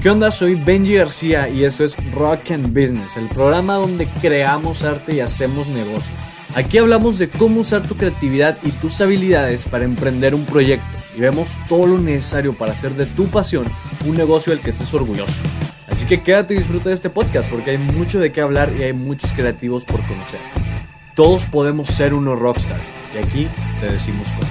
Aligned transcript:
¿Qué 0.00 0.08
onda? 0.08 0.30
Soy 0.30 0.54
Benji 0.54 0.94
García 0.94 1.50
y 1.50 1.64
esto 1.64 1.84
es 1.84 1.94
Rock 2.12 2.52
and 2.52 2.68
Business, 2.68 3.18
el 3.18 3.28
programa 3.28 3.74
donde 3.74 4.06
creamos 4.22 4.82
arte 4.82 5.16
y 5.16 5.20
hacemos 5.20 5.68
negocio. 5.68 6.16
Aquí 6.54 6.78
hablamos 6.78 7.18
de 7.18 7.28
cómo 7.28 7.60
usar 7.60 7.86
tu 7.86 7.98
creatividad 7.98 8.58
y 8.62 8.70
tus 8.70 8.98
habilidades 9.02 9.66
para 9.66 9.84
emprender 9.84 10.34
un 10.34 10.46
proyecto 10.46 10.86
y 11.14 11.20
vemos 11.20 11.58
todo 11.68 11.86
lo 11.86 11.98
necesario 11.98 12.56
para 12.56 12.72
hacer 12.72 12.94
de 12.94 13.04
tu 13.04 13.26
pasión 13.26 13.66
un 14.06 14.16
negocio 14.16 14.54
del 14.54 14.62
que 14.62 14.70
estés 14.70 14.94
orgulloso. 14.94 15.42
Así 15.86 16.06
que 16.06 16.22
quédate 16.22 16.54
y 16.54 16.56
disfruta 16.56 16.88
de 16.88 16.94
este 16.94 17.10
podcast 17.10 17.50
porque 17.50 17.72
hay 17.72 17.78
mucho 17.78 18.20
de 18.20 18.32
qué 18.32 18.40
hablar 18.40 18.72
y 18.74 18.84
hay 18.84 18.94
muchos 18.94 19.34
creativos 19.34 19.84
por 19.84 20.06
conocer. 20.06 20.40
Todos 21.14 21.44
podemos 21.44 21.88
ser 21.88 22.14
unos 22.14 22.38
rockstars 22.38 22.94
y 23.14 23.18
aquí 23.18 23.48
te 23.80 23.92
decimos 23.92 24.28
cómo. 24.32 24.48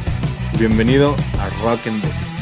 Bienvenido 0.60 1.16
a 1.40 1.50
Rock 1.64 1.88
and 1.88 2.04
Business. 2.04 2.39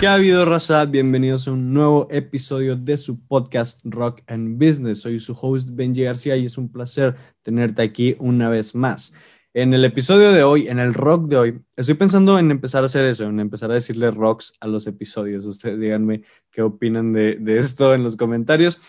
¿Qué 0.00 0.06
ha 0.06 0.14
habido, 0.14 0.46
raza? 0.46 0.86
Bienvenidos 0.86 1.46
a 1.46 1.52
un 1.52 1.74
nuevo 1.74 2.08
episodio 2.10 2.74
de 2.74 2.96
su 2.96 3.20
podcast 3.26 3.82
Rock 3.84 4.22
and 4.28 4.56
Business. 4.56 5.00
Soy 5.00 5.20
su 5.20 5.36
host 5.38 5.68
Benji 5.72 6.04
García 6.04 6.38
y 6.38 6.46
es 6.46 6.56
un 6.56 6.72
placer 6.72 7.16
tenerte 7.42 7.82
aquí 7.82 8.16
una 8.18 8.48
vez 8.48 8.74
más. 8.74 9.12
En 9.52 9.74
el 9.74 9.84
episodio 9.84 10.32
de 10.32 10.42
hoy, 10.42 10.68
en 10.68 10.78
el 10.78 10.94
rock 10.94 11.28
de 11.28 11.36
hoy, 11.36 11.60
estoy 11.76 11.96
pensando 11.96 12.38
en 12.38 12.50
empezar 12.50 12.82
a 12.82 12.86
hacer 12.86 13.04
eso, 13.04 13.24
en 13.24 13.40
empezar 13.40 13.70
a 13.72 13.74
decirle 13.74 14.10
rocks 14.10 14.54
a 14.60 14.68
los 14.68 14.86
episodios. 14.86 15.44
Ustedes 15.44 15.78
díganme 15.78 16.22
qué 16.50 16.62
opinan 16.62 17.12
de, 17.12 17.36
de 17.38 17.58
esto 17.58 17.92
en 17.92 18.02
los 18.02 18.16
comentarios. 18.16 18.80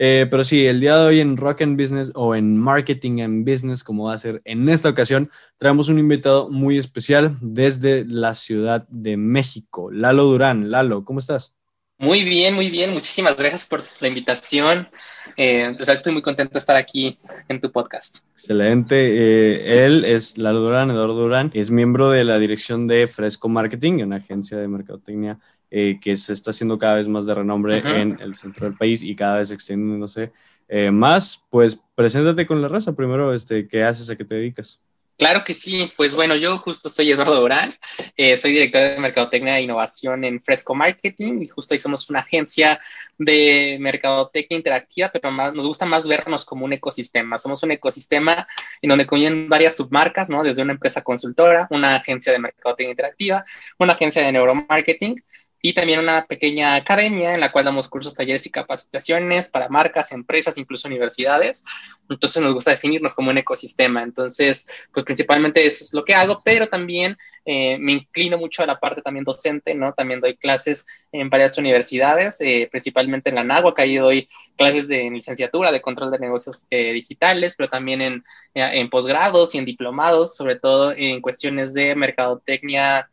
Eh, 0.00 0.28
pero 0.30 0.44
sí, 0.44 0.64
el 0.64 0.80
día 0.80 0.96
de 0.96 1.06
hoy 1.08 1.20
en 1.20 1.36
Rock 1.36 1.62
and 1.62 1.80
Business 1.80 2.12
o 2.14 2.36
en 2.36 2.56
Marketing 2.56 3.20
and 3.20 3.50
Business, 3.50 3.82
como 3.82 4.04
va 4.04 4.14
a 4.14 4.18
ser 4.18 4.40
en 4.44 4.68
esta 4.68 4.88
ocasión, 4.88 5.28
traemos 5.56 5.88
un 5.88 5.98
invitado 5.98 6.48
muy 6.48 6.78
especial 6.78 7.36
desde 7.40 8.04
la 8.06 8.36
Ciudad 8.36 8.86
de 8.88 9.16
México, 9.16 9.90
Lalo 9.90 10.24
Durán. 10.24 10.70
Lalo, 10.70 11.04
¿cómo 11.04 11.18
estás? 11.18 11.54
Muy 12.00 12.22
bien, 12.22 12.54
muy 12.54 12.70
bien. 12.70 12.94
Muchísimas 12.94 13.36
gracias 13.36 13.66
por 13.66 13.82
la 13.98 14.06
invitación. 14.06 14.88
Eh, 15.36 15.76
estoy 15.76 16.12
muy 16.12 16.22
contento 16.22 16.52
de 16.52 16.60
estar 16.60 16.76
aquí 16.76 17.18
en 17.48 17.60
tu 17.60 17.72
podcast. 17.72 18.18
Excelente. 18.34 18.94
Eh, 18.94 19.84
él 19.84 20.04
es 20.04 20.38
Lalo 20.38 20.60
Durán, 20.60 20.92
Eduardo 20.92 21.14
Durán, 21.14 21.50
es 21.54 21.72
miembro 21.72 22.10
de 22.10 22.22
la 22.22 22.38
dirección 22.38 22.86
de 22.86 23.08
Fresco 23.08 23.48
Marketing, 23.48 24.04
una 24.04 24.16
agencia 24.16 24.56
de 24.58 24.68
mercadotecnia 24.68 25.40
eh, 25.70 25.98
que 26.00 26.16
se 26.16 26.32
está 26.32 26.50
haciendo 26.50 26.78
cada 26.78 26.96
vez 26.96 27.08
más 27.08 27.26
de 27.26 27.34
renombre 27.34 27.78
en 27.78 28.18
el 28.20 28.34
centro 28.34 28.66
del 28.66 28.76
país 28.76 29.02
y 29.02 29.14
cada 29.14 29.38
vez 29.38 29.50
extendiéndose 29.50 30.32
eh, 30.68 30.90
más, 30.90 31.44
pues 31.50 31.82
preséntate 31.94 32.46
con 32.46 32.60
la 32.60 32.68
raza 32.68 32.94
primero, 32.94 33.32
este, 33.32 33.66
¿qué 33.66 33.84
haces, 33.84 34.10
a 34.10 34.16
qué 34.16 34.24
te 34.24 34.34
dedicas? 34.34 34.80
Claro 35.18 35.42
que 35.42 35.52
sí, 35.52 35.92
pues 35.96 36.14
bueno, 36.14 36.36
yo 36.36 36.58
justo 36.58 36.88
soy 36.88 37.10
Eduardo 37.10 37.40
Durán, 37.40 37.74
eh, 38.16 38.36
soy 38.36 38.52
director 38.52 38.80
de 38.80 39.00
Mercadotecnia 39.00 39.58
e 39.58 39.62
Innovación 39.62 40.22
en 40.22 40.40
Fresco 40.40 40.76
Marketing 40.76 41.40
y 41.42 41.46
justo 41.46 41.74
ahí 41.74 41.80
somos 41.80 42.08
una 42.08 42.20
agencia 42.20 42.78
de 43.18 43.78
mercadotecnia 43.80 44.58
interactiva, 44.58 45.10
pero 45.12 45.32
más, 45.32 45.52
nos 45.54 45.66
gusta 45.66 45.86
más 45.86 46.06
vernos 46.06 46.44
como 46.44 46.64
un 46.64 46.72
ecosistema. 46.72 47.36
Somos 47.36 47.64
un 47.64 47.72
ecosistema 47.72 48.46
en 48.80 48.90
donde 48.90 49.08
coinciden 49.08 49.48
varias 49.48 49.76
submarcas, 49.76 50.30
¿no? 50.30 50.44
Desde 50.44 50.62
una 50.62 50.74
empresa 50.74 51.02
consultora, 51.02 51.66
una 51.70 51.96
agencia 51.96 52.30
de 52.30 52.38
mercadotecnia 52.38 52.92
interactiva, 52.92 53.44
una 53.76 53.94
agencia 53.94 54.22
de 54.22 54.30
neuromarketing 54.30 55.16
y 55.60 55.72
también 55.72 56.00
una 56.00 56.26
pequeña 56.26 56.74
academia 56.74 57.34
en 57.34 57.40
la 57.40 57.50
cual 57.50 57.64
damos 57.64 57.88
cursos, 57.88 58.14
talleres 58.14 58.46
y 58.46 58.50
capacitaciones 58.50 59.48
para 59.50 59.68
marcas, 59.68 60.12
empresas, 60.12 60.58
incluso 60.58 60.88
universidades. 60.88 61.64
Entonces 62.08 62.42
nos 62.42 62.54
gusta 62.54 62.70
definirnos 62.70 63.14
como 63.14 63.30
un 63.30 63.38
ecosistema. 63.38 64.02
Entonces, 64.02 64.66
pues 64.92 65.04
principalmente 65.04 65.66
eso 65.66 65.84
es 65.84 65.92
lo 65.92 66.04
que 66.04 66.14
hago, 66.14 66.42
pero 66.44 66.68
también 66.68 67.18
eh, 67.50 67.78
me 67.78 67.94
inclino 67.94 68.36
mucho 68.36 68.62
a 68.62 68.66
la 68.66 68.78
parte 68.78 69.00
también 69.00 69.24
docente, 69.24 69.74
¿no? 69.74 69.94
También 69.94 70.20
doy 70.20 70.36
clases 70.36 70.86
en 71.12 71.30
varias 71.30 71.56
universidades, 71.56 72.42
eh, 72.42 72.68
principalmente 72.70 73.30
en 73.30 73.36
la 73.36 73.44
NAGUA, 73.44 73.72
ahí 73.78 73.96
doy 73.96 74.28
clases 74.54 74.86
de 74.86 75.08
licenciatura 75.08 75.72
de 75.72 75.80
control 75.80 76.10
de 76.10 76.18
negocios 76.18 76.66
eh, 76.68 76.92
digitales, 76.92 77.54
pero 77.56 77.70
también 77.70 78.02
en, 78.02 78.24
en 78.52 78.90
posgrados 78.90 79.54
y 79.54 79.58
en 79.58 79.64
diplomados, 79.64 80.36
sobre 80.36 80.56
todo 80.56 80.92
en 80.94 81.22
cuestiones 81.22 81.72
de 81.72 81.94
mercadotecnia 81.96 83.08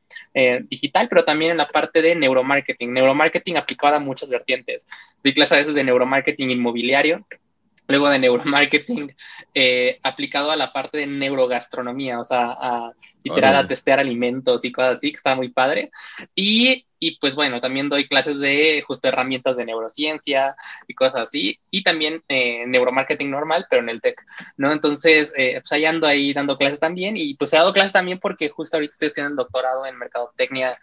digital, 0.68 1.07
pero 1.07 1.24
también 1.24 1.51
en 1.51 1.57
la 1.57 1.68
parte 1.68 2.01
de 2.01 2.13
neuromarketing. 2.13 2.91
Neuromarketing 2.91 3.56
aplicado 3.56 3.95
a 3.95 4.00
muchas 4.01 4.29
vertientes. 4.29 4.85
Doy 5.24 5.34
clases 5.34 5.53
a 5.53 5.59
veces 5.59 5.75
de 5.75 5.84
neuromarketing 5.85 6.51
inmobiliario, 6.51 7.25
luego 7.88 8.09
de 8.09 8.19
neuromarketing 8.19 9.16
eh, 9.53 10.00
aplicado 10.03 10.51
a 10.51 10.56
la 10.56 10.73
parte 10.73 10.97
de 10.97 11.07
neurogastronomía, 11.07 12.19
o 12.19 12.23
sea, 12.23 12.51
a 12.59 12.94
literal 13.23 13.56
a 13.56 13.68
testear 13.68 14.00
alimentos 14.00 14.63
y 14.66 14.72
cosas 14.72 14.97
así, 14.97 15.09
que 15.09 15.18
está 15.18 15.35
muy 15.35 15.50
padre. 15.50 15.90
Y, 16.35 16.85
y, 17.00 17.18
pues 17.18 17.35
bueno, 17.35 17.59
también 17.59 17.90
doy 17.90 18.07
clases 18.07 18.40
de 18.40 18.84
justo 18.85 19.07
herramientas 19.07 19.57
de 19.57 19.66
neurociencia 19.66 20.56
y 20.88 20.94
cosas 20.94 21.22
así, 21.22 21.59
y 21.72 21.84
también 21.84 22.24
eh, 22.28 22.66
neuromarketing 22.68 23.31
normal, 23.31 23.66
pero 23.69 23.81
en 23.81 23.90
el 23.90 24.01
tech, 24.01 24.24
¿no? 24.57 24.72
Entonces, 24.72 25.34
eh, 25.38 25.59
pues 25.59 25.72
ahí 25.72 25.85
ando 25.85 26.06
ahí 26.06 26.34
dando 26.34 26.57
clases 26.57 26.79
también, 26.79 27.16
y 27.18 27.34
pues 27.34 27.51
he 27.53 27.57
dado 27.57 27.74
clases 27.74 27.94
también 27.94 28.19
porque 28.19 28.50
justo 28.50 28.78
ahorita 28.78 28.91
ustedes 28.91 29.13
tienen 29.13 29.31
el 29.31 29.38
doctorado 29.38 29.85
en 29.88 29.97
mercadotecnia 29.97 30.78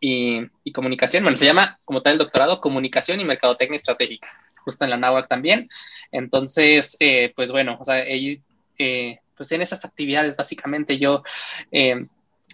y, 0.00 0.40
y 0.62 0.72
comunicación, 0.72 1.24
bueno, 1.24 1.36
se 1.36 1.46
llama 1.46 1.80
como 1.84 2.00
tal 2.00 2.12
el 2.12 2.18
doctorado 2.18 2.60
Comunicación 2.60 3.20
y 3.20 3.24
Mercadotecnia 3.24 3.76
Estratégica 3.76 4.28
justo 4.68 4.84
en 4.84 4.90
la 4.90 4.98
náhuatl 4.98 5.28
también. 5.28 5.70
Entonces, 6.12 6.96
eh, 7.00 7.32
pues 7.34 7.50
bueno, 7.50 7.78
o 7.80 7.84
sea, 7.84 8.04
eh, 8.06 9.18
pues 9.34 9.50
en 9.52 9.62
esas 9.62 9.86
actividades 9.86 10.36
básicamente 10.36 10.98
yo 10.98 11.22
eh, 11.72 12.06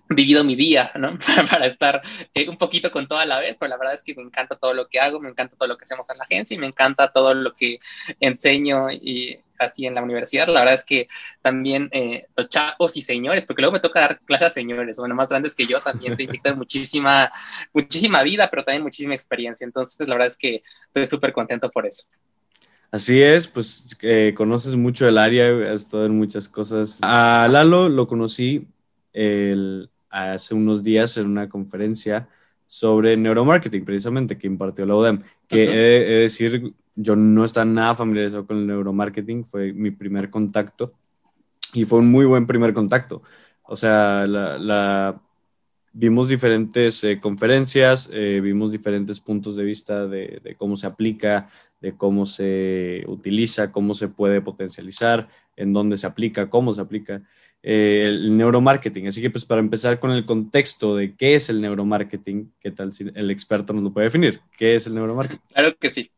vivido 0.09 0.45
mi 0.45 0.55
día, 0.55 0.93
¿no? 0.95 1.19
Para 1.51 1.67
estar 1.67 2.03
eh, 2.35 2.49
un 2.49 2.57
poquito 2.57 2.93
con 2.93 3.09
toda 3.09 3.25
la 3.27 3.41
vez, 3.41 3.57
pero 3.59 3.71
la 3.71 3.77
verdad 3.77 3.95
es 3.95 4.05
que 4.05 4.15
me 4.15 4.23
encanta 4.23 4.55
todo 4.55 4.75
lo 4.75 4.87
que 4.87 5.01
hago, 5.01 5.19
me 5.19 5.31
encanta 5.31 5.57
todo 5.57 5.69
lo 5.69 5.77
que 5.77 5.85
hacemos 5.85 6.09
en 6.11 6.19
la 6.19 6.25
agencia 6.25 6.55
y 6.55 6.61
me 6.61 6.67
encanta 6.67 7.11
todo 7.11 7.35
lo 7.35 7.55
que 7.55 7.81
enseño 8.21 8.91
y 8.93 9.39
así 9.59 9.87
en 9.87 9.95
la 9.95 10.03
universidad. 10.03 10.47
La 10.49 10.61
verdad 10.61 10.75
es 10.75 10.85
que 10.85 11.09
también 11.43 11.89
eh, 11.93 12.27
los 12.37 12.49
chavos 12.49 12.97
y 12.97 13.03
señores, 13.03 13.47
porque 13.47 13.63
luego 13.63 13.75
me 13.75 13.81
toca 13.81 14.01
dar 14.01 14.21
clases 14.21 14.49
a 14.49 14.51
señores, 14.51 14.97
bueno, 14.99 15.15
más 15.15 15.29
grandes 15.29 15.55
que 15.55 15.67
yo, 15.67 15.81
también 15.81 16.17
te 16.17 16.25
inyectan 16.25 16.57
muchísima, 16.59 17.31
muchísima 17.73 18.23
vida, 18.23 18.49
pero 18.51 18.65
también 18.65 18.83
muchísima 18.83 19.15
experiencia. 19.15 19.65
Entonces, 19.65 20.07
la 20.07 20.15
verdad 20.15 20.29
es 20.29 20.37
que 20.37 20.63
estoy 20.87 21.07
súper 21.07 21.33
contento 21.33 21.71
por 21.71 21.87
eso. 21.87 22.05
Así 22.91 23.21
es, 23.21 23.49
pues 23.49 23.97
eh, 24.03 24.35
conoces 24.37 24.77
mucho 24.77 25.09
el 25.09 25.19
área, 25.19 25.49
has 25.73 25.81
estado 25.81 26.07
en 26.07 26.17
muchas 26.17 26.49
cosas. 26.49 26.99
A 27.03 27.49
Lalo 27.51 27.89
lo 27.89 28.07
conocí 28.07 28.69
el, 29.13 29.91
hace 30.11 30.55
unos 30.55 30.85
días 30.85 31.17
en 31.17 31.27
una 31.27 31.49
conferencia 31.49 32.29
sobre 32.67 33.17
neuromarketing, 33.17 33.85
precisamente, 33.85 34.39
que 34.39 34.47
impartió 34.47 34.87
la 34.87 34.97
UDEM. 34.97 35.23
Que 35.49 35.65
he, 35.65 36.05
de 36.05 36.21
decir, 36.21 36.75
yo 36.97 37.17
no 37.17 37.45
estaba 37.45 37.65
nada 37.65 37.95
familiarizado 37.95 38.47
con 38.47 38.59
el 38.59 38.67
neuromarketing, 38.67 39.45
fue 39.45 39.73
mi 39.73 39.91
primer 39.91 40.31
contacto 40.31 40.95
y 41.73 41.85
fue 41.85 41.99
un 41.99 42.11
muy 42.11 42.25
buen 42.25 42.47
primer 42.47 42.73
contacto. 42.73 43.23
O 43.65 43.77
sea, 43.77 44.27
la, 44.27 45.21
vimos 45.93 46.29
diferentes 46.29 47.03
eh, 47.05 47.19
conferencias, 47.21 48.09
eh, 48.13 48.41
vimos 48.43 48.71
diferentes 48.71 49.21
puntos 49.21 49.57
de 49.57 49.65
vista 49.65 50.07
de, 50.07 50.41
de, 50.43 50.55
cómo 50.55 50.77
se 50.77 50.87
aplica, 50.87 51.49
de 51.81 51.97
cómo 51.97 52.27
se 52.27 53.05
utiliza, 53.07 53.73
cómo 53.73 53.95
se 53.95 54.09
puede 54.09 54.41
potencializar, 54.41 55.29
en 55.57 55.73
dónde 55.73 55.97
se 55.97 56.07
aplica, 56.07 56.51
cómo 56.51 56.73
se 56.75 56.81
aplica. 56.81 57.23
Eh, 57.67 58.05
el 58.05 58.37
neuromarketing. 58.37 59.09
Así 59.09 59.23
que 59.23 59.31
pues 59.31 59.47
para 59.47 59.61
empezar 59.61 59.99
con 59.99 60.11
el 60.11 60.27
contexto 60.27 60.97
de 60.97 61.15
qué 61.17 61.35
es 61.35 61.49
el 61.49 61.63
neuromarketing, 61.63 62.53
¿qué 62.61 62.71
tal 62.71 62.93
si 62.93 63.11
el 63.15 63.31
experto 63.31 63.73
nos 63.73 63.83
lo 63.83 63.91
puede 63.91 64.05
definir? 64.05 64.39
¿Qué 64.59 64.75
es 64.77 64.87
el 64.87 64.95
neuromarketing? 64.95 65.41
Claro 65.49 65.75
que 65.79 65.89
sí. 65.89 66.11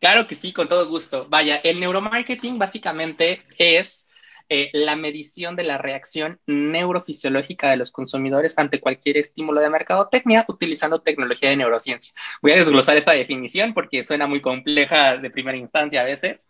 Claro 0.00 0.26
que 0.26 0.34
sí, 0.34 0.54
con 0.54 0.70
todo 0.70 0.88
gusto. 0.88 1.26
Vaya, 1.28 1.56
el 1.56 1.80
neuromarketing 1.80 2.58
básicamente 2.58 3.42
es 3.58 4.08
eh, 4.52 4.68
la 4.72 4.96
medición 4.96 5.54
de 5.54 5.62
la 5.62 5.78
reacción 5.78 6.40
neurofisiológica 6.46 7.70
de 7.70 7.76
los 7.76 7.92
consumidores 7.92 8.58
ante 8.58 8.80
cualquier 8.80 9.16
estímulo 9.16 9.60
de 9.60 9.70
mercadotecnia 9.70 10.44
utilizando 10.48 11.00
tecnología 11.00 11.50
de 11.50 11.56
neurociencia. 11.56 12.12
Voy 12.42 12.50
a 12.50 12.56
desglosar 12.56 12.96
esta 12.96 13.12
definición 13.12 13.74
porque 13.74 14.02
suena 14.02 14.26
muy 14.26 14.40
compleja 14.40 15.16
de 15.16 15.30
primera 15.30 15.56
instancia 15.56 16.00
a 16.00 16.04
veces, 16.04 16.48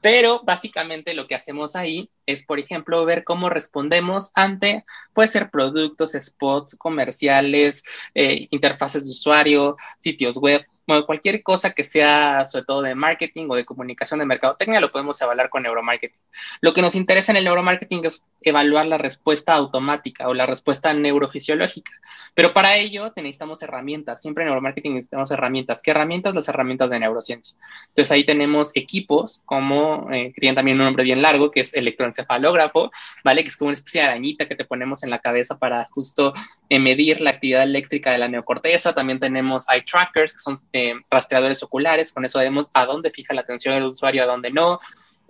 pero 0.00 0.40
básicamente 0.44 1.12
lo 1.12 1.26
que 1.26 1.34
hacemos 1.34 1.76
ahí 1.76 2.10
es, 2.24 2.42
por 2.42 2.58
ejemplo, 2.58 3.04
ver 3.04 3.22
cómo 3.22 3.50
respondemos 3.50 4.30
ante, 4.34 4.86
puede 5.12 5.28
ser 5.28 5.50
productos, 5.50 6.12
spots, 6.12 6.74
comerciales, 6.76 7.84
eh, 8.14 8.48
interfaces 8.50 9.04
de 9.04 9.10
usuario, 9.10 9.76
sitios 10.00 10.38
web, 10.38 10.64
bueno, 10.86 11.06
cualquier 11.06 11.42
cosa 11.42 11.70
que 11.70 11.84
sea 11.84 12.44
sobre 12.46 12.64
todo 12.64 12.82
de 12.82 12.94
marketing 12.94 13.46
o 13.48 13.54
de 13.54 13.64
comunicación 13.64 14.20
de 14.20 14.26
mercadotecnia 14.26 14.80
lo 14.80 14.90
podemos 14.90 15.20
evaluar 15.20 15.48
con 15.48 15.62
neuromarketing. 15.62 16.20
Lo 16.60 16.72
que 16.72 16.82
nos 16.82 16.94
interesa 16.94 17.32
en 17.32 17.36
el 17.36 17.44
neuromarketing 17.44 18.04
es 18.04 18.24
evaluar 18.40 18.86
la 18.86 18.98
respuesta 18.98 19.54
automática 19.54 20.28
o 20.28 20.34
la 20.34 20.46
respuesta 20.46 20.92
neurofisiológica. 20.92 21.92
Pero 22.34 22.52
para 22.52 22.76
ello 22.76 23.12
necesitamos 23.16 23.62
herramientas. 23.62 24.20
Siempre 24.20 24.42
en 24.42 24.48
neuromarketing 24.48 24.94
necesitamos 24.94 25.30
herramientas. 25.30 25.82
¿Qué 25.82 25.92
herramientas? 25.92 26.34
Las 26.34 26.48
herramientas 26.48 26.90
de 26.90 26.98
neurociencia. 26.98 27.56
Entonces 27.88 28.10
ahí 28.10 28.24
tenemos 28.24 28.72
equipos 28.74 29.40
como, 29.44 30.08
eh, 30.10 30.32
tienen 30.36 30.56
también 30.56 30.78
un 30.78 30.86
nombre 30.86 31.04
bien 31.04 31.22
largo, 31.22 31.50
que 31.50 31.60
es 31.60 31.74
electroencefalógrafo, 31.74 32.90
¿vale? 33.24 33.42
Que 33.42 33.48
es 33.48 33.56
como 33.56 33.68
una 33.68 33.74
especie 33.74 34.00
de 34.00 34.08
arañita 34.08 34.46
que 34.46 34.56
te 34.56 34.64
ponemos 34.64 35.04
en 35.04 35.10
la 35.10 35.20
cabeza 35.20 35.58
para 35.58 35.86
justo 35.90 36.32
eh, 36.68 36.78
medir 36.78 37.20
la 37.20 37.30
actividad 37.30 37.62
eléctrica 37.62 38.12
de 38.12 38.18
la 38.18 38.28
neocorteza. 38.28 38.94
También 38.94 39.20
tenemos 39.20 39.66
eye 39.68 39.82
trackers, 39.82 40.32
que 40.32 40.38
son 40.38 40.56
eh, 40.72 40.94
rastreadores 41.10 41.62
oculares. 41.62 42.12
Con 42.12 42.24
eso 42.24 42.38
sabemos 42.38 42.70
a 42.74 42.86
dónde 42.86 43.10
fija 43.10 43.34
la 43.34 43.42
atención 43.42 43.74
del 43.74 43.84
usuario, 43.84 44.22
a 44.22 44.26
dónde 44.26 44.50
no. 44.50 44.80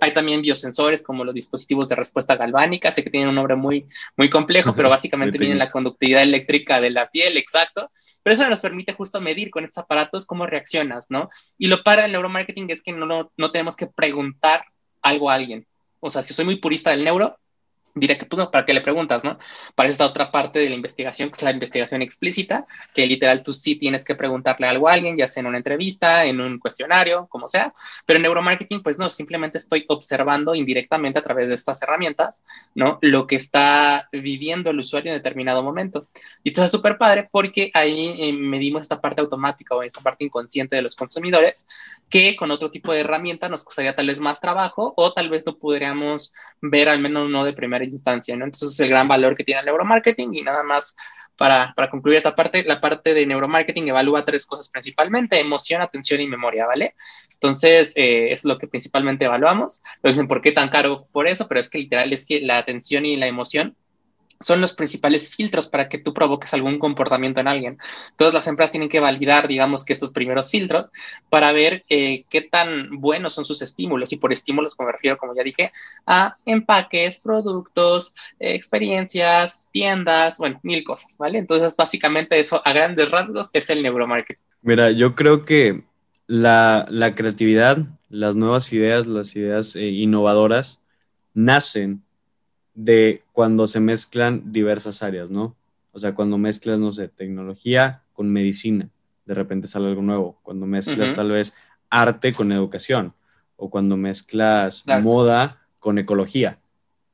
Hay 0.00 0.12
también 0.12 0.42
biosensores 0.42 1.02
como 1.04 1.24
los 1.24 1.34
dispositivos 1.34 1.88
de 1.88 1.94
respuesta 1.94 2.34
galvánica, 2.34 2.90
sé 2.90 3.04
que 3.04 3.10
tienen 3.10 3.28
un 3.28 3.36
nombre 3.36 3.54
muy, 3.54 3.86
muy 4.16 4.28
complejo, 4.28 4.74
pero 4.74 4.88
básicamente 4.88 5.38
vienen 5.38 5.58
la 5.58 5.70
conductividad 5.70 6.22
eléctrica 6.22 6.80
de 6.80 6.90
la 6.90 7.08
piel, 7.08 7.36
exacto. 7.36 7.90
Pero 8.22 8.34
eso 8.34 8.48
nos 8.48 8.60
permite 8.60 8.94
justo 8.94 9.20
medir 9.20 9.50
con 9.50 9.64
estos 9.64 9.84
aparatos 9.84 10.26
cómo 10.26 10.46
reaccionas, 10.46 11.06
¿no? 11.08 11.30
Y 11.56 11.68
lo 11.68 11.84
para 11.84 12.06
el 12.06 12.12
neuromarketing 12.12 12.70
es 12.70 12.82
que 12.82 12.92
no, 12.92 13.32
no 13.36 13.50
tenemos 13.52 13.76
que 13.76 13.86
preguntar 13.86 14.64
algo 15.02 15.30
a 15.30 15.34
alguien. 15.34 15.66
O 16.00 16.10
sea, 16.10 16.22
si 16.22 16.34
soy 16.34 16.46
muy 16.46 16.56
purista 16.56 16.90
del 16.90 17.04
neuro, 17.04 17.38
que, 17.94 18.26
pues, 18.26 18.46
¿para 18.48 18.64
qué 18.64 18.72
le 18.72 18.80
preguntas, 18.80 19.24
no? 19.24 19.38
Para 19.74 19.88
esta 19.88 20.06
otra 20.06 20.30
parte 20.30 20.58
de 20.58 20.68
la 20.68 20.74
investigación, 20.74 21.30
que 21.30 21.36
es 21.36 21.42
la 21.42 21.50
investigación 21.50 22.02
explícita, 22.02 22.66
que 22.94 23.06
literal 23.06 23.42
tú 23.42 23.52
sí 23.52 23.76
tienes 23.76 24.04
que 24.04 24.14
preguntarle 24.14 24.66
algo 24.66 24.88
a 24.88 24.94
alguien, 24.94 25.16
ya 25.16 25.28
sea 25.28 25.42
en 25.42 25.46
una 25.46 25.58
entrevista, 25.58 26.24
en 26.24 26.40
un 26.40 26.58
cuestionario, 26.58 27.26
como 27.28 27.48
sea, 27.48 27.72
pero 28.06 28.16
en 28.16 28.22
neuromarketing, 28.22 28.82
pues 28.82 28.98
no, 28.98 29.10
simplemente 29.10 29.58
estoy 29.58 29.84
observando 29.88 30.54
indirectamente 30.54 31.18
a 31.18 31.22
través 31.22 31.48
de 31.48 31.54
estas 31.54 31.82
herramientas, 31.82 32.42
¿no? 32.74 32.98
Lo 33.02 33.26
que 33.26 33.36
está 33.36 34.08
viviendo 34.12 34.70
el 34.70 34.78
usuario 34.78 35.12
en 35.12 35.18
determinado 35.18 35.62
momento. 35.62 36.08
Y 36.42 36.50
esto 36.50 36.64
es 36.64 36.70
súper 36.70 36.96
padre 36.98 37.28
porque 37.30 37.70
ahí 37.74 38.14
eh, 38.18 38.32
medimos 38.32 38.82
esta 38.82 39.00
parte 39.00 39.20
automática 39.20 39.74
o 39.74 39.82
esta 39.82 40.00
parte 40.00 40.24
inconsciente 40.24 40.76
de 40.76 40.82
los 40.82 40.96
consumidores, 40.96 41.66
que 42.08 42.36
con 42.36 42.50
otro 42.50 42.70
tipo 42.70 42.92
de 42.92 43.00
herramienta 43.00 43.48
nos 43.48 43.64
costaría 43.64 43.94
tal 43.94 44.06
vez 44.06 44.20
más 44.20 44.40
trabajo 44.40 44.94
o 44.96 45.12
tal 45.12 45.28
vez 45.28 45.44
no 45.46 45.56
podríamos 45.56 46.32
ver, 46.60 46.88
al 46.88 47.00
menos 47.00 47.28
no 47.28 47.44
de 47.44 47.52
primera 47.52 47.81
instancia, 47.90 48.36
¿no? 48.36 48.44
Entonces 48.44 48.70
es 48.70 48.80
el 48.80 48.88
gran 48.88 49.08
valor 49.08 49.36
que 49.36 49.44
tiene 49.44 49.60
el 49.60 49.66
neuromarketing 49.66 50.34
y 50.34 50.42
nada 50.42 50.62
más 50.62 50.96
para, 51.36 51.72
para, 51.74 51.90
concluir 51.90 52.18
esta 52.18 52.36
parte, 52.36 52.62
la 52.64 52.80
parte 52.80 53.14
de 53.14 53.26
neuromarketing 53.26 53.88
evalúa 53.88 54.24
tres 54.24 54.46
cosas 54.46 54.68
principalmente, 54.68 55.40
emoción, 55.40 55.80
atención 55.80 56.20
y 56.20 56.28
memoria, 56.28 56.66
¿vale? 56.66 56.94
Entonces, 57.32 57.94
eh, 57.96 58.32
es 58.32 58.44
lo 58.44 58.58
que 58.58 58.68
principalmente 58.68 59.24
evaluamos. 59.24 59.82
Lo 60.02 60.10
dicen, 60.10 60.28
¿por 60.28 60.40
qué 60.40 60.52
tan 60.52 60.68
caro 60.68 61.08
por 61.10 61.26
eso? 61.26 61.48
Pero 61.48 61.60
es 61.60 61.68
que 61.68 61.78
literal 61.78 62.12
es 62.12 62.26
que 62.26 62.40
la 62.40 62.58
atención 62.58 63.04
y 63.06 63.16
la 63.16 63.26
emoción 63.26 63.76
son 64.42 64.60
los 64.60 64.74
principales 64.74 65.34
filtros 65.34 65.68
para 65.68 65.88
que 65.88 65.98
tú 65.98 66.12
provoques 66.12 66.52
algún 66.54 66.78
comportamiento 66.78 67.40
en 67.40 67.48
alguien. 67.48 67.78
Todas 68.16 68.34
las 68.34 68.46
empresas 68.46 68.72
tienen 68.72 68.88
que 68.88 69.00
validar, 69.00 69.48
digamos, 69.48 69.84
que 69.84 69.92
estos 69.92 70.12
primeros 70.12 70.50
filtros 70.50 70.90
para 71.30 71.52
ver 71.52 71.84
eh, 71.88 72.24
qué 72.28 72.42
tan 72.42 73.00
buenos 73.00 73.34
son 73.34 73.44
sus 73.44 73.62
estímulos. 73.62 74.12
Y 74.12 74.16
por 74.16 74.32
estímulos 74.32 74.76
me 74.78 74.90
refiero, 74.90 75.16
como 75.18 75.34
ya 75.34 75.42
dije, 75.42 75.72
a 76.06 76.36
empaques, 76.44 77.18
productos, 77.18 78.14
experiencias, 78.38 79.62
tiendas, 79.70 80.38
bueno, 80.38 80.60
mil 80.62 80.84
cosas, 80.84 81.16
¿vale? 81.18 81.38
Entonces, 81.38 81.76
básicamente 81.76 82.38
eso 82.38 82.60
a 82.64 82.72
grandes 82.72 83.10
rasgos 83.10 83.50
es 83.52 83.70
el 83.70 83.82
neuromarketing. 83.82 84.42
Mira, 84.62 84.90
yo 84.90 85.14
creo 85.14 85.44
que 85.44 85.82
la, 86.26 86.86
creatividad, 87.16 87.78
las 88.08 88.34
nuevas 88.34 88.72
ideas, 88.72 89.06
las 89.06 89.34
ideas 89.36 89.76
eh, 89.76 89.88
innovadoras, 89.88 90.80
nacen 91.34 92.02
de 92.74 93.22
cuando 93.32 93.66
se 93.66 93.80
mezclan 93.80 94.52
diversas 94.52 95.02
áreas, 95.02 95.30
¿no? 95.30 95.56
O 95.92 95.98
sea, 95.98 96.14
cuando 96.14 96.38
mezclas, 96.38 96.78
no 96.78 96.90
sé, 96.90 97.08
tecnología 97.08 98.02
con 98.12 98.30
medicina, 98.30 98.88
de 99.26 99.34
repente 99.34 99.68
sale 99.68 99.88
algo 99.88 100.02
nuevo. 100.02 100.38
Cuando 100.42 100.66
mezclas 100.66 101.14
tal 101.14 101.30
vez 101.30 101.54
arte 101.90 102.32
con 102.32 102.50
educación 102.50 103.14
o 103.56 103.70
cuando 103.70 103.96
mezclas 103.96 104.84
moda 105.02 105.60
con 105.78 105.98
ecología, 105.98 106.58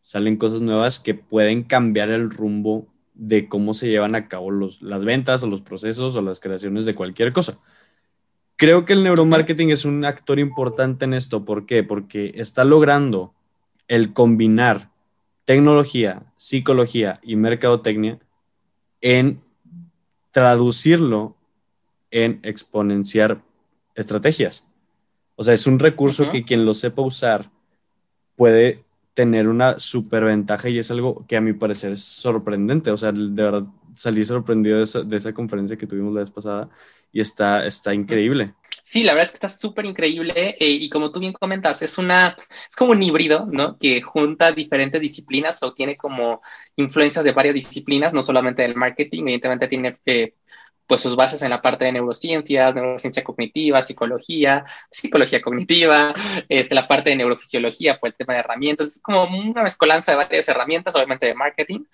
salen 0.03 0.37
cosas 0.37 0.61
nuevas 0.61 1.01
que 1.01 1.15
pueden 1.15 1.65
cambiar 1.65 2.11
el 2.11 2.31
rumbo 2.31 2.87
de 3.15 3.49
cómo 3.49 3.75
se 3.75 3.89
llevan 3.89 4.15
a 4.15 4.29
cabo 4.29 4.51
los, 4.51 4.81
las 4.81 5.05
ventas 5.05 5.43
o 5.43 5.49
los 5.49 5.61
procesos 5.61 6.15
o 6.15 6.23
las 6.23 6.39
creaciones 6.39 6.85
de 6.85 6.95
cualquier 6.95 7.33
cosa. 7.33 7.59
Creo 8.57 8.85
que 8.85 8.93
el 8.93 9.03
neuromarketing 9.03 9.71
es 9.71 9.85
un 9.85 10.05
actor 10.05 10.39
importante 10.39 11.05
en 11.05 11.15
esto. 11.15 11.45
¿Por 11.45 11.67
qué? 11.67 11.83
Porque 11.83 12.33
está 12.37 12.65
logrando 12.65 13.35
el 13.89 14.13
combinar 14.13 14.91
tecnología, 15.49 16.25
psicología 16.37 17.21
y 17.23 17.35
mercadotecnia 17.37 18.19
en 19.01 19.41
traducirlo 20.31 21.37
en 22.11 22.39
exponenciar 22.43 23.41
estrategias. 23.95 24.67
O 25.37 25.43
sea, 25.43 25.55
es 25.55 25.67
un 25.67 25.79
recurso 25.79 26.29
que 26.29 26.45
quien 26.45 26.67
lo 26.67 26.75
sepa 26.75 27.01
usar 27.01 27.51
puede 28.37 28.85
tener 29.15 29.49
una 29.49 29.81
superventaja 29.81 30.69
y 30.69 30.81
es 30.81 30.91
algo 30.91 31.25
que 31.27 31.39
a 31.39 31.41
mi 31.41 31.55
parecer 31.55 31.93
es 31.93 32.05
sorprendente. 32.05 32.91
O 32.91 32.99
sea, 32.99 33.11
de 33.11 33.43
verdad 33.43 33.65
salí 33.95 34.27
sorprendido 34.27 34.77
de 34.77 34.85
esa, 34.85 35.01
de 35.01 35.17
esa 35.17 35.33
conferencia 35.33 35.79
que 35.79 35.87
tuvimos 35.87 36.13
la 36.13 36.21
vez 36.21 36.31
pasada 36.31 36.69
y 37.11 37.23
está, 37.23 37.65
está 37.65 37.95
increíble. 37.95 38.53
Sí, 38.91 39.03
la 39.05 39.13
verdad 39.13 39.27
es 39.27 39.33
que 39.33 39.37
está 39.37 39.49
súper 39.51 39.85
increíble 39.85 40.33
eh, 40.59 40.67
y 40.71 40.89
como 40.89 41.13
tú 41.13 41.21
bien 41.21 41.35
comentas, 41.35 41.83
es 41.83 41.99
una, 41.99 42.35
es 42.71 42.75
como 42.75 42.93
un 42.93 43.03
híbrido, 43.03 43.47
¿no? 43.53 43.77
Que 43.79 44.01
junta 44.01 44.51
diferentes 44.53 44.99
disciplinas 45.01 45.63
o 45.63 45.75
tiene 45.75 45.97
como 45.99 46.41
influencias 46.77 47.23
de 47.25 47.33
varias 47.33 47.55
disciplinas, 47.55 48.15
no 48.15 48.23
solamente 48.23 48.63
del 48.63 48.77
marketing, 48.77 49.23
evidentemente 49.25 49.69
tiene 49.69 49.95
eh, 50.07 50.35
pues 50.89 51.03
sus 51.03 51.15
bases 51.15 51.43
en 51.43 51.51
la 51.51 51.61
parte 51.61 51.85
de 51.85 51.93
neurociencias, 51.93 52.75
neurociencia 52.75 53.23
cognitiva, 53.23 53.83
psicología, 53.83 54.65
psicología 54.91 55.43
cognitiva, 55.43 56.15
este, 56.49 56.75
la 56.75 56.89
parte 56.89 57.11
de 57.11 57.17
neurofisiología, 57.17 57.99
pues 58.01 58.13
el 58.13 58.17
tema 58.17 58.33
de 58.33 58.41
herramientas, 58.41 58.89
es 58.97 59.01
como 59.03 59.25
una 59.25 59.63
mezcolanza 59.63 60.13
de 60.13 60.17
varias 60.17 60.49
herramientas, 60.49 60.97
obviamente 60.97 61.27
de 61.27 61.35
marketing, 61.35 61.85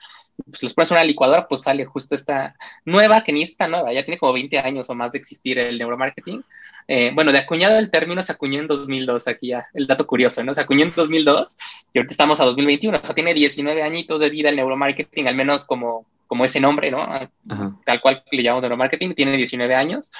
pues 0.48 0.62
los 0.62 0.74
pones 0.74 0.90
en 0.90 0.96
una 0.96 1.04
licuadora, 1.04 1.46
pues 1.48 1.62
sale 1.62 1.84
justo 1.84 2.14
esta 2.14 2.56
nueva, 2.84 3.22
que 3.22 3.32
ni 3.32 3.42
está 3.42 3.68
nueva, 3.68 3.92
ya 3.92 4.04
tiene 4.04 4.18
como 4.18 4.32
20 4.32 4.58
años 4.58 4.88
o 4.90 4.94
más 4.94 5.12
de 5.12 5.18
existir 5.18 5.58
el 5.58 5.76
neuromarketing. 5.78 6.44
Eh, 6.86 7.10
bueno, 7.14 7.32
de 7.32 7.38
acuñado 7.38 7.78
el 7.78 7.90
término 7.90 8.22
se 8.22 8.32
acuñó 8.32 8.60
en 8.60 8.66
2002, 8.66 9.28
aquí 9.28 9.48
ya, 9.48 9.66
el 9.74 9.86
dato 9.86 10.06
curioso, 10.06 10.42
¿no? 10.44 10.52
Se 10.52 10.60
acuñó 10.60 10.84
en 10.84 10.92
2002 10.94 11.56
y 11.92 11.98
ahorita 11.98 12.12
estamos 12.12 12.40
a 12.40 12.44
2021, 12.44 12.98
o 12.98 13.06
sea, 13.06 13.14
tiene 13.14 13.34
19 13.34 13.82
añitos 13.82 14.20
de 14.20 14.30
vida 14.30 14.50
el 14.50 14.56
neuromarketing, 14.56 15.26
al 15.26 15.34
menos 15.34 15.64
como, 15.64 16.06
como 16.26 16.44
ese 16.44 16.60
nombre, 16.60 16.90
¿no? 16.90 17.06
Tal 17.84 18.00
cual 18.00 18.24
le 18.30 18.42
llamamos 18.42 18.62
neuromarketing, 18.62 19.14
tiene 19.14 19.36
19 19.36 19.74
años. 19.74 20.10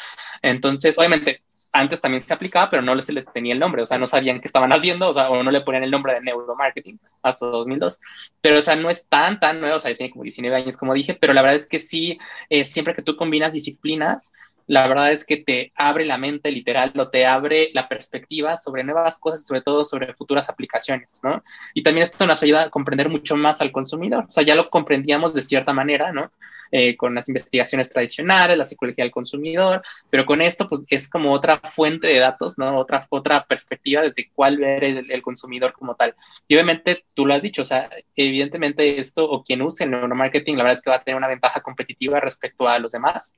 Entonces, 0.43 0.99
obviamente, 0.99 1.43
antes 1.75 2.01
también 2.01 2.27
se 2.27 2.33
aplicaba, 2.33 2.71
pero 2.71 2.83
no 2.83 3.01
se 3.03 3.13
le 3.13 3.23
tenía 3.23 3.53
el 3.53 3.59
nombre, 3.59 3.83
o 3.83 3.87
sea, 3.87 3.99
no 3.99 4.07
sabían 4.07 4.41
qué 4.41 4.47
estaban 4.47 4.73
haciendo, 4.73 5.09
o 5.09 5.13
sea, 5.13 5.29
o 5.29 5.43
no 5.43 5.51
le 5.51 5.61
ponían 5.61 5.83
el 5.83 5.91
nombre 5.91 6.15
de 6.15 6.21
neuromarketing 6.21 7.01
hasta 7.21 7.47
2002. 7.47 8.01
Pero, 8.41 8.61
o 8.61 8.63
sea, 8.63 8.77
no 8.77 8.89
es 8.89 9.09
tan, 9.09 9.41
tan 9.41 9.61
nuevo, 9.61 9.77
o 9.77 9.81
sea, 9.81 9.95
tiene 9.97 10.13
como 10.13 10.23
19 10.23 10.57
años, 10.57 10.77
como 10.77 10.95
dije, 10.95 11.15
pero 11.15 11.33
la 11.33 11.43
verdad 11.43 11.57
es 11.57 11.67
que 11.67 11.81
sí, 11.81 12.19
eh, 12.49 12.65
siempre 12.65 12.95
que 12.95 13.03
tú 13.03 13.17
combinas 13.17 13.53
disciplinas, 13.53 14.33
la 14.67 14.87
verdad 14.89 15.13
es 15.13 15.25
que 15.25 15.37
te 15.37 15.73
abre 15.75 16.05
la 16.05 16.19
mente 16.19 16.51
literal 16.51 16.93
o 16.97 17.09
te 17.09 17.27
abre 17.27 17.69
la 17.75 17.89
perspectiva 17.89 18.57
sobre 18.59 18.85
nuevas 18.85 19.19
cosas, 19.19 19.45
sobre 19.45 19.63
todo 19.63 19.85
sobre 19.85 20.15
futuras 20.15 20.49
aplicaciones, 20.49 21.21
¿no? 21.23 21.43
Y 21.75 21.83
también 21.83 22.05
esto 22.05 22.27
nos 22.27 22.43
ayuda 22.43 22.65
a 22.65 22.71
comprender 22.71 23.09
mucho 23.09 23.37
más 23.37 23.61
al 23.61 23.73
consumidor, 23.73 24.25
o 24.29 24.31
sea, 24.31 24.45
ya 24.45 24.55
lo 24.55 24.71
comprendíamos 24.71 25.35
de 25.35 25.43
cierta 25.43 25.73
manera, 25.73 26.13
¿no? 26.13 26.31
Eh, 26.71 26.97
con 26.97 27.15
las 27.15 27.29
investigaciones 27.29 27.89
tradicionales, 27.89 28.59
la 28.59 28.65
psicología 28.65 29.05
del 29.05 29.13
consumidor, 29.13 29.83
pero 30.11 30.27
con 30.27 30.41
esto, 30.41 30.69
pues 30.69 30.81
es 30.89 31.09
como 31.09 31.31
otra 31.31 31.59
fuente 31.59 32.09
de 32.09 32.19
datos, 32.19 32.59
¿no? 32.59 32.77
Otra, 32.77 33.07
otra 33.11 33.45
perspectiva 33.45 34.03
desde 34.03 34.29
cuál 34.35 34.59
ver 34.59 34.83
el, 34.83 35.11
el 35.11 35.23
consumidor 35.23 35.73
como 35.73 35.95
tal. 35.95 36.17
Y 36.49 36.55
obviamente 36.55 37.05
tú 37.15 37.27
lo 37.27 37.35
has 37.35 37.43
dicho, 37.43 37.63
o 37.63 37.65
sea, 37.65 37.89
evidentemente 38.17 38.99
esto 38.99 39.25
o 39.25 39.45
quien 39.45 39.63
use 39.63 39.85
el 39.85 39.91
neuromarketing, 39.91 40.57
la 40.57 40.65
verdad 40.65 40.79
es 40.79 40.83
que 40.83 40.91
va 40.91 40.97
a 40.97 41.01
tener 41.01 41.17
una 41.17 41.29
ventaja 41.29 41.61
competitiva 41.61 42.19
respecto 42.19 42.67
a 42.67 42.79
los 42.79 42.93
demás 42.93 43.37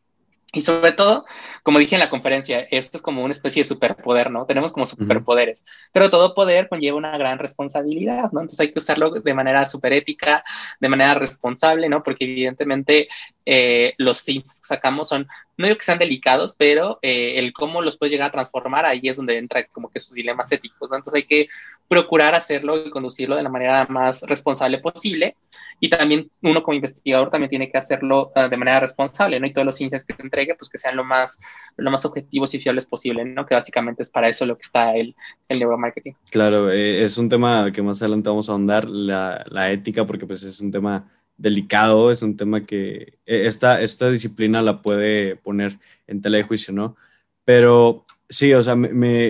y 0.53 0.61
sobre 0.61 0.93
todo, 0.93 1.26
como 1.62 1.79
dije 1.79 1.97
en 1.97 2.00
la 2.00 2.09
conferencia, 2.09 2.61
esto 2.71 2.97
es 2.99 3.03
como 3.03 3.23
una 3.23 3.33
especie 3.33 3.62
de 3.62 3.69
superpoder, 3.69 4.31
¿no? 4.31 4.47
Tenemos 4.47 4.73
como 4.73 4.87
superpoderes, 4.87 5.65
pero 5.93 6.09
todo 6.09 6.35
poder 6.35 6.69
conlleva 6.69 6.97
una 6.97 7.19
gran 7.19 7.38
responsabilidad, 7.38 8.31
¿no? 8.33 8.41
Entonces 8.41 8.61
hay 8.61 8.73
que 8.73 8.79
usarlo 8.79 9.11
de 9.11 9.35
manera 9.35 9.67
súper 9.67 9.93
ética, 9.93 10.45
de 10.81 10.88
manera 10.88 11.15
responsable, 11.15 11.88
¿no? 11.88 12.03
Porque 12.03 12.25
evidentemente 12.25 13.09
eh, 13.45 13.95
los 13.99 14.19
sims 14.19 14.61
que 14.61 14.69
sacamos 14.69 15.09
son 15.09 15.29
no 15.57 15.67
digo 15.67 15.79
que 15.79 15.85
sean 15.85 15.99
delicados, 15.99 16.55
pero 16.57 16.99
eh, 17.03 17.39
el 17.39 17.53
cómo 17.53 17.83
los 17.83 17.97
puedes 17.97 18.13
llegar 18.13 18.29
a 18.29 18.33
transformar, 18.33 18.85
ahí 18.85 19.01
es 19.05 19.17
donde 19.17 19.39
entra 19.39 19.67
como 19.69 19.91
que 19.91 20.01
sus 20.01 20.15
dilemas 20.15 20.53
éticos. 20.53 20.91
Entonces 20.93 21.15
hay 21.15 21.23
que 21.23 21.49
procurar 21.89 22.35
hacerlo 22.35 22.77
y 22.85 22.91
conducirlo 22.91 23.37
de 23.37 23.43
la 23.43 23.49
manera 23.49 23.87
más 23.89 24.23
responsable 24.23 24.79
posible. 24.79 25.37
Y 25.81 25.89
también 25.89 26.31
uno 26.43 26.63
como 26.63 26.75
investigador 26.75 27.31
también 27.31 27.49
tiene 27.49 27.71
que 27.71 27.79
hacerlo 27.79 28.33
uh, 28.37 28.49
de 28.49 28.57
manera 28.57 28.81
responsable, 28.81 29.41
¿no? 29.41 29.47
Y 29.47 29.53
todos 29.53 29.67
los 29.67 29.81
índices 29.81 30.07
que 30.07 30.15
te 30.15 30.23
entregue, 30.23 30.55
pues 30.55 30.69
que 30.69 30.79
sean 30.79 30.97
lo 30.97 31.05
más, 31.05 31.39
lo 31.77 31.91
más 31.91 32.05
objetivos 32.05 32.53
y 32.55 32.61
fiables 32.61 32.87
posible, 32.87 33.25
¿no? 33.25 33.47
Que 33.47 33.55
básicamente 33.55 34.03
es 34.03 34.11
para 34.11 34.29
eso 34.29 34.45
lo 34.45 34.57
que 34.57 34.63
está 34.63 34.95
el, 34.95 35.15
el 35.49 35.59
neuromarketing. 35.59 36.17
Claro, 36.31 36.71
eh, 36.71 37.03
es 37.03 37.17
un 37.19 37.29
tema 37.29 37.71
que 37.73 37.83
más 37.83 38.03
adelante 38.03 38.29
vamos 38.29 38.49
a 38.49 38.53
ahondar, 38.53 38.87
la, 38.87 39.45
la 39.49 39.71
ética, 39.71 40.05
porque 40.05 40.27
pues 40.27 40.43
es 40.43 40.61
un 40.61 40.71
tema 40.71 41.09
delicado, 41.37 42.11
es 42.11 42.23
un 42.23 42.37
tema 42.37 42.64
que 42.64 43.19
e, 43.26 43.47
esta, 43.47 43.81
esta 43.81 44.11
disciplina 44.11 44.62
la 44.62 44.83
puede 44.83 45.37
poner 45.37 45.78
en 46.07 46.21
tela 46.21 46.38
de 46.38 46.45
juicio, 46.45 46.73
¿no? 46.73 46.97
Pero 47.45 48.05
sí, 48.28 48.52
o 48.55 48.62
sea, 48.62 48.75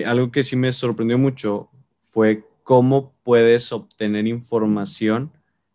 algo 0.05 0.31
que 0.31 0.43
sí 0.43 0.55
me 0.55 0.71
sorprendió 0.71 1.17
mucho 1.17 1.69
fue 1.99 2.43
cómo 2.63 3.13
puedes 3.23 3.71
obtener 3.71 4.27
información, 4.27 5.31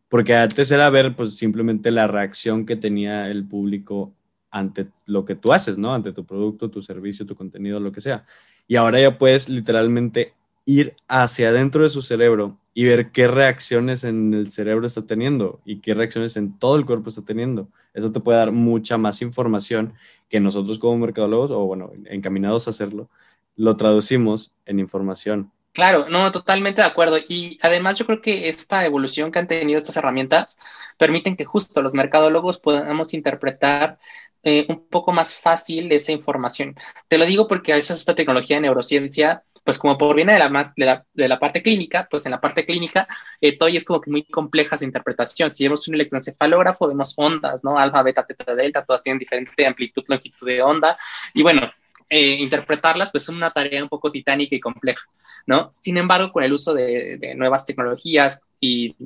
porque 0.08 0.34
antes 0.34 0.70
era 0.70 0.90
ver 0.90 1.16
pues 1.16 1.36
simplemente 1.36 1.90
la 1.90 2.06
reacción 2.06 2.66
que 2.66 2.76
tenía 2.76 3.28
el 3.30 3.46
público 3.46 4.12
ante 4.50 4.88
lo 5.06 5.24
que 5.24 5.34
tú 5.34 5.52
haces, 5.52 5.78
¿no? 5.78 5.94
Ante 5.94 6.12
tu 6.12 6.26
producto, 6.26 6.70
tu 6.70 6.82
servicio, 6.82 7.24
tu 7.24 7.34
contenido, 7.34 7.80
lo 7.80 7.92
que 7.92 8.02
sea. 8.02 8.26
Y 8.68 8.76
ahora 8.76 9.00
ya 9.00 9.16
puedes 9.18 9.48
literalmente 9.48 10.34
ir 10.64 10.96
hacia 11.08 11.48
adentro 11.48 11.82
de 11.82 11.90
su 11.90 12.02
cerebro 12.02 12.58
y 12.74 12.84
ver 12.84 13.10
qué 13.10 13.28
reacciones 13.28 14.04
en 14.04 14.32
el 14.34 14.50
cerebro 14.50 14.86
está 14.86 15.06
teniendo 15.06 15.60
y 15.64 15.80
qué 15.80 15.94
reacciones 15.94 16.36
en 16.36 16.58
todo 16.58 16.76
el 16.76 16.86
cuerpo 16.86 17.10
está 17.10 17.22
teniendo. 17.22 17.68
Eso 17.94 18.12
te 18.12 18.20
puede 18.20 18.38
dar 18.38 18.52
mucha 18.52 18.96
más 18.96 19.20
información 19.22 19.94
que 20.28 20.40
nosotros 20.40 20.78
como 20.78 20.98
mercadólogos, 20.98 21.50
o 21.50 21.66
bueno, 21.66 21.92
encaminados 22.06 22.66
a 22.66 22.70
hacerlo, 22.70 23.10
lo 23.56 23.76
traducimos 23.76 24.52
en 24.64 24.78
información. 24.78 25.52
Claro, 25.72 26.08
no, 26.08 26.30
totalmente 26.32 26.82
de 26.82 26.86
acuerdo. 26.86 27.18
Y 27.18 27.58
además 27.62 27.96
yo 27.96 28.06
creo 28.06 28.20
que 28.20 28.48
esta 28.48 28.84
evolución 28.84 29.30
que 29.30 29.38
han 29.38 29.48
tenido 29.48 29.78
estas 29.78 29.96
herramientas 29.96 30.58
permiten 30.98 31.36
que 31.36 31.44
justo 31.44 31.80
los 31.82 31.94
mercadólogos 31.94 32.58
podamos 32.58 33.14
interpretar 33.14 33.98
eh, 34.42 34.66
un 34.68 34.86
poco 34.88 35.12
más 35.12 35.34
fácil 35.34 35.90
esa 35.92 36.12
información. 36.12 36.76
Te 37.08 37.16
lo 37.16 37.24
digo 37.26 37.48
porque 37.48 37.72
a 37.72 37.76
veces 37.76 37.98
esta 37.98 38.14
tecnología 38.14 38.56
de 38.56 38.62
neurociencia 38.62 39.44
pues 39.64 39.78
como 39.78 39.96
por 39.96 40.16
viene 40.16 40.32
de 40.34 40.38
la, 40.38 40.72
de 40.76 40.86
la, 40.86 41.04
de 41.12 41.28
la 41.28 41.38
parte 41.38 41.62
clínica, 41.62 42.08
pues 42.10 42.26
en 42.26 42.32
la 42.32 42.40
parte 42.40 42.66
clínica 42.66 43.06
eh, 43.40 43.56
es 43.60 43.84
como 43.84 44.00
que 44.00 44.10
muy 44.10 44.24
compleja 44.24 44.76
su 44.76 44.84
interpretación. 44.84 45.50
Si 45.50 45.64
vemos 45.64 45.86
un 45.88 45.94
electroencefalógrafo, 45.94 46.88
vemos 46.88 47.14
ondas, 47.16 47.62
¿no? 47.62 47.78
Alfa, 47.78 48.02
beta, 48.02 48.24
teta, 48.24 48.54
delta, 48.54 48.84
todas 48.84 49.02
tienen 49.02 49.18
diferente 49.18 49.66
amplitud, 49.66 50.04
longitud 50.08 50.46
de 50.46 50.62
onda. 50.62 50.96
Y 51.34 51.42
bueno, 51.42 51.70
eh, 52.08 52.36
interpretarlas 52.40 53.10
pues 53.12 53.24
es 53.24 53.28
una 53.28 53.50
tarea 53.50 53.82
un 53.82 53.88
poco 53.88 54.10
titánica 54.10 54.56
y 54.56 54.60
compleja, 54.60 55.04
¿no? 55.46 55.68
Sin 55.70 55.96
embargo, 55.96 56.32
con 56.32 56.42
el 56.42 56.52
uso 56.52 56.74
de, 56.74 57.16
de 57.18 57.34
nuevas 57.34 57.64
tecnologías 57.64 58.40
y 58.60 58.96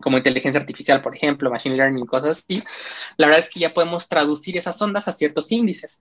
como 0.00 0.18
inteligencia 0.18 0.60
artificial, 0.60 1.00
por 1.00 1.16
ejemplo, 1.16 1.50
machine 1.50 1.74
learning, 1.74 2.04
cosas 2.04 2.44
así, 2.44 2.62
la 3.16 3.26
verdad 3.28 3.42
es 3.44 3.50
que 3.50 3.60
ya 3.60 3.72
podemos 3.72 4.08
traducir 4.08 4.56
esas 4.56 4.80
ondas 4.82 5.08
a 5.08 5.12
ciertos 5.12 5.50
índices. 5.52 6.00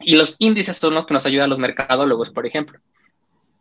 Y 0.00 0.14
los 0.14 0.36
índices 0.38 0.76
son 0.76 0.94
los 0.94 1.06
que 1.06 1.14
nos 1.14 1.26
ayudan 1.26 1.50
los 1.50 1.58
mercadólogos, 1.58 2.30
por 2.30 2.46
ejemplo. 2.46 2.78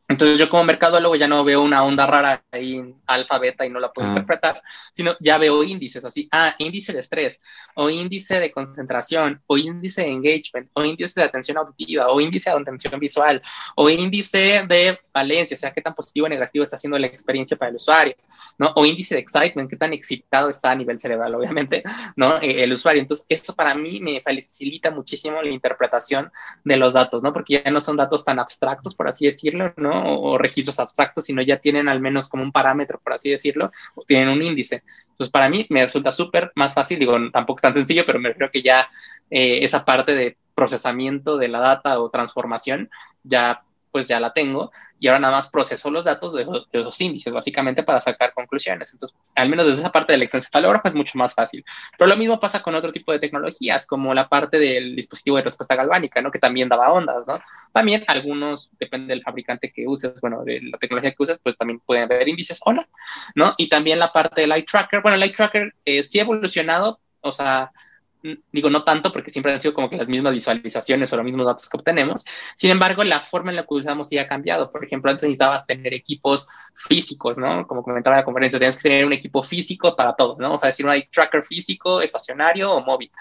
Entonces 0.10 0.38
yo 0.38 0.50
como 0.50 0.64
mercadólogo 0.64 1.16
ya 1.16 1.28
no 1.28 1.44
veo 1.44 1.62
una 1.62 1.84
onda 1.84 2.08
rara 2.08 2.42
ahí 2.52 2.96
alfa, 3.06 3.40
beta 3.40 3.66
y 3.66 3.70
no 3.70 3.80
la 3.80 3.92
puedo 3.92 4.08
ah. 4.08 4.12
interpretar, 4.12 4.62
sino 4.94 5.18
ya 5.20 5.38
veo 5.38 5.64
índices 5.64 6.06
así, 6.06 6.30
ah, 6.32 6.56
índice 6.60 6.94
de 6.94 7.02
estrés, 7.02 7.42
o 7.76 7.90
índice 7.90 8.40
de 8.40 8.52
concentración, 8.52 9.42
o 9.48 9.58
índice 9.58 10.04
de 10.04 10.10
engagement, 10.10 10.70
o 10.74 10.84
índice 10.86 11.20
de 11.20 11.26
atención 11.26 11.58
auditiva, 11.58 12.08
o 12.08 12.22
índice 12.22 12.50
de 12.50 12.56
atención 12.56 12.98
visual, 13.00 13.42
o 13.76 13.90
índice 13.90 14.66
de 14.68 14.98
valencia, 15.14 15.56
o 15.56 15.60
sea, 15.60 15.74
qué 15.74 15.82
tan 15.82 15.94
positivo 15.94 16.26
o 16.28 16.30
negativo 16.30 16.64
está 16.64 16.78
haciendo 16.78 16.98
la 16.98 17.08
experiencia 17.08 17.58
para 17.58 17.70
el 17.70 17.76
usuario, 17.76 18.16
¿no? 18.58 18.72
O 18.76 18.86
índice 18.86 19.16
de 19.16 19.22
excitement, 19.22 19.70
qué 19.70 19.76
tan 19.76 19.92
excitado 19.92 20.50
está 20.50 20.72
a 20.72 20.76
nivel 20.76 21.00
cerebral, 21.00 21.36
obviamente, 21.36 21.84
¿no? 22.16 22.38
Eh, 22.42 22.64
el 22.64 22.72
usuario. 22.72 23.02
Entonces, 23.02 23.26
esto 23.28 23.54
para 23.54 23.76
mí 23.76 24.00
me 24.00 24.22
facilita 24.22 24.92
muchísimo 24.92 25.42
la 25.42 25.50
interpretación 25.50 26.32
de 26.64 26.78
los 26.78 26.94
datos, 26.94 27.22
¿no? 27.24 27.34
Porque 27.34 27.62
ya 27.66 27.72
no 27.72 27.82
son 27.82 27.98
datos 27.98 28.24
tan 28.24 28.40
abstractos, 28.40 28.96
por 28.96 29.10
así 29.10 29.26
decirlo, 29.26 29.74
¿no? 29.76 29.97
O, 30.04 30.38
registros 30.38 30.80
abstractos, 30.80 31.26
sino 31.26 31.42
ya 31.42 31.58
tienen 31.58 31.90
al 31.90 32.00
menos 32.00 32.28
como 32.28 32.44
un 32.44 32.52
parámetro, 32.52 33.00
por 33.04 33.14
así 33.14 33.30
decirlo, 33.30 33.72
o 33.96 34.04
tienen 34.04 34.30
un 34.30 34.42
índice. 34.42 34.84
Entonces, 35.10 35.30
para 35.32 35.50
mí 35.50 35.66
me 35.70 35.84
resulta 35.84 36.12
súper 36.12 36.52
más 36.56 36.74
fácil, 36.74 37.00
digo, 37.00 37.16
tampoco 37.32 37.58
es 37.58 37.62
tan 37.64 37.74
sencillo, 37.74 38.04
pero 38.06 38.20
me 38.20 38.34
creo 38.34 38.50
que 38.52 38.62
ya 38.62 38.90
eh, 39.30 39.60
esa 39.64 39.84
parte 39.86 40.16
de 40.16 40.38
procesamiento 40.56 41.38
de 41.38 41.48
la 41.50 41.60
data 41.60 42.00
o 42.00 42.10
transformación 42.10 42.90
ya 43.24 43.62
pues 43.98 44.08
ya 44.08 44.20
la 44.20 44.32
tengo 44.32 44.72
y 45.00 45.08
ahora 45.08 45.20
nada 45.20 45.38
más 45.38 45.50
proceso 45.50 45.90
los 45.90 46.06
datos 46.06 46.32
de, 46.36 46.46
los 46.72 47.02
índices, 47.02 47.34
básicamente 47.34 47.82
para 47.82 48.00
sacar 48.00 48.32
conclusiones. 48.32 48.94
Entonces, 48.94 49.18
al 49.34 49.50
menos 49.50 49.66
desde 49.66 49.80
esa 49.82 49.92
parte 49.92 50.14
del 50.14 50.22
electroencefalógrafo 50.22 50.88
es 50.90 50.94
mucho 50.94 51.18
más 51.18 51.34
fácil. 51.34 51.66
Pero 51.98 52.08
lo 52.08 52.16
mismo 52.16 52.40
pasa 52.40 52.62
con 52.62 52.76
otro 52.76 52.92
tipo 52.92 53.12
de 53.12 53.18
tecnologías, 53.18 53.88
como 53.88 54.14
la 54.14 54.30
parte 54.30 54.60
del 54.60 54.96
dispositivo 54.96 55.38
de 55.38 55.44
respuesta 55.46 55.76
galvánica, 55.76 56.22
¿no? 56.22 56.30
Que 56.30 56.38
también 56.38 56.70
daba 56.70 56.94
ondas, 56.94 57.28
¿no? 57.28 57.40
También 57.74 58.04
algunos, 58.06 58.70
depende 58.80 59.16
del 59.16 59.24
fabricante 59.24 59.72
que 59.74 59.88
uses, 59.88 60.22
bueno, 60.22 60.44
de 60.44 60.62
la 60.62 60.78
tecnología 60.78 61.10
que 61.10 61.24
uses, 61.24 61.40
pues 61.42 61.58
también 61.58 61.80
pueden 61.80 62.04
haber 62.04 62.28
índices 62.28 62.60
o 62.64 62.72
no, 62.72 62.86
¿no? 63.34 63.56
Y 63.58 63.70
también 63.70 63.98
la 63.98 64.12
parte 64.12 64.42
del 64.42 64.52
eye 64.52 64.64
tracker, 64.64 65.02
bueno, 65.02 65.16
el 65.16 65.24
eye 65.24 65.34
tracker 65.34 65.74
eh, 65.86 66.04
sí 66.04 66.20
ha 66.20 66.22
evolucionado, 66.22 67.00
o 67.22 67.34
sea, 67.34 67.72
digo 68.52 68.70
no 68.70 68.84
tanto 68.84 69.12
porque 69.12 69.30
siempre 69.30 69.54
han 69.54 69.62
sido 69.62 69.74
como 69.74 69.90
que 69.90 69.98
las 69.98 70.08
mismas 70.08 70.34
visualizaciones 70.34 71.12
o 71.12 71.16
los 71.18 71.26
mismos 71.26 71.46
datos 71.46 71.70
que 71.70 71.78
obtenemos. 71.78 72.26
Sin 72.56 72.72
embargo, 72.72 73.04
la 73.04 73.20
forma 73.20 73.52
en 73.52 73.58
la 73.58 73.64
que 73.64 73.74
usamos 73.74 74.10
sí 74.10 74.18
ha 74.18 74.28
cambiado. 74.28 74.72
Por 74.72 74.84
ejemplo, 74.84 75.12
antes 75.12 75.24
necesitabas 75.24 75.66
tener 75.66 75.94
equipos 75.94 76.48
físicos, 76.74 77.38
¿no? 77.38 77.68
Como 77.68 77.84
comentaba 77.84 78.16
en 78.16 78.22
la 78.22 78.26
conferencia, 78.26 78.60
tenías 78.60 78.78
que 78.78 78.90
tener 78.90 79.06
un 79.06 79.14
equipo 79.14 79.44
físico 79.44 79.96
para 79.96 80.16
todo, 80.16 80.38
¿no? 80.40 80.54
O 80.54 80.60
sea, 80.60 80.68
decir, 80.68 80.86
un 80.86 80.94
tracker 81.12 81.44
físico, 81.44 82.02
estacionario 82.02 82.72
o 82.72 82.82
móvil. 82.84 83.12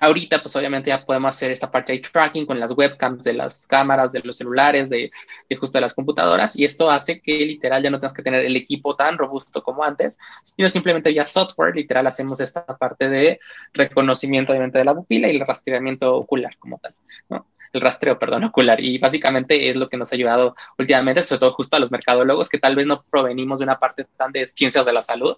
Ahorita, 0.00 0.42
pues 0.42 0.54
obviamente 0.56 0.90
ya 0.90 1.04
podemos 1.04 1.34
hacer 1.34 1.50
esta 1.50 1.70
parte 1.70 1.92
de 1.92 2.00
tracking 2.00 2.46
con 2.46 2.58
las 2.58 2.72
webcams 2.72 3.24
de 3.24 3.34
las 3.34 3.66
cámaras, 3.66 4.12
de 4.12 4.20
los 4.20 4.36
celulares, 4.36 4.90
de, 4.90 5.10
de, 5.48 5.56
justo 5.56 5.78
de 5.78 5.82
las 5.82 5.94
computadoras, 5.94 6.56
y 6.56 6.64
esto 6.64 6.90
hace 6.90 7.20
que 7.20 7.46
literal 7.46 7.82
ya 7.82 7.90
no 7.90 7.98
tengas 7.98 8.12
que 8.12 8.22
tener 8.22 8.44
el 8.44 8.56
equipo 8.56 8.96
tan 8.96 9.18
robusto 9.18 9.62
como 9.62 9.84
antes, 9.84 10.18
sino 10.42 10.68
simplemente 10.68 11.10
vía 11.10 11.24
software, 11.24 11.74
literal 11.74 12.06
hacemos 12.06 12.40
esta 12.40 12.64
parte 12.64 13.08
de 13.08 13.40
reconocimiento 13.72 14.52
de 14.52 14.84
la 14.84 14.94
pupila 14.94 15.28
y 15.28 15.36
el 15.36 15.46
rastreamiento 15.46 16.14
ocular 16.16 16.56
como 16.58 16.78
tal. 16.78 16.94
El 17.72 17.80
rastreo, 17.80 18.18
perdón, 18.18 18.44
ocular. 18.44 18.82
Y 18.82 18.96
básicamente 18.98 19.68
es 19.68 19.76
lo 19.76 19.88
que 19.88 19.96
nos 19.98 20.10
ha 20.10 20.14
ayudado 20.14 20.54
últimamente, 20.78 21.22
sobre 21.24 21.40
todo 21.40 21.52
justo 21.52 21.76
a 21.76 21.80
los 21.80 21.90
mercadólogos, 21.90 22.48
que 22.48 22.58
tal 22.58 22.74
vez 22.74 22.86
no 22.86 23.04
provenimos 23.10 23.58
de 23.58 23.64
una 23.64 23.78
parte 23.78 24.06
tan 24.16 24.32
de 24.32 24.48
ciencias 24.48 24.86
de 24.86 24.92
la 24.92 25.02
salud, 25.02 25.36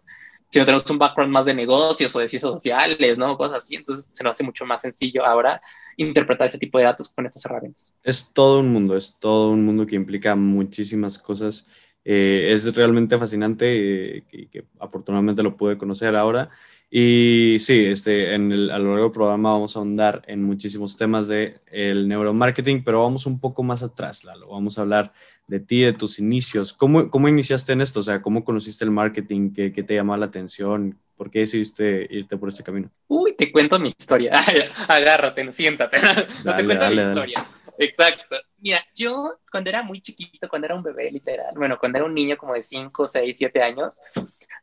si 0.50 0.58
no 0.58 0.64
tenemos 0.64 0.88
un 0.90 0.98
background 0.98 1.32
más 1.32 1.44
de 1.44 1.54
negocios 1.54 2.14
o 2.16 2.18
de 2.18 2.28
ciencias 2.28 2.50
sociales, 2.50 3.18
¿no? 3.18 3.36
Cosas 3.36 3.58
así, 3.58 3.76
entonces 3.76 4.08
se 4.10 4.24
nos 4.24 4.32
hace 4.32 4.44
mucho 4.44 4.64
más 4.64 4.80
sencillo 4.80 5.24
ahora 5.24 5.60
interpretar 5.96 6.48
ese 6.48 6.58
tipo 6.58 6.78
de 6.78 6.84
datos 6.84 7.08
con 7.08 7.26
estas 7.26 7.44
herramientas. 7.44 7.94
Es 8.02 8.32
todo 8.32 8.60
un 8.60 8.72
mundo, 8.72 8.96
es 8.96 9.16
todo 9.18 9.50
un 9.50 9.64
mundo 9.64 9.86
que 9.86 9.96
implica 9.96 10.34
muchísimas 10.34 11.18
cosas. 11.18 11.66
Eh, 12.04 12.52
es 12.52 12.74
realmente 12.74 13.18
fascinante 13.18 14.16
eh, 14.16 14.24
y 14.32 14.46
que 14.46 14.64
afortunadamente 14.78 15.42
lo 15.42 15.56
pude 15.56 15.76
conocer 15.76 16.16
ahora. 16.16 16.48
Y 16.90 17.58
sí, 17.60 17.84
este, 17.86 18.34
en 18.34 18.50
el, 18.50 18.70
a 18.70 18.78
lo 18.78 18.90
largo 18.90 19.04
del 19.04 19.12
programa 19.12 19.52
vamos 19.52 19.76
a 19.76 19.80
ahondar 19.80 20.22
en 20.26 20.42
muchísimos 20.42 20.96
temas 20.96 21.28
del 21.28 21.60
el 21.66 22.08
neuromarketing, 22.08 22.82
pero 22.82 23.02
vamos 23.02 23.26
un 23.26 23.38
poco 23.38 23.62
más 23.62 23.82
atrás, 23.82 24.24
Lalo. 24.24 24.48
Vamos 24.48 24.78
a 24.78 24.82
hablar 24.82 25.12
de 25.46 25.60
ti, 25.60 25.82
de 25.82 25.92
tus 25.92 26.18
inicios. 26.18 26.72
¿Cómo, 26.72 27.10
cómo 27.10 27.28
iniciaste 27.28 27.72
en 27.72 27.82
esto? 27.82 28.00
O 28.00 28.02
sea, 28.02 28.22
¿cómo 28.22 28.42
conociste 28.42 28.86
el 28.86 28.90
marketing? 28.90 29.52
¿Qué, 29.52 29.72
qué 29.72 29.82
te 29.82 29.94
llamó 29.94 30.16
la 30.16 30.26
atención? 30.26 30.98
¿Por 31.14 31.30
qué 31.30 31.40
decidiste 31.40 32.06
irte 32.10 32.38
por 32.38 32.48
este 32.48 32.62
camino? 32.62 32.90
Uy, 33.08 33.34
te 33.36 33.52
cuento 33.52 33.78
mi 33.78 33.92
historia. 33.98 34.40
Agárrate, 34.88 35.52
siéntate. 35.52 35.98
no 36.44 36.56
te 36.56 36.64
cuento 36.64 36.90
mi 36.90 36.96
historia. 36.96 37.44
Exacto. 37.78 38.36
Mira, 38.58 38.84
yo 38.94 39.38
cuando 39.50 39.70
era 39.70 39.82
muy 39.82 40.00
chiquito, 40.00 40.48
cuando 40.48 40.66
era 40.66 40.74
un 40.74 40.82
bebé, 40.82 41.10
literal, 41.12 41.54
bueno, 41.54 41.78
cuando 41.78 41.98
era 41.98 42.06
un 42.06 42.14
niño 42.14 42.36
como 42.36 42.54
de 42.54 42.62
5, 42.62 43.06
6, 43.06 43.36
7 43.36 43.62
años, 43.62 44.00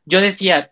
yo 0.04 0.20
decía, 0.20 0.70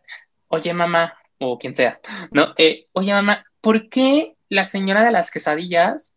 oye 0.48 0.74
mamá, 0.74 1.14
o 1.38 1.58
quien 1.58 1.74
sea, 1.74 2.00
¿no? 2.30 2.54
Eh, 2.56 2.86
oye, 2.92 3.12
mamá, 3.12 3.44
¿por 3.60 3.88
qué 3.88 4.34
la 4.48 4.64
señora 4.64 5.04
de 5.04 5.10
las 5.10 5.30
quesadillas 5.30 6.14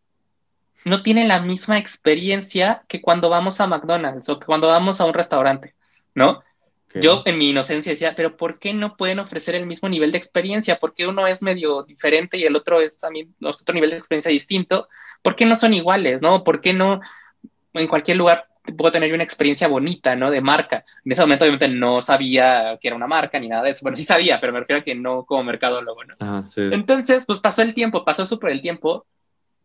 no 0.86 1.04
tiene 1.04 1.28
la 1.28 1.42
misma 1.42 1.78
experiencia 1.78 2.84
que 2.88 3.02
cuando 3.02 3.30
vamos 3.30 3.60
a 3.60 3.68
McDonald's 3.68 4.30
o 4.30 4.40
que 4.40 4.46
cuando 4.46 4.68
vamos 4.68 5.02
a 5.02 5.06
un 5.06 5.14
restaurante, 5.14 5.76
¿no? 6.14 6.44
Yo 6.94 7.22
en 7.26 7.38
mi 7.38 7.50
inocencia 7.50 7.92
decía, 7.92 8.16
pero 8.16 8.38
¿por 8.38 8.60
qué 8.60 8.74
no 8.74 8.96
pueden 8.96 9.20
ofrecer 9.20 9.56
el 9.56 9.68
mismo 9.68 9.90
nivel 9.90 10.12
de 10.12 10.18
experiencia? 10.18 10.80
Porque 10.80 11.06
uno 11.06 11.28
es 11.28 11.42
medio 11.42 11.84
diferente 11.84 12.38
y 12.38 12.44
el 12.44 12.56
otro 12.56 12.80
es 12.82 12.96
también 12.98 13.36
otro 13.44 13.74
nivel 13.74 13.92
de 13.92 13.98
experiencia 13.98 14.32
distinto. 14.32 14.88
¿Por 15.22 15.36
qué 15.36 15.46
no 15.46 15.56
son 15.56 15.74
iguales, 15.74 16.22
no? 16.22 16.44
¿Por 16.44 16.62
qué 16.62 16.74
no 16.74 17.02
en 17.74 17.88
cualquier 17.88 18.18
lugar 18.18 18.48
puedo 18.74 18.92
tener 18.92 19.14
una 19.14 19.24
experiencia 19.24 19.68
bonita, 19.68 20.16
¿no? 20.16 20.30
De 20.30 20.42
marca. 20.42 20.84
En 21.06 21.12
ese 21.12 21.22
momento 21.22 21.46
obviamente 21.46 21.70
no 21.70 22.02
sabía 22.02 22.78
que 22.82 22.88
era 22.88 22.96
una 22.96 23.08
marca 23.08 23.40
ni 23.40 23.48
nada 23.48 23.64
de 23.64 23.72
eso. 23.72 23.80
Bueno, 23.84 23.98
sí 23.98 24.04
sabía, 24.04 24.40
pero 24.40 24.54
me 24.54 24.60
refiero 24.60 24.82
a 24.82 24.84
que 24.84 24.96
no 24.96 25.26
como 25.26 25.44
mercadólogo, 25.44 26.04
¿no? 26.04 26.16
Entonces, 26.56 27.26
pues 27.26 27.40
pasó 27.40 27.62
el 27.62 27.74
tiempo, 27.74 28.04
pasó 28.04 28.26
súper 28.26 28.52
el 28.52 28.62
tiempo 28.62 29.06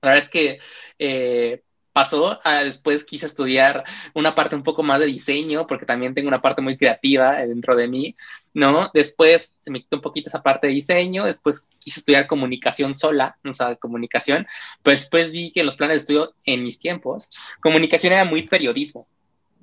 La 0.01 0.11
verdad 0.11 0.25
es 0.25 0.31
que 0.31 0.59
eh, 0.99 1.63
pasó 1.93 2.39
a 2.45 2.65
después 2.65 3.05
quise 3.05 3.27
estudiar 3.27 3.85
una 4.15 4.35
parte 4.35 4.57
un 4.57 4.63
poco 4.63 4.83
más 4.83 5.01
de 5.01 5.07
diseño, 5.07 5.67
porque 5.67 5.87
también 5.87 6.15
tengo 6.15 6.29
una 6.29 6.41
parte 6.41 6.63
muy 6.63 6.77
creativa 6.77 7.37
dentro 7.47 7.77
de 7.77 7.89
mí, 7.89 8.17
¿no? 8.55 8.91
Después 8.95 9.55
se 9.59 9.71
me 9.71 9.81
quitó 9.81 9.97
un 9.97 10.03
poquito 10.03 10.29
esa 10.29 10.43
parte 10.43 10.67
de 10.67 10.75
diseño, 10.75 11.25
después 11.25 11.67
quise 11.79 12.01
estudiar 12.01 12.27
comunicación 12.27 12.95
sola, 12.95 13.37
o 13.45 13.53
sea, 13.53 13.77
comunicación, 13.77 14.47
pero 14.83 14.93
después 14.93 15.33
vi 15.33 15.53
que 15.53 15.61
en 15.61 15.67
los 15.67 15.77
planes 15.77 15.97
de 15.97 16.01
estudio 16.01 16.35
en 16.47 16.65
mis 16.65 16.79
tiempos, 16.79 17.31
comunicación 17.61 18.13
era 18.13 18.25
muy 18.25 18.43
periodismo, 18.45 19.07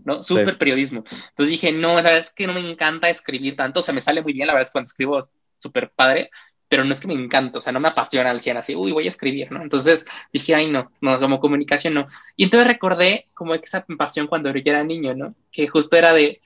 ¿no? 0.06 0.22
Súper 0.22 0.58
periodismo. 0.58 1.04
Entonces 1.10 1.50
dije, 1.50 1.72
no, 1.72 1.96
la 1.96 2.04
verdad 2.04 2.20
es 2.20 2.32
que 2.32 2.48
no 2.48 2.54
me 2.54 2.62
encanta 2.62 3.10
escribir 3.10 3.56
tanto, 3.56 3.80
o 3.80 3.84
sea, 3.84 3.94
me 3.94 4.02
sale 4.02 4.22
muy 4.22 4.34
bien, 4.34 4.48
la 4.48 4.54
verdad 4.54 4.68
es 4.68 4.72
cuando 4.72 4.88
escribo 4.88 5.30
súper 5.58 5.92
padre, 5.92 6.30
pero 6.70 6.86
no 6.86 6.94
es 6.94 7.00
que 7.00 7.08
me 7.08 7.16
encanta, 7.16 7.58
o 7.58 7.62
sea, 7.62 7.74
no 7.74 7.80
me 7.80 7.88
apasiona 7.88 8.30
al 8.30 8.42
100 8.42 8.58
así, 8.58 8.76
uy, 8.76 8.92
voy 8.92 9.06
a 9.06 9.10
escribir, 9.10 9.52
¿no? 9.52 9.62
Entonces 9.62 10.06
dije, 10.32 10.54
ay, 10.54 10.70
no, 10.70 10.92
no, 11.02 11.20
como 11.20 11.40
comunicación 11.40 11.96
no. 11.96 12.08
Y 12.38 12.44
entonces 12.44 12.68
recordé 12.68 13.26
como 13.34 13.56
esa 13.56 13.84
pasión 13.98 14.28
cuando 14.28 14.56
yo 14.56 14.72
era 14.72 14.84
niño, 14.84 15.16
¿no? 15.16 15.36
Que 15.52 15.68
justo 15.68 15.98
era 15.98 16.14
de, 16.14 16.42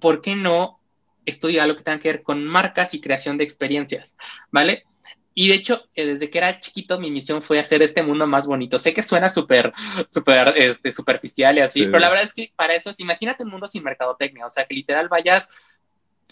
¿por 0.00 0.20
qué 0.20 0.34
no 0.34 0.80
estudiar 1.24 1.68
lo 1.68 1.76
que 1.76 1.84
tenga 1.84 2.00
que 2.00 2.08
ver 2.08 2.22
con 2.22 2.44
marcas 2.44 2.94
y 2.94 3.00
creación 3.00 3.38
de 3.38 3.44
experiencias, 3.44 4.16
¿vale? 4.50 4.84
Y 5.34 5.46
de 5.46 5.54
hecho, 5.54 5.84
eh, 5.94 6.04
desde 6.04 6.30
que 6.30 6.38
era 6.38 6.58
chiquito, 6.58 6.98
mi 6.98 7.12
misión 7.12 7.42
fue 7.42 7.60
hacer 7.60 7.80
este 7.80 8.02
mundo 8.02 8.26
más 8.26 8.48
bonito. 8.48 8.76
Sé 8.76 8.92
que 8.92 9.04
suena 9.04 9.28
súper, 9.28 9.72
súper 10.08 10.52
este, 10.56 10.90
superficial 10.90 11.58
y 11.58 11.60
así, 11.60 11.86
pero 11.86 12.00
la 12.00 12.08
verdad 12.08 12.24
es 12.24 12.34
que 12.34 12.52
para 12.56 12.74
eso, 12.74 12.90
imagínate 12.98 13.44
un 13.44 13.50
mundo 13.50 13.68
sin 13.68 13.84
mercadotecnia, 13.84 14.46
o 14.46 14.50
sea, 14.50 14.64
que 14.64 14.74
literal 14.74 15.08
vayas 15.08 15.50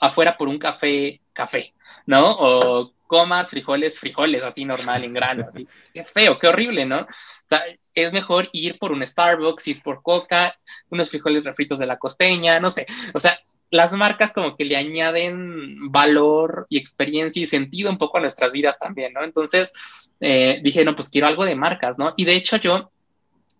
afuera 0.00 0.36
por 0.36 0.48
un 0.48 0.58
café, 0.58 1.20
café, 1.32 1.72
¿no? 2.06 2.32
O 2.32 2.95
comas 3.06 3.50
frijoles, 3.50 3.98
frijoles, 3.98 4.44
así 4.44 4.64
normal, 4.64 5.04
en 5.04 5.14
grano, 5.14 5.46
así. 5.48 5.66
Qué 5.92 6.04
feo, 6.04 6.38
qué 6.38 6.48
horrible, 6.48 6.84
¿no? 6.84 7.00
O 7.00 7.48
sea, 7.48 7.62
es 7.94 8.12
mejor 8.12 8.48
ir 8.52 8.78
por 8.78 8.92
un 8.92 9.06
Starbucks, 9.06 9.68
ir 9.68 9.82
por 9.82 10.02
Coca, 10.02 10.58
unos 10.90 11.10
frijoles 11.10 11.44
refritos 11.44 11.78
de 11.78 11.86
la 11.86 11.98
costeña, 11.98 12.58
no 12.60 12.70
sé. 12.70 12.86
O 13.14 13.20
sea, 13.20 13.38
las 13.70 13.92
marcas 13.92 14.32
como 14.32 14.56
que 14.56 14.64
le 14.64 14.76
añaden 14.76 15.90
valor 15.90 16.66
y 16.68 16.78
experiencia 16.78 17.42
y 17.42 17.46
sentido 17.46 17.90
un 17.90 17.98
poco 17.98 18.18
a 18.18 18.20
nuestras 18.20 18.52
vidas 18.52 18.78
también, 18.78 19.12
¿no? 19.12 19.25
Entonces 19.25 19.72
eh, 20.20 20.60
dije, 20.62 20.84
no, 20.84 20.94
pues 20.94 21.08
quiero 21.08 21.26
algo 21.26 21.44
de 21.44 21.56
marcas, 21.56 21.98
¿no? 21.98 22.14
Y 22.16 22.25
de 22.25 22.34
hecho 22.34 22.56
yo, 22.56 22.90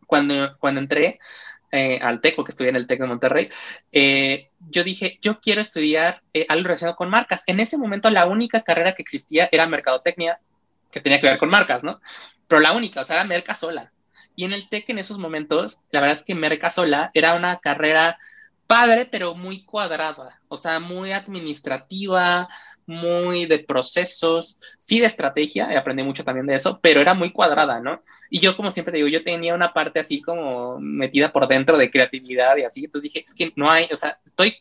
cuando, 0.07 0.57
cuando 0.59 0.81
entré, 0.81 1.19
eh, 1.77 1.99
al 2.03 2.21
TECO, 2.21 2.45
que 2.45 2.51
estudié 2.51 2.71
en 2.71 2.77
el 2.77 2.87
TEC 2.87 3.01
de 3.01 3.07
Monterrey, 3.07 3.49
eh, 3.93 4.51
yo 4.71 4.85
dije, 4.85 5.19
yo 5.21 5.41
quiero 5.41 5.61
estudiar 5.61 6.23
eh, 6.33 6.47
algo 6.49 6.65
relacionado 6.65 6.97
con 6.97 7.11
marcas. 7.11 7.43
En 7.47 7.61
ese 7.61 7.79
momento 7.79 8.11
la 8.11 8.27
única 8.27 8.63
carrera 8.63 8.95
que 8.95 9.03
existía 9.03 9.49
era 9.53 9.67
mercadotecnia, 9.67 10.41
que 10.91 11.01
tenía 11.01 11.21
que 11.21 11.29
ver 11.29 11.39
con 11.39 11.51
marcas, 11.51 11.85
¿no? 11.85 12.01
Pero 12.49 12.61
la 12.61 12.73
única, 12.73 13.01
o 13.01 13.05
sea, 13.05 13.17
era 13.17 13.25
Merca 13.25 13.55
sola. 13.55 13.93
Y 14.35 14.45
en 14.45 14.53
el 14.53 14.69
TEC 14.69 14.91
en 14.91 14.99
esos 14.99 15.19
momentos, 15.19 15.81
la 15.91 16.01
verdad 16.01 16.17
es 16.17 16.25
que 16.25 16.35
Merca 16.35 16.71
sola 16.71 17.11
era 17.15 17.35
una 17.35 17.57
carrera 17.57 18.19
padre, 18.67 19.07
pero 19.07 19.35
muy 19.35 19.65
cuadrada, 19.65 20.41
o 20.49 20.57
sea, 20.57 20.81
muy 20.81 21.13
administrativa, 21.13 22.49
muy 22.87 23.47
de 23.47 23.59
procesos, 23.59 24.59
sí 24.79 25.01
de 25.01 25.07
estrategia, 25.07 25.77
aprendí 25.79 26.03
mucho 26.03 26.25
también 26.25 26.47
de 26.47 26.55
eso, 26.55 26.79
pero 26.81 27.01
era 27.01 27.15
muy 27.15 27.33
cuadrada, 27.33 27.81
¿no? 27.81 28.03
Y 28.31 28.41
yo, 28.41 28.57
como 28.57 28.71
siempre 28.71 28.97
digo, 28.97 29.09
yo 29.09 29.25
tenía 29.25 29.55
una 29.55 29.73
parte 29.73 30.01
así 30.01 30.23
como 30.23 30.79
metida 30.79 31.33
por 31.33 31.49
dentro 31.49 31.77
de 31.77 31.91
creatividad 31.91 32.57
y 32.57 32.65
así, 32.65 32.85
entonces 32.85 33.13
dije, 33.13 33.25
es 33.27 33.35
que 33.35 33.53
no 33.57 33.71
hay, 33.71 33.89
o 33.93 33.97
sea, 33.97 34.19
estoy 34.25 34.57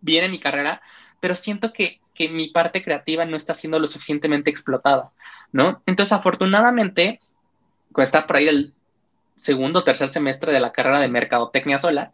bien 0.00 0.24
en 0.24 0.30
mi 0.30 0.40
carrera, 0.40 0.80
pero 1.20 1.34
siento 1.34 1.72
que, 1.72 2.00
que 2.14 2.28
mi 2.28 2.48
parte 2.48 2.82
creativa 2.82 3.24
no 3.24 3.36
está 3.36 3.54
siendo 3.54 3.78
lo 3.78 3.86
suficientemente 3.86 4.50
explotada, 4.50 5.10
¿no? 5.52 5.82
Entonces, 5.86 6.12
afortunadamente, 6.12 7.20
cuando 7.92 8.06
está 8.06 8.26
por 8.26 8.36
ahí 8.36 8.48
el 8.48 8.74
segundo 9.36 9.80
o 9.80 9.84
tercer 9.84 10.08
semestre 10.08 10.52
de 10.52 10.60
la 10.60 10.72
carrera 10.72 11.00
de 11.00 11.08
mercadotecnia 11.08 11.78
sola, 11.78 12.12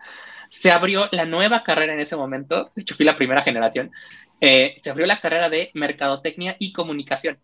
se 0.55 0.71
abrió 0.71 1.09
la 1.11 1.25
nueva 1.25 1.65
carrera 1.65 1.95
en 1.95 2.01
ese 2.01 2.17
momento, 2.17 2.71
de 2.77 2.83
hecho 2.83 2.95
fui 2.95 3.05
la 3.05 3.17
primera 3.17 3.43
generación, 3.43 3.91
eh, 4.41 4.75
se 4.77 4.91
abrió 4.91 5.07
la 5.07 5.21
carrera 5.21 5.49
de 5.49 5.71
Mercadotecnia 5.75 6.57
y 6.59 6.73
Comunicación. 6.73 7.39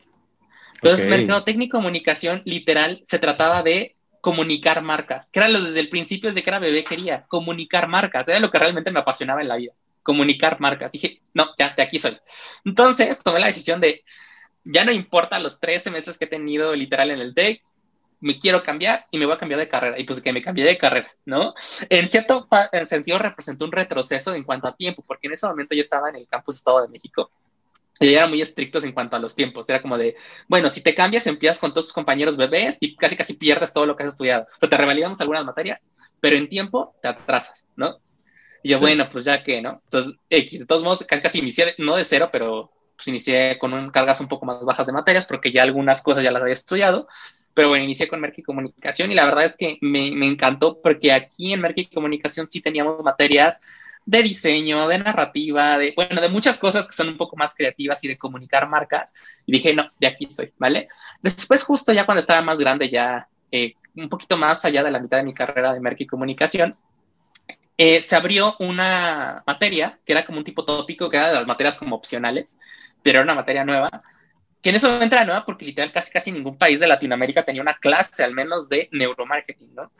Entonces, 0.74 1.08
Mercadotecnia 1.08 1.66
y 1.66 1.68
Comunicación, 1.68 2.42
literal, 2.44 3.00
se 3.04 3.18
trataba 3.18 3.62
de 3.62 3.96
comunicar 4.20 4.80
marcas, 4.80 5.30
que 5.30 5.40
era 5.40 5.48
lo 5.48 5.62
desde 5.62 5.80
el 5.80 5.88
principio, 5.88 6.30
desde 6.30 6.42
que 6.42 6.50
era 6.50 6.58
bebé 6.58 6.84
quería, 6.84 7.24
comunicar 7.26 7.88
marcas, 7.88 8.28
era 8.28 8.40
lo 8.40 8.50
que 8.50 8.58
realmente 8.58 8.90
me 8.90 9.00
apasionaba 9.00 9.42
en 9.42 9.48
la 9.48 9.56
vida, 9.56 9.72
comunicar 10.02 10.60
marcas. 10.60 10.92
Dije, 10.92 11.18
no, 11.34 11.48
ya, 11.58 11.74
de 11.74 11.82
aquí 11.82 11.98
soy. 11.98 12.16
Entonces, 12.64 13.22
tomé 13.22 13.40
la 13.40 13.48
decisión 13.48 13.80
de, 13.80 14.04
ya 14.64 14.84
no 14.84 14.92
importa 14.92 15.38
los 15.40 15.58
tres 15.58 15.82
semestres 15.82 16.16
que 16.16 16.26
he 16.26 16.28
tenido 16.28 16.74
literal 16.74 17.10
en 17.10 17.18
el 17.18 17.34
TEC, 17.34 17.62
me 18.20 18.38
quiero 18.38 18.62
cambiar 18.62 19.06
y 19.10 19.18
me 19.18 19.26
voy 19.26 19.34
a 19.34 19.38
cambiar 19.38 19.60
de 19.60 19.68
carrera. 19.68 19.98
Y 19.98 20.04
pues 20.04 20.20
que 20.20 20.32
me 20.32 20.42
cambié 20.42 20.64
de 20.64 20.78
carrera, 20.78 21.10
¿no? 21.24 21.54
En 21.88 22.10
cierto 22.10 22.48
sentido 22.84 23.18
representó 23.18 23.64
un 23.64 23.72
retroceso 23.72 24.34
en 24.34 24.44
cuanto 24.44 24.68
a 24.68 24.76
tiempo, 24.76 25.02
porque 25.06 25.26
en 25.26 25.34
ese 25.34 25.46
momento 25.46 25.74
yo 25.74 25.80
estaba 25.80 26.08
en 26.10 26.16
el 26.16 26.26
campus 26.26 26.56
Estado 26.56 26.82
de 26.82 26.88
México 26.88 27.30
y 28.00 28.14
eran 28.14 28.30
muy 28.30 28.40
estrictos 28.40 28.82
en 28.84 28.92
cuanto 28.92 29.16
a 29.16 29.18
los 29.18 29.36
tiempos. 29.36 29.68
Era 29.68 29.82
como 29.82 29.98
de, 29.98 30.16
bueno, 30.48 30.70
si 30.70 30.80
te 30.80 30.94
cambias, 30.94 31.26
empiezas 31.26 31.58
con 31.58 31.72
todos 31.72 31.86
tus 31.86 31.92
compañeros 31.92 32.38
bebés 32.38 32.78
y 32.80 32.96
casi 32.96 33.14
casi 33.14 33.34
pierdes 33.34 33.74
todo 33.74 33.84
lo 33.84 33.94
que 33.94 34.04
has 34.04 34.10
estudiado. 34.10 34.46
Pero 34.58 34.70
te 34.70 34.76
revalidamos 34.78 35.20
algunas 35.20 35.44
materias, 35.44 35.92
pero 36.18 36.36
en 36.36 36.48
tiempo 36.48 36.96
te 37.02 37.08
atrasas, 37.08 37.68
¿no? 37.76 37.98
Y 38.62 38.70
yo, 38.70 38.80
bueno, 38.80 39.08
pues 39.10 39.26
ya 39.26 39.42
que, 39.42 39.60
¿no? 39.60 39.82
Entonces, 39.84 40.18
X, 40.30 40.60
de 40.60 40.66
todos 40.66 40.82
modos, 40.82 41.04
casi 41.06 41.22
casi 41.22 41.38
inicié, 41.40 41.74
no 41.76 41.94
de 41.96 42.04
cero, 42.04 42.30
pero 42.32 42.72
pues 42.96 43.08
inicié 43.08 43.58
con 43.58 43.74
un, 43.74 43.90
cargas 43.90 44.20
un 44.20 44.28
poco 44.28 44.46
más 44.46 44.62
bajas 44.62 44.86
de 44.86 44.92
materias, 44.92 45.26
porque 45.26 45.52
ya 45.52 45.62
algunas 45.62 46.00
cosas 46.00 46.24
ya 46.24 46.32
las 46.32 46.42
había 46.42 46.54
estudiado. 46.54 47.06
Pero 47.54 47.68
bueno, 47.68 47.84
inicié 47.84 48.08
con 48.08 48.20
Merck 48.20 48.38
y 48.38 48.42
Comunicación 48.42 49.10
y 49.10 49.14
la 49.14 49.24
verdad 49.24 49.44
es 49.44 49.56
que 49.56 49.78
me, 49.80 50.12
me 50.12 50.26
encantó 50.26 50.80
porque 50.80 51.12
aquí 51.12 51.52
en 51.52 51.60
Merck 51.60 51.78
y 51.78 51.86
Comunicación 51.86 52.48
sí 52.50 52.60
teníamos 52.60 53.02
materias 53.02 53.60
de 54.06 54.22
diseño, 54.22 54.88
de 54.88 54.98
narrativa, 54.98 55.78
de, 55.78 55.92
bueno, 55.94 56.20
de 56.20 56.28
muchas 56.28 56.58
cosas 56.58 56.86
que 56.86 56.94
son 56.94 57.08
un 57.08 57.16
poco 57.16 57.36
más 57.36 57.54
creativas 57.54 58.02
y 58.04 58.08
de 58.08 58.18
comunicar 58.18 58.68
marcas. 58.68 59.14
Y 59.46 59.52
dije, 59.52 59.74
no, 59.74 59.90
de 60.00 60.06
aquí 60.06 60.26
soy, 60.30 60.52
¿vale? 60.58 60.88
Después, 61.22 61.62
justo 61.62 61.92
ya 61.92 62.06
cuando 62.06 62.20
estaba 62.20 62.42
más 62.42 62.58
grande, 62.58 62.88
ya 62.88 63.28
eh, 63.52 63.74
un 63.94 64.08
poquito 64.08 64.36
más 64.36 64.64
allá 64.64 64.82
de 64.82 64.90
la 64.90 65.00
mitad 65.00 65.18
de 65.18 65.24
mi 65.24 65.34
carrera 65.34 65.72
de 65.72 65.80
Merck 65.80 66.00
y 66.00 66.06
Comunicación, 66.06 66.76
eh, 67.76 68.02
se 68.02 68.16
abrió 68.16 68.56
una 68.58 69.42
materia 69.46 69.98
que 70.04 70.12
era 70.12 70.26
como 70.26 70.38
un 70.38 70.44
tipo 70.44 70.64
tópico, 70.64 71.08
que 71.08 71.16
era 71.16 71.28
de 71.28 71.34
las 71.34 71.46
materias 71.46 71.78
como 71.78 71.96
opcionales, 71.96 72.58
pero 73.02 73.18
era 73.18 73.24
una 73.24 73.34
materia 73.34 73.64
nueva, 73.64 74.02
que 74.62 74.70
en 74.70 74.76
eso 74.76 74.90
momento 74.90 75.16
era 75.16 75.24
nueva 75.24 75.44
porque 75.44 75.64
literal 75.64 75.92
casi 75.92 76.10
casi 76.10 76.32
ningún 76.32 76.58
país 76.58 76.80
de 76.80 76.86
Latinoamérica 76.86 77.44
tenía 77.44 77.62
una 77.62 77.74
clase 77.74 78.22
al 78.22 78.34
menos 78.34 78.68
de 78.68 78.88
neuromarketing, 78.92 79.74
¿no? 79.74 79.90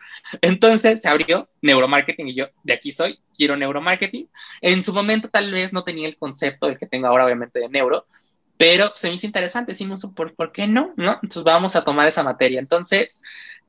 Entonces 0.43 1.01
se 1.01 1.09
abrió 1.09 1.49
neuromarketing 1.63 2.29
y 2.29 2.35
yo 2.35 2.49
de 2.63 2.75
aquí 2.75 2.93
soy, 2.93 3.19
quiero 3.35 3.57
neuromarketing. 3.57 4.29
En 4.61 4.85
su 4.85 4.93
momento 4.93 5.29
tal 5.29 5.51
vez 5.51 5.73
no 5.73 5.83
tenía 5.83 6.09
el 6.09 6.17
concepto 6.17 6.67
del 6.67 6.79
que 6.79 6.87
tengo 6.87 7.07
ahora 7.07 7.25
obviamente 7.25 7.59
de 7.59 7.69
neuro, 7.69 8.07
pero 8.57 8.93
se 8.95 9.09
me 9.09 9.15
hizo 9.15 9.27
interesante, 9.27 9.73
decimos, 9.73 10.07
¿por, 10.15 10.35
¿por 10.35 10.53
qué 10.53 10.67
no? 10.67 10.93
¿no? 10.97 11.13
Entonces 11.23 11.43
vamos 11.45 11.77
a 11.77 11.85
tomar 11.85 12.07
esa 12.07 12.23
materia. 12.23 12.61
Entonces 12.61 13.23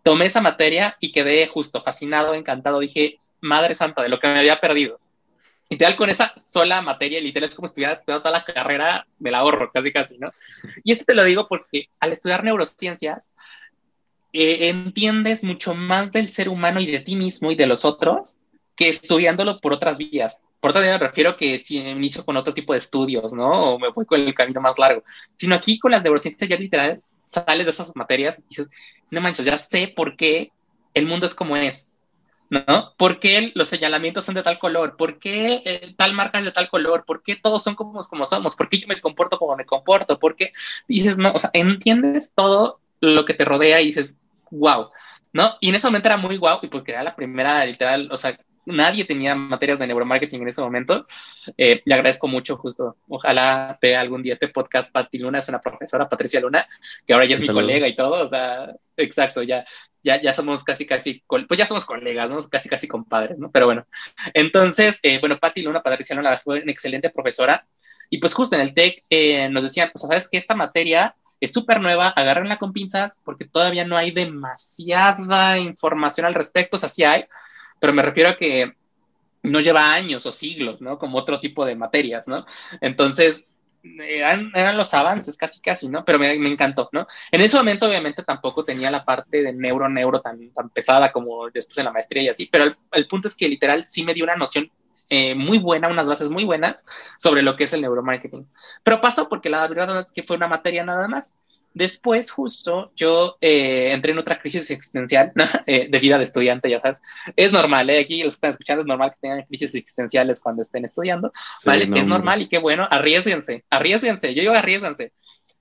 tomé 0.03 0.25
esa 0.25 0.41
materia 0.41 0.97
y 0.99 1.13
quedé 1.13 1.47
justo 1.47 1.81
fascinado, 1.81 2.33
encantado, 2.33 2.79
dije, 2.79 3.19
madre 3.39 3.75
santa, 3.75 4.03
de 4.03 4.09
lo 4.09 4.19
que 4.19 4.27
me 4.27 4.39
había 4.39 4.59
perdido 4.59 4.99
literal 5.71 5.95
con 5.95 6.09
esa 6.09 6.33
sola 6.35 6.81
materia, 6.81 7.21
literal 7.21 7.49
es 7.49 7.55
como 7.55 7.65
estudiar 7.65 8.03
toda 8.05 8.29
la 8.29 8.43
carrera, 8.43 9.07
me 9.19 9.31
la 9.31 9.39
ahorro 9.39 9.71
casi 9.71 9.93
casi, 9.93 10.17
¿no? 10.17 10.29
Y 10.83 10.91
esto 10.91 11.05
te 11.05 11.15
lo 11.15 11.23
digo 11.23 11.47
porque 11.47 11.87
al 12.01 12.11
estudiar 12.11 12.43
neurociencias, 12.43 13.33
eh, 14.33 14.67
entiendes 14.67 15.45
mucho 15.45 15.73
más 15.73 16.11
del 16.11 16.29
ser 16.29 16.49
humano 16.49 16.81
y 16.81 16.87
de 16.87 16.99
ti 16.99 17.15
mismo 17.15 17.51
y 17.51 17.55
de 17.55 17.67
los 17.67 17.85
otros 17.85 18.35
que 18.75 18.89
estudiándolo 18.89 19.61
por 19.61 19.71
otras 19.71 19.97
vías. 19.97 20.41
Por 20.59 20.71
otra 20.71 20.81
vía 20.81 20.91
me 20.91 21.07
refiero 21.07 21.37
que 21.37 21.57
si 21.57 21.77
inicio 21.77 22.25
con 22.25 22.35
otro 22.35 22.53
tipo 22.53 22.73
de 22.73 22.79
estudios, 22.79 23.31
¿no? 23.31 23.49
O 23.49 23.79
me 23.79 23.89
voy 23.91 24.05
con 24.05 24.19
el 24.19 24.33
camino 24.33 24.59
más 24.59 24.77
largo. 24.77 25.03
Sino 25.37 25.55
aquí 25.55 25.79
con 25.79 25.91
las 25.91 26.03
neurociencias 26.03 26.49
ya 26.49 26.57
literal 26.57 27.01
sales 27.23 27.65
de 27.65 27.71
esas 27.71 27.95
materias 27.95 28.39
y 28.39 28.43
dices, 28.49 28.67
no 29.09 29.21
manches, 29.21 29.45
ya 29.45 29.57
sé 29.57 29.93
por 29.95 30.17
qué 30.17 30.51
el 30.93 31.07
mundo 31.07 31.25
es 31.25 31.33
como 31.33 31.55
es 31.55 31.87
¿no? 32.51 32.93
¿Por 32.97 33.19
qué 33.19 33.53
los 33.55 33.69
señalamientos 33.69 34.25
son 34.25 34.35
de 34.35 34.43
tal 34.43 34.59
color? 34.59 34.97
¿Por 34.97 35.19
qué 35.19 35.61
eh, 35.65 35.95
tal 35.97 36.13
marca 36.13 36.39
es 36.39 36.45
de 36.45 36.51
tal 36.51 36.69
color? 36.69 37.05
¿Por 37.05 37.23
qué 37.23 37.37
todos 37.37 37.63
son 37.63 37.75
como, 37.75 38.01
como 38.01 38.25
somos? 38.25 38.57
¿Por 38.57 38.67
qué 38.67 38.77
yo 38.77 38.87
me 38.87 38.99
comporto 38.99 39.39
como 39.39 39.55
me 39.55 39.65
comporto? 39.65 40.19
¿Por 40.19 40.35
qué 40.35 40.51
dices, 40.85 41.17
no, 41.17 41.31
o 41.31 41.39
sea, 41.39 41.49
entiendes 41.53 42.33
todo 42.35 42.81
lo 42.99 43.23
que 43.23 43.33
te 43.33 43.45
rodea 43.45 43.79
y 43.79 43.87
dices, 43.87 44.17
wow, 44.49 44.89
¿no? 45.31 45.55
Y 45.61 45.69
en 45.69 45.75
ese 45.75 45.87
momento 45.87 46.09
era 46.09 46.17
muy 46.17 46.35
guau, 46.35 46.59
y 46.61 46.67
porque 46.67 46.91
era 46.91 47.03
la 47.03 47.15
primera, 47.15 47.65
literal, 47.65 48.09
o 48.11 48.17
sea, 48.17 48.37
nadie 48.65 49.05
tenía 49.05 49.33
materias 49.33 49.79
de 49.79 49.87
neuromarketing 49.87 50.41
en 50.41 50.49
ese 50.49 50.61
momento. 50.61 51.07
Eh, 51.57 51.81
le 51.85 51.95
agradezco 51.95 52.27
mucho, 52.27 52.57
justo. 52.57 52.97
Ojalá 53.07 53.79
vea 53.81 54.01
algún 54.01 54.21
día 54.23 54.33
este 54.33 54.49
podcast. 54.49 54.91
Pati 54.91 55.17
Luna 55.19 55.39
es 55.39 55.47
una 55.47 55.61
profesora, 55.61 56.09
Patricia 56.09 56.41
Luna, 56.41 56.67
que 57.07 57.13
ahora 57.13 57.25
ya 57.25 57.35
es 57.35 57.41
mi 57.41 57.47
colega 57.47 57.87
y 57.87 57.95
todo. 57.95 58.25
O 58.25 58.29
sea, 58.29 58.75
exacto, 58.97 59.41
ya, 59.41 59.65
ya, 60.03 60.21
ya 60.21 60.33
somos 60.33 60.63
casi, 60.63 60.85
casi, 60.85 61.23
pues 61.27 61.57
ya 61.57 61.65
somos 61.65 61.85
colegas, 61.85 62.29
¿no? 62.29 62.41
Casi, 62.49 62.69
casi 62.69 62.87
compadres, 62.87 63.39
¿no? 63.39 63.51
Pero 63.51 63.65
bueno, 63.65 63.85
entonces, 64.33 64.99
eh, 65.03 65.19
bueno, 65.19 65.37
Pati 65.39 65.61
Luna, 65.61 65.81
Patricia 65.81 66.15
Luna 66.15 66.37
fue 66.37 66.61
una 66.61 66.71
excelente 66.71 67.09
profesora. 67.09 67.65
Y 68.09 68.17
pues 68.19 68.33
justo 68.33 68.55
en 68.55 68.61
el 68.61 68.73
TEC 68.73 69.05
eh, 69.09 69.47
nos 69.49 69.63
decían, 69.63 69.89
pues 69.93 70.01
sabes 70.01 70.27
que 70.27 70.37
esta 70.37 70.53
materia 70.53 71.15
es 71.39 71.53
súper 71.53 71.81
nueva, 71.81 72.09
agárrenla 72.09 72.57
con 72.57 72.73
pinzas 72.73 73.19
porque 73.23 73.45
todavía 73.45 73.85
no 73.85 73.97
hay 73.97 74.11
demasiada 74.11 75.57
información 75.57 76.27
al 76.27 76.33
respecto, 76.33 76.77
o 76.77 76.79
sea, 76.79 76.89
sí 76.89 77.03
hay, 77.03 77.25
pero 77.79 77.93
me 77.93 78.03
refiero 78.03 78.29
a 78.29 78.37
que 78.37 78.73
no 79.43 79.59
lleva 79.59 79.93
años 79.93 80.25
o 80.25 80.31
siglos, 80.31 80.81
¿no? 80.81 80.99
Como 80.99 81.17
otro 81.17 81.39
tipo 81.39 81.65
de 81.65 81.75
materias, 81.75 82.27
¿no? 82.27 82.45
Entonces, 82.79 83.47
eran, 83.83 84.51
eran, 84.53 84.77
los 84.77 84.93
avances, 84.93 85.37
casi, 85.37 85.59
casi, 85.59 85.89
¿no? 85.89 86.05
Pero 86.05 86.19
me, 86.19 86.33
encantó, 86.33 86.89
¿no? 86.91 87.07
En 87.31 87.41
ese 87.41 87.57
momento, 87.57 87.87
obviamente, 87.87 88.23
tampoco 88.23 88.63
tenía 88.65 88.91
la 88.91 89.05
parte 89.05 89.43
de 89.43 89.53
neuro, 89.53 89.89
neuro 89.89 90.21
tan, 90.21 90.51
tan 90.51 90.69
pesada 90.69 91.11
como 91.11 91.49
después 91.49 91.77
en 91.77 91.85
la 91.85 91.91
maestría 91.91 92.23
y 92.23 92.29
así, 92.29 92.47
pero 92.51 92.65
el, 92.65 92.77
el 92.91 93.07
punto 93.07 93.27
es 93.27 93.35
que 93.35 93.49
literal 93.49 93.85
sí 93.85 94.03
me 94.03 94.13
dio 94.13 94.23
una 94.23 94.35
noción 94.35 94.71
eh, 95.13 95.35
muy 95.35 95.57
buena, 95.57 95.89
unas 95.89 96.07
bases 96.07 96.29
muy 96.29 96.45
buenas 96.45 96.85
sobre 97.17 97.43
lo 97.43 97.57
que 97.57 97.65
es 97.65 97.73
el 97.73 97.81
neuromarketing. 97.81 98.47
Pero 98.81 99.01
pasó 99.01 99.27
porque 99.27 99.49
la 99.49 99.67
verdad 99.67 99.99
es 99.99 100.13
que 100.13 100.23
fue 100.23 100.37
una 100.37 100.47
materia 100.47 100.85
nada 100.85 101.09
más. 101.09 101.37
Después, 101.73 102.31
justo, 102.31 102.91
yo 102.95 103.37
eh, 103.39 103.93
entré 103.93 104.11
en 104.11 104.17
otra 104.17 104.39
crisis 104.39 104.69
existencial 104.69 105.31
¿no? 105.35 105.45
eh, 105.65 105.87
de 105.89 105.99
vida 105.99 106.17
de 106.17 106.25
estudiante, 106.25 106.69
ya 106.69 106.81
sabes. 106.81 107.01
Es 107.35 107.51
normal, 107.51 107.89
¿eh? 107.89 107.99
aquí 107.99 108.23
los 108.23 108.33
que 108.33 108.37
están 108.37 108.51
escuchando, 108.51 108.81
es 108.81 108.87
normal 108.87 109.11
que 109.11 109.17
tengan 109.21 109.43
crisis 109.43 109.75
existenciales 109.75 110.41
cuando 110.41 110.61
estén 110.61 110.83
estudiando, 110.83 111.31
sí, 111.57 111.67
¿vale? 111.67 111.87
No, 111.87 111.95
es 111.95 112.07
normal 112.07 112.41
y 112.41 112.49
qué 112.49 112.57
bueno, 112.57 112.87
arriesguense, 112.89 113.63
arriesguense, 113.69 114.33
yo 114.33 114.41
digo 114.41 114.53
arriesguense, 114.53 115.13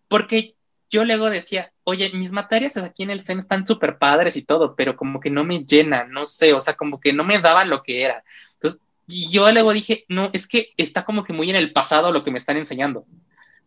porque 0.08 0.56
yo 0.90 1.04
luego 1.04 1.30
decía, 1.30 1.72
oye, 1.84 2.10
mis 2.12 2.32
materias 2.32 2.76
aquí 2.76 3.04
en 3.04 3.10
el 3.10 3.22
SEM 3.22 3.38
están 3.38 3.64
súper 3.64 3.98
padres 3.98 4.36
y 4.36 4.42
todo, 4.42 4.74
pero 4.74 4.96
como 4.96 5.20
que 5.20 5.30
no 5.30 5.44
me 5.44 5.64
llenan, 5.64 6.10
no 6.10 6.26
sé, 6.26 6.52
o 6.52 6.60
sea, 6.60 6.74
como 6.74 7.00
que 7.00 7.12
no 7.12 7.22
me 7.22 7.38
daban 7.38 7.70
lo 7.70 7.84
que 7.84 8.02
era. 8.02 8.24
Entonces, 8.54 8.80
y 9.06 9.30
yo 9.30 9.50
luego 9.52 9.72
dije, 9.72 10.04
no, 10.08 10.30
es 10.32 10.48
que 10.48 10.70
está 10.76 11.04
como 11.04 11.22
que 11.22 11.32
muy 11.32 11.48
en 11.48 11.56
el 11.56 11.72
pasado 11.72 12.10
lo 12.10 12.24
que 12.24 12.32
me 12.32 12.38
están 12.38 12.56
enseñando. 12.56 13.06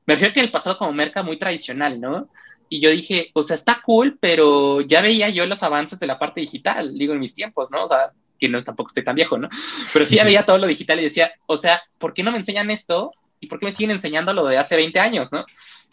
Me 0.05 0.15
refiero 0.15 0.33
que 0.33 0.41
el 0.41 0.51
pasado 0.51 0.77
como 0.77 0.91
merca 0.91 1.23
muy 1.23 1.37
tradicional, 1.37 1.99
¿no? 1.99 2.29
Y 2.69 2.79
yo 2.79 2.89
dije, 2.89 3.29
o 3.33 3.43
sea, 3.43 3.55
está 3.55 3.81
cool, 3.85 4.17
pero 4.19 4.81
ya 4.81 5.01
veía 5.01 5.29
yo 5.29 5.45
los 5.45 5.63
avances 5.63 5.99
de 5.99 6.07
la 6.07 6.19
parte 6.19 6.41
digital, 6.41 6.97
digo, 6.97 7.13
en 7.13 7.19
mis 7.19 7.35
tiempos, 7.35 7.69
¿no? 7.71 7.83
O 7.83 7.87
sea, 7.87 8.11
que 8.39 8.49
no 8.49 8.63
tampoco 8.63 8.87
estoy 8.87 9.03
tan 9.03 9.15
viejo, 9.15 9.37
¿no? 9.37 9.47
Pero 9.93 10.05
sí 10.05 10.15
ya 10.15 10.23
veía 10.25 10.45
todo 10.45 10.57
lo 10.57 10.67
digital 10.67 10.99
y 10.99 11.03
decía, 11.03 11.31
o 11.45 11.57
sea, 11.57 11.81
¿por 11.97 12.13
qué 12.13 12.23
no 12.23 12.31
me 12.31 12.37
enseñan 12.37 12.71
esto? 12.71 13.11
¿Y 13.39 13.47
por 13.47 13.59
qué 13.59 13.67
me 13.67 13.71
siguen 13.71 13.91
enseñando 13.91 14.33
lo 14.33 14.45
de 14.45 14.57
hace 14.57 14.75
20 14.75 14.99
años, 14.99 15.31
no? 15.31 15.45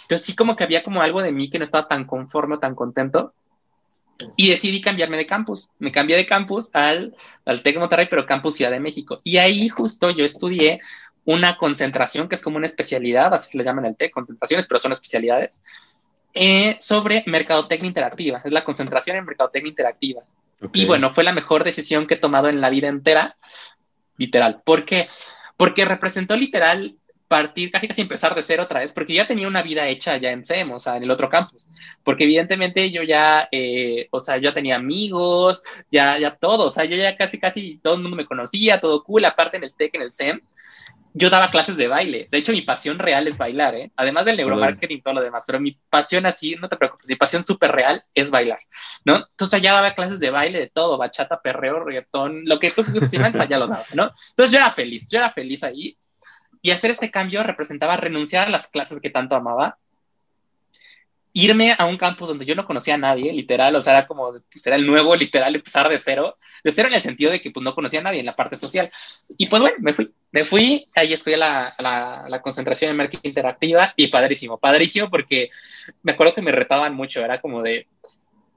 Entonces 0.02 0.26
sí 0.26 0.34
como 0.34 0.56
que 0.56 0.64
había 0.64 0.82
como 0.82 1.02
algo 1.02 1.22
de 1.22 1.32
mí 1.32 1.50
que 1.50 1.58
no 1.58 1.64
estaba 1.64 1.86
tan 1.86 2.04
conforme, 2.04 2.58
tan 2.58 2.74
contento. 2.74 3.32
Y 4.36 4.50
decidí 4.50 4.80
cambiarme 4.80 5.16
de 5.16 5.26
campus. 5.26 5.70
Me 5.78 5.92
cambié 5.92 6.16
de 6.16 6.26
campus 6.26 6.68
al, 6.74 7.14
al 7.44 7.62
TEC 7.62 7.78
Monterrey, 7.78 8.06
pero 8.10 8.26
campus 8.26 8.56
Ciudad 8.56 8.70
de 8.70 8.80
México. 8.80 9.20
Y 9.24 9.38
ahí 9.38 9.68
justo 9.68 10.10
yo 10.10 10.24
estudié 10.24 10.80
una 11.24 11.56
concentración 11.56 12.28
que 12.28 12.34
es 12.34 12.42
como 12.42 12.56
una 12.56 12.66
especialidad, 12.66 13.32
así 13.34 13.52
se 13.52 13.58
le 13.58 13.64
llaman 13.64 13.86
el 13.86 13.96
TEC, 13.96 14.12
concentraciones, 14.12 14.66
pero 14.66 14.78
son 14.78 14.92
especialidades, 14.92 15.62
eh, 16.34 16.76
sobre 16.80 17.24
mercadotecnia 17.26 17.88
interactiva. 17.88 18.42
Es 18.44 18.52
la 18.52 18.64
concentración 18.64 19.16
en 19.16 19.24
mercadotecnia 19.24 19.70
interactiva. 19.70 20.22
Okay. 20.60 20.82
Y 20.82 20.86
bueno, 20.86 21.12
fue 21.12 21.24
la 21.24 21.32
mejor 21.32 21.64
decisión 21.64 22.06
que 22.06 22.14
he 22.14 22.18
tomado 22.18 22.48
en 22.48 22.60
la 22.60 22.70
vida 22.70 22.88
entera, 22.88 23.36
literal. 24.16 24.62
¿Por 24.64 24.84
qué? 24.84 25.08
Porque 25.56 25.84
representó 25.84 26.36
literal 26.36 26.96
partir, 27.30 27.70
casi 27.70 27.86
casi 27.86 28.02
empezar 28.02 28.34
de 28.34 28.42
cero 28.42 28.64
otra 28.64 28.80
vez, 28.80 28.92
porque 28.92 29.14
ya 29.14 29.24
tenía 29.24 29.46
una 29.46 29.62
vida 29.62 29.86
hecha 29.86 30.16
ya 30.16 30.32
en 30.32 30.44
SEM, 30.44 30.72
o 30.72 30.80
sea, 30.80 30.96
en 30.96 31.04
el 31.04 31.12
otro 31.12 31.30
campus, 31.30 31.68
porque 32.02 32.24
evidentemente 32.24 32.90
yo 32.90 33.04
ya, 33.04 33.48
eh, 33.52 34.08
o 34.10 34.18
sea, 34.18 34.38
yo 34.38 34.52
tenía 34.52 34.74
amigos, 34.74 35.62
ya, 35.92 36.18
ya 36.18 36.32
todo, 36.32 36.66
o 36.66 36.70
sea, 36.72 36.86
yo 36.86 36.96
ya 36.96 37.16
casi 37.16 37.38
casi 37.38 37.78
todo 37.78 37.94
el 37.94 38.02
mundo 38.02 38.16
me 38.16 38.26
conocía, 38.26 38.80
todo 38.80 39.04
cool, 39.04 39.24
aparte 39.24 39.58
en 39.58 39.62
el 39.62 39.72
TEC, 39.72 39.94
en 39.94 40.02
el 40.02 40.12
SEM, 40.12 40.40
yo 41.12 41.30
daba 41.30 41.50
clases 41.50 41.76
de 41.76 41.88
baile. 41.88 42.28
De 42.30 42.38
hecho, 42.38 42.52
mi 42.52 42.62
pasión 42.62 42.98
real 42.98 43.26
es 43.26 43.38
bailar, 43.38 43.74
¿eh? 43.74 43.90
Además 43.96 44.24
del 44.24 44.36
neuromarketing 44.36 44.98
y 44.98 45.02
todo 45.02 45.14
lo 45.14 45.22
demás, 45.22 45.44
pero 45.46 45.60
mi 45.60 45.72
pasión 45.88 46.26
así, 46.26 46.56
no 46.56 46.68
te 46.68 46.76
preocupes, 46.76 47.06
mi 47.06 47.16
pasión 47.16 47.42
súper 47.42 47.72
real 47.72 48.04
es 48.14 48.30
bailar, 48.30 48.60
¿no? 49.04 49.16
Entonces 49.16 49.60
ya 49.60 49.72
daba 49.72 49.94
clases 49.94 50.20
de 50.20 50.30
baile, 50.30 50.60
de 50.60 50.68
todo, 50.68 50.98
bachata, 50.98 51.40
perreo, 51.40 51.80
reggaetón, 51.80 52.42
lo 52.44 52.58
que 52.58 52.70
tú 52.70 52.84
quieras, 52.84 53.48
ya 53.48 53.58
lo 53.58 53.66
daba, 53.66 53.84
¿no? 53.94 54.12
Entonces 54.30 54.52
yo 54.52 54.58
era 54.58 54.70
feliz, 54.70 55.08
yo 55.10 55.18
era 55.18 55.30
feliz 55.30 55.64
ahí. 55.64 55.96
Y 56.62 56.72
hacer 56.72 56.90
este 56.90 57.10
cambio 57.10 57.42
representaba 57.42 57.96
renunciar 57.96 58.48
a 58.48 58.50
las 58.50 58.68
clases 58.68 59.00
que 59.00 59.10
tanto 59.10 59.34
amaba, 59.34 59.78
irme 61.32 61.74
a 61.78 61.84
un 61.86 61.96
campus 61.96 62.28
donde 62.28 62.44
yo 62.44 62.54
no 62.54 62.66
conocía 62.66 62.94
a 62.94 62.98
nadie, 62.98 63.32
literal, 63.32 63.74
o 63.76 63.80
sea, 63.80 63.98
era 63.98 64.06
como, 64.06 64.32
pues 64.50 64.66
era 64.66 64.76
el 64.76 64.86
nuevo, 64.86 65.14
literal, 65.14 65.54
empezar 65.54 65.88
de 65.88 65.98
cero, 65.98 66.36
de 66.64 66.72
cero 66.72 66.88
en 66.88 66.94
el 66.94 67.02
sentido 67.02 67.30
de 67.30 67.40
que 67.40 67.50
pues 67.50 67.62
no 67.62 67.74
conocía 67.74 68.00
a 68.00 68.02
nadie 68.02 68.20
en 68.20 68.26
la 68.26 68.36
parte 68.36 68.56
social. 68.56 68.90
Y 69.36 69.46
pues 69.46 69.62
bueno, 69.62 69.76
me 69.80 69.94
fui, 69.94 70.12
me 70.32 70.44
fui, 70.44 70.88
ahí 70.94 71.12
estudié 71.12 71.36
la, 71.36 71.74
la, 71.78 72.24
la 72.28 72.42
concentración 72.42 72.90
en 72.90 72.96
marketing 72.96 73.28
interactiva 73.28 73.92
y 73.96 74.08
padrísimo, 74.08 74.58
padrísimo 74.58 75.08
porque 75.08 75.50
me 76.02 76.12
acuerdo 76.12 76.34
que 76.34 76.42
me 76.42 76.52
retaban 76.52 76.94
mucho, 76.94 77.24
era 77.24 77.40
como 77.40 77.62
de, 77.62 77.86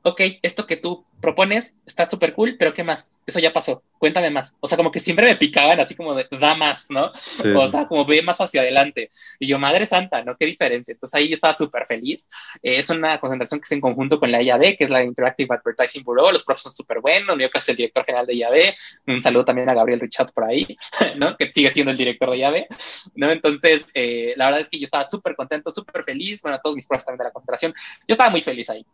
ok, 0.02 0.22
esto 0.42 0.66
que 0.66 0.78
tú 0.78 1.06
propones 1.24 1.76
está 1.86 2.10
súper 2.10 2.34
cool, 2.34 2.58
pero 2.60 2.74
¿qué 2.74 2.84
más? 2.84 3.14
Eso 3.26 3.40
ya 3.40 3.54
pasó, 3.54 3.82
cuéntame 3.98 4.30
más. 4.30 4.58
O 4.60 4.68
sea, 4.68 4.76
como 4.76 4.92
que 4.92 5.00
siempre 5.00 5.26
me 5.26 5.38
picaban 5.38 5.80
así 5.80 5.96
como 5.96 6.14
de, 6.14 6.28
da 6.30 6.54
más, 6.56 6.88
¿no? 6.90 7.14
Sí. 7.42 7.48
O 7.50 7.66
sea, 7.68 7.88
como 7.88 8.06
ve 8.06 8.22
más 8.22 8.42
hacia 8.42 8.60
adelante. 8.60 9.10
Y 9.40 9.48
yo, 9.48 9.58
madre 9.58 9.86
santa, 9.86 10.22
¿no? 10.24 10.36
Qué 10.36 10.46
diferencia. 10.46 10.92
Entonces 10.92 11.16
ahí 11.16 11.30
yo 11.30 11.36
estaba 11.36 11.54
súper 11.54 11.86
feliz. 11.86 12.30
Eh, 12.62 12.76
es 12.76 12.90
una 12.90 13.20
concentración 13.22 13.62
que 13.62 13.64
es 13.64 13.72
en 13.72 13.80
conjunto 13.80 14.20
con 14.20 14.32
la 14.32 14.42
IAB, 14.42 14.76
que 14.76 14.84
es 14.84 14.90
la 14.90 15.02
Interactive 15.02 15.56
Advertising 15.56 16.04
Bureau. 16.04 16.32
Los 16.34 16.44
profes 16.44 16.64
son 16.64 16.74
súper 16.74 17.00
buenos. 17.00 17.38
Yo 17.40 17.50
que 17.50 17.58
es 17.58 17.70
el 17.70 17.78
director 17.78 18.06
general 18.06 18.28
de 18.28 18.36
IAB. 18.36 18.76
Un 19.08 19.24
saludo 19.24 19.46
también 19.46 19.70
a 19.70 19.74
Gabriel 19.74 20.02
Richard 20.02 20.34
por 20.34 20.44
ahí, 20.44 20.68
¿no? 21.16 21.38
Que 21.38 21.50
sigue 21.54 21.70
siendo 21.70 21.92
el 21.92 21.98
director 21.98 22.30
de 22.30 22.38
IAB, 22.40 22.68
¿no? 23.16 23.32
Entonces, 23.32 23.88
eh, 23.94 24.34
la 24.36 24.48
verdad 24.48 24.60
es 24.60 24.68
que 24.68 24.78
yo 24.78 24.84
estaba 24.84 25.06
súper 25.06 25.38
contento, 25.38 25.72
súper 25.72 26.04
feliz. 26.04 26.42
Bueno, 26.42 26.60
todos 26.62 26.76
mis 26.76 26.86
profes 26.86 27.06
también 27.06 27.20
de 27.20 27.24
la 27.26 27.32
concentración. 27.32 27.74
Yo 28.06 28.14
estaba 28.14 28.30
muy 28.30 28.42
feliz 28.42 28.70
ahí. 28.70 28.86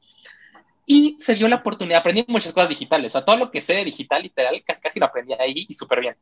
Y 0.92 1.18
se 1.20 1.36
dio 1.36 1.48
la 1.48 1.58
oportunidad, 1.58 2.00
aprendí 2.00 2.26
muchas 2.28 2.52
cosas 2.52 2.70
digitales, 2.70 3.14
o 3.14 3.20
sea, 3.20 3.24
todo 3.24 3.38
lo 3.38 3.52
que 3.52 3.62
sé 3.62 3.76
de 3.76 3.86
digital, 3.86 4.24
literal, 4.24 4.60
casi, 4.66 4.82
casi 4.82 5.00
lo 5.00 5.06
aprendí 5.06 5.34
ahí 5.34 5.68
y 5.70 5.74
súper 5.76 6.00
bien. 6.00 6.16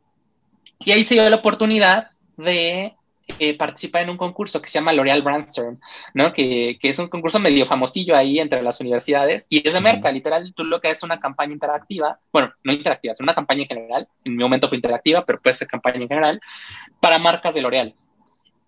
Y 0.79 0.91
ahí 0.91 1.05
se 1.05 1.13
dio 1.13 1.29
la 1.29 1.37
oportunidad 1.37 2.11
de 2.35 2.93
eh, 3.39 3.57
participar 3.57 4.03
en 4.03 4.09
un 4.09 4.17
concurso 4.17 4.61
que 4.61 4.67
se 4.67 4.79
llama 4.79 4.91
L'Oreal 4.91 5.21
Brainstorm, 5.21 5.79
¿no? 6.13 6.33
Que, 6.33 6.77
que, 6.81 6.89
es 6.89 6.99
un 6.99 7.07
concurso 7.07 7.39
medio 7.39 7.65
famosillo 7.65 8.13
ahí 8.13 8.41
entre 8.41 8.61
las 8.61 8.81
universidades 8.81 9.47
y 9.49 9.65
es 9.65 9.73
de 9.73 9.79
merca, 9.79 10.11
literal, 10.11 10.53
tú 10.53 10.65
lo 10.65 10.81
que 10.81 10.91
es 10.91 11.01
una 11.01 11.21
campaña 11.21 11.53
interactiva, 11.53 12.19
bueno, 12.33 12.51
no 12.65 12.73
interactiva, 12.73 13.13
es 13.13 13.21
una 13.21 13.33
campaña 13.33 13.61
en 13.61 13.69
general, 13.69 14.09
en 14.25 14.35
mi 14.35 14.43
momento 14.43 14.67
fue 14.67 14.79
interactiva, 14.79 15.23
pero 15.23 15.41
puede 15.41 15.55
ser 15.55 15.69
campaña 15.69 16.01
en 16.01 16.09
general, 16.09 16.41
para 16.99 17.19
marcas 17.19 17.53
de 17.53 17.61
L'Oreal. 17.61 17.95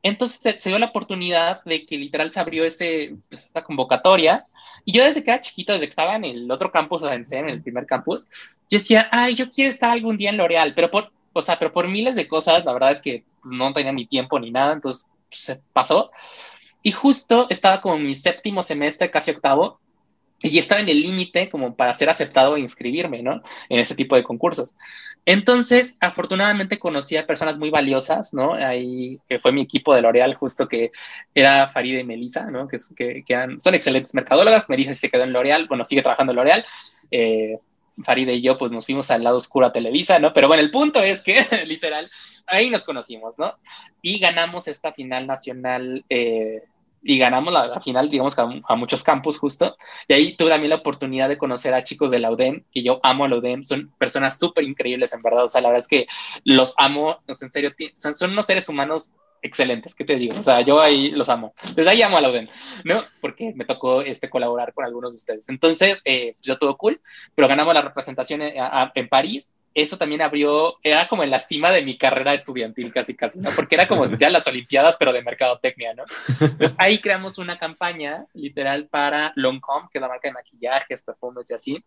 Entonces 0.01 0.55
se, 0.61 0.69
dio 0.69 0.79
la 0.79 0.87
oportunidad 0.87 1.63
de 1.65 1.85
que 1.85 1.97
literal 1.97 2.31
se 2.31 2.39
abrió 2.39 2.63
ese, 2.63 3.15
pues, 3.27 3.45
esta 3.45 3.63
convocatoria. 3.63 4.45
Y 4.85 4.93
yo 4.93 5.03
desde 5.03 5.23
que 5.23 5.31
era 5.31 5.41
chiquito, 5.41 5.73
desde 5.73 5.85
que 5.85 5.89
estaba 5.89 6.15
en 6.15 6.23
el 6.23 6.51
otro 6.51 6.71
campus, 6.71 7.03
o 7.03 7.11
en 7.11 7.49
el 7.49 7.61
primer 7.61 7.85
campus, 7.85 8.27
yo 8.69 8.77
decía, 8.77 9.07
ay, 9.11 9.35
yo 9.35 9.51
quiero 9.51 9.69
estar 9.69 9.91
algún 9.91 10.17
día 10.17 10.29
en 10.29 10.37
L'Oreal, 10.37 10.73
pero 10.73 10.89
por, 10.89 11.11
o 11.33 11.41
sea, 11.41 11.59
pero 11.59 11.73
por 11.73 11.87
miles 11.87 12.15
de 12.15 12.27
cosas, 12.27 12.63
la 12.65 12.73
verdad 12.73 12.91
es 12.91 13.01
que 13.01 13.25
pues, 13.41 13.53
no 13.53 13.73
tenía 13.73 13.91
ni 13.91 14.05
tiempo 14.05 14.39
ni 14.39 14.51
nada, 14.51 14.73
entonces 14.73 15.09
pues, 15.29 15.41
se 15.41 15.61
pasó. 15.73 16.11
Y 16.81 16.91
justo 16.91 17.47
estaba 17.49 17.81
como 17.81 17.95
en 17.95 18.05
mi 18.05 18.15
séptimo 18.15 18.63
semestre, 18.63 19.11
casi 19.11 19.31
octavo, 19.31 19.79
y 20.41 20.57
estaba 20.57 20.81
en 20.81 20.89
el 20.89 21.01
límite 21.01 21.49
como 21.49 21.75
para 21.75 21.93
ser 21.93 22.09
aceptado 22.09 22.55
e 22.55 22.61
inscribirme, 22.61 23.21
¿no? 23.21 23.41
En 23.67 23.79
ese 23.79 23.95
tipo 23.95 24.15
de 24.15 24.23
concursos. 24.23 24.75
Entonces, 25.25 25.97
afortunadamente 25.99 26.79
conocí 26.79 27.17
a 27.17 27.27
personas 27.27 27.59
muy 27.59 27.69
valiosas, 27.69 28.33
¿no? 28.33 28.53
Ahí, 28.53 29.19
que 29.27 29.39
fue 29.39 29.51
mi 29.51 29.61
equipo 29.61 29.93
de 29.93 30.01
L'Oreal, 30.01 30.35
justo 30.35 30.67
que 30.67 30.91
era 31.35 31.67
Faride 31.67 31.99
y 31.99 32.03
Melissa, 32.05 32.49
¿no? 32.49 32.67
Que, 32.67 32.77
que, 32.95 33.57
son 33.61 33.75
excelentes 33.75 34.15
mercadólogas. 34.15 34.69
Melissa 34.69 34.93
se 34.93 35.09
quedó 35.09 35.23
en 35.23 35.33
L'Oreal, 35.33 35.67
bueno, 35.67 35.83
sigue 35.83 36.01
trabajando 36.01 36.31
en 36.31 36.37
L'Oreal. 36.37 36.65
Eh, 37.11 37.57
Faride 38.01 38.33
y 38.33 38.41
yo, 38.41 38.57
pues 38.57 38.71
nos 38.71 38.85
fuimos 38.85 39.11
al 39.11 39.23
lado 39.23 39.37
oscuro 39.37 39.65
a 39.65 39.73
Televisa, 39.73 40.19
¿no? 40.19 40.33
Pero 40.33 40.47
bueno, 40.47 40.63
el 40.63 40.71
punto 40.71 41.01
es 41.01 41.21
que, 41.21 41.37
literal, 41.67 42.09
ahí 42.47 42.69
nos 42.69 42.85
conocimos, 42.85 43.37
¿no? 43.37 43.55
Y 44.01 44.19
ganamos 44.19 44.69
esta 44.69 44.93
final 44.93 45.27
nacional. 45.27 46.05
Eh, 46.09 46.63
y 47.01 47.17
ganamos 47.17 47.53
la, 47.53 47.67
la, 47.67 47.81
final, 47.81 48.09
digamos, 48.09 48.37
a, 48.37 48.75
muchos 48.75 49.03
campus 49.03 49.37
justo. 49.37 49.77
Y 50.07 50.13
ahí 50.13 50.35
tuve 50.35 50.49
también 50.49 50.69
la 50.69 50.77
oportunidad 50.77 51.29
de 51.29 51.37
conocer 51.37 51.73
a 51.73 51.83
chicos 51.83 52.11
de 52.11 52.19
la 52.19 52.31
UDEM, 52.31 52.63
que 52.71 52.83
yo 52.83 52.99
amo 53.03 53.25
a 53.25 53.27
la 53.27 53.37
UDEM, 53.37 53.63
son 53.63 53.93
personas 53.97 54.37
súper 54.37 54.63
increíbles, 54.63 55.13
en 55.13 55.21
verdad. 55.21 55.45
O 55.45 55.47
sea, 55.47 55.61
la 55.61 55.69
verdad 55.69 55.83
es 55.83 55.87
que 55.87 56.07
los 56.43 56.73
amo, 56.77 57.19
en 57.27 57.49
serio, 57.49 57.71
son, 57.93 58.15
son 58.15 58.31
unos 58.31 58.45
seres 58.45 58.67
humanos 58.69 59.13
excelentes, 59.41 59.95
¿qué 59.95 60.03
te 60.03 60.15
digo? 60.15 60.37
O 60.37 60.43
sea, 60.43 60.61
yo 60.61 60.81
ahí 60.81 61.11
los 61.11 61.29
amo. 61.29 61.53
Desde 61.75 61.89
ahí 61.89 62.01
amo 62.01 62.17
a 62.17 62.21
la 62.21 62.29
UDEM, 62.29 62.49
¿no? 62.83 63.03
Porque 63.21 63.53
me 63.55 63.65
tocó 63.65 64.01
este, 64.01 64.29
colaborar 64.29 64.73
con 64.73 64.85
algunos 64.85 65.13
de 65.13 65.17
ustedes. 65.17 65.49
Entonces, 65.49 66.01
eh, 66.05 66.35
yo 66.41 66.57
todo 66.57 66.77
cool, 66.77 67.01
pero 67.35 67.47
ganamos 67.47 67.73
la 67.73 67.81
representación 67.81 68.41
en 68.41 69.09
París 69.09 69.53
eso 69.73 69.97
también 69.97 70.21
abrió, 70.21 70.77
era 70.83 71.07
como 71.07 71.23
en 71.23 71.29
la 71.29 71.39
cima 71.39 71.71
de 71.71 71.83
mi 71.83 71.97
carrera 71.97 72.33
estudiantil 72.33 72.91
casi 72.91 73.15
casi. 73.15 73.39
Porque 73.55 73.75
era 73.75 73.87
como 73.87 74.05
ya 74.05 74.29
las 74.29 74.47
Olimpiadas, 74.47 74.97
pero 74.97 75.13
de 75.13 75.21
mercadotecnia, 75.21 75.93
¿no? 75.93 76.03
Entonces 76.39 76.75
ahí 76.79 76.99
creamos 76.99 77.37
una 77.37 77.57
campaña 77.57 78.25
literal 78.33 78.87
para 78.87 79.31
Longcom, 79.35 79.87
que 79.89 79.97
es 79.97 80.01
la 80.01 80.07
marca 80.07 80.27
de 80.27 80.33
maquillajes, 80.33 81.03
perfumes 81.03 81.49
y 81.49 81.53
así, 81.53 81.83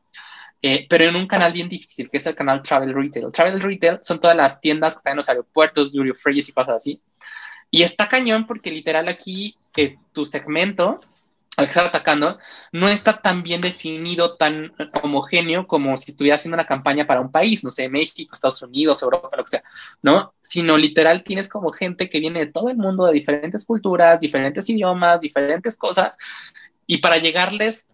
eh, 0.63 0.87
pero 0.89 1.05
en 1.05 1.17
un 1.17 1.27
canal 1.27 1.53
bien 1.53 1.69
difícil, 1.69 2.09
que 2.09 2.19
es 2.19 2.27
el 2.27 2.35
canal 2.35 2.63
Travel 2.63 2.95
Retail. 2.95 3.33
Travel 3.33 3.61
Retail 3.61 3.99
son 4.03 4.21
todas 4.21 4.37
las 4.37 4.61
tiendas 4.61 4.95
que 4.95 4.99
están 4.99 5.13
en 5.13 5.17
los 5.19 5.29
aeropuertos, 5.29 5.93
duty 5.93 6.13
free 6.13 6.41
y 6.41 6.53
cosas 6.53 6.77
así. 6.77 7.01
Y 7.71 7.83
está 7.83 8.09
cañón 8.09 8.47
porque 8.47 8.71
literal 8.71 9.09
aquí 9.09 9.57
eh, 9.77 9.97
tu 10.13 10.25
segmento 10.25 11.01
al 11.57 11.67
que 11.67 11.71
está 11.71 11.87
atacando, 11.87 12.39
no 12.73 12.89
está 12.89 13.21
tan 13.21 13.43
bien 13.43 13.61
definido, 13.61 14.37
tan 14.37 14.73
homogéneo 15.03 15.67
como 15.67 15.97
si 15.97 16.11
estuviera 16.11 16.37
haciendo 16.37 16.57
una 16.57 16.67
campaña 16.67 17.07
para 17.07 17.21
un 17.21 17.31
país, 17.31 17.63
no 17.63 17.71
sé, 17.71 17.89
México, 17.89 18.35
Estados 18.35 18.63
Unidos, 18.63 19.03
Europa, 19.03 19.37
lo 19.37 19.45
que 19.45 19.51
sea, 19.51 19.63
¿no? 20.01 20.35
Sino 20.41 20.77
literal 20.77 21.25
tienes 21.25 21.49
como 21.49 21.71
gente 21.73 22.09
que 22.09 22.21
viene 22.21 22.41
de 22.41 22.53
todo 22.53 22.71
el 22.71 22.77
mundo, 22.77 23.07
de 23.07 23.13
diferentes 23.13 23.67
culturas, 23.67 24.19
diferentes 24.19 24.69
idiomas, 24.71 25.21
diferentes 25.21 25.77
cosas, 25.77 26.17
y 26.87 26.99
para 26.99 27.19
llegarles 27.19 27.89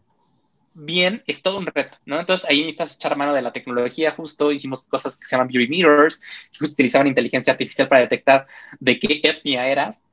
bien 0.75 1.25
es 1.27 1.43
todo 1.43 1.59
un 1.59 1.67
reto, 1.67 1.99
¿no? 2.07 2.21
Entonces 2.21 2.49
ahí 2.49 2.61
necesitas 2.61 2.95
echar 2.95 3.17
mano 3.17 3.35
de 3.35 3.43
la 3.43 3.53
tecnología, 3.53 4.13
justo 4.13 4.53
hicimos 4.53 4.85
cosas 4.85 5.17
que 5.17 5.27
se 5.27 5.35
llaman 5.35 5.49
beauty 5.49 5.69
meters, 5.69 6.21
que 6.57 6.65
utilizaban 6.65 7.09
inteligencia 7.09 7.53
artificial 7.53 7.89
para 7.89 8.03
detectar 8.03 8.47
de 8.79 9.01
qué 9.01 9.21
etnia 9.25 9.67
eras, 9.67 10.05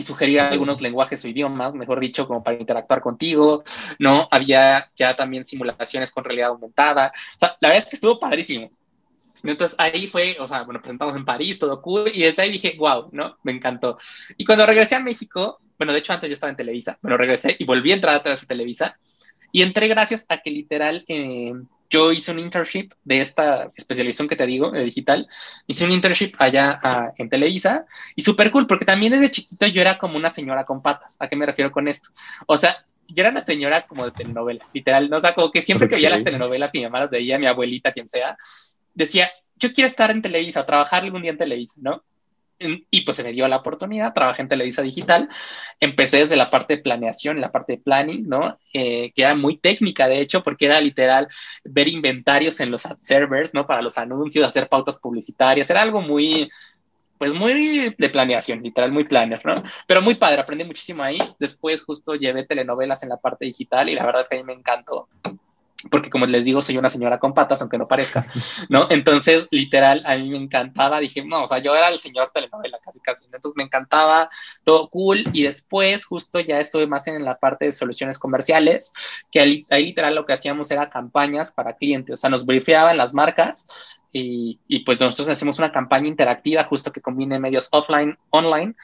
y 0.00 0.02
sugerir 0.02 0.40
algunos 0.40 0.80
lenguajes 0.80 1.24
o 1.24 1.28
idiomas, 1.28 1.74
mejor 1.74 2.00
dicho, 2.00 2.26
como 2.26 2.42
para 2.42 2.58
interactuar 2.58 3.00
contigo, 3.00 3.64
¿no? 3.98 4.26
Había 4.30 4.88
ya 4.96 5.14
también 5.14 5.44
simulaciones 5.44 6.10
con 6.10 6.24
realidad 6.24 6.48
aumentada. 6.48 7.12
O 7.36 7.38
sea, 7.38 7.56
la 7.60 7.68
verdad 7.68 7.84
es 7.84 7.90
que 7.90 7.96
estuvo 7.96 8.18
padrísimo. 8.18 8.70
Entonces 9.42 9.76
ahí 9.78 10.06
fue, 10.06 10.36
o 10.38 10.48
sea, 10.48 10.62
bueno, 10.62 10.80
presentamos 10.80 11.16
en 11.16 11.24
París, 11.24 11.58
todo 11.58 11.80
cool, 11.80 12.10
y 12.12 12.22
desde 12.22 12.42
ahí 12.42 12.50
dije, 12.50 12.74
wow, 12.78 13.08
¿no? 13.12 13.36
Me 13.42 13.52
encantó. 13.52 13.98
Y 14.36 14.44
cuando 14.44 14.66
regresé 14.66 14.96
a 14.96 15.00
México, 15.00 15.60
bueno, 15.78 15.92
de 15.92 15.98
hecho 15.98 16.12
antes 16.12 16.28
yo 16.28 16.34
estaba 16.34 16.50
en 16.50 16.56
Televisa, 16.56 16.98
bueno, 17.00 17.16
regresé 17.16 17.56
y 17.58 17.64
volví 17.64 17.92
a 17.92 17.94
entrar 17.94 18.22
a 18.26 18.34
Televisa, 18.34 18.98
y 19.52 19.62
entré 19.62 19.88
gracias 19.88 20.26
a 20.28 20.38
que 20.38 20.50
literal 20.50 21.04
eh, 21.08 21.52
yo 21.90 22.12
hice 22.12 22.30
un 22.30 22.38
internship 22.38 22.92
de 23.04 23.20
esta 23.20 23.70
especialización 23.74 24.28
que 24.28 24.36
te 24.36 24.46
digo, 24.46 24.70
de 24.70 24.84
digital. 24.84 25.28
Hice 25.66 25.84
un 25.84 25.90
internship 25.90 26.34
allá 26.38 26.80
en 27.18 27.28
Televisa 27.28 27.84
y 28.14 28.22
súper 28.22 28.52
cool, 28.52 28.66
porque 28.66 28.84
también 28.84 29.12
desde 29.12 29.30
chiquito 29.30 29.66
yo 29.66 29.80
era 29.80 29.98
como 29.98 30.16
una 30.16 30.30
señora 30.30 30.64
con 30.64 30.82
patas. 30.82 31.16
¿A 31.18 31.28
qué 31.28 31.36
me 31.36 31.46
refiero 31.46 31.72
con 31.72 31.88
esto? 31.88 32.10
O 32.46 32.56
sea, 32.56 32.86
yo 33.08 33.22
era 33.22 33.30
una 33.30 33.40
señora 33.40 33.86
como 33.86 34.04
de 34.04 34.12
telenovela, 34.12 34.64
literal, 34.72 35.10
¿no? 35.10 35.16
O 35.16 35.20
sea, 35.20 35.34
como 35.34 35.50
que 35.50 35.62
siempre 35.62 35.88
que 35.88 35.96
veía 35.96 36.10
las 36.10 36.22
telenovelas, 36.22 36.70
mi 36.72 36.82
mamá 36.82 37.00
las 37.00 37.10
veía, 37.10 37.40
mi 37.40 37.46
abuelita, 37.46 37.92
quien 37.92 38.08
sea, 38.08 38.38
decía, 38.94 39.28
yo 39.56 39.72
quiero 39.72 39.88
estar 39.88 40.12
en 40.12 40.22
Televisa, 40.22 40.64
trabajar 40.64 41.02
algún 41.02 41.22
día 41.22 41.32
en 41.32 41.38
Televisa, 41.38 41.74
¿no? 41.78 42.04
Y 42.60 43.00
pues 43.02 43.16
se 43.16 43.24
me 43.24 43.32
dio 43.32 43.48
la 43.48 43.56
oportunidad, 43.56 44.12
trabajé 44.12 44.42
en 44.42 44.48
Televisa 44.48 44.82
Digital, 44.82 45.28
empecé 45.80 46.18
desde 46.18 46.36
la 46.36 46.50
parte 46.50 46.76
de 46.76 46.82
planeación, 46.82 47.40
la 47.40 47.50
parte 47.50 47.74
de 47.74 47.78
planning, 47.78 48.28
¿no? 48.28 48.54
Eh, 48.74 49.12
que 49.14 49.22
era 49.22 49.34
muy 49.34 49.58
técnica, 49.58 50.06
de 50.08 50.20
hecho, 50.20 50.42
porque 50.42 50.66
era 50.66 50.80
literal 50.80 51.28
ver 51.64 51.88
inventarios 51.88 52.60
en 52.60 52.70
los 52.70 52.84
ad 52.86 52.98
servers, 52.98 53.54
¿no? 53.54 53.66
Para 53.66 53.82
los 53.82 53.96
anuncios, 53.98 54.46
hacer 54.46 54.68
pautas 54.68 54.98
publicitarias, 54.98 55.70
era 55.70 55.82
algo 55.82 56.02
muy, 56.02 56.50
pues 57.18 57.34
muy 57.34 57.94
de 57.96 58.08
planeación, 58.10 58.62
literal, 58.62 58.92
muy 58.92 59.04
planner, 59.04 59.40
¿no? 59.44 59.54
Pero 59.86 60.02
muy 60.02 60.16
padre, 60.16 60.40
aprendí 60.42 60.64
muchísimo 60.64 61.02
ahí. 61.02 61.18
Después 61.38 61.82
justo 61.84 62.14
llevé 62.14 62.44
telenovelas 62.46 63.02
en 63.02 63.08
la 63.08 63.16
parte 63.16 63.46
digital 63.46 63.88
y 63.88 63.94
la 63.94 64.04
verdad 64.04 64.20
es 64.22 64.28
que 64.28 64.36
a 64.36 64.38
mí 64.38 64.44
me 64.44 64.52
encantó 64.52 65.08
porque 65.90 66.10
como 66.10 66.26
les 66.26 66.44
digo, 66.44 66.60
soy 66.60 66.76
una 66.76 66.90
señora 66.90 67.18
con 67.18 67.32
patas, 67.32 67.60
aunque 67.60 67.78
no 67.78 67.88
parezca, 67.88 68.26
¿no? 68.68 68.86
Entonces, 68.90 69.48
literal, 69.50 70.02
a 70.04 70.16
mí 70.16 70.28
me 70.28 70.36
encantaba, 70.36 71.00
dije, 71.00 71.24
no, 71.24 71.44
o 71.44 71.48
sea, 71.48 71.58
yo 71.58 71.74
era 71.74 71.88
el 71.88 72.00
señor 72.00 72.30
telenovela 72.34 72.78
casi, 72.84 73.00
casi, 73.00 73.24
entonces 73.24 73.52
me 73.56 73.62
encantaba, 73.62 74.28
todo 74.64 74.90
cool, 74.90 75.24
y 75.32 75.44
después 75.44 76.04
justo 76.04 76.40
ya 76.40 76.60
estuve 76.60 76.86
más 76.86 77.06
en 77.06 77.24
la 77.24 77.38
parte 77.38 77.66
de 77.66 77.72
soluciones 77.72 78.18
comerciales, 78.18 78.92
que 79.30 79.40
ahí, 79.40 79.66
literal 79.70 80.14
lo 80.14 80.26
que 80.26 80.32
hacíamos 80.32 80.70
era 80.70 80.90
campañas 80.90 81.52
para 81.52 81.76
clientes, 81.76 82.14
o 82.14 82.16
sea, 82.16 82.30
nos 82.30 82.44
briefeaban 82.44 82.96
las 82.96 83.14
marcas 83.14 83.66
y, 84.12 84.58
y 84.66 84.80
pues 84.80 84.98
nosotros 85.00 85.28
hacemos 85.28 85.58
una 85.58 85.72
campaña 85.72 86.08
interactiva 86.08 86.64
justo 86.64 86.92
que 86.92 87.00
combine 87.00 87.38
medios 87.38 87.68
offline, 87.72 88.18
online, 88.30 88.74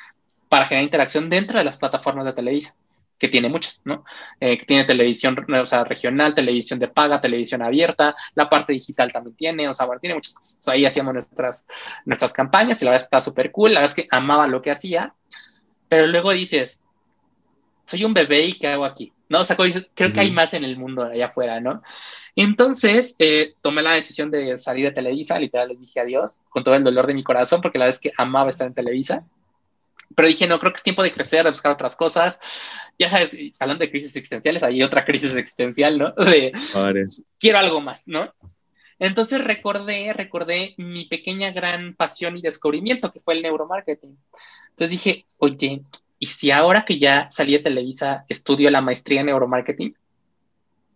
para 0.49 0.67
generar 0.67 0.85
interacción 0.85 1.29
dentro 1.29 1.59
de 1.59 1.65
las 1.65 1.77
plataformas 1.77 2.25
de 2.25 2.33
Televisa 2.33 2.77
que 3.19 3.29
tiene 3.29 3.49
muchas, 3.49 3.81
¿no? 3.85 4.05
Eh, 4.41 4.59
que 4.59 4.67
tiene 4.67 4.85
televisión 4.85 5.37
o 5.53 5.67
sea, 5.67 5.85
regional, 5.85 6.35
televisión 6.35 6.79
de 6.79 6.89
paga, 6.89 7.21
televisión 7.21 7.63
abierta, 7.63 8.15
la 8.35 8.49
parte 8.49 8.73
digital 8.73 9.13
también 9.13 9.37
tiene, 9.37 9.69
o 9.69 9.75
sea, 9.75 9.87
bueno, 9.87 10.01
tiene 10.01 10.15
muchas 10.15 10.35
cosas. 10.35 10.69
ahí 10.69 10.85
hacíamos 10.85 11.15
nuestras, 11.15 11.67
nuestras 12.05 12.33
campañas 12.33 12.81
y 12.81 12.85
la 12.85 12.93
verdad 12.93 13.05
está 13.05 13.21
súper 13.21 13.51
cool, 13.53 13.75
la 13.75 13.81
verdad 13.81 13.97
es 13.97 14.05
que 14.05 14.09
amaba 14.11 14.47
lo 14.47 14.63
que 14.63 14.71
hacía, 14.71 15.15
pero 15.89 16.07
luego 16.07 16.33
dices, 16.33 16.83
soy 17.85 18.05
un 18.05 18.15
bebé 18.15 18.47
y 18.47 18.59
¿qué 18.59 18.69
hago 18.69 18.85
aquí? 18.85 19.13
No, 19.29 19.41
o 19.41 19.45
sea, 19.45 19.57
creo 19.57 20.13
que 20.13 20.21
hay 20.21 20.31
más 20.31 20.55
en 20.55 20.65
el 20.65 20.77
mundo 20.77 21.03
allá 21.03 21.27
afuera, 21.27 21.61
¿no? 21.61 21.83
Entonces, 22.37 23.17
eh, 23.19 23.55
tomé 23.63 23.83
la 23.83 23.95
decisión 23.95 24.31
de 24.31 24.57
salir 24.57 24.85
de 24.85 24.93
Televisa, 24.93 25.39
literal 25.39 25.69
les 25.69 25.81
dije 25.81 26.01
adiós, 26.01 26.43
con 26.49 26.63
todo 26.63 26.75
el 26.75 26.85
dolor 26.85 27.07
de 27.07 27.15
mi 27.15 27.25
corazón, 27.25 27.61
porque 27.61 27.79
la 27.79 27.87
verdad 27.87 27.97
es 27.97 28.01
que 28.01 28.13
amaba 28.17 28.51
estar 28.51 28.67
en 28.67 28.75
Televisa. 28.75 29.25
Pero 30.15 30.29
dije, 30.29 30.47
no, 30.47 30.59
creo 30.59 30.73
que 30.73 30.77
es 30.77 30.83
tiempo 30.83 31.03
de 31.03 31.13
crecer, 31.13 31.45
de 31.45 31.51
buscar 31.51 31.73
otras 31.73 31.97
cosas. 31.97 32.41
Ya 32.99 33.11
sabes, 33.11 33.37
hablando 33.59 33.85
de 33.85 33.91
crisis 33.91 34.17
existenciales, 34.17 34.63
hay 34.63 34.83
otra 34.83 35.05
crisis 35.05 35.35
existencial, 35.37 35.99
¿no? 35.99 36.13
De 36.17 36.53
quiero 37.39 37.59
algo 37.59 37.81
más, 37.81 38.07
¿no? 38.07 38.33
Entonces 38.99 39.43
recordé, 39.45 40.13
recordé 40.13 40.75
mi 40.79 41.05
pequeña 41.05 41.51
gran 41.51 41.95
pasión 41.95 42.37
y 42.37 42.43
descubrimiento 42.43 43.13
que 43.13 43.21
fue 43.21 43.35
el 43.35 43.43
neuromarketing. 43.43 44.17
Entonces 44.71 44.91
dije, 44.91 45.27
oye, 45.39 45.83
¿y 46.19 46.27
si 46.27 46.51
ahora 46.51 46.85
que 46.85 46.99
ya 46.99 47.31
salí 47.31 47.53
de 47.53 47.59
Televisa 47.59 48.25
estudio 48.29 48.71
la 48.71 48.81
maestría 48.81 49.21
en 49.21 49.27
neuromarketing? 49.27 49.95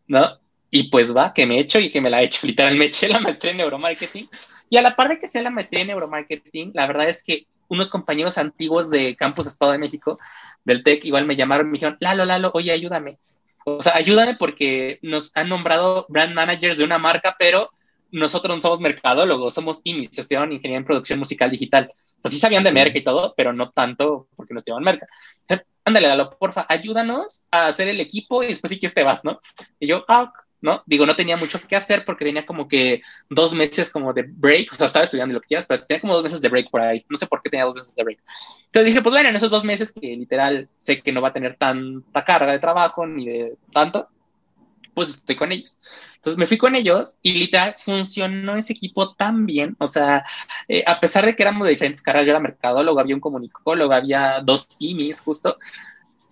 ¿No? 0.07 0.38
Y 0.70 0.85
pues 0.85 1.14
va, 1.14 1.35
que 1.35 1.46
me 1.46 1.57
he 1.57 1.61
hecho 1.61 1.79
y 1.79 1.90
que 1.90 2.01
me 2.01 2.11
la 2.11 2.23
he 2.23 2.25
hecho. 2.25 2.46
Literal, 2.46 2.77
me 2.77 2.87
eché 2.87 3.09
la 3.09 3.20
maestría 3.20 3.51
en 3.51 3.59
neuromarketing. 3.59 4.29
Y 4.70 4.77
a 4.77 4.83
la 4.83 4.96
par 4.96 5.09
de 5.09 5.18
que 5.18 5.29
sea 5.29 5.42
la 5.42 5.51
maestría 5.51 5.83
en 5.83 5.88
neuromarketing, 5.88 6.73
la 6.75 6.87
verdad 6.87 7.09
es 7.09 7.23
que 7.23 7.46
unos 7.70 7.88
compañeros 7.88 8.37
antiguos 8.37 8.90
de 8.90 9.16
Campus 9.16 9.46
Estado 9.46 9.72
de 9.72 9.78
México, 9.78 10.18
del 10.64 10.83
TEC, 10.83 11.04
igual 11.04 11.24
me 11.24 11.37
llamaron 11.37 11.68
y 11.68 11.70
me 11.70 11.74
dijeron, 11.74 11.96
Lalo, 12.00 12.24
Lalo, 12.24 12.50
oye, 12.52 12.72
ayúdame. 12.72 13.18
O 13.64 13.80
sea, 13.80 13.94
ayúdame 13.94 14.35
porque 14.35 14.98
nos 15.02 15.30
han 15.37 15.48
nombrado 15.48 16.04
brand 16.09 16.35
managers 16.35 16.78
de 16.78 16.85
una 16.85 16.98
marca, 16.98 17.37
pero 17.38 17.70
nosotros 18.11 18.56
no 18.56 18.61
somos 18.61 18.80
mercadólogos, 18.80 19.54
somos 19.54 19.80
IMIs, 19.85 20.18
estudiaron 20.18 20.52
ingeniería 20.52 20.78
en 20.78 20.85
producción 20.85 21.18
musical 21.18 21.50
digital. 21.50 21.92
O 22.18 22.22
sea, 22.22 22.30
sí 22.30 22.40
sabían 22.40 22.64
de 22.64 22.72
merca 22.72 22.98
y 22.98 23.04
todo, 23.04 23.35
pero 23.37 23.52
no 23.52 23.70
tanto 23.70 24.26
porque 24.35 24.52
no 24.52 24.59
estudiaban 24.59 24.85
merca. 24.85 25.06
Ándale, 25.85 26.09
Lalo, 26.09 26.28
porfa, 26.30 26.66
ayúdanos 26.68 27.46
a 27.50 27.66
hacer 27.66 27.88
el 27.88 28.00
equipo 28.00 28.42
y 28.42 28.48
después 28.48 28.70
sí 28.72 28.78
que 28.78 28.90
te 28.90 29.04
vas, 29.04 29.24
¿no? 29.24 29.40
Y 29.78 29.87
yo, 29.87 30.04
ah, 30.09 30.33
¿no? 30.61 30.83
Digo, 30.87 31.07
no 31.07 31.16
tenía 31.16 31.37
mucho 31.37 31.61
que 31.66 31.77
hacer 31.77 32.05
porque 32.05 32.25
tenía 32.25 32.44
como 32.44 32.68
que 32.68 33.03
dos 33.29 33.55
meses 33.55 33.90
como 33.90 34.12
de 34.12 34.25
break, 34.27 34.73
o 34.73 34.77
sea, 34.77 34.87
estaba 34.87 35.05
estudiando 35.05 35.35
lo 35.35 35.40
que 35.40 35.49
quieras, 35.49 35.66
pero 35.66 35.85
tenía 35.85 36.01
como 36.01 36.14
dos 36.14 36.23
meses 36.23 36.40
de 36.40 36.49
break 36.49 36.70
por 36.70 36.83
ahí, 36.83 37.05
no 37.09 37.16
sé 37.16 37.27
por 37.27 37.42
qué 37.42 37.51
tenía 37.51 37.64
dos 37.64 37.75
meses 37.75 37.94
de 37.94 38.05
break. 38.05 38.20
Entonces 38.66 38.85
dije, 38.87 39.03
pues 39.03 39.12
bueno, 39.12 39.29
en 39.29 39.37
esos 39.37 39.51
dos 39.51 39.64
meses 39.64 39.92
que 39.92 40.07
literal 40.16 40.68
sé 40.77 41.01
que 41.01 41.12
no 41.12 41.20
va 41.20 41.29
a 41.29 41.33
tener 41.33 41.57
tanta 41.57 42.25
carga 42.25 42.53
de 42.53 42.59
trabajo 42.59 43.07
ni 43.07 43.27
de 43.27 43.57
tanto, 43.73 44.09
pues 44.94 45.11
estoy 45.11 45.37
con 45.37 45.53
ellos. 45.53 45.79
Entonces 46.16 46.38
me 46.38 46.46
fui 46.46 46.59
con 46.59 46.75
ellos 46.75 47.16
y 47.23 47.33
literal 47.33 47.75
funcionó 47.79 48.57
ese 48.57 48.75
equipo 48.75 49.14
tan 49.14 49.46
bien, 49.46 49.77
o 49.79 49.87
sea, 49.87 50.25
eh, 50.68 50.85
a 50.87 51.01
pesar 51.01 51.25
de 51.25 51.35
que 51.35 51.42
éramos 51.42 51.66
de 51.66 51.73
diferentes 51.73 52.03
carreras, 52.03 52.27
yo 52.27 52.33
era 52.33 52.40
mercadólogo, 52.40 53.01
había 53.01 53.14
un 53.14 53.20
comunicólogo, 53.20 53.94
había 53.94 54.40
dos 54.40 54.68
IMIs 54.79 55.23
justo, 55.23 55.59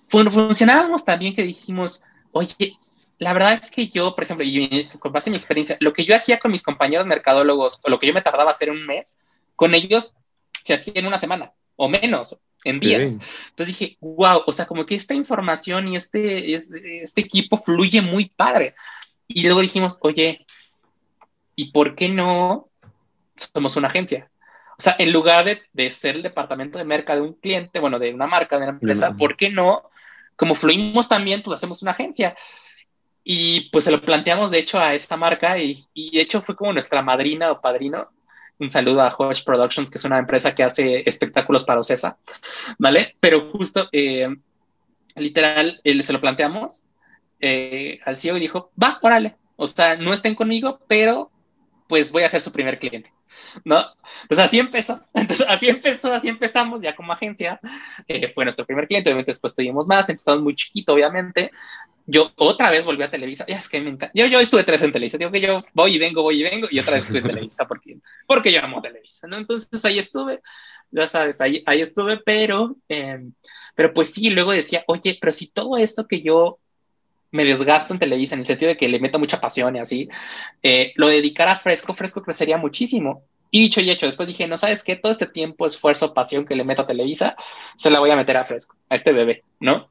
funcionábamos 0.09 1.05
tan 1.05 1.19
bien 1.19 1.35
que 1.35 1.43
dijimos, 1.43 2.03
oye, 2.33 2.79
la 3.19 3.33
verdad 3.33 3.55
es 3.55 3.71
que 3.71 3.89
yo, 3.89 4.15
por 4.15 4.25
ejemplo, 4.25 4.45
y 4.47 4.87
con 4.99 5.13
base 5.13 5.31
en 5.31 5.33
mi 5.33 5.39
experiencia, 5.39 5.77
lo 5.81 5.93
que 5.93 6.05
yo 6.05 6.15
hacía 6.15 6.39
con 6.39 6.53
mis 6.53 6.63
compañeros 6.63 7.07
mercadólogos, 7.07 7.81
o 7.83 7.91
lo 7.91 7.99
que 7.99 8.07
yo 8.07 8.15
me 8.15 8.23
tardaba 8.23 8.51
hacer 8.51 8.71
un 8.71 8.87
mes, 8.87 9.19
con 9.57 9.75
ellos 9.75 10.15
se 10.63 10.75
hacía 10.75 10.95
en 10.97 11.07
una 11.07 11.19
semana 11.19 11.53
o 11.77 11.89
menos, 11.89 12.37
en 12.65 12.81
días. 12.81 13.01
Entonces 13.03 13.67
dije, 13.67 13.97
wow, 14.01 14.43
o 14.47 14.53
sea, 14.53 14.67
como 14.67 14.85
que 14.85 14.95
esta 14.95 15.15
información 15.15 15.89
y 15.89 15.97
este, 15.97 16.55
este, 16.55 17.03
este, 17.03 17.21
equipo 17.21 17.57
fluye 17.57 18.03
muy 18.03 18.27
padre. 18.27 18.75
Y 19.27 19.45
luego 19.45 19.61
dijimos, 19.61 19.99
oye, 20.01 20.45
¿y 21.55 21.71
por 21.71 21.95
qué 21.95 22.09
no 22.09 22.69
somos 23.37 23.77
una 23.77 23.89
agencia? 23.89 24.31
O 24.79 24.83
sea, 24.83 24.97
en 24.99 25.13
lugar 25.13 25.45
de, 25.45 25.63
de 25.73 25.91
ser 25.91 26.17
el 26.17 26.23
departamento 26.23 26.79
de 26.79 26.85
mercado 26.85 27.23
de 27.23 27.29
un 27.29 27.35
cliente, 27.35 27.81
bueno, 27.81 27.99
de 27.99 28.13
una 28.13 28.27
marca, 28.27 28.57
de 28.57 28.63
una 28.63 28.73
empresa, 28.73 29.15
¿por 29.17 29.37
qué 29.37 29.51
no? 29.51 29.89
Como 30.37 30.55
fluimos 30.55 31.09
también, 31.09 31.43
pues 31.43 31.57
hacemos 31.57 31.83
una 31.83 31.93
agencia. 31.93 32.37
Y 33.31 33.69
pues 33.69 33.85
se 33.85 33.91
lo 33.91 34.01
planteamos, 34.01 34.51
de 34.51 34.59
hecho, 34.59 34.81
a 34.81 34.95
esta 34.95 35.19
marca 35.19 35.59
y, 35.59 35.85
y 35.93 36.17
de 36.17 36.23
hecho 36.23 36.41
fue 36.41 36.57
como 36.57 36.73
nuestra 36.73 37.03
madrina 37.03 37.53
o 37.53 37.61
padrino. 37.61 38.09
Un 38.59 38.71
saludo 38.71 39.03
a 39.03 39.11
Hodge 39.11 39.45
Productions, 39.45 39.91
que 39.91 39.99
es 39.99 40.05
una 40.07 40.17
empresa 40.17 40.55
que 40.55 40.63
hace 40.63 41.07
espectáculos 41.07 41.63
para 41.63 41.79
Ocesa, 41.79 42.17
¿vale? 42.79 43.17
Pero 43.21 43.51
justo, 43.51 43.87
eh, 43.93 44.35
literal, 45.15 45.79
eh, 45.85 46.03
se 46.03 46.15
lo 46.15 46.23
planteamos 46.23 46.85
eh, 47.39 48.01
al 48.07 48.17
CEO 48.17 48.39
y 48.39 48.41
dijo, 48.41 48.71
va, 48.83 48.99
órale, 49.03 49.37
o 49.57 49.67
sea, 49.67 49.97
no 49.97 50.15
estén 50.15 50.35
conmigo, 50.35 50.81
pero 50.89 51.31
pues 51.87 52.11
voy 52.11 52.23
a 52.23 52.31
ser 52.31 52.41
su 52.41 52.51
primer 52.51 52.79
cliente. 52.79 53.13
¿no? 53.63 53.85
Pues 54.27 54.41
así 54.41 54.59
empezó, 54.59 55.05
entonces 55.13 55.47
así 55.47 55.69
empezó, 55.69 56.15
así 56.15 56.29
empezamos 56.29 56.81
ya 56.81 56.97
como 56.97 57.13
agencia, 57.13 57.61
fue 58.35 58.47
nuestro 58.47 58.65
primer 58.65 58.89
cliente, 58.89 59.11
obviamente 59.11 59.33
después 59.33 59.55
tuvimos 59.55 59.87
más, 59.87 60.09
empezamos 60.09 60.43
muy 60.43 60.55
chiquito, 60.55 60.95
obviamente, 60.95 61.53
yo 62.11 62.33
otra 62.37 62.71
vez 62.71 62.87
volví 62.87 63.03
a 63.03 63.11
Televisa. 63.11 63.45
Ya 63.47 63.59
es 63.59 63.69
que 63.69 63.83
me 63.83 63.91
encanta. 63.91 64.11
Yo, 64.15 64.27
yo 64.27 64.41
estuve 64.41 64.65
tres 64.65 64.81
en 64.81 64.93
Televisa. 64.93 65.19
Digo 65.19 65.31
que 65.31 65.43
yo 65.43 65.63
voy 65.75 65.95
y 65.95 65.99
vengo, 65.99 66.23
voy 66.23 66.41
y 66.41 66.43
vengo, 66.43 66.67
y 66.71 66.79
otra 66.81 66.95
vez 66.95 67.03
estuve 67.03 67.19
en 67.19 67.27
Televisa 67.29 67.69
porque, 67.69 67.99
porque 68.27 68.51
yo 68.51 68.65
amo 68.65 68.81
Televisa, 68.81 69.27
¿no? 69.29 69.37
Entonces 69.37 69.85
ahí 69.85 69.99
estuve, 69.99 70.41
ya 70.91 71.07
sabes, 71.07 71.39
ahí, 71.43 71.63
ahí 71.67 71.83
estuve, 71.83 72.17
pero, 72.17 72.77
em, 72.89 73.35
pero 73.75 73.93
pues 73.93 74.15
sí, 74.15 74.31
luego 74.31 74.53
decía, 74.53 74.85
oye, 74.87 75.19
pero 75.21 75.35
si 75.35 75.49
todo 75.49 75.77
esto 75.77 76.09
que 76.09 76.23
yo 76.23 76.59
me 77.31 77.45
desgasto 77.45 77.93
en 77.93 77.99
Televisa 77.99 78.37
en 78.37 78.41
el 78.41 78.47
sentido 78.47 78.71
de 78.71 78.79
que 78.79 78.89
le 78.89 79.01
meto 79.01 79.19
mucha 79.19 79.39
pasión 79.39 79.77
y 79.77 79.81
así, 79.81 80.09
eh, 80.63 80.95
lo 80.97 81.09
dedicara 81.11 81.53
a 81.53 81.59
Fresco, 81.59 81.93
Fresco 81.93 82.23
crecería 82.23 82.57
muchísimo. 82.57 83.23
Y 83.51 83.61
dicho 83.61 83.83
y 83.83 83.91
hecho, 83.91 84.07
después 84.07 84.29
dije, 84.29 84.49
no 84.49 84.57
sabes 84.57 84.83
qué, 84.83 84.97
todo 84.97 85.13
este 85.13 85.27
tiempo, 85.27 85.67
esfuerzo, 85.67 86.15
pasión 86.15 86.47
que 86.47 86.57
le 86.57 86.65
meto 86.65 86.83
a 86.83 86.87
Televisa, 86.87 87.37
se 87.77 87.91
la 87.91 88.01
voy 88.01 88.11
a 88.11 88.17
meter 88.17 88.39
a 88.39 88.47
Fresco, 88.47 88.77
a 88.89 88.95
este 88.95 89.13
bebé, 89.13 89.45
¿no? 89.61 89.91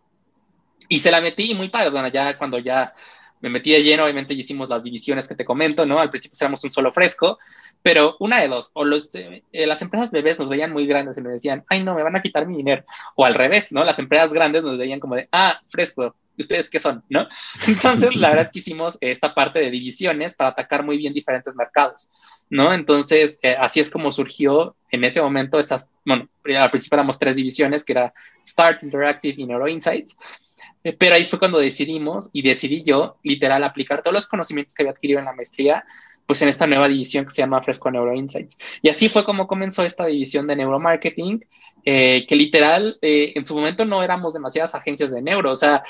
Y 0.88 1.00
se 1.00 1.12
la 1.12 1.22
metí 1.22 1.54
muy 1.56 1.70
padre, 1.70 1.90
bueno, 1.90 2.08
ya 2.08 2.38
cuando 2.38 2.60
ya 2.60 2.94
me 3.42 3.50
metí 3.50 3.72
de 3.72 3.84
lleno, 3.84 4.04
obviamente 4.04 4.34
hicimos 4.34 4.70
las 4.70 4.84
divisiones 4.84 5.28
que 5.28 5.36
te 5.36 5.46
comento, 5.46 5.86
¿no? 5.86 6.00
Al 6.00 6.10
principio 6.10 6.38
éramos 6.40 6.64
un 6.64 6.72
solo 6.72 6.92
fresco, 6.92 7.38
pero 7.82 8.16
una 8.20 8.40
de 8.40 8.48
dos, 8.48 8.72
o 8.74 8.84
los, 8.84 9.14
eh, 9.16 9.44
las 9.52 9.82
empresas 9.82 10.12
bebés 10.12 10.40
nos 10.40 10.50
veían 10.50 10.74
muy 10.74 10.88
grandes 10.88 11.18
y 11.18 11.22
nos 11.22 11.34
decían, 11.34 11.64
ay, 11.70 11.84
no, 11.84 11.94
me 11.94 12.04
van 12.04 12.16
a 12.16 12.22
quitar 12.22 12.48
mi 12.48 12.58
dinero, 12.58 12.84
o 13.16 13.26
al 13.26 13.36
revés, 13.36 13.72
¿no? 13.72 13.84
Las 13.84 14.00
empresas 14.00 14.34
grandes 14.34 14.64
nos 14.64 14.78
veían 14.78 15.00
como 15.00 15.16
de, 15.16 15.28
ah, 15.32 15.62
fresco, 15.68 16.16
¿y 16.36 16.42
ustedes 16.42 16.70
qué 16.70 16.80
son? 16.80 17.04
¿No? 17.10 17.28
Entonces, 17.68 18.16
la 18.16 18.30
verdad 18.30 18.46
es 18.46 18.52
que 18.52 18.60
hicimos 18.60 18.98
esta 19.02 19.34
parte 19.36 19.60
de 19.60 19.72
divisiones 19.72 20.34
para 20.34 20.52
atacar 20.52 20.84
muy 20.84 20.98
bien 20.98 21.14
diferentes 21.14 21.56
mercados, 21.56 22.10
¿no? 22.50 22.74
Entonces, 22.74 23.40
eh, 23.44 23.56
así 23.60 23.80
es 23.80 23.90
como 23.90 24.12
surgió 24.12 24.76
en 24.90 25.04
ese 25.04 25.22
momento 25.22 25.60
estas, 25.60 25.90
bueno, 26.06 26.28
al 26.58 26.72
principio 26.72 26.96
éramos 26.96 27.20
tres 27.20 27.36
divisiones, 27.36 27.84
que 27.84 27.94
era 27.94 28.14
Start, 28.46 28.82
Interactive 28.82 29.36
y 29.38 29.46
Neuro 29.46 29.68
Insights, 29.68 30.16
eh, 30.16 30.47
pero 30.94 31.16
ahí 31.16 31.26
fue 31.26 31.40
cuando 31.40 31.60
decidimos 31.60 32.30
y 32.34 32.42
decidí 32.42 32.84
yo, 32.84 33.18
literal, 33.24 33.64
aplicar 33.64 34.02
todos 34.02 34.14
los 34.14 34.28
conocimientos 34.28 34.74
que 34.74 34.84
había 34.84 34.92
adquirido 34.92 35.20
en 35.20 35.26
la 35.26 35.34
maestría, 35.34 35.86
pues 36.26 36.42
en 36.42 36.50
esta 36.50 36.68
nueva 36.68 36.88
división 36.88 37.26
que 37.26 37.32
se 37.32 37.42
llama 37.42 37.62
Fresco 37.62 37.90
Neuro 37.90 38.14
Insights. 38.14 38.58
Y 38.82 38.90
así 38.90 39.10
fue 39.10 39.24
como 39.24 39.48
comenzó 39.48 39.84
esta 39.84 40.06
división 40.06 40.46
de 40.46 40.58
neuromarketing, 40.58 41.46
eh, 41.86 42.26
que 42.28 42.36
literal, 42.36 42.98
eh, 43.02 43.32
en 43.36 43.46
su 43.46 43.56
momento 43.56 43.86
no 43.86 44.04
éramos 44.04 44.34
demasiadas 44.34 44.76
agencias 44.76 45.10
de 45.12 45.22
neuro, 45.22 45.52
o 45.52 45.56
sea, 45.56 45.84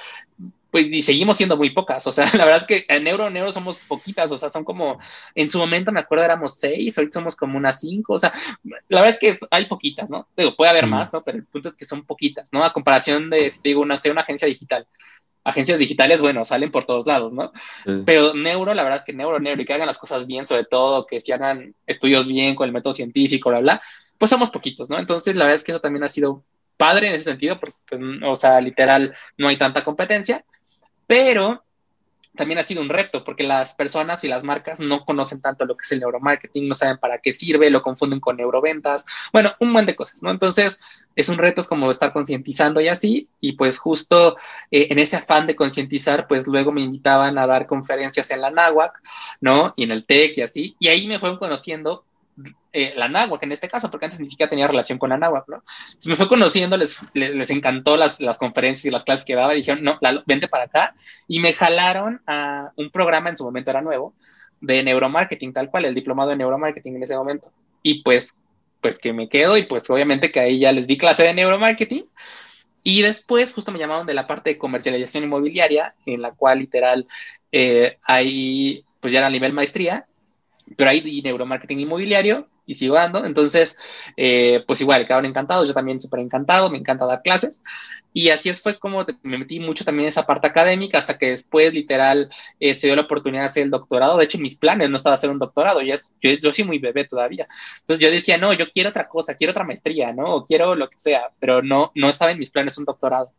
pues 0.72 0.86
y 0.88 1.02
seguimos 1.02 1.38
siendo 1.38 1.58
muy 1.58 1.70
pocas, 1.70 2.06
o 2.08 2.12
sea, 2.12 2.26
la 2.36 2.46
verdad 2.46 2.62
es 2.62 2.68
que 2.68 2.86
en 2.94 3.04
neuro, 3.04 3.30
neuro 3.30 3.52
somos 3.52 3.78
poquitas, 3.88 4.32
o 4.32 4.38
sea, 4.38 4.50
son 4.50 4.64
como, 4.64 5.00
en 5.36 5.50
su 5.50 5.58
momento 5.58 5.92
me 5.92 6.00
acuerdo 6.00 6.26
éramos 6.26 6.58
seis, 6.58 6.98
ahorita 6.98 7.20
somos 7.20 7.36
como 7.36 7.58
unas 7.58 7.80
cinco, 7.80 8.14
o 8.14 8.18
sea, 8.18 8.34
la 8.88 9.02
verdad 9.02 9.18
es 9.20 9.20
que 9.20 9.48
hay 9.52 9.66
poquitas, 9.66 10.10
¿no? 10.10 10.28
Digo, 10.36 10.56
puede 10.56 10.72
haber 10.72 10.88
más, 10.88 11.12
¿no? 11.14 11.24
Pero 11.24 11.38
el 11.38 11.46
punto 11.46 11.70
es 11.70 11.76
que 11.76 11.86
son 11.86 12.06
poquitas, 12.06 12.52
¿no? 12.52 12.64
A 12.64 12.74
comparación 12.74 13.30
de, 13.30 13.52
digo, 13.64 13.86
no 13.86 13.98
sé, 13.98 14.12
una 14.12 14.22
agencia 14.22 14.48
digital 14.48 14.88
agencias 15.48 15.80
digitales, 15.80 16.22
bueno, 16.22 16.44
salen 16.44 16.72
por 16.72 16.84
todos 16.84 17.06
lados, 17.06 17.34
¿no? 17.34 17.54
Pero 18.06 18.34
neuro, 18.34 18.74
la 18.74 18.84
verdad 18.84 19.06
que 19.06 19.14
neuro, 19.14 19.40
neuro, 19.40 19.62
y 19.62 19.66
que 19.66 19.74
hagan 19.74 19.88
las 19.88 19.98
cosas 19.98 20.28
bien, 20.28 20.46
sobre 20.46 20.66
todo, 20.66 21.06
que 21.06 21.22
si 21.22 21.32
hagan 21.32 21.74
estudios 21.86 22.28
bien 22.28 22.54
con 22.54 22.66
el 22.66 22.74
método 22.74 22.92
científico, 22.92 23.50
bla, 23.50 23.62
bla, 23.62 23.82
pues 24.18 24.30
somos 24.30 24.50
poquitos, 24.50 24.90
¿no? 24.90 25.00
Entonces, 25.00 25.38
la 25.38 25.46
verdad 25.46 25.56
es 25.56 25.64
que 25.64 25.72
eso 25.72 25.80
también 25.80 26.04
ha 26.04 26.10
sido 26.10 26.44
padre 26.76 27.08
en 27.08 27.14
ese 27.16 27.24
sentido, 27.24 27.62
porque, 27.62 27.78
pues, 27.90 28.02
o 28.26 28.36
sea, 28.36 28.60
literal, 28.60 29.16
no 29.38 29.48
hay 29.48 29.56
tanta 29.56 29.86
competencia, 29.86 30.44
pero 31.08 31.64
también 32.38 32.60
ha 32.60 32.64
sido 32.64 32.82
un 32.82 32.90
reto 32.90 33.26
porque 33.26 33.44
las 33.44 33.74
personas 33.74 34.24
y 34.24 34.30
las 34.30 34.44
marcas 34.44 34.80
no 34.80 35.04
conocen 35.04 35.42
tanto 35.42 35.66
lo 35.66 35.76
que 35.76 35.84
es 35.84 35.92
el 35.92 36.00
neuromarketing, 36.00 36.68
no 36.68 36.76
saben 36.76 37.00
para 37.00 37.18
qué 37.18 37.34
sirve, 37.34 37.70
lo 37.70 37.82
confunden 37.82 38.22
con 38.22 38.38
neuroventas, 38.38 39.06
bueno, 39.34 39.54
un 39.60 39.72
montón 39.72 39.88
de 39.88 39.96
cosas, 39.96 40.24
¿no? 40.24 40.32
Entonces, 40.32 41.06
es 41.16 41.30
un 41.30 41.38
reto, 41.38 41.62
es 41.62 41.68
como 41.68 41.92
estar 41.92 42.14
concientizando 42.14 42.80
y 42.80 42.88
así, 42.88 43.28
y 43.42 43.54
pues 43.54 43.78
justo 43.78 44.38
eh, 44.72 44.88
en 44.90 45.00
ese 45.00 45.18
afán 45.18 45.48
de 45.48 45.56
concientizar, 45.56 46.28
pues 46.28 46.48
luego 46.48 46.72
me 46.72 46.82
invitaban 46.82 47.38
a 47.38 47.48
dar 47.48 47.66
conferencias 47.66 48.32
en 48.32 48.42
la 48.42 48.52
NAWAC, 48.52 49.02
¿no? 49.42 49.74
Y 49.76 49.84
en 49.84 49.92
el 49.92 50.06
TEC 50.06 50.38
y 50.38 50.42
así, 50.42 50.76
y 50.80 50.88
ahí 50.88 51.08
me 51.08 51.20
fueron 51.20 51.38
conociendo 51.38 52.06
eh, 52.72 52.94
la 52.96 53.08
náhuatl 53.08 53.46
en 53.46 53.52
este 53.52 53.68
caso, 53.68 53.90
porque 53.90 54.06
antes 54.06 54.20
ni 54.20 54.28
siquiera 54.28 54.50
tenía 54.50 54.68
relación 54.68 55.00
con 55.00 55.10
la 55.10 55.18
náhuatl, 55.18 55.52
¿no? 55.52 55.64
Entonces 55.88 56.08
me 56.08 56.16
fue 56.16 56.28
conociendo, 56.28 56.78
les, 56.78 57.00
les, 57.14 57.50
encantó 57.50 57.98
las, 57.98 58.20
las, 58.22 58.38
conferencias 58.38 58.86
y 58.86 58.92
las 58.92 59.04
clases 59.04 59.26
que 59.26 59.36
daba, 59.36 59.54
y 59.54 59.58
dijeron, 59.58 59.84
no, 59.84 60.00
vente 60.26 60.48
para 60.48 60.66
acá, 60.66 60.96
y 61.28 61.40
me 61.40 61.54
jalaron 61.54 62.22
a 62.28 62.72
un 62.76 62.92
programa, 62.92 63.30
en 63.30 63.38
su 63.38 63.44
momento 63.44 63.72
era 63.72 63.82
nuevo, 63.82 64.14
de 64.62 64.84
neuromarketing, 64.84 65.54
tal 65.54 65.72
cual, 65.72 65.86
el 65.86 65.96
diplomado 65.96 66.30
de 66.30 66.38
neuromarketing 66.38 66.96
en 66.96 67.04
ese 67.04 67.16
momento. 67.16 67.52
Y 67.82 68.04
pues, 68.04 68.36
pues 68.82 69.00
que 69.00 69.14
me 69.14 69.30
quedo, 69.30 69.58
y 69.58 69.64
pues 69.64 69.90
obviamente 69.90 70.32
que 70.32 70.40
ahí 70.40 70.60
ya 70.60 70.72
les 70.72 70.86
di 70.86 70.98
clase 70.98 71.24
de 71.24 71.34
neuromarketing, 71.34 72.06
y 72.84 73.02
después 73.02 73.54
justo 73.54 73.72
me 73.72 73.80
llamaron 73.80 74.06
de 74.06 74.14
la 74.14 74.28
parte 74.28 74.52
de 74.52 74.58
comercialización 74.58 75.24
inmobiliaria, 75.24 75.96
en 76.06 76.22
la 76.22 76.32
cual 76.32 76.60
literal 76.60 77.08
eh, 77.52 77.98
ahí 78.06 78.86
pues 79.00 79.12
ya 79.12 79.20
era 79.20 79.28
a 79.28 79.32
nivel 79.32 79.54
maestría, 79.54 80.06
pero 80.76 80.90
hay 80.90 81.22
neuromarketing 81.22 81.80
inmobiliario 81.80 82.48
y 82.68 82.74
sigo 82.74 82.96
dando. 82.96 83.26
Entonces, 83.26 83.78
eh, 84.18 84.64
pues 84.68 84.82
igual, 84.82 85.08
quedaron 85.08 85.26
encantados, 85.26 85.68
yo 85.68 85.74
también 85.74 86.00
súper 86.00 86.20
encantado, 86.20 86.70
me 86.70 86.78
encanta 86.78 87.06
dar 87.06 87.22
clases. 87.22 87.64
Y 88.14 88.30
así 88.30 88.50
es, 88.50 88.62
fue 88.62 88.78
como 88.78 89.06
me 89.24 89.38
metí 89.38 89.60
mucho 89.60 89.86
también 89.86 90.06
en 90.06 90.10
esa 90.10 90.26
parte 90.26 90.48
académica, 90.48 90.98
hasta 90.98 91.18
que 91.18 91.30
después, 91.30 91.74
literal, 91.74 92.30
eh, 92.60 92.76
se 92.76 92.88
dio 92.88 92.96
la 92.96 93.04
oportunidad 93.04 93.44
de 93.44 93.48
hacer 93.48 93.64
el 93.64 93.72
doctorado. 93.72 94.18
De 94.18 94.26
hecho, 94.26 94.38
mis 94.38 94.56
planes 94.56 94.90
no 94.90 94.98
estaba 94.98 95.16
hacer 95.16 95.30
un 95.30 95.40
doctorado, 95.40 95.82
yo, 95.82 95.96
yo, 96.22 96.32
yo, 96.32 96.54
soy 96.54 96.66
muy 96.66 96.78
bebé 96.80 97.06
todavía. 97.06 97.48
Entonces 97.80 98.06
yo 98.06 98.12
decía, 98.12 98.38
no, 98.38 98.54
yo 98.54 98.70
quiero 98.70 98.90
otra 98.90 99.08
cosa, 99.08 99.36
quiero 99.36 99.52
otra 99.52 99.64
maestría, 99.64 100.14
¿no? 100.14 100.36
O 100.36 100.46
quiero 100.46 100.76
lo 100.76 100.90
que 100.90 101.00
sea, 101.00 101.32
pero 101.40 101.62
no, 101.62 101.92
no 101.96 102.10
estaba 102.10 102.32
en 102.32 102.40
mis 102.40 102.50
planes 102.50 102.78
un 102.78 102.86
doctorado. 102.86 103.32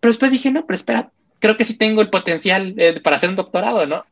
Pero 0.00 0.12
después 0.12 0.30
dije, 0.30 0.52
no, 0.52 0.66
pero 0.66 0.74
espera, 0.74 1.10
creo 1.40 1.56
que 1.56 1.64
sí 1.64 1.76
tengo 1.76 2.02
el 2.02 2.10
potencial 2.10 2.74
eh, 2.78 3.00
para 3.00 3.16
hacer 3.16 3.30
un 3.30 3.36
doctorado, 3.36 3.86
¿no? 3.86 4.04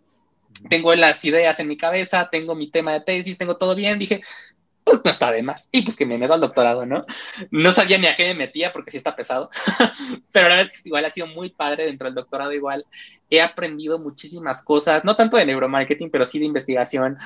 Tengo 0.68 0.94
las 0.94 1.24
ideas 1.24 1.58
en 1.60 1.68
mi 1.68 1.76
cabeza, 1.76 2.28
tengo 2.30 2.54
mi 2.54 2.70
tema 2.70 2.92
de 2.92 3.00
tesis, 3.00 3.38
tengo 3.38 3.56
todo 3.56 3.74
bien, 3.74 3.98
dije, 3.98 4.22
pues 4.84 5.00
no 5.04 5.10
está 5.10 5.30
de 5.30 5.42
más. 5.42 5.68
Y 5.72 5.82
pues 5.82 5.96
que 5.96 6.06
me 6.06 6.18
meto 6.18 6.34
al 6.34 6.40
doctorado, 6.40 6.86
¿no? 6.86 7.04
No 7.50 7.72
sabía 7.72 7.98
ni 7.98 8.06
a 8.06 8.16
qué 8.16 8.26
me 8.28 8.34
metía 8.34 8.72
porque 8.72 8.90
sí 8.90 8.96
está 8.96 9.14
pesado, 9.14 9.50
pero 10.32 10.48
la 10.48 10.56
verdad 10.56 10.72
es 10.72 10.82
que 10.82 10.88
igual 10.88 11.04
ha 11.04 11.10
sido 11.10 11.26
muy 11.28 11.50
padre 11.50 11.86
dentro 11.86 12.06
del 12.06 12.14
doctorado, 12.14 12.52
igual 12.52 12.86
he 13.30 13.40
aprendido 13.40 13.98
muchísimas 13.98 14.62
cosas, 14.62 15.04
no 15.04 15.16
tanto 15.16 15.36
de 15.36 15.46
neuromarketing, 15.46 16.10
pero 16.10 16.24
sí 16.24 16.38
de 16.38 16.46
investigación. 16.46 17.16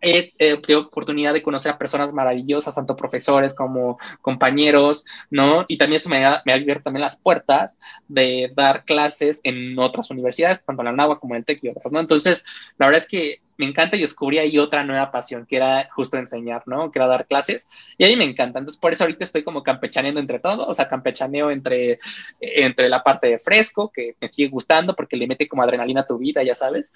He, 0.00 0.32
tenido 0.36 0.80
oportunidad 0.80 1.32
de 1.32 1.42
conocer 1.42 1.72
a 1.72 1.78
personas 1.78 2.12
maravillosas, 2.12 2.74
tanto 2.74 2.94
profesores 2.94 3.54
como 3.54 3.98
compañeros, 4.20 5.06
¿no? 5.30 5.64
Y 5.66 5.78
también 5.78 6.00
eso 6.00 6.10
me 6.10 6.22
ha, 6.26 6.42
me 6.44 6.52
abierto 6.52 6.84
también 6.84 7.00
las 7.00 7.16
puertas 7.16 7.78
de 8.08 8.52
dar 8.54 8.84
clases 8.84 9.40
en 9.44 9.78
otras 9.78 10.10
universidades, 10.10 10.62
tanto 10.62 10.82
en 10.82 10.86
la 10.86 10.92
NAWA 10.92 11.18
como 11.18 11.34
en 11.34 11.38
el 11.38 11.44
TEC 11.46 11.64
y 11.64 11.68
otras, 11.70 11.90
¿no? 11.90 12.00
Entonces, 12.00 12.44
la 12.76 12.86
verdad 12.86 13.00
es 13.00 13.08
que 13.08 13.38
me 13.56 13.66
encanta 13.66 13.96
y 13.96 14.00
descubrí 14.00 14.38
ahí 14.38 14.58
otra 14.58 14.84
nueva 14.84 15.10
pasión, 15.10 15.46
que 15.46 15.56
era 15.56 15.88
justo 15.94 16.16
enseñar, 16.16 16.62
¿no? 16.66 16.90
Que 16.90 16.98
era 16.98 17.06
dar 17.06 17.26
clases. 17.26 17.68
Y 17.98 18.04
ahí 18.04 18.16
me 18.16 18.24
encanta. 18.24 18.58
Entonces, 18.58 18.80
por 18.80 18.92
eso 18.92 19.04
ahorita 19.04 19.24
estoy 19.24 19.42
como 19.44 19.62
campechaneando 19.62 20.20
entre 20.20 20.38
todo, 20.38 20.66
o 20.66 20.74
sea, 20.74 20.88
campechaneo 20.88 21.50
entre, 21.50 21.98
entre 22.40 22.88
la 22.88 23.02
parte 23.02 23.28
de 23.28 23.38
fresco, 23.38 23.90
que 23.92 24.16
me 24.20 24.28
sigue 24.28 24.48
gustando 24.48 24.94
porque 24.94 25.16
le 25.16 25.26
mete 25.26 25.48
como 25.48 25.62
adrenalina 25.62 26.02
a 26.02 26.06
tu 26.06 26.18
vida, 26.18 26.42
ya 26.42 26.54
sabes. 26.54 26.92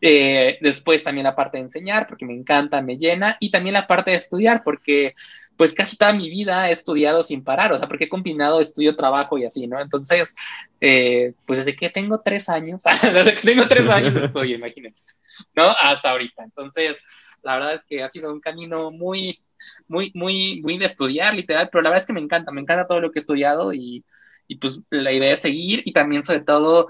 Eh, 0.00 0.58
después 0.60 1.02
también 1.02 1.24
la 1.24 1.34
parte 1.34 1.56
de 1.56 1.64
enseñar, 1.64 2.06
porque 2.06 2.26
me 2.26 2.34
encanta, 2.34 2.82
me 2.82 2.98
llena. 2.98 3.36
Y 3.40 3.50
también 3.50 3.74
la 3.74 3.86
parte 3.86 4.10
de 4.10 4.18
estudiar, 4.18 4.62
porque 4.62 5.14
pues 5.56 5.72
casi 5.72 5.96
toda 5.96 6.12
mi 6.12 6.30
vida 6.30 6.68
he 6.68 6.72
estudiado 6.72 7.22
sin 7.22 7.44
parar, 7.44 7.72
o 7.72 7.78
sea, 7.78 7.88
porque 7.88 8.04
he 8.04 8.08
combinado 8.08 8.60
estudio, 8.60 8.96
trabajo 8.96 9.38
y 9.38 9.44
así, 9.44 9.66
¿no? 9.66 9.80
Entonces, 9.80 10.34
eh, 10.80 11.34
pues 11.46 11.60
desde 11.60 11.76
que 11.76 11.90
tengo 11.90 12.20
tres 12.20 12.48
años, 12.48 12.82
desde 13.02 13.34
que 13.34 13.40
tengo 13.40 13.68
tres 13.68 13.88
años 13.88 14.16
estudio, 14.16 14.56
imagínense. 14.56 15.04
¿no? 15.54 15.74
Hasta 15.78 16.10
ahorita. 16.10 16.44
Entonces, 16.44 17.04
la 17.42 17.54
verdad 17.54 17.74
es 17.74 17.84
que 17.84 18.02
ha 18.02 18.08
sido 18.08 18.32
un 18.32 18.40
camino 18.40 18.90
muy, 18.90 19.38
muy, 19.88 20.10
muy, 20.14 20.60
muy 20.62 20.78
de 20.78 20.86
estudiar, 20.86 21.34
literal, 21.34 21.68
pero 21.70 21.82
la 21.82 21.90
verdad 21.90 22.02
es 22.02 22.06
que 22.06 22.12
me 22.12 22.20
encanta, 22.20 22.52
me 22.52 22.60
encanta 22.60 22.86
todo 22.86 23.00
lo 23.00 23.12
que 23.12 23.18
he 23.18 23.20
estudiado 23.20 23.72
y, 23.72 24.04
y 24.48 24.56
pues 24.56 24.80
la 24.90 25.12
idea 25.12 25.32
es 25.32 25.40
seguir 25.40 25.82
y 25.84 25.92
también 25.92 26.24
sobre 26.24 26.40
todo 26.40 26.88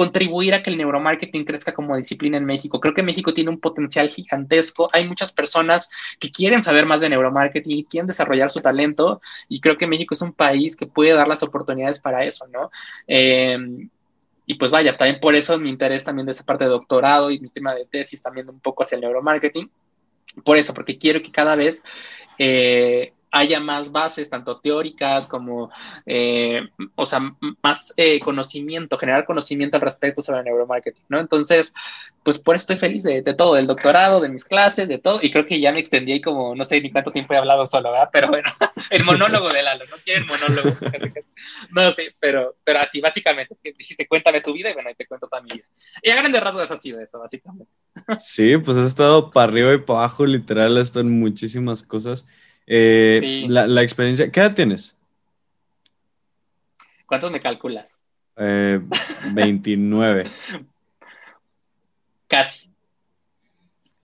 contribuir 0.00 0.54
a 0.54 0.62
que 0.62 0.70
el 0.70 0.78
neuromarketing 0.78 1.44
crezca 1.44 1.74
como 1.74 1.94
disciplina 1.94 2.38
en 2.38 2.46
México. 2.46 2.80
Creo 2.80 2.94
que 2.94 3.02
México 3.02 3.34
tiene 3.34 3.50
un 3.50 3.60
potencial 3.60 4.08
gigantesco. 4.08 4.88
Hay 4.94 5.06
muchas 5.06 5.30
personas 5.30 5.90
que 6.18 6.30
quieren 6.30 6.62
saber 6.62 6.86
más 6.86 7.02
de 7.02 7.10
neuromarketing 7.10 7.76
y 7.76 7.84
quieren 7.84 8.06
desarrollar 8.06 8.48
su 8.48 8.60
talento 8.60 9.20
y 9.46 9.60
creo 9.60 9.76
que 9.76 9.86
México 9.86 10.14
es 10.14 10.22
un 10.22 10.32
país 10.32 10.74
que 10.74 10.86
puede 10.86 11.12
dar 11.12 11.28
las 11.28 11.42
oportunidades 11.42 11.98
para 11.98 12.24
eso, 12.24 12.46
¿no? 12.46 12.70
Eh, 13.06 13.58
y 14.46 14.54
pues 14.54 14.70
vaya, 14.70 14.96
también 14.96 15.20
por 15.20 15.34
eso 15.34 15.58
mi 15.58 15.68
interés 15.68 16.02
también 16.02 16.24
de 16.24 16.32
esa 16.32 16.46
parte 16.46 16.64
de 16.64 16.70
doctorado 16.70 17.30
y 17.30 17.38
mi 17.38 17.50
tema 17.50 17.74
de 17.74 17.84
tesis 17.84 18.22
también 18.22 18.48
un 18.48 18.58
poco 18.58 18.84
hacia 18.84 18.96
el 18.96 19.02
neuromarketing. 19.02 19.70
Por 20.46 20.56
eso, 20.56 20.72
porque 20.72 20.96
quiero 20.96 21.20
que 21.20 21.30
cada 21.30 21.56
vez 21.56 21.84
eh, 22.38 23.12
haya 23.30 23.60
más 23.60 23.92
bases, 23.92 24.28
tanto 24.28 24.60
teóricas 24.60 25.26
como, 25.26 25.70
eh, 26.06 26.62
o 26.96 27.06
sea, 27.06 27.20
más 27.62 27.94
eh, 27.96 28.18
conocimiento, 28.20 28.98
generar 28.98 29.24
conocimiento 29.24 29.76
al 29.76 29.82
respecto 29.82 30.22
sobre 30.22 30.40
el 30.40 30.46
neuromarketing, 30.46 31.04
¿no? 31.08 31.20
Entonces, 31.20 31.72
pues 32.22 32.38
por 32.38 32.54
eso 32.54 32.64
estoy 32.64 32.76
feliz 32.76 33.02
de, 33.02 33.22
todo, 33.34 33.54
del 33.54 33.66
doctorado, 33.66 34.20
de 34.20 34.28
mis 34.28 34.44
clases, 34.44 34.88
de 34.88 34.98
todo, 34.98 35.20
y 35.22 35.30
creo 35.30 35.46
que 35.46 35.60
ya 35.60 35.72
me 35.72 35.80
extendí 35.80 36.12
ahí 36.12 36.20
como, 36.20 36.54
no 36.54 36.64
sé 36.64 36.80
ni 36.80 36.90
cuánto 36.90 37.12
tiempo 37.12 37.32
he 37.32 37.36
hablado 37.36 37.66
solo, 37.66 37.92
¿verdad? 37.92 38.10
Pero 38.12 38.28
bueno, 38.28 38.48
el 38.90 39.04
monólogo 39.04 39.48
de 39.48 39.62
Lalo, 39.62 39.84
no 39.86 39.96
quiero 40.04 40.20
el 40.20 40.26
monólogo. 40.26 40.76
no, 41.70 41.90
sí, 41.92 42.08
pero, 42.18 42.56
pero 42.64 42.80
así, 42.80 43.00
básicamente, 43.00 43.54
es 43.54 43.60
que 43.62 43.72
dijiste, 43.72 44.06
cuéntame 44.06 44.40
tu 44.40 44.52
vida, 44.52 44.70
y 44.70 44.74
bueno, 44.74 44.88
ahí 44.88 44.94
te 44.96 45.06
cuento 45.06 45.28
toda 45.28 45.42
mi 45.42 45.50
vida. 45.50 45.64
Y 46.02 46.10
a 46.10 46.16
grandes 46.16 46.42
rasgos 46.42 46.70
ha 46.70 46.76
sido 46.76 47.00
eso, 47.00 47.20
básicamente. 47.20 47.70
sí, 48.18 48.56
pues 48.58 48.76
has 48.76 48.88
estado 48.88 49.30
para 49.30 49.50
arriba 49.50 49.72
y 49.72 49.78
para 49.78 50.00
abajo, 50.00 50.26
literal, 50.26 50.76
esto 50.78 51.00
en 51.00 51.18
muchísimas 51.20 51.82
cosas. 51.84 52.26
Eh, 52.72 53.46
la, 53.48 53.82
experiencia, 53.82 54.30
¿qué 54.30 54.38
edad 54.38 54.54
tienes? 54.54 54.94
¿Cuántos 57.04 57.32
me 57.32 57.40
calculas? 57.40 57.98
Eh, 58.36 58.80
29. 59.34 60.24
Casi. 62.28 62.70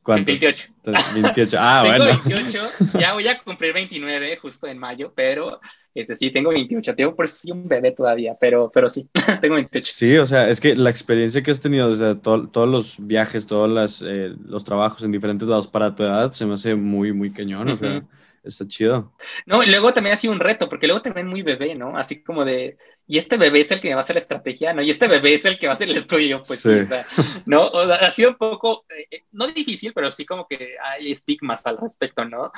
¿Cuántos? 0.02 0.26
28. 0.26 0.68
28. 1.14 1.56
Ah, 1.60 1.82
tengo 1.84 2.04
bueno. 2.06 2.20
28, 2.26 2.60
ya 2.98 3.14
voy 3.14 3.28
a 3.28 3.38
cumplir 3.38 3.72
29 3.72 4.36
justo 4.42 4.66
en 4.66 4.78
mayo, 4.78 5.12
pero 5.14 5.60
este, 5.94 6.16
sí, 6.16 6.32
tengo 6.32 6.50
28. 6.50 6.96
Tengo 6.96 7.14
por 7.14 7.28
soy 7.28 7.52
un 7.52 7.68
bebé 7.68 7.92
todavía, 7.92 8.36
pero, 8.40 8.68
pero 8.74 8.88
sí, 8.88 9.08
tengo 9.40 9.54
28. 9.54 9.86
Sí, 9.88 10.16
o 10.16 10.26
sea, 10.26 10.48
es 10.48 10.60
que 10.60 10.74
la 10.74 10.90
experiencia 10.90 11.40
que 11.40 11.52
has 11.52 11.60
tenido, 11.60 11.88
o 11.88 11.94
sea, 11.94 12.16
to- 12.16 12.48
todos 12.48 12.68
los 12.68 12.96
viajes, 13.06 13.46
todos 13.46 13.70
las, 13.70 14.02
eh, 14.04 14.34
los 14.44 14.64
trabajos 14.64 15.04
en 15.04 15.12
diferentes 15.12 15.46
lados 15.46 15.68
para 15.68 15.94
tu 15.94 16.02
edad, 16.02 16.32
se 16.32 16.46
me 16.46 16.54
hace 16.54 16.74
muy, 16.74 17.12
muy 17.12 17.30
cañón, 17.32 17.68
o 17.68 17.76
sea. 17.76 18.02
Está 18.46 18.66
chido. 18.66 19.12
No, 19.46 19.62
y 19.62 19.66
luego 19.70 19.92
también 19.92 20.14
ha 20.14 20.16
sido 20.16 20.32
un 20.32 20.40
reto, 20.40 20.68
porque 20.68 20.86
luego 20.86 21.02
también 21.02 21.26
muy 21.26 21.42
bebé, 21.42 21.74
¿no? 21.74 21.96
Así 21.96 22.22
como 22.22 22.44
de, 22.44 22.78
y 23.06 23.18
este 23.18 23.36
bebé 23.36 23.60
es 23.60 23.70
el 23.70 23.80
que 23.80 23.88
me 23.88 23.94
va 23.94 24.00
a 24.00 24.04
hacer 24.04 24.16
la 24.16 24.20
estrategia, 24.20 24.72
¿no? 24.74 24.82
Y 24.82 24.90
este 24.90 25.08
bebé 25.08 25.34
es 25.34 25.44
el 25.44 25.58
que 25.58 25.66
va 25.66 25.72
a 25.72 25.76
hacer 25.76 25.88
el 25.88 25.96
estudio, 25.96 26.42
pues 26.46 26.60
sí, 26.60 26.72
Sí. 26.72 26.80
o 26.80 26.86
sea, 26.86 27.06
¿no? 27.46 27.66
O 27.68 27.86
sea, 27.86 27.96
ha 27.96 28.10
sido 28.10 28.30
un 28.30 28.36
poco, 28.36 28.84
eh, 29.10 29.24
no 29.32 29.46
difícil, 29.48 29.92
pero 29.92 30.10
sí 30.10 30.24
como 30.24 30.46
que 30.48 30.76
hay 30.82 31.12
estigmas 31.12 31.64
al 31.66 31.78
respecto, 31.78 32.24
¿no? 32.24 32.50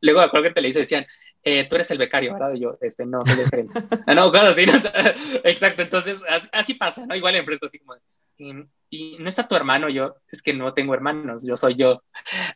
Luego 0.00 0.20
me 0.20 0.26
acuerdo 0.26 0.48
que 0.48 0.54
te 0.54 0.60
le 0.60 0.72
decían, 0.72 1.06
eh, 1.42 1.64
tú 1.68 1.74
eres 1.76 1.90
el 1.90 1.98
becario, 1.98 2.32
¿verdad? 2.32 2.54
Y 2.54 2.60
yo, 2.60 2.78
este, 2.80 3.04
no, 3.06 3.20
soy 3.26 3.40
el 3.40 3.50
gerente. 3.50 3.80
Ah, 4.06 4.14
no, 4.14 4.30
cosas 4.30 4.56
así, 4.56 4.66
¿no? 4.66 4.72
Exacto, 5.44 5.82
entonces 5.82 6.18
así, 6.52 6.74
pasa, 6.74 7.06
¿no? 7.06 7.14
Igual 7.14 7.34
en 7.34 7.40
empresas 7.40 7.68
así 7.68 7.78
como, 7.78 7.94
de, 7.94 8.00
y, 8.36 8.52
y 8.90 9.16
no 9.18 9.28
está 9.28 9.46
tu 9.46 9.54
hermano, 9.54 9.88
yo, 9.88 10.16
es 10.32 10.40
que 10.42 10.54
no 10.54 10.72
tengo 10.74 10.94
hermanos, 10.94 11.42
yo 11.46 11.56
soy 11.56 11.74
yo. 11.76 12.02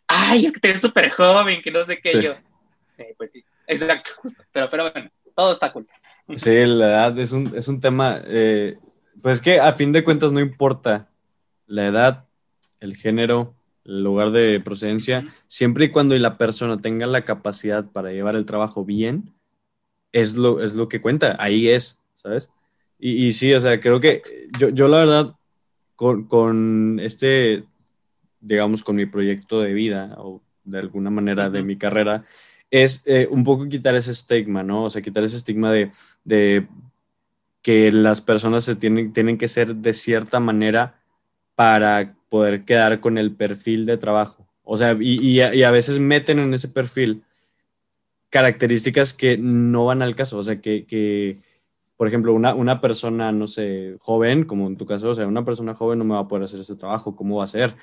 Ay, 0.07 0.45
es 0.45 0.51
que 0.53 0.59
te 0.59 0.69
ves 0.69 0.81
súper 0.81 1.09
joven, 1.11 1.61
que 1.61 1.71
no 1.71 1.83
sé 1.85 1.99
qué, 2.01 2.11
Sí. 2.11 2.21
yo. 2.23 2.33
Eh, 2.99 3.15
pues 3.17 3.31
sí, 3.31 3.43
exacto, 3.67 4.11
justo. 4.17 4.43
Pero, 4.51 4.69
pero 4.69 4.91
bueno, 4.91 5.09
todo 5.35 5.53
está 5.53 5.71
cool. 5.71 5.87
Sí, 6.35 6.65
la 6.65 6.87
edad 6.89 7.19
es 7.19 7.31
un, 7.31 7.51
es 7.55 7.67
un 7.67 7.79
tema, 7.79 8.21
eh, 8.25 8.77
pues 9.21 9.41
que 9.41 9.59
a 9.59 9.73
fin 9.73 9.91
de 9.91 10.03
cuentas 10.03 10.31
no 10.31 10.39
importa 10.39 11.09
la 11.65 11.87
edad, 11.87 12.25
el 12.79 12.95
género, 12.95 13.55
el 13.85 14.03
lugar 14.03 14.31
de 14.31 14.59
procedencia, 14.59 15.27
siempre 15.47 15.85
y 15.85 15.89
cuando 15.89 16.15
la 16.17 16.37
persona 16.37 16.77
tenga 16.77 17.07
la 17.07 17.25
capacidad 17.25 17.85
para 17.85 18.11
llevar 18.11 18.35
el 18.35 18.45
trabajo 18.45 18.85
bien, 18.85 19.33
es 20.11 20.35
lo, 20.35 20.61
es 20.61 20.75
lo 20.75 20.87
que 20.87 21.01
cuenta, 21.01 21.35
ahí 21.39 21.69
es, 21.69 22.03
¿sabes? 22.13 22.49
Y, 22.99 23.27
y 23.27 23.33
sí, 23.33 23.53
o 23.53 23.59
sea, 23.59 23.79
creo 23.79 23.99
que 23.99 24.21
yo, 24.57 24.69
yo 24.69 24.87
la 24.87 24.99
verdad, 24.99 25.35
con, 25.95 26.25
con 26.25 26.99
este, 27.01 27.63
digamos, 28.41 28.83
con 28.83 28.97
mi 28.97 29.05
proyecto 29.05 29.61
de 29.61 29.73
vida, 29.73 30.15
o 30.17 30.41
de 30.63 30.79
alguna 30.79 31.09
manera 31.09 31.49
de 31.49 31.59
Ujú. 31.59 31.67
mi 31.67 31.77
carrera, 31.77 32.25
es 32.71 33.01
eh, 33.05 33.27
un 33.31 33.43
poco 33.43 33.67
quitar 33.67 33.95
ese 33.95 34.11
estigma, 34.11 34.63
¿no? 34.63 34.85
O 34.85 34.89
sea, 34.89 35.01
quitar 35.01 35.23
ese 35.23 35.37
estigma 35.37 35.71
de, 35.71 35.91
de 36.23 36.67
que 37.61 37.91
las 37.91 38.21
personas 38.21 38.63
se 38.63 38.75
tienen, 38.75 39.13
tienen 39.13 39.37
que 39.37 39.47
ser 39.47 39.75
de 39.75 39.93
cierta 39.93 40.39
manera 40.39 41.01
para 41.55 42.15
poder 42.29 42.63
quedar 42.65 42.99
con 42.99 43.17
el 43.17 43.31
perfil 43.31 43.85
de 43.85 43.97
trabajo. 43.97 44.47
O 44.63 44.77
sea, 44.77 44.95
y, 44.99 45.19
y 45.41 45.63
a, 45.63 45.71
veces 45.71 45.99
meten 45.99 46.39
en 46.39 46.53
ese 46.53 46.67
perfil 46.67 47.23
características 48.29 49.13
que 49.13 49.37
no 49.37 49.85
van 49.85 50.01
al 50.01 50.15
caso. 50.15 50.37
O 50.37 50.43
sea, 50.43 50.61
que 50.61 51.39
por 51.99 52.07
ejemplo, 52.07 52.33
una, 52.33 52.53
una 52.55 52.79
persona, 52.79 53.33
no 53.33 53.45
sé, 53.45 53.97
joven, 53.99 54.45
como 54.45 54.67
en 54.67 54.77
tu 54.77 54.85
caso, 54.85 55.09
o 55.09 55.15
sea, 55.15 55.27
una 55.27 55.43
persona 55.43 55.75
joven 55.75 55.99
no 55.99 56.05
me 56.05 56.13
va 56.13 56.21
a 56.21 56.27
poder 56.29 56.45
hacer 56.45 56.61
ese 56.61 56.77
trabajo. 56.77 57.13
¿Cómo 57.13 57.35
va 57.39 57.43
a 57.43 57.47
ser? 57.47 57.75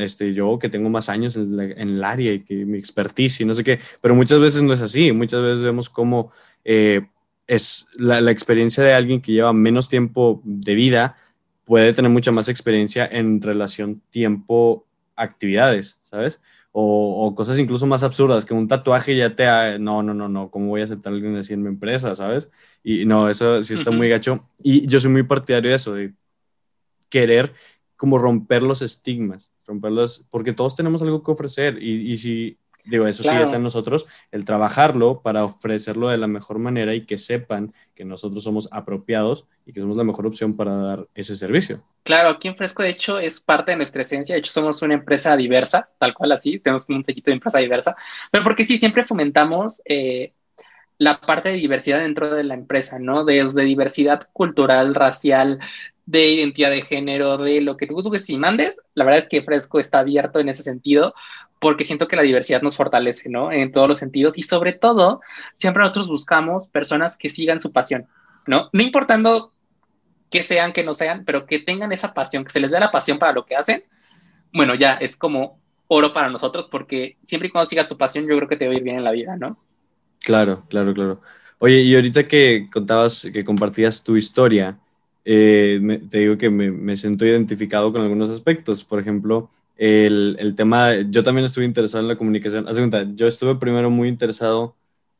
Este, 0.00 0.32
yo 0.32 0.60
que 0.60 0.68
tengo 0.68 0.90
más 0.90 1.08
años 1.08 1.34
en, 1.34 1.56
la- 1.56 1.64
en 1.64 1.88
el 1.88 2.04
área 2.04 2.32
y 2.32 2.44
que 2.44 2.64
mi 2.64 2.78
expertise 2.78 3.40
y 3.40 3.44
no 3.44 3.52
sé 3.52 3.64
qué, 3.64 3.80
pero 4.00 4.14
muchas 4.14 4.38
veces 4.38 4.62
no 4.62 4.72
es 4.72 4.80
así. 4.80 5.10
Muchas 5.10 5.42
veces 5.42 5.60
vemos 5.62 5.90
cómo 5.90 6.30
eh, 6.64 7.08
es 7.48 7.88
la, 7.98 8.20
la 8.20 8.30
experiencia 8.30 8.84
de 8.84 8.92
alguien 8.94 9.20
que 9.20 9.32
lleva 9.32 9.52
menos 9.52 9.88
tiempo 9.88 10.40
de 10.44 10.74
vida 10.76 11.16
puede 11.64 11.92
tener 11.94 12.12
mucha 12.12 12.30
más 12.30 12.48
experiencia 12.48 13.06
en 13.10 13.42
relación 13.42 14.02
tiempo-actividades, 14.10 15.98
¿sabes? 16.04 16.40
O, 16.76 17.26
o 17.26 17.34
cosas 17.36 17.56
incluso 17.60 17.86
más 17.86 18.02
absurdas, 18.02 18.44
que 18.44 18.52
un 18.52 18.66
tatuaje 18.66 19.16
ya 19.16 19.36
te... 19.36 19.46
ha- 19.46 19.78
No, 19.78 20.02
no, 20.02 20.12
no, 20.12 20.28
no, 20.28 20.50
¿cómo 20.50 20.66
voy 20.68 20.80
a 20.80 20.84
aceptar 20.84 21.12
a 21.12 21.16
alguien 21.16 21.36
así 21.36 21.52
en 21.52 21.62
mi 21.62 21.68
empresa, 21.68 22.16
¿sabes? 22.16 22.50
Y 22.82 23.04
no, 23.06 23.28
eso 23.30 23.62
sí 23.62 23.74
está 23.74 23.90
muy 23.92 24.08
gacho. 24.08 24.40
Y 24.62 24.84
yo 24.88 24.98
soy 24.98 25.10
muy 25.12 25.22
partidario 25.22 25.70
de 25.70 25.76
eso, 25.76 25.94
de 25.94 26.14
querer 27.08 27.52
como 27.96 28.18
romper 28.18 28.62
los 28.62 28.82
estigmas, 28.82 29.52
romperlos, 29.66 30.26
porque 30.30 30.52
todos 30.52 30.74
tenemos 30.74 31.00
algo 31.02 31.22
que 31.22 31.30
ofrecer 31.30 31.80
y, 31.82 32.12
y 32.12 32.18
si, 32.18 32.58
digo, 32.84 33.06
eso 33.06 33.22
sí 33.22 33.28
está 33.28 33.56
en 33.56 33.62
nosotros, 33.62 34.06
el 34.30 34.44
trabajarlo 34.44 35.20
para 35.22 35.44
ofrecerlo 35.44 36.08
de 36.08 36.18
la 36.18 36.26
mejor 36.26 36.58
manera 36.58 36.94
y 36.94 37.06
que 37.06 37.18
sepan 37.18 37.72
que 37.94 38.04
nosotros 38.04 38.44
somos 38.44 38.68
apropiados 38.72 39.46
y 39.66 39.72
que 39.72 39.80
somos 39.80 39.96
la 39.96 40.04
mejor 40.04 40.26
opción 40.26 40.56
para 40.56 40.76
dar 40.76 41.08
ese 41.14 41.36
servicio. 41.36 41.82
Claro, 42.02 42.28
aquí 42.28 42.48
en 42.48 42.56
Fresco, 42.56 42.82
de 42.82 42.90
hecho, 42.90 43.18
es 43.18 43.40
parte 43.40 43.70
de 43.70 43.78
nuestra 43.78 44.02
esencia. 44.02 44.34
De 44.34 44.40
hecho, 44.40 44.52
somos 44.52 44.82
una 44.82 44.94
empresa 44.94 45.36
diversa, 45.36 45.88
tal 45.98 46.12
cual 46.12 46.32
así. 46.32 46.58
Tenemos 46.58 46.84
como 46.84 46.98
un 46.98 47.04
tequito 47.04 47.30
de 47.30 47.36
empresa 47.36 47.58
diversa. 47.58 47.96
Pero 48.30 48.44
porque 48.44 48.64
sí, 48.64 48.76
siempre 48.76 49.04
fomentamos 49.04 49.80
eh, 49.86 50.34
la 50.98 51.20
parte 51.20 51.48
de 51.48 51.56
diversidad 51.56 52.00
dentro 52.00 52.34
de 52.34 52.44
la 52.44 52.54
empresa, 52.54 52.98
¿no? 52.98 53.24
Desde 53.24 53.62
diversidad 53.62 54.28
cultural, 54.34 54.94
racial, 54.94 55.60
de 56.06 56.28
identidad 56.28 56.70
de 56.70 56.82
género, 56.82 57.38
de 57.38 57.60
lo 57.62 57.76
que 57.76 57.86
tú 57.86 57.94
gustes 57.94 58.28
y 58.28 58.36
mandes. 58.36 58.78
La 58.94 59.04
verdad 59.04 59.18
es 59.18 59.28
que 59.28 59.42
Fresco 59.42 59.78
está 59.78 60.00
abierto 60.00 60.40
en 60.40 60.50
ese 60.50 60.62
sentido 60.62 61.14
porque 61.64 61.84
siento 61.84 62.08
que 62.08 62.16
la 62.16 62.20
diversidad 62.22 62.60
nos 62.60 62.76
fortalece, 62.76 63.30
¿no? 63.30 63.50
En 63.50 63.72
todos 63.72 63.88
los 63.88 63.96
sentidos. 63.96 64.36
Y 64.36 64.42
sobre 64.42 64.74
todo, 64.74 65.22
siempre 65.54 65.80
nosotros 65.80 66.10
buscamos 66.10 66.68
personas 66.68 67.16
que 67.16 67.30
sigan 67.30 67.58
su 67.58 67.72
pasión, 67.72 68.06
¿no? 68.46 68.68
No 68.74 68.82
importando 68.82 69.54
que 70.30 70.42
sean, 70.42 70.74
que 70.74 70.84
no 70.84 70.92
sean, 70.92 71.24
pero 71.24 71.46
que 71.46 71.60
tengan 71.60 71.90
esa 71.90 72.12
pasión, 72.12 72.44
que 72.44 72.50
se 72.50 72.60
les 72.60 72.70
dé 72.70 72.80
la 72.80 72.92
pasión 72.92 73.18
para 73.18 73.32
lo 73.32 73.46
que 73.46 73.56
hacen, 73.56 73.82
bueno, 74.52 74.74
ya 74.74 74.94
es 74.96 75.16
como 75.16 75.58
oro 75.88 76.12
para 76.12 76.28
nosotros, 76.28 76.68
porque 76.70 77.16
siempre 77.24 77.48
y 77.48 77.50
cuando 77.50 77.70
sigas 77.70 77.88
tu 77.88 77.96
pasión, 77.96 78.26
yo 78.28 78.36
creo 78.36 78.48
que 78.48 78.56
te 78.58 78.66
va 78.66 78.74
a 78.74 78.76
ir 78.76 78.82
bien 78.82 78.98
en 78.98 79.04
la 79.04 79.12
vida, 79.12 79.36
¿no? 79.38 79.58
Claro, 80.20 80.64
claro, 80.68 80.92
claro. 80.92 81.22
Oye, 81.60 81.80
y 81.80 81.94
ahorita 81.94 82.24
que 82.24 82.66
contabas, 82.70 83.26
que 83.32 83.42
compartías 83.44 84.04
tu 84.04 84.16
historia, 84.16 84.78
eh, 85.24 85.78
me- 85.82 85.98
te 85.98 86.18
digo 86.18 86.36
que 86.38 86.50
me, 86.50 86.70
me 86.70 86.96
siento 86.96 87.24
identificado 87.26 87.92
con 87.92 88.02
algunos 88.02 88.30
aspectos. 88.30 88.84
Por 88.84 89.00
ejemplo, 89.00 89.50
el, 89.76 90.36
el 90.38 90.54
tema, 90.54 90.94
yo 91.10 91.22
también 91.22 91.44
estuve 91.44 91.64
interesado 91.64 92.02
en 92.02 92.08
la 92.08 92.16
comunicación. 92.16 92.68
Haz 92.68 92.78
cuenta, 92.78 93.06
yo 93.14 93.26
estuve 93.26 93.56
primero 93.56 93.90
muy 93.90 94.08
interesado 94.08 94.76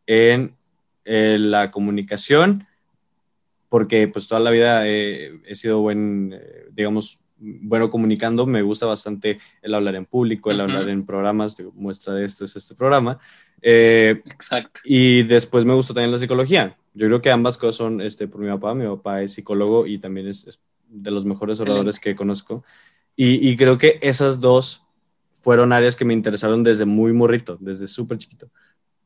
en 0.06 0.54
eh, 1.04 1.36
la 1.38 1.70
comunicación, 1.70 2.66
porque 3.68 4.06
pues 4.08 4.28
toda 4.28 4.40
la 4.40 4.50
vida 4.50 4.86
he 4.86 5.54
sido 5.54 5.80
buen, 5.80 6.32
eh, 6.32 6.66
digamos, 6.70 7.20
bueno 7.36 7.90
comunicando. 7.90 8.46
Me 8.46 8.62
gusta 8.62 8.86
bastante 8.86 9.38
el 9.62 9.74
hablar 9.74 9.96
en 9.96 10.06
público, 10.06 10.50
el 10.50 10.60
hablar 10.60 10.88
en 10.88 11.04
programas. 11.04 11.56
Digo, 11.56 11.72
muestra 11.74 12.14
de 12.14 12.24
esto 12.24 12.44
es 12.44 12.56
este 12.56 12.74
programa. 12.74 13.18
Eh, 13.60 14.22
Exacto. 14.26 14.80
y 14.84 15.22
después 15.22 15.64
me 15.64 15.74
gustó 15.74 15.94
también 15.94 16.12
la 16.12 16.18
psicología. 16.18 16.76
Yo 16.92 17.06
creo 17.06 17.22
que 17.22 17.30
ambas 17.30 17.58
cosas 17.58 17.76
son 17.76 18.00
este, 18.00 18.28
por 18.28 18.40
mi 18.40 18.48
papá. 18.48 18.74
Mi 18.74 18.86
papá 18.86 19.22
es 19.22 19.32
psicólogo 19.32 19.86
y 19.86 19.98
también 19.98 20.28
es, 20.28 20.46
es 20.46 20.62
de 20.88 21.10
los 21.10 21.24
mejores 21.24 21.54
Excelente. 21.54 21.72
oradores 21.72 21.98
que 21.98 22.14
conozco. 22.14 22.64
Y, 23.16 23.48
y 23.48 23.56
creo 23.56 23.78
que 23.78 23.98
esas 24.02 24.40
dos 24.40 24.84
fueron 25.34 25.72
áreas 25.72 25.96
que 25.96 26.04
me 26.04 26.14
interesaron 26.14 26.62
desde 26.64 26.84
muy 26.86 27.12
morrito, 27.12 27.58
desde 27.60 27.86
súper 27.86 28.18
chiquito. 28.18 28.50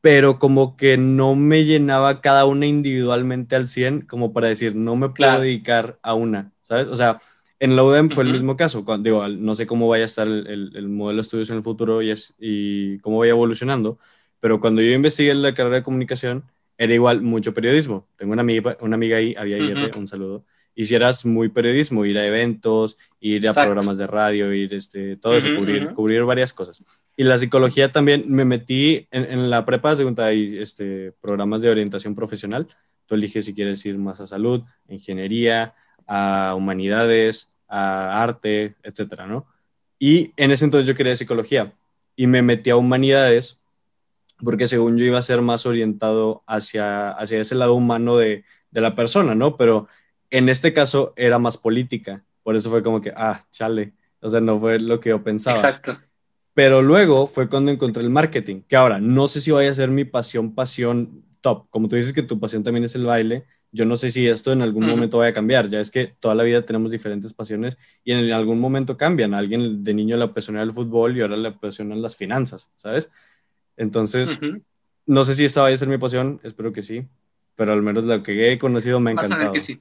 Pero 0.01 0.39
como 0.39 0.77
que 0.77 0.97
no 0.97 1.35
me 1.35 1.65
llenaba 1.65 2.21
cada 2.21 2.45
una 2.45 2.65
individualmente 2.67 3.55
al 3.55 3.67
100, 3.67 4.01
como 4.01 4.31
para 4.33 4.47
decir, 4.47 4.75
no 4.75 4.95
me 4.95 5.07
puedo 5.09 5.15
Claro. 5.15 5.41
dedicar 5.41 5.99
a 6.03 6.13
una, 6.13 6.53
¿sabes? 6.61 6.87
O 6.87 6.95
sea, 6.95 7.19
en 7.59 7.75
la 7.75 7.83
UDEM 7.83 8.09
fue 8.09 8.23
el 8.23 8.29
Ujú. 8.29 8.33
mismo 8.33 8.55
caso. 8.57 8.85
Cuando, 8.85 9.03
digo, 9.09 9.27
no 9.27 9.55
sé 9.55 9.67
cómo 9.67 9.87
vaya 9.89 10.03
a 10.03 10.05
estar 10.05 10.27
el, 10.27 10.47
el- 10.47 10.71
el 10.77 10.87
modelo 10.89 11.17
de 11.17 11.21
estudios 11.21 11.49
en 11.49 11.57
el 11.57 11.63
futuro 11.63 12.01
y, 12.01 12.11
es, 12.11 12.33
y 12.39 12.99
cómo 12.99 13.19
vaya 13.19 13.31
evolucionando, 13.31 13.99
pero 14.39 14.59
cuando 14.61 14.81
yo 14.81 14.91
investigué 14.93 15.33
la 15.33 15.53
carrera 15.53 15.77
de 15.77 15.83
comunicación, 15.83 16.45
era 16.77 16.93
igual 16.93 17.21
mucho 17.21 17.53
periodismo. 17.53 18.07
Tengo 18.15 18.31
una 18.33 18.41
amiga, 18.41 18.77
una 18.81 18.95
amiga 18.95 19.17
ahí, 19.17 19.35
había 19.37 19.59
IR, 19.59 19.91
Ujú. 19.91 19.99
un 19.99 20.07
saludo. 20.07 20.45
Hicieras 20.81 21.25
muy 21.25 21.49
periodismo, 21.49 22.05
ir 22.05 22.17
a 22.17 22.25
eventos, 22.25 22.97
ir 23.19 23.45
a 23.45 23.49
Exacto. 23.49 23.71
programas 23.71 23.97
de 23.97 24.07
radio, 24.07 24.53
ir 24.53 24.73
este, 24.73 25.17
todo 25.17 25.35
eso, 25.35 25.47
cubrir, 25.93 26.23
varias 26.23 26.53
cosas. 26.53 26.81
Y 27.17 27.23
la 27.25 27.37
psicología 27.37 27.91
también 27.91 28.23
me 28.27 28.45
metí 28.45 29.05
en, 29.11 29.25
en 29.25 29.49
la 29.49 29.65
prepa, 29.65 29.97
según 29.97 30.15
hay 30.21 30.57
este, 30.57 31.11
programas 31.19 31.61
de 31.61 31.69
orientación 31.69 32.15
profesional. 32.15 32.65
Tú 33.07 33.15
eliges 33.15 33.43
si 33.43 33.53
quieres 33.53 33.85
ir 33.85 33.97
más 33.97 34.21
a 34.21 34.25
salud, 34.25 34.61
ingeniería, 34.87 35.73
a 36.07 36.53
humanidades, 36.55 37.49
a 37.67 38.23
arte, 38.23 38.75
etcétera, 38.81 39.27
¿no? 39.27 39.47
Y 39.99 40.31
en 40.37 40.51
ese 40.51 40.63
entonces 40.63 40.87
yo 40.87 40.95
quería 40.95 41.17
psicología 41.17 41.73
y 42.15 42.25
me 42.27 42.41
metí 42.41 42.69
a 42.69 42.77
humanidades 42.77 43.59
porque 44.37 44.65
según 44.65 44.97
yo 44.97 45.03
iba 45.03 45.19
a 45.19 45.23
ser 45.23 45.41
más 45.41 45.65
orientado 45.65 46.41
hacia, 46.47 47.11
hacia 47.11 47.41
ese 47.41 47.55
lado 47.55 47.73
humano 47.73 48.15
de, 48.15 48.45
de 48.71 48.79
la 48.79 48.95
persona, 48.95 49.35
¿no? 49.35 49.57
Pero 49.57 49.89
en 50.29 50.49
este 50.49 50.73
caso 50.73 51.13
era 51.15 51.39
más 51.39 51.57
política, 51.57 52.23
por 52.43 52.55
eso 52.55 52.69
fue 52.69 52.83
como 52.83 53.01
que, 53.01 53.13
ah, 53.15 53.45
chale, 53.51 53.93
o 54.21 54.29
sea, 54.29 54.39
no 54.39 54.59
fue 54.59 54.79
lo 54.79 54.99
que 54.99 55.09
yo 55.09 55.23
pensaba. 55.23 55.57
Exacto. 55.57 55.97
Pero 56.53 56.81
luego 56.81 57.27
fue 57.27 57.47
cuando 57.47 57.71
encontré 57.71 58.03
el 58.03 58.09
marketing, 58.09 58.61
que 58.67 58.75
ahora 58.75 58.99
no 58.99 59.27
sé 59.27 59.39
si 59.39 59.51
vaya 59.51 59.71
a 59.71 59.73
ser 59.73 59.89
mi 59.89 60.03
pasión, 60.03 60.53
pasión 60.53 61.23
top. 61.41 61.67
Como 61.69 61.87
tú 61.87 61.95
dices 61.95 62.11
que 62.13 62.23
tu 62.23 62.39
pasión 62.39 62.63
también 62.63 62.83
es 62.83 62.95
el 62.95 63.05
baile, 63.05 63.45
yo 63.71 63.85
no 63.85 63.97
sé 63.97 64.09
si 64.09 64.27
esto 64.27 64.51
en 64.51 64.61
algún 64.61 64.85
momento 64.85 65.19
vaya 65.19 65.29
a 65.29 65.33
cambiar. 65.33 65.69
Ya 65.69 65.79
es 65.79 65.91
que 65.91 66.07
toda 66.19 66.35
la 66.35 66.43
vida 66.43 66.65
tenemos 66.65 66.91
diferentes 66.91 67.33
pasiones 67.33 67.77
y 68.03 68.13
en 68.13 68.31
algún 68.33 68.59
momento 68.59 68.97
cambian. 68.97 69.33
alguien 69.33 69.83
de 69.83 69.93
niño 69.93 70.17
le 70.17 70.23
apasiona 70.23 70.61
el 70.63 70.73
fútbol 70.73 71.15
y 71.15 71.21
ahora 71.21 71.37
le 71.37 71.49
apasionan 71.49 72.01
las 72.01 72.15
finanzas, 72.15 72.71
¿sabes? 72.75 73.11
Entonces, 73.77 74.37
no 75.05 75.23
sé 75.23 75.35
si 75.35 75.45
esta 75.45 75.61
vaya 75.61 75.75
a 75.75 75.77
ser 75.77 75.87
mi 75.87 75.97
pasión, 75.97 76.41
espero 76.43 76.73
que 76.73 76.83
sí, 76.83 77.05
pero 77.55 77.73
al 77.73 77.81
menos 77.81 78.05
lo 78.05 78.23
que 78.23 78.51
he 78.51 78.57
conocido 78.57 78.99
me 78.99 79.11
ha 79.11 79.13
encantado. 79.13 79.53
que 79.53 79.61
sí. 79.61 79.79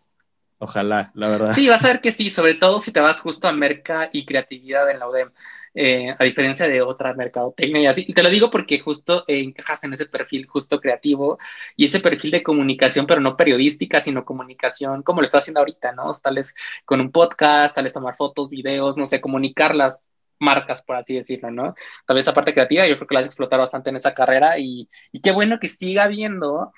Ojalá, 0.61 1.13
la 1.15 1.29
verdad. 1.29 1.53
Sí, 1.55 1.69
vas 1.69 1.85
a 1.85 1.89
ver 1.89 2.01
que 2.01 2.11
sí, 2.11 2.31
sobre 2.31 2.55
todo 2.55 2.81
si 2.81 2.91
te 2.91 2.99
vas 2.99 3.21
justo 3.21 3.47
a 3.47 3.53
merca 3.53 4.11
y 4.13 4.25
creatividad 4.27 4.91
en 4.91 4.99
la 4.99 5.09
UDEM, 5.09 5.31
eh, 5.75 6.15
a 6.19 6.25
diferencia 6.25 6.67
de 6.67 6.83
otra 6.83 7.15
mercadotecnia 7.15 7.81
y 7.81 7.87
así. 7.87 8.05
Y 8.09 8.13
te 8.13 8.25
lo 8.25 8.29
digo 8.29 8.51
porque 8.51 8.81
justo 8.81 9.25
eh, 9.29 9.39
encajas 9.39 9.85
en 9.85 9.93
ese 9.93 10.07
perfil 10.07 10.47
justo 10.49 10.81
creativo 10.81 11.39
y 11.77 11.85
ese 11.85 12.01
perfil 12.01 12.33
de 12.33 12.43
comunicación, 12.43 13.07
pero 13.07 13.21
no 13.21 13.37
periodística, 13.37 14.01
sino 14.01 14.25
comunicación 14.25 15.05
como 15.05 15.21
lo 15.21 15.27
estás 15.27 15.45
haciendo 15.45 15.61
ahorita, 15.61 15.93
¿no? 15.93 16.11
Tal 16.15 16.35
vez 16.35 16.57
con 16.85 17.01
un 17.01 17.13
podcast, 17.13 17.77
tal 17.77 17.85
vez 17.85 17.93
tomar 17.93 18.17
fotos, 18.17 18.51
videos, 18.51 18.97
no 18.97 19.07
sé, 19.07 19.21
comunicar 19.21 19.77
las 19.77 20.09
marcas, 20.41 20.83
por 20.83 20.97
así 20.97 21.15
decirlo, 21.15 21.53
¿no? 21.53 21.75
Tal 22.05 22.15
vez 22.17 22.25
esa 22.25 22.35
parte 22.35 22.53
creativa, 22.53 22.87
yo 22.89 22.97
creo 22.97 23.07
que 23.07 23.15
la 23.15 23.21
has 23.21 23.27
explotado 23.27 23.63
bastante 23.63 23.91
en 23.91 23.97
esa 23.97 24.13
carrera 24.13 24.59
y, 24.59 24.89
y 25.13 25.21
qué 25.21 25.31
bueno 25.31 25.61
que 25.61 25.69
siga 25.69 26.05
habiendo 26.05 26.73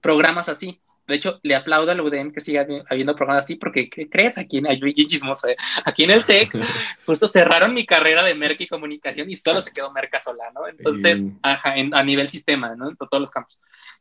programas 0.00 0.48
así, 0.48 0.80
de 1.08 1.14
hecho, 1.14 1.40
le 1.42 1.54
aplaudo 1.54 1.90
a 1.90 1.94
la 1.94 2.02
UDEM 2.02 2.32
que 2.32 2.40
siga 2.40 2.66
habiendo 2.88 3.16
programas 3.16 3.44
así, 3.44 3.56
porque 3.56 3.88
¿qué 3.88 4.08
crees? 4.08 4.36
Aquí 4.36 4.58
en, 4.58 4.66
chismoso, 5.06 5.48
¿eh? 5.48 5.56
aquí 5.84 6.04
en 6.04 6.10
el 6.10 6.24
TEC, 6.24 6.52
justo 7.06 7.26
cerraron 7.26 7.72
mi 7.72 7.86
carrera 7.86 8.22
de 8.22 8.34
merca 8.34 8.62
y 8.62 8.66
comunicación 8.66 9.30
y 9.30 9.34
solo 9.34 9.62
se 9.62 9.72
quedó 9.72 9.90
merca 9.90 10.20
sola, 10.20 10.44
¿no? 10.54 10.68
Entonces, 10.68 11.24
ajá, 11.42 11.74
a 11.92 12.02
nivel 12.04 12.28
sistema, 12.28 12.76
¿no? 12.76 12.90
En 12.90 12.96
todos 12.96 13.20
los 13.20 13.30
campos. 13.30 13.58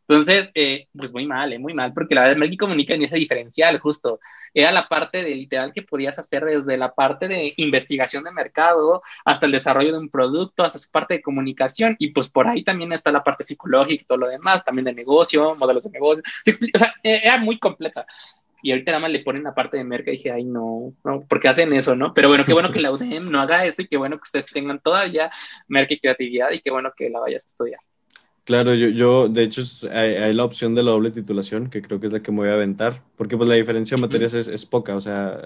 Entonces, 0.07 0.51
eh, 0.55 0.87
pues 0.97 1.11
muy 1.13 1.27
mal, 1.27 1.51
eh, 1.51 1.59
muy 1.59 1.73
mal, 1.73 1.93
porque 1.93 2.15
la 2.15 2.21
verdad, 2.21 2.37
Merck 2.37 2.57
Comunica 2.57 2.95
ni 2.95 3.05
ese 3.05 3.17
diferencial, 3.17 3.77
justo. 3.79 4.19
Era 4.53 4.71
la 4.71 4.87
parte 4.87 5.21
de 5.23 5.35
literal 5.35 5.73
que 5.73 5.81
podías 5.81 6.17
hacer 6.17 6.45
desde 6.45 6.77
la 6.77 6.95
parte 6.95 7.27
de 7.27 7.53
investigación 7.57 8.23
de 8.23 8.31
mercado 8.31 9.01
hasta 9.25 9.45
el 9.45 9.51
desarrollo 9.51 9.91
de 9.91 9.99
un 9.99 10.09
producto, 10.09 10.63
hasta 10.63 10.79
su 10.79 10.89
parte 10.91 11.15
de 11.15 11.21
comunicación, 11.21 11.95
y 11.99 12.11
pues 12.11 12.29
por 12.29 12.47
ahí 12.47 12.63
también 12.63 12.93
está 12.93 13.11
la 13.11 13.23
parte 13.23 13.43
psicológica 13.43 14.03
y 14.03 14.05
todo 14.05 14.19
lo 14.19 14.29
demás, 14.29 14.63
también 14.63 14.85
de 14.85 14.93
negocio, 14.93 15.55
modelos 15.55 15.83
de 15.83 15.89
negocio. 15.91 16.23
O 16.73 16.79
sea, 16.79 16.93
e, 17.03 17.21
era 17.23 17.37
muy 17.39 17.59
completa. 17.59 18.05
Y 18.61 18.71
ahorita 18.71 18.91
nada 18.91 19.01
más 19.01 19.11
le 19.11 19.19
ponen 19.19 19.43
la 19.43 19.53
parte 19.53 19.77
de 19.77 19.83
merca 19.83 20.09
y 20.11 20.13
dije, 20.15 20.31
ay, 20.31 20.43
no, 20.45 20.93
no, 21.03 21.25
porque 21.27 21.47
hacen 21.47 21.73
eso, 21.73 21.95
¿no? 21.95 22.13
Pero 22.13 22.29
bueno, 22.29 22.45
qué 22.45 22.53
bueno 22.53 22.71
que 22.71 22.81
la 22.81 22.91
UDEM 22.91 23.29
no 23.29 23.39
haga 23.39 23.65
eso 23.65 23.81
y 23.81 23.87
qué 23.87 23.97
bueno 23.97 24.17
que 24.17 24.23
ustedes 24.23 24.47
tengan 24.47 24.79
todavía 24.79 25.29
merca 25.67 25.93
y 25.93 25.99
creatividad 25.99 26.51
y 26.51 26.61
qué 26.61 26.71
bueno 26.71 26.91
que 26.95 27.09
la 27.09 27.19
vayas 27.19 27.43
a 27.43 27.45
estudiar. 27.45 27.81
Claro, 28.47 28.73
yo, 28.75 28.87
yo 28.87 29.27
de 29.27 29.43
hecho 29.43 29.61
hay, 29.91 30.31
la 30.31 30.45
opción 30.45 30.73
de 30.73 30.81
la 30.81 30.91
doble 30.91 31.11
titulación, 31.11 31.69
que 31.69 31.81
creo 31.81 31.99
que 31.99 32.07
es 32.07 32.13
la 32.13 32.21
que 32.21 32.31
me 32.31 32.37
voy 32.37 32.47
a 32.47 32.53
aventar, 32.53 33.03
porque 33.17 33.35
pues 33.35 33.49
la 33.49 33.55
diferencia 33.55 33.97
de 33.97 34.01
materias 34.01 34.33
es, 34.33 34.47
es, 34.47 34.65
poca, 34.65 34.95
o 34.95 35.01
sea, 35.01 35.41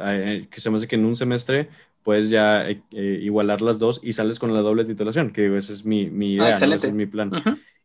que 0.51 0.61
se 0.61 0.69
me 0.69 0.77
hace 0.77 0.87
que 0.87 0.97
en 0.97 1.05
un 1.05 1.15
semestre 1.15 1.67
puedes 2.03 2.29
ya 2.29 2.69
eh, 2.69 2.83
eh, 2.91 3.19
igualar 3.23 3.63
las 3.63 3.79
dos 3.79 4.01
y 4.03 4.13
sales 4.13 4.37
con 4.37 4.53
la 4.53 4.61
doble 4.61 4.85
titulación, 4.85 5.31
que 5.31 5.57
ese 5.57 5.73
es 5.73 5.83
mi, 5.83 6.11
mi 6.11 6.39
ah, 6.39 6.53
idea, 6.53 6.75
ese 6.75 6.87
es 6.89 6.93
mi 6.93 7.07
plan. 7.07 7.31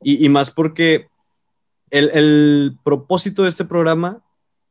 y, 0.02 0.22
y, 0.22 0.28
más 0.28 0.50
porque 0.50 1.08
el, 1.88 2.10
el, 2.12 2.76
propósito 2.84 3.44
de 3.44 3.48
este 3.48 3.64
programa 3.64 4.22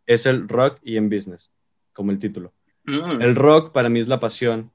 es 0.05 0.27
el 0.27 0.47
rock 0.47 0.77
y 0.83 0.97
en 0.97 1.09
business, 1.09 1.49
como 1.91 2.11
el 2.11 2.19
título. 2.19 2.53
Mm. 2.83 3.19
El 3.19 3.33
rock 3.33 3.71
para 3.71 3.89
mí 3.89 3.99
es 3.99 4.07
la 4.07 4.19
pasión 4.19 4.69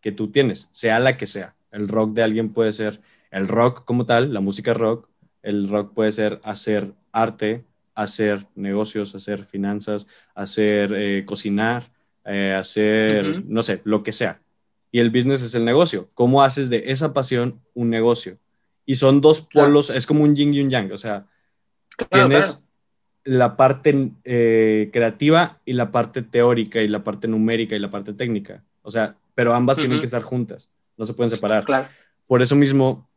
que 0.00 0.12
tú 0.12 0.30
tienes, 0.30 0.68
sea 0.70 1.00
la 1.00 1.16
que 1.16 1.26
sea. 1.26 1.56
El 1.72 1.88
rock 1.88 2.12
de 2.12 2.22
alguien 2.22 2.52
puede 2.52 2.70
ser 2.70 3.00
el 3.32 3.48
rock 3.48 3.84
como 3.84 4.06
tal, 4.06 4.32
la 4.32 4.40
música 4.40 4.72
rock, 4.72 5.08
el 5.46 5.68
rock 5.68 5.94
puede 5.94 6.12
ser 6.12 6.40
hacer 6.42 6.92
arte, 7.12 7.64
hacer 7.94 8.46
negocios, 8.54 9.14
hacer 9.14 9.44
finanzas, 9.44 10.06
hacer 10.34 10.92
eh, 10.94 11.24
cocinar, 11.24 11.84
eh, 12.24 12.54
hacer, 12.58 13.44
no 13.46 13.62
sé, 13.62 13.80
lo 13.84 14.02
que 14.02 14.12
sea. 14.12 14.40
Y 14.90 14.98
el 14.98 15.10
business 15.10 15.42
es 15.42 15.54
el 15.54 15.64
negocio. 15.64 16.10
¿Cómo 16.14 16.42
haces 16.42 16.68
de 16.68 16.84
esa 16.86 17.12
pasión 17.12 17.60
un 17.74 17.88
negocio? 17.90 18.38
Y 18.84 18.96
son 18.96 19.20
dos 19.20 19.40
polos, 19.40 19.90
es 19.90 20.06
como 20.06 20.24
un 20.24 20.34
yin 20.34 20.52
y 20.52 20.60
un 20.60 20.70
yang. 20.70 20.92
O 20.92 20.98
sea, 20.98 21.26
tienes 22.10 22.62
la 23.24 23.56
parte 23.56 24.10
eh, 24.24 24.90
creativa 24.92 25.60
y 25.64 25.72
la 25.72 25.90
parte 25.90 26.22
teórica 26.22 26.80
y 26.80 26.88
la 26.88 27.04
parte 27.04 27.28
numérica 27.28 27.76
y 27.76 27.78
la 27.78 27.90
parte 27.90 28.12
técnica. 28.12 28.62
O 28.82 28.90
sea, 28.90 29.16
pero 29.34 29.54
ambas 29.54 29.78
tienen 29.78 29.98
que 30.00 30.06
estar 30.06 30.22
juntas, 30.22 30.70
no 30.96 31.06
se 31.06 31.14
pueden 31.14 31.30
separar. 31.30 31.64
Por 32.26 32.42
eso 32.42 32.56
mismo, 32.56 33.08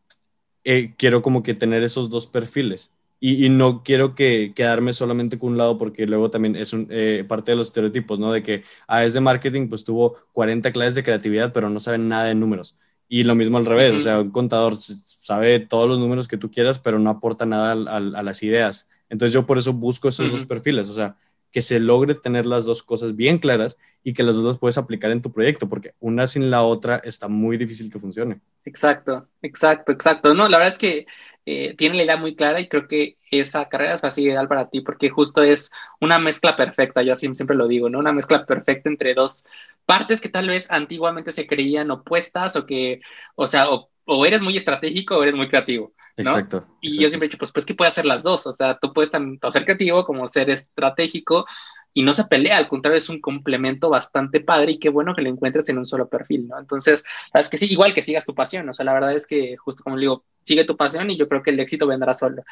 eh, 0.64 0.93
quiero 0.97 1.22
como 1.22 1.43
que 1.43 1.53
tener 1.53 1.84
esos 1.84 2.10
dos 2.10 2.28
perfiles. 2.28 2.91
Y, 3.22 3.49
no 3.49 3.84
quiero 3.84 4.16
que 4.16 4.53
quedarme 4.55 4.93
solamente 4.93 5.38
con 5.38 5.51
un 5.51 5.57
lado 5.57 5.78
porque 5.78 6.07
luego 6.07 6.30
también 6.32 6.55
es 6.55 6.72
un, 6.72 6.88
eh, 6.89 7.26
parte 7.28 7.51
de 7.51 7.57
los 7.57 7.68
estereotipos, 7.68 8.18
¿no? 8.18 8.32
De 8.32 8.41
que 8.43 8.64
a 8.88 8.97
ah, 8.97 9.05
es 9.05 9.14
de 9.14 9.20
marketing, 9.20 9.68
pues 9.68 9.84
tuvo 9.84 10.16
40 10.32 10.72
clases 10.72 10.95
de 10.95 11.03
creatividad, 11.03 11.51
pero 11.51 11.70
no 11.70 11.82
sabe 11.82 11.97
nada 11.97 12.26
de 12.26 12.36
números. 12.36 12.78
Y 13.10 13.24
lo 13.26 13.36
mismo 13.36 13.57
al 13.57 13.66
revés, 13.66 13.93
o 13.93 13.99
sea, 13.99 14.22
un 14.22 14.32
contador 14.32 14.78
sabe 14.78 15.60
todos 15.60 15.89
los 15.89 15.99
números 15.99 16.28
que 16.30 16.38
tú 16.38 16.49
quieras, 16.49 16.80
pero 16.80 16.97
no 16.99 17.10
aporta 17.10 17.45
nada 17.45 17.72
a, 17.72 17.99
las 17.99 18.43
ideas. 18.43 18.88
Entonces 19.10 19.34
yo 19.34 19.45
por 19.45 19.57
eso 19.57 19.74
busco 19.74 20.07
esos 20.07 20.32
dos 20.32 20.45
perfiles, 20.45 20.88
o 20.88 20.93
sea, 20.93 21.18
que 21.51 21.62
se 21.62 21.80
logre 21.80 22.16
tener 22.16 22.45
las 22.45 22.66
dos 22.66 22.84
cosas 22.84 23.16
bien 23.16 23.39
claras 23.39 23.78
y 24.04 24.14
que 24.14 24.24
las 24.24 24.36
dos 24.36 24.45
las 24.45 24.58
puedes 24.58 24.78
aplicar 24.78 25.12
en 25.12 25.22
tu 25.22 25.32
proyecto, 25.32 25.68
porque 25.68 25.93
una 26.00 26.28
sin 26.28 26.50
la 26.50 26.64
otra 26.64 26.97
está 27.04 27.28
muy 27.28 27.58
difícil 27.58 27.91
que 27.91 28.00
funcione. 28.00 28.39
Exacto, 28.66 29.28
exacto, 29.41 29.91
exacto. 29.91 30.34
No, 30.34 30.47
la 30.47 30.58
verdad 30.58 30.74
es 30.74 30.80
que 30.80 31.06
eh, 31.45 31.76
tiene 31.78 31.95
la 31.97 32.04
idea 32.04 32.18
muy 32.18 32.36
clara 32.36 32.60
y 32.60 32.70
creo 32.70 32.88
que 32.88 33.18
esa 33.32 33.68
carrera 33.68 33.95
es 33.95 34.02
fácil 34.02 34.26
ideal 34.26 34.47
para 34.47 34.70
ti 34.70 34.82
porque 34.82 35.10
justo 35.10 35.41
es 35.41 35.72
una 36.00 36.20
mezcla 36.20 36.56
perfecta, 36.56 37.02
yo 37.02 37.16
siempre 37.16 37.56
lo 37.56 37.68
digo, 37.68 37.89
¿no? 37.89 38.00
Una 38.00 38.14
mezcla 38.14 38.45
perfecta 38.45 38.89
entre 38.89 39.14
dos 39.14 39.43
partes 39.86 40.22
que 40.22 40.30
tal 40.30 40.47
vez 40.47 40.70
antiguamente 40.70 41.32
se 41.32 41.47
creían 41.47 41.91
opuestas 41.91 42.56
o 42.56 42.66
que, 42.66 43.02
o 43.36 43.47
sea, 43.47 43.70
o, 43.70 43.89
o 44.06 44.26
eres 44.26 44.41
muy 44.41 44.56
estratégico 44.56 45.18
o 45.18 45.24
eres 45.24 45.36
muy 45.36 45.47
creativo. 45.47 45.93
Exacto. 46.16 46.68
Y 46.82 47.02
yo 47.02 47.08
siempre 47.08 47.26
he 47.26 47.30
dicho, 47.30 47.38
pues, 47.38 47.52
pues 47.52 47.66
que 47.66 47.74
puede 47.74 47.88
hacer 47.88 48.06
las 48.06 48.24
dos, 48.24 48.45
o 48.45 48.52
sea, 48.52 48.78
tú 48.78 48.91
puedes 48.91 49.10
tanto 49.10 49.52
ser 49.52 49.64
creativo 49.64 50.04
como 50.06 50.28
ser 50.28 50.50
estratégico 50.50 51.45
y 51.94 52.04
no 52.04 52.14
se 52.14 52.26
pelea, 52.26 52.58
al 52.58 52.68
contrario, 52.68 52.98
es 52.98 53.10
un 53.10 53.20
complemento 53.20 53.90
bastante 53.90 54.40
padre 54.40 54.74
y 54.74 54.80
qué 54.80 54.90
bueno 54.90 55.16
que 55.16 55.22
lo 55.22 55.30
encuentres 55.30 55.68
en 55.70 55.78
un 55.78 55.88
solo 55.88 56.08
perfil, 56.08 56.48
¿no? 56.48 56.60
Entonces, 56.60 57.04
sabes 57.32 57.50
que 57.50 57.58
sí, 57.58 57.68
igual 57.72 57.94
que 57.94 58.02
sigas 58.02 58.26
tu 58.26 58.36
pasión, 58.36 58.70
o 58.70 58.74
sea, 58.74 58.86
la 58.86 58.94
verdad 58.94 59.14
es 59.14 59.26
que 59.28 59.58
justo 59.58 59.84
como 59.84 59.98
digo, 59.98 60.24
sigue 60.44 60.66
tu 60.66 60.78
pasión 60.78 61.10
y 61.10 61.18
yo 61.18 61.28
creo 61.28 61.44
que 61.44 61.52
el 61.52 61.60
éxito 61.60 61.88
vendrá 61.88 62.14
solo, 62.14 62.44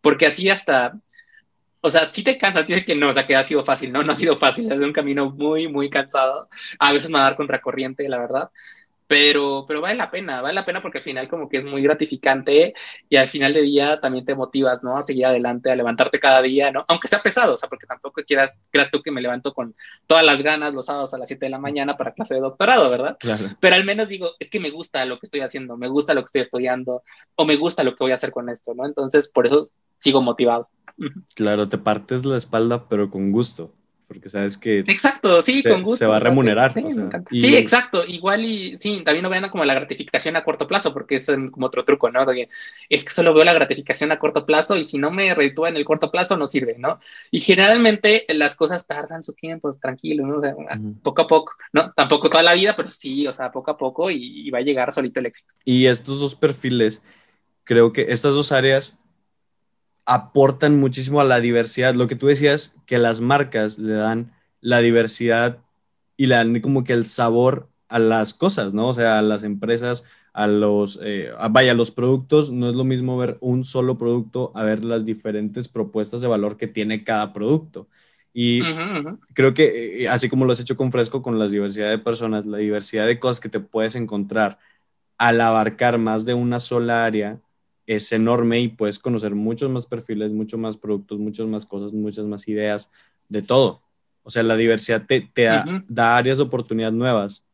porque 0.00 0.26
así 0.26 0.48
hasta, 0.48 0.98
o 1.80 1.90
sea, 1.90 2.06
si 2.06 2.22
te 2.22 2.38
cansas, 2.38 2.66
tienes 2.66 2.84
que 2.84 2.96
no, 2.96 3.08
o 3.08 3.12
sea, 3.12 3.26
que 3.26 3.36
ha 3.36 3.46
sido 3.46 3.64
fácil, 3.64 3.92
¿no? 3.92 4.02
No 4.02 4.12
ha 4.12 4.16
sido 4.16 4.38
fácil, 4.38 4.70
es 4.72 4.78
un 4.78 4.92
camino 4.92 5.30
muy, 5.30 5.68
muy 5.68 5.90
cansado, 5.90 6.48
a 6.78 6.92
veces 6.92 7.10
nadar 7.10 7.36
contra 7.36 7.60
corriente, 7.60 8.08
la 8.08 8.18
verdad, 8.18 8.50
pero, 9.06 9.64
pero 9.68 9.80
vale 9.80 9.96
la 9.96 10.10
pena, 10.10 10.40
vale 10.40 10.54
la 10.54 10.64
pena 10.64 10.82
porque 10.82 10.98
al 10.98 11.04
final 11.04 11.28
como 11.28 11.48
que 11.48 11.58
es 11.58 11.64
muy 11.64 11.82
gratificante 11.82 12.74
y 13.08 13.16
al 13.16 13.28
final 13.28 13.54
de 13.54 13.62
día 13.62 14.00
también 14.00 14.24
te 14.24 14.34
motivas, 14.34 14.82
¿no? 14.82 14.96
A 14.96 15.02
seguir 15.02 15.26
adelante, 15.26 15.70
a 15.70 15.76
levantarte 15.76 16.18
cada 16.18 16.42
día, 16.42 16.72
¿no? 16.72 16.84
Aunque 16.88 17.08
sea 17.08 17.20
pesado, 17.20 17.54
o 17.54 17.56
sea, 17.56 17.68
porque 17.68 17.86
tampoco 17.86 18.22
quieras, 18.26 18.58
creas 18.70 18.90
tú 18.90 19.02
que 19.02 19.12
me 19.12 19.20
levanto 19.20 19.54
con 19.54 19.74
todas 20.06 20.24
las 20.24 20.42
ganas 20.42 20.74
los 20.74 20.86
sábados 20.86 21.14
a 21.14 21.18
las 21.18 21.28
7 21.28 21.46
de 21.46 21.50
la 21.50 21.58
mañana 21.58 21.96
para 21.96 22.14
clase 22.14 22.34
de 22.34 22.40
doctorado, 22.40 22.90
¿verdad? 22.90 23.16
Claro. 23.20 23.44
Pero 23.60 23.76
al 23.76 23.84
menos 23.84 24.08
digo, 24.08 24.30
es 24.38 24.50
que 24.50 24.60
me 24.60 24.70
gusta 24.70 25.04
lo 25.06 25.18
que 25.18 25.26
estoy 25.26 25.40
haciendo, 25.40 25.76
me 25.76 25.88
gusta 25.88 26.14
lo 26.14 26.22
que 26.22 26.26
estoy 26.26 26.42
estudiando 26.42 27.02
o 27.36 27.44
me 27.44 27.56
gusta 27.56 27.84
lo 27.84 27.92
que 27.92 28.04
voy 28.04 28.12
a 28.12 28.16
hacer 28.16 28.32
con 28.32 28.48
esto, 28.48 28.74
¿no? 28.74 28.86
Entonces, 28.86 29.28
por 29.28 29.46
eso 29.46 29.68
sigo 29.98 30.20
motivado. 30.20 30.68
Claro, 31.34 31.68
te 31.68 31.78
partes 31.78 32.24
la 32.24 32.36
espalda, 32.36 32.88
pero 32.88 33.10
con 33.10 33.30
gusto 33.30 33.72
porque 34.06 34.30
sabes 34.30 34.56
que... 34.56 34.80
Exacto, 34.80 35.42
sí, 35.42 35.62
con 35.62 35.82
gusto. 35.82 35.98
Se 35.98 36.06
va 36.06 36.16
a 36.16 36.20
remunerar. 36.20 36.72
Sí, 37.30 37.56
exacto, 37.56 38.04
igual 38.06 38.44
y 38.44 38.76
sí, 38.76 39.02
también 39.04 39.24
no 39.24 39.30
vean 39.30 39.48
como 39.50 39.64
la 39.64 39.74
gratificación 39.74 40.36
a 40.36 40.44
corto 40.44 40.68
plazo, 40.68 40.92
porque 40.92 41.16
es 41.16 41.26
como 41.50 41.66
otro 41.66 41.84
truco, 41.84 42.10
¿no? 42.10 42.24
es 42.88 43.04
que 43.04 43.10
solo 43.10 43.34
veo 43.34 43.44
la 43.44 43.52
gratificación 43.52 44.12
a 44.12 44.18
corto 44.18 44.46
plazo 44.46 44.76
y 44.76 44.84
si 44.84 44.98
no 44.98 45.10
me 45.10 45.34
reditúa 45.34 45.68
en 45.68 45.76
el 45.76 45.84
corto 45.84 46.10
plazo 46.10 46.36
no 46.36 46.46
sirve, 46.46 46.76
¿no? 46.78 47.00
Y 47.30 47.40
generalmente 47.40 48.24
las 48.28 48.54
cosas 48.54 48.86
tardan 48.86 49.22
su 49.22 49.32
tiempo, 49.32 49.72
tranquilo, 49.74 50.26
¿no? 50.26 50.38
O 50.38 50.40
sea, 50.40 50.54
poco 51.02 51.22
a 51.22 51.26
poco, 51.26 51.54
¿no? 51.72 51.92
Tampoco 51.92 52.30
toda 52.30 52.42
la 52.42 52.54
vida, 52.54 52.74
pero 52.76 52.90
sí, 52.90 53.26
o 53.26 53.34
sea, 53.34 53.50
poco 53.50 53.72
a 53.72 53.76
poco 53.76 54.10
y 54.10 54.48
va 54.50 54.58
a 54.58 54.62
llegar 54.62 54.92
solito 54.92 55.18
el 55.20 55.26
éxito. 55.26 55.52
Y 55.64 55.86
estos 55.86 56.20
dos 56.20 56.34
perfiles, 56.36 57.00
creo 57.64 57.92
que 57.92 58.06
estas 58.08 58.34
dos 58.34 58.52
áreas 58.52 58.96
aportan 60.06 60.78
muchísimo 60.78 61.20
a 61.20 61.24
la 61.24 61.40
diversidad. 61.40 61.94
Lo 61.94 62.06
que 62.06 62.16
tú 62.16 62.28
decías, 62.28 62.76
que 62.86 62.98
las 62.98 63.20
marcas 63.20 63.78
le 63.78 63.94
dan 63.94 64.32
la 64.60 64.78
diversidad 64.78 65.58
y 66.16 66.26
le 66.26 66.36
dan 66.36 66.60
como 66.60 66.84
que 66.84 66.92
el 66.92 67.06
sabor 67.06 67.68
a 67.88 67.98
las 67.98 68.34
cosas, 68.34 68.74
¿no? 68.74 68.88
O 68.88 68.94
sea, 68.94 69.18
a 69.18 69.22
las 69.22 69.44
empresas, 69.44 70.04
a 70.32 70.46
los, 70.46 70.98
eh, 71.02 71.30
vaya, 71.50 71.72
a 71.72 71.74
los 71.74 71.90
productos, 71.90 72.50
no 72.50 72.68
es 72.68 72.74
lo 72.74 72.84
mismo 72.84 73.16
ver 73.18 73.36
un 73.40 73.64
solo 73.64 73.98
producto 73.98 74.52
a 74.54 74.62
ver 74.62 74.84
las 74.84 75.04
diferentes 75.04 75.68
propuestas 75.68 76.20
de 76.20 76.28
valor 76.28 76.56
que 76.56 76.66
tiene 76.66 77.04
cada 77.04 77.32
producto. 77.32 77.88
Y 78.32 78.60
creo 79.32 79.54
que 79.54 80.04
eh, 80.04 80.08
así 80.08 80.28
como 80.28 80.44
lo 80.44 80.52
has 80.52 80.60
hecho 80.60 80.76
con 80.76 80.92
Fresco, 80.92 81.22
con 81.22 81.38
la 81.38 81.48
diversidad 81.48 81.88
de 81.88 81.98
personas, 81.98 82.44
la 82.44 82.58
diversidad 82.58 83.06
de 83.06 83.18
cosas 83.18 83.40
que 83.40 83.48
te 83.48 83.60
puedes 83.60 83.96
encontrar 83.96 84.58
al 85.16 85.40
abarcar 85.40 85.98
más 85.98 86.26
de 86.26 86.34
una 86.34 86.60
sola 86.60 87.06
área, 87.06 87.40
es 87.86 88.10
enorme 88.12 88.60
y 88.60 88.68
puedes 88.68 88.98
conocer 88.98 89.34
muchos 89.34 89.70
más 89.70 89.86
perfiles, 89.86 90.32
muchos 90.32 90.58
más 90.58 90.76
productos, 90.76 91.18
muchas 91.18 91.46
más 91.46 91.64
cosas, 91.64 91.92
muchas 91.92 92.24
más 92.26 92.46
ideas, 92.48 92.90
de 93.28 93.42
todo. 93.42 93.82
O 94.22 94.30
sea, 94.30 94.42
la 94.42 94.56
diversidad 94.56 95.06
te, 95.06 95.30
da, 95.88 96.16
áreas 96.16 96.38
de 96.38 96.44
oportunidad 96.44 96.92
nuevas 96.92 97.44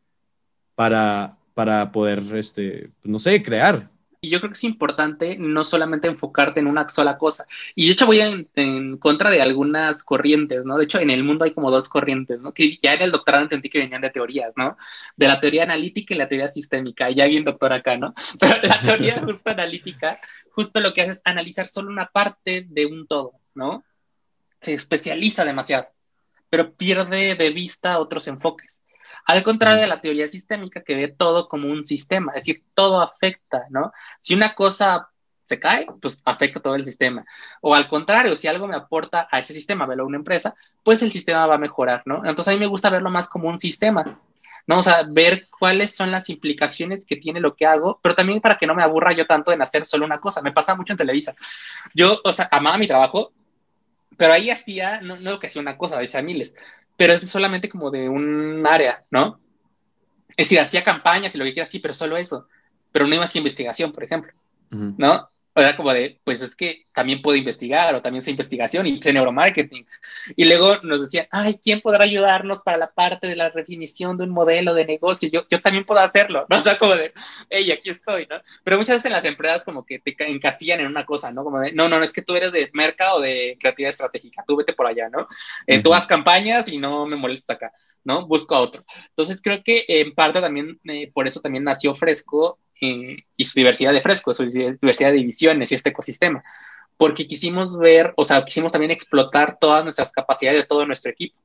para, 0.75 1.37
para 1.55 1.93
poder, 1.93 2.23
este, 2.35 2.91
no 3.05 3.19
sé, 3.19 3.43
crear. 3.43 3.91
Y 4.25 4.31
yo 4.31 4.39
creo 4.39 4.51
que 4.53 4.57
es 4.57 4.63
importante 4.63 5.37
no 5.37 5.65
solamente 5.65 6.07
enfocarte 6.07 6.61
en 6.61 6.69
una 6.69 6.89
sola 6.89 7.19
cosa. 7.19 7.45
Y 7.75 7.87
de 7.87 7.93
hecho 7.93 8.07
voy 8.07 8.21
en, 8.21 8.97
contra 8.99 9.33
de 9.33 9.43
algunas 9.43 10.05
corrientes, 10.05 10.65
¿no? 10.65 10.79
De 10.79 10.85
hecho, 10.85 11.01
en 11.01 11.11
el 11.11 11.25
mundo 11.25 11.45
hay 11.45 11.53
como 11.53 11.73
dos 11.73 11.89
corrientes, 11.89 12.39
¿no? 12.39 12.55
Que 12.55 12.79
ya 12.81 12.95
en 12.95 13.03
el 13.03 13.11
doctorado 13.11 13.43
entendí 13.43 13.69
que 13.69 13.81
venían 13.81 14.01
de 14.01 14.11
teorías, 14.11 14.53
¿no? 14.57 14.77
De 15.17 15.27
la 15.27 15.41
teoría 15.41 15.65
analítica 15.65 16.15
y 16.15 16.19
la 16.19 16.29
teoría 16.29 16.47
sistémica. 16.47 17.11
Y 17.11 17.17
ya 17.17 17.27
vi 17.27 17.39
un 17.39 17.45
doctor 17.45 17.73
acá, 17.73 17.97
¿no? 17.97 18.15
Pero 18.39 18.55
la 18.63 18.81
teoría 18.81 19.21
justo 19.25 19.51
analítica, 19.51 20.21
justo 20.53 20.79
lo 20.79 20.95
que 20.95 21.03
hace 21.03 21.11
es 21.11 21.23
analizar 21.25 21.67
solo 21.67 21.91
una 21.91 22.07
parte 22.07 22.65
de 22.69 22.87
un 22.87 23.09
todo, 23.09 23.41
¿no? 23.55 23.83
Se 24.61 24.73
especializa 24.73 25.45
demasiado, 25.45 25.89
pero 26.49 26.73
pierde 26.75 27.35
de 27.35 27.51
vista 27.51 27.99
otros 27.99 28.29
enfoques. 28.29 28.82
Al 29.27 29.43
contrario 29.43 29.81
de 29.81 29.87
la 29.87 30.01
teoría 30.01 30.29
sistémica 30.29 30.83
que 30.83 30.95
ve 30.95 31.09
todo 31.09 31.49
como 31.49 31.69
un 31.69 31.85
sistema, 31.85 32.33
es 32.33 32.45
decir, 32.45 32.65
todo 32.75 33.01
afecta, 33.01 33.67
¿no? 33.71 33.93
Si 34.19 34.35
una 34.35 34.55
cosa 34.55 35.09
se 35.45 35.59
cae, 35.59 35.87
pues 36.01 36.23
afecta 36.25 36.61
todo 36.61 36.75
el 36.75 36.85
sistema. 36.85 37.25
O 37.61 37.75
al 37.75 37.89
contrario, 37.89 38.35
si 38.37 38.49
algo 38.49 38.67
me 38.67 38.77
aporta 38.77 39.29
a 39.31 39.39
ese 39.39 39.53
sistema, 39.53 39.87
velo 39.87 40.07
una 40.07 40.17
empresa, 40.17 40.55
pues 40.83 41.03
el 41.03 41.13
sistema 41.13 41.47
va 41.47 41.57
a 41.57 41.59
mejorar, 41.59 42.03
¿no? 42.07 42.25
Entonces 42.25 42.49
a 42.49 42.57
mí 42.57 42.61
me 42.61 42.67
gusta 42.67 42.91
verlo 42.91 43.11
más 43.11 43.29
como 43.29 43.49
un 43.49 43.59
sistema, 43.59 44.05
¿no? 44.67 44.79
O 44.79 44.83
sea, 44.83 45.03
ver 45.09 45.49
cuáles 45.59 45.95
son 45.95 46.11
las 46.11 46.29
implicaciones 46.31 47.05
que 47.05 47.17
tiene 47.17 47.41
lo 47.41 47.55
que 47.55 47.67
hago, 47.67 48.01
pero 48.03 48.15
también 48.15 48.41
para 48.41 48.57
que 48.57 48.67
no 48.67 48.75
me 48.75 48.83
aburra 48.83 49.13
yo 49.13 49.27
tanto 49.27 49.53
en 49.53 49.63
hacer 49.63 49.85
solo 49.85 50.07
una 50.07 50.21
cosa. 50.21 50.43
Me 50.43 50.53
pasa 50.53 50.75
mucho 50.75 50.93
en 50.93 50.99
Televisa. 50.99 51.35
Yo, 51.95 52.21
o 52.25 52.33
sea, 52.33 52.49
amaba 52.51 52.79
mi 52.79 52.87
trabajo, 52.87 53.33
pero 54.17 54.33
ahí 54.33 54.51
hacía, 54.51 55.01
no, 55.01 55.17
no 55.17 55.41
que 55.41 55.49
hacía 55.49 55.63
una 55.63 55.77
cosa, 55.77 55.99
decía 55.99 56.23
miles, 56.23 56.55
pero 56.97 57.13
es 57.13 57.29
solamente 57.31 57.69
como 57.69 57.91
de 57.91 58.09
un 58.09 58.67
área, 58.67 59.05
¿no? 59.11 59.41
Es 60.31 60.49
decir, 60.49 60.61
hacía 60.61 60.85
campañas 60.85 61.35
y 61.35 61.39
lo 61.39 61.45
que 61.45 61.53
quieras, 61.53 61.71
sí, 61.71 61.79
pero 61.79 61.95
solo 61.95 62.17
eso. 62.17 62.49
Pero 62.91 63.07
no 63.07 63.15
iba 63.15 63.23
a 63.23 63.27
hacer 63.27 63.41
investigación, 63.41 63.93
por 63.93 64.05
ejemplo, 64.05 64.33
¿no? 64.71 65.31
O 65.55 65.61
sea, 65.61 65.77
como 65.77 65.93
de, 65.93 66.21
pues 66.25 66.41
es 66.43 66.57
que 66.57 66.85
también 66.93 67.23
puedo 67.23 67.37
investigar 67.37 67.95
o 67.95 68.03
también 68.03 68.23
sé 68.23 68.31
investigación 68.31 68.87
y 68.87 69.03
sé 69.03 69.13
neuromarketing. 69.13 69.87
Y 70.37 70.45
luego 70.45 70.79
nos 70.83 71.01
decían, 71.01 71.27
ay, 71.31 71.59
¿quién 71.63 71.81
podrá 71.81 72.05
ayudarnos 72.05 72.63
para 72.63 72.77
la 72.77 72.91
parte 72.93 73.27
de 73.27 73.37
la 73.37 73.51
definición 73.51 74.17
de 74.17 74.25
un 74.25 74.31
modelo 74.31 74.75
de 74.75 74.85
negocio? 74.85 75.29
Yo, 75.29 75.47
yo 75.51 75.61
también 75.61 75.85
puedo 75.85 76.01
hacerlo, 76.01 76.47
¿no? 76.49 76.57
O 76.63 76.65
sea, 76.65 76.79
como 76.79 76.95
de, 76.95 77.13
hey, 77.51 77.73
aquí 77.73 77.91
estoy, 77.91 78.27
¿no? 78.31 78.37
Pero 78.63 78.79
muchas 78.79 78.95
veces 78.95 79.07
en 79.07 79.13
las 79.13 79.25
empresas 79.25 79.65
como 79.65 79.85
que 79.85 79.99
te 79.99 80.15
encastillan 80.31 80.79
en 80.79 80.87
una 80.87 81.05
cosa, 81.05 81.33
¿no? 81.33 81.43
Como 81.43 81.59
de, 81.59 81.73
no, 81.73 81.89
no, 81.89 81.99
no, 81.99 82.05
es 82.05 82.13
que 82.13 82.23
tú 82.23 82.37
eres 82.37 82.53
de 82.53 82.71
mercado 82.73 83.17
o 83.17 83.21
de 83.21 83.57
creatividad 83.59 83.91
estratégica, 83.91 84.45
tú 84.47 84.57
vete 84.57 84.75
por 84.75 84.87
allá, 84.87 85.09
¿no? 85.09 85.27
Eh, 85.67 85.83
Tú 85.83 85.93
haz 85.93 86.07
campañas 86.07 86.69
y 86.69 86.79
no 86.79 87.05
me 87.07 87.17
molestes 87.17 87.51
acá, 87.51 87.73
¿no? 88.05 88.27
Busco 88.27 88.55
a 88.55 88.61
otro. 88.61 88.85
Entonces 89.09 89.43
creo 89.43 89.63
que 89.65 89.85
en 89.89 90.15
parte 90.15 90.41
también, 90.41 90.79
eh, 90.85 91.11
por 91.13 91.27
eso 91.27 91.41
también 91.41 91.65
nació 91.65 91.95
Fresco 91.95 92.61
y 93.37 93.45
su 93.45 93.61
diversidad 93.61 93.93
de 93.93 94.01
frescos, 94.01 94.37
su 94.37 94.45
diversidad 94.45 95.11
de 95.11 95.19
divisiones 95.19 95.71
y 95.71 95.75
este 95.75 95.91
ecosistema, 95.91 96.43
porque 96.97 97.27
quisimos 97.27 97.79
ver, 97.79 98.13
o 98.17 98.25
sea, 98.25 98.45
quisimos 98.45 98.73
también 98.73 98.91
explotar 98.91 99.59
todas 99.61 99.85
nuestras 99.85 100.13
capacidades 100.13 100.61
de 100.61 100.67
todo 100.67 100.87
nuestro 100.87 101.11
equipo, 101.11 101.37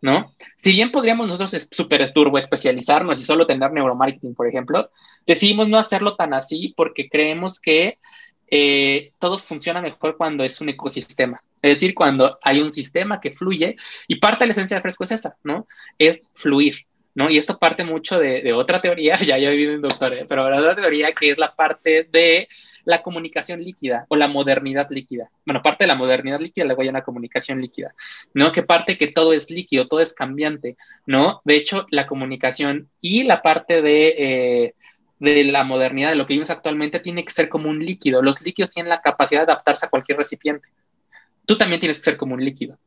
¿no? 0.00 0.34
Si 0.56 0.72
bien 0.72 0.90
podríamos 0.90 1.26
nosotros 1.26 1.68
super 1.70 2.12
turbo 2.12 2.38
especializarnos 2.38 3.20
y 3.20 3.24
solo 3.24 3.46
tener 3.46 3.72
neuromarketing, 3.72 4.34
por 4.34 4.46
ejemplo, 4.46 4.90
decidimos 5.26 5.68
no 5.68 5.78
hacerlo 5.78 6.16
tan 6.16 6.34
así 6.34 6.74
porque 6.76 7.08
creemos 7.08 7.60
que 7.60 7.98
eh, 8.50 9.12
todo 9.18 9.38
funciona 9.38 9.82
mejor 9.82 10.16
cuando 10.16 10.44
es 10.44 10.60
un 10.60 10.70
ecosistema. 10.70 11.42
Es 11.60 11.72
decir, 11.72 11.94
cuando 11.94 12.38
hay 12.42 12.60
un 12.60 12.72
sistema 12.72 13.20
que 13.20 13.32
fluye 13.32 13.76
y 14.06 14.16
parte 14.16 14.44
de 14.44 14.48
la 14.48 14.52
esencia 14.52 14.76
de 14.76 14.82
Fresco 14.82 15.04
es 15.04 15.12
esa, 15.12 15.36
¿no? 15.42 15.66
Es 15.98 16.22
fluir. 16.34 16.86
¿no? 17.14 17.28
Y 17.28 17.36
esto 17.36 17.58
parte 17.58 17.84
mucho 17.84 18.16
de, 18.18 18.52
otra 18.52 18.80
teoría, 18.80 19.16
ya 19.26 19.38
ya 19.38 19.50
viví 19.50 19.66
un 19.66 19.82
doctor, 19.82 20.14
¿eh? 20.14 20.26
pero 20.28 20.46
otra 20.46 20.76
teoría 20.76 21.12
que 21.12 21.30
es 21.30 21.38
la 21.38 21.54
parte 21.54 22.04
de 22.04 22.48
la 22.88 23.02
comunicación 23.02 23.62
líquida 23.62 24.06
o 24.08 24.16
la 24.16 24.28
modernidad 24.28 24.88
líquida. 24.88 25.30
Bueno, 25.44 25.60
parte 25.60 25.84
de 25.84 25.88
la 25.88 25.94
modernidad 25.94 26.40
líquida 26.40 26.64
luego 26.64 26.80
hay 26.80 26.88
una 26.88 27.02
comunicación 27.02 27.60
líquida, 27.60 27.94
¿no? 28.32 28.50
Que 28.50 28.62
parte 28.62 28.96
que 28.96 29.08
todo 29.08 29.34
es 29.34 29.50
líquido, 29.50 29.88
todo 29.88 30.00
es 30.00 30.14
cambiante, 30.14 30.78
¿no? 31.04 31.42
De 31.44 31.56
hecho, 31.56 31.86
la 31.90 32.06
comunicación 32.06 32.88
y 33.02 33.24
la 33.24 33.42
parte 33.42 33.82
de, 33.82 34.14
eh, 34.16 34.74
de 35.18 35.44
la 35.44 35.64
modernidad, 35.64 36.08
de 36.08 36.16
lo 36.16 36.24
que 36.24 36.32
vivimos 36.32 36.48
actualmente, 36.48 36.98
tiene 37.00 37.26
que 37.26 37.30
ser 37.30 37.50
como 37.50 37.68
un 37.68 37.84
líquido. 37.84 38.22
Los 38.22 38.40
líquidos 38.40 38.70
tienen 38.70 38.88
la 38.88 39.02
capacidad 39.02 39.40
de 39.40 39.52
adaptarse 39.52 39.84
a 39.84 39.90
cualquier 39.90 40.16
recipiente. 40.16 40.66
Tú 41.44 41.58
también 41.58 41.80
tienes 41.80 41.98
que 41.98 42.04
ser 42.04 42.16
como 42.16 42.36
un 42.36 42.42
líquido 42.42 42.78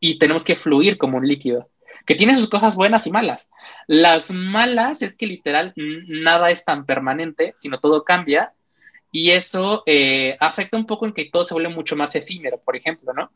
y 0.00 0.18
tenemos 0.18 0.42
que 0.42 0.56
fluir 0.56 0.96
como 0.96 1.18
un 1.18 1.28
líquido 1.28 1.68
que 2.06 2.14
tiene 2.14 2.38
sus 2.38 2.48
cosas 2.48 2.76
buenas 2.76 3.06
y 3.06 3.10
malas. 3.10 3.50
Las 3.86 4.30
malas 4.30 5.02
es 5.02 5.16
que 5.16 5.26
literal 5.26 5.74
nada 5.76 6.50
es 6.50 6.64
tan 6.64 6.86
permanente, 6.86 7.52
sino 7.56 7.78
todo 7.78 8.04
cambia 8.04 8.54
y 9.12 9.30
eso 9.30 9.82
eh, 9.86 10.36
afecta 10.40 10.76
un 10.76 10.86
poco 10.86 11.06
en 11.06 11.12
que 11.12 11.26
todo 11.26 11.44
se 11.44 11.54
vuelve 11.54 11.68
mucho 11.68 11.96
más 11.96 12.14
efímero, 12.14 12.60
por 12.60 12.76
ejemplo, 12.76 13.12
¿no? 13.12 13.30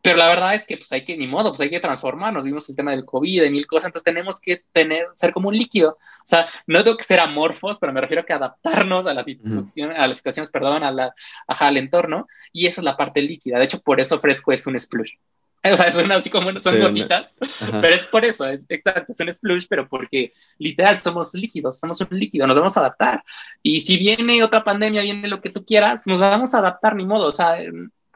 Pero 0.00 0.16
la 0.16 0.28
verdad 0.28 0.54
es 0.54 0.66
que 0.66 0.76
pues 0.76 0.92
hay 0.92 1.04
que, 1.04 1.16
ni 1.16 1.26
modo, 1.26 1.50
pues 1.50 1.60
hay 1.60 1.70
que 1.70 1.80
transformarnos, 1.80 2.44
vimos 2.44 2.68
el 2.68 2.76
tema 2.76 2.92
del 2.92 3.04
COVID 3.04 3.42
y 3.42 3.50
mil 3.50 3.66
cosas, 3.66 3.86
entonces 3.86 4.04
tenemos 4.04 4.40
que 4.40 4.62
tener, 4.72 5.06
ser 5.12 5.32
como 5.32 5.48
un 5.48 5.56
líquido, 5.56 5.92
o 5.92 6.26
sea, 6.26 6.48
no 6.66 6.84
tengo 6.84 6.96
que 6.96 7.04
ser 7.04 7.18
amorfos, 7.18 7.78
pero 7.78 7.92
me 7.92 8.00
refiero 8.00 8.22
a 8.22 8.26
que 8.26 8.32
adaptarnos 8.32 9.06
a 9.06 9.14
las 9.14 9.26
situaciones, 9.26 9.98
a 9.98 10.06
las 10.06 10.16
situaciones, 10.16 10.50
perdón, 10.50 10.84
a 10.84 10.92
la, 10.92 11.14
al 11.48 11.76
entorno, 11.76 12.28
y 12.52 12.66
esa 12.66 12.80
es 12.80 12.84
la 12.84 12.96
parte 12.96 13.22
líquida, 13.22 13.58
de 13.58 13.64
hecho 13.64 13.80
por 13.80 14.00
eso 14.00 14.18
Fresco 14.18 14.52
es 14.52 14.66
un 14.66 14.78
splush. 14.78 15.14
O 15.72 15.76
sea, 15.76 15.90
son 15.90 16.10
así 16.12 16.30
como, 16.30 16.56
son 16.60 16.80
gotitas, 16.80 17.36
pero 17.80 17.88
es 17.94 18.04
por 18.04 18.24
eso, 18.24 18.46
es 18.46 18.66
exacto, 18.68 19.12
son 19.12 19.32
splush, 19.32 19.66
pero 19.68 19.88
porque 19.88 20.32
literal 20.58 20.98
somos 20.98 21.34
líquidos, 21.34 21.78
somos 21.80 22.00
un 22.00 22.08
líquido, 22.10 22.46
nos 22.46 22.56
vamos 22.56 22.76
a 22.76 22.80
adaptar. 22.80 23.24
Y 23.62 23.80
si 23.80 23.98
viene 23.98 24.44
otra 24.44 24.62
pandemia, 24.62 25.02
viene 25.02 25.26
lo 25.28 25.40
que 25.40 25.50
tú 25.50 25.64
quieras, 25.64 26.02
nos 26.06 26.20
vamos 26.20 26.54
a 26.54 26.58
adaptar, 26.58 26.94
ni 26.94 27.04
modo, 27.04 27.26
o 27.26 27.32
sea, 27.32 27.58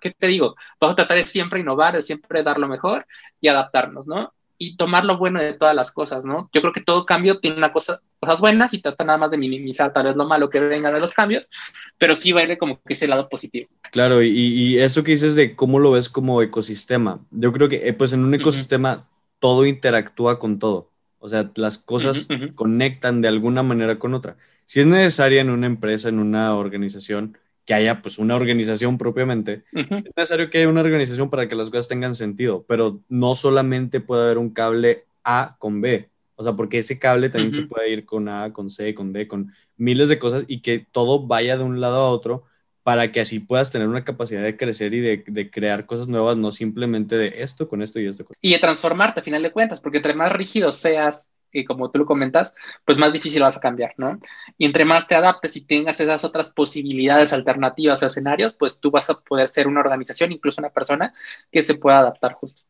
¿qué 0.01 0.11
te 0.11 0.28
digo? 0.28 0.55
Vamos 0.80 0.95
a 0.95 0.97
tratar 0.97 1.18
de 1.18 1.26
siempre 1.26 1.61
innovar, 1.61 1.95
de 1.95 2.03
siempre 2.03 2.43
dar 2.43 2.59
lo 2.59 2.68
mejor 2.68 3.07
y 3.41 3.49
adaptarnos, 3.49 4.07
¿no? 4.07 4.32
Y 4.63 4.77
tomar 4.77 5.07
lo 5.07 5.17
bueno 5.17 5.43
de 5.43 5.55
todas 5.55 5.75
las 5.75 5.91
cosas, 5.91 6.27
¿no? 6.27 6.51
Yo 6.53 6.61
creo 6.61 6.75
que 6.75 6.83
todo 6.83 7.07
cambio 7.07 7.41
tiene 7.41 7.57
una 7.57 7.73
cosa, 7.73 8.03
cosas 8.21 8.43
buenas 8.43 8.75
y 8.75 8.83
trata 8.83 9.05
nada 9.05 9.19
más 9.19 9.31
de 9.31 9.39
minimizar 9.39 9.91
tal 9.95 10.05
vez 10.05 10.17
lo 10.17 10.27
malo 10.27 10.51
que 10.51 10.61
venga 10.61 10.93
de 10.93 11.01
los 11.01 11.15
cambios, 11.15 11.49
pero 11.97 12.15
sí 12.15 12.33
va 12.33 12.43
a 12.43 12.45
ir 12.45 12.59
como 12.59 12.79
que 12.83 12.93
ese 12.93 13.09
lado 13.09 13.31
positivo. 13.31 13.71
Claro, 13.91 14.23
y, 14.23 14.79
eso 14.79 15.03
que 15.03 15.13
dices 15.13 15.35
de 15.35 15.57
cómo 15.57 15.79
lo 15.79 15.93
ves 15.93 16.11
como 16.11 16.43
ecosistema, 16.43 17.21
yo 17.31 17.55
creo 17.55 17.71
que 17.71 17.89
eh, 17.89 17.95
pues 17.95 18.13
en 18.13 18.23
un 18.23 18.35
ecosistema 18.35 19.09
todo 19.39 19.65
interactúa 19.65 20.39
con 20.39 20.59
todo, 20.59 20.91
o 21.21 21.31
sea, 21.31 21.51
las 21.55 21.79
cosas 21.79 22.29
conectan 22.55 23.23
de 23.23 23.29
alguna 23.29 23.63
manera 23.63 23.99
con 23.99 24.13
otra. 24.13 24.37
Si 24.67 24.81
es 24.81 24.87
necesaria 24.87 25.41
en 25.41 25.49
una 25.49 25.67
empresa, 25.67 26.11
en 26.11 26.19
una 26.19 26.55
organización, 26.55 27.39
que 27.71 27.75
haya 27.75 28.03
pues 28.03 28.18
una 28.18 28.35
organización 28.35 28.99
propiamente. 28.99 29.62
Es 29.73 29.89
necesario 30.16 30.51
que 30.51 30.59
haya 30.59 30.68
una 30.68 30.81
organización 30.81 31.31
para 31.31 31.49
que 31.49 31.55
las 31.55 31.71
cosas 31.71 31.87
tengan 31.87 32.16
sentido, 32.16 32.64
pero 32.66 33.01
no 33.09 33.37
solamente 33.37 34.01
puede 34.01 34.25
haber 34.25 34.39
un 34.39 34.51
cable 34.51 35.05
A 35.23 35.55
con 35.61 35.81
B, 35.81 36.09
o 36.35 36.43
sea, 36.43 36.55
porque 36.55 36.79
ese 36.79 36.99
cable 36.99 37.29
también 37.29 37.53
se 37.53 37.62
puede 37.62 37.89
ir 37.91 38.05
con 38.05 38.29
A, 38.29 38.53
con 38.53 38.71
C, 38.71 38.93
con 38.93 39.12
D, 39.12 39.29
con 39.29 39.53
miles 39.77 40.09
de 40.09 40.18
cosas 40.18 40.47
y 40.49 40.62
que 40.62 40.85
todo 40.91 41.29
vaya 41.29 41.57
de 41.57 41.62
un 41.62 41.81
lado 41.81 41.99
a 41.99 42.11
otro 42.11 42.43
para 42.83 43.12
que 43.12 43.21
así 43.21 43.39
puedas 43.39 43.71
tener 43.71 43.87
una 43.87 44.03
capacidad 44.03 44.43
de 44.43 44.57
crecer 44.57 44.93
y 44.93 44.99
de, 44.99 45.51
crear 45.53 45.87
cosas 45.87 46.09
nuevas, 46.09 46.37
no 46.37 46.51
simplemente 46.51 47.16
de 47.16 47.35
esto 47.37 47.68
con 47.68 47.83
esto 47.83 48.01
y 48.01 48.09
esto. 48.09 48.27
Y 48.41 48.51
de 48.51 48.59
transformarte 48.59 49.21
a 49.21 49.23
final 49.23 49.45
de 49.45 49.53
cuentas, 49.53 49.81
porque 49.81 49.99
entre 49.99 50.14
más 50.14 50.33
rígido 50.33 50.73
seas 50.73 51.31
y 51.53 51.64
como 51.64 51.90
tú 51.90 51.98
lo 51.98 52.07
comentas, 52.07 52.55
pues 52.84 52.98
más 52.98 53.12
difícil 53.12 53.42
vas 53.42 53.57
a 53.57 53.61
cambiar, 53.61 53.94
¿no? 53.96 54.20
Y 54.59 54.64
entre 54.64 54.84
más 54.84 55.07
te 55.07 55.14
adaptes 55.14 55.57
y 55.57 55.62
tengas 55.62 56.01
esas 56.01 56.24
otras 56.24 56.51
posibilidades 56.51 57.32
alternativas 57.32 58.03
a 58.03 58.07
escenarios, 58.07 58.55
pues 58.55 58.78
tú 58.78 58.90
vas 58.90 59.11
a 59.11 59.20
poder 59.20 59.48
ser 59.48 59.66
una 59.66 59.80
organización, 59.80 60.32
incluso 60.32 60.61
una 60.61 60.70
persona 60.70 61.12
que 61.51 61.62
se 61.62 61.74
pueda 61.74 61.98
adaptar 62.01 62.32
justo. 62.32 62.62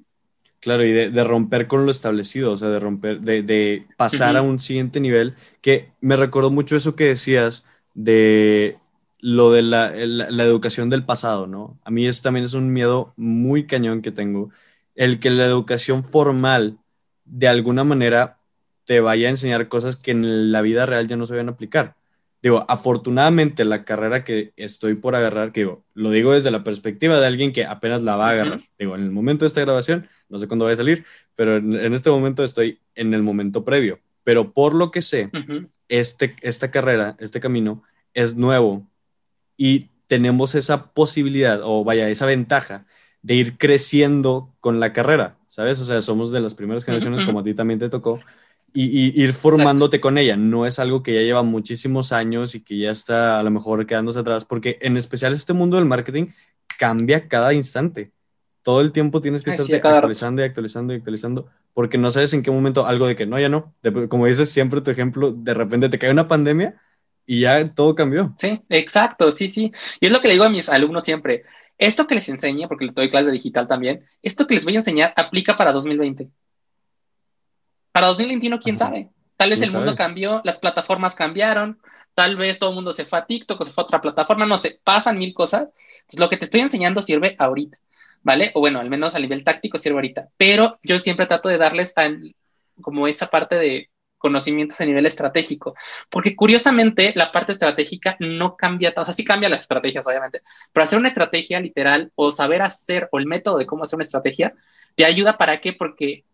Claro, 0.61 0.85
y 0.85 0.93
de, 0.93 1.25
romper 1.25 1.67
con 1.67 1.87
lo 1.87 1.91
establecido, 1.91 2.53
o 2.53 2.57
sea, 2.57 2.69
de 2.69 2.79
romper, 2.79 3.21
de, 3.21 3.87
pasar 3.97 4.37
a 4.37 4.43
un 4.43 4.61
siguiente 4.61 5.01
nivel, 5.01 5.35
que 5.63 5.91
me 6.03 6.17
recordó 6.17 6.51
mucho 6.51 6.77
eso 6.77 6.95
que 6.95 7.05
decías 7.05 7.65
de 7.95 8.77
lo 9.21 9.53
de 9.53 9.63
la, 9.63 9.91
la, 9.95 10.45
educación 10.45 10.91
del 10.91 11.05
pasado, 11.05 11.47
¿no? 11.47 11.79
A 11.85 11.91
mí 11.91 12.07
es, 12.07 12.21
también 12.21 12.45
es 12.45 12.53
un 12.53 12.73
miedo 12.75 13.15
muy 13.17 13.67
cañón 13.67 14.03
que 14.03 14.13
tengo, 14.13 14.51
el 14.95 15.19
que 15.19 15.31
la 15.31 15.47
educación 15.47 16.05
formal 16.05 16.79
de 17.25 17.49
alguna 17.49 17.85
manera 17.85 18.40
te 18.91 18.99
vaya 18.99 19.29
a 19.29 19.31
enseñar 19.31 19.69
cosas 19.69 19.95
que 19.95 20.11
en 20.11 20.51
la 20.51 20.63
vida 20.63 20.85
real 20.85 21.07
ya 21.07 21.17
no 21.17 21.25
se 21.25 21.37
van 21.37 21.47
a 21.47 21.53
aplicar. 21.53 21.95
Digo, 22.43 22.65
afortunadamente 22.67 23.65
la 23.65 23.85
carrera 23.85 24.25
que 24.25 24.53
estoy 24.57 24.97
por 24.97 25.15
agarrar, 25.15 25.53
que 25.53 25.61
digo, 25.61 25.85
lo 25.95 26.11
digo 26.11 26.33
desde 26.33 26.51
la 26.51 26.65
perspectiva 26.65 27.21
de 27.21 27.27
alguien 27.29 27.53
que 27.53 27.65
apenas 27.65 28.03
la 28.03 28.17
va 28.17 28.27
a 28.27 28.33
agarrar. 28.33 28.61
Digo, 28.81 28.97
en 28.97 29.03
el 29.05 29.13
momento 29.13 29.45
de 29.45 29.47
esta 29.47 29.61
grabación, 29.61 30.09
no 30.29 30.41
sé 30.41 30.49
cuándo 30.49 30.65
va 30.65 30.73
a 30.73 30.75
salir, 30.75 31.05
pero 31.37 31.59
en, 31.59 31.95
este 31.95 32.11
momento 32.11 32.43
estoy 32.43 32.81
en 32.97 33.15
el 33.15 33.23
momento 33.23 33.65
previo. 33.65 34.01
Pero 34.25 34.53
por 34.53 34.75
lo 34.75 34.91
que 34.91 35.03
sé, 35.03 35.31
este, 35.89 36.35
esta 36.41 36.73
carrera, 36.73 37.15
este 37.21 37.39
camino 37.39 37.85
es 38.13 38.35
nuevo 38.35 38.89
y 39.57 39.91
tenemos 40.09 40.57
esa 40.57 40.93
posibilidad, 40.93 41.61
o 41.63 41.85
vaya, 41.85 42.09
esa 42.09 42.27
ventaja 42.27 42.87
de 43.23 43.35
ir 43.35 43.57
creciendo 43.57 44.53
con 44.59 44.81
la 44.81 44.93
carrera, 44.93 45.37
¿sabes? 45.47 45.79
O 45.79 45.85
sea, 45.85 46.03
somos 46.03 46.33
de 46.33 46.41
las 46.41 46.57
primeras 46.57 46.85
generaciones, 46.85 47.25
como 47.25 47.39
a 47.39 47.45
ti 47.45 47.55
también 47.55 47.79
te 47.79 47.89
tocó, 47.89 48.19
y, 48.73 49.23
ir 49.23 49.33
formándote 49.35 50.01
con 50.01 50.19
ella. 50.19 50.37
No 50.37 50.67
es 50.67 50.79
algo 50.79 51.03
que 51.03 51.15
ya 51.15 51.21
lleva 51.21 51.43
muchísimos 51.43 52.13
años 52.13 52.55
y 52.55 52.61
que 52.63 52.79
ya 52.79 52.91
está 52.91 53.39
a 53.39 53.43
lo 53.43 53.51
mejor 53.51 53.87
quedándose 53.87 54.19
atrás, 54.19 54.45
porque 54.45 54.79
en 54.81 54.97
especial 54.97 55.33
este 55.33 55.53
mundo 55.53 55.77
del 55.77 55.87
marketing 55.87 56.29
cambia 56.79 57.29
cada 57.29 57.53
instante. 57.53 58.13
Todo 58.63 58.81
el 58.81 58.93
tiempo 58.93 59.21
tienes 59.21 59.43
que 59.43 59.51
estar 59.51 59.67
actualizando 59.75 60.43
y 60.43 60.45
actualizando 60.45 60.93
y 60.93 60.97
actualizando, 60.97 61.49
porque 61.73 61.99
no 61.99 62.11
sabes 62.11 62.33
en 62.35 62.43
qué 62.43 62.51
momento 62.51 62.87
algo 62.87 63.07
de 63.07 63.17
que 63.17 63.27
no, 63.27 63.39
ya 63.39 63.49
no. 63.49 63.75
como 64.09 64.27
dices 64.27 64.51
siempre 64.51 64.81
tu 64.81 64.91
ejemplo, 64.91 65.33
de 65.33 65.55
repente 65.55 65.89
te 65.89 65.99
cae 65.99 66.11
una 66.11 66.29
pandemia 66.29 66.81
y 67.27 67.41
ya 67.41 67.73
todo 67.73 67.95
cambió. 67.95 68.35
Sí, 68.39 68.61
exacto, 68.69 69.31
sí, 69.31 69.49
sí. 69.49 69.73
Y 70.01 70.07
es 70.07 70.13
lo 70.13 70.21
que 70.21 70.29
le 70.29 70.35
digo 70.35 70.45
a 70.45 70.51
mis 70.51 70.69
alumnos 70.69 71.05
siempre. 71.05 71.45
Esto 71.79 72.07
que 72.07 72.15
les 72.15 72.29
enseñe, 72.29 72.69
porque 72.69 72.85
les 72.85 72.95
doy 72.95 73.09
clases 73.09 73.29
de 73.29 73.33
digital 73.33 73.67
también, 73.67 74.05
esto 74.21 74.47
que 74.47 74.55
les 74.55 74.65
voy 74.65 74.75
a 74.75 74.79
enseñar 74.81 75.15
aplica 75.17 75.57
para 75.57 75.73
2020. 75.73 76.29
Para 77.93 78.09
2021, 78.09 78.61
quién 78.61 78.79
sabe. 78.79 79.11
Tal 79.37 79.51
vez 79.51 79.63
el 79.63 79.73
mundo 79.73 79.97
cambió, 79.97 80.43
las 80.45 80.59
plataformas 80.59 81.15
cambiaron, 81.15 81.81
tal 82.15 82.37
vez 82.37 82.59
todo 82.59 82.71
el 82.71 82.77
mundo 82.77 82.93
se 82.93 83.07
fue 83.07 83.19
a 83.19 83.27
TikTok 83.27 83.61
o 83.61 83.65
se 83.65 83.73
fue 83.73 83.83
a 83.83 83.87
otra 83.87 84.03
plataforma, 84.03 84.45
no 84.45 84.59
sé, 84.59 84.79
pasan 84.85 85.19
mil 85.19 85.33
cosas. 85.33 85.69
Entonces, 86.01 86.21
lo 86.21 86.29
que 86.29 86.37
te 86.37 86.45
estoy 86.45 86.61
enseñando 86.61 87.01
sirve 87.01 87.37
ahorita, 87.39 87.79
¿vale? 88.23 88.51
O 88.55 88.61
bueno, 88.61 88.81
al 88.81 88.91
menos 88.91 89.15
a 89.15 89.19
nivel 89.19 89.43
táctico 89.43 89.79
sirve 89.79 89.97
ahorita. 89.97 90.29
Pero 90.37 90.79
yo 90.83 90.99
siempre 90.99 91.27
trato 91.27 91.49
de 91.49 91.57
darles 91.57 91.95
como 92.83 93.07
esa 93.07 93.29
parte 93.29 93.57
de 93.57 93.89
conocimientos 94.21 94.79
a 94.83 94.85
nivel 94.85 95.07
estratégico, 95.07 95.75
porque 96.11 96.37
curiosamente 96.37 97.15
la 97.17 97.33
parte 97.33 97.53
estratégica 97.53 98.17
no 98.21 98.55
cambia, 98.55 98.93
o 98.95 99.05
sea, 99.05 99.15
sí 99.15 99.25
cambia 99.25 99.49
las 99.49 99.63
estrategias, 99.63 100.07
obviamente, 100.07 100.43
pero 100.73 100.85
hacer 100.85 100.99
una 100.99 101.09
estrategia 101.09 101.59
literal 101.59 102.13
o 102.15 102.31
saber 102.31 102.61
hacer 102.61 103.09
o 103.13 103.19
el 103.19 103.25
método 103.25 103.57
de 103.57 103.65
cómo 103.65 103.85
hacer 103.85 103.97
una 103.97 104.05
estrategia 104.05 104.53
te 104.95 105.07
ayuda 105.07 105.39
para 105.39 105.63
qué, 105.63 105.73
porque 105.73 106.25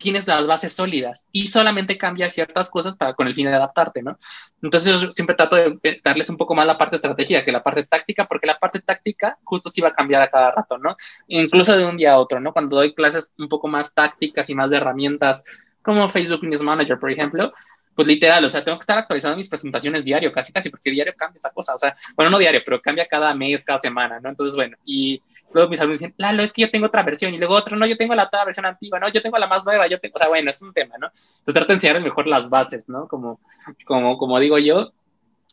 tienes 0.00 0.26
las 0.26 0.46
bases 0.46 0.72
sólidas 0.72 1.26
y 1.30 1.48
solamente 1.48 1.98
cambias 1.98 2.32
ciertas 2.32 2.70
cosas 2.70 2.96
para 2.96 3.12
con 3.12 3.26
el 3.26 3.34
fin 3.34 3.46
de 3.46 3.54
adaptarte, 3.54 4.02
¿no? 4.02 4.18
Entonces 4.62 4.98
yo 4.98 5.12
siempre 5.12 5.36
trato 5.36 5.56
de 5.56 6.00
darles 6.02 6.30
un 6.30 6.38
poco 6.38 6.54
más 6.54 6.66
la 6.66 6.78
parte 6.78 6.96
estratégica 6.96 7.44
que 7.44 7.52
la 7.52 7.62
parte 7.62 7.84
táctica, 7.84 8.24
porque 8.24 8.46
la 8.46 8.58
parte 8.58 8.80
táctica 8.80 9.38
justo 9.44 9.68
sí 9.68 9.82
va 9.82 9.88
a 9.88 9.92
cambiar 9.92 10.22
a 10.22 10.30
cada 10.30 10.52
rato, 10.52 10.78
¿no? 10.78 10.96
Incluso 11.28 11.76
de 11.76 11.84
un 11.84 11.98
día 11.98 12.14
a 12.14 12.18
otro, 12.18 12.40
¿no? 12.40 12.54
Cuando 12.54 12.76
doy 12.76 12.94
clases 12.94 13.32
un 13.38 13.48
poco 13.50 13.68
más 13.68 13.92
tácticas 13.92 14.48
y 14.48 14.54
más 14.54 14.70
de 14.70 14.78
herramientas 14.78 15.44
como 15.82 16.08
Facebook 16.08 16.44
News 16.44 16.62
Manager, 16.62 16.98
por 16.98 17.10
ejemplo, 17.10 17.52
pues 17.94 18.08
literal, 18.08 18.42
o 18.42 18.48
sea, 18.48 18.64
tengo 18.64 18.78
que 18.78 18.84
estar 18.84 18.96
actualizando 18.98 19.36
mis 19.36 19.50
presentaciones 19.50 20.02
diario, 20.02 20.32
casi 20.32 20.50
casi, 20.50 20.70
porque 20.70 20.90
diario 20.90 21.12
cambia 21.14 21.36
esa 21.36 21.50
cosa, 21.50 21.74
o 21.74 21.78
sea, 21.78 21.94
bueno, 22.16 22.30
no 22.30 22.38
diario, 22.38 22.62
pero 22.64 22.80
cambia 22.80 23.06
cada 23.06 23.34
mes, 23.34 23.62
cada 23.64 23.78
semana, 23.78 24.18
¿no? 24.18 24.30
Entonces, 24.30 24.56
bueno, 24.56 24.78
y 24.86 25.22
luego 25.52 25.68
mis 25.68 25.80
alumnos 25.80 26.00
dicen, 26.00 26.14
Lalo, 26.16 26.42
es 26.42 26.52
que 26.52 26.62
yo 26.62 26.70
tengo 26.70 26.86
otra 26.86 27.02
versión, 27.02 27.34
y 27.34 27.38
luego 27.38 27.54
otro, 27.54 27.76
no, 27.76 27.86
yo 27.86 27.96
tengo 27.96 28.14
la 28.14 28.24
otra 28.24 28.44
versión 28.44 28.66
antigua, 28.66 29.00
no, 29.00 29.08
yo 29.08 29.22
tengo 29.22 29.38
la 29.38 29.46
más 29.46 29.64
nueva, 29.64 29.86
yo 29.86 29.98
tengo, 30.00 30.16
o 30.16 30.18
sea, 30.18 30.28
bueno, 30.28 30.50
es 30.50 30.62
un 30.62 30.72
tema, 30.72 30.96
¿no? 30.98 31.08
Entonces 31.08 31.54
trato 31.54 31.68
de 31.68 31.74
enseñarles 31.74 32.04
mejor 32.04 32.26
las 32.26 32.48
bases, 32.50 32.88
¿no? 32.88 33.08
Como, 33.08 33.40
como, 33.84 34.18
como 34.18 34.38
digo 34.40 34.58
yo, 34.58 34.92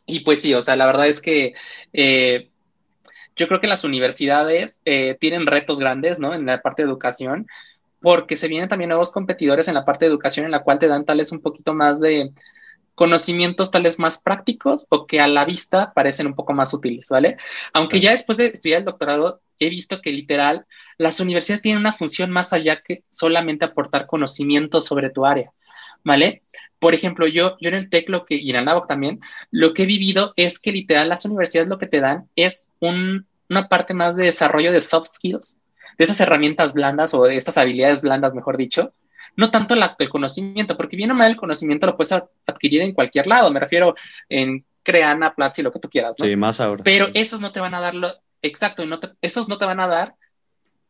y 0.06 0.20
pues 0.20 0.40
sí, 0.40 0.54
o 0.54 0.62
sea, 0.62 0.76
la 0.76 0.86
verdad 0.86 1.06
es 1.06 1.20
que 1.20 1.54
eh, 1.92 2.50
yo 3.36 3.46
creo 3.46 3.60
que 3.60 3.68
las 3.68 3.84
universidades 3.84 4.82
eh, 4.84 5.16
tienen 5.20 5.46
retos 5.46 5.78
grandes, 5.78 6.18
¿no? 6.18 6.34
En 6.34 6.46
la 6.46 6.62
parte 6.62 6.82
de 6.82 6.88
educación, 6.88 7.46
porque 8.00 8.36
se 8.36 8.48
vienen 8.48 8.68
también 8.68 8.88
nuevos 8.88 9.12
competidores 9.12 9.68
en 9.68 9.74
la 9.74 9.84
parte 9.84 10.04
de 10.04 10.10
educación 10.10 10.46
en 10.46 10.52
la 10.52 10.62
cual 10.62 10.78
te 10.78 10.88
dan 10.88 11.04
tal 11.04 11.18
vez 11.18 11.32
un 11.32 11.40
poquito 11.40 11.74
más 11.74 12.00
de 12.00 12.32
conocimientos 12.98 13.70
tales 13.70 14.00
más 14.00 14.18
prácticos 14.18 14.84
o 14.88 15.06
que 15.06 15.20
a 15.20 15.28
la 15.28 15.44
vista 15.44 15.92
parecen 15.94 16.26
un 16.26 16.34
poco 16.34 16.52
más 16.52 16.74
útiles, 16.74 17.08
¿vale? 17.08 17.36
Aunque 17.72 18.00
ya 18.00 18.10
después 18.10 18.36
de 18.38 18.46
estudiar 18.46 18.80
el 18.80 18.86
doctorado 18.86 19.40
he 19.60 19.70
visto 19.70 20.02
que 20.02 20.10
literal 20.10 20.66
las 20.98 21.20
universidades 21.20 21.62
tienen 21.62 21.78
una 21.78 21.92
función 21.92 22.32
más 22.32 22.52
allá 22.52 22.82
que 22.82 23.04
solamente 23.08 23.64
aportar 23.64 24.08
conocimiento 24.08 24.82
sobre 24.82 25.10
tu 25.10 25.24
área, 25.24 25.52
¿vale? 26.02 26.42
Por 26.80 26.92
ejemplo, 26.92 27.28
yo, 27.28 27.56
yo 27.60 27.68
en 27.68 27.76
el 27.76 27.88
TEC 27.88 28.08
lo 28.08 28.24
que, 28.26 28.34
y 28.34 28.50
en 28.50 28.56
el 28.56 28.64
NAVOC 28.64 28.88
también, 28.88 29.20
lo 29.52 29.74
que 29.74 29.84
he 29.84 29.86
vivido 29.86 30.32
es 30.34 30.58
que 30.58 30.72
literal 30.72 31.08
las 31.08 31.24
universidades 31.24 31.68
lo 31.68 31.78
que 31.78 31.86
te 31.86 32.00
dan 32.00 32.28
es 32.34 32.66
una 32.80 33.68
parte 33.68 33.94
más 33.94 34.16
de 34.16 34.24
desarrollo 34.24 34.72
de 34.72 34.80
soft 34.80 35.06
skills, 35.14 35.56
de 35.98 36.04
esas 36.04 36.20
herramientas 36.20 36.72
blandas 36.72 37.14
o 37.14 37.22
de 37.22 37.36
estas 37.36 37.58
habilidades 37.58 38.02
blandas, 38.02 38.34
mejor 38.34 38.56
dicho, 38.56 38.92
no 39.36 39.50
tanto 39.50 39.74
el 39.74 40.08
conocimiento, 40.08 40.76
porque 40.76 40.96
bien 40.96 41.10
o 41.10 41.14
mal 41.14 41.30
el 41.30 41.36
conocimiento 41.36 41.86
lo 41.86 41.96
puedes 41.96 42.12
adquirir 42.46 42.82
en 42.82 42.92
cualquier 42.92 43.26
lado, 43.26 43.50
me 43.50 43.60
refiero 43.60 43.94
en 44.28 44.64
Creana, 44.82 45.34
Platzi, 45.34 45.62
lo 45.62 45.72
que 45.72 45.80
tú 45.80 45.88
quieras, 45.88 46.16
¿no? 46.18 46.24
Sí, 46.24 46.36
más 46.36 46.60
ahora. 46.60 46.82
Pero 46.84 47.08
esos 47.14 47.40
no 47.40 47.52
te 47.52 47.60
van 47.60 47.74
a 47.74 47.80
dar 47.80 47.94
lo, 47.94 48.12
exacto, 48.42 48.86
no 48.86 49.00
esos 49.20 49.48
no 49.48 49.58
te 49.58 49.64
van 49.64 49.80
a 49.80 49.86
dar 49.86 50.14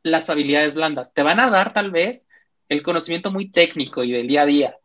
las 0.03 0.31
habilidades 0.31 0.74
blandas, 0.74 1.12
te 1.12 1.22
van 1.22 1.41
a 1.41 1.51
dar 1.51 1.72
tal 1.72 1.91
vez 1.91 2.26
el 2.68 2.83
conocimiento 2.83 3.31
muy 3.31 3.51
técnico 3.51 4.05
y 4.05 4.12
del 4.12 4.29
día 4.29 4.43
a 4.43 4.47
día, 4.47 4.78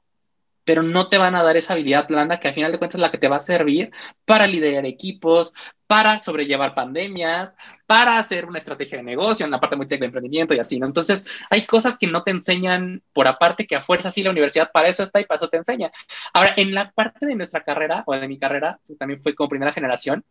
pero 0.64 0.84
no 0.84 1.10
te 1.10 1.18
van 1.18 1.36
a 1.36 1.44
dar 1.44 1.58
esa 1.58 1.74
habilidad 1.74 2.08
blanda 2.08 2.40
que 2.40 2.48
al 2.48 2.54
final 2.54 2.72
de 2.72 2.78
cuentas 2.78 2.96
es 2.96 3.02
la 3.02 3.12
que 3.12 3.18
te 3.18 3.28
va 3.28 3.38
a 3.38 3.42
servir 3.42 3.92
para 4.26 4.48
liderar 4.48 4.86
equipos, 4.86 5.54
para 5.88 6.20
sobrellevar 6.20 6.74
pandemias, 6.74 7.56
para 7.86 8.18
hacer 8.18 8.46
una 8.46 8.58
estrategia 8.58 8.98
de 8.98 9.04
negocio, 9.04 9.46
en 9.46 9.52
la 9.52 9.60
parte 9.60 9.76
muy 9.76 9.88
técnica 9.88 10.04
de 10.04 10.08
emprendimiento 10.08 10.54
y 10.54 10.60
así. 10.60 10.80
Entonces, 10.82 11.28
hay 11.50 11.66
cosas 11.66 11.98
que 11.98 12.08
no 12.08 12.24
te 12.24 12.32
enseñan 12.32 13.04
por 13.14 13.28
aparte 13.28 13.68
que 13.68 13.76
a 13.76 13.82
fuerza 13.82 14.10
sí 14.10 14.24
la 14.24 14.32
universidad 14.32 14.72
para 14.72 14.88
eso 14.88 15.04
está 15.04 15.20
y 15.20 15.26
para 15.26 15.38
eso 15.38 15.50
te 15.50 15.58
enseña. 15.58 15.92
Ahora, 16.34 16.54
en 16.58 16.74
la 16.74 16.92
parte 16.92 17.26
de 17.26 17.36
nuestra 17.36 17.64
carrera 17.64 18.04
o 18.08 18.16
de 18.16 18.28
mi 18.28 18.40
carrera, 18.40 18.80
que 18.88 18.96
también 18.96 19.22
fue 19.22 19.36
como 19.36 19.50
primera 19.50 19.72
generación, 19.72 20.26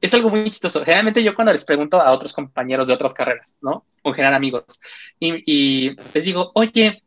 es 0.00 0.12
algo 0.14 0.30
muy 0.30 0.50
chistoso. 0.50 0.80
Generalmente 0.80 1.22
yo 1.22 1.34
cuando 1.34 1.52
les 1.52 1.64
pregunto 1.64 2.00
a 2.00 2.10
otros 2.10 2.32
compañeros 2.32 2.88
de 2.88 2.94
otras 2.94 3.14
carreras, 3.14 3.58
¿no? 3.60 3.84
O 4.02 4.08
en 4.08 4.14
general 4.14 4.34
amigos, 4.34 4.64
y 5.20 5.94
les 6.12 6.24
digo, 6.24 6.50
oye, 6.54 7.04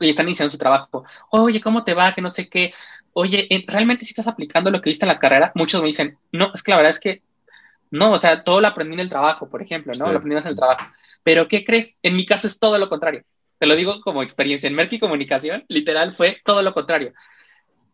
y 0.00 0.10
están 0.10 0.26
iniciando 0.26 0.50
su 0.50 0.58
trabajo. 0.58 1.04
Oye, 1.30 1.60
¿cómo 1.60 1.84
te 1.84 1.94
va? 1.94 2.12
Que 2.12 2.22
no 2.22 2.30
sé 2.30 2.48
qué. 2.48 2.72
Oye, 3.12 3.48
¿realmente 3.66 4.04
si 4.04 4.10
estás 4.10 4.28
aplicando 4.28 4.70
lo 4.70 4.80
que 4.80 4.90
viste 4.90 5.04
en 5.04 5.08
la 5.08 5.18
carrera? 5.18 5.52
Muchos 5.54 5.80
me 5.80 5.88
dicen, 5.88 6.18
no, 6.32 6.50
es 6.54 6.62
que 6.62 6.70
la 6.70 6.76
verdad 6.78 6.90
es 6.90 7.00
que 7.00 7.22
no, 7.90 8.12
o 8.12 8.18
sea, 8.18 8.44
todo 8.44 8.60
lo 8.60 8.68
aprendí 8.68 8.94
en 8.94 9.00
el 9.00 9.08
trabajo, 9.08 9.48
por 9.48 9.62
ejemplo, 9.62 9.92
¿no? 9.98 10.12
Lo 10.12 10.18
aprendí 10.18 10.36
en 10.36 10.46
el 10.46 10.56
trabajo. 10.56 10.86
Pero, 11.24 11.48
¿qué 11.48 11.64
crees? 11.64 11.96
En 12.02 12.16
mi 12.16 12.24
caso 12.24 12.46
es 12.46 12.58
todo 12.58 12.78
lo 12.78 12.88
contrario. 12.88 13.24
Te 13.58 13.66
lo 13.66 13.74
digo 13.74 14.00
como 14.00 14.22
experiencia. 14.22 14.68
En 14.68 14.76
Merck 14.76 14.92
y 14.92 15.00
Comunicación, 15.00 15.64
literal, 15.68 16.14
fue 16.16 16.40
todo 16.44 16.62
lo 16.62 16.72
contrario. 16.72 17.12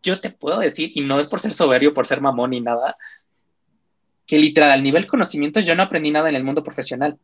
Yo 0.03 0.21
te 0.21 0.29
puedo 0.29 0.59
decir, 0.59 0.91
y 0.93 1.01
no 1.01 1.17
es 1.17 1.27
por 1.27 1.41
ser 1.41 1.53
soberbio, 1.55 1.95
por 1.95 2.05
ser 2.05 2.21
mamón 2.21 2.51
ni 2.51 2.61
nada, 2.61 2.95
que 4.27 4.37
literal, 4.37 4.71
al 4.71 4.83
nivel 4.83 5.07
conocimiento, 5.07 5.59
yo 5.61 5.75
no 5.75 5.83
aprendí 5.83 6.11
nada 6.11 6.29
en 6.29 6.35
el 6.35 6.43
mundo 6.43 6.63
profesional. 6.63 7.17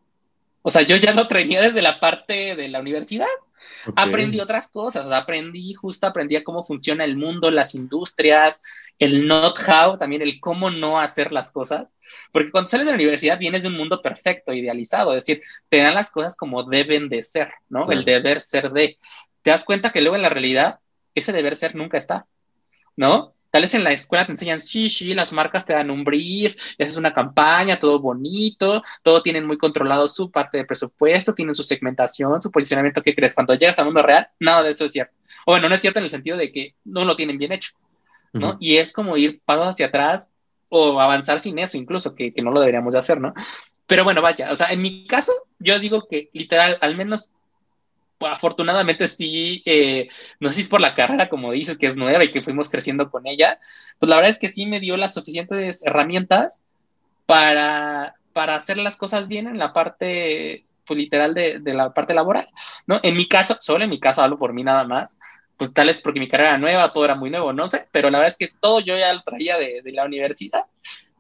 O 0.64 0.72
sea, 0.72 0.82
yo 0.82 0.96
ya 0.96 1.14
lo 1.14 1.28
traía 1.28 1.62
desde 1.62 1.82
la 1.82 2.00
parte 2.00 2.56
de 2.56 2.70
la 2.70 2.80
universidad. 2.80 3.28
Aprendí 3.96 4.40
otras 4.40 4.68
cosas, 4.70 5.12
aprendí 5.12 5.74
justo, 5.74 6.08
aprendí 6.08 6.36
a 6.36 6.44
cómo 6.44 6.64
funciona 6.64 7.04
el 7.04 7.18
mundo, 7.18 7.52
las 7.52 7.76
industrias, 7.76 8.62
el 9.00 9.28
not 9.28 9.60
how, 9.68 9.98
también 9.98 10.22
el 10.22 10.40
cómo 10.40 10.70
no 10.70 11.00
hacer 11.00 11.32
las 11.32 11.52
cosas, 11.52 11.96
porque 12.32 12.52
cuando 12.52 12.70
sales 12.70 12.86
de 12.86 12.92
la 12.92 12.98
universidad 12.98 13.40
vienes 13.40 13.64
de 13.64 13.68
un 13.68 13.78
mundo 13.78 14.02
perfecto, 14.02 14.54
idealizado, 14.54 15.16
es 15.16 15.26
decir, 15.26 15.44
te 15.70 15.78
dan 15.78 15.96
las 15.96 16.12
cosas 16.12 16.36
como 16.36 16.64
deben 16.64 17.10
de 17.10 17.24
ser, 17.24 17.52
¿no? 17.70 17.92
El 17.92 18.06
deber 18.06 18.40
ser 18.40 18.72
de. 18.72 18.98
Te 19.42 19.52
das 19.52 19.66
cuenta 19.66 19.92
que 19.92 20.02
luego 20.02 20.16
en 20.16 20.22
la 20.22 20.30
realidad 20.30 20.80
ese 21.16 21.32
deber 21.32 21.56
ser 21.56 21.76
nunca 21.76 21.98
está, 21.98 22.26
¿no? 22.96 23.36
Tal 23.54 23.62
vez 23.62 23.76
en 23.76 23.84
la 23.84 23.92
escuela 23.92 24.26
te 24.26 24.32
enseñan, 24.32 24.60
sí, 24.60 24.90
sí, 24.90 25.14
las 25.14 25.32
marcas 25.32 25.64
te 25.64 25.74
dan 25.74 25.92
un 25.92 26.04
brief, 26.04 26.56
y 26.76 26.84
haces 26.84 26.98
una 26.98 27.14
campaña, 27.14 27.80
todo 27.80 28.00
bonito, 28.00 28.82
todo 29.04 29.22
tienen 29.22 29.46
muy 29.46 29.60
controlado 29.60 30.08
su 30.08 30.32
parte 30.32 30.58
de 30.58 30.66
presupuesto, 30.66 31.36
tienen 31.36 31.54
su 31.54 31.62
segmentación, 31.62 32.42
su 32.42 32.50
posicionamiento, 32.50 33.04
¿qué 33.04 33.14
crees? 33.14 33.36
Cuando 33.36 33.54
llegas 33.54 33.78
al 33.78 33.86
mundo 33.86 34.02
real, 34.02 34.28
nada 34.40 34.64
de 34.64 34.72
eso 34.72 34.86
es 34.86 34.92
cierto. 34.92 35.14
O 35.46 35.52
bueno, 35.52 35.70
no 35.70 35.76
es 35.76 35.82
cierto 35.82 36.00
en 36.00 36.06
el 36.06 36.10
sentido 36.10 36.36
de 36.36 36.52
que 36.52 36.74
no 36.84 37.06
lo 37.06 37.16
tienen 37.16 37.38
bien 37.38 37.52
hecho, 37.52 37.74
¿no? 38.32 38.58
Y 38.60 38.78
es 38.78 38.92
como 38.92 39.18
ir 39.18 39.40
pasos 39.46 39.68
hacia 39.68 39.86
atrás 39.86 40.30
o 40.70 41.00
avanzar 41.00 41.40
sin 41.40 41.60
eso 41.60 41.78
incluso, 41.78 42.16
que, 42.16 42.34
que 42.34 42.42
no 42.42 42.50
lo 42.50 42.60
deberíamos 42.60 42.94
de 42.94 43.00
hacer, 43.00 43.22
¿no? 43.22 43.36
Pero 43.86 44.04
bueno, 44.04 44.24
vaya, 44.24 44.52
o 44.52 44.56
sea, 44.56 44.72
en 44.72 44.82
mi 44.82 45.06
caso, 45.06 45.32
yo 45.60 45.78
digo 45.78 46.08
que 46.10 46.32
literal, 46.34 46.80
al 46.82 46.98
menos 46.98 47.30
afortunadamente 48.28 49.08
sí, 49.08 49.62
eh, 49.66 50.08
no 50.40 50.50
sé 50.50 50.56
si 50.56 50.62
es 50.62 50.68
por 50.68 50.82
la 50.82 50.96
carrera, 50.96 51.30
como 51.30 51.52
dices, 51.52 51.78
que 51.78 51.88
es 51.88 51.96
nueva 51.96 52.24
y 52.24 52.32
que 52.32 52.42
fuimos 52.42 52.70
creciendo 52.70 53.10
con 53.10 53.28
ella, 53.28 53.60
pues 54.00 54.10
la 54.10 54.16
verdad 54.18 54.32
es 54.32 54.40
que 54.40 54.50
sí 54.50 54.66
me 54.66 54.80
dio 54.80 54.98
las 54.98 55.14
suficientes 55.14 55.86
herramientas 55.86 56.64
para, 57.26 58.16
para 58.34 58.56
hacer 58.56 58.78
las 58.78 58.98
cosas 58.98 59.28
bien 59.28 59.48
en 59.48 59.58
la 59.58 59.74
parte, 59.74 60.66
pues 60.86 60.98
literal, 60.98 61.34
de, 61.34 61.62
la 61.66 61.94
parte 61.94 62.14
laboral, 62.14 62.50
¿no? 62.88 63.00
En 63.04 63.16
mi 63.16 63.28
caso, 63.28 63.58
solo 63.62 63.84
en 63.84 63.90
mi 63.90 64.00
caso, 64.00 64.22
hablo 64.22 64.38
por 64.38 64.54
mí 64.54 64.64
nada 64.64 64.84
más, 64.86 65.18
pues 65.58 65.74
tal 65.74 65.90
es 65.90 66.02
porque 66.02 66.20
mi 66.20 66.28
carrera 66.28 66.52
era 66.52 66.58
nueva, 66.58 66.92
todo 66.94 67.06
era 67.06 67.16
muy 67.16 67.30
nuevo, 67.30 67.54
no 67.54 67.68
sé, 67.68 67.88
pero 67.92 68.10
la 68.10 68.20
verdad 68.20 68.32
es 68.32 68.38
que 68.38 68.54
todo 68.60 68.80
yo 68.80 68.98
ya 68.98 69.14
lo 69.14 69.22
traía 69.22 69.58
de, 69.58 69.82
de 69.82 69.92
la 69.92 70.06
universidad 70.06 70.66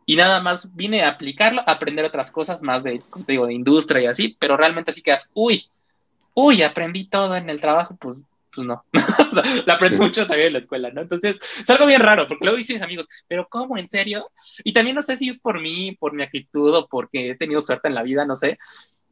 y 0.05 0.15
nada 0.15 0.41
más 0.41 0.75
vine 0.75 1.01
a 1.01 1.09
aplicarlo, 1.09 1.61
a 1.61 1.71
aprender 1.71 2.05
otras 2.05 2.31
cosas 2.31 2.61
más 2.61 2.83
de, 2.83 2.99
como 3.09 3.25
te 3.25 3.33
digo, 3.33 3.47
de 3.47 3.53
industria 3.53 4.03
y 4.03 4.05
así, 4.07 4.35
pero 4.39 4.57
realmente 4.57 4.91
así 4.91 5.01
quedas, 5.01 5.29
uy, 5.33 5.65
uy, 6.33 6.61
aprendí 6.63 7.05
todo 7.07 7.35
en 7.35 7.49
el 7.49 7.59
trabajo, 7.59 7.95
pues, 7.99 8.17
pues 8.53 8.67
no. 8.67 8.85
o 8.93 9.33
sea, 9.33 9.43
lo 9.65 9.73
aprendí 9.73 9.97
mucho 9.97 10.27
también 10.27 10.47
en 10.47 10.53
la 10.53 10.59
escuela, 10.59 10.91
¿no? 10.91 11.01
Entonces, 11.01 11.39
es 11.59 11.69
algo 11.69 11.85
bien 11.85 12.01
raro, 12.01 12.27
porque 12.27 12.45
luego 12.45 12.57
dicen 12.57 12.75
mis 12.75 12.83
amigos, 12.83 13.07
pero 13.27 13.47
¿cómo? 13.49 13.77
¿En 13.77 13.87
serio? 13.87 14.31
Y 14.63 14.73
también 14.73 14.95
no 14.95 15.01
sé 15.01 15.15
si 15.15 15.29
es 15.29 15.39
por 15.39 15.61
mí, 15.61 15.95
por 15.99 16.13
mi 16.13 16.23
actitud 16.23 16.73
o 16.75 16.87
porque 16.87 17.31
he 17.31 17.35
tenido 17.35 17.61
suerte 17.61 17.87
en 17.87 17.95
la 17.95 18.03
vida, 18.03 18.25
no 18.25 18.35
sé. 18.35 18.57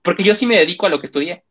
porque 0.01 0.23
yo 0.23 0.33
sí 0.33 0.45
me 0.45 0.57
dedico 0.57 0.85
a 0.85 0.89
lo 0.89 0.99
que 0.99 1.05
estudié. 1.05 1.43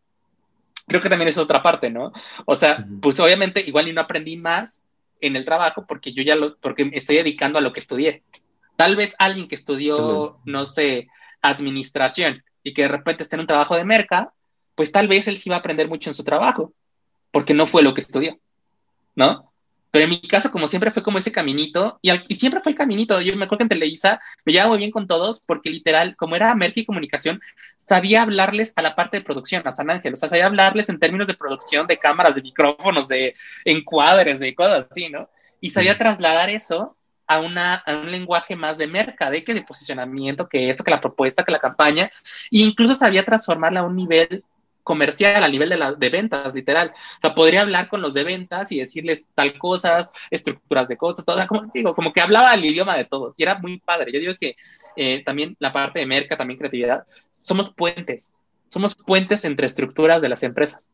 Creo 0.86 1.00
que 1.00 1.08
también 1.08 1.28
es 1.28 1.38
otra 1.38 1.62
parte, 1.62 1.88
¿no? 1.88 2.12
O 2.46 2.54
sea, 2.54 2.84
pues 3.00 3.20
obviamente 3.20 3.62
igual 3.64 3.86
y 3.86 3.92
no 3.92 4.00
aprendí 4.00 4.36
más 4.36 4.82
en 5.20 5.36
el 5.36 5.44
trabajo 5.44 5.84
porque 5.86 6.12
yo 6.12 6.22
ya 6.22 6.34
lo, 6.34 6.56
porque 6.56 6.84
me 6.84 6.96
estoy 6.96 7.16
dedicando 7.16 7.58
a 7.58 7.62
lo 7.62 7.72
que 7.72 7.80
estudié. 7.80 8.24
Tal 8.76 8.96
vez 8.96 9.14
alguien 9.18 9.46
que 9.46 9.54
estudió, 9.54 10.40
no 10.44 10.66
sé, 10.66 11.08
administración 11.42 12.42
y 12.62 12.72
que 12.72 12.82
de 12.82 12.88
repente 12.88 13.22
está 13.22 13.36
en 13.36 13.40
un 13.40 13.46
trabajo 13.46 13.76
de 13.76 13.84
merca, 13.84 14.32
pues 14.80 14.92
tal 14.92 15.08
vez 15.08 15.28
él 15.28 15.36
sí 15.36 15.50
va 15.50 15.56
a 15.56 15.58
aprender 15.58 15.88
mucho 15.88 16.08
en 16.08 16.14
su 16.14 16.24
trabajo, 16.24 16.72
porque 17.32 17.52
no 17.52 17.66
fue 17.66 17.82
lo 17.82 17.92
que 17.92 18.00
estudió, 18.00 18.40
¿no? 19.14 19.52
Pero 19.90 20.04
en 20.04 20.08
mi 20.08 20.22
caso, 20.22 20.50
como 20.50 20.66
siempre, 20.66 20.90
fue 20.90 21.02
como 21.02 21.18
ese 21.18 21.30
caminito, 21.30 21.98
y, 22.00 22.34
siempre 22.34 22.62
fue 22.62 22.72
el 22.72 22.78
caminito. 22.78 23.20
Yo 23.20 23.36
me 23.36 23.44
acuerdo 23.44 23.58
que 23.58 23.64
en 23.64 23.78
Televisa 23.78 24.22
me 24.46 24.54
llevaba 24.54 24.70
muy 24.70 24.78
bien 24.78 24.90
con 24.90 25.06
todos, 25.06 25.42
porque 25.46 25.68
literal, 25.68 26.16
como 26.16 26.34
era 26.34 26.54
merca 26.54 26.80
y 26.80 26.86
comunicación, 26.86 27.42
sabía 27.76 28.22
hablarles 28.22 28.72
a 28.76 28.80
la 28.80 28.96
parte 28.96 29.18
de 29.18 29.22
producción, 29.22 29.62
a 29.68 29.70
San 29.70 29.90
Ángel, 29.90 30.14
o 30.14 30.16
sea, 30.16 30.30
sabía 30.30 30.46
hablarles 30.46 30.88
en 30.88 30.98
términos 30.98 31.26
de 31.26 31.34
producción, 31.34 31.86
de 31.86 31.98
cámaras, 31.98 32.34
de 32.34 32.40
micrófonos, 32.40 33.06
de 33.06 33.34
encuadres, 33.66 34.40
de 34.40 34.54
cosas 34.54 34.88
así, 34.90 35.10
¿no? 35.10 35.28
Y 35.60 35.68
sabía 35.68 35.98
trasladar 35.98 36.48
eso 36.48 36.96
a, 37.30 37.38
una, 37.38 37.74
a 37.74 37.92
un 37.92 38.10
lenguaje 38.10 38.56
más 38.56 38.76
de 38.76 38.88
mercade, 38.88 39.44
que 39.44 39.54
de 39.54 39.62
posicionamiento, 39.62 40.48
que 40.48 40.68
esto, 40.68 40.82
que 40.82 40.90
la 40.90 41.00
propuesta, 41.00 41.44
que 41.44 41.52
la 41.52 41.60
campaña, 41.60 42.10
e 42.50 42.58
incluso 42.58 42.92
sabía 42.92 43.24
transformarla 43.24 43.80
a 43.80 43.84
un 43.84 43.94
nivel 43.94 44.42
comercial, 44.82 45.42
a 45.42 45.48
nivel 45.48 45.68
de, 45.68 45.76
la, 45.76 45.92
de 45.94 46.08
ventas, 46.10 46.54
literal. 46.54 46.92
O 46.94 47.20
sea, 47.20 47.34
podría 47.34 47.62
hablar 47.62 47.88
con 47.88 48.02
los 48.02 48.14
de 48.14 48.24
ventas 48.24 48.72
y 48.72 48.78
decirles 48.78 49.26
tal 49.34 49.58
cosas, 49.58 50.12
estructuras 50.30 50.88
de 50.88 50.96
cosas, 50.96 51.24
todo, 51.24 51.46
como 51.46 51.66
digo, 51.72 51.94
como 51.94 52.12
que 52.12 52.20
hablaba 52.20 52.54
el 52.54 52.64
idioma 52.64 52.96
de 52.96 53.04
todos 53.04 53.34
y 53.38 53.42
era 53.42 53.58
muy 53.58 53.78
padre. 53.80 54.12
Yo 54.12 54.20
digo 54.20 54.34
que 54.38 54.56
eh, 54.96 55.22
también 55.24 55.56
la 55.58 55.72
parte 55.72 56.00
de 56.00 56.06
merca, 56.06 56.36
también 56.36 56.58
creatividad, 56.58 57.04
somos 57.30 57.70
puentes, 57.70 58.32
somos 58.68 58.94
puentes 58.94 59.44
entre 59.44 59.66
estructuras 59.66 60.22
de 60.22 60.28
las 60.28 60.42
empresas 60.42 60.88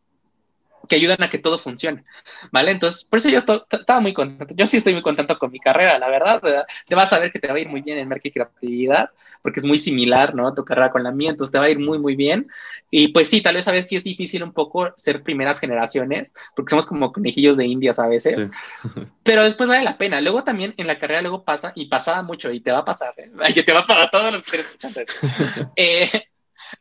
que 0.86 0.96
ayudan 0.96 1.22
a 1.22 1.30
que 1.30 1.38
todo 1.38 1.58
funcione, 1.58 2.04
¿vale? 2.52 2.70
Entonces, 2.70 3.04
por 3.04 3.18
eso 3.18 3.28
yo 3.28 3.38
estaba 3.38 4.00
muy 4.00 4.14
contento. 4.14 4.54
Yo 4.56 4.66
sí 4.66 4.76
estoy 4.76 4.92
muy 4.92 5.02
contento 5.02 5.38
con 5.38 5.50
mi 5.50 5.60
carrera, 5.60 5.98
la 5.98 6.08
verdad. 6.08 6.42
Te 6.86 6.94
vas 6.94 7.12
a 7.12 7.18
ver 7.18 7.32
que 7.32 7.38
te 7.38 7.48
va 7.48 7.54
a 7.54 7.58
ir 7.58 7.68
muy 7.68 7.82
bien 7.82 7.98
en 7.98 8.08
marketing 8.08 8.26
y 8.26 8.32
creatividad, 8.32 9.10
porque 9.42 9.60
es 9.60 9.66
muy 9.66 9.78
similar, 9.78 10.34
¿no? 10.34 10.52
Tu 10.54 10.64
carrera 10.64 10.90
con 10.90 11.02
la 11.02 11.12
mía, 11.12 11.30
entonces 11.30 11.52
te 11.52 11.58
va 11.58 11.66
a 11.66 11.70
ir 11.70 11.78
muy, 11.78 11.98
muy 11.98 12.16
bien. 12.16 12.48
Y 12.90 13.08
pues 13.08 13.28
sí, 13.28 13.40
tal 13.40 13.54
vez 13.54 13.68
a 13.68 13.72
veces 13.72 13.88
sí 13.88 13.96
es 13.96 14.04
difícil 14.04 14.42
un 14.42 14.52
poco 14.52 14.92
ser 14.96 15.22
primeras 15.22 15.60
generaciones, 15.60 16.34
porque 16.54 16.70
somos 16.70 16.86
como 16.86 17.12
conejillos 17.12 17.56
de 17.56 17.66
indias 17.66 17.98
a 17.98 18.08
veces, 18.08 18.48
pero 19.22 19.44
después 19.44 19.68
vale 19.68 19.84
la 19.84 19.98
pena. 19.98 20.20
Luego 20.20 20.44
también 20.44 20.74
en 20.76 20.86
la 20.86 20.98
carrera 20.98 21.22
luego 21.22 21.44
pasa, 21.44 21.72
y 21.74 21.86
pasaba 21.86 22.22
mucho, 22.22 22.50
y 22.50 22.60
te 22.60 22.72
va 22.72 22.78
a 22.78 22.84
pasar, 22.84 23.14
¿eh? 23.18 23.30
Ay, 23.40 23.54
te 23.54 23.72
va 23.72 23.80
a 23.80 23.86
pasar 23.86 24.04
a 24.04 24.10
todos 24.10 24.32
los 24.32 24.42
que 24.42 24.56
estén 24.56 24.60
escuchando 24.60 25.00
eso. 25.00 25.12
Eh, 25.76 26.08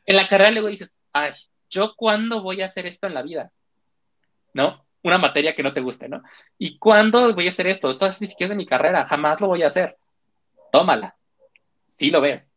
en 0.05 0.15
la 0.15 0.27
carrera 0.27 0.51
luego 0.51 0.69
dices, 0.69 0.97
ay, 1.13 1.33
¿yo 1.69 1.93
cuándo 1.95 2.41
voy 2.41 2.61
a 2.61 2.65
hacer 2.65 2.85
esto 2.85 3.07
en 3.07 3.13
la 3.13 3.21
vida? 3.21 3.51
¿No? 4.55 4.85
Una 5.03 5.19
materia 5.19 5.53
que 5.53 5.61
no 5.61 5.73
te 5.73 5.81
guste, 5.81 6.09
¿no? 6.09 6.23
¿Y 6.57 6.79
cuándo 6.79 7.35
voy 7.35 7.45
a 7.45 7.49
hacer 7.49 7.67
esto? 7.67 7.89
Esto 7.89 8.07
es 8.07 8.21
ni 8.21 8.47
de 8.47 8.55
mi 8.55 8.65
carrera, 8.65 9.05
jamás 9.05 9.39
lo 9.39 9.47
voy 9.47 9.61
a 9.61 9.67
hacer. 9.67 9.97
Tómala. 10.71 11.15
Sí 11.87 12.09
lo 12.09 12.21
ves. 12.21 12.49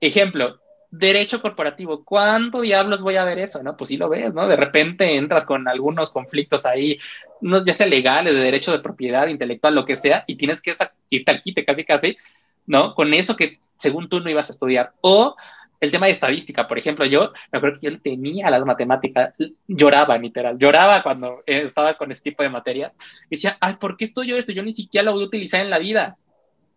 Ejemplo, 0.00 0.60
derecho 0.90 1.40
corporativo. 1.40 2.04
¿Cuándo 2.04 2.60
diablos 2.60 3.02
voy 3.02 3.16
a 3.16 3.24
ver 3.24 3.38
eso? 3.38 3.62
No, 3.62 3.76
pues 3.76 3.88
sí 3.88 3.96
lo 3.96 4.08
ves, 4.08 4.34
¿no? 4.34 4.48
De 4.48 4.56
repente 4.56 5.16
entras 5.16 5.46
con 5.46 5.68
algunos 5.68 6.10
conflictos 6.10 6.66
ahí, 6.66 6.98
no, 7.40 7.64
ya 7.64 7.72
sea 7.72 7.86
legales, 7.86 8.34
de 8.34 8.40
derecho 8.40 8.72
de 8.72 8.80
propiedad 8.80 9.28
intelectual, 9.28 9.76
lo 9.76 9.84
que 9.84 9.96
sea, 9.96 10.24
y 10.26 10.36
tienes 10.36 10.60
que 10.60 10.74
irte 11.08 11.30
al 11.30 11.40
quite 11.40 11.64
casi 11.64 11.84
casi, 11.84 12.18
¿no? 12.66 12.94
Con 12.94 13.14
eso 13.14 13.36
que 13.36 13.60
según 13.78 14.08
tú 14.08 14.20
no 14.20 14.28
ibas 14.28 14.50
a 14.50 14.52
estudiar. 14.52 14.92
O 15.00 15.36
el 15.80 15.90
tema 15.90 16.06
de 16.06 16.12
estadística, 16.12 16.66
por 16.66 16.78
ejemplo, 16.78 17.04
yo 17.06 17.32
me 17.52 17.58
acuerdo 17.58 17.78
que 17.80 17.90
yo 17.90 18.00
tenía 18.00 18.50
las 18.50 18.64
matemáticas, 18.64 19.34
lloraba 19.66 20.18
literal, 20.18 20.58
lloraba 20.58 21.02
cuando 21.02 21.42
estaba 21.46 21.96
con 21.96 22.10
este 22.10 22.30
tipo 22.30 22.42
de 22.42 22.48
materias. 22.48 22.96
Y 23.30 23.36
decía, 23.36 23.56
ay, 23.60 23.76
¿por 23.78 23.96
qué 23.96 24.04
estudio 24.04 24.36
esto? 24.36 24.52
Yo 24.52 24.62
ni 24.62 24.72
siquiera 24.72 25.04
lo 25.04 25.12
voy 25.12 25.22
a 25.22 25.26
utilizar 25.26 25.60
en 25.60 25.70
la 25.70 25.78
vida. 25.78 26.16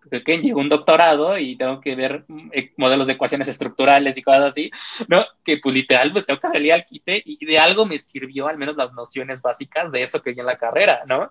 Porque 0.02 0.24
que 0.24 0.38
llegó 0.39 0.60
un 0.60 0.70
doctorado 0.70 1.38
y 1.38 1.56
tengo 1.56 1.80
que 1.80 1.95
ver 1.95 2.26
eh, 2.54 2.72
modelos 2.78 3.08
de 3.08 3.14
ecuaciones 3.14 3.47
estructurales 3.47 4.18
y 4.18 4.24
cosas 4.24 4.45
así, 4.45 4.72
¿no? 5.08 5.26
Que 5.43 5.58
pues 5.58 5.76
literal 5.76 6.12
me 6.12 6.24
tengo 6.24 6.39
que 6.39 6.47
salir 6.47 6.74
al 6.74 6.86
quite 6.86 7.22
y 7.24 7.45
de 7.45 7.60
algo 7.60 7.86
me 7.86 7.99
sirvió 7.99 8.47
al 8.47 8.58
menos 8.58 8.76
las 8.76 8.93
nociones 8.93 9.43
básicas 9.43 9.91
de 9.91 10.02
eso 10.02 10.22
que 10.22 10.34
vi 10.34 10.39
en 10.39 10.47
la 10.47 10.58
carrera, 10.58 11.04
¿no? 11.08 11.30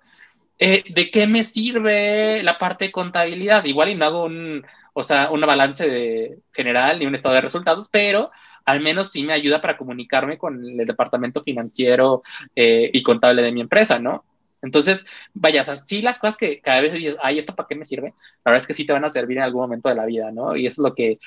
Eh, 0.57 0.85
¿De 0.91 1.11
qué 1.11 1.27
me 1.27 1.43
sirve 1.43 2.43
la 2.43 2.59
parte 2.59 2.87
de 2.87 2.93
contabilidad? 2.93 3.65
Igual 3.65 3.89
y 3.89 3.95
no 3.97 4.05
hago 4.05 4.25
un, 4.25 4.65
o 4.93 5.05
sea, 5.05 5.31
un 5.31 5.41
balance 5.41 5.89
de, 5.89 6.39
general 6.53 6.99
ni 6.99 7.07
un 7.07 7.15
estado 7.15 7.35
de 7.35 7.41
resultados, 7.41 7.89
pero 7.91 8.31
al 8.65 8.81
menos 8.81 9.11
sí 9.11 9.25
me 9.25 9.33
ayuda 9.33 9.61
para 9.61 9.77
comunicarme 9.77 10.39
con 10.39 10.65
el 10.65 10.87
departamento 10.87 11.43
financiero 11.43 12.23
eh, 12.55 12.91
y 12.93 13.03
contable 13.03 13.43
de 13.43 13.53
mi 13.53 13.61
empresa, 13.61 13.99
¿no? 13.99 14.25
Entonces, 14.63 15.07
vaya, 15.33 15.63
o 15.63 15.77
sí 15.79 16.03
las 16.03 16.19
cosas 16.19 16.37
que 16.37 16.61
cada 16.61 16.83
vez 16.83 16.93
dices, 16.93 17.17
ay, 17.23 17.39
¿esto 17.39 17.55
para 17.55 17.67
qué 17.67 17.75
me 17.75 17.85
sirve? 17.85 18.15
La 18.45 18.53
verdad 18.53 18.63
es 18.63 18.67
que 18.67 18.75
sí 18.75 18.85
te 18.85 18.93
van 18.93 19.05
a 19.05 19.11
servir 19.11 19.39
en 19.39 19.45
algún 19.45 19.63
momento 19.63 19.89
de 19.89 19.95
la 19.95 20.05
vida, 20.05 20.31
¿no? 20.31 20.55
Y 20.55 20.67
eso 20.67 20.83
es 20.83 20.89
lo 20.91 20.95
que 20.95 21.19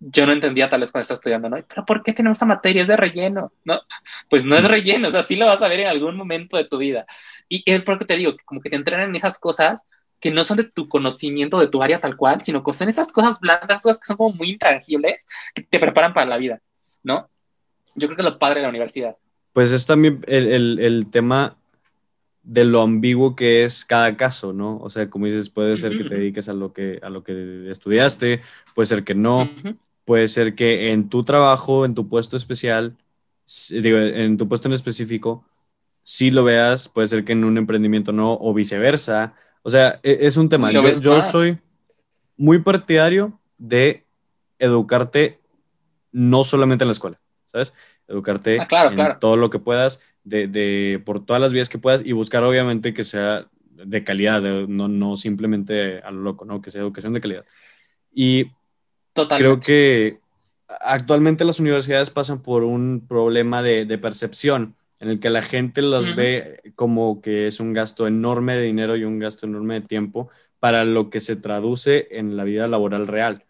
yo 0.00 0.26
no 0.26 0.32
entendía 0.32 0.70
tal 0.70 0.80
vez 0.80 0.92
cuando 0.92 1.02
estaba 1.02 1.16
estudiando, 1.16 1.48
¿no? 1.48 1.62
Pero 1.66 1.84
¿por 1.84 2.02
qué 2.02 2.12
tenemos 2.12 2.36
esta 2.36 2.46
materia? 2.46 2.82
Es 2.82 2.88
de 2.88 2.96
relleno, 2.96 3.52
¿no? 3.64 3.80
Pues 4.30 4.44
no 4.44 4.56
es 4.56 4.64
relleno, 4.64 5.08
o 5.08 5.10
sea, 5.10 5.22
sí 5.22 5.36
lo 5.36 5.46
vas 5.46 5.62
a 5.62 5.68
ver 5.68 5.80
en 5.80 5.88
algún 5.88 6.16
momento 6.16 6.56
de 6.56 6.64
tu 6.64 6.78
vida. 6.78 7.06
Y 7.48 7.62
es 7.66 7.82
porque 7.82 8.04
te 8.04 8.16
digo, 8.16 8.34
como 8.44 8.60
que 8.60 8.70
te 8.70 8.76
entrenan 8.76 9.10
en 9.10 9.16
esas 9.16 9.38
cosas 9.38 9.84
que 10.20 10.30
no 10.30 10.44
son 10.44 10.56
de 10.56 10.64
tu 10.64 10.88
conocimiento, 10.88 11.58
de 11.58 11.68
tu 11.68 11.82
área 11.82 12.00
tal 12.00 12.16
cual, 12.16 12.42
sino 12.42 12.62
que 12.64 12.72
son 12.72 12.88
estas 12.88 13.12
cosas 13.12 13.40
blandas, 13.40 13.82
cosas 13.82 13.98
que 13.98 14.06
son 14.06 14.16
como 14.16 14.34
muy 14.34 14.50
intangibles, 14.50 15.26
que 15.54 15.62
te 15.62 15.78
preparan 15.78 16.12
para 16.12 16.26
la 16.26 16.38
vida, 16.38 16.60
¿no? 17.02 17.28
Yo 17.94 18.08
creo 18.08 18.16
que 18.16 18.22
es 18.22 18.28
lo 18.28 18.38
padre 18.38 18.56
de 18.56 18.62
la 18.62 18.70
universidad. 18.70 19.16
Pues 19.52 19.72
es 19.72 19.86
también 19.86 20.24
el, 20.26 20.78
el, 20.78 21.06
tema 21.10 21.56
de 22.42 22.64
lo 22.64 22.82
ambiguo 22.82 23.34
que 23.34 23.64
es 23.64 23.84
cada 23.84 24.16
caso, 24.16 24.52
¿no? 24.52 24.78
O 24.78 24.90
sea, 24.90 25.10
como 25.10 25.26
dices, 25.26 25.50
puede 25.50 25.76
ser 25.76 25.96
que 25.96 26.04
te 26.04 26.14
dediques 26.14 26.48
a 26.48 26.52
lo 26.52 26.72
que, 26.72 27.00
a 27.02 27.10
lo 27.10 27.24
que 27.24 27.70
estudiaste, 27.70 28.42
puede 28.74 28.86
ser 28.86 29.04
que 29.04 29.14
no, 29.14 29.50
puede 30.04 30.28
ser 30.28 30.54
que 30.54 30.92
en 30.92 31.08
tu 31.08 31.24
trabajo, 31.24 31.84
en 31.84 31.94
tu 31.94 32.08
puesto 32.08 32.36
especial, 32.36 32.96
digo, 33.70 33.98
en 33.98 34.36
tu 34.36 34.48
puesto 34.48 34.68
en 34.68 34.74
específico, 34.74 35.44
sí 36.02 36.30
lo 36.30 36.44
veas, 36.44 36.88
puede 36.88 37.08
ser 37.08 37.24
que 37.24 37.32
en 37.32 37.44
un 37.44 37.58
emprendimiento 37.58 38.12
no, 38.12 38.38
o 38.40 38.54
viceversa, 38.54 39.34
o 39.68 39.70
sea, 39.70 40.00
e, 40.02 40.20
es 40.22 40.38
un 40.38 40.48
tema. 40.48 40.72
Yo, 40.72 41.20
soy 41.20 41.58
muy 42.38 42.58
partidario 42.60 43.38
de 43.58 44.06
educarte 44.58 45.40
no 46.10 46.42
solamente 46.42 46.84
en 46.84 46.88
la 46.88 46.92
escuela, 46.92 47.20
¿sabes? 47.44 47.74
Educarte 48.06 48.60
ah, 48.60 48.90
en 48.90 49.18
todo 49.20 49.36
lo 49.36 49.50
que 49.50 49.58
puedas, 49.58 50.00
de, 50.24 51.02
por 51.04 51.26
todas 51.26 51.42
las 51.42 51.52
vías 51.52 51.68
que 51.68 51.76
puedas 51.76 52.00
y 52.02 52.12
buscar 52.12 52.44
obviamente 52.44 52.94
que 52.94 53.04
sea 53.04 53.46
de 53.60 54.04
calidad, 54.04 54.40
no, 54.40 54.88
no 54.88 55.18
simplemente 55.18 55.98
a 55.98 56.10
lo 56.12 56.22
loco, 56.22 56.46
¿no? 56.46 56.62
Que 56.62 56.70
sea 56.70 56.80
educación 56.80 57.12
de 57.12 57.20
calidad. 57.20 57.44
Y 58.10 58.46
creo 59.12 59.60
que 59.60 60.18
actualmente 60.80 61.44
las 61.44 61.60
universidades 61.60 62.08
pasan 62.08 62.40
por 62.40 62.64
un 62.64 63.04
problema 63.06 63.62
de, 63.62 63.84
de 63.84 63.98
percepción 63.98 64.77
en 65.00 65.08
el 65.08 65.20
que 65.20 65.30
la 65.30 65.42
gente 65.42 65.82
los 65.82 66.14
ve 66.16 66.60
como 66.74 67.20
que 67.20 67.46
es 67.46 67.60
un 67.60 67.72
gasto 67.72 68.06
enorme 68.06 68.56
de 68.56 68.62
dinero 68.62 68.96
y 68.96 69.04
un 69.04 69.18
gasto 69.18 69.46
enorme 69.46 69.74
de 69.74 69.86
tiempo 69.86 70.28
para 70.58 70.84
lo 70.84 71.08
que 71.10 71.20
se 71.20 71.36
traduce 71.36 72.08
en 72.10 72.36
la 72.36 72.44
vida 72.44 72.66
laboral 72.66 73.06
real. 73.06 73.44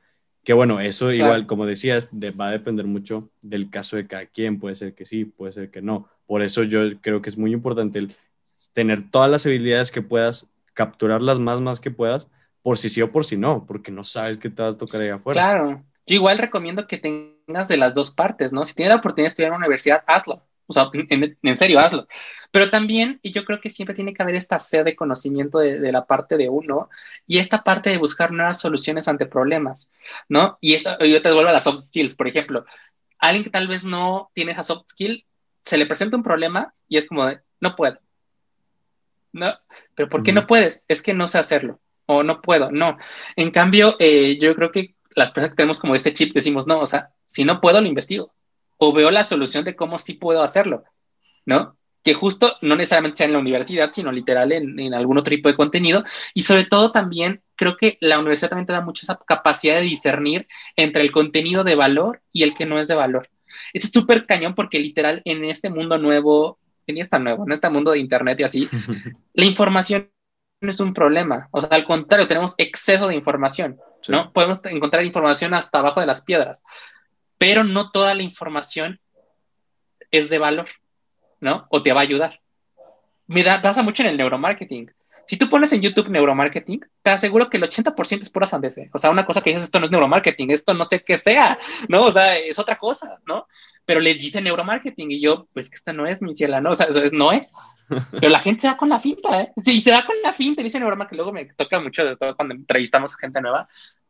Que 0.44 0.52
bueno, 0.52 0.80
eso 0.80 1.12
igual, 1.12 1.46
como 1.46 1.66
decías, 1.66 2.10
va 2.12 2.48
a 2.48 2.52
depender 2.52 2.86
mucho 2.86 3.30
del 3.42 3.70
caso 3.70 3.96
de 3.96 4.06
cada 4.06 4.26
quien. 4.26 4.58
Puede 4.58 4.76
ser 4.76 4.94
que 4.94 5.04
sí, 5.04 5.24
puede 5.24 5.52
ser 5.52 5.70
que 5.70 5.82
no. 5.82 6.08
Por 6.26 6.42
eso 6.42 6.62
yo 6.62 6.80
creo 7.00 7.22
que 7.22 7.30
es 7.30 7.38
muy 7.38 7.52
importante 7.52 7.98
el 7.98 8.14
tener 8.72 9.10
todas 9.10 9.30
las 9.30 9.44
habilidades 9.46 9.90
que 9.90 10.02
puedas, 10.02 10.50
capturarlas 10.74 11.38
más, 11.38 11.60
más 11.60 11.80
que 11.80 11.90
puedas, 11.90 12.28
por 12.62 12.78
si 12.78 12.88
sí 12.88 13.02
o 13.02 13.10
por 13.10 13.24
si 13.24 13.36
no, 13.36 13.66
porque 13.66 13.90
no 13.90 14.04
sabes 14.04 14.36
qué 14.36 14.50
te 14.50 14.62
vas 14.62 14.74
a 14.74 14.78
tocar 14.78 15.00
ahí 15.00 15.08
afuera. 15.08 15.40
Claro. 15.40 15.84
Yo 16.06 16.14
igual 16.14 16.38
recomiendo 16.38 16.86
que 16.86 16.98
tengas 16.98 17.68
de 17.68 17.76
las 17.76 17.94
dos 17.94 18.10
partes, 18.10 18.52
¿no? 18.52 18.64
Si 18.64 18.74
tienes 18.74 18.94
la 18.94 19.00
oportunidad 19.00 19.26
de 19.26 19.28
estudiar 19.28 19.48
en 19.48 19.56
una 19.56 19.66
universidad, 19.66 20.02
hazlo. 20.06 20.42
O 20.68 20.74
sea, 20.74 20.90
en, 20.92 21.58
serio, 21.58 21.80
hazlo. 21.80 22.06
Pero 22.50 22.68
también, 22.68 23.18
y 23.22 23.32
yo 23.32 23.46
creo 23.46 23.58
que 23.58 23.70
siempre 23.70 23.94
tiene 23.94 24.12
que 24.12 24.22
haber 24.22 24.34
esta 24.34 24.60
sed 24.60 24.84
de 24.84 24.94
conocimiento 24.94 25.58
de, 25.58 25.90
la 25.90 26.04
parte 26.04 26.36
de 26.36 26.50
uno 26.50 26.90
y 27.26 27.38
esta 27.38 27.64
parte 27.64 27.88
de 27.88 27.96
buscar 27.96 28.32
nuevas 28.32 28.60
soluciones 28.60 29.08
ante 29.08 29.24
problemas, 29.24 29.90
¿no? 30.28 30.58
Y 30.60 30.74
eso, 30.74 30.98
yo 30.98 31.22
te 31.22 31.32
vuelvo 31.32 31.48
a 31.48 31.54
las 31.54 31.64
soft 31.64 31.86
skills, 31.86 32.14
por 32.14 32.28
ejemplo. 32.28 32.66
Alguien 33.18 33.44
que 33.44 33.50
tal 33.50 33.66
vez 33.66 33.84
no 33.84 34.30
tiene 34.34 34.52
esa 34.52 34.62
soft 34.62 34.88
skill, 34.88 35.24
se 35.62 35.78
le 35.78 35.86
presenta 35.86 36.18
un 36.18 36.22
problema 36.22 36.74
y 36.86 36.98
es 36.98 37.06
como 37.06 37.26
de, 37.26 37.40
no 37.60 37.74
puedo. 37.74 37.98
No, 39.32 39.54
pero 39.94 40.10
¿por 40.10 40.22
qué 40.22 40.32
no 40.32 40.46
puedes? 40.46 40.82
Es 40.86 41.00
que 41.00 41.14
no 41.14 41.28
sé 41.28 41.38
hacerlo 41.38 41.80
o 42.04 42.22
no 42.22 42.42
puedo, 42.42 42.70
no. 42.70 42.98
En 43.36 43.50
cambio, 43.50 43.96
eh, 44.00 44.38
yo 44.38 44.54
creo 44.54 44.70
que 44.70 44.96
las 45.14 45.30
personas 45.30 45.52
que 45.52 45.56
tenemos 45.56 45.80
como 45.80 45.94
este 45.94 46.12
chip 46.12 46.34
decimos, 46.34 46.66
no, 46.66 46.78
o 46.78 46.86
sea, 46.86 47.14
si 47.26 47.44
no 47.44 47.62
puedo, 47.62 47.80
lo 47.80 47.86
investigo 47.86 48.34
o 48.78 48.92
veo 48.92 49.10
la 49.10 49.24
solución 49.24 49.64
de 49.64 49.76
cómo 49.76 49.98
sí 49.98 50.14
puedo 50.14 50.42
hacerlo, 50.42 50.84
¿no? 51.44 51.76
Que 52.02 52.14
justo 52.14 52.56
no 52.62 52.76
necesariamente 52.76 53.18
sea 53.18 53.26
en 53.26 53.32
la 53.34 53.40
universidad, 53.40 53.92
sino 53.92 54.10
literal 54.12 54.52
en, 54.52 54.94
algún 54.94 55.18
otro 55.18 55.34
tipo 55.34 55.48
de 55.48 55.56
contenido. 55.56 56.04
Y 56.32 56.42
sobre 56.42 56.64
todo 56.64 56.92
también 56.92 57.42
creo 57.56 57.76
que 57.76 57.98
la 58.00 58.18
universidad 58.18 58.50
también 58.50 58.66
te 58.66 58.72
da 58.72 58.80
mucha 58.80 59.02
esa 59.02 59.18
capacidad 59.26 59.76
de 59.76 59.82
discernir 59.82 60.46
entre 60.76 61.02
el 61.02 61.10
contenido 61.10 61.64
de 61.64 61.74
valor 61.74 62.22
y 62.32 62.44
el 62.44 62.54
que 62.54 62.66
no 62.66 62.78
es 62.78 62.88
de 62.88 62.94
valor. 62.94 63.28
es 63.72 63.90
súper 63.90 64.26
cañón 64.26 64.54
porque 64.54 64.78
literal 64.78 65.22
en 65.24 65.44
este 65.44 65.70
mundo 65.70 65.98
nuevo, 65.98 66.58
en 66.86 66.98
esta 66.98 67.18
nuevo, 67.18 67.44
en 67.44 67.52
este 67.52 67.68
mundo 67.68 67.90
de 67.90 67.98
internet 67.98 68.38
y 68.40 68.44
así, 68.44 68.68
la 69.34 69.44
información 69.44 70.08
no 70.60 70.70
es 70.70 70.80
un 70.80 70.94
problema. 70.94 71.48
O 71.50 71.60
sea, 71.60 71.70
al 71.70 71.84
contrario, 71.84 72.28
tenemos 72.28 72.54
exceso 72.58 73.08
de 73.08 73.14
información, 73.16 73.78
¿no? 74.08 74.32
Podemos 74.32 74.64
encontrar 74.64 75.04
información 75.04 75.52
hasta 75.52 75.80
abajo 75.80 76.00
de 76.00 76.06
las 76.06 76.22
piedras, 76.22 76.62
pero 77.38 77.64
no 77.64 77.90
toda 77.90 78.14
la 78.14 78.22
información 78.22 79.00
es 80.10 80.28
de 80.28 80.38
valor, 80.38 80.68
¿no? 81.40 81.66
O 81.70 81.82
te 81.82 81.92
va 81.92 82.00
a 82.00 82.02
ayudar. 82.02 82.40
Me 83.26 83.42
da, 83.42 83.62
pasa 83.62 83.82
mucho 83.82 84.02
en 84.02 84.10
el 84.10 84.16
neuromarketing. 84.16 84.90
Si 85.26 85.36
tú 85.36 85.50
pones 85.50 85.70
en 85.74 85.82
YouTube 85.82 86.08
neuromarketing, 86.08 86.80
te 87.02 87.10
aseguro 87.10 87.50
que 87.50 87.58
el 87.58 87.64
80% 87.64 88.22
es 88.22 88.30
pura 88.30 88.46
sandese. 88.46 88.88
O 88.94 88.98
sea, 88.98 89.10
una 89.10 89.26
cosa 89.26 89.42
que 89.42 89.50
dices, 89.50 89.66
esto 89.66 89.78
no 89.78 89.84
es 89.84 89.92
neuromarketing, 89.92 90.50
esto 90.50 90.72
no 90.72 90.84
sé 90.84 91.04
qué 91.04 91.18
sea, 91.18 91.58
¿no? 91.86 92.04
O 92.04 92.10
sea, 92.10 92.38
es 92.38 92.58
otra 92.58 92.78
cosa, 92.78 93.18
¿no? 93.26 93.46
Pero 93.84 94.00
le 94.00 94.14
dice 94.14 94.40
neuromarketing 94.40 95.10
y 95.10 95.20
yo, 95.20 95.46
pues 95.52 95.68
que 95.68 95.76
esta 95.76 95.92
no 95.92 96.06
es 96.06 96.22
mi 96.22 96.34
ciela, 96.34 96.62
¿no? 96.62 96.70
O 96.70 96.74
sea, 96.74 96.88
no 97.12 97.32
es. 97.32 97.52
Pero 98.10 98.30
la 98.30 98.38
gente 98.38 98.62
se 98.62 98.68
va 98.68 98.78
con 98.78 98.88
la 98.88 99.00
finta, 99.00 99.42
¿eh? 99.42 99.52
Sí, 99.58 99.82
se 99.82 99.92
va 99.92 100.02
con 100.06 100.16
la 100.22 100.32
finta, 100.32 100.62
dice 100.62 100.78
neuromarketing, 100.78 101.18
luego 101.18 101.32
me 101.32 101.44
toca 101.44 101.78
mucho, 101.78 102.06
de 102.06 102.16
todo 102.16 102.34
cuando 102.34 102.54
entrevistamos 102.54 103.14
a 103.14 103.18
gente 103.18 103.42
nueva, 103.42 103.68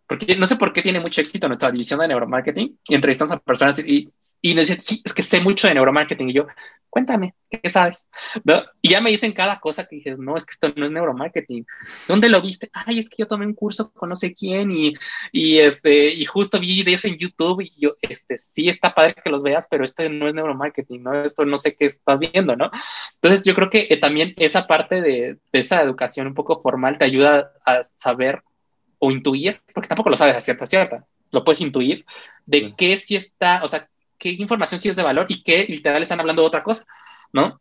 porque 0.09 0.37
no 0.37 0.49
sé 0.49 0.57
por 0.57 0.73
qué 0.73 0.83
tiene 0.83 1.01
mucho 1.01 1.21
éxito 1.21 1.47
nuestra 1.47 1.71
división 1.71 2.01
de 2.01 2.09
neuromarketing 2.09 2.79
y 2.89 2.95
entrevistamos 2.95 3.31
a 3.31 3.39
personas 3.39 3.79
y, 3.79 4.11
y 4.41 4.55
nos 4.55 4.67
dicen, 4.69 4.81
sí, 4.81 5.03
es 5.05 5.13
que 5.13 5.23
sé 5.23 5.41
mucho 5.41 5.69
de 5.69 5.75
neuromarketing. 5.75 6.31
Y 6.31 6.33
yo, 6.33 6.47
cuéntame, 6.89 7.35
¿qué 7.51 7.69
sabes? 7.69 8.09
Y 8.81 8.89
ya 8.89 9.01
me 9.01 9.11
dicen 9.11 9.33
cada 9.33 9.61
cosa 9.61 9.87
que 9.87 9.97
dices, 9.97 10.19
no, 10.19 10.37
es 10.37 10.47
que 10.47 10.53
esto 10.53 10.73
no 10.77 10.87
es 10.87 10.93
neuromarketing. 10.93 11.67
¿Dónde 12.07 12.29
lo 12.29 12.41
viste? 12.41 12.71
Ay, 12.73 13.01
es 13.01 13.11
que 13.11 13.17
yo 13.19 13.27
tomé 13.27 13.47
un 13.47 13.55
curso 13.55 13.93
con 13.93 14.09
no 14.09 14.17
sé 14.17 14.33
quién 14.33 14.71
y, 14.73 14.95
y, 15.33 15.59
este, 15.59 16.09
y 16.15 16.25
justo 16.25 16.61
vi 16.61 16.83
videos 16.83 17.05
en 17.05 17.19
YouTube 17.19 17.63
y 17.63 17.73
yo, 17.79 17.97
este, 18.01 18.39
sí 18.39 18.69
está 18.69 18.95
padre 18.95 19.17
que 19.23 19.31
los 19.31 19.43
veas, 19.43 19.67
pero 19.71 19.85
este 19.85 20.09
no 20.09 20.29
es 20.29 20.35
neuromarketing, 20.35 21.03
¿no? 21.03 21.23
Esto 21.23 21.45
no 21.45 21.59
sé 21.59 21.75
qué 21.75 21.87
estás 21.87 22.21
viendo, 22.21 22.57
¿no? 22.57 22.71
Entonces 23.21 23.45
yo 23.45 23.55
creo 23.55 23.69
que 23.69 23.89
eh, 23.91 23.99
también 23.99 24.35
esa 24.37 24.67
parte 24.67 25.03
de, 25.03 25.39
de 25.53 25.59
esa 25.59 25.83
educación 25.83 26.29
un 26.29 26.35
poco 26.35 26.63
formal 26.63 26.97
te 26.97 27.05
ayuda 27.05 27.53
a 27.67 27.83
saber 27.85 28.43
o 28.99 29.11
intuir, 29.11 29.61
porque 29.75 29.89
tampoco 29.89 30.11
lo 30.11 30.17
sabes 30.17 30.37
a 30.37 30.41
cierta 30.41 30.67
cierta, 30.67 31.07
lo 31.31 31.45
puedes 31.45 31.61
intuir, 31.61 32.05
de 32.47 32.75
qué 32.77 32.97
sí 32.97 33.17
está, 33.17 33.63
o 33.63 33.69
sea, 33.69 33.89
qué 34.19 34.31
información 34.31 34.81
sí 34.81 34.89
es 34.89 34.97
de 34.97 35.03
valor 35.03 35.27
y 35.29 35.43
qué 35.43 35.65
literal 35.69 36.03
están 36.03 36.21
hablando 36.21 36.43
de 36.43 36.49
otra 36.49 36.63
cosa, 36.63 36.85
¿no? 37.33 37.61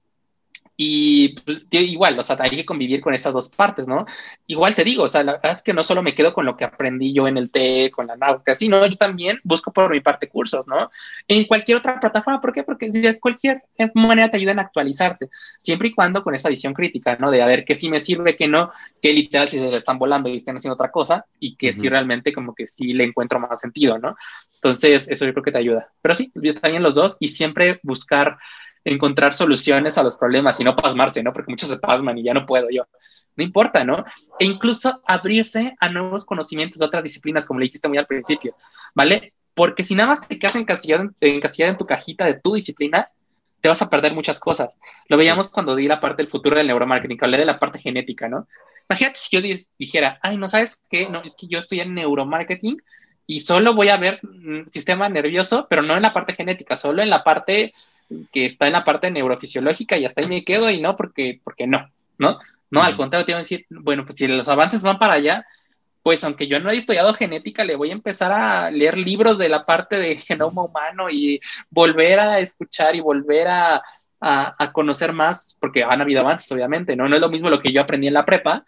Y 0.80 1.30
pues, 1.40 1.66
igual, 1.72 2.20
o 2.20 2.24
sea, 2.24 2.38
hay 2.40 2.52
que 2.52 2.66
convivir 2.66 3.02
con 3.02 3.16
estas 3.16 3.34
dos 3.34 3.50
partes, 3.50 3.88
¿no? 3.88 4.06
Igual 4.46 4.76
te 4.76 4.84
digo, 4.84 5.04
o 5.04 5.08
sea, 5.08 5.24
la 5.24 5.34
verdad 5.34 5.54
es 5.54 5.64
que 5.64 5.74
no 5.74 5.84
solo 5.84 6.04
me 6.04 6.14
quedo 6.14 6.36
con 6.36 6.46
lo 6.46 6.56
que 6.56 6.66
aprendí 6.66 7.14
yo 7.14 7.28
en 7.28 7.38
el 7.38 7.50
TEC, 7.50 7.92
con 7.92 8.06
la 8.06 8.16
náutica, 8.16 8.54
sino 8.54 8.86
yo 8.86 8.96
también 8.96 9.40
busco 9.44 9.74
por 9.74 9.90
mi 9.90 10.02
parte 10.02 10.30
cursos, 10.30 10.68
¿no? 10.68 10.92
En 11.28 11.46
cualquier 11.46 11.80
otra 11.80 12.00
plataforma, 12.00 12.40
¿por 12.40 12.54
qué? 12.54 12.62
Porque 12.62 12.92
de 12.92 13.20
cualquier 13.20 13.64
manera 13.96 14.30
te 14.30 14.38
ayudan 14.38 14.60
a 14.60 14.64
actualizarte, 14.64 15.30
siempre 15.58 15.88
y 15.88 15.94
cuando 15.96 16.24
con 16.24 16.36
esa 16.36 16.50
visión 16.50 16.76
crítica, 16.76 17.18
¿no? 17.20 17.32
De 17.32 17.42
a 17.42 17.48
ver 17.48 17.66
qué 17.66 17.74
sí 17.74 17.90
me 17.90 18.00
sirve, 18.00 18.36
qué 18.36 18.48
no, 18.48 18.72
qué 19.02 19.14
literal 19.14 19.50
si 19.50 19.58
se 19.58 19.72
le 19.72 19.78
están 19.78 19.98
volando 19.98 20.30
y 20.30 20.36
están 20.36 20.58
haciendo 20.58 20.76
otra 20.76 20.92
cosa, 20.92 21.26
y 21.40 21.56
que 21.56 21.74
sí 21.74 21.90
realmente 21.90 22.32
como 22.34 22.54
que 22.54 22.68
sí 22.68 22.94
le 22.94 23.04
encuentro 23.04 23.40
más 23.40 23.60
sentido, 23.60 23.98
¿no? 23.98 24.16
Entonces, 24.54 25.08
eso 25.10 25.26
yo 25.26 25.34
creo 25.34 25.44
que 25.44 25.52
te 25.52 25.58
ayuda. 25.60 25.92
Pero 26.02 26.14
sí, 26.14 26.32
también 26.62 26.84
los 26.84 26.96
dos 26.96 27.18
y 27.20 27.30
siempre 27.30 27.80
buscar 27.84 28.38
encontrar 28.92 29.34
soluciones 29.34 29.98
a 29.98 30.04
los 30.04 30.16
problemas 30.16 30.60
y 30.60 30.64
no 30.64 30.76
pasmarse, 30.76 31.22
¿no? 31.22 31.34
Porque 31.34 31.52
muchos 31.52 31.70
se 31.70 31.78
pasman 31.78 32.18
y 32.18 32.24
ya 32.24 32.34
no 32.34 32.46
puedo 32.46 32.68
yo. 32.70 32.88
No 33.36 33.44
importa, 33.44 33.84
¿no? 33.84 34.06
E 34.40 34.46
incluso 34.46 35.02
abrirse 35.06 35.76
a 35.80 35.90
nuevos 35.90 36.26
conocimientos 36.26 36.80
de 36.80 36.86
otras 36.86 37.04
disciplinas, 37.04 37.46
como 37.46 37.60
le 37.60 37.66
dijiste 37.66 37.88
muy 37.88 37.98
al 37.98 38.08
principio, 38.08 38.56
¿vale? 38.96 39.34
Porque 39.54 39.84
si 39.84 39.94
nada 39.94 40.10
más 40.10 40.28
te 40.28 40.40
quedas 40.40 40.56
encasillado 40.56 41.04
en, 41.04 41.16
encasillado 41.20 41.72
en 41.72 41.78
tu 41.78 41.86
cajita 41.86 42.26
de 42.26 42.36
tu 42.36 42.56
disciplina, 42.56 43.12
te 43.60 43.70
vas 43.70 43.82
a 43.82 43.90
perder 43.90 44.14
muchas 44.14 44.40
cosas. 44.40 44.78
Lo 45.10 45.18
veíamos 45.18 45.50
cuando 45.50 45.76
di 45.76 45.88
la 45.88 46.00
parte 46.00 46.24
del 46.24 46.32
futuro 46.32 46.56
del 46.56 46.68
neuromarketing, 46.68 47.18
hablé 47.22 47.38
de 47.40 47.46
la 47.46 47.60
parte 47.60 47.80
genética, 47.80 48.30
¿no? 48.30 48.48
Imagínate 48.90 49.20
si 49.20 49.36
yo 49.36 49.42
dijera, 49.78 50.18
ay, 50.22 50.38
no 50.38 50.48
sabes 50.48 50.82
qué, 50.90 51.10
no, 51.10 51.22
es 51.24 51.36
que 51.36 51.48
yo 51.48 51.60
estoy 51.60 51.82
en 51.82 51.94
neuromarketing 51.94 52.82
y 53.26 53.42
solo 53.42 53.74
voy 53.74 53.90
a 53.90 53.98
ver 53.98 54.22
mm, 54.24 54.68
sistema 54.72 55.10
nervioso, 55.10 55.68
pero 55.70 55.82
no 55.82 55.96
en 55.96 56.04
la 56.04 56.14
parte 56.14 56.34
genética, 56.34 56.78
solo 56.78 57.04
en 57.04 57.10
la 57.10 57.24
parte 57.26 57.74
que 58.32 58.46
está 58.46 58.68
en 58.68 58.74
la 58.74 58.84
parte 58.84 59.12
neurofisiológica 59.12 59.98
y 59.98 60.06
hasta 60.06 60.22
ahí 60.22 60.28
me 60.28 60.44
quedo 60.44 60.70
y 60.70 60.82
no, 60.82 60.96
porque, 60.96 61.42
porque 61.44 61.68
no, 61.68 61.90
¿no? 62.18 62.40
No, 62.70 62.84
al 62.84 62.96
contrario, 62.96 63.26
te 63.26 63.32
voy 63.32 63.38
a 63.38 63.44
decir, 63.44 63.66
bueno, 63.70 64.06
pues 64.06 64.16
si 64.18 64.28
los 64.28 64.50
avances 64.50 64.82
van 64.82 65.00
para 65.00 65.14
allá, 65.14 65.46
pues 66.04 66.24
aunque 66.24 66.48
yo 66.48 66.60
no 66.60 66.70
he 66.70 66.78
estudiado 66.78 67.14
genética, 67.14 67.64
le 67.64 67.76
voy 67.76 67.90
a 67.90 67.94
empezar 67.94 68.32
a 68.32 68.72
leer 68.72 68.98
libros 68.98 69.38
de 69.38 69.50
la 69.50 69.66
parte 69.66 70.00
de 70.00 70.18
genoma 70.18 70.64
humano 70.64 71.10
y 71.10 71.40
volver 71.70 72.20
a 72.20 72.40
escuchar 72.40 72.96
y 72.96 73.02
volver 73.02 73.48
a, 73.48 73.82
a, 74.20 74.72
conocer 74.72 75.14
más, 75.14 75.58
porque 75.60 75.84
han 75.84 76.02
habido 76.02 76.22
avances, 76.22 76.52
obviamente, 76.52 76.96
¿no? 76.96 77.08
No 77.08 77.16
es 77.16 77.22
lo 77.22 77.30
mismo 77.30 77.50
lo 77.50 77.62
que 77.62 77.72
yo 77.72 77.82
aprendí 77.82 78.08
en 78.08 78.14
la 78.14 78.26
prepa, 78.26 78.66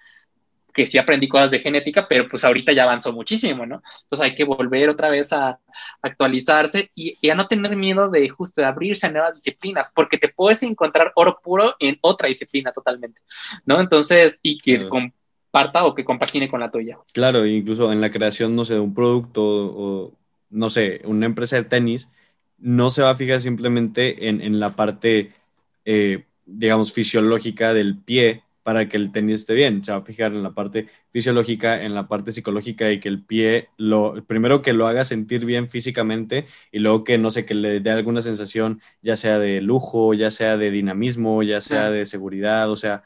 que 0.73 0.85
sí 0.85 0.97
aprendí 0.97 1.27
cosas 1.27 1.51
de 1.51 1.59
genética, 1.59 2.07
pero 2.07 2.27
pues 2.27 2.43
ahorita 2.43 2.71
ya 2.73 2.83
avanzó 2.83 3.13
muchísimo, 3.13 3.65
¿no? 3.65 3.81
Entonces 4.03 4.29
hay 4.29 4.35
que 4.35 4.43
volver 4.43 4.89
otra 4.89 5.09
vez 5.09 5.33
a 5.33 5.59
actualizarse 6.01 6.91
y, 6.95 7.29
a 7.29 7.35
no 7.35 7.47
tener 7.47 7.75
miedo 7.75 8.09
de 8.09 8.29
justo 8.29 8.61
de 8.61 8.67
abrirse 8.67 9.07
a 9.07 9.11
nuevas 9.11 9.35
disciplinas, 9.35 9.91
porque 9.93 10.17
te 10.17 10.29
puedes 10.29 10.61
encontrar 10.63 11.11
oro 11.15 11.39
puro 11.43 11.75
en 11.79 11.97
otra 12.01 12.27
disciplina 12.27 12.71
totalmente, 12.71 13.21
¿no? 13.65 13.79
Entonces, 13.79 14.39
y 14.43 14.57
que 14.57 14.87
comparta 14.87 15.85
o 15.85 15.95
que 15.95 16.05
compagine 16.05 16.49
con 16.49 16.59
la 16.59 16.71
tuya. 16.71 16.97
Claro, 17.13 17.45
incluso 17.45 17.91
en 17.91 18.01
la 18.01 18.11
creación, 18.11 18.55
no 18.55 18.65
sé, 18.65 18.75
de 18.75 18.79
un 18.79 18.93
producto 18.93 19.43
o, 19.43 20.13
no 20.49 20.69
sé, 20.69 21.01
una 21.05 21.25
empresa 21.25 21.55
de 21.55 21.63
tenis, 21.63 22.09
no 22.57 22.89
se 22.89 23.01
va 23.01 23.11
a 23.11 23.15
fijar 23.15 23.41
simplemente 23.41 24.27
en, 24.27 24.59
la 24.59 24.69
parte, 24.75 25.31
eh, 25.85 26.25
digamos, 26.45 26.91
fisiológica 26.91 27.73
del 27.73 27.97
pie, 27.97 28.43
para 28.63 28.89
que 28.89 28.97
el 28.97 29.11
tenis 29.11 29.41
esté 29.41 29.53
bien. 29.53 29.83
Se 29.83 29.91
va 29.91 29.99
a 29.99 30.03
fijar 30.03 30.33
en 30.33 30.43
la 30.43 30.53
parte 30.53 30.87
fisiológica, 31.09 31.83
en 31.83 31.95
la 31.95 32.07
parte 32.07 32.31
psicológica 32.31 32.91
y 32.91 32.99
que 32.99 33.09
el 33.09 33.23
pie, 33.23 33.69
lo, 33.77 34.23
primero 34.25 34.61
que 34.61 34.73
lo 34.73 34.87
haga 34.87 35.05
sentir 35.05 35.45
bien 35.45 35.69
físicamente 35.69 36.45
y 36.71 36.79
luego 36.79 37.03
que, 37.03 37.17
no 37.17 37.31
sé, 37.31 37.45
que 37.45 37.53
le 37.53 37.79
dé 37.79 37.91
alguna 37.91 38.21
sensación, 38.21 38.81
ya 39.01 39.15
sea 39.15 39.39
de 39.39 39.61
lujo, 39.61 40.13
ya 40.13 40.31
sea 40.31 40.57
de 40.57 40.71
dinamismo, 40.71 41.43
ya 41.43 41.61
sea 41.61 41.91
de 41.91 42.05
seguridad, 42.05 42.69
o 42.71 42.75
sea, 42.75 43.03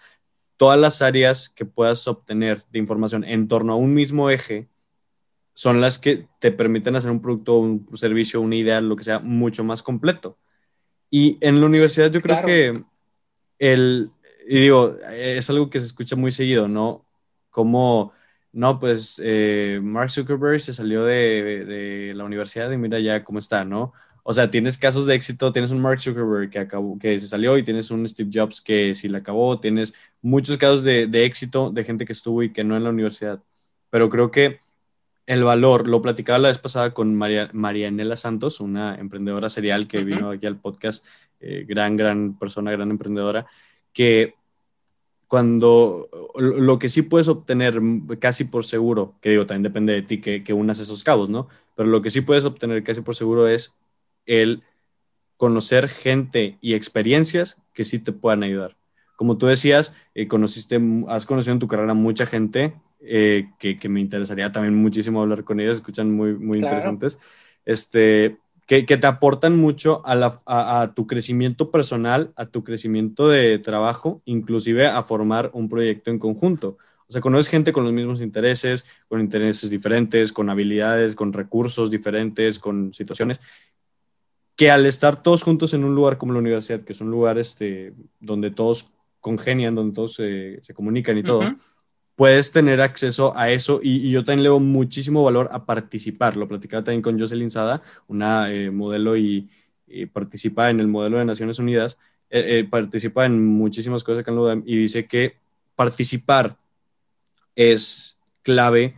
todas 0.58 0.80
las 0.80 1.02
áreas 1.02 1.50
que 1.50 1.66
puedas 1.66 2.08
obtener 2.08 2.64
de 2.72 2.80
información 2.80 3.24
en 3.24 3.48
torno 3.48 3.74
a 3.74 3.76
un 3.76 3.94
mismo 3.94 4.30
eje 4.30 4.70
son 5.54 5.82
las 5.82 6.00
que 6.00 6.28
te 6.40 6.52
permiten 6.52 6.96
hacer 6.96 7.12
un 7.12 7.22
producto, 7.22 7.58
un 7.60 7.88
servicio, 7.96 8.42
una 8.42 8.56
idea, 8.56 8.82
lo 8.82 8.96
que 8.96 9.04
sea, 9.04 9.20
mucho 9.20 9.64
más 9.64 9.84
completo. 9.84 10.38
Y 11.10 11.38
en 11.42 11.60
la 11.60 11.68
universidad 11.68 12.12
yo 12.12 12.22
creo 12.22 12.44
que 12.44 12.74
el, 13.60 14.10
y 14.48 14.62
digo, 14.62 14.98
es 15.12 15.50
algo 15.50 15.70
que 15.70 15.80
se 15.80 15.86
escucha 15.86 16.16
muy 16.16 16.32
seguido, 16.32 16.68
¿no? 16.68 17.06
Como, 17.50 18.14
no, 18.52 18.80
pues 18.80 19.22
eh, 19.24 19.80
Mark 19.84 20.12
Zuckerberg 20.12 20.60
se 20.60 20.74
salió 20.74 21.06
de, 21.06 21.66
de, 21.66 22.14
la 22.14 22.24
universidad 22.24 22.72
y 22.72 22.78
mira 22.78 23.00
ya 23.00 23.24
cómo 23.24 23.40
está, 23.40 23.66
¿no? 23.66 23.94
O 24.24 24.34
sea, 24.34 24.50
tienes 24.50 24.78
casos 24.78 25.06
de 25.06 25.16
éxito, 25.16 25.52
tienes 25.52 25.72
un 25.72 25.82
Mark 25.82 26.00
Zuckerberg 26.02 26.50
que, 26.50 26.60
acabó, 26.60 26.98
que 26.98 27.20
se 27.20 27.28
salió 27.28 27.58
y 27.58 27.64
tienes 27.64 27.92
un 27.92 28.08
Steve 28.08 28.30
Jobs 28.34 28.62
que 28.62 28.96
sí 28.96 29.10
la 29.10 29.20
acabó, 29.20 29.60
tienes 29.60 29.94
muchos 30.22 30.58
casos 30.58 30.84
de, 30.84 31.08
de 31.08 31.26
éxito 31.26 31.70
de 31.72 31.84
gente 31.84 32.06
que 32.06 32.14
estuvo 32.14 32.42
y 32.44 32.54
que 32.54 32.64
no 32.64 32.78
en 32.78 32.84
la 32.86 32.90
universidad. 32.90 33.44
Pero 33.90 34.10
creo 34.10 34.32
que 34.32 34.60
el 35.26 35.44
valor, 35.44 35.88
lo 35.88 36.02
platicaba 36.02 36.40
la 36.40 36.50
vez 36.50 36.58
pasada 36.58 36.94
con 36.94 37.16
María, 37.16 37.50
Marianela 37.54 38.16
Santos, 38.16 38.60
una 38.60 38.96
emprendedora 38.96 39.50
serial 39.50 39.88
que 39.88 40.04
vino 40.04 40.32
aquí 40.32 40.46
al 40.46 40.60
podcast, 40.60 41.08
eh, 41.40 41.66
gran, 41.68 41.96
gran 41.96 42.38
persona, 42.38 42.72
gran 42.72 42.92
emprendedora, 42.92 43.48
que 43.94 44.36
cuando 45.28 46.10
lo 46.36 46.78
que 46.80 46.90
sí 46.90 47.02
puedes 47.02 47.28
obtener 47.28 47.82
casi 48.20 48.44
por 48.44 48.66
seguro, 48.66 49.16
que 49.22 49.32
digo, 49.32 49.46
también 49.46 49.64
depende 49.64 49.94
de 49.94 50.02
ti 50.02 50.22
que, 50.22 50.44
que 50.44 50.54
unas 50.54 50.80
esos 50.80 51.04
cabos, 51.04 51.30
¿no? 51.30 51.48
Pero 51.76 51.90
lo 51.90 52.02
que 52.02 52.12
sí 52.12 52.22
puedes 52.22 52.46
obtener 52.46 52.84
casi 52.84 53.02
por 53.02 53.16
seguro 53.16 53.48
es 53.48 53.76
el 54.26 54.64
conocer 55.38 55.90
gente 55.90 56.58
y 56.62 56.76
experiencias 56.76 57.58
que 57.74 57.84
sí 57.84 58.00
te 58.00 58.12
puedan 58.12 58.44
ayudar. 58.44 58.78
Como 59.16 59.38
tú 59.38 59.48
decías, 59.48 59.94
eh, 60.14 60.28
conociste, 60.28 60.80
has 61.08 61.26
conocido 61.26 61.54
en 61.54 61.60
tu 61.60 61.68
carrera 61.68 61.94
mucha 61.94 62.26
gente 62.26 62.76
eh, 63.00 63.50
que, 63.60 63.78
que, 63.78 63.90
me 63.90 64.00
interesaría 64.00 64.52
también 64.52 64.76
muchísimo 64.76 65.22
hablar 65.22 65.44
con 65.44 65.60
ellos, 65.60 65.78
escuchan 65.78 66.12
muy, 66.12 66.34
muy 66.36 66.60
interesantes. 66.60 67.20
Este, 67.66 68.38
que, 68.66 68.84
te 68.84 69.08
aportan 69.08 69.58
mucho 69.58 70.02
a, 70.06 70.92
tu 70.96 71.06
crecimiento 71.08 71.70
personal, 71.72 72.32
a 72.36 72.46
tu 72.46 72.64
crecimiento 72.64 73.28
de 73.28 73.60
trabajo, 73.60 74.22
inclusive 74.26 74.88
a 74.88 75.02
formar 75.02 75.52
un 75.54 75.70
proyecto 75.70 76.12
en 76.12 76.20
conjunto. 76.20 76.78
O 77.08 77.12
sea, 77.12 77.22
conoces 77.22 77.50
gente 77.50 77.74
con 77.74 77.84
los 77.84 77.94
mismos 77.94 78.22
intereses, 78.22 78.86
con 79.08 79.20
intereses 79.20 79.70
diferentes, 79.70 80.32
con 80.32 80.50
habilidades, 80.50 81.16
con 81.16 81.34
recursos 81.34 81.92
diferentes, 81.92 82.58
con 82.58 82.94
situaciones, 82.94 83.40
que 84.56 84.72
al 84.72 84.86
estar 84.86 85.22
todos 85.22 85.44
juntos 85.44 85.74
en 85.74 85.84
un 85.84 85.96
lugar 85.96 86.18
como 86.18 86.34
la 86.34 86.40
universidad, 86.40 86.82
que 86.82 86.94
es 86.94 87.02
un 87.02 87.12
lugar 87.12 87.38
este, 87.38 87.94
donde 88.20 88.52
todos 88.52 88.94
congenian, 89.20 89.76
donde 89.76 89.94
todos 89.94 90.16
se, 90.16 90.62
comunican 90.74 91.18
y 91.18 91.24
todo, 91.24 91.42
puedes 92.16 92.52
tener 92.52 92.82
acceso 92.82 93.36
a 93.38 93.50
eso 93.50 93.80
y, 93.82 94.10
yo 94.12 94.24
también 94.24 94.44
le 94.44 94.60
muchísimo 94.60 95.24
valor 95.24 95.50
a 95.52 95.66
participar. 95.66 96.38
Lo 96.38 96.48
platicaba 96.48 96.84
también 96.84 97.02
con 97.02 97.20
Jocelyn 97.20 97.50
Sada, 97.50 97.82
una 98.08 98.52
eh, 98.52 98.72
modelo 98.72 99.18
y, 99.18 99.50
y 99.88 100.06
participa 100.06 100.70
en 100.70 100.80
el 100.80 100.88
modelo 100.88 101.18
de 101.18 101.26
Naciones 101.26 101.60
Unidas, 101.60 101.98
eh, 102.30 102.60
eh, 102.60 102.64
participa 102.64 103.26
en 103.26 103.46
muchísimas 103.46 104.04
cosas 104.04 104.22
acá 104.22 104.32
en 104.32 104.38
UDAM 104.40 104.64
y 104.66 104.78
dice 104.78 105.06
que 105.06 105.36
participar 105.76 106.58
es 107.56 108.18
clave 108.42 108.96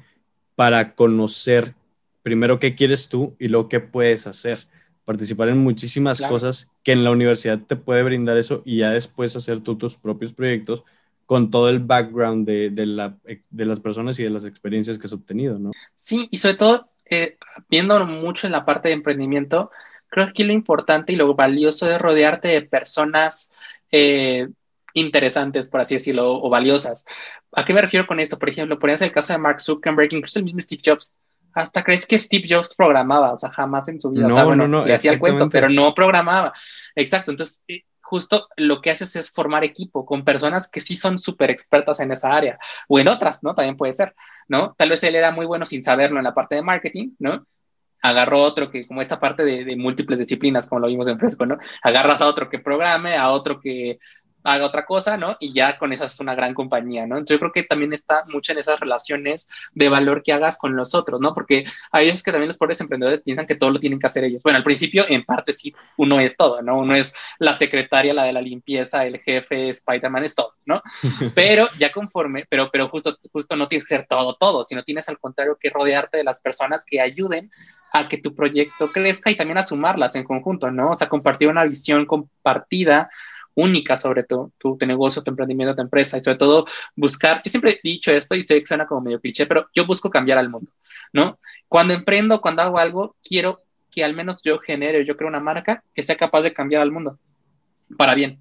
para 0.55 0.95
conocer 0.95 1.75
primero 2.23 2.59
qué 2.59 2.75
quieres 2.75 3.09
tú 3.09 3.35
y 3.39 3.49
luego 3.49 3.69
qué 3.69 3.79
puedes 3.79 4.25
hacer. 4.27 4.59
Participar 5.03 5.49
en 5.49 5.59
muchísimas 5.59 6.21
cosas 6.21 6.71
que 6.83 6.93
en 6.93 7.03
la 7.03 7.11
universidad 7.11 7.59
te 7.59 7.75
puede 7.75 8.03
brindar 8.03 8.37
eso 8.37 8.63
y 8.65 8.77
ya 8.77 8.89
después 8.91 9.35
hacer 9.35 9.59
tú 9.59 9.75
tus 9.75 9.97
propios 9.97 10.33
proyectos 10.33 10.83
con 11.25 11.49
todo 11.49 11.69
el 11.69 11.79
background 11.79 12.47
de, 12.47 12.69
de, 12.69 13.65
las 13.65 13.79
personas 13.79 14.19
y 14.19 14.23
de 14.23 14.29
las 14.29 14.45
experiencias 14.45 14.97
que 14.97 15.07
has 15.07 15.13
obtenido, 15.13 15.57
¿no? 15.57 15.71
Sí, 15.95 16.27
y 16.31 16.37
sobre 16.37 16.55
todo, 16.55 16.89
eh, 17.09 17.37
viendo 17.69 18.03
mucho 18.05 18.47
en 18.47 18.53
la 18.53 18.65
parte 18.65 18.89
de 18.89 18.93
emprendimiento, 18.93 19.71
creo 20.07 20.25
que 20.25 20.31
aquí 20.31 20.43
lo 20.43 20.53
importante 20.53 21.13
y 21.13 21.15
lo 21.15 21.33
valioso 21.33 21.89
es 21.89 21.99
rodearte 21.99 22.49
de 22.49 22.61
personas 22.61 23.51
eh, 23.91 24.47
interesantes, 24.93 25.69
por 25.69 25.81
así 25.81 25.95
decirlo, 25.95 26.41
o, 26.41 26.49
valiosas. 26.49 27.05
¿A 27.51 27.65
qué 27.65 27.73
me 27.73 27.81
refiero 27.81 28.05
con 28.05 28.19
esto? 28.19 28.37
Por 28.37 28.49
ejemplo, 28.49 28.79
ponías 28.79 29.01
el 29.01 29.11
caso 29.11 29.33
de 29.33 29.39
Mark 29.39 29.61
Zuckerberg, 29.61 30.13
incluso 30.13 30.39
el 30.39 30.45
mismo 30.45 30.61
Steve 30.61 30.81
Jobs. 30.85 31.15
Hasta 31.53 31.83
crees 31.83 32.05
que 32.05 32.19
Steve 32.19 32.47
Jobs 32.49 32.75
programaba, 32.75 33.31
o 33.31 33.37
sea, 33.37 33.49
jamás 33.49 33.87
en 33.87 33.99
su 33.99 34.11
vida. 34.11 34.27
No, 34.27 34.55
no, 34.55 34.67
no. 34.67 34.85
Le 34.85 34.93
hacía 34.93 35.13
el 35.13 35.19
cuento, 35.19 35.49
pero 35.49 35.69
no 35.69 35.93
programaba. 35.93 36.53
Exacto. 36.95 37.31
Entonces, 37.31 37.63
eh, 37.67 37.83
justo 38.05 38.47
lo 38.55 38.81
que 38.81 38.91
haces 38.91 39.15
es 39.15 39.31
formar 39.31 39.63
equipo 39.63 40.05
con 40.05 40.23
personas 40.23 40.69
que 40.69 40.79
sí 40.79 40.95
son 40.95 41.17
súper 41.17 41.49
expertas 41.49 41.99
en 41.99 42.11
esa 42.11 42.33
área 42.33 42.59
o 42.87 42.99
en 42.99 43.07
otras, 43.07 43.43
¿no? 43.43 43.55
También 43.55 43.77
puede 43.77 43.93
ser, 43.93 44.15
¿no? 44.47 44.75
Tal 44.77 44.89
vez 44.89 45.03
él 45.03 45.15
era 45.15 45.31
muy 45.31 45.47
bueno 45.47 45.65
sin 45.65 45.83
saberlo 45.83 46.19
en 46.19 46.23
la 46.23 46.35
parte 46.35 46.53
de 46.53 46.61
marketing, 46.61 47.15
¿no? 47.17 47.47
Agarró 48.03 48.43
otro 48.43 48.69
que, 48.69 48.85
como 48.85 49.01
esta 49.01 49.19
parte 49.19 49.43
de, 49.43 49.65
de 49.65 49.75
múltiples 49.75 50.19
disciplinas, 50.19 50.67
como 50.67 50.81
lo 50.81 50.87
vimos 50.87 51.07
en 51.07 51.17
Fresco, 51.17 51.47
¿no? 51.47 51.57
Agarras 51.81 52.21
a 52.21 52.27
otro 52.27 52.47
que 52.47 52.59
programe, 52.59 53.15
a 53.15 53.31
otro 53.31 53.59
que 53.59 53.97
haga 54.45 54.65
otra 54.65 54.85
cosa, 54.85 55.17
¿no? 55.17 55.35
Y 55.39 55.53
ya 55.53 55.77
con 55.77 55.91
eso 55.91 56.05
es 56.05 56.19
una 56.19 56.35
gran 56.35 56.53
compañía, 56.53 57.05
¿no? 57.07 57.17
Entonces 57.17 57.35
yo 57.35 57.39
creo 57.39 57.51
que 57.51 57.63
también 57.63 57.93
está 57.93 58.23
mucho 58.27 58.51
en 58.51 58.59
esas 58.59 58.79
relaciones 58.79 59.47
de 59.73 59.89
valor 59.89 60.21
que 60.23 60.33
hagas 60.33 60.57
con 60.57 60.75
los 60.75 60.93
otros, 60.93 61.19
¿no? 61.19 61.33
Porque 61.33 61.65
hay 61.91 62.05
veces 62.05 62.21
que 62.23 62.31
también 62.31 62.47
los 62.47 62.57
pobres 62.57 62.79
emprendedores 62.79 63.21
piensan 63.21 63.47
que 63.47 63.55
todo 63.55 63.71
lo 63.71 63.79
tienen 63.79 63.99
que 63.99 64.07
hacer 64.07 64.23
ellos. 64.23 64.43
Bueno, 64.43 64.57
al 64.57 64.63
principio, 64.63 65.03
en 65.09 65.25
parte 65.25 65.51
sí, 65.51 65.73
uno 65.97 66.19
es 66.19 66.37
todo, 66.37 66.61
¿no? 66.61 66.77
Uno 66.77 66.95
es 66.95 67.13
la 67.39 67.55
secretaria, 67.55 68.13
la 68.13 68.23
de 68.23 68.33
la 68.33 68.41
limpieza, 68.41 69.05
el 69.05 69.19
jefe, 69.19 69.69
Spider-Man, 69.69 70.23
es 70.23 70.35
todo, 70.35 70.53
¿no? 70.65 70.81
Pero 71.35 71.67
ya 71.79 71.91
conforme, 71.91 72.45
pero, 72.47 72.69
pero 72.71 72.89
justo, 72.89 73.17
justo 73.31 73.55
no 73.55 73.67
tienes 73.67 73.85
que 73.85 73.95
ser 73.95 74.05
todo, 74.07 74.35
todo, 74.35 74.63
sino 74.63 74.83
tienes 74.83 75.09
al 75.09 75.17
contrario 75.17 75.57
que 75.59 75.69
rodearte 75.69 76.17
de 76.17 76.23
las 76.23 76.39
personas 76.39 76.85
que 76.85 77.01
ayuden 77.01 77.51
a 77.91 78.07
que 78.07 78.17
tu 78.17 78.35
proyecto 78.35 78.91
crezca 78.91 79.31
y 79.31 79.35
también 79.35 79.57
a 79.57 79.63
sumarlas 79.63 80.15
en 80.15 80.23
conjunto, 80.23 80.69
¿no? 80.69 80.91
O 80.91 80.95
sea, 80.95 81.09
compartir 81.09 81.47
una 81.47 81.63
visión 81.63 82.05
compartida 82.05 83.09
única 83.55 83.97
sobre 83.97 84.23
tu, 84.23 84.51
tu, 84.57 84.77
negocio, 84.85 85.23
tu 85.23 85.31
emprendimiento, 85.31 85.75
tu 85.75 85.81
empresa 85.81 86.17
y 86.17 86.21
sobre 86.21 86.37
todo 86.37 86.65
buscar, 86.95 87.41
yo 87.43 87.49
siempre 87.49 87.71
he 87.71 87.79
dicho 87.83 88.11
esto 88.11 88.35
y 88.35 88.43
sé 88.43 88.59
que 88.59 88.65
suena 88.65 88.85
como 88.85 89.01
medio 89.01 89.19
cliché, 89.19 89.45
pero 89.45 89.67
yo 89.73 89.85
busco 89.85 90.09
cambiar 90.09 90.37
al 90.37 90.49
mundo, 90.49 90.71
¿no? 91.13 91.39
Cuando 91.67 91.93
emprendo, 91.93 92.41
cuando 92.41 92.61
hago 92.61 92.77
algo, 92.77 93.15
quiero 93.23 93.61
que 93.89 94.03
al 94.03 94.13
menos 94.13 94.41
yo 94.43 94.59
genere, 94.59 95.05
yo 95.05 95.15
creo 95.15 95.29
una 95.29 95.39
marca 95.39 95.83
que 95.93 96.03
sea 96.03 96.17
capaz 96.17 96.41
de 96.41 96.53
cambiar 96.53 96.81
al 96.81 96.91
mundo 96.91 97.17
para 97.97 98.13
bien, 98.15 98.39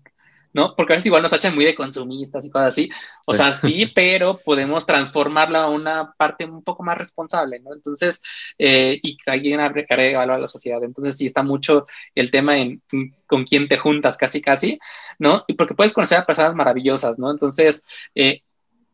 ¿no? 0.54 0.74
Porque 0.76 0.94
a 0.94 0.96
veces 0.96 1.06
igual 1.06 1.22
nos 1.22 1.32
tachan 1.32 1.54
muy 1.54 1.64
de 1.64 1.74
consumistas 1.74 2.46
y 2.46 2.50
cosas 2.50 2.68
así. 2.68 2.88
O 3.26 3.34
sea, 3.34 3.52
sí, 3.52 3.86
pero 3.94 4.38
podemos 4.38 4.86
transformarla 4.86 5.64
a 5.64 5.68
una 5.68 6.14
parte 6.16 6.44
un 6.44 6.62
poco 6.62 6.84
más 6.84 6.96
responsable, 6.96 7.60
¿no? 7.60 7.74
Entonces, 7.74 8.22
eh, 8.56 8.98
y 9.02 9.16
que 9.16 9.30
alguien 9.30 9.60
agregue 9.60 10.16
valor 10.16 10.36
a 10.36 10.38
la 10.38 10.46
sociedad. 10.46 10.82
Entonces, 10.82 11.16
sí 11.16 11.26
está 11.26 11.42
mucho 11.42 11.86
el 12.14 12.30
tema 12.30 12.56
en, 12.56 12.80
con 13.26 13.44
quién 13.44 13.68
te 13.68 13.78
juntas, 13.78 14.16
casi, 14.16 14.40
casi, 14.40 14.78
¿no? 15.18 15.44
Y 15.48 15.54
porque 15.54 15.74
puedes 15.74 15.92
conocer 15.92 16.18
a 16.18 16.26
personas 16.26 16.54
maravillosas, 16.54 17.18
¿no? 17.18 17.30
Entonces, 17.32 17.84
eh, 18.14 18.42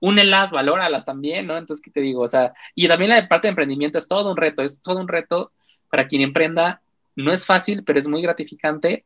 únelas, 0.01 0.51
valóralas 0.51 1.05
también, 1.05 1.47
¿no? 1.47 1.59
Entonces, 1.59 1.85
¿qué 1.85 1.91
te 1.91 2.01
digo? 2.01 2.23
O 2.23 2.29
sea, 2.29 2.55
y 2.75 2.89
también 2.89 3.11
la 3.11 3.29
parte 3.29 3.49
de 3.49 3.51
emprendimiento 3.51 3.99
es 3.99 4.09
todo 4.09 4.31
un 4.31 4.37
reto, 4.39 4.63
es 4.63 4.81
todo 4.81 4.99
un 4.99 5.09
reto 5.09 5.53
para 5.91 6.09
quien 6.09 6.23
emprenda. 6.23 6.81
No 7.17 7.33
es 7.33 7.47
fácil, 7.47 7.85
pero 7.85 7.99
es 7.99 8.09
muy 8.09 8.23
gratificante. 8.23 9.05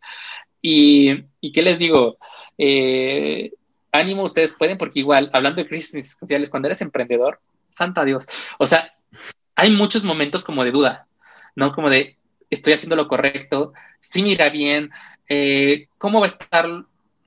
Y, 0.60 1.24
y 1.40 1.52
¿qué 1.52 1.62
les 1.62 1.78
digo? 1.78 2.18
Eh, 2.58 3.52
ánimo, 3.92 4.22
ustedes 4.22 4.54
pueden, 4.54 4.78
porque 4.78 5.00
igual, 5.00 5.30
hablando 5.32 5.62
de 5.62 5.68
crisis 5.68 5.94
existenciales, 5.94 6.50
cuando 6.50 6.68
eres 6.68 6.80
emprendedor, 6.80 7.40
santa 7.72 8.04
Dios, 8.04 8.26
o 8.58 8.66
sea, 8.66 8.94
hay 9.56 9.70
muchos 9.70 10.04
momentos 10.04 10.44
como 10.44 10.64
de 10.64 10.72
duda, 10.72 11.06
¿no? 11.54 11.72
Como 11.72 11.90
de, 11.90 12.16
estoy 12.50 12.72
haciendo 12.72 12.96
lo 12.96 13.08
correcto, 13.08 13.72
sí 14.00 14.22
mira 14.22 14.50
bien, 14.50 14.90
eh, 15.28 15.88
¿cómo 15.98 16.20
va 16.20 16.26
a 16.26 16.28
estar 16.28 16.66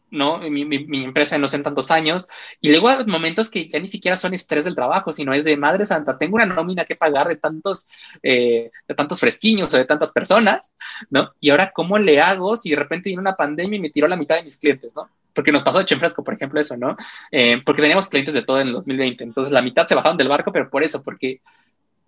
¿no? 0.10 0.40
Mi, 0.40 0.66
mi, 0.66 1.04
empresa 1.04 1.38
no 1.38 1.48
sé 1.48 1.58
en 1.58 1.64
tantos 1.64 1.92
años, 1.92 2.28
y 2.62 2.70
luego 2.70 2.90
hay 2.90 3.06
momentos 3.06 3.50
que 3.50 3.68
ya 3.70 3.80
ni 3.80 3.88
siquiera 3.88 4.18
son 4.18 4.34
estrés 4.34 4.66
del 4.66 4.76
trabajo, 4.76 5.12
sino 5.12 5.34
es 5.34 5.46
de 5.46 5.58
madre 5.58 5.86
santa, 5.86 6.18
tengo 6.18 6.36
una 6.36 6.46
nómina 6.46 6.86
que 6.86 6.96
pagar 6.96 7.28
de 7.28 7.36
tantos, 7.36 7.88
eh, 8.24 8.72
de 8.88 8.96
tantos 8.96 9.20
fresquiños 9.20 9.74
o 9.74 9.78
de 9.78 9.86
tantas 9.86 10.12
personas, 10.12 10.74
¿no? 11.10 11.34
Y 11.40 11.50
ahora, 11.50 11.72
¿cómo 11.74 11.98
le 11.98 12.22
hago 12.22 12.56
si 12.56 12.70
de 12.72 12.78
repente 12.78 13.10
viene 13.10 13.22
una 13.22 13.36
pandemia 13.36 13.78
y 13.78 13.82
me 13.82 13.90
tiró 13.90 14.08
la 14.08 14.18
mitad 14.18 14.36
de 14.36 14.44
mis 14.44 14.58
clientes, 14.58 14.96
¿no? 14.96 15.10
Porque 15.34 15.52
nos 15.52 15.64
pasó 15.64 15.80
de 15.80 15.86
Chenfresco, 15.86 16.24
por 16.24 16.34
ejemplo, 16.34 16.60
eso, 16.60 16.78
¿no? 16.78 16.96
Eh, 17.32 17.62
porque 17.66 17.82
teníamos 17.82 18.10
clientes 18.10 18.34
de 18.34 18.42
todo 18.42 18.60
en 18.60 18.68
el 18.68 18.74
2020, 18.74 19.24
entonces 19.24 19.54
la 19.54 19.62
mitad 19.62 19.88
se 19.88 19.96
bajaron 19.96 20.18
del 20.18 20.30
barco, 20.30 20.52
pero 20.52 20.70
por 20.70 20.84
eso, 20.84 21.04
porque 21.04 21.42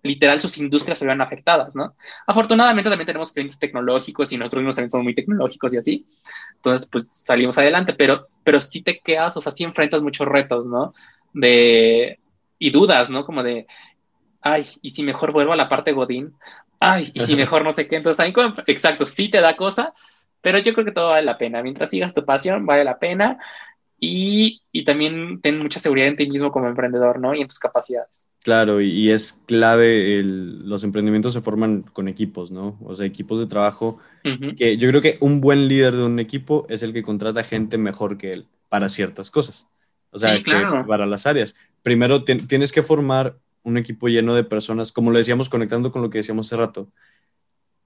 literal 0.03 0.39
sus 0.39 0.57
industrias 0.57 0.97
se 0.97 1.05
vean 1.05 1.21
afectadas, 1.21 1.75
¿no? 1.75 1.95
Afortunadamente 2.25 2.89
también 2.89 3.07
tenemos 3.07 3.33
clientes 3.33 3.59
tecnológicos 3.59 4.31
y 4.31 4.37
nosotros 4.37 4.61
mismos 4.61 4.75
también 4.75 4.89
somos 4.89 5.03
muy 5.03 5.15
tecnológicos 5.15 5.73
y 5.73 5.77
así. 5.77 6.05
Entonces, 6.55 6.87
pues 6.87 7.07
salimos 7.11 7.57
adelante, 7.57 7.93
pero, 7.93 8.27
pero 8.43 8.61
sí 8.61 8.81
te 8.81 8.99
quedas, 8.99 9.35
o 9.37 9.41
sea, 9.41 9.51
sí 9.51 9.63
enfrentas 9.63 10.01
muchos 10.01 10.27
retos, 10.27 10.65
¿no? 10.65 10.93
De, 11.33 12.19
y 12.57 12.69
dudas, 12.71 13.09
¿no? 13.09 13.25
Como 13.25 13.43
de, 13.43 13.67
ay, 14.41 14.65
¿y 14.81 14.91
si 14.91 15.03
mejor 15.03 15.31
vuelvo 15.31 15.53
a 15.53 15.57
la 15.57 15.69
parte 15.69 15.91
Godín? 15.91 16.33
Ay, 16.79 17.11
¿y 17.13 17.19
si 17.21 17.35
mejor 17.35 17.63
no 17.63 17.71
sé 17.71 17.87
qué? 17.87 17.97
Entonces, 17.97 18.17
también, 18.17 18.53
exacto, 18.67 19.05
sí 19.05 19.29
te 19.29 19.41
da 19.41 19.57
cosa, 19.57 19.93
pero 20.41 20.59
yo 20.59 20.73
creo 20.73 20.85
que 20.85 20.91
todo 20.91 21.09
vale 21.09 21.25
la 21.25 21.37
pena. 21.37 21.61
Mientras 21.61 21.89
sigas 21.89 22.13
tu 22.13 22.23
pasión, 22.23 22.65
vale 22.65 22.83
la 22.83 22.99
pena. 22.99 23.37
Y, 23.99 24.61
y 24.71 24.85
también 24.85 25.41
ten 25.41 25.59
mucha 25.59 25.79
seguridad 25.79 26.07
en 26.07 26.15
ti 26.15 26.29
mismo 26.29 26.51
como 26.51 26.67
emprendedor, 26.67 27.19
¿no? 27.19 27.35
Y 27.35 27.41
en 27.41 27.47
tus 27.47 27.59
capacidades. 27.59 28.29
Claro, 28.41 28.79
y, 28.79 29.11
es 29.11 29.41
clave, 29.45 30.21
los 30.23 30.85
emprendimientos 30.85 31.33
se 31.33 31.41
forman 31.41 31.81
con 31.81 32.07
equipos, 32.07 32.51
¿no? 32.51 32.77
O 32.81 32.95
sea, 32.95 33.05
equipos 33.05 33.39
de 33.39 33.47
trabajo, 33.47 33.99
que 34.57 34.77
yo 34.77 34.87
creo 34.89 35.01
que 35.01 35.17
un 35.19 35.41
buen 35.41 35.67
líder 35.67 35.93
de 35.95 36.03
un 36.03 36.19
equipo 36.19 36.65
es 36.69 36.81
el 36.81 36.93
que 36.93 37.03
contrata 37.03 37.43
gente 37.43 37.77
mejor 37.77 38.17
que 38.17 38.31
él 38.31 38.47
para 38.69 38.87
ciertas 38.87 39.29
cosas, 39.29 39.67
o 40.11 40.19
sea, 40.19 40.41
para 40.87 41.05
las 41.05 41.27
áreas. 41.27 41.55
Primero 41.83 42.23
tienes 42.23 42.71
que 42.71 42.81
formar 42.81 43.37
un 43.63 43.77
equipo 43.77 44.07
lleno 44.07 44.33
de 44.33 44.45
personas, 44.45 44.93
como 44.93 45.11
lo 45.11 45.17
decíamos, 45.17 45.49
conectando 45.49 45.91
con 45.91 46.01
lo 46.01 46.09
que 46.09 46.19
decíamos 46.19 46.47
hace 46.47 46.55
rato, 46.55 46.89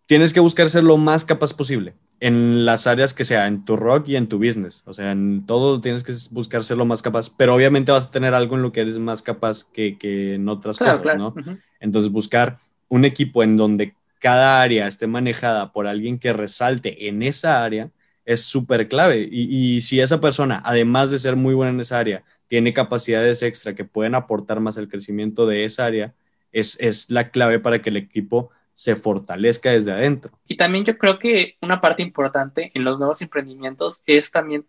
tienes 0.06 0.34
que 0.34 0.40
buscar 0.40 0.70
ser 0.70 0.84
lo 0.84 0.98
más 0.98 1.26
capaz 1.26 1.54
posible 1.54 1.96
en 2.20 2.66
las 2.66 2.88
áreas 2.88 3.14
que 3.14 3.26
sea, 3.26 3.48
en 3.48 3.66
tu 3.66 3.76
rock 3.76 4.08
y 4.08 4.16
en 4.16 4.28
tu 4.28 4.38
business. 4.38 4.84
O 4.86 4.94
sea, 4.94 5.12
en 5.12 5.46
todo 5.46 5.82
tienes 5.82 6.04
que 6.04 6.14
buscar 6.32 6.64
ser 6.64 6.78
lo 6.78 6.86
más 6.86 7.02
capaz, 7.02 7.30
pero 7.36 7.54
obviamente 7.54 7.92
vas 7.92 8.08
a 8.08 8.12
tener 8.12 8.34
algo 8.34 8.56
en 8.56 8.62
lo 8.62 8.72
que 8.72 8.82
eres 8.82 8.98
más 8.98 9.22
capaz 9.22 9.66
que, 9.66 9.98
en 10.36 10.48
otras 10.48 10.78
cosas, 10.78 11.18
¿no? 11.18 11.34
Entonces, 11.80 12.12
buscar 12.12 12.60
un 12.88 13.06
equipo 13.06 13.44
en 13.44 13.58
donde 13.58 13.96
cada 14.20 14.62
área 14.62 14.88
esté 14.88 15.06
manejada 15.06 15.74
por 15.74 15.86
alguien 15.86 16.18
que 16.18 16.32
resalte 16.32 17.10
en 17.10 17.24
esa 17.24 17.64
área 17.64 17.92
es 18.24 18.42
súper 18.46 18.88
clave. 18.88 19.28
Y, 19.30 19.76
y, 19.76 19.82
si 19.82 20.00
esa 20.00 20.22
persona, 20.22 20.62
además 20.64 21.12
de 21.12 21.20
ser 21.20 21.36
muy 21.36 21.54
buena 21.54 21.74
en 21.74 21.82
esa 21.82 22.00
área, 22.00 22.24
tiene 22.48 22.74
capacidades 22.74 23.44
extra 23.44 23.76
que 23.76 23.84
pueden 23.84 24.16
aportar 24.16 24.62
más 24.62 24.78
al 24.78 24.88
crecimiento 24.88 25.46
de 25.46 25.66
esa 25.66 25.86
área, 25.86 26.14
es, 26.54 26.78
es 26.80 27.10
la 27.10 27.32
clave 27.32 27.60
para 27.60 27.82
que 27.82 27.90
el 27.90 27.98
equipo 27.98 28.52
se 28.74 28.96
fortalezca 28.96 29.72
desde 29.72 29.92
adentro. 29.92 30.40
Y 30.48 30.58
también 30.58 30.86
yo 30.86 30.98
creo 30.98 31.20
que 31.20 31.58
una 31.62 31.80
parte 31.80 32.02
importante 32.02 32.72
en 32.74 32.84
los 32.84 32.98
nuevos 32.98 33.22
emprendimientos 33.22 34.02
es 34.06 34.32
también 34.32 34.66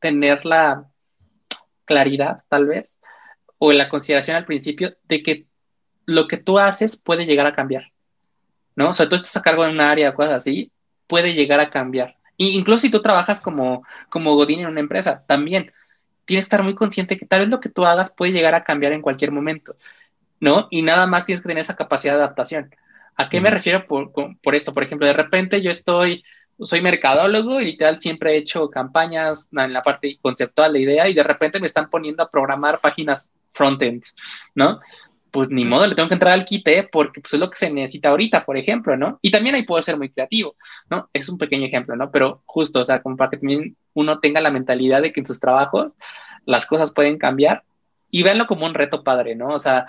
tener 0.00 0.44
la 0.44 0.90
claridad, 1.84 2.42
tal 2.48 2.66
vez, 2.66 2.98
o 3.58 3.72
la 3.72 3.88
consideración 3.88 4.36
al 4.36 4.46
principio 4.46 4.96
de 5.04 5.22
que 5.22 5.46
lo 6.06 6.26
que 6.26 6.36
tú 6.36 6.58
haces 6.58 6.96
puede 6.96 7.26
llegar 7.26 7.46
a 7.46 7.54
cambiar, 7.54 7.92
¿no? 8.74 8.88
O 8.88 8.92
sea, 8.92 9.08
tú 9.08 9.16
estás 9.16 9.36
a 9.36 9.42
cargo 9.42 9.64
de 9.64 9.70
un 9.70 9.80
área 9.80 10.10
o 10.10 10.14
cosas 10.14 10.34
así, 10.34 10.72
puede 11.06 11.34
llegar 11.34 11.60
a 11.60 11.70
cambiar. 11.70 12.16
Y 12.36 12.56
incluso 12.58 12.82
si 12.82 12.90
tú 12.90 13.02
trabajas 13.02 13.40
como, 13.40 13.84
como 14.08 14.34
Godín 14.34 14.60
en 14.60 14.66
una 14.66 14.80
empresa, 14.80 15.24
también 15.26 15.72
tienes 16.24 16.44
que 16.44 16.46
estar 16.46 16.62
muy 16.62 16.74
consciente 16.74 17.16
que 17.16 17.26
tal 17.26 17.40
vez 17.40 17.50
lo 17.50 17.60
que 17.60 17.68
tú 17.68 17.84
hagas 17.84 18.12
puede 18.12 18.32
llegar 18.32 18.54
a 18.54 18.64
cambiar 18.64 18.92
en 18.92 19.02
cualquier 19.02 19.30
momento, 19.30 19.76
¿no? 20.40 20.66
Y 20.70 20.82
nada 20.82 21.06
más 21.06 21.26
tienes 21.26 21.42
que 21.42 21.48
tener 21.48 21.62
esa 21.62 21.76
capacidad 21.76 22.14
de 22.14 22.20
adaptación. 22.20 22.74
¿A 23.16 23.28
qué 23.28 23.40
me 23.40 23.50
refiero 23.50 23.86
por, 23.86 24.12
por, 24.12 24.54
esto? 24.54 24.72
Por 24.74 24.82
ejemplo, 24.82 25.06
de 25.06 25.12
repente 25.12 25.60
yo 25.60 25.70
estoy, 25.70 26.24
soy 26.58 26.80
mercadólogo 26.80 27.60
y 27.60 27.66
literal 27.66 28.00
siempre 28.00 28.32
he 28.32 28.38
hecho 28.38 28.70
campañas 28.70 29.50
en 29.52 29.72
la 29.72 29.82
parte 29.82 30.18
conceptual 30.20 30.72
de 30.72 30.80
idea 30.80 31.08
y 31.08 31.14
de 31.14 31.22
repente 31.22 31.60
me 31.60 31.66
están 31.66 31.90
poniendo 31.90 32.22
a 32.22 32.30
programar 32.30 32.80
páginas 32.80 33.32
frontend, 33.52 34.02
¿no? 34.54 34.80
pues 35.32 35.48
ni 35.48 35.64
modo, 35.64 35.86
le 35.86 35.94
tengo 35.94 36.08
que 36.08 36.14
entrar 36.14 36.34
al 36.34 36.44
quite 36.44 36.88
porque 36.92 37.22
pues, 37.22 37.32
es 37.32 37.40
lo 37.40 37.48
que 37.50 37.56
se 37.56 37.72
necesita 37.72 38.10
ahorita, 38.10 38.44
por 38.44 38.58
ejemplo, 38.58 38.96
¿no? 38.98 39.18
Y 39.22 39.30
también 39.30 39.54
ahí 39.54 39.62
puedo 39.62 39.82
ser 39.82 39.96
muy 39.96 40.10
creativo, 40.10 40.56
¿no? 40.90 41.08
Es 41.14 41.28
un 41.30 41.38
pequeño 41.38 41.64
ejemplo, 41.64 41.96
¿no? 41.96 42.10
Pero 42.10 42.42
justo, 42.44 42.80
o 42.80 42.84
sea, 42.84 43.02
como 43.02 43.16
para 43.16 43.30
que 43.30 43.38
también 43.38 43.76
uno 43.94 44.20
tenga 44.20 44.42
la 44.42 44.50
mentalidad 44.50 45.00
de 45.00 45.10
que 45.10 45.20
en 45.20 45.26
sus 45.26 45.40
trabajos 45.40 45.94
las 46.44 46.66
cosas 46.66 46.92
pueden 46.92 47.16
cambiar 47.16 47.64
y 48.10 48.22
véanlo 48.22 48.46
como 48.46 48.66
un 48.66 48.74
reto 48.74 49.02
padre, 49.02 49.34
¿no? 49.34 49.54
O 49.54 49.58
sea, 49.58 49.86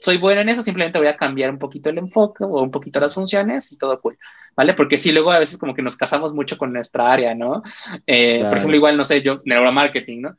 soy 0.00 0.16
bueno 0.16 0.40
en 0.40 0.48
eso, 0.48 0.62
simplemente 0.62 0.98
voy 0.98 1.08
a 1.08 1.16
cambiar 1.16 1.50
un 1.50 1.58
poquito 1.58 1.90
el 1.90 1.98
enfoque 1.98 2.42
o 2.42 2.62
un 2.62 2.70
poquito 2.70 2.98
las 2.98 3.12
funciones 3.14 3.70
y 3.70 3.76
todo 3.76 4.00
cool, 4.00 4.18
¿vale? 4.56 4.72
Porque 4.72 4.96
si 4.96 5.12
luego 5.12 5.30
a 5.30 5.38
veces 5.38 5.58
como 5.58 5.74
que 5.74 5.82
nos 5.82 5.96
casamos 5.96 6.32
mucho 6.32 6.56
con 6.56 6.72
nuestra 6.72 7.12
área, 7.12 7.34
¿no? 7.34 7.62
Eh, 8.06 8.40
por 8.42 8.56
ejemplo, 8.56 8.76
igual, 8.76 8.96
no 8.96 9.04
sé, 9.04 9.20
yo, 9.20 9.42
neuromarketing, 9.44 10.22
¿no? 10.22 10.38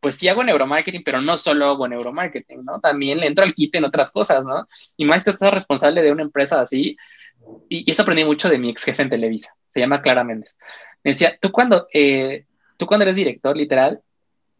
Pues 0.00 0.16
sí 0.16 0.28
hago 0.28 0.44
neuromarketing, 0.44 1.02
pero 1.02 1.22
no 1.22 1.38
solo 1.38 1.66
hago 1.66 1.88
neuromarketing, 1.88 2.62
¿no? 2.62 2.78
También 2.80 3.20
le 3.20 3.26
entro 3.26 3.42
al 3.42 3.54
kit 3.54 3.74
en 3.74 3.84
otras 3.84 4.10
cosas, 4.10 4.44
¿no? 4.44 4.68
Y 4.98 5.06
más 5.06 5.24
que 5.24 5.30
estás 5.30 5.50
responsable 5.50 6.02
de 6.02 6.12
una 6.12 6.22
empresa 6.22 6.60
así, 6.60 6.96
y, 7.70 7.90
eso 7.90 8.02
aprendí 8.02 8.24
mucho 8.24 8.50
de 8.50 8.58
mi 8.58 8.68
ex 8.68 8.84
jefe 8.84 9.02
en 9.02 9.10
Televisa, 9.10 9.54
se 9.72 9.80
llama 9.80 10.02
Clara 10.02 10.24
Méndez. 10.24 10.58
Me 11.02 11.12
decía, 11.12 11.38
tú 11.40 11.50
cuando, 11.52 11.88
eh, 11.94 12.44
tú 12.76 12.84
cuando 12.84 13.04
eres 13.04 13.16
director, 13.16 13.56
literal, 13.56 14.02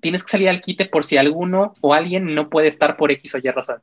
tienes 0.00 0.24
que 0.24 0.30
salir 0.30 0.48
al 0.48 0.62
quite 0.62 0.86
por 0.86 1.04
si 1.04 1.18
alguno 1.18 1.74
o 1.82 1.92
alguien 1.92 2.34
no 2.34 2.48
puede 2.48 2.68
estar 2.68 2.96
por 2.96 3.12
X 3.12 3.34
o 3.34 3.38
Y 3.38 3.50
razón 3.50 3.82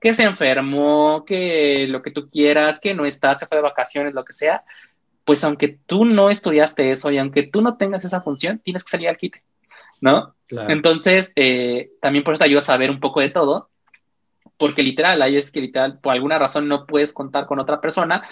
que 0.00 0.14
se 0.14 0.24
enfermó, 0.24 1.24
que 1.24 1.86
lo 1.88 2.02
que 2.02 2.10
tú 2.10 2.28
quieras, 2.28 2.80
que 2.80 2.94
no 2.94 3.06
está, 3.06 3.34
se 3.34 3.46
fue 3.46 3.58
de 3.58 3.62
vacaciones, 3.62 4.14
lo 4.14 4.24
que 4.24 4.32
sea, 4.32 4.64
pues 5.24 5.42
aunque 5.44 5.78
tú 5.86 6.04
no 6.04 6.30
estudiaste 6.30 6.92
eso 6.92 7.10
y 7.10 7.18
aunque 7.18 7.42
tú 7.44 7.60
no 7.60 7.76
tengas 7.76 8.04
esa 8.04 8.20
función, 8.20 8.60
tienes 8.60 8.84
que 8.84 8.90
salir 8.90 9.08
al 9.08 9.16
quite, 9.16 9.42
¿no? 10.00 10.34
Entonces, 10.48 11.32
eh, 11.34 11.90
también 12.00 12.24
por 12.24 12.34
eso 12.34 12.40
te 12.40 12.44
ayuda 12.44 12.60
a 12.60 12.62
saber 12.62 12.90
un 12.90 13.00
poco 13.00 13.20
de 13.20 13.30
todo, 13.30 13.68
porque 14.56 14.82
literal, 14.82 15.20
ahí 15.20 15.36
es 15.36 15.50
que 15.50 15.60
literal, 15.60 15.98
por 15.98 16.12
alguna 16.12 16.38
razón 16.38 16.68
no 16.68 16.86
puedes 16.86 17.12
contar 17.12 17.46
con 17.46 17.58
otra 17.58 17.80
persona 17.80 18.22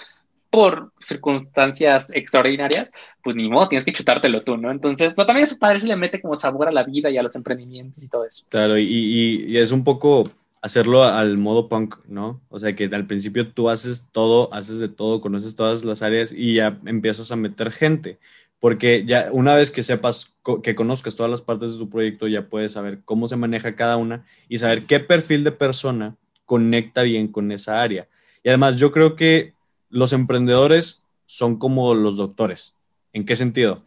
por 0.51 0.93
circunstancias 1.01 2.11
extraordinarias, 2.15 2.93
pues 3.25 3.35
ni 3.35 3.49
modo, 3.49 3.69
tienes 3.69 3.85
que 3.85 3.93
chutártelo 3.93 4.43
tú, 4.43 4.57
¿no? 4.57 4.71
Entonces, 4.71 5.13
pero 5.15 5.27
también 5.27 5.45
a 5.45 5.49
su 5.49 5.59
padre 5.59 5.81
se 5.81 5.89
le 5.89 5.97
mete 5.97 6.21
como 6.21 6.37
sabor 6.37 6.69
a 6.69 6.73
la 6.73 6.85
vida 6.85 7.11
y 7.11 7.19
a 7.19 7.25
los 7.25 7.35
emprendimientos 7.35 8.05
y 8.05 8.07
todo 8.07 8.25
eso. 8.25 8.47
Claro, 8.49 8.79
y, 8.79 9.47
y 9.49 9.59
es 9.59 9.73
un 9.73 9.83
poco 9.83 10.31
hacerlo 10.65 11.05
al 11.05 11.37
modo 11.37 11.69
punk, 11.69 11.97
¿no? 12.09 12.41
O 12.49 12.59
sea, 12.59 12.75
que 12.75 12.87
al 12.87 13.07
principio 13.07 13.53
tú 13.53 13.69
haces 13.69 14.09
todo, 14.13 14.53
haces 14.55 14.79
de 14.79 14.89
todo, 14.89 15.21
conoces 15.21 15.57
todas 15.57 15.85
las 15.85 16.01
áreas 16.01 16.33
y 16.33 16.55
ya 16.55 16.81
empiezas 16.87 17.31
a 17.31 17.37
meter 17.37 17.71
gente. 17.71 18.19
Porque 18.61 19.05
ya 19.05 19.29
una 19.31 19.55
vez 19.55 19.71
que 19.71 19.83
sepas, 19.83 20.33
que 20.63 20.75
conozcas 20.75 21.17
todas 21.17 21.31
las 21.31 21.43
partes 21.43 21.75
de 21.75 21.79
tu 21.79 21.91
proyecto, 21.91 22.29
ya 22.29 22.49
puedes 22.49 22.73
saber 22.73 23.03
cómo 23.05 23.29
se 23.29 23.37
maneja 23.37 23.77
cada 23.77 23.99
una 23.99 24.25
y 24.49 24.57
saber 24.57 24.87
qué 24.87 25.01
perfil 25.01 25.45
de 25.45 25.53
persona 25.53 26.17
conecta 26.47 27.03
bien 27.03 27.29
con 27.29 27.53
esa 27.53 27.83
área. 27.83 28.09
Y 28.43 28.49
además, 28.49 28.77
yo 28.77 28.91
creo 28.91 29.17
que 29.17 29.53
los 29.91 30.15
emprendedores 30.15 31.03
son 31.27 31.59
como 31.59 31.95
los 31.95 32.17
doctores. 32.17 32.73
¿En 33.13 33.27
qué 33.27 33.37
sentido? 33.37 33.83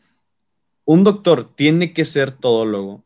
Un 0.86 1.04
doctor 1.04 1.56
tiene 1.56 1.92
que 1.92 2.06
ser 2.06 2.32
todólogo 2.32 3.04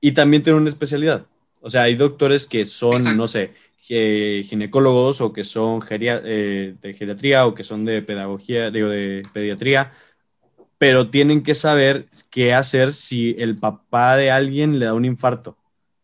y 0.00 0.10
también 0.10 0.42
tiene 0.42 0.58
una 0.58 0.70
especialidad. 0.70 1.29
O 1.60 1.70
sea, 1.70 1.82
hay 1.82 1.94
doctores 1.94 2.46
que 2.46 2.64
son, 2.64 3.16
no 3.16 3.26
sé, 3.26 3.52
ginecólogos 3.78 5.20
o 5.20 5.32
que 5.32 5.44
son 5.44 5.82
eh, 5.90 6.74
de 6.80 6.94
geriatría 6.94 7.46
o 7.46 7.54
que 7.54 7.64
son 7.64 7.84
de 7.84 8.02
pedagogía, 8.02 8.70
digo, 8.70 8.88
de 8.88 9.22
pediatría, 9.32 9.92
pero 10.78 11.10
tienen 11.10 11.42
que 11.42 11.54
saber 11.54 12.06
qué 12.30 12.54
hacer 12.54 12.92
si 12.92 13.34
el 13.38 13.56
papá 13.58 14.16
de 14.16 14.30
alguien 14.30 14.78
le 14.78 14.86
da 14.86 14.94
un 14.94 15.04
infarto. 15.04 15.56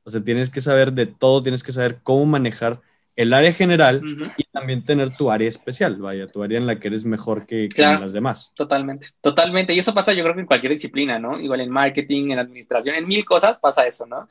O 0.03 0.11
sea, 0.11 0.23
tienes 0.23 0.51
que 0.51 0.61
saber 0.61 0.93
de 0.93 1.07
todo, 1.07 1.43
tienes 1.43 1.63
que 1.63 1.73
saber 1.73 1.99
cómo 2.03 2.27
manejar 2.27 2.81
el 3.17 3.33
área 3.33 3.53
general 3.53 4.03
y 4.37 4.45
también 4.45 4.85
tener 4.85 5.17
tu 5.17 5.31
área 5.31 5.49
especial, 5.49 5.97
vaya, 5.97 6.27
tu 6.27 6.43
área 6.43 6.59
en 6.59 6.67
la 6.67 6.79
que 6.79 6.89
eres 6.89 7.07
mejor 7.07 7.47
que, 7.47 7.69
las 7.75 8.13
demás. 8.13 8.53
Totalmente, 8.55 9.09
totalmente. 9.23 9.73
Y 9.73 9.79
eso 9.79 9.95
pasa 9.95 10.13
yo 10.13 10.23
creo 10.23 10.35
que 10.35 10.43
en 10.43 10.47
cualquier 10.47 10.73
disciplina, 10.73 11.19
¿no? 11.19 11.41
Igual 11.41 11.63
en 11.63 11.71
marketing, 11.71 12.31
en 12.31 12.39
administración, 12.39 12.95
en 12.95 13.07
mil 13.09 13.25
cosas 13.25 13.59
pasa 13.59 13.87
eso, 13.87 14.05
¿no? 14.05 14.29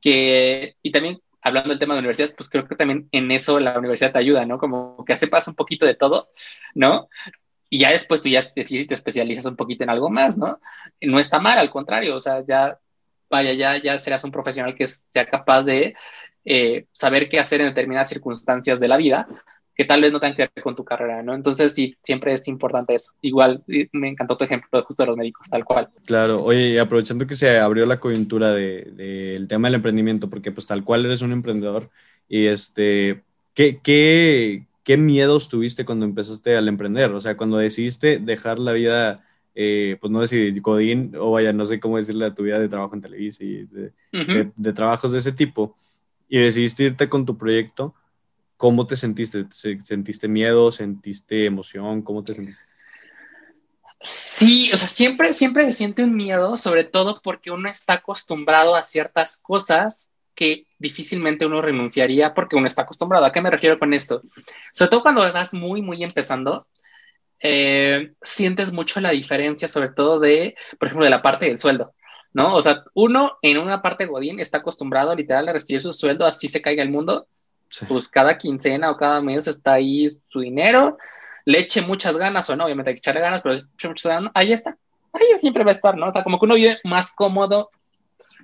Que, 0.00 0.76
y 0.82 0.90
también 0.92 1.20
hablando 1.42 1.70
del 1.70 1.78
tema 1.78 1.94
de 1.94 2.00
universidades, 2.00 2.34
pues 2.36 2.48
creo 2.48 2.66
que 2.66 2.76
también 2.76 3.08
en 3.12 3.30
eso 3.30 3.58
la 3.60 3.78
universidad 3.78 4.12
te 4.12 4.18
ayuda, 4.18 4.44
¿no? 4.46 4.58
Como 4.58 5.04
que 5.04 5.16
sepas 5.16 5.48
un 5.48 5.54
poquito 5.54 5.86
de 5.86 5.94
todo, 5.94 6.28
¿no? 6.74 7.08
Y 7.70 7.80
ya 7.80 7.90
después 7.90 8.22
tú 8.22 8.28
ya 8.28 8.42
te, 8.42 8.64
te 8.64 8.94
especializas 8.94 9.46
un 9.46 9.56
poquito 9.56 9.84
en 9.84 9.90
algo 9.90 10.10
más, 10.10 10.36
¿no? 10.36 10.60
No 11.00 11.18
está 11.18 11.38
mal, 11.40 11.58
al 11.58 11.70
contrario, 11.70 12.16
o 12.16 12.20
sea, 12.20 12.44
ya, 12.46 12.78
vaya, 13.30 13.52
ya, 13.52 13.76
ya 13.82 13.98
serás 13.98 14.24
un 14.24 14.32
profesional 14.32 14.74
que 14.74 14.88
sea 14.88 15.26
capaz 15.26 15.64
de 15.64 15.94
eh, 16.44 16.86
saber 16.92 17.28
qué 17.28 17.38
hacer 17.38 17.60
en 17.60 17.68
determinadas 17.68 18.08
circunstancias 18.08 18.80
de 18.80 18.88
la 18.88 18.96
vida 18.96 19.28
que 19.78 19.84
tal 19.84 20.00
vez 20.00 20.10
no 20.12 20.18
tengan 20.18 20.34
que 20.34 20.42
ver 20.42 20.62
con 20.64 20.74
tu 20.74 20.84
carrera, 20.84 21.22
¿no? 21.22 21.36
Entonces 21.36 21.72
sí, 21.72 21.96
siempre 22.02 22.32
es 22.32 22.48
importante 22.48 22.94
eso. 22.94 23.12
Igual 23.22 23.62
me 23.92 24.08
encantó 24.08 24.36
tu 24.36 24.42
ejemplo 24.42 24.68
de 24.72 24.82
justo 24.82 25.04
de 25.04 25.06
los 25.06 25.16
médicos, 25.16 25.48
tal 25.48 25.64
cual. 25.64 25.88
Claro, 26.04 26.42
oye, 26.42 26.70
y 26.70 26.78
aprovechando 26.78 27.28
que 27.28 27.36
se 27.36 27.60
abrió 27.60 27.86
la 27.86 28.00
coyuntura 28.00 28.50
del 28.50 28.96
de, 28.96 29.46
tema 29.48 29.68
del 29.68 29.76
emprendimiento, 29.76 30.28
porque 30.28 30.50
pues 30.50 30.66
tal 30.66 30.82
cual 30.82 31.06
eres 31.06 31.22
un 31.22 31.30
emprendedor, 31.30 31.90
y 32.28 32.46
este, 32.46 33.22
¿qué, 33.54 33.78
qué, 33.80 34.66
qué 34.82 34.96
miedos 34.96 35.48
tuviste 35.48 35.84
cuando 35.84 36.06
empezaste 36.06 36.56
al 36.56 36.66
emprender? 36.66 37.12
O 37.12 37.20
sea, 37.20 37.36
cuando 37.36 37.56
decidiste 37.56 38.18
dejar 38.18 38.58
la 38.58 38.72
vida... 38.72 39.24
Eh, 39.60 39.96
pues 40.00 40.12
no 40.12 40.20
decir 40.20 40.60
Godín, 40.60 41.16
o 41.18 41.32
vaya, 41.32 41.52
no 41.52 41.64
sé 41.64 41.80
cómo 41.80 41.96
decirle 41.96 42.26
a 42.26 42.32
tu 42.32 42.44
vida 42.44 42.60
de 42.60 42.68
trabajo 42.68 42.94
en 42.94 43.00
Televisa 43.00 43.42
y 43.42 43.64
de, 43.64 43.92
de 44.54 44.72
trabajos 44.72 45.10
de 45.10 45.18
ese 45.18 45.32
tipo, 45.32 45.74
y 46.28 46.38
decidiste 46.38 46.84
irte 46.84 47.08
con 47.08 47.26
tu 47.26 47.36
proyecto, 47.36 47.92
¿Cómo 48.58 48.88
te 48.88 48.96
sentiste? 48.96 49.46
¿Sentiste 49.50 50.26
miedo? 50.26 50.72
¿Sentiste 50.72 51.46
emoción? 51.46 52.02
¿Cómo 52.02 52.24
te 52.24 52.34
sentiste? 52.34 52.64
Sí, 54.00 54.70
o 54.72 54.76
sea, 54.76 54.88
siempre, 54.88 55.32
siempre 55.32 55.64
se 55.66 55.72
siente 55.72 56.02
un 56.02 56.16
miedo, 56.16 56.56
sobre 56.56 56.82
todo 56.82 57.20
porque 57.22 57.52
uno 57.52 57.68
está 57.68 57.94
acostumbrado 57.94 58.74
a 58.74 58.82
ciertas 58.82 59.38
cosas 59.38 60.12
que 60.34 60.66
difícilmente 60.78 61.46
uno 61.46 61.62
renunciaría 61.62 62.34
porque 62.34 62.56
uno 62.56 62.66
está 62.66 62.82
acostumbrado. 62.82 63.26
¿A 63.26 63.32
qué 63.32 63.40
me 63.40 63.50
refiero 63.50 63.78
con 63.78 63.94
esto? 63.94 64.22
Sobre 64.72 64.90
todo 64.90 65.02
cuando 65.02 65.20
vas 65.20 65.54
muy, 65.54 65.80
muy 65.80 66.02
empezando, 66.02 66.66
eh, 67.38 68.12
sientes 68.22 68.72
mucho 68.72 69.00
la 69.00 69.10
diferencia, 69.10 69.68
sobre 69.68 69.90
todo 69.90 70.18
de, 70.18 70.56
por 70.80 70.88
ejemplo, 70.88 71.04
de 71.04 71.10
la 71.10 71.22
parte 71.22 71.46
del 71.46 71.60
sueldo, 71.60 71.94
¿no? 72.32 72.56
O 72.56 72.60
sea, 72.60 72.82
uno 72.94 73.38
en 73.40 73.58
una 73.58 73.82
parte 73.82 74.06
Godín 74.06 74.40
está 74.40 74.58
acostumbrado 74.58 75.14
literal 75.14 75.48
a 75.48 75.52
recibir 75.52 75.80
su 75.80 75.92
sueldo, 75.92 76.26
así 76.26 76.48
se 76.48 76.60
caiga 76.60 76.82
el 76.82 76.90
mundo, 76.90 77.28
pues 77.88 78.08
cada 78.08 78.38
quincena 78.38 78.90
o 78.90 78.96
cada 78.96 79.20
mes 79.20 79.46
está 79.46 79.74
ahí 79.74 80.08
su 80.28 80.40
dinero, 80.40 80.98
le 81.44 81.58
eche 81.58 81.82
muchas 81.82 82.16
ganas 82.16 82.48
o 82.50 82.56
no, 82.56 82.64
obviamente 82.64 82.90
hay 82.90 82.94
que 82.94 83.00
echarle 83.00 83.20
ganas, 83.20 83.42
pero 83.42 83.56
muchas 83.88 84.12
ganas, 84.12 84.32
ahí 84.34 84.52
está, 84.52 84.76
ahí 85.12 85.26
siempre 85.36 85.64
va 85.64 85.70
a 85.70 85.74
estar, 85.74 85.96
¿no? 85.96 86.08
O 86.08 86.12
sea, 86.12 86.24
como 86.24 86.38
que 86.38 86.46
uno 86.46 86.54
vive 86.54 86.78
más 86.84 87.12
cómodo 87.12 87.70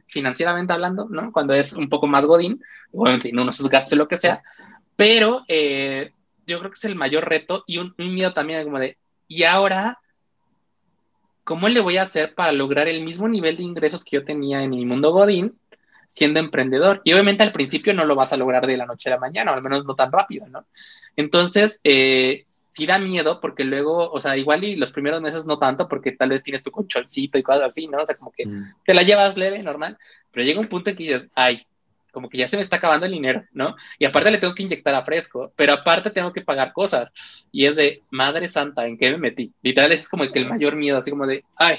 financieramente 0.06 0.72
hablando, 0.72 1.06
¿no? 1.08 1.32
Cuando 1.32 1.54
es 1.54 1.72
un 1.72 1.88
poco 1.88 2.06
más 2.06 2.26
godín, 2.26 2.62
obviamente 2.92 3.32
no 3.32 3.44
nos 3.44 3.68
gaste 3.68 3.96
lo 3.96 4.08
que 4.08 4.16
sea, 4.16 4.42
pero 4.96 5.42
eh, 5.48 6.12
yo 6.46 6.58
creo 6.58 6.70
que 6.70 6.78
es 6.78 6.84
el 6.84 6.94
mayor 6.94 7.28
reto 7.28 7.64
y 7.66 7.78
un, 7.78 7.94
un 7.98 8.14
miedo 8.14 8.32
también 8.32 8.64
como 8.64 8.78
de, 8.78 8.98
y 9.28 9.44
ahora, 9.44 9.98
¿cómo 11.42 11.68
le 11.68 11.80
voy 11.80 11.96
a 11.96 12.02
hacer 12.02 12.34
para 12.34 12.52
lograr 12.52 12.88
el 12.88 13.02
mismo 13.02 13.28
nivel 13.28 13.56
de 13.56 13.62
ingresos 13.62 14.04
que 14.04 14.16
yo 14.16 14.24
tenía 14.24 14.62
en 14.62 14.70
mi 14.70 14.84
mundo 14.84 15.12
godín? 15.12 15.58
Siendo 16.14 16.38
emprendedor. 16.38 17.02
Y 17.04 17.12
obviamente 17.12 17.42
al 17.42 17.52
principio 17.52 17.92
no 17.92 18.04
lo 18.04 18.14
vas 18.14 18.32
a 18.32 18.36
lograr 18.36 18.66
de 18.66 18.76
la 18.76 18.86
noche 18.86 19.10
a 19.10 19.14
la 19.14 19.18
mañana, 19.18 19.50
o 19.50 19.54
al 19.54 19.62
menos 19.62 19.84
no 19.84 19.96
tan 19.96 20.12
rápido, 20.12 20.46
¿no? 20.46 20.64
Entonces, 21.16 21.80
eh, 21.82 22.44
sí 22.46 22.86
da 22.86 22.98
miedo 22.98 23.40
porque 23.40 23.64
luego, 23.64 24.10
o 24.10 24.20
sea, 24.20 24.36
igual 24.36 24.62
y 24.62 24.76
los 24.76 24.92
primeros 24.92 25.20
meses 25.20 25.44
no 25.44 25.58
tanto 25.58 25.88
porque 25.88 26.12
tal 26.12 26.30
vez 26.30 26.42
tienes 26.42 26.62
tu 26.62 26.70
colchoncito 26.70 27.36
y 27.36 27.42
cosas 27.42 27.64
así, 27.64 27.88
¿no? 27.88 27.98
O 27.98 28.06
sea, 28.06 28.16
como 28.16 28.30
que 28.30 28.46
mm. 28.46 28.74
te 28.86 28.94
la 28.94 29.02
llevas 29.02 29.36
leve, 29.36 29.60
normal, 29.62 29.98
pero 30.30 30.46
llega 30.46 30.60
un 30.60 30.68
punto 30.68 30.90
en 30.90 30.96
que 30.96 31.02
dices, 31.02 31.30
ay, 31.34 31.66
como 32.12 32.28
que 32.28 32.38
ya 32.38 32.46
se 32.46 32.56
me 32.56 32.62
está 32.62 32.76
acabando 32.76 33.06
el 33.06 33.12
dinero, 33.12 33.44
¿no? 33.52 33.74
Y 33.98 34.04
aparte 34.04 34.30
le 34.30 34.38
tengo 34.38 34.54
que 34.54 34.62
inyectar 34.62 34.94
a 34.94 35.04
fresco, 35.04 35.52
pero 35.56 35.72
aparte 35.72 36.10
tengo 36.10 36.32
que 36.32 36.42
pagar 36.42 36.72
cosas. 36.72 37.12
Y 37.50 37.66
es 37.66 37.74
de, 37.74 38.02
madre 38.10 38.48
santa, 38.48 38.86
¿en 38.86 38.96
qué 38.96 39.10
me 39.10 39.18
metí? 39.18 39.52
Literal, 39.62 39.90
es 39.90 40.08
como 40.08 40.30
que 40.30 40.38
el 40.38 40.48
mayor 40.48 40.76
miedo, 40.76 40.96
así 40.96 41.10
como 41.10 41.26
de, 41.26 41.44
ay, 41.56 41.78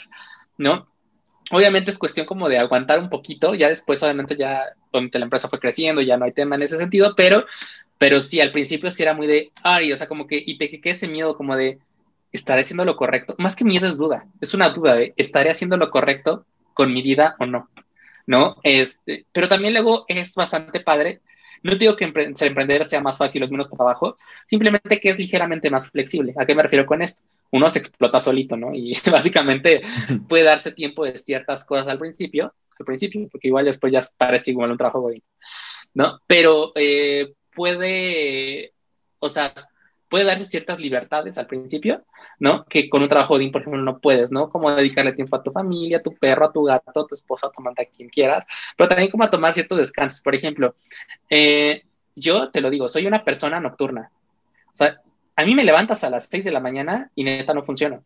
¿no? 0.57 0.88
Obviamente 1.52 1.92
es 1.92 2.00
cuestión 2.00 2.26
como 2.26 2.50
de 2.50 2.58
aguantar 2.58 3.00
un 3.00 3.10
poquito, 3.10 3.54
ya 3.54 3.70
después 3.70 4.02
obviamente 4.02 4.36
ya 4.36 4.64
la 4.92 5.24
empresa 5.24 5.50
fue 5.50 5.60
creciendo, 5.60 6.02
ya 6.02 6.18
no 6.18 6.26
hay 6.26 6.32
tema 6.32 6.56
en 6.56 6.64
ese 6.64 6.78
sentido, 6.78 7.14
pero, 7.16 7.46
pero 7.98 8.20
sí, 8.22 8.42
al 8.42 8.52
principio 8.52 8.90
sí 8.92 9.04
era 9.04 9.14
muy 9.14 9.28
de, 9.28 9.52
ay, 9.64 9.92
o 9.94 9.98
sea, 9.98 10.08
como 10.08 10.26
que, 10.28 10.42
y 10.46 10.58
te 10.58 10.70
que 10.70 10.90
ese 10.90 11.08
miedo 11.08 11.38
como 11.38 11.56
de, 11.56 11.80
¿estaré 12.32 12.62
haciendo 12.62 12.86
lo 12.86 12.96
correcto? 12.96 13.36
Más 13.38 13.56
que 13.56 13.66
miedo 13.66 13.88
es 13.88 13.98
duda, 13.98 14.26
es 14.42 14.54
una 14.54 14.70
duda 14.70 14.96
de, 14.96 15.14
¿estaré 15.18 15.52
haciendo 15.52 15.78
lo 15.78 15.90
correcto 15.90 16.46
con 16.74 16.94
mi 16.94 17.02
vida 17.02 17.36
o 17.40 17.46
no? 17.46 17.70
¿No? 18.28 18.58
Este, 18.64 19.26
pero 19.32 19.48
también 19.48 19.74
luego 19.74 20.06
es 20.08 20.34
bastante 20.34 20.80
padre 20.80 21.22
no 21.66 21.76
digo 21.76 21.96
que 21.96 22.06
ser 22.36 22.50
emprendedor 22.50 22.86
sea 22.86 23.02
más 23.02 23.18
fácil 23.18 23.42
o 23.42 23.48
menos 23.48 23.72
trabajo, 23.72 24.20
simplemente 24.46 25.00
que 25.00 25.10
es 25.10 25.18
ligeramente 25.18 25.72
más 25.72 25.90
flexible. 25.90 26.36
¿A 26.38 26.46
qué 26.46 26.54
me 26.54 26.62
refiero 26.62 26.86
con 26.86 27.02
esto? 27.02 27.24
Uno 27.56 27.69
se 27.69 27.80
explota 27.80 28.19
solito, 28.19 28.57
¿no? 28.57 28.73
Y 28.73 28.98
básicamente 29.11 29.82
puede 30.27 30.44
darse 30.44 30.72
tiempo 30.72 31.06
de 31.06 31.18
ciertas 31.18 31.65
cosas 31.65 31.88
al 31.88 31.99
principio, 31.99 32.53
al 32.80 32.86
principio, 32.86 33.27
porque 33.32 33.48
igual 33.48 33.65
después 33.65 33.91
ya 33.94 34.02
parece 34.18 34.52
igual 34.52 34.72
un 34.72 34.77
trabajo 34.77 35.02
godín. 35.02 35.23
¿no? 35.95 36.19
Pero 36.27 36.73
eh, 36.76 37.34
puede, 37.56 38.73
o 39.19 39.30
sea, 39.30 39.53
puede 40.10 40.26
darse 40.26 40.45
ciertas 40.45 40.77
libertades 40.77 41.38
al 41.38 41.48
principio, 41.48 42.03
¿no? 42.38 42.65
Que 42.65 42.90
con 42.90 43.02
un 43.02 43.10
trabajo 43.10 43.40
de 43.40 43.49
por 43.49 43.61
ejemplo, 43.61 43.82
no 43.82 43.99
puedes, 43.99 44.32
¿no? 44.32 44.49
Como 44.49 44.69
dedicarle 44.72 45.14
tiempo 45.14 45.36
a 45.38 45.41
tu 45.41 45.52
familia, 45.52 45.98
a 45.98 46.03
tu 46.03 46.14
perro, 46.14 46.45
a 46.45 46.52
tu 46.52 46.64
gato, 46.64 46.99
a 46.99 47.07
tu 47.07 47.15
esposa, 47.15 47.48
a 47.48 47.49
tu 47.49 47.61
amante, 47.61 47.82
a 47.84 47.86
quien 47.86 48.10
quieras, 48.10 48.45
pero 48.77 48.90
también 48.90 49.10
como 49.10 49.23
a 49.23 49.30
tomar 49.30 49.53
ciertos 49.53 49.77
descansos. 49.80 50.22
Por 50.22 50.36
ejemplo, 50.36 50.76
eh, 51.30 51.84
yo 52.14 52.52
te 52.52 52.61
lo 52.61 52.69
digo, 52.69 52.88
soy 52.88 53.07
una 53.07 53.23
persona 53.23 53.60
nocturna. 53.60 54.11
O 54.68 54.76
sea, 54.76 55.02
a 55.38 55.45
mí 55.45 55.53
me 55.53 55.66
levantas 55.66 56.03
a 56.03 56.10
las 56.10 56.28
6 56.32 56.45
de 56.45 56.52
la 56.52 56.62
mañana 56.62 57.12
y 57.14 57.24
neta 57.24 57.53
no 57.53 57.64
funciona. 57.64 58.02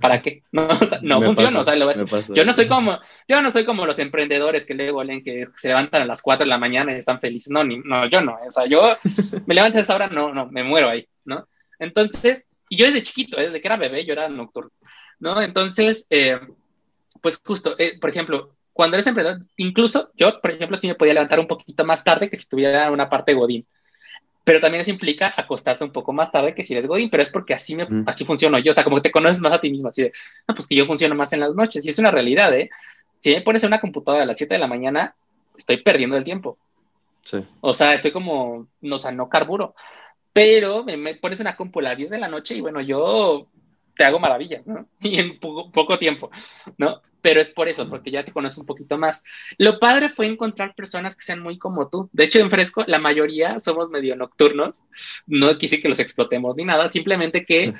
¿Para 0.00 0.20
qué? 0.20 0.42
No, 0.52 0.66
no 1.02 1.22
funciona. 1.22 1.60
o 1.60 1.64
sea, 1.64 1.76
yo 1.76 2.44
no 2.44 2.52
soy 2.52 2.66
como, 2.66 2.98
yo 3.28 3.42
no 3.42 3.50
soy 3.50 3.64
como 3.64 3.86
los 3.86 3.98
emprendedores 3.98 4.66
que 4.66 4.74
luego 4.74 5.04
leen 5.04 5.22
que 5.22 5.46
se 5.56 5.68
levantan 5.68 6.02
a 6.02 6.06
las 6.06 6.20
4 6.20 6.44
de 6.44 6.48
la 6.48 6.58
mañana 6.58 6.92
y 6.92 6.96
están 6.96 7.20
felices. 7.20 7.50
No, 7.50 7.62
ni, 7.62 7.78
no, 7.78 8.06
yo 8.06 8.20
no. 8.20 8.38
O 8.46 8.50
sea, 8.50 8.66
yo 8.66 8.82
me 9.46 9.54
levanto 9.54 9.78
a 9.78 9.82
esa 9.82 9.94
hora, 9.94 10.08
no, 10.08 10.34
no, 10.34 10.46
me 10.46 10.64
muero 10.64 10.88
ahí, 10.88 11.06
¿no? 11.24 11.48
Entonces, 11.78 12.48
y 12.68 12.76
yo 12.76 12.86
desde 12.86 13.02
chiquito, 13.02 13.36
desde 13.36 13.60
que 13.60 13.68
era 13.68 13.76
bebé, 13.76 14.04
yo 14.04 14.12
era 14.12 14.28
nocturno, 14.28 14.70
¿no? 15.20 15.40
Entonces, 15.40 16.06
eh, 16.10 16.40
pues 17.20 17.40
justo, 17.44 17.74
eh, 17.78 17.98
por 18.00 18.10
ejemplo, 18.10 18.56
cuando 18.72 18.96
eres 18.96 19.06
emprendedor, 19.06 19.40
incluso 19.56 20.10
yo, 20.14 20.40
por 20.40 20.50
ejemplo, 20.50 20.76
sí 20.76 20.88
me 20.88 20.94
podía 20.96 21.14
levantar 21.14 21.38
un 21.38 21.46
poquito 21.46 21.84
más 21.84 22.02
tarde 22.02 22.28
que 22.28 22.36
si 22.36 22.48
tuviera 22.48 22.90
una 22.90 23.08
parte 23.08 23.34
Godín 23.34 23.66
pero 24.48 24.60
también 24.60 24.80
eso 24.80 24.90
implica 24.90 25.30
acostarte 25.36 25.84
un 25.84 25.92
poco 25.92 26.10
más 26.14 26.32
tarde 26.32 26.54
que 26.54 26.64
si 26.64 26.72
eres 26.72 26.86
Godín, 26.86 27.10
pero 27.10 27.22
es 27.22 27.28
porque 27.28 27.52
así, 27.52 27.76
me, 27.76 27.86
así 28.06 28.24
funciono 28.24 28.58
yo, 28.58 28.70
o 28.70 28.72
sea, 28.72 28.82
como 28.82 28.96
que 28.96 29.02
te 29.02 29.10
conoces 29.10 29.42
más 29.42 29.52
a 29.52 29.60
ti 29.60 29.70
mismo, 29.70 29.90
así 29.90 30.04
de, 30.04 30.12
no, 30.48 30.54
pues 30.54 30.66
que 30.66 30.74
yo 30.74 30.86
funciono 30.86 31.14
más 31.14 31.34
en 31.34 31.40
las 31.40 31.54
noches, 31.54 31.84
y 31.84 31.90
es 31.90 31.98
una 31.98 32.10
realidad, 32.10 32.54
¿eh? 32.54 32.70
Si 33.18 33.30
me 33.30 33.42
pones 33.42 33.62
en 33.62 33.66
una 33.66 33.78
computadora 33.78 34.22
a 34.22 34.26
las 34.26 34.38
7 34.38 34.54
de 34.54 34.58
la 34.58 34.66
mañana, 34.66 35.14
estoy 35.54 35.82
perdiendo 35.82 36.16
el 36.16 36.24
tiempo. 36.24 36.56
Sí. 37.20 37.44
O 37.60 37.74
sea, 37.74 37.92
estoy 37.92 38.10
como, 38.10 38.68
no, 38.80 38.96
o 38.96 38.98
sea, 38.98 39.12
no 39.12 39.28
carburo, 39.28 39.74
pero 40.32 40.82
me, 40.82 41.14
pones 41.16 41.40
una 41.40 41.54
compu 41.54 41.80
a 41.80 41.82
las 41.82 41.98
10 41.98 42.08
de 42.08 42.18
la 42.18 42.28
noche 42.28 42.54
y 42.54 42.62
bueno, 42.62 42.80
yo 42.80 43.48
te 43.94 44.04
hago 44.04 44.18
maravillas, 44.18 44.66
¿no? 44.66 44.88
Y 45.02 45.18
en 45.20 45.38
poco, 45.40 45.70
poco 45.70 45.98
tiempo, 45.98 46.30
¿no? 46.78 47.02
Pero 47.20 47.40
es 47.40 47.48
por 47.48 47.68
eso, 47.68 47.88
porque 47.88 48.10
ya 48.10 48.24
te 48.24 48.32
conoces 48.32 48.58
un 48.58 48.66
poquito 48.66 48.96
más. 48.98 49.22
Lo 49.56 49.78
padre 49.78 50.08
fue 50.08 50.26
encontrar 50.26 50.74
personas 50.74 51.16
que 51.16 51.24
sean 51.24 51.40
muy 51.40 51.58
como 51.58 51.88
tú. 51.88 52.08
De 52.12 52.24
hecho, 52.24 52.38
en 52.38 52.50
Fresco, 52.50 52.84
la 52.86 52.98
mayoría 52.98 53.60
somos 53.60 53.90
medio 53.90 54.16
nocturnos. 54.16 54.84
No 55.26 55.56
quise 55.58 55.80
que 55.80 55.88
los 55.88 56.00
explotemos 56.00 56.56
ni 56.56 56.64
nada, 56.64 56.88
simplemente 56.88 57.44
que 57.44 57.74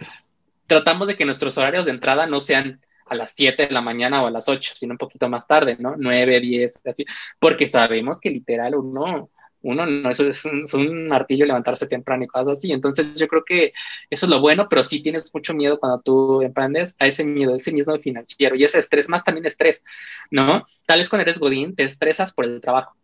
tratamos 0.67 1.09
de 1.09 1.17
que 1.17 1.25
nuestros 1.25 1.57
horarios 1.59 1.85
de 1.85 1.93
entrada 1.93 2.27
no 2.27 2.41
sean 2.41 2.81
a 3.07 3.15
las 3.15 3.33
7 3.33 3.69
de 3.69 3.73
la 3.73 3.81
mañana 3.81 4.23
o 4.23 4.27
a 4.27 4.31
las 4.31 4.49
8, 4.49 4.75
sino 4.77 4.93
un 4.93 4.99
poquito 4.99 5.29
más 5.29 5.47
tarde, 5.47 5.77
¿no? 5.79 5.95
9, 5.97 6.41
10, 6.41 6.81
así, 6.87 7.05
porque 7.39 7.67
sabemos 7.67 8.21
que 8.21 8.31
literal 8.31 8.75
uno 8.75 9.31
uno 9.63 9.87
no 9.87 10.11
eso 10.11 10.29
es 10.29 10.45
un, 10.45 11.09
martillo 11.09 11.47
levantarse 11.47 11.87
temprano 11.87 12.25
y 12.25 12.27
cosas 12.27 12.59
así. 12.59 12.73
Entonces 12.73 13.15
yo 13.15 13.27
creo 13.29 13.45
que 13.45 13.73
eso 14.11 14.27
es 14.27 14.31
lo 14.31 14.41
bueno, 14.41 14.69
pero 14.69 14.85
sí 14.85 15.01
tienes 15.01 15.33
mucho 15.35 15.55
miedo 15.55 15.79
cuando 15.79 16.01
tú 16.01 16.43
emprendes 16.43 16.95
a 16.99 17.07
ese 17.07 17.25
miedo, 17.25 17.55
ese 17.55 17.73
miedo 17.73 17.99
financiero 17.99 18.55
y 18.57 18.65
ese 18.65 18.79
estrés, 18.79 19.09
más 19.09 19.25
también 19.25 19.47
estrés, 19.47 19.85
¿no? 20.31 20.65
Tal 20.87 21.01
vez 21.01 21.09
cuando 21.09 21.23
eres 21.23 21.39
Godín 21.39 21.75
te 21.75 21.85
estresas 21.85 22.33
por 22.33 22.45
el 22.45 22.61
trabajo, 22.61 22.97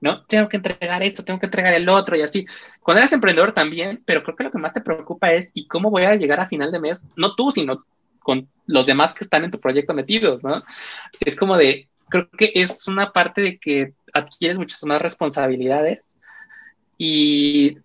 ¿no? 0.00 0.24
Tengo 0.24 0.48
que 0.48 0.56
entregar 0.56 1.02
esto, 1.02 1.24
tengo 1.24 1.40
que 1.40 1.46
entregar 1.46 1.74
el 1.74 1.88
otro 1.88 2.16
y 2.16 2.22
así. 2.22 2.46
Cuando 2.80 3.00
eres 3.00 3.12
emprendedor 3.12 3.52
también, 3.52 4.02
pero 4.04 4.22
creo 4.22 4.36
que 4.36 4.44
lo 4.44 4.50
que 4.50 4.58
más 4.58 4.72
te 4.72 4.80
preocupa 4.80 5.32
es 5.32 5.50
¿y 5.54 5.66
cómo 5.66 5.90
voy 5.90 6.04
a 6.04 6.16
llegar 6.16 6.40
a 6.40 6.48
final 6.48 6.72
de 6.72 6.80
mes? 6.80 7.02
No 7.16 7.34
tú, 7.34 7.50
sino 7.50 7.84
con 8.20 8.48
los 8.66 8.86
demás 8.86 9.14
que 9.14 9.24
están 9.24 9.44
en 9.44 9.50
tu 9.50 9.60
proyecto 9.60 9.94
metidos, 9.94 10.42
¿no? 10.42 10.62
Es 11.20 11.36
como 11.36 11.56
de, 11.56 11.88
creo 12.08 12.28
que 12.30 12.52
es 12.54 12.86
una 12.86 13.12
parte 13.12 13.40
de 13.40 13.58
que 13.58 13.94
adquieres 14.18 14.58
muchas 14.58 14.84
más 14.84 15.00
responsabilidades 15.00 16.18
y, 16.96 17.78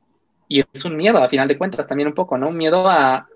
y, 0.47 0.63
es 0.73 0.85
un 0.85 0.97
miedo, 0.97 1.23
a 1.23 1.29
final 1.29 1.47
de 1.47 1.57
cuentas, 1.57 1.87
también 1.87 2.07
un 2.07 2.15
poco, 2.15 2.37
¿no? 2.37 2.49
Un 2.49 2.57
miedo 2.57 2.89
a, 2.89 3.27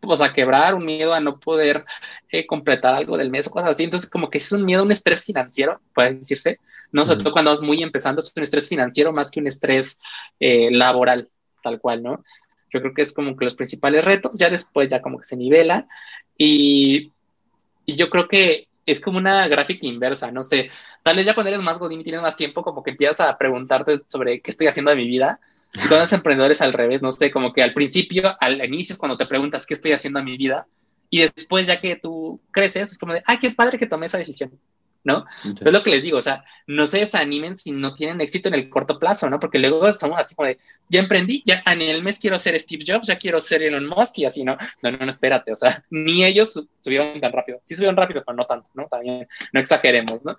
pues, 0.00 0.20
a 0.20 0.32
quebrar, 0.32 0.74
un 0.74 0.84
miedo 0.84 1.12
a 1.14 1.20
no 1.20 1.40
poder 1.40 1.84
eh, 2.30 2.46
completar 2.46 2.94
algo 2.94 3.16
del 3.16 3.30
mes 3.30 3.48
cosas 3.48 3.70
así. 3.70 3.84
Entonces, 3.84 4.08
como 4.08 4.30
que 4.30 4.38
es 4.38 4.52
un 4.52 4.64
miedo, 4.64 4.82
un 4.82 4.92
estrés 4.92 5.24
financiero, 5.24 5.80
puede 5.94 6.14
decirse, 6.14 6.60
¿no? 6.92 7.04
Sobre 7.04 7.20
todo 7.20 7.32
cuando 7.32 7.50
vas 7.50 7.62
muy 7.62 7.82
empezando, 7.82 8.20
es 8.20 8.32
un 8.34 8.42
estrés 8.42 8.68
financiero 8.68 9.12
más 9.12 9.30
que 9.30 9.40
un 9.40 9.46
estrés 9.46 9.98
eh, 10.38 10.70
laboral, 10.70 11.28
tal 11.62 11.80
cual, 11.80 12.02
¿no? 12.02 12.24
Yo 12.70 12.80
creo 12.80 12.94
que 12.94 13.02
es 13.02 13.12
como 13.12 13.36
que 13.36 13.44
los 13.44 13.54
principales 13.54 14.04
retos, 14.04 14.38
ya 14.38 14.50
después 14.50 14.88
ya 14.88 15.00
como 15.00 15.18
que 15.18 15.24
se 15.24 15.36
nivela 15.36 15.86
y, 16.36 17.12
y 17.86 17.94
yo 17.96 18.10
creo 18.10 18.28
que 18.28 18.68
es 18.86 19.00
como 19.00 19.18
una 19.18 19.48
gráfica 19.48 19.86
inversa, 19.86 20.30
no 20.30 20.42
sé, 20.42 20.70
tal 21.02 21.16
vez 21.16 21.26
ya 21.26 21.34
cuando 21.34 21.50
eres 21.50 21.62
más 21.62 21.78
godín 21.78 22.00
y 22.00 22.04
tienes 22.04 22.22
más 22.22 22.36
tiempo, 22.36 22.62
como 22.62 22.82
que 22.82 22.92
empiezas 22.92 23.20
a 23.20 23.36
preguntarte 23.36 24.00
sobre 24.06 24.40
qué 24.40 24.50
estoy 24.50 24.68
haciendo 24.68 24.90
de 24.90 24.96
mi 24.96 25.06
vida. 25.06 25.40
Y 25.74 25.78
cuando 25.78 25.96
eres 25.96 26.12
emprendedores 26.12 26.62
al 26.62 26.72
revés, 26.72 27.02
no 27.02 27.12
sé, 27.12 27.30
como 27.30 27.52
que 27.52 27.62
al 27.62 27.74
principio, 27.74 28.36
al 28.40 28.64
inicio 28.64 28.94
es 28.94 28.98
cuando 28.98 29.16
te 29.16 29.26
preguntas 29.26 29.66
qué 29.66 29.74
estoy 29.74 29.92
haciendo 29.92 30.20
de 30.20 30.24
mi 30.24 30.36
vida, 30.36 30.66
y 31.10 31.20
después 31.20 31.66
ya 31.66 31.80
que 31.80 31.96
tú 31.96 32.40
creces, 32.50 32.92
es 32.92 32.98
como 32.98 33.12
de, 33.12 33.22
ay, 33.26 33.38
qué 33.38 33.50
padre 33.50 33.78
que 33.78 33.86
tomé 33.86 34.06
esa 34.06 34.18
decisión. 34.18 34.52
¿No? 35.06 35.24
Es 35.44 35.72
lo 35.72 35.82
que 35.84 35.90
les 35.92 36.02
digo, 36.02 36.18
o 36.18 36.22
sea, 36.22 36.44
no 36.66 36.84
se 36.84 36.98
desanimen 36.98 37.56
si 37.56 37.70
no 37.70 37.94
tienen 37.94 38.20
éxito 38.20 38.48
en 38.48 38.54
el 38.54 38.68
corto 38.68 38.98
plazo, 38.98 39.30
¿no? 39.30 39.38
Porque 39.38 39.60
luego 39.60 39.86
estamos 39.86 40.18
así 40.18 40.34
como 40.34 40.48
de, 40.48 40.58
ya 40.88 40.98
emprendí, 40.98 41.44
ya 41.46 41.62
en 41.64 41.80
el 41.80 42.02
mes 42.02 42.18
quiero 42.18 42.40
ser 42.40 42.58
Steve 42.58 42.84
Jobs, 42.84 43.06
ya 43.06 43.16
quiero 43.16 43.38
ser 43.38 43.62
Elon 43.62 43.86
Musk 43.86 44.18
y 44.18 44.24
así, 44.24 44.42
¿no? 44.42 44.58
No, 44.82 44.90
no, 44.90 44.98
no, 44.98 45.08
espérate, 45.08 45.52
o 45.52 45.56
sea, 45.56 45.84
ni 45.90 46.24
ellos 46.24 46.60
subieron 46.82 47.20
tan 47.20 47.32
rápido. 47.32 47.60
Sí 47.62 47.76
subieron 47.76 47.96
rápido, 47.96 48.24
pero 48.26 48.36
no 48.36 48.46
tanto, 48.46 48.68
¿no? 48.74 48.88
También, 48.88 49.28
no 49.52 49.60
exageremos, 49.60 50.24
¿no? 50.24 50.36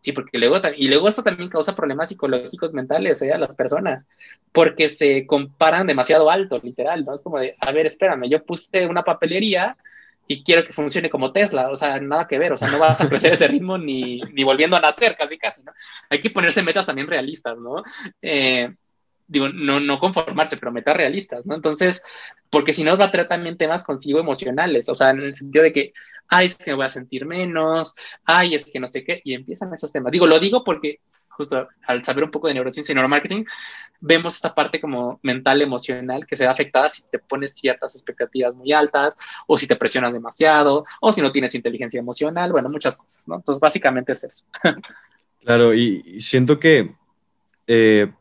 Sí, 0.00 0.10
porque 0.10 0.38
luego, 0.38 0.56
y 0.76 0.88
luego 0.88 1.08
eso 1.08 1.22
también 1.22 1.48
causa 1.48 1.76
problemas 1.76 2.08
psicológicos 2.08 2.74
mentales 2.74 3.22
¿eh? 3.22 3.32
a 3.32 3.38
las 3.38 3.54
personas, 3.54 4.04
porque 4.50 4.88
se 4.88 5.24
comparan 5.24 5.86
demasiado 5.86 6.30
alto, 6.30 6.60
literal, 6.60 7.04
¿no? 7.04 7.14
Es 7.14 7.20
como 7.20 7.38
de, 7.38 7.54
a 7.60 7.70
ver, 7.70 7.86
espérame, 7.86 8.28
yo 8.28 8.44
puse 8.44 8.86
una 8.86 9.04
papelería 9.04 9.76
y 10.30 10.44
quiero 10.44 10.64
que 10.64 10.72
funcione 10.72 11.10
como 11.10 11.32
Tesla, 11.32 11.70
o 11.70 11.76
sea, 11.76 11.98
nada 11.98 12.28
que 12.28 12.38
ver, 12.38 12.52
o 12.52 12.56
sea, 12.56 12.70
no 12.70 12.78
vas 12.78 13.00
a 13.00 13.08
crecer 13.08 13.32
ese 13.32 13.48
ritmo 13.48 13.76
ni, 13.76 14.20
ni 14.32 14.44
volviendo 14.44 14.76
a 14.76 14.80
nacer, 14.80 15.16
casi, 15.18 15.36
casi, 15.36 15.60
¿no? 15.64 15.72
Hay 16.08 16.20
que 16.20 16.30
ponerse 16.30 16.62
metas 16.62 16.86
también 16.86 17.08
realistas, 17.08 17.58
¿no? 17.58 17.82
Eh, 18.22 18.72
digo, 19.26 19.48
no, 19.48 19.80
no 19.80 19.98
conformarse, 19.98 20.56
pero 20.56 20.70
metas 20.70 20.96
realistas, 20.96 21.44
¿no? 21.46 21.56
Entonces, 21.56 22.04
porque 22.48 22.72
si 22.72 22.84
no 22.84 22.96
va 22.96 23.06
a 23.06 23.10
traer 23.10 23.26
también 23.26 23.56
temas 23.56 23.82
consigo 23.82 24.20
emocionales, 24.20 24.88
o 24.88 24.94
sea, 24.94 25.10
en 25.10 25.18
el 25.18 25.34
sentido 25.34 25.64
de 25.64 25.72
que, 25.72 25.94
ay, 26.28 26.46
es 26.46 26.54
que 26.54 26.70
me 26.70 26.76
voy 26.76 26.86
a 26.86 26.90
sentir 26.90 27.26
menos, 27.26 27.92
ay, 28.24 28.54
es 28.54 28.70
que 28.70 28.78
no 28.78 28.86
sé 28.86 29.02
qué, 29.02 29.20
y 29.24 29.34
empiezan 29.34 29.74
esos 29.74 29.90
temas. 29.90 30.12
Digo, 30.12 30.28
lo 30.28 30.38
digo 30.38 30.62
porque 30.62 31.00
justo 31.40 31.68
al 31.86 32.04
saber 32.04 32.24
un 32.24 32.30
poco 32.30 32.48
de 32.48 32.54
neurociencia 32.54 32.92
y 32.92 32.94
neuromarketing, 32.94 33.46
vemos 34.00 34.34
esta 34.34 34.54
parte 34.54 34.80
como 34.80 35.18
mental, 35.22 35.62
emocional, 35.62 36.26
que 36.26 36.36
se 36.36 36.44
ve 36.44 36.50
afectada 36.50 36.90
si 36.90 37.02
te 37.10 37.18
pones 37.18 37.54
ciertas 37.54 37.94
expectativas 37.94 38.54
muy 38.54 38.72
altas, 38.72 39.16
o 39.46 39.56
si 39.56 39.66
te 39.66 39.76
presionas 39.76 40.12
demasiado, 40.12 40.84
o 41.00 41.12
si 41.12 41.22
no 41.22 41.32
tienes 41.32 41.54
inteligencia 41.54 41.98
emocional, 41.98 42.52
bueno, 42.52 42.68
muchas 42.68 42.96
cosas, 42.96 43.26
¿no? 43.26 43.36
Entonces, 43.36 43.60
básicamente 43.60 44.12
es 44.12 44.24
eso. 44.24 44.44
Claro, 45.42 45.72
y 45.72 46.20
siento 46.20 46.60
que 46.60 46.94
eh, 47.66 48.12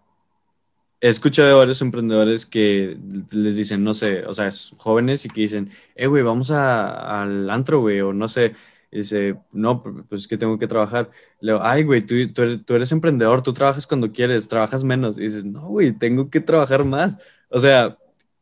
he 1.02 1.10
escuchado 1.10 1.50
de 1.50 1.54
varios 1.54 1.82
emprendedores 1.82 2.46
que 2.46 2.98
les 3.32 3.56
dicen, 3.58 3.84
no 3.84 3.94
sé, 3.94 4.26
o 4.26 4.34
sea, 4.34 4.50
jóvenes 4.78 5.26
y 5.26 5.30
que 5.30 5.42
dicen, 5.42 5.72
eh, 5.96 6.08
güey, 6.08 6.24
vamos 6.24 6.52
al 6.52 7.50
antro, 7.50 7.82
güey, 7.82 8.00
o 8.00 8.14
no 8.14 8.30
sé, 8.30 8.56
y 8.92 9.00
dice, 9.00 9.36
no, 9.52 9.84
pues 9.84 10.22
es 10.22 10.28
que 10.28 10.38
tengo 10.38 10.58
que 10.58 10.68
trabajar. 10.68 11.12
Le 11.42 11.52
digo, 11.52 11.64
ay, 11.64 11.84
güey, 11.84 12.02
tú, 12.02 12.16
tú, 12.34 12.74
eres, 12.74 12.92
emprendedor, 12.92 13.44
tú 13.44 13.54
trabajas 13.54 13.86
cuando 13.86 14.12
quieres, 14.12 14.48
trabajas 14.48 14.84
menos. 14.84 15.18
Y 15.18 15.22
dices, 15.22 15.46
no, 15.46 15.68
güey, 15.68 15.92
tengo 15.92 16.30
que 16.30 16.40
trabajar 16.40 16.84
más. 16.84 17.18
O 17.50 17.60
sea, 17.60 17.98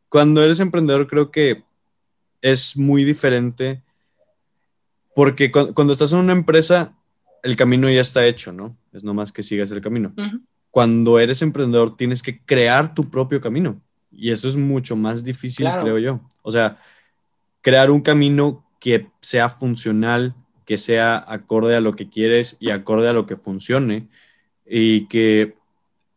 cuando 0.08 0.42
eres 0.42 0.60
emprendedor 0.62 1.08
creo 1.08 1.32
que 1.32 1.64
es 2.42 2.78
muy 2.78 3.04
diferente 3.04 3.84
porque 5.14 5.52
cuando, 5.52 5.94
estás 5.94 6.14
en 6.14 6.20
una 6.20 6.34
empresa, 6.34 6.96
el 7.44 7.56
camino 7.56 7.90
ya 7.90 8.02
está 8.02 8.26
hecho, 8.26 8.54
¿no? 8.54 8.78
Es 8.94 9.04
nomás 9.04 9.32
que 9.32 9.42
sigas 9.42 9.72
el 9.72 9.82
camino. 9.82 10.14
Cuando 10.70 11.20
eres 11.20 11.42
emprendedor, 11.42 11.98
tienes 11.98 12.22
que 12.22 12.40
crear 12.40 12.94
tu 12.94 13.10
propio 13.10 13.42
camino. 13.42 13.82
Y 14.12 14.30
eso 14.30 14.48
es 14.48 14.56
mucho 14.56 14.96
más 14.96 15.24
difícil, 15.24 15.68
creo 15.82 15.98
yo. 15.98 16.22
O 16.44 16.52
sea, 16.52 16.78
crear 17.62 17.90
un 17.90 18.02
camino 18.02 18.67
que 18.80 19.08
sea 19.22 19.50
funcional, 19.50 20.36
que 20.66 20.78
sea 20.78 21.24
acorde 21.28 21.76
a 21.76 21.82
lo 21.82 21.96
que 21.96 22.10
quieres 22.10 22.58
y 22.60 22.72
acorde 22.72 23.08
a 23.10 23.14
lo 23.14 23.26
que 23.26 23.38
funcione 23.38 24.08
y 24.66 25.08
que 25.08 25.56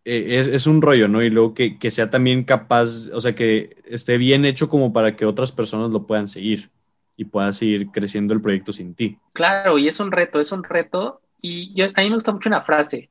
eh, 0.05 0.41
es, 0.53 0.66
un 0.66 0.82
rollo, 0.82 1.09
¿no? 1.09 1.23
Y 1.23 1.31
luego 1.31 1.55
que, 1.55 1.91
sea 1.91 2.11
también 2.11 2.43
capaz, 2.45 3.09
o 3.12 3.20
sea, 3.20 3.35
que 3.35 3.77
esté 3.85 4.19
bien 4.19 4.45
hecho 4.45 4.69
como 4.69 4.93
para 4.93 5.15
que 5.15 5.27
otras 5.27 5.53
personas 5.53 5.91
lo 5.91 6.07
puedan 6.07 6.27
seguir 6.27 6.70
y 7.16 7.27
pueda 7.27 7.53
seguir 7.53 7.91
creciendo 7.91 8.35
el 8.35 8.41
proyecto 8.41 8.73
sin 8.73 8.95
ti. 8.95 9.19
Claro, 9.35 9.78
y 9.78 9.89
es 9.89 10.01
un 10.01 10.11
reto, 10.11 10.41
es 10.41 10.53
un 10.53 10.65
reto. 10.65 11.20
Y 11.41 11.74
yo, 11.74 11.87
a 11.95 12.03
mí 12.03 12.09
me 12.09 12.15
gusta 12.15 12.32
mucho 12.32 12.49
una 12.49 12.62
frase 12.62 13.11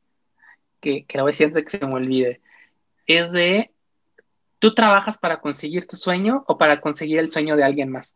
que, 0.81 1.05
que 1.05 1.17
la 1.17 1.23
voy 1.23 1.31
a 1.31 1.35
que 1.35 1.69
se 1.69 1.85
me 1.85 1.93
olvide. 1.93 2.41
Es 3.05 3.31
de, 3.31 3.71
¿tú 4.57 4.73
trabajas 4.73 5.17
para 5.17 5.39
conseguir 5.39 5.87
tu 5.87 5.95
sueño 5.95 6.43
o 6.47 6.57
para 6.57 6.81
conseguir 6.81 7.19
el 7.19 7.29
sueño 7.29 7.55
de 7.55 7.63
alguien 7.63 7.91
más? 7.91 8.15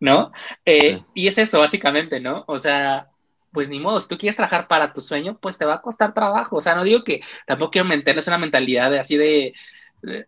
¿No? 0.00 0.32
Eh, 0.64 1.02
y 1.14 1.28
es 1.28 1.38
eso, 1.38 1.60
básicamente, 1.60 2.20
¿no? 2.20 2.44
O 2.46 2.58
sea, 2.58 3.08
pues 3.52 3.68
ni 3.68 3.80
modo, 3.80 4.00
si 4.00 4.08
tú 4.08 4.18
quieres 4.18 4.36
trabajar 4.36 4.68
para 4.68 4.92
tu 4.92 5.00
sueño, 5.00 5.38
pues 5.40 5.58
te 5.58 5.64
va 5.64 5.74
a 5.74 5.82
costar 5.82 6.14
trabajo. 6.14 6.56
O 6.56 6.60
sea, 6.60 6.74
no 6.74 6.84
digo 6.84 7.02
que 7.04 7.20
tampoco 7.46 7.72
quiero 7.72 7.88
meterles 7.88 8.28
una 8.28 8.38
mentalidad 8.38 8.90
de 8.90 9.00
así 9.00 9.16
de, 9.16 9.54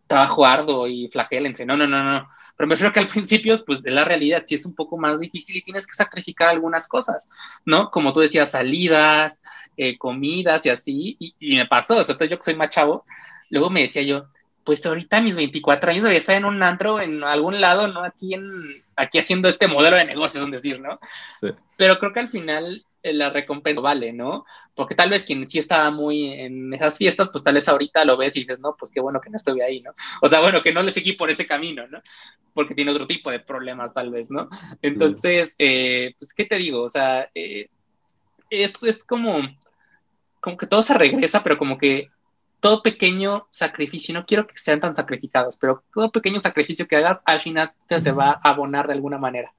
trabajo 0.06 0.44
arduo 0.44 0.86
y 0.86 1.08
flagélense. 1.08 1.64
No, 1.64 1.76
no, 1.76 1.86
no, 1.86 2.02
no. 2.02 2.28
Pero 2.56 2.68
me 2.68 2.74
refiero 2.74 2.92
que 2.92 3.00
al 3.00 3.06
principio, 3.06 3.64
pues 3.64 3.82
de 3.82 3.90
la 3.90 4.04
realidad 4.04 4.44
sí 4.46 4.54
es 4.54 4.66
un 4.66 4.74
poco 4.74 4.98
más 4.98 5.20
difícil 5.20 5.56
y 5.56 5.62
tienes 5.62 5.86
que 5.86 5.94
sacrificar 5.94 6.48
algunas 6.48 6.88
cosas, 6.88 7.28
¿no? 7.64 7.90
Como 7.90 8.12
tú 8.12 8.20
decías, 8.20 8.50
salidas, 8.50 9.40
eh, 9.76 9.96
comidas 9.96 10.66
y 10.66 10.70
así. 10.70 11.16
Y, 11.18 11.56
me 11.56 11.66
pasó, 11.66 11.98
o 11.98 12.04
sea, 12.04 12.16
yo 12.26 12.36
que 12.36 12.44
soy 12.44 12.56
más 12.56 12.70
chavo, 12.70 13.04
luego 13.48 13.70
me 13.70 13.82
decía 13.82 14.02
yo, 14.02 14.26
pues 14.64 14.84
ahorita 14.84 15.18
a 15.18 15.22
mis 15.22 15.36
24 15.36 15.90
años 15.90 16.02
debería 16.02 16.20
estar 16.20 16.36
en 16.36 16.44
un 16.44 16.62
antro 16.62 17.00
en 17.00 17.24
algún 17.24 17.60
lado, 17.60 17.88
¿no? 17.88 18.04
Aquí 18.04 18.34
en, 18.34 18.84
aquí 18.96 19.18
haciendo 19.18 19.48
este 19.48 19.68
modelo 19.68 19.96
de 19.96 20.04
negocios, 20.04 20.44
es 20.44 20.50
decir, 20.50 20.80
¿no? 20.80 20.98
Sí. 21.40 21.48
Pero 21.76 21.98
creo 21.98 22.12
que 22.12 22.20
al 22.20 22.28
final 22.28 22.84
eh, 23.02 23.14
la 23.14 23.30
recompensa 23.30 23.80
vale, 23.80 24.12
¿no? 24.12 24.44
Porque 24.74 24.94
tal 24.94 25.08
vez 25.08 25.24
quien 25.24 25.48
sí 25.48 25.58
estaba 25.58 25.90
muy 25.90 26.32
en 26.32 26.74
esas 26.74 26.98
fiestas, 26.98 27.30
pues 27.30 27.42
tal 27.42 27.54
vez 27.54 27.66
ahorita 27.66 28.04
lo 28.04 28.18
ves 28.18 28.36
y 28.36 28.40
dices, 28.40 28.60
no, 28.60 28.76
pues 28.78 28.90
qué 28.90 29.00
bueno 29.00 29.20
que 29.20 29.30
no 29.30 29.36
estuve 29.36 29.64
ahí, 29.64 29.80
¿no? 29.80 29.92
O 30.20 30.28
sea, 30.28 30.40
bueno, 30.40 30.62
que 30.62 30.72
no 30.72 30.82
le 30.82 30.92
seguí 30.92 31.14
por 31.14 31.30
ese 31.30 31.46
camino, 31.46 31.86
¿no? 31.88 32.00
Porque 32.52 32.74
tiene 32.74 32.90
otro 32.90 33.06
tipo 33.06 33.30
de 33.30 33.40
problemas, 33.40 33.94
tal 33.94 34.10
vez, 34.10 34.30
¿no? 34.30 34.50
Entonces, 34.82 35.54
eh, 35.58 36.14
pues, 36.18 36.34
¿qué 36.34 36.44
te 36.44 36.58
digo? 36.58 36.82
O 36.82 36.88
sea, 36.90 37.30
eh, 37.34 37.68
es, 38.50 38.82
es 38.82 39.02
como, 39.02 39.40
como 40.40 40.56
que 40.58 40.66
todo 40.66 40.82
se 40.82 40.94
regresa, 40.94 41.42
pero 41.42 41.56
como 41.56 41.78
que 41.78 42.10
todo 42.60 42.82
pequeño 42.82 43.48
sacrificio, 43.50 44.14
no 44.14 44.26
quiero 44.26 44.46
que 44.46 44.56
sean 44.56 44.80
tan 44.80 44.94
sacrificados, 44.94 45.56
pero 45.56 45.82
todo 45.92 46.10
pequeño 46.10 46.40
sacrificio 46.40 46.86
que 46.86 46.96
hagas 46.96 47.20
al 47.24 47.40
final 47.40 47.72
te, 47.86 48.00
te 48.00 48.12
va 48.12 48.38
a 48.42 48.50
abonar 48.50 48.86
de 48.86 48.94
alguna 48.94 49.18
manera, 49.18 49.52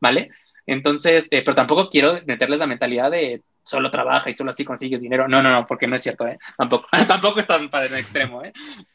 ¿vale? 0.00 0.30
Entonces, 0.66 1.28
eh, 1.30 1.42
pero 1.44 1.54
tampoco 1.54 1.88
quiero 1.90 2.18
meterles 2.26 2.58
la 2.58 2.66
mentalidad 2.66 3.10
de 3.10 3.42
solo 3.62 3.90
trabaja 3.90 4.30
y 4.30 4.34
solo 4.34 4.50
así 4.50 4.64
consigues 4.64 5.00
dinero. 5.00 5.26
No, 5.26 5.42
no, 5.42 5.50
no, 5.50 5.66
porque 5.66 5.86
no 5.86 5.96
es 5.96 6.02
cierto, 6.02 6.26
¿eh? 6.26 6.38
Tampoco, 6.56 6.86
tampoco 7.08 7.40
es 7.40 7.46
tan 7.46 7.70
para 7.70 7.86
el 7.86 7.94
extremo, 7.94 8.44
¿eh? 8.44 8.52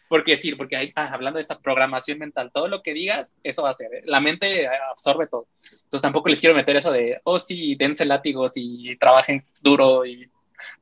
Porque 0.08 0.38
sí, 0.38 0.56
porque 0.56 0.76
hay, 0.76 0.92
ah, 0.96 1.10
hablando 1.14 1.38
de 1.38 1.42
esta 1.42 1.60
programación 1.60 2.20
mental, 2.20 2.52
todo 2.54 2.68
lo 2.68 2.82
que 2.82 2.94
digas, 2.94 3.36
eso 3.44 3.64
va 3.64 3.72
a 3.72 3.76
ser. 3.76 3.94
¿eh? 3.94 4.02
La 4.06 4.20
mente 4.20 4.68
absorbe 4.92 5.28
todo. 5.28 5.48
Entonces 5.62 6.02
tampoco 6.02 6.30
les 6.30 6.40
quiero 6.40 6.56
meter 6.56 6.76
eso 6.76 6.92
de, 6.92 7.20
oh, 7.24 7.40
sí, 7.40 7.76
dense 7.76 8.06
látigos 8.06 8.54
y 8.56 8.96
trabajen 8.98 9.44
duro 9.62 10.06
y 10.06 10.30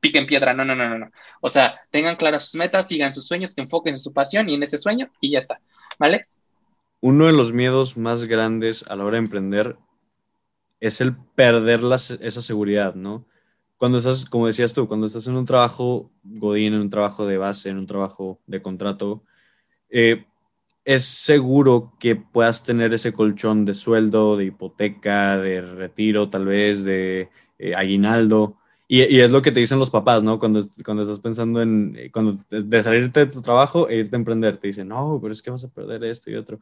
piquen 0.00 0.26
piedra. 0.26 0.54
No, 0.54 0.64
no, 0.64 0.74
no, 0.74 0.88
no, 0.88 0.98
no. 0.98 1.10
O 1.40 1.48
sea, 1.48 1.80
tengan 1.90 2.16
claras 2.16 2.44
sus 2.44 2.54
metas, 2.54 2.88
sigan 2.88 3.12
sus 3.12 3.26
sueños, 3.26 3.54
que 3.54 3.60
enfoquen 3.60 3.94
en 3.94 4.00
su 4.00 4.12
pasión 4.12 4.48
y 4.48 4.54
en 4.54 4.62
ese 4.62 4.78
sueño 4.78 5.10
y 5.20 5.32
ya 5.32 5.38
está. 5.38 5.60
¿Vale? 5.98 6.26
Uno 7.00 7.26
de 7.26 7.32
los 7.32 7.52
miedos 7.52 7.96
más 7.96 8.24
grandes 8.24 8.84
a 8.88 8.96
la 8.96 9.04
hora 9.04 9.14
de 9.14 9.24
emprender 9.24 9.76
es 10.80 11.00
el 11.00 11.16
perder 11.16 11.80
esa 11.92 12.40
seguridad, 12.40 12.94
¿no? 12.94 13.26
Cuando 13.76 13.98
estás, 13.98 14.24
como 14.24 14.46
decías 14.48 14.72
tú, 14.72 14.88
cuando 14.88 15.06
estás 15.06 15.26
en 15.28 15.36
un 15.36 15.44
trabajo 15.44 16.10
godín, 16.22 16.74
en 16.74 16.80
un 16.80 16.90
trabajo 16.90 17.26
de 17.26 17.38
base, 17.38 17.68
en 17.68 17.78
un 17.78 17.86
trabajo 17.86 18.40
de 18.46 18.60
contrato, 18.60 19.22
eh, 19.88 20.24
es 20.84 21.04
seguro 21.04 21.92
que 22.00 22.16
puedas 22.16 22.64
tener 22.64 22.94
ese 22.94 23.12
colchón 23.12 23.64
de 23.64 23.74
sueldo, 23.74 24.36
de 24.36 24.46
hipoteca, 24.46 25.36
de 25.38 25.60
retiro, 25.60 26.30
tal 26.30 26.46
vez, 26.46 26.82
de 26.82 27.28
eh, 27.58 27.74
aguinaldo. 27.76 28.57
Y, 28.90 29.20
es 29.20 29.30
lo 29.30 29.42
que 29.42 29.52
te 29.52 29.60
dicen 29.60 29.78
los 29.78 29.90
papás, 29.90 30.22
¿no? 30.22 30.38
Cuando, 30.38 30.66
cuando 30.82 31.02
estás 31.02 31.20
pensando 31.20 31.60
en 31.60 31.94
eh, 31.94 32.10
cuando 32.10 32.42
de 32.48 32.82
salirte 32.82 33.26
de 33.26 33.32
tu 33.32 33.42
trabajo 33.42 33.86
e 33.86 33.96
irte 33.96 34.16
a 34.16 34.18
emprender, 34.18 34.56
te 34.56 34.68
dicen, 34.68 34.88
no, 34.88 35.18
pero 35.20 35.30
es 35.30 35.42
que 35.42 35.50
vas 35.50 35.62
a 35.62 35.68
perder 35.68 36.02
esto 36.04 36.30
y 36.30 36.36
otro. 36.36 36.58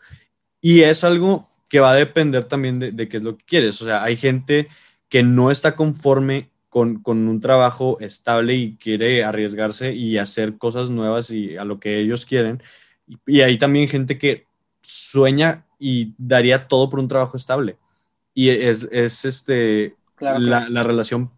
Y 0.61 0.81
es 0.81 1.05
algo 1.05 1.49
que 1.69 1.79
va 1.79 1.93
a 1.93 1.95
depender 1.95 2.45
también 2.45 2.81
de, 2.81 3.09
qué 3.09 3.19
es 3.19 3.23
lo 3.23 3.37
que 3.37 3.45
quieres. 3.45 3.81
O 3.81 3.85
sea, 3.85 4.03
hay 4.03 4.17
gente 4.17 4.67
que 5.09 5.23
no 5.23 5.53
está 5.53 5.77
conforme 5.77 6.51
con, 6.69 7.01
un 7.07 7.41
trabajo 7.41 7.99
estable 8.01 8.55
y 8.57 8.77
quiere 8.77 9.23
arriesgarse 9.23 9.95
y 9.95 10.19
hacer 10.19 10.59
cosas 10.59 10.91
nuevas 10.91 11.31
y 11.31 11.57
a 11.57 11.65
lo 11.65 11.79
que 11.79 12.01
ellos 12.01 12.27
quieren. 12.27 12.61
Y, 13.27 13.41
hay 13.41 13.57
también 13.57 13.87
gente 13.87 14.19
que 14.19 14.47
sueña 14.83 15.65
y 15.79 16.13
daría 16.19 16.67
todo 16.67 16.91
por 16.91 16.99
un 16.99 17.07
trabajo 17.07 17.37
estable. 17.37 17.77
Y 18.35 18.49
es, 18.49 18.83
este, 18.93 19.95
la, 20.19 20.69
la, 20.69 20.83
relación 20.83 21.31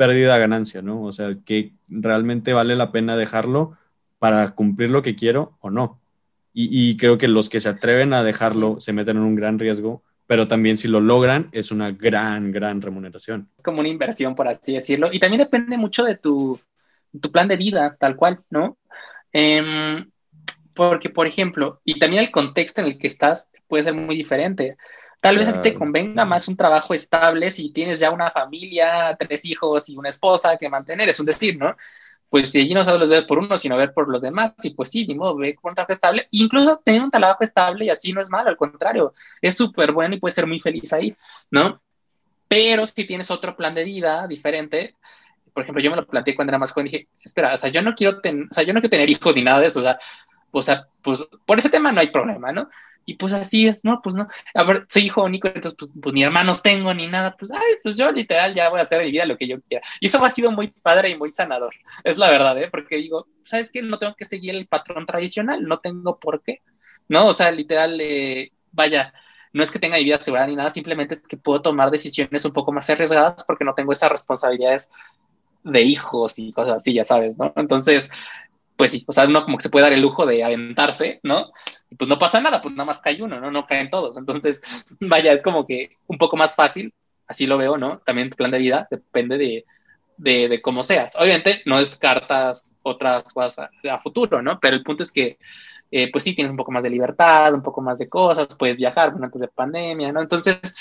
pérdida-ganancia, 0.00 0.80
¿no? 0.80 1.02
O 1.02 1.12
sea, 1.12 1.36
que 1.44 1.74
realmente 1.86 2.54
vale 2.54 2.74
la 2.74 2.90
pena 2.90 3.18
dejarlo 3.18 3.76
para 4.18 4.52
cumplir 4.52 4.88
lo 4.88 5.02
que 5.02 5.14
quiero 5.14 5.58
o 5.60 5.68
no. 5.68 6.00
Y, 6.54 6.96
creo 6.96 7.18
que 7.18 7.28
los 7.28 7.50
que 7.50 7.60
se 7.60 7.68
atreven 7.68 8.14
a 8.14 8.24
dejarlo 8.24 8.80
se 8.80 8.94
meten 8.94 9.18
en 9.18 9.24
un 9.24 9.34
gran 9.34 9.58
riesgo, 9.58 10.02
pero 10.26 10.48
también 10.48 10.78
si 10.78 10.88
lo 10.88 11.00
logran 11.00 11.50
es 11.52 11.70
una 11.70 11.90
gran, 11.90 12.50
gran 12.50 12.80
remuneración. 12.80 13.50
Es 13.58 13.62
como 13.62 13.80
una 13.80 13.90
inversión, 13.90 14.34
por 14.34 14.48
así 14.48 14.72
decirlo. 14.72 15.10
Y 15.12 15.20
también 15.20 15.40
depende 15.42 15.76
mucho 15.76 16.02
de 16.02 16.16
tu, 16.16 16.58
tu 17.20 17.30
plan 17.30 17.46
de 17.46 17.58
vida, 17.58 17.94
tal 18.00 18.16
cual, 18.16 18.40
¿no? 18.48 18.78
Em, 19.32 20.10
porque, 20.74 21.10
por 21.10 21.26
ejemplo, 21.26 21.82
y 21.84 21.98
también 21.98 22.22
el 22.22 22.30
contexto 22.30 22.80
en 22.80 22.86
el 22.86 22.98
que 22.98 23.06
estás 23.06 23.50
puede 23.68 23.84
ser 23.84 23.92
muy 23.92 24.16
diferente. 24.16 24.78
Tal 25.20 25.36
vez 25.36 25.48
a 25.48 25.60
ti 25.60 25.70
te 25.70 25.74
convenga 25.74 26.24
más 26.24 26.48
un 26.48 26.56
trabajo 26.56 26.94
estable 26.94 27.50
si 27.50 27.72
tienes 27.72 28.00
ya 28.00 28.10
una 28.10 28.30
familia, 28.30 29.16
tres 29.18 29.44
hijos 29.44 29.88
y 29.88 29.96
una 29.96 30.08
esposa 30.08 30.56
que 30.56 30.68
mantener, 30.68 31.08
es 31.08 31.20
un 31.20 31.26
decir, 31.26 31.58
¿no? 31.58 31.76
pues 32.30 32.50
si 32.50 32.60
allí 32.60 32.72
no 32.72 32.84
sabes 32.84 33.00
los 33.00 33.10
ver 33.10 33.26
por 33.26 33.38
uno, 33.38 33.58
sino 33.58 33.76
ver 33.76 33.92
por 33.92 34.08
los 34.08 34.22
demás, 34.22 34.54
y 34.62 34.70
pues 34.70 34.88
sí, 34.88 35.04
ni 35.06 35.14
modo, 35.14 35.36
ve 35.36 35.56
con 35.56 35.70
un 35.70 35.74
trabajo 35.74 35.92
estable, 35.92 36.28
incluso 36.30 36.80
tener 36.82 37.02
un 37.02 37.10
trabajo 37.10 37.42
estable 37.42 37.84
y 37.84 37.90
así 37.90 38.12
no 38.12 38.20
es 38.20 38.30
malo, 38.30 38.48
al 38.48 38.56
contrario, 38.56 39.12
es 39.42 39.56
súper 39.56 39.90
bueno 39.90 40.14
y 40.14 40.20
puedes 40.20 40.36
ser 40.36 40.46
muy 40.46 40.60
feliz 40.60 40.92
ahí, 40.92 41.14
¿no? 41.50 41.82
Pero 42.46 42.86
si 42.86 43.04
tienes 43.04 43.30
otro 43.32 43.56
plan 43.56 43.74
de 43.74 43.82
vida 43.82 44.28
diferente, 44.28 44.94
por 45.52 45.64
ejemplo, 45.64 45.82
yo 45.82 45.90
me 45.90 45.96
lo 45.96 46.06
planteé 46.06 46.36
cuando 46.36 46.52
era 46.52 46.58
más 46.58 46.70
joven, 46.70 46.86
dije, 46.86 47.08
espera, 47.24 47.54
o 47.54 47.56
sea, 47.56 47.68
yo 47.68 47.82
no 47.82 47.96
quiero, 47.96 48.20
tener, 48.20 48.46
o 48.48 48.54
sea, 48.54 48.62
yo 48.62 48.72
no 48.72 48.80
quiero 48.80 48.90
tener 48.90 49.10
hijos 49.10 49.34
ni 49.34 49.42
nada 49.42 49.58
de 49.60 49.66
eso, 49.66 49.80
o 49.80 49.82
sea, 49.82 49.98
o 50.50 50.62
sea, 50.62 50.88
pues 51.02 51.26
por 51.46 51.58
ese 51.58 51.70
tema 51.70 51.92
no 51.92 52.00
hay 52.00 52.08
problema, 52.08 52.52
¿no? 52.52 52.68
Y 53.06 53.14
pues 53.14 53.32
así 53.32 53.66
es, 53.66 53.84
no, 53.84 54.00
pues 54.02 54.14
no. 54.14 54.28
A 54.54 54.62
ver, 54.64 54.86
soy 54.88 55.04
hijo 55.04 55.24
único, 55.24 55.48
entonces 55.48 55.74
pues, 55.78 55.90
pues, 56.00 56.14
ni 56.14 56.22
hermanos 56.22 56.62
tengo 56.62 56.92
ni 56.94 57.08
nada. 57.08 57.36
Pues, 57.36 57.50
ay, 57.50 57.76
pues 57.82 57.96
yo 57.96 58.12
literal 58.12 58.54
ya 58.54 58.68
voy 58.68 58.78
a 58.78 58.82
hacer 58.82 58.98
de 58.98 59.06
mi 59.06 59.12
vida 59.12 59.26
lo 59.26 59.36
que 59.36 59.48
yo 59.48 59.60
quiera. 59.62 59.84
Y 60.00 60.06
eso 60.06 60.22
ha 60.24 60.30
sido 60.30 60.52
muy 60.52 60.68
padre 60.68 61.10
y 61.10 61.16
muy 61.16 61.30
sanador. 61.30 61.74
Es 62.04 62.18
la 62.18 62.30
verdad, 62.30 62.56
¿eh? 62.62 62.68
Porque 62.70 62.96
digo, 62.96 63.26
¿sabes 63.42 63.70
qué? 63.70 63.82
No 63.82 63.98
tengo 63.98 64.14
que 64.14 64.26
seguir 64.26 64.54
el 64.54 64.66
patrón 64.66 65.06
tradicional, 65.06 65.62
no 65.62 65.80
tengo 65.80 66.18
por 66.18 66.42
qué. 66.42 66.62
¿No? 67.08 67.26
O 67.26 67.34
sea, 67.34 67.50
literal, 67.50 68.00
eh, 68.00 68.52
vaya, 68.70 69.12
no 69.52 69.62
es 69.62 69.70
que 69.72 69.78
tenga 69.78 69.96
mi 69.96 70.04
vida 70.04 70.16
asegurada 70.16 70.46
ni 70.46 70.56
nada, 70.56 70.70
simplemente 70.70 71.14
es 71.14 71.22
que 71.22 71.36
puedo 71.36 71.60
tomar 71.60 71.90
decisiones 71.90 72.44
un 72.44 72.52
poco 72.52 72.70
más 72.72 72.88
arriesgadas 72.90 73.44
porque 73.44 73.64
no 73.64 73.74
tengo 73.74 73.92
esas 73.92 74.10
responsabilidades 74.10 74.90
de 75.64 75.82
hijos 75.82 76.38
y 76.38 76.52
cosas 76.52 76.76
así, 76.76 76.94
ya 76.94 77.04
sabes, 77.04 77.36
¿no? 77.36 77.52
Entonces, 77.56 78.10
pues 78.80 78.92
sí, 78.92 79.04
o 79.06 79.12
sea, 79.12 79.26
uno 79.26 79.44
como 79.44 79.58
que 79.58 79.64
se 79.64 79.68
puede 79.68 79.82
dar 79.82 79.92
el 79.92 80.00
lujo 80.00 80.24
de 80.24 80.42
aventarse, 80.42 81.20
¿no? 81.22 81.52
Y 81.90 81.96
pues 81.96 82.08
no 82.08 82.18
pasa 82.18 82.40
nada, 82.40 82.62
pues 82.62 82.74
nada 82.74 82.86
más 82.86 82.98
cae 82.98 83.22
uno, 83.22 83.38
¿no? 83.38 83.50
No 83.50 83.66
caen 83.66 83.90
todos. 83.90 84.16
Entonces, 84.16 84.62
vaya, 85.00 85.34
es 85.34 85.42
como 85.42 85.66
que 85.66 85.98
un 86.06 86.16
poco 86.16 86.38
más 86.38 86.54
fácil, 86.54 86.94
así 87.26 87.44
lo 87.44 87.58
veo, 87.58 87.76
¿no? 87.76 87.98
También 88.06 88.30
tu 88.30 88.38
plan 88.38 88.50
de 88.50 88.56
vida 88.56 88.88
depende 88.90 89.36
de, 89.36 89.66
de, 90.16 90.62
cómo 90.62 90.82
seas. 90.82 91.14
Obviamente 91.16 91.60
no 91.66 91.78
descartas 91.78 92.72
otras 92.82 93.24
cosas 93.34 93.68
a, 93.86 93.98
futuro, 93.98 94.40
¿no? 94.40 94.58
Pero 94.58 94.76
el 94.76 94.82
punto 94.82 95.02
es 95.02 95.12
que, 95.12 95.36
eh, 95.90 96.10
pues 96.10 96.24
sí, 96.24 96.34
tienes 96.34 96.50
un 96.50 96.56
poco 96.56 96.72
más 96.72 96.82
de 96.82 96.88
libertad, 96.88 97.52
un 97.52 97.62
poco 97.62 97.82
más 97.82 97.98
de 97.98 98.08
cosas, 98.08 98.56
puedes 98.58 98.78
viajar, 98.78 99.12
antes 99.22 99.42
de 99.42 99.48
pandemia, 99.48 100.10
¿no? 100.10 100.22
Entonces, 100.22 100.74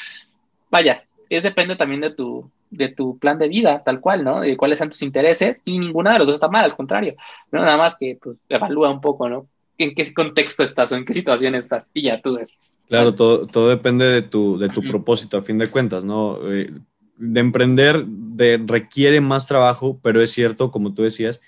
vaya, 0.71 1.03
es 1.29 1.43
depende 1.43 1.75
también 1.75 1.99
de 1.99 2.11
tu, 2.11 2.49
de 2.69 2.89
tu 2.89 3.17
plan 3.17 3.37
de 3.37 3.47
vida, 3.47 3.83
tal 3.83 3.99
cual, 3.99 4.23
¿no? 4.23 4.41
De 4.41 4.57
cuáles 4.57 4.79
son 4.79 4.89
tus 4.89 5.01
intereses 5.01 5.61
y 5.65 5.79
ninguna 5.79 6.13
de 6.13 6.19
los 6.19 6.27
dos 6.27 6.35
está 6.35 6.47
mal, 6.47 6.65
al 6.65 6.75
contrario, 6.75 7.15
¿no? 7.51 7.61
Nada 7.61 7.77
más 7.77 7.97
que, 7.97 8.17
pues, 8.21 8.41
evalúa 8.49 8.89
un 8.89 9.01
poco, 9.01 9.29
¿no? 9.29 9.47
En 9.77 9.95
qué 9.95 10.13
contexto 10.13 10.63
estás 10.63 10.91
o 10.91 10.95
en 10.95 11.05
qué 11.05 11.13
situación 11.13 11.55
estás 11.55 11.87
y 11.93 12.03
ya 12.03 12.21
tú 12.21 12.35
decides. 12.35 12.81
Claro, 12.87 13.15
todo, 13.15 13.47
todo 13.47 13.69
depende 13.69 14.05
de 14.05 14.21
tu, 14.21 14.57
de 14.57 14.69
tu 14.69 14.81
propósito, 14.81 15.37
a 15.37 15.41
fin 15.41 15.57
de 15.57 15.67
cuentas, 15.67 16.03
¿no? 16.03 16.39
Eh, 16.51 16.71
de 17.17 17.39
emprender 17.39 18.05
de, 18.05 18.61
requiere 18.65 19.21
más 19.21 19.47
trabajo, 19.47 19.99
pero 20.01 20.21
es 20.21 20.31
cierto, 20.31 20.71
como 20.71 20.93
tú 20.93 21.03
decías, 21.03 21.41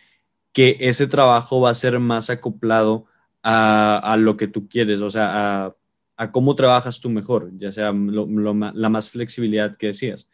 que 0.53 0.77
ese 0.79 1.07
trabajo 1.07 1.61
va 1.61 1.69
a 1.69 1.75
ser 1.75 1.99
más 1.99 2.29
acoplado 2.29 3.05
a, 3.43 3.97
a 3.97 4.17
lo 4.17 4.37
que 4.37 4.47
tú 4.47 4.67
quieres, 4.67 5.01
o 5.01 5.09
sea, 5.09 5.65
a, 5.65 5.75
a 6.21 6.31
cómo 6.31 6.53
trabajas 6.53 7.01
tú 7.01 7.09
mejor, 7.09 7.49
ya 7.57 7.71
sea 7.71 7.91
la 7.91 8.89
más 8.89 9.09
flexibilidad 9.09 9.75
que 9.75 9.87
decías. 9.87 10.27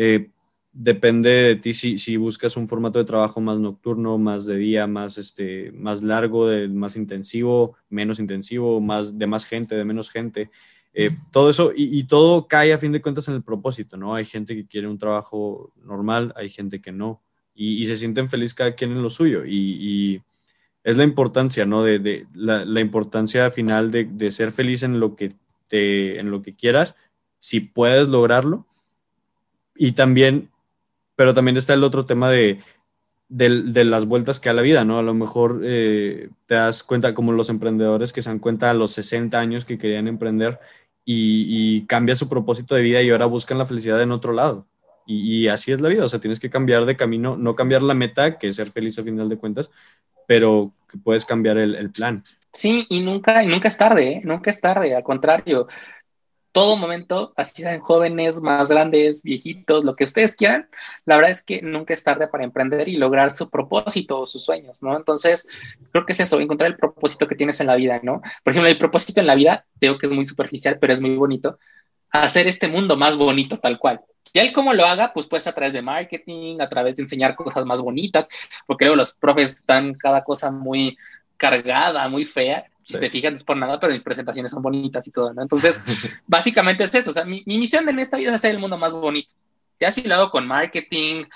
Eh, 0.00 0.30
depende 0.72 1.28
de 1.28 1.56
ti 1.56 1.74
si, 1.74 1.98
si, 1.98 2.16
buscas 2.16 2.56
un 2.56 2.68
formato 2.68 3.00
de 3.00 3.04
trabajo 3.04 3.40
más 3.40 3.58
nocturno, 3.58 4.16
más 4.16 4.46
de 4.46 4.56
día, 4.56 4.86
más, 4.86 5.18
este, 5.18 5.72
más 5.72 6.04
largo, 6.04 6.46
de, 6.46 6.68
más 6.68 6.94
intensivo, 6.94 7.76
menos 7.90 8.20
intensivo, 8.20 8.80
más, 8.80 9.18
de 9.18 9.26
más 9.26 9.44
gente, 9.44 9.74
de 9.74 9.84
menos 9.84 10.08
gente. 10.08 10.50
Eh, 10.94 11.10
todo 11.32 11.50
eso 11.50 11.72
y, 11.74 12.04
todo 12.04 12.46
cae 12.46 12.72
a 12.72 12.78
fin 12.78 12.92
de 12.92 13.02
cuentas 13.02 13.26
en 13.26 13.34
el 13.34 13.42
propósito, 13.42 13.96
¿no? 13.96 14.14
Hay 14.14 14.24
gente 14.24 14.54
que 14.54 14.66
quiere 14.66 14.86
un 14.86 14.98
trabajo 14.98 15.72
normal, 15.84 16.32
hay 16.36 16.48
gente 16.48 16.80
que 16.80 16.92
no, 16.92 17.22
y, 17.54 17.84
se 17.86 17.96
sienten 17.96 18.28
felices 18.28 18.54
cada 18.54 18.74
quien 18.76 18.92
en 18.92 19.02
lo 19.02 19.10
suyo. 19.10 19.44
Y, 19.44 20.22
es 20.84 20.96
la 20.96 21.04
importancia, 21.04 21.66
¿no? 21.66 21.82
De, 21.82 21.98
de 21.98 22.26
la, 22.34 22.64
la, 22.64 22.80
importancia 22.80 23.50
final 23.50 23.90
de, 23.90 24.04
de, 24.04 24.30
ser 24.30 24.52
feliz 24.52 24.84
en 24.84 25.00
lo 25.00 25.16
que 25.16 25.32
te, 25.66 26.20
en 26.20 26.30
lo 26.30 26.40
que 26.40 26.54
quieras, 26.54 26.94
si 27.38 27.60
puedes 27.60 28.08
lograrlo, 28.08 28.67
y 29.78 29.92
también 29.92 30.50
pero 31.18 31.34
también 31.34 31.56
está 31.56 31.74
el 31.74 31.82
otro 31.82 32.06
tema 32.06 32.30
de, 32.30 32.60
de, 33.28 33.84
las 33.84 34.06
vueltas 34.06 34.38
que 34.38 34.50
da 34.50 34.52
la 34.52 34.62
vida, 34.62 34.84
¿no? 34.84 35.00
A 35.00 35.02
lo 35.02 35.14
mejor 35.14 35.62
eh, 35.64 36.30
te 36.46 36.54
das 36.54 36.84
cuenta 36.84 37.12
como 37.12 37.32
los 37.32 37.50
emprendedores 37.50 38.12
que 38.12 38.22
se 38.22 38.30
dan 38.30 38.38
cuenta 38.38 38.70
a 38.70 38.74
los 38.74 38.92
60 38.92 39.36
años 39.36 39.64
que 39.64 39.78
querían 39.78 40.06
emprender 40.06 40.60
y, 41.04 41.84
cambia 41.86 42.14
su 42.14 42.28
propósito 42.28 42.76
de 42.76 42.82
vida 42.82 43.02
y 43.02 43.10
ahora 43.10 43.26
buscan 43.26 43.58
la 43.58 43.66
felicidad 43.66 44.00
en 44.00 44.12
otro 44.12 44.32
lado. 44.32 44.68
Y, 45.08 45.48
así 45.48 45.72
es 45.72 45.80
la 45.80 45.88
vida, 45.88 46.04
o 46.04 46.08
sea, 46.08 46.20
tienes 46.20 46.38
que 46.38 46.50
cambiar 46.50 46.84
de 46.84 46.96
camino, 46.96 47.36
no 47.36 47.56
cambiar 47.56 47.82
la 47.82 47.94
meta, 47.94 48.38
que 48.38 48.46
es 48.46 48.54
ser 48.54 48.70
feliz 48.70 48.96
a 49.00 49.02
final 49.02 49.28
de 49.28 49.38
cuentas, 49.38 49.70
pero 50.28 50.72
puedes 51.02 51.24
cambiar 51.24 51.58
el, 51.58 51.74
el 51.74 51.90
plan. 51.90 52.22
Sí, 52.52 52.86
y 52.90 53.00
nunca, 53.00 53.42
y 53.42 53.46
nunca 53.48 53.66
es 53.66 53.76
tarde, 53.76 54.12
¿eh? 54.12 54.20
nunca 54.22 54.50
es 54.50 54.60
tarde, 54.60 54.94
al 54.94 55.02
contrario, 55.02 55.66
todo 56.52 56.76
momento, 56.76 57.32
así 57.36 57.62
sean 57.62 57.80
jóvenes, 57.80 58.40
más 58.40 58.68
grandes, 58.68 59.22
viejitos, 59.22 59.84
lo 59.84 59.94
que 59.94 60.04
ustedes 60.04 60.34
quieran, 60.34 60.68
la 61.04 61.16
verdad 61.16 61.30
es 61.30 61.42
que 61.42 61.62
nunca 61.62 61.94
es 61.94 62.02
tarde 62.02 62.28
para 62.28 62.44
emprender 62.44 62.88
y 62.88 62.96
lograr 62.96 63.30
su 63.30 63.50
propósito 63.50 64.20
o 64.20 64.26
sus 64.26 64.44
sueños, 64.44 64.82
¿no? 64.82 64.96
Entonces, 64.96 65.46
creo 65.92 66.06
que 66.06 66.12
es 66.12 66.20
eso, 66.20 66.40
encontrar 66.40 66.70
el 66.70 66.76
propósito 66.76 67.28
que 67.28 67.34
tienes 67.34 67.60
en 67.60 67.66
la 67.66 67.76
vida, 67.76 68.00
¿no? 68.02 68.20
Por 68.42 68.52
ejemplo, 68.52 68.70
el 68.70 68.78
propósito 68.78 69.20
en 69.20 69.26
la 69.26 69.34
vida, 69.34 69.66
digo 69.80 69.98
que 69.98 70.06
es 70.06 70.12
muy 70.12 70.26
superficial, 70.26 70.78
pero 70.80 70.92
es 70.92 71.00
muy 71.00 71.14
bonito, 71.16 71.58
hacer 72.10 72.46
este 72.46 72.68
mundo 72.68 72.96
más 72.96 73.16
bonito 73.16 73.58
tal 73.58 73.78
cual. 73.78 74.00
Y 74.32 74.38
él 74.38 74.52
cómo 74.52 74.74
lo 74.74 74.84
haga, 74.84 75.12
pues 75.12 75.26
pues 75.26 75.46
a 75.46 75.52
través 75.52 75.72
de 75.72 75.82
marketing, 75.82 76.60
a 76.60 76.68
través 76.68 76.96
de 76.96 77.02
enseñar 77.02 77.34
cosas 77.34 77.64
más 77.64 77.80
bonitas, 77.80 78.28
porque 78.66 78.84
luego 78.84 78.96
los 78.96 79.12
profes 79.14 79.54
están 79.54 79.94
cada 79.94 80.24
cosa 80.24 80.50
muy 80.50 80.96
cargada, 81.36 82.08
muy 82.08 82.24
fea, 82.24 82.66
si 82.88 82.98
te 82.98 83.10
fijas, 83.10 83.32
no 83.32 83.36
es 83.36 83.44
por 83.44 83.56
nada, 83.56 83.78
pero 83.78 83.92
mis 83.92 84.02
presentaciones 84.02 84.50
son 84.50 84.62
bonitas 84.62 85.06
y 85.06 85.10
todo, 85.10 85.34
¿no? 85.34 85.42
Entonces, 85.42 85.82
básicamente 86.26 86.84
es 86.84 86.94
eso. 86.94 87.10
O 87.10 87.12
sea, 87.12 87.24
mi, 87.24 87.42
misión 87.44 87.86
en 87.88 87.98
esta 87.98 88.16
vida 88.16 88.30
es 88.30 88.36
hacer 88.36 88.52
el 88.52 88.58
mundo 88.58 88.78
más 88.78 88.94
bonito. 88.94 89.34
Si 89.92 90.02
lo 90.04 90.14
hago 90.14 90.30
con 90.30 90.46
marketing, 90.46 91.26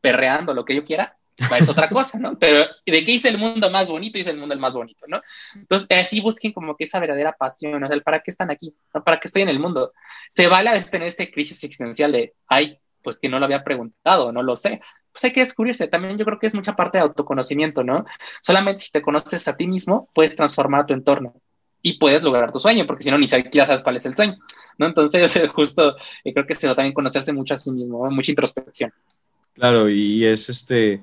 perreando, 0.00 0.54
lo 0.54 0.64
que 0.64 0.74
yo 0.74 0.84
quiera, 0.84 1.16
es 1.36 1.68
otra 1.68 1.88
cosa, 1.90 2.18
¿no? 2.18 2.38
Pero 2.38 2.64
de 2.86 3.04
qué 3.04 3.12
hice 3.12 3.28
el 3.28 3.36
mundo 3.36 3.70
más 3.70 3.90
bonito, 3.90 4.18
hice 4.18 4.30
el 4.30 4.38
mundo 4.38 4.54
el 4.54 4.60
más 4.60 4.72
bonito, 4.72 5.04
¿no? 5.06 5.20
Entonces, 5.54 5.86
así 5.98 6.20
busquen 6.20 6.52
como 6.52 6.76
que 6.76 6.84
esa 6.84 6.98
verdadera 6.98 7.32
pasión, 7.32 7.84
o 7.84 7.86
sea, 7.86 8.00
¿para 8.00 8.20
qué 8.20 8.30
están 8.30 8.50
aquí? 8.50 8.74
¿Para 9.04 9.20
qué 9.20 9.28
estoy 9.28 9.42
en 9.42 9.50
el 9.50 9.60
mundo? 9.60 9.92
Se 10.30 10.48
vale 10.48 10.70
a 10.70 10.72
veces 10.72 10.90
tener 10.90 11.08
esta 11.08 11.26
crisis 11.26 11.62
existencial 11.62 12.12
de, 12.12 12.32
ay, 12.46 12.78
pues 13.02 13.18
que 13.18 13.28
no 13.28 13.38
lo 13.38 13.44
había 13.44 13.64
preguntado, 13.64 14.32
no 14.32 14.42
lo 14.42 14.56
sé 14.56 14.80
pues 15.12 15.24
hay 15.24 15.32
que 15.32 15.40
descubrirse. 15.40 15.88
También 15.88 16.18
yo 16.18 16.24
creo 16.24 16.38
que 16.38 16.46
es 16.46 16.54
mucha 16.54 16.74
parte 16.74 16.98
de 16.98 17.02
autoconocimiento, 17.02 17.84
¿no? 17.84 18.04
Solamente 18.40 18.84
si 18.84 18.90
te 18.90 19.02
conoces 19.02 19.46
a 19.46 19.56
ti 19.56 19.66
mismo, 19.66 20.08
puedes 20.14 20.34
transformar 20.34 20.86
tu 20.86 20.94
entorno 20.94 21.34
y 21.82 21.98
puedes 21.98 22.22
lograr 22.22 22.52
tu 22.52 22.58
sueño, 22.58 22.86
porque 22.86 23.04
si 23.04 23.10
no, 23.10 23.18
ni 23.18 23.28
siquiera 23.28 23.66
sabes 23.66 23.82
cuál 23.82 23.96
es 23.96 24.06
el 24.06 24.16
sueño, 24.16 24.38
¿no? 24.78 24.86
Entonces, 24.86 25.48
justo 25.54 25.96
eh, 26.24 26.32
creo 26.32 26.46
que 26.46 26.54
es 26.54 26.64
eso 26.64 26.74
también 26.74 26.94
conocerse 26.94 27.32
mucho 27.32 27.54
a 27.54 27.58
sí 27.58 27.70
mismo, 27.70 28.08
mucha 28.10 28.32
introspección. 28.32 28.92
Claro, 29.54 29.88
y 29.90 30.24
es 30.24 30.48
este, 30.48 31.02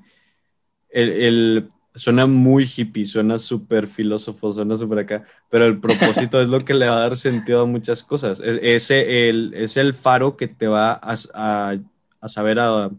el, 0.89 1.69
suena 1.99 2.25
muy 2.25 2.63
hippie, 2.63 3.05
suena 3.05 3.37
súper 3.37 3.87
filósofo, 3.87 4.53
suena 4.53 4.77
súper 4.77 4.99
acá, 4.99 5.25
pero 5.49 5.65
el 5.65 5.79
propósito 5.79 6.41
es 6.41 6.47
lo 6.47 6.63
que 6.63 6.73
le 6.73 6.87
va 6.87 6.95
a 6.95 7.01
dar 7.01 7.17
sentido 7.17 7.61
a 7.61 7.65
muchas 7.65 8.03
cosas. 8.03 8.39
Es, 8.39 8.59
ese, 8.61 9.29
el, 9.29 9.53
es 9.53 9.75
el 9.75 9.93
faro 9.93 10.37
que 10.37 10.47
te 10.47 10.67
va 10.67 10.93
a, 10.93 11.15
a, 11.33 11.77
a 12.21 12.29
saber 12.29 12.59
a 12.59 12.89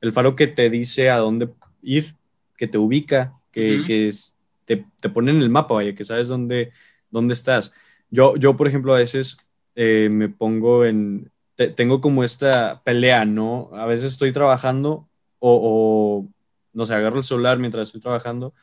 el 0.00 0.12
faro 0.12 0.36
que 0.36 0.46
te 0.46 0.70
dice 0.70 1.10
a 1.10 1.18
dónde 1.18 1.48
ir, 1.82 2.14
que 2.56 2.68
te 2.68 2.78
ubica, 2.78 3.34
que, 3.50 4.12
te, 4.64 5.08
pone 5.08 5.30
en 5.32 5.40
el 5.40 5.50
mapa, 5.50 5.74
vaya, 5.74 5.94
que 5.94 6.04
sabes 6.04 6.28
dónde, 6.28 6.72
dónde 7.10 7.34
estás. 7.34 7.72
Yo, 8.10 8.36
yo, 8.36 8.56
por 8.56 8.68
ejemplo, 8.68 8.94
a 8.94 8.98
veces 8.98 9.36
eh, 9.74 10.08
me 10.12 10.28
pongo 10.28 10.84
en, 10.84 11.30
tengo 11.74 12.00
como 12.00 12.22
esta 12.22 12.82
pelea, 12.84 13.24
¿no? 13.24 13.70
A 13.72 13.86
veces 13.86 14.12
estoy 14.12 14.32
trabajando 14.32 15.08
o, 15.38 16.28
no 16.76 16.86
sé, 16.86 16.94
agarro 16.94 17.18
el 17.18 17.24
celular 17.24 17.58
mientras 17.58 17.88
estoy 17.88 18.00
trabajando 18.02 18.54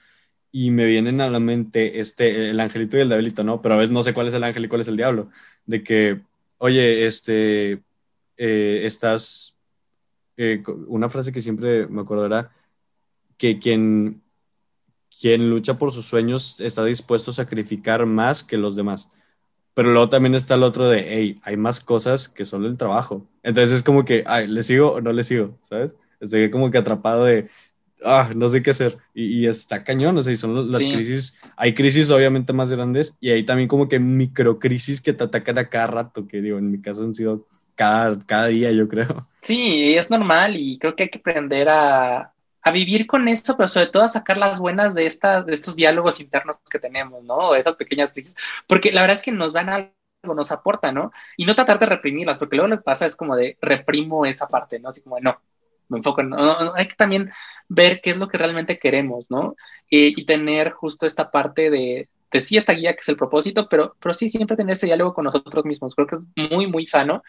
y 0.52 0.70
me 0.70 0.86
vienen 0.86 1.20
a 1.20 1.30
la 1.30 1.40
mente 1.40 2.00
este, 2.00 2.52
el 2.52 2.60
angelito 2.60 2.96
y 2.96 3.02
el 3.02 3.10
diablito, 3.10 3.44
¿no? 3.44 3.62
Pero 3.62 3.74
a 3.74 3.78
veces 3.80 3.92
no 3.92 4.04
sé 4.04 4.14
cuál 4.14 4.28
es 4.28 4.36
el 4.36 4.44
ángel 4.44 4.66
y 4.66 4.68
cuál 4.68 4.82
es 4.82 4.88
el 4.88 4.98
diablo. 4.98 5.30
De 5.66 5.84
que, 5.84 6.22
oye, 6.60 7.08
este, 7.08 7.82
eh, 8.38 8.82
estás 8.86 9.58
eh, 10.38 10.64
una 10.88 11.10
frase 11.10 11.32
que 11.32 11.42
siempre 11.42 11.88
me 11.88 12.02
acordará, 12.02 12.52
que 13.36 13.58
quien, 13.58 14.22
quien 15.20 15.50
lucha 15.50 15.80
por 15.80 15.92
sus 15.92 16.06
sueños 16.06 16.62
está 16.62 16.86
dispuesto 16.86 17.32
a 17.32 17.34
sacrificar 17.34 18.06
más 18.06 18.44
que 18.44 18.58
los 18.58 18.76
demás. 18.76 19.10
Pero 19.74 19.92
luego 19.92 20.10
también 20.10 20.36
está 20.36 20.54
el 20.54 20.62
otro 20.62 20.88
de, 20.88 21.04
hey, 21.10 21.40
hay 21.42 21.58
más 21.58 21.80
cosas 21.80 22.30
que 22.30 22.46
solo 22.46 22.68
el 22.68 22.78
trabajo. 22.78 23.28
Entonces 23.42 23.78
es 23.78 23.82
como 23.82 24.06
que, 24.06 24.24
ay, 24.28 24.48
¿le 24.48 24.62
sigo 24.62 24.92
o 24.92 25.02
no 25.02 25.12
le 25.14 25.24
sigo? 25.24 25.58
¿Sabes? 25.64 25.96
Estoy 26.20 26.52
como 26.52 26.70
que 26.70 26.78
atrapado 26.78 27.26
de, 27.26 27.50
ah, 28.04 28.30
no 28.36 28.50
sé 28.50 28.62
qué 28.62 28.72
hacer. 28.72 28.98
Y, 29.14 29.48
está 29.48 29.84
cañón, 29.84 30.18
o 30.18 30.24
sea, 30.24 30.34
y 30.34 30.38
son 30.38 30.72
las 30.72 30.84
crisis, 30.84 31.40
hay 31.56 31.74
crisis 31.74 32.10
obviamente 32.10 32.54
más 32.54 32.72
grandes 32.72 33.14
y 33.20 33.30
hay 33.32 33.44
también 33.44 33.68
como 33.68 33.90
que 33.90 34.00
microcrisis 34.00 35.02
que 35.02 35.14
te 35.14 35.24
atacan 35.24 35.58
a 35.58 35.70
cada 35.70 35.88
rato, 35.88 36.28
que 36.28 36.42
digo, 36.42 36.58
en 36.58 36.72
mi 36.72 36.82
caso 36.82 37.04
han 37.04 37.16
sido 37.16 37.48
cada, 37.76 38.18
cada 38.26 38.48
día, 38.48 38.72
yo 38.72 38.88
creo. 38.88 39.28
Sí, 39.42 39.96
es 39.96 40.10
normal 40.10 40.56
y 40.56 40.78
creo 40.80 40.96
que 40.96 41.04
hay 41.04 41.10
que 41.10 41.20
aprender 41.20 41.68
a, 41.70 42.34
a 42.64 42.72
vivir 42.72 43.06
con 43.08 43.28
esto, 43.28 43.58
pero 43.58 43.68
sobre 43.68 43.88
todo 43.88 44.04
a 44.04 44.10
sacar 44.10 44.38
las 44.38 44.60
buenas 44.60 44.96
de, 44.96 45.06
estas, 45.06 45.46
de 45.46 45.54
estos 45.54 45.76
diálogos 45.76 46.20
internos 46.20 46.58
que 46.72 46.80
tenemos, 46.80 47.24
¿no? 47.24 47.52
De 47.52 47.60
esas 47.60 47.76
pequeñas 47.76 48.14
crisis, 48.14 48.36
porque 48.68 48.92
la 48.92 49.02
verdad 49.02 49.18
es 49.18 49.24
que 49.24 49.32
nos 49.32 49.54
dan 49.54 49.70
algo, 49.70 49.92
nos 50.34 50.52
aportan, 50.52 50.96
¿no? 50.96 51.12
Y 51.36 51.46
no 51.46 51.56
tratar 51.56 51.78
de 51.80 51.88
reprimirlas, 51.88 52.38
porque 52.38 52.56
luego 52.56 52.70
lo 52.70 52.78
que 52.78 52.84
pasa 52.84 53.06
es 53.06 53.18
como 53.18 53.36
de 53.36 53.58
reprimo 53.62 54.26
esa 54.26 54.48
parte, 54.48 54.80
¿no? 54.80 54.90
Así 54.90 55.02
como 55.02 55.18
de 55.18 55.24
no, 55.24 55.42
me 55.94 56.00
enfoco 56.00 56.22
en, 56.22 56.34
hay 56.34 56.88
que 56.88 56.96
también 56.96 57.32
ver 57.70 58.02
qué 58.02 58.12
es 58.12 58.18
lo 58.18 58.28
que 58.28 58.38
realmente 58.38 58.80
queremos, 58.80 59.32
¿no? 59.32 59.56
Y 59.90 60.26
tener 60.26 60.72
justo 60.72 61.06
esta 61.06 61.32
parte 61.32 61.70
de, 61.70 62.10
de 62.34 62.42
sí 62.42 62.58
esta 62.58 62.74
guía 62.74 62.94
que 62.94 63.00
es 63.00 63.10
el 63.10 63.16
propósito, 63.16 63.70
pero, 63.70 63.96
pero 64.02 64.14
sí 64.14 64.28
siempre 64.28 64.58
tener 64.58 64.74
ese 64.74 64.88
diálogo 64.88 65.14
con 65.14 65.26
nosotros 65.26 65.66
mismos. 65.66 65.96
Creo 65.96 66.08
que 66.08 66.16
es 66.18 66.52
muy, 66.52 66.68
muy 66.68 66.86
sano 66.88 67.24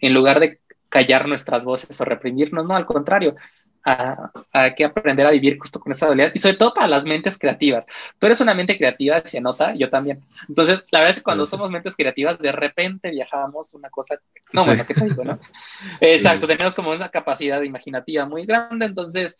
en 0.00 0.12
lugar 0.12 0.40
de 0.40 0.60
callar 0.88 1.28
nuestras 1.28 1.64
voces 1.64 2.00
o 2.00 2.04
reprimirnos, 2.04 2.66
no, 2.66 2.74
al 2.74 2.86
contrario, 2.86 3.36
hay 3.84 4.74
que 4.74 4.84
aprender 4.84 5.26
a 5.26 5.30
vivir 5.30 5.58
justo 5.58 5.80
con 5.80 5.92
esa 5.92 6.06
dualidad 6.06 6.32
y 6.34 6.38
sobre 6.38 6.56
todo 6.56 6.74
para 6.74 6.86
las 6.86 7.04
mentes 7.04 7.38
creativas. 7.38 7.86
Tú 8.18 8.26
eres 8.26 8.40
una 8.40 8.54
mente 8.54 8.76
creativa, 8.76 9.20
se 9.24 9.40
nota, 9.40 9.74
yo 9.74 9.88
también. 9.88 10.22
Entonces, 10.48 10.84
la 10.90 11.00
verdad 11.00 11.12
es 11.12 11.18
que 11.18 11.24
cuando 11.24 11.46
somos 11.46 11.70
mentes 11.70 11.96
creativas, 11.96 12.38
de 12.38 12.52
repente 12.52 13.10
viajamos 13.10 13.74
una 13.74 13.90
cosa, 13.90 14.20
no, 14.52 14.64
bueno, 14.64 14.84
¿qué 14.86 14.94
te 14.94 15.04
digo, 15.04 15.24
no? 15.24 15.38
Exacto, 16.00 16.46
tenemos 16.46 16.74
como 16.74 16.90
una 16.90 17.08
capacidad 17.08 17.62
imaginativa 17.62 18.26
muy 18.26 18.44
grande, 18.44 18.86
entonces 18.86 19.38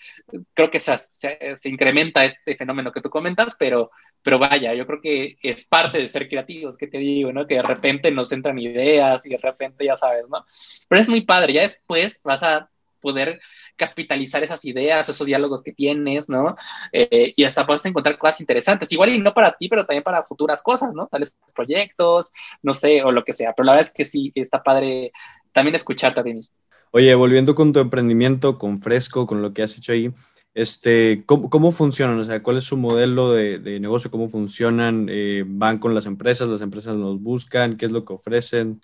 creo 0.54 0.70
que 0.70 0.80
se, 0.80 0.96
se, 0.98 1.68
incrementa 1.68 2.24
este 2.24 2.56
fenómeno 2.56 2.92
que 2.92 3.00
tú 3.00 3.10
comentas, 3.10 3.56
pero, 3.58 3.90
pero 4.22 4.38
vaya, 4.38 4.74
yo 4.74 4.86
creo 4.86 5.00
que 5.00 5.36
es 5.42 5.66
parte 5.66 5.98
de 5.98 6.08
ser 6.08 6.28
creativos, 6.28 6.76
¿qué 6.76 6.86
te 6.86 6.98
digo, 6.98 7.32
no? 7.32 7.46
Que 7.46 7.56
de 7.56 7.62
repente 7.62 8.10
nos 8.10 8.32
entran 8.32 8.58
ideas 8.58 9.24
y 9.26 9.30
de 9.30 9.38
repente 9.38 9.84
ya 9.84 9.96
sabes, 9.96 10.24
¿no? 10.28 10.44
Pero 10.88 11.00
es 11.00 11.08
muy 11.08 11.22
padre, 11.22 11.52
ya 11.52 11.62
después 11.62 12.20
vas 12.22 12.42
a 12.42 12.70
poder 13.00 13.40
capitalizar 13.78 14.42
esas 14.42 14.64
ideas, 14.66 15.08
esos 15.08 15.26
diálogos 15.26 15.62
que 15.62 15.72
tienes, 15.72 16.28
¿no? 16.28 16.56
Eh, 16.92 17.32
y 17.34 17.44
hasta 17.44 17.66
puedes 17.66 17.86
encontrar 17.86 18.18
cosas 18.18 18.40
interesantes, 18.40 18.92
igual 18.92 19.14
y 19.14 19.18
no 19.18 19.32
para 19.32 19.56
ti, 19.56 19.68
pero 19.68 19.86
también 19.86 20.02
para 20.02 20.24
futuras 20.24 20.62
cosas, 20.62 20.94
¿no? 20.94 21.06
Tales 21.06 21.34
proyectos, 21.54 22.32
no 22.62 22.74
sé, 22.74 23.02
o 23.02 23.12
lo 23.12 23.24
que 23.24 23.32
sea. 23.32 23.54
Pero 23.54 23.64
la 23.64 23.72
verdad 23.72 23.88
es 23.88 23.94
que 23.94 24.04
sí, 24.04 24.32
está 24.34 24.62
padre 24.62 25.12
también 25.52 25.76
escucharte 25.76 26.20
a 26.20 26.24
ti 26.24 26.34
mismo. 26.34 26.54
Oye, 26.90 27.14
volviendo 27.14 27.54
con 27.54 27.72
tu 27.72 27.80
emprendimiento, 27.80 28.58
con 28.58 28.82
Fresco, 28.82 29.26
con 29.26 29.40
lo 29.40 29.52
que 29.52 29.62
has 29.62 29.76
hecho 29.78 29.92
ahí, 29.92 30.10
este, 30.54 31.22
¿cómo, 31.24 31.50
cómo 31.50 31.70
funcionan? 31.70 32.18
O 32.18 32.24
sea, 32.24 32.42
¿cuál 32.42 32.58
es 32.58 32.64
su 32.64 32.76
modelo 32.76 33.32
de, 33.32 33.78
negocio? 33.78 34.10
¿Cómo 34.10 34.28
funcionan? 34.28 35.06
Eh, 35.08 35.44
¿Van 35.46 35.78
con 35.78 35.94
las 35.94 36.06
empresas? 36.06 36.48
¿Las 36.48 36.62
empresas 36.62 36.96
los 36.96 37.20
buscan? 37.22 37.76
¿Qué 37.76 37.86
es 37.86 37.92
lo 37.92 38.04
que 38.04 38.14
ofrecen? 38.14 38.80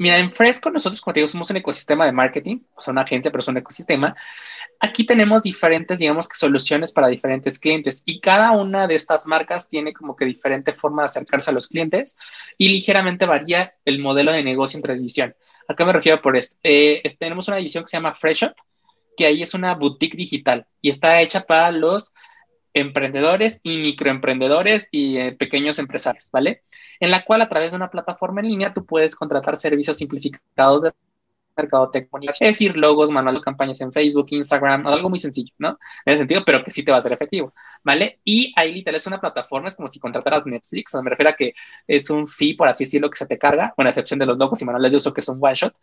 Mira, 0.00 0.16
en 0.16 0.32
Fresco 0.32 0.70
nosotros, 0.70 1.02
como 1.02 1.12
te 1.12 1.20
digo, 1.20 1.28
somos 1.28 1.50
un 1.50 1.58
ecosistema 1.58 2.06
de 2.06 2.12
marketing, 2.12 2.60
o 2.74 2.80
sea, 2.80 2.92
una 2.92 3.02
agencia, 3.02 3.30
pero 3.30 3.42
es 3.42 3.48
un 3.48 3.58
ecosistema. 3.58 4.16
Aquí 4.80 5.04
tenemos 5.04 5.42
diferentes, 5.42 5.98
digamos 5.98 6.26
que 6.26 6.38
soluciones 6.38 6.90
para 6.90 7.08
diferentes 7.08 7.58
clientes 7.58 8.02
y 8.06 8.18
cada 8.18 8.52
una 8.52 8.86
de 8.86 8.94
estas 8.94 9.26
marcas 9.26 9.68
tiene 9.68 9.92
como 9.92 10.16
que 10.16 10.24
diferente 10.24 10.72
forma 10.72 11.02
de 11.02 11.06
acercarse 11.06 11.50
a 11.50 11.52
los 11.52 11.68
clientes 11.68 12.16
y 12.56 12.70
ligeramente 12.70 13.26
varía 13.26 13.74
el 13.84 13.98
modelo 13.98 14.32
de 14.32 14.42
negocio 14.42 14.78
entre 14.78 14.94
división. 14.94 15.36
¿A 15.68 15.74
qué 15.74 15.84
me 15.84 15.92
refiero 15.92 16.22
por 16.22 16.34
esto? 16.34 16.56
Eh, 16.62 17.02
tenemos 17.18 17.48
una 17.48 17.58
división 17.58 17.84
que 17.84 17.88
se 17.88 17.98
llama 17.98 18.14
Fresh 18.14 18.44
Up, 18.44 18.54
que 19.18 19.26
ahí 19.26 19.42
es 19.42 19.52
una 19.52 19.74
boutique 19.74 20.16
digital 20.16 20.66
y 20.80 20.88
está 20.88 21.20
hecha 21.20 21.42
para 21.42 21.72
los 21.72 22.14
emprendedores 22.74 23.60
y 23.62 23.78
microemprendedores 23.78 24.88
y 24.90 25.18
eh, 25.18 25.32
pequeños 25.32 25.78
empresarios, 25.78 26.30
¿vale? 26.32 26.62
En 27.00 27.10
la 27.10 27.22
cual 27.22 27.42
a 27.42 27.48
través 27.48 27.72
de 27.72 27.76
una 27.76 27.90
plataforma 27.90 28.40
en 28.40 28.48
línea 28.48 28.74
tú 28.74 28.84
puedes 28.86 29.16
contratar 29.16 29.56
servicios 29.56 29.96
simplificados 29.96 30.82
de 30.82 30.92
mercadotecnia, 31.56 32.30
es 32.30 32.38
decir, 32.38 32.76
logos, 32.76 33.10
manual 33.10 33.34
de 33.34 33.40
campañas 33.40 33.80
en 33.80 33.92
Facebook, 33.92 34.26
Instagram, 34.30 34.86
algo 34.86 35.10
muy 35.10 35.18
sencillo, 35.18 35.52
¿no? 35.58 35.78
En 36.04 36.12
ese 36.12 36.18
sentido, 36.18 36.42
pero 36.44 36.64
que 36.64 36.70
sí 36.70 36.82
te 36.82 36.92
va 36.92 36.98
a 36.98 37.00
ser 37.02 37.12
efectivo, 37.12 37.52
¿vale? 37.82 38.20
Y 38.24 38.52
ahí 38.56 38.72
literal 38.72 38.96
es 38.96 39.06
una 39.06 39.20
plataforma, 39.20 39.68
es 39.68 39.76
como 39.76 39.88
si 39.88 39.98
contrataras 39.98 40.46
Netflix, 40.46 40.94
o 40.94 40.98
sea, 40.98 41.02
me 41.02 41.10
refiero 41.10 41.30
a 41.30 41.34
que 41.34 41.54
es 41.86 42.10
un 42.10 42.26
fee, 42.26 42.54
por 42.54 42.68
así 42.68 42.84
decirlo, 42.84 43.10
que 43.10 43.18
se 43.18 43.26
te 43.26 43.38
carga, 43.38 43.72
con 43.76 43.86
excepción 43.86 44.18
de 44.18 44.26
los 44.26 44.38
logos 44.38 44.60
y 44.62 44.64
manuales 44.64 44.90
de 44.90 44.96
uso 44.96 45.12
que 45.12 45.22
son 45.22 45.38
one 45.40 45.54
shot, 45.54 45.74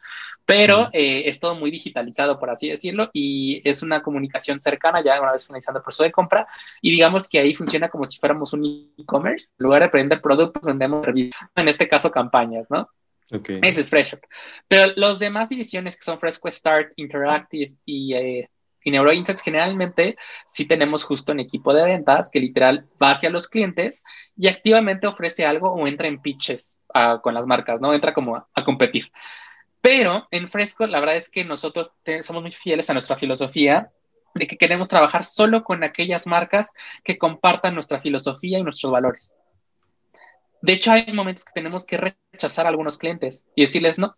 pero 0.45 0.89
eh, 0.93 1.23
es 1.25 1.39
todo 1.39 1.55
muy 1.55 1.71
digitalizado, 1.71 2.39
por 2.39 2.49
así 2.49 2.69
decirlo, 2.69 3.09
y 3.13 3.61
es 3.69 3.81
una 3.81 4.01
comunicación 4.01 4.59
cercana 4.59 5.03
ya 5.03 5.21
una 5.21 5.31
vez 5.31 5.45
finalizando 5.45 5.79
el 5.79 5.83
proceso 5.83 6.03
de 6.03 6.11
compra, 6.11 6.47
y 6.81 6.91
digamos 6.91 7.27
que 7.27 7.39
ahí 7.39 7.53
funciona 7.53 7.89
como 7.89 8.05
si 8.05 8.19
fuéramos 8.19 8.53
un 8.53 8.91
e-commerce, 8.97 9.49
en 9.57 9.63
lugar 9.63 9.83
de 9.83 9.89
vender 9.89 10.21
productos, 10.21 10.63
vendemos 10.63 11.05
en 11.07 11.67
este 11.67 11.87
caso 11.87 12.11
campañas, 12.11 12.67
¿no? 12.69 12.89
Ese 13.29 13.81
es 13.81 13.89
FreshUp. 13.89 14.21
Pero 14.67 14.93
los 14.95 15.19
demás 15.19 15.49
divisiones 15.49 15.97
que 15.97 16.03
son 16.03 16.19
Fresco 16.19 16.49
Start, 16.51 16.93
Interactive 16.95 17.73
y, 17.85 18.13
eh, 18.13 18.49
y 18.87 18.91
NeuroInsights, 18.91 19.41
generalmente 19.41 20.15
sí 20.45 20.65
tenemos 20.65 21.03
justo 21.03 21.33
un 21.33 21.41
equipo 21.41 21.73
de 21.73 21.83
ventas 21.83 22.29
que 22.31 22.39
literal 22.39 22.85
va 23.01 23.11
hacia 23.11 23.29
los 23.29 23.49
clientes 23.49 24.01
y 24.37 24.47
activamente 24.47 25.07
ofrece 25.07 25.45
algo 25.45 25.71
o 25.71 25.87
entra 25.87 26.07
en 26.07 26.21
pitches 26.21 26.79
ah, 26.93 27.19
con 27.21 27.33
las 27.33 27.45
marcas, 27.45 27.81
¿no? 27.81 27.93
Entra 27.93 28.13
como 28.13 28.37
a, 28.37 28.63
competir. 28.63 29.11
Pero 29.81 30.27
en 30.31 30.47
Fresco, 30.47 30.87
la 30.87 31.01
verdad 31.01 31.17
es 31.17 31.29
que 31.29 31.43
nosotros 31.43 31.91
somos 32.21 32.41
muy 32.41 32.53
fieles 32.53 32.89
a 32.89 32.93
nuestra 32.93 33.17
filosofía 33.17 33.91
de 34.33 34.47
que 34.47 34.57
queremos 34.57 34.87
trabajar 34.87 35.25
solo 35.25 35.65
con 35.65 35.83
aquellas 35.83 36.25
marcas 36.25 36.71
que 37.03 37.17
compartan 37.17 37.73
nuestra 37.73 37.99
filosofía 37.99 38.59
y 38.59 38.63
nuestros 38.63 38.91
valores. 38.91 39.33
De 40.67 40.73
hecho, 40.73 40.91
hay 40.91 41.05
momentos 41.13 41.45
que 41.45 41.53
tenemos 41.53 41.85
que 41.85 41.95
rechazar 41.95 42.65
a 42.65 42.69
algunos 42.69 42.97
clientes 42.97 43.45
y 43.55 43.61
decirles, 43.61 43.97
no, 43.97 44.17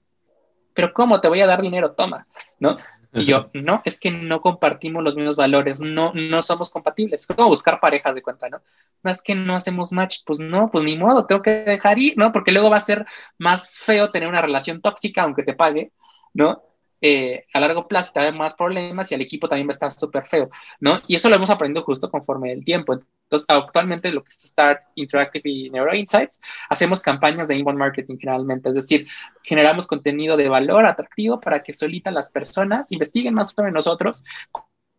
pero 0.74 0.94
¿cómo? 0.94 1.22
Te 1.22 1.28
voy 1.28 1.42
a 1.42 1.46
dar 1.46 1.62
dinero, 1.62 1.92
toma, 1.92 2.26
¿no? 2.60 2.76
Y 3.14 3.26
yo, 3.26 3.52
no, 3.54 3.84
es 3.86 4.00
que 4.00 4.10
no 4.10 4.42
compartimos 4.42 5.04
los 5.04 5.16
mismos 5.16 5.36
valores, 5.36 5.80
no, 5.80 6.12
no 6.16 6.42
somos 6.42 6.72
compatibles. 6.72 7.22
Es 7.22 7.28
como 7.28 7.50
buscar 7.50 7.80
parejas 7.80 8.16
de 8.16 8.24
cuenta, 8.24 8.50
¿no? 8.50 8.64
No 9.04 9.12
es 9.12 9.22
que 9.22 9.36
no 9.36 9.56
hacemos 9.56 9.92
match, 9.92 10.22
pues 10.26 10.40
no, 10.40 10.72
pues 10.72 10.84
ni 10.84 10.98
modo, 10.98 11.28
tengo 11.28 11.44
que 11.44 11.52
dejar 11.52 12.00
ir, 12.00 12.18
¿no? 12.18 12.32
Porque 12.32 12.52
luego 12.52 12.72
va 12.72 12.78
a 12.78 12.82
ser 12.82 13.06
más 13.38 13.78
feo 13.78 14.10
tener 14.10 14.28
una 14.28 14.42
relación 14.42 14.82
tóxica, 14.82 15.22
aunque 15.22 15.44
te 15.44 15.54
pague, 15.54 15.92
¿no? 16.34 16.64
Eh, 17.02 17.46
a 17.54 17.60
largo 17.62 17.88
plazo 17.88 18.12
te 18.14 18.20
da 18.20 18.32
más 18.32 18.56
problemas 18.56 19.12
y 19.12 19.16
el 19.16 19.22
equipo 19.22 19.48
también 19.48 19.68
va 19.68 19.72
a 19.72 19.74
estar 19.74 19.92
súper 19.92 20.26
feo, 20.26 20.50
¿no? 20.82 21.02
Y 21.08 21.16
eso 21.16 21.30
lo 21.30 21.36
hemos 21.36 21.50
aprendido 21.50 21.84
justo 21.86 22.10
conforme 22.10 22.52
el 22.52 22.66
tiempo. 22.66 22.94
Entonces, 22.94 23.46
actualmente 23.48 24.12
lo 24.12 24.24
que 24.24 24.30
es 24.30 24.36
Start 24.40 24.82
Interactive 24.96 25.50
y 25.50 25.70
Neuro 25.70 25.96
Insights, 25.96 26.42
hacemos 26.70 27.02
campañas 27.02 27.48
de 27.48 27.56
inbound 27.56 27.80
marketing 27.80 28.18
generalmente, 28.18 28.70
es 28.70 28.76
decir, 28.76 29.08
generamos 29.44 29.88
contenido 29.88 30.36
de 30.36 30.50
valor 30.50 30.86
atractivo 30.86 31.40
para 31.40 31.62
que 31.64 31.72
solita 31.74 32.12
las 32.12 32.32
personas 32.32 32.92
investiguen 32.92 33.36
más 33.36 33.52
sobre 33.52 33.72
nosotros, 33.72 34.24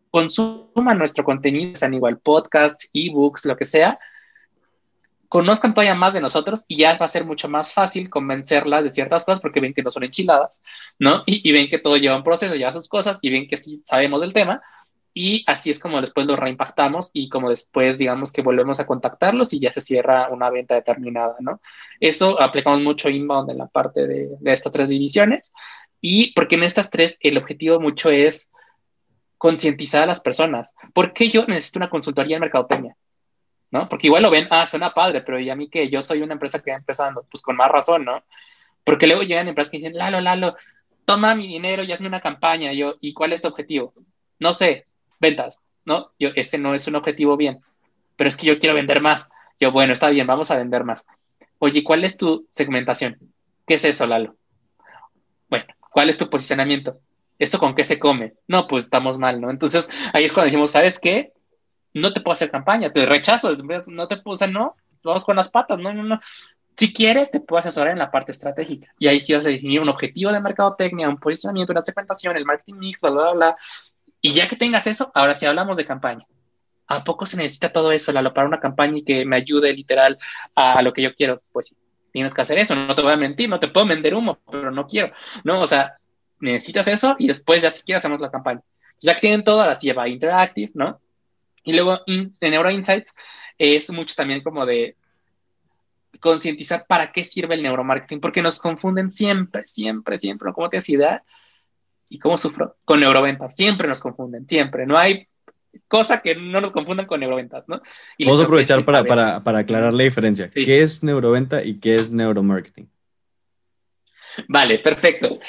consuman 0.09 0.97
nuestro 0.97 1.23
contenido, 1.23 1.75
sean 1.75 1.93
igual 1.93 2.19
podcasts, 2.19 2.89
ebooks, 2.93 3.45
lo 3.45 3.57
que 3.57 3.65
sea, 3.65 3.99
conozcan 5.31 5.73
todavía 5.73 5.95
más 5.95 6.11
de 6.11 6.19
nosotros 6.19 6.65
y 6.67 6.75
ya 6.75 6.97
va 6.97 7.05
a 7.05 7.09
ser 7.09 7.23
mucho 7.23 7.47
más 7.47 7.71
fácil 7.73 8.09
convencerlas 8.09 8.83
de 8.83 8.89
ciertas 8.89 9.23
cosas 9.23 9.39
porque 9.39 9.61
ven 9.61 9.73
que 9.73 9.81
no 9.81 9.89
son 9.89 10.03
enchiladas, 10.03 10.61
¿no? 10.99 11.23
Y, 11.25 11.49
ven 11.53 11.69
que 11.69 11.79
todo 11.79 11.95
lleva 11.95 12.17
un 12.17 12.23
proceso, 12.25 12.53
lleva 12.55 12.73
sus 12.73 12.89
cosas 12.89 13.17
y 13.21 13.31
ven 13.31 13.47
que 13.47 13.55
sí 13.55 13.81
sabemos 13.85 14.19
del 14.19 14.33
tema. 14.33 14.61
Y 15.13 15.45
así 15.47 15.69
es 15.69 15.79
como 15.79 16.01
después 16.01 16.27
lo 16.27 16.35
reimpactamos 16.35 17.11
y 17.13 17.29
como 17.29 17.49
después, 17.49 17.97
digamos 17.97 18.33
que 18.33 18.41
volvemos 18.41 18.81
a 18.81 18.85
contactarlos 18.85 19.53
y 19.53 19.61
ya 19.61 19.71
se 19.71 19.79
cierra 19.79 20.27
una 20.27 20.49
venta 20.49 20.75
determinada, 20.75 21.37
¿no? 21.39 21.61
Eso 22.01 22.41
aplicamos 22.41 22.81
mucho 22.81 23.09
inbound 23.09 23.51
en 23.51 23.59
la 23.59 23.67
parte 23.67 24.07
de, 24.07 24.31
de 24.37 24.51
estas 24.51 24.73
tres 24.73 24.89
divisiones 24.89 25.53
y 26.01 26.33
porque 26.33 26.55
en 26.55 26.63
estas 26.63 26.89
tres 26.89 27.17
el 27.21 27.37
objetivo 27.37 27.79
mucho 27.79 28.09
es 28.09 28.51
concientizar 29.37 30.03
a 30.03 30.07
las 30.07 30.19
personas. 30.19 30.75
¿Por 30.93 31.13
qué 31.13 31.29
yo 31.29 31.45
necesito 31.45 31.79
una 31.79 31.89
consultoría 31.89 32.35
en 32.35 32.41
mercadotecnia? 32.41 32.97
¿No? 33.71 33.87
Porque 33.87 34.07
igual 34.07 34.23
lo 34.23 34.29
ven, 34.29 34.47
ah, 34.51 34.67
suena 34.67 34.93
padre, 34.93 35.21
pero 35.21 35.39
¿y 35.39 35.49
a 35.49 35.55
mí 35.55 35.69
que 35.69 35.89
Yo 35.89 36.01
soy 36.01 36.21
una 36.21 36.33
empresa 36.33 36.61
que 36.61 36.71
va 36.71 36.77
empezando, 36.77 37.25
pues 37.31 37.41
con 37.41 37.55
más 37.55 37.71
razón, 37.71 38.05
¿no? 38.05 38.23
Porque 38.83 39.07
luego 39.07 39.23
llegan 39.23 39.47
empresas 39.47 39.71
que 39.71 39.77
dicen, 39.77 39.95
Lalo, 39.95 40.21
Lalo, 40.21 40.55
toma 41.05 41.35
mi 41.35 41.47
dinero 41.47 41.83
y 41.83 41.91
hazme 41.91 42.07
una 42.07 42.21
campaña. 42.21 42.73
yo, 42.73 42.95
¿y 42.99 43.13
cuál 43.13 43.33
es 43.33 43.41
tu 43.41 43.47
objetivo? 43.47 43.93
No 44.39 44.53
sé, 44.53 44.87
ventas, 45.19 45.61
¿no? 45.85 46.11
Yo, 46.19 46.29
ese 46.35 46.57
no 46.57 46.73
es 46.73 46.87
un 46.87 46.95
objetivo 46.95 47.37
bien, 47.37 47.61
pero 48.17 48.27
es 48.27 48.37
que 48.37 48.47
yo 48.47 48.59
quiero 48.59 48.75
vender 48.75 49.01
más. 49.01 49.29
Yo, 49.59 49.71
bueno, 49.71 49.93
está 49.93 50.09
bien, 50.09 50.27
vamos 50.27 50.51
a 50.51 50.57
vender 50.57 50.83
más. 50.83 51.05
Oye, 51.59 51.83
¿cuál 51.83 52.03
es 52.03 52.17
tu 52.17 52.47
segmentación? 52.49 53.17
¿Qué 53.67 53.75
es 53.75 53.85
eso, 53.85 54.07
Lalo? 54.07 54.35
Bueno, 55.49 55.65
¿cuál 55.79 56.09
es 56.09 56.17
tu 56.17 56.29
posicionamiento? 56.29 56.99
¿Esto 57.37 57.59
con 57.59 57.75
qué 57.75 57.83
se 57.83 57.99
come? 57.99 58.33
No, 58.47 58.67
pues 58.67 58.85
estamos 58.85 59.17
mal, 59.17 59.39
¿no? 59.39 59.49
Entonces 59.49 59.89
ahí 60.13 60.25
es 60.25 60.33
cuando 60.33 60.47
decimos, 60.47 60.71
¿sabes 60.71 60.99
qué? 60.99 61.33
No 61.93 62.13
te 62.13 62.21
puedo 62.21 62.33
hacer 62.33 62.51
campaña, 62.51 62.91
te 62.91 63.05
rechazo, 63.05 63.51
no 63.87 64.07
te 64.07 64.17
puedo, 64.17 64.33
o 64.33 64.37
sea, 64.37 64.47
no, 64.47 64.75
vamos 65.03 65.25
con 65.25 65.35
las 65.35 65.49
patas, 65.49 65.79
no, 65.79 65.93
no, 65.93 66.03
no. 66.03 66.19
Si 66.77 66.93
quieres, 66.93 67.29
te 67.31 67.39
puedo 67.39 67.59
asesorar 67.59 67.91
en 67.91 67.99
la 67.99 68.09
parte 68.09 68.31
estratégica. 68.31 68.93
Y 68.97 69.07
ahí 69.07 69.19
sí 69.21 69.33
vas 69.33 69.45
a 69.45 69.49
definir 69.49 69.81
un 69.81 69.89
objetivo 69.89 70.31
de 70.31 70.39
mercadotecnia, 70.39 71.09
un 71.09 71.17
posicionamiento, 71.17 71.73
una 71.73 71.81
segmentación, 71.81 72.37
el 72.37 72.45
marketing 72.45 72.75
mix, 72.75 72.99
bla, 73.01 73.11
bla, 73.11 73.33
bla. 73.33 73.55
Y 74.21 74.33
ya 74.33 74.47
que 74.47 74.55
tengas 74.55 74.87
eso, 74.87 75.11
ahora 75.13 75.35
sí 75.35 75.45
hablamos 75.45 75.77
de 75.77 75.85
campaña. 75.85 76.25
¿A 76.87 77.03
poco 77.03 77.25
se 77.25 77.37
necesita 77.37 77.71
todo 77.71 77.91
eso, 77.91 78.11
Lalo, 78.11 78.33
para 78.33 78.47
una 78.47 78.59
campaña 78.59 78.97
y 78.97 79.03
que 79.03 79.25
me 79.25 79.37
ayude 79.37 79.73
literal 79.73 80.17
a 80.55 80.81
lo 80.81 80.93
que 80.93 81.01
yo 81.01 81.13
quiero? 81.15 81.41
Pues 81.51 81.75
tienes 82.11 82.33
que 82.33 82.41
hacer 82.41 82.57
eso, 82.57 82.75
no 82.75 82.93
te 82.95 83.01
voy 83.01 83.13
a 83.13 83.17
mentir, 83.17 83.49
no 83.49 83.59
te 83.59 83.67
puedo 83.69 83.87
vender 83.87 84.13
humo, 84.13 84.39
pero 84.51 84.71
no 84.71 84.85
quiero, 84.85 85.13
¿no? 85.43 85.61
O 85.61 85.67
sea, 85.67 85.97
necesitas 86.39 86.87
eso 86.87 87.15
y 87.17 87.27
después 87.27 87.61
ya 87.61 87.71
si 87.71 87.83
quieres 87.83 88.01
hacemos 88.03 88.19
la 88.19 88.31
campaña. 88.31 88.61
Ya 88.97 89.15
que 89.15 89.21
tienen 89.21 89.43
todo, 89.43 89.61
ahora 89.61 89.75
sí 89.75 89.87
lleva 89.87 90.07
Interactive, 90.09 90.71
¿no? 90.75 90.99
Y 91.63 91.73
luego 91.73 91.99
en 92.07 92.35
Neuro 92.41 92.71
Insights 92.71 93.13
es 93.57 93.91
mucho 93.91 94.15
también 94.15 94.41
como 94.41 94.65
de 94.65 94.95
concientizar 96.19 96.85
para 96.87 97.11
qué 97.11 97.23
sirve 97.23 97.55
el 97.55 97.63
neuromarketing, 97.63 98.19
porque 98.19 98.41
nos 98.41 98.59
confunden 98.59 99.11
siempre, 99.11 99.63
siempre, 99.65 100.17
siempre, 100.17 100.51
¿cómo 100.53 100.69
te 100.69 100.79
idea? 100.87 101.23
¿Y 102.09 102.19
cómo 102.19 102.37
sufro? 102.37 102.77
Con 102.85 102.99
neuroventas, 102.99 103.55
siempre 103.55 103.87
nos 103.87 104.01
confunden, 104.01 104.47
siempre, 104.47 104.85
no 104.85 104.97
hay 104.97 105.27
cosa 105.87 106.21
que 106.21 106.35
no 106.35 106.59
nos 106.59 106.71
confundan 106.71 107.05
con 107.05 107.19
neuroventas, 107.19 107.63
¿no? 107.67 107.81
Vamos 108.19 108.41
a 108.41 108.43
aprovechar 108.43 108.83
para, 108.83 109.03
para, 109.03 109.43
para, 109.43 109.59
aclarar 109.59 109.93
la 109.93 110.03
diferencia. 110.03 110.47
¿Qué 110.53 110.81
es 110.81 111.03
neuroventa 111.03 111.63
y 111.63 111.79
qué 111.79 111.95
es 111.95 112.11
neuromarketing? 112.11 112.89
Vale, 114.47 114.79
perfecto. 114.79 115.39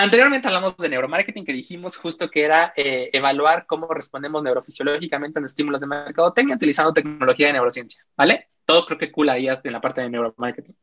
Anteriormente 0.00 0.46
hablamos 0.46 0.76
de 0.76 0.88
neuromarketing, 0.88 1.44
que 1.44 1.52
dijimos 1.52 1.96
justo 1.96 2.30
que 2.30 2.44
era 2.44 2.72
eh, 2.76 3.10
evaluar 3.12 3.66
cómo 3.66 3.88
respondemos 3.88 4.40
neurofisiológicamente 4.44 5.40
a 5.40 5.42
los 5.42 5.50
estímulos 5.50 5.80
de 5.80 5.88
mercadotecnia 5.88 6.54
utilizando 6.54 6.92
tecnología 6.92 7.48
de 7.48 7.54
neurociencia, 7.54 8.06
¿vale? 8.16 8.48
Todo 8.64 8.86
creo 8.86 8.96
que 8.96 9.10
cool 9.10 9.28
ahí 9.28 9.48
en 9.48 9.72
la 9.72 9.80
parte 9.80 10.00
de 10.00 10.08
neuromarketing. 10.08 10.76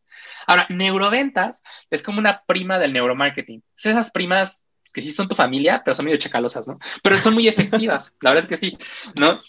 Ahora, 0.48 0.66
neuroventas 0.68 1.64
es 1.90 2.04
como 2.04 2.20
una 2.20 2.44
prima 2.46 2.78
del 2.78 2.92
neuromarketing. 2.92 3.64
Esas 3.78 4.12
primas 4.12 4.66
que 4.94 5.02
sí 5.02 5.14
son 5.14 5.30
tu 5.30 5.36
familia, 5.36 5.82
pero 5.86 5.96
son 5.96 6.04
medio 6.04 6.18
chacalosas, 6.18 6.68
¿no? 6.68 6.78
Pero 7.02 7.18
son 7.18 7.36
muy 7.36 7.48
efectivas, 7.48 8.14
la 8.20 8.32
verdad 8.32 8.44
es 8.44 8.50
que 8.50 8.66
sí, 8.66 8.78
¿no? 9.18 9.40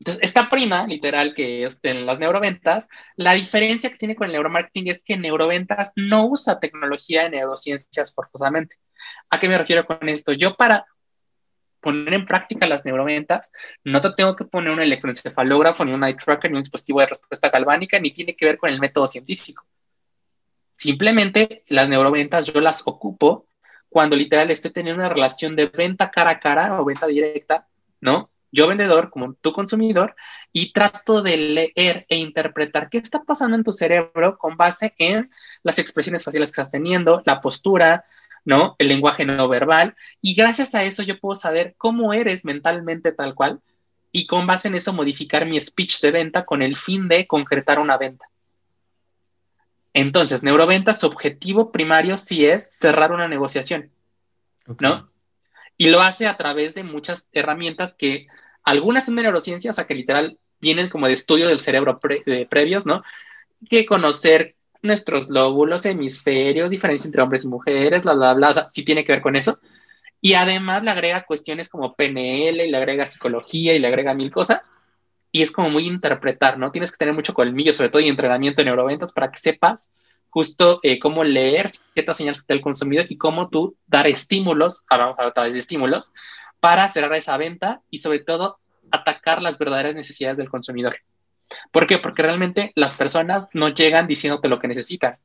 Entonces, 0.00 0.24
esta 0.24 0.48
prima, 0.48 0.86
literal, 0.86 1.34
que 1.34 1.64
es 1.64 1.78
en 1.82 2.06
las 2.06 2.18
neuroventas, 2.18 2.88
la 3.16 3.34
diferencia 3.34 3.90
que 3.90 3.98
tiene 3.98 4.16
con 4.16 4.26
el 4.26 4.32
neuromarketing 4.32 4.88
es 4.88 5.02
que 5.02 5.18
neuroventas 5.18 5.92
no 5.94 6.24
usa 6.26 6.58
tecnología 6.58 7.24
de 7.24 7.30
neurociencias 7.30 8.14
forzosamente. 8.14 8.76
¿A 9.28 9.38
qué 9.38 9.46
me 9.46 9.58
refiero 9.58 9.84
con 9.84 10.08
esto? 10.08 10.32
Yo 10.32 10.56
para 10.56 10.86
poner 11.80 12.14
en 12.14 12.24
práctica 12.24 12.66
las 12.66 12.86
neuroventas, 12.86 13.52
no 13.84 14.00
te 14.00 14.10
tengo 14.16 14.36
que 14.36 14.46
poner 14.46 14.72
un 14.72 14.80
electroencefalógrafo, 14.80 15.84
ni 15.84 15.92
un 15.92 16.04
eye 16.04 16.16
tracker, 16.16 16.50
ni 16.50 16.56
un 16.56 16.62
dispositivo 16.62 17.00
de 17.00 17.06
respuesta 17.06 17.50
galvánica, 17.50 18.00
ni 18.00 18.10
tiene 18.10 18.34
que 18.34 18.46
ver 18.46 18.56
con 18.56 18.70
el 18.70 18.80
método 18.80 19.06
científico. 19.06 19.66
Simplemente 20.76 21.62
las 21.68 21.90
neuroventas 21.90 22.46
yo 22.46 22.58
las 22.62 22.82
ocupo 22.86 23.48
cuando 23.90 24.16
literal 24.16 24.50
estoy 24.50 24.70
teniendo 24.70 24.98
una 24.98 25.10
relación 25.10 25.56
de 25.56 25.66
venta 25.66 26.10
cara 26.10 26.30
a 26.30 26.40
cara 26.40 26.80
o 26.80 26.86
venta 26.86 27.06
directa, 27.06 27.68
¿no? 28.00 28.30
Yo 28.52 28.66
vendedor 28.66 29.10
como 29.10 29.34
tu 29.34 29.52
consumidor 29.52 30.14
y 30.52 30.72
trato 30.72 31.22
de 31.22 31.36
leer 31.36 32.06
e 32.08 32.16
interpretar 32.16 32.90
qué 32.90 32.98
está 32.98 33.22
pasando 33.22 33.56
en 33.56 33.64
tu 33.64 33.72
cerebro 33.72 34.38
con 34.38 34.56
base 34.56 34.94
en 34.98 35.30
las 35.62 35.78
expresiones 35.78 36.24
faciales 36.24 36.50
que 36.50 36.60
estás 36.60 36.70
teniendo, 36.70 37.22
la 37.26 37.40
postura, 37.40 38.04
¿no? 38.44 38.74
El 38.78 38.88
lenguaje 38.88 39.24
no 39.24 39.48
verbal 39.48 39.94
y 40.20 40.34
gracias 40.34 40.74
a 40.74 40.84
eso 40.84 41.02
yo 41.02 41.18
puedo 41.18 41.34
saber 41.34 41.74
cómo 41.78 42.12
eres 42.12 42.44
mentalmente 42.44 43.12
tal 43.12 43.34
cual 43.34 43.60
y 44.12 44.26
con 44.26 44.46
base 44.46 44.68
en 44.68 44.74
eso 44.74 44.92
modificar 44.92 45.46
mi 45.46 45.60
speech 45.60 46.00
de 46.00 46.10
venta 46.10 46.44
con 46.44 46.62
el 46.62 46.76
fin 46.76 47.08
de 47.08 47.26
concretar 47.26 47.78
una 47.78 47.96
venta. 47.96 48.28
Entonces, 49.92 50.42
neuroventa, 50.42 50.94
su 50.94 51.06
objetivo 51.06 51.72
primario 51.72 52.16
sí 52.16 52.46
es 52.46 52.68
cerrar 52.70 53.12
una 53.12 53.28
negociación, 53.28 53.90
¿no? 54.78 55.10
Y 55.80 55.88
lo 55.88 56.02
hace 56.02 56.26
a 56.26 56.36
través 56.36 56.74
de 56.74 56.84
muchas 56.84 57.30
herramientas 57.32 57.94
que 57.94 58.26
algunas 58.64 59.06
son 59.06 59.16
de 59.16 59.22
neurociencia, 59.22 59.70
o 59.70 59.72
sea, 59.72 59.86
que 59.86 59.94
literal 59.94 60.38
vienen 60.60 60.90
como 60.90 61.06
de 61.06 61.14
estudio 61.14 61.48
del 61.48 61.58
cerebro 61.58 61.98
previos, 61.98 62.84
¿no? 62.84 63.02
Que 63.70 63.86
conocer 63.86 64.56
nuestros 64.82 65.30
lóbulos, 65.30 65.86
hemisferios, 65.86 66.68
diferencia 66.68 67.08
entre 67.08 67.22
hombres 67.22 67.44
y 67.44 67.48
mujeres, 67.48 68.02
bla, 68.02 68.12
bla, 68.12 68.34
bla, 68.34 68.68
sí 68.70 68.82
tiene 68.82 69.06
que 69.06 69.12
ver 69.12 69.22
con 69.22 69.36
eso. 69.36 69.58
Y 70.20 70.34
además 70.34 70.84
le 70.84 70.90
agrega 70.90 71.24
cuestiones 71.24 71.70
como 71.70 71.94
PNL, 71.94 72.62
y 72.62 72.70
le 72.70 72.76
agrega 72.76 73.06
psicología 73.06 73.72
y 73.72 73.78
le 73.78 73.88
agrega 73.88 74.14
mil 74.14 74.30
cosas. 74.30 74.72
Y 75.32 75.40
es 75.40 75.50
como 75.50 75.70
muy 75.70 75.86
interpretar, 75.86 76.58
¿no? 76.58 76.72
Tienes 76.72 76.92
que 76.92 76.98
tener 76.98 77.14
mucho 77.14 77.32
colmillo, 77.32 77.72
sobre 77.72 77.88
todo 77.88 78.02
y 78.02 78.08
entrenamiento 78.10 78.60
en 78.60 78.66
neuroventas 78.66 79.14
para 79.14 79.30
que 79.30 79.38
sepas 79.38 79.94
justo 80.30 80.80
eh, 80.82 80.98
cómo 80.98 81.24
leer 81.24 81.68
ciertas 81.68 82.16
señales 82.16 82.46
del 82.46 82.60
consumidor 82.60 83.06
y 83.08 83.18
cómo 83.18 83.48
tú 83.48 83.76
dar 83.86 84.06
estímulos, 84.06 84.82
vamos 84.88 85.18
a 85.18 85.30
través 85.32 85.52
de 85.52 85.58
estímulos, 85.58 86.12
para 86.60 86.88
cerrar 86.88 87.14
esa 87.14 87.36
venta 87.36 87.82
y 87.90 87.98
sobre 87.98 88.20
todo 88.20 88.58
atacar 88.90 89.42
las 89.42 89.58
verdaderas 89.58 89.94
necesidades 89.94 90.38
del 90.38 90.50
consumidor. 90.50 90.96
¿Por 91.72 91.86
qué? 91.86 91.98
Porque 91.98 92.22
realmente 92.22 92.72
las 92.74 92.94
personas 92.94 93.48
no 93.54 93.68
llegan 93.68 94.06
diciéndote 94.06 94.48
lo 94.48 94.58
que 94.58 94.68
necesitan. 94.68 95.18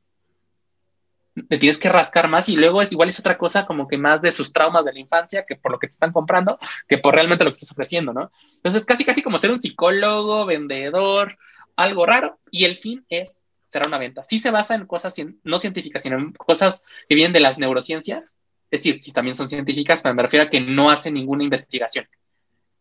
Te 1.48 1.58
tienes 1.58 1.78
que 1.78 1.90
rascar 1.90 2.28
más 2.28 2.48
y 2.48 2.56
luego 2.56 2.80
es 2.80 2.92
igual 2.92 3.10
es 3.10 3.20
otra 3.20 3.36
cosa 3.36 3.66
como 3.66 3.86
que 3.86 3.98
más 3.98 4.22
de 4.22 4.32
sus 4.32 4.52
traumas 4.52 4.86
de 4.86 4.94
la 4.94 5.00
infancia 5.00 5.44
que 5.46 5.54
por 5.54 5.70
lo 5.70 5.78
que 5.78 5.86
te 5.86 5.92
están 5.92 6.12
comprando, 6.12 6.58
que 6.88 6.96
por 6.96 7.14
realmente 7.14 7.44
lo 7.44 7.50
que 7.50 7.56
estás 7.56 7.72
ofreciendo, 7.72 8.14
¿no? 8.14 8.30
Entonces 8.56 8.86
casi 8.86 9.04
casi 9.04 9.22
como 9.22 9.36
ser 9.36 9.50
un 9.50 9.58
psicólogo, 9.58 10.46
vendedor, 10.46 11.36
algo 11.76 12.06
raro 12.06 12.40
y 12.50 12.64
el 12.64 12.76
fin 12.76 13.04
es 13.10 13.44
cerrar 13.66 13.88
una 13.88 13.98
venta. 13.98 14.24
Sí 14.24 14.38
se 14.38 14.50
basa 14.50 14.74
en 14.74 14.86
cosas 14.86 15.14
no 15.44 15.58
científicas, 15.58 16.02
sino 16.02 16.16
en 16.16 16.32
cosas 16.32 16.82
que 17.08 17.14
vienen 17.14 17.32
de 17.32 17.40
las 17.40 17.58
neurociencias, 17.58 18.38
es 18.70 18.82
decir, 18.82 19.02
si 19.02 19.12
también 19.12 19.36
son 19.36 19.48
científicas, 19.48 20.02
pero 20.02 20.14
me 20.14 20.22
refiero 20.22 20.46
a 20.46 20.48
que 20.48 20.60
no 20.60 20.90
hacen 20.90 21.14
ninguna 21.14 21.44
investigación. 21.44 22.08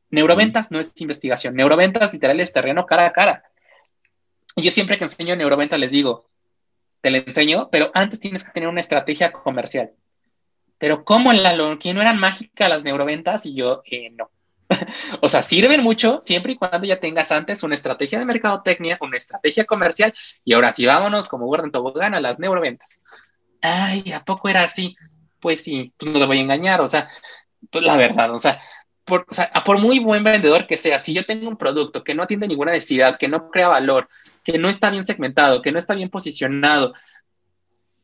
Neuroventas 0.09 0.71
no 0.71 0.79
es 0.79 0.93
investigación. 1.01 1.55
Neuroventas 1.55 2.13
literal 2.13 2.39
es 2.39 2.53
terreno 2.53 2.85
cara 2.85 3.07
a 3.07 3.11
cara. 3.11 3.43
Y 4.55 4.63
yo 4.63 4.71
siempre 4.71 4.97
que 4.97 5.03
enseño 5.03 5.35
neuroventas 5.35 5.79
les 5.79 5.91
digo, 5.91 6.29
te 7.01 7.11
lo 7.11 7.17
enseño, 7.17 7.69
pero 7.71 7.91
antes 7.93 8.19
tienes 8.19 8.43
que 8.43 8.51
tener 8.51 8.69
una 8.69 8.79
estrategia 8.79 9.31
comercial. 9.31 9.91
Pero 10.77 11.05
¿cómo 11.05 11.31
en 11.31 11.43
la 11.43 11.77
que 11.79 11.93
no 11.93 12.01
eran 12.01 12.19
mágicas 12.19 12.69
las 12.69 12.83
neuroventas? 12.83 13.45
Y 13.45 13.55
yo, 13.55 13.83
eh, 13.85 14.09
no. 14.11 14.29
o 15.21 15.27
sea, 15.27 15.41
sirven 15.41 15.83
mucho 15.83 16.19
siempre 16.21 16.53
y 16.53 16.55
cuando 16.55 16.87
ya 16.87 16.99
tengas 16.99 17.31
antes 17.31 17.63
una 17.63 17.75
estrategia 17.75 18.19
de 18.19 18.25
mercadotecnia, 18.25 18.97
una 19.01 19.17
estrategia 19.17 19.65
comercial. 19.65 20.13
Y 20.43 20.53
ahora 20.53 20.71
sí, 20.71 20.85
vámonos 20.85 21.27
como 21.27 21.45
guardan 21.45 21.71
tobogán 21.71 22.13
a 22.13 22.21
las 22.21 22.39
neuroventas. 22.39 22.99
Ay, 23.61 24.11
¿a 24.13 24.23
poco 24.23 24.49
era 24.49 24.63
así? 24.63 24.95
Pues 25.39 25.61
sí, 25.63 25.93
pues 25.97 26.11
no 26.11 26.19
te 26.19 26.25
voy 26.25 26.39
a 26.39 26.41
engañar, 26.41 26.81
o 26.81 26.87
sea, 26.87 27.09
pues 27.71 27.83
la 27.83 27.97
verdad, 27.97 28.31
o 28.31 28.39
sea, 28.39 28.59
por, 29.05 29.25
o 29.29 29.33
sea, 29.33 29.49
por 29.65 29.79
muy 29.79 29.99
buen 29.99 30.23
vendedor 30.23 30.65
que 30.67 30.77
sea, 30.77 30.99
si 30.99 31.13
yo 31.13 31.25
tengo 31.25 31.47
un 31.47 31.57
producto 31.57 32.03
que 32.03 32.15
no 32.15 32.23
atiende 32.23 32.47
ninguna 32.47 32.71
necesidad, 32.71 33.17
que 33.17 33.27
no 33.27 33.49
crea 33.51 33.67
valor, 33.67 34.09
que 34.43 34.57
no 34.57 34.69
está 34.69 34.89
bien 34.89 35.05
segmentado, 35.05 35.61
que 35.61 35.71
no 35.71 35.79
está 35.79 35.93
bien 35.93 36.09
posicionado, 36.09 36.93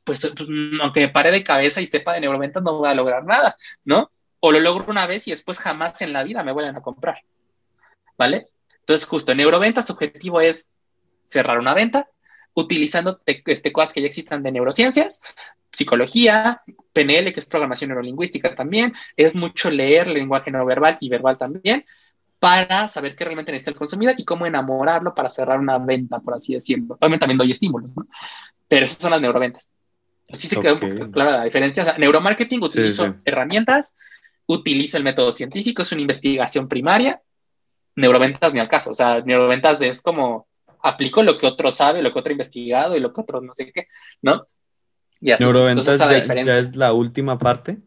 pues, 0.03 0.21
pues 0.35 0.49
aunque 0.81 1.01
me 1.01 1.09
pare 1.09 1.31
de 1.31 1.43
cabeza 1.43 1.81
y 1.81 1.87
sepa 1.87 2.13
de 2.13 2.21
neuroventas, 2.21 2.63
no 2.63 2.77
voy 2.77 2.89
a 2.89 2.95
lograr 2.95 3.23
nada, 3.23 3.55
¿no? 3.83 4.11
O 4.41 4.51
lo 4.51 4.59
logro 4.59 4.85
una 4.89 5.07
vez 5.07 5.27
y 5.27 5.31
después 5.31 5.59
jamás 5.59 6.01
en 6.01 6.11
la 6.11 6.23
vida 6.23 6.43
me 6.43 6.51
vuelven 6.51 6.75
a 6.75 6.81
comprar, 6.81 7.23
¿vale? 8.17 8.47
Entonces, 8.79 9.07
justo, 9.07 9.33
neuroventas, 9.33 9.85
su 9.85 9.93
objetivo 9.93 10.41
es 10.41 10.67
cerrar 11.23 11.59
una 11.59 11.73
venta, 11.73 12.09
utilizando 12.53 13.21
este, 13.25 13.71
cosas 13.71 13.93
que 13.93 14.01
ya 14.01 14.07
existan 14.07 14.43
de 14.43 14.51
neurociencias, 14.51 15.21
psicología, 15.71 16.61
PNL, 16.91 17.33
que 17.33 17.39
es 17.39 17.45
programación 17.45 17.89
neurolingüística 17.89 18.53
también, 18.55 18.93
es 19.15 19.35
mucho 19.35 19.69
leer 19.69 20.07
lenguaje 20.07 20.51
no 20.51 20.65
verbal 20.65 20.97
y 20.99 21.07
verbal 21.07 21.37
también, 21.37 21.85
para 22.39 22.87
saber 22.87 23.15
qué 23.15 23.23
realmente 23.23 23.51
necesita 23.51 23.71
el 23.71 23.77
consumidor 23.77 24.15
y 24.17 24.25
cómo 24.25 24.45
enamorarlo 24.45 25.13
para 25.13 25.29
cerrar 25.29 25.59
una 25.59 25.77
venta, 25.77 26.19
por 26.19 26.33
así 26.33 26.53
decirlo. 26.53 26.95
Obviamente 26.95 27.21
también 27.21 27.37
doy 27.37 27.51
estímulos, 27.51 27.91
¿no? 27.95 28.07
Pero 28.67 28.85
esas 28.85 28.97
son 28.97 29.11
las 29.11 29.21
neuroventas. 29.21 29.71
Así 30.27 30.47
se 30.47 30.59
quedó 30.59 30.73
un 30.73 30.79
poco 30.79 31.11
clara 31.11 31.37
la 31.37 31.43
diferencia. 31.43 31.83
O 31.83 31.85
sea, 31.85 31.97
neuromarketing 31.97 32.63
utilizo 32.63 33.15
herramientas, 33.25 33.95
utilizo 34.47 34.97
el 34.97 35.03
método 35.03 35.31
científico, 35.31 35.81
es 35.81 35.91
una 35.91 36.01
investigación 36.01 36.67
primaria. 36.67 37.21
Neuroventas 37.95 38.53
ni 38.53 38.59
al 38.59 38.67
caso. 38.67 38.91
O 38.91 38.93
sea, 38.93 39.21
neuroventas 39.21 39.81
es 39.81 40.01
como 40.01 40.47
aplico 40.81 41.23
lo 41.23 41.37
que 41.37 41.47
otro 41.47 41.71
sabe, 41.71 42.01
lo 42.01 42.11
que 42.11 42.19
otro 42.19 42.31
ha 42.31 42.33
investigado 42.33 42.95
y 42.95 42.99
lo 42.99 43.13
que 43.13 43.21
otro 43.21 43.41
no 43.41 43.53
sé 43.53 43.71
qué, 43.71 43.87
¿no? 44.21 44.47
Y 45.19 45.31
así. 45.31 45.43
Neuroventas 45.43 45.97
ya, 45.97 46.57
es 46.57 46.75
la 46.75 46.93
última 46.93 47.37
parte. 47.37 47.77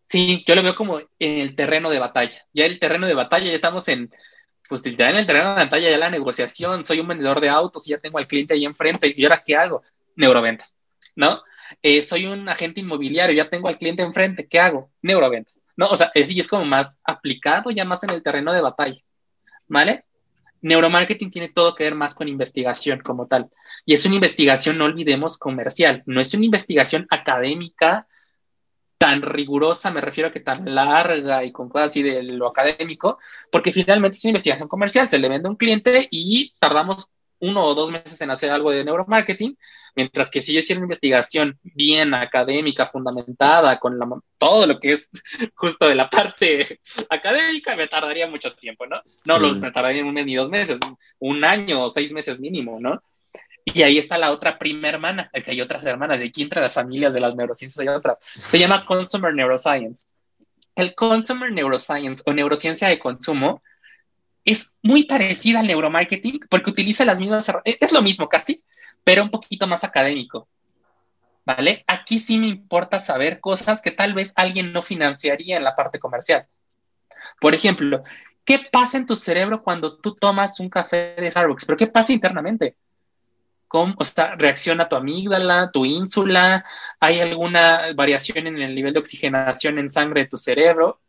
Sí, 0.00 0.42
yo 0.46 0.54
lo 0.54 0.62
veo 0.62 0.74
como 0.74 0.98
en 0.98 1.38
el 1.38 1.54
terreno 1.54 1.90
de 1.90 1.98
batalla. 1.98 2.46
Ya 2.52 2.64
el 2.64 2.78
terreno 2.78 3.06
de 3.06 3.14
batalla, 3.14 3.46
ya 3.46 3.52
estamos 3.52 3.86
en, 3.88 4.10
pues 4.68 4.84
en 4.84 5.00
el 5.00 5.26
terreno 5.26 5.50
de 5.50 5.64
batalla, 5.66 5.90
ya 5.90 5.98
la 5.98 6.10
negociación. 6.10 6.84
Soy 6.84 7.00
un 7.00 7.08
vendedor 7.08 7.40
de 7.40 7.50
autos 7.50 7.86
y 7.86 7.90
ya 7.90 7.98
tengo 7.98 8.18
al 8.18 8.26
cliente 8.26 8.54
ahí 8.54 8.64
enfrente. 8.64 9.12
¿Y 9.14 9.24
ahora 9.24 9.42
qué 9.44 9.54
hago? 9.54 9.82
Neuroventas, 10.16 10.76
¿no? 11.14 11.42
Eh, 11.82 12.00
soy 12.02 12.26
un 12.26 12.48
agente 12.48 12.80
inmobiliario, 12.80 13.36
ya 13.36 13.50
tengo 13.50 13.68
al 13.68 13.78
cliente 13.78 14.02
enfrente. 14.02 14.48
¿Qué 14.48 14.58
hago? 14.58 14.90
Neuroventas. 15.02 15.60
No, 15.78 15.86
o 15.86 15.96
sea, 15.96 16.10
es, 16.12 16.28
es 16.28 16.48
como 16.48 16.64
más 16.64 16.98
aplicado, 17.04 17.70
ya 17.70 17.84
más 17.84 18.02
en 18.02 18.10
el 18.10 18.22
terreno 18.22 18.52
de 18.52 18.60
batalla. 18.60 19.00
¿Vale? 19.68 20.06
Neuromarketing 20.60 21.30
tiene 21.30 21.50
todo 21.50 21.76
que 21.76 21.84
ver 21.84 21.94
más 21.94 22.16
con 22.16 22.26
investigación 22.26 23.00
como 23.00 23.28
tal. 23.28 23.48
Y 23.86 23.94
es 23.94 24.04
una 24.04 24.16
investigación, 24.16 24.76
no 24.76 24.86
olvidemos, 24.86 25.38
comercial. 25.38 26.02
No 26.04 26.20
es 26.20 26.34
una 26.34 26.46
investigación 26.46 27.06
académica 27.10 28.08
tan 28.98 29.22
rigurosa, 29.22 29.92
me 29.92 30.00
refiero 30.00 30.30
a 30.30 30.32
que 30.32 30.40
tan 30.40 30.74
larga 30.74 31.44
y 31.44 31.52
con 31.52 31.68
cosas 31.68 31.90
así 31.90 32.02
de 32.02 32.24
lo 32.24 32.48
académico, 32.48 33.20
porque 33.52 33.72
finalmente 33.72 34.18
es 34.18 34.24
una 34.24 34.30
investigación 34.30 34.68
comercial. 34.68 35.08
Se 35.08 35.20
le 35.20 35.28
vende 35.28 35.46
a 35.46 35.50
un 35.50 35.56
cliente 35.56 36.08
y 36.10 36.52
tardamos 36.58 37.08
uno 37.40 37.64
o 37.64 37.74
dos 37.74 37.90
meses 37.90 38.20
en 38.20 38.30
hacer 38.30 38.50
algo 38.50 38.70
de 38.70 38.84
neuromarketing, 38.84 39.56
mientras 39.94 40.30
que 40.30 40.40
si 40.40 40.52
yo 40.52 40.60
hiciera 40.60 40.78
una 40.78 40.86
investigación 40.86 41.58
bien 41.62 42.14
académica, 42.14 42.86
fundamentada, 42.86 43.78
con 43.78 43.98
todo 44.38 44.66
lo 44.66 44.78
que 44.78 44.92
es 44.92 45.10
justo 45.54 45.88
de 45.88 45.94
la 45.94 46.08
parte 46.10 46.80
académica, 47.10 47.76
me 47.76 47.88
tardaría 47.88 48.28
mucho 48.28 48.54
tiempo, 48.54 48.86
¿no? 48.86 49.00
No 49.24 49.38
lo, 49.38 49.54
me 49.54 49.70
tardaría 49.70 50.04
un 50.04 50.14
mes 50.14 50.26
ni 50.26 50.34
dos 50.34 50.50
meses, 50.50 50.78
un 51.18 51.44
año 51.44 51.84
o 51.84 51.90
seis 51.90 52.12
meses 52.12 52.40
mínimo, 52.40 52.78
¿no? 52.80 53.02
Y 53.64 53.82
ahí 53.82 53.98
está 53.98 54.18
la 54.18 54.30
otra 54.30 54.58
prima 54.58 54.88
hermana, 54.88 55.30
el 55.32 55.42
que 55.42 55.50
hay 55.50 55.60
otras 55.60 55.84
hermanas, 55.84 56.18
de 56.18 56.26
aquí 56.26 56.42
entre 56.42 56.60
las 56.60 56.74
familias 56.74 57.12
de 57.12 57.20
las 57.20 57.34
neurociencias 57.34 57.78
hay 57.78 57.88
otras. 57.88 58.18
Se 58.22 58.58
llama 58.58 58.86
Consumer 58.86 59.34
Neuroscience. 59.34 60.06
El 60.74 60.94
Consumer 60.94 61.52
Neuroscience 61.52 62.22
o 62.24 62.32
neurociencia 62.32 62.88
de 62.88 62.98
consumo 62.98 63.62
es 64.50 64.74
muy 64.82 65.04
parecida 65.04 65.60
al 65.60 65.66
neuromarketing 65.66 66.40
porque 66.48 66.70
utiliza 66.70 67.04
las 67.04 67.20
mismas, 67.20 67.52
es 67.64 67.92
lo 67.92 68.00
mismo 68.00 68.30
casi, 68.30 68.64
pero 69.04 69.22
un 69.22 69.30
poquito 69.30 69.66
más 69.66 69.84
académico. 69.84 70.48
¿Vale? 71.44 71.84
Aquí 71.86 72.18
sí 72.18 72.38
me 72.38 72.46
importa 72.46 72.98
saber 72.98 73.40
cosas 73.40 73.82
que 73.82 73.90
tal 73.90 74.14
vez 74.14 74.32
alguien 74.36 74.72
no 74.72 74.80
financiaría 74.80 75.58
en 75.58 75.64
la 75.64 75.76
parte 75.76 75.98
comercial. 75.98 76.46
Por 77.40 77.54
ejemplo, 77.54 78.02
¿qué 78.44 78.58
pasa 78.58 78.96
en 78.96 79.06
tu 79.06 79.16
cerebro 79.16 79.62
cuando 79.62 79.98
tú 79.98 80.14
tomas 80.14 80.60
un 80.60 80.70
café 80.70 81.14
de 81.18 81.30
Starbucks? 81.30 81.66
¿Pero 81.66 81.76
qué 81.76 81.86
pasa 81.86 82.14
internamente? 82.14 82.76
¿Cómo 83.66 83.96
o 83.98 84.04
reacciona 84.36 84.88
tu 84.88 84.96
amígdala, 84.96 85.70
tu 85.70 85.84
ínsula? 85.84 86.64
¿Hay 87.00 87.20
alguna 87.20 87.92
variación 87.94 88.46
en 88.46 88.58
el 88.58 88.74
nivel 88.74 88.94
de 88.94 89.00
oxigenación 89.00 89.78
en 89.78 89.90
sangre 89.90 90.22
de 90.22 90.28
tu 90.28 90.38
cerebro? 90.38 91.00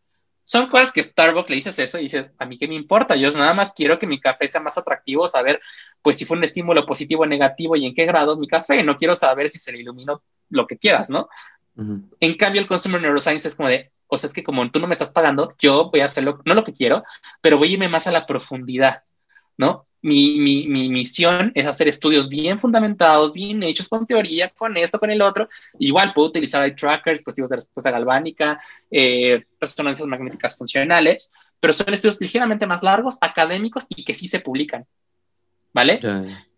Son 0.49 0.67
cosas 0.67 0.91
que 0.91 1.03
Starbucks 1.03 1.47
le 1.51 1.57
dices 1.57 1.77
eso 1.77 1.99
y 1.99 2.05
dices, 2.05 2.25
a 2.39 2.45
mí 2.47 2.57
qué 2.57 2.67
me 2.67 2.73
importa, 2.73 3.15
yo 3.15 3.29
nada 3.33 3.53
más 3.53 3.71
quiero 3.71 3.99
que 3.99 4.07
mi 4.07 4.19
café 4.19 4.49
sea 4.49 4.59
más 4.59 4.79
atractivo, 4.79 5.27
saber 5.27 5.61
pues 6.01 6.17
si 6.17 6.25
fue 6.25 6.37
un 6.37 6.43
estímulo 6.43 6.87
positivo 6.87 7.21
o 7.21 7.27
negativo 7.27 7.75
y 7.75 7.85
en 7.85 7.93
qué 7.93 8.05
grado 8.07 8.35
mi 8.35 8.47
café, 8.47 8.83
no 8.83 8.97
quiero 8.97 9.13
saber 9.13 9.47
si 9.47 9.59
se 9.59 9.71
le 9.71 9.77
iluminó 9.77 10.23
lo 10.49 10.65
que 10.65 10.79
quieras, 10.79 11.07
¿no? 11.07 11.29
En 12.19 12.35
cambio, 12.35 12.63
el 12.63 12.67
Consumer 12.67 12.99
Neuroscience 12.99 13.47
es 13.47 13.53
como 13.53 13.69
de, 13.69 13.91
o 14.07 14.17
sea, 14.17 14.27
es 14.27 14.33
que 14.33 14.43
como 14.43 14.67
tú 14.71 14.79
no 14.79 14.87
me 14.87 14.93
estás 14.93 15.11
pagando, 15.11 15.53
yo 15.59 15.91
voy 15.91 15.99
a 15.99 16.05
hacerlo, 16.05 16.41
no 16.45 16.55
lo 16.55 16.63
que 16.63 16.73
quiero, 16.73 17.03
pero 17.41 17.59
voy 17.59 17.69
a 17.69 17.73
irme 17.73 17.87
más 17.87 18.07
a 18.07 18.11
la 18.11 18.25
profundidad, 18.25 19.03
¿no? 19.55 19.85
Mi, 20.01 20.39
mi, 20.39 20.67
mi, 20.67 20.89
misión 20.89 21.51
es 21.55 21.65
hacer 21.65 21.87
estudios 21.87 22.29
bien 22.29 22.59
fundamentados, 22.59 23.33
bien 23.33 23.61
hechos 23.63 23.89
con 23.89 24.07
teoría, 24.07 24.49
con 24.49 24.77
esto, 24.77 24.99
con 24.99 25.11
el 25.11 25.21
otro. 25.21 25.49
Igual 25.77 26.13
puedo 26.13 26.29
utilizar 26.29 26.63
eye 26.63 26.73
trackers, 26.73 27.19
dispositivos 27.19 27.49
de 27.49 27.55
respuesta 27.57 27.91
galvánica, 27.91 28.61
eh, 28.89 29.45
resonancias 29.59 30.07
magnéticas 30.07 30.57
funcionales, 30.57 31.31
pero 31.59 31.73
son 31.73 31.93
estudios 31.93 32.19
ligeramente 32.21 32.65
más 32.65 32.81
largos, 32.81 33.17
académicos 33.19 33.85
y 33.89 34.05
que 34.05 34.13
sí 34.13 34.27
se 34.27 34.39
publican. 34.39 34.85
¿Vale? 35.71 35.99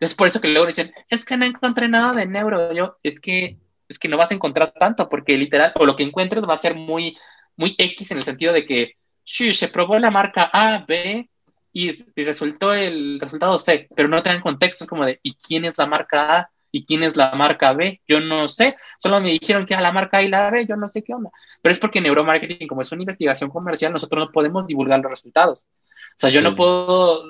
Es 0.00 0.14
por 0.14 0.26
eso 0.26 0.40
que 0.40 0.48
luego 0.48 0.66
dicen, 0.66 0.92
es 1.10 1.24
que 1.24 1.36
no 1.36 1.44
encontré 1.44 1.88
nada 1.88 2.14
de 2.14 2.26
neuro. 2.26 2.72
Yo, 2.72 2.96
es 3.02 3.20
que, 3.20 3.58
es 3.88 3.98
que 3.98 4.08
no 4.08 4.16
vas 4.16 4.30
a 4.30 4.34
encontrar 4.34 4.72
tanto, 4.72 5.08
porque 5.08 5.36
literal, 5.36 5.72
o 5.74 5.84
lo 5.84 5.96
que 5.96 6.02
encuentres 6.02 6.48
va 6.48 6.54
a 6.54 6.58
ser 6.58 6.74
muy, 6.74 7.16
muy 7.56 7.74
X 7.76 8.10
en 8.12 8.18
el 8.18 8.24
sentido 8.24 8.52
de 8.52 8.64
que, 8.64 8.96
sí, 9.24 9.52
se 9.52 9.68
probó 9.68 9.98
la 9.98 10.10
marca 10.10 10.48
A, 10.52 10.84
B, 10.88 11.28
y, 11.72 11.92
resultó 12.22 12.74
el 12.74 13.18
resultado 13.20 13.58
C, 13.58 13.88
pero 13.94 14.08
no 14.08 14.22
te 14.22 14.30
dan 14.30 14.40
contextos 14.40 14.86
como 14.86 15.06
de 15.06 15.20
¿y 15.22 15.34
quién 15.34 15.64
es 15.64 15.76
la 15.78 15.86
marca 15.86 16.38
A? 16.38 16.50
¿Y 16.70 16.86
quién 16.86 17.02
es 17.02 17.16
la 17.16 17.32
marca 17.34 17.74
B? 17.74 18.00
Yo 18.08 18.20
no 18.20 18.48
sé, 18.48 18.76
solo 18.98 19.20
me 19.20 19.30
dijeron 19.30 19.66
que 19.66 19.74
era 19.74 19.82
la 19.82 19.92
marca 19.92 20.18
A 20.18 20.22
y 20.22 20.28
la 20.28 20.50
B, 20.50 20.66
yo 20.66 20.76
no 20.76 20.88
sé 20.88 21.02
qué 21.02 21.12
onda. 21.14 21.30
Pero 21.60 21.72
es 21.72 21.78
porque 21.78 22.00
neuromarketing, 22.00 22.66
como 22.66 22.80
es 22.80 22.92
una 22.92 23.02
investigación 23.02 23.50
comercial, 23.50 23.92
nosotros 23.92 24.26
no 24.26 24.32
podemos 24.32 24.66
divulgar 24.66 25.00
los 25.00 25.10
resultados. 25.10 25.66
O 25.66 26.14
sea, 26.16 26.30
yo 26.30 26.40
no 26.40 26.56
puedo 26.56 27.24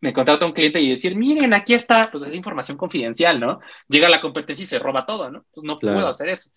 me 0.00 0.12
contrata 0.12 0.46
un 0.46 0.52
cliente 0.52 0.80
y 0.80 0.90
decir, 0.90 1.16
miren, 1.16 1.54
aquí 1.54 1.74
está, 1.74 2.10
pues 2.10 2.28
es 2.28 2.34
información 2.34 2.76
confidencial, 2.76 3.40
¿no? 3.40 3.60
Llega 3.88 4.08
la 4.08 4.20
competencia 4.20 4.62
y 4.62 4.66
se 4.66 4.78
roba 4.78 5.06
todo, 5.06 5.30
¿no? 5.30 5.38
Entonces 5.38 5.64
no 5.64 5.76
puedo 5.76 6.06
hacer 6.06 6.28
eso. 6.28 6.50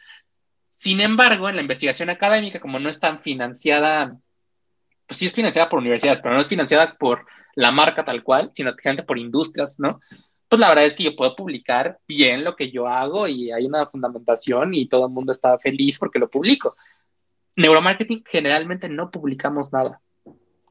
Sin 0.69 1.01
embargo, 1.01 1.49
en 1.49 1.55
la 1.55 1.61
investigación 1.61 2.09
académica, 2.09 2.59
como 2.59 2.79
no 2.79 2.89
es 2.89 2.99
tan 2.99 3.19
financiada, 3.19 4.17
pues 5.09 5.17
sí 5.17 5.25
es 5.25 5.33
financiada 5.33 5.67
por 5.67 5.79
universidades, 5.79 6.21
pero 6.21 6.35
no 6.35 6.39
es 6.39 6.47
financiada 6.47 6.95
por 6.95 7.25
la 7.55 7.71
marca 7.71 8.05
tal 8.05 8.23
cual, 8.23 8.51
sino 8.53 8.75
gente 8.79 9.01
por 9.01 9.17
industrias, 9.17 9.79
¿no? 9.79 9.99
Pues 10.47 10.59
la 10.59 10.69
verdad 10.69 10.85
es 10.85 10.93
que 10.93 11.03
yo 11.03 11.15
puedo 11.15 11.35
publicar 11.35 11.97
bien 12.07 12.43
lo 12.43 12.55
que 12.55 12.69
yo 12.69 12.87
hago 12.87 13.27
y 13.27 13.51
hay 13.51 13.65
una 13.65 13.87
fundamentación 13.87 14.75
y 14.75 14.87
todo 14.87 15.07
el 15.07 15.11
mundo 15.11 15.31
está 15.31 15.57
feliz 15.57 15.97
porque 15.97 16.19
lo 16.19 16.29
publico. 16.29 16.75
Neuromarketing 17.55 18.23
generalmente 18.23 18.87
no 18.87 19.09
publicamos 19.09 19.73
nada. 19.73 19.99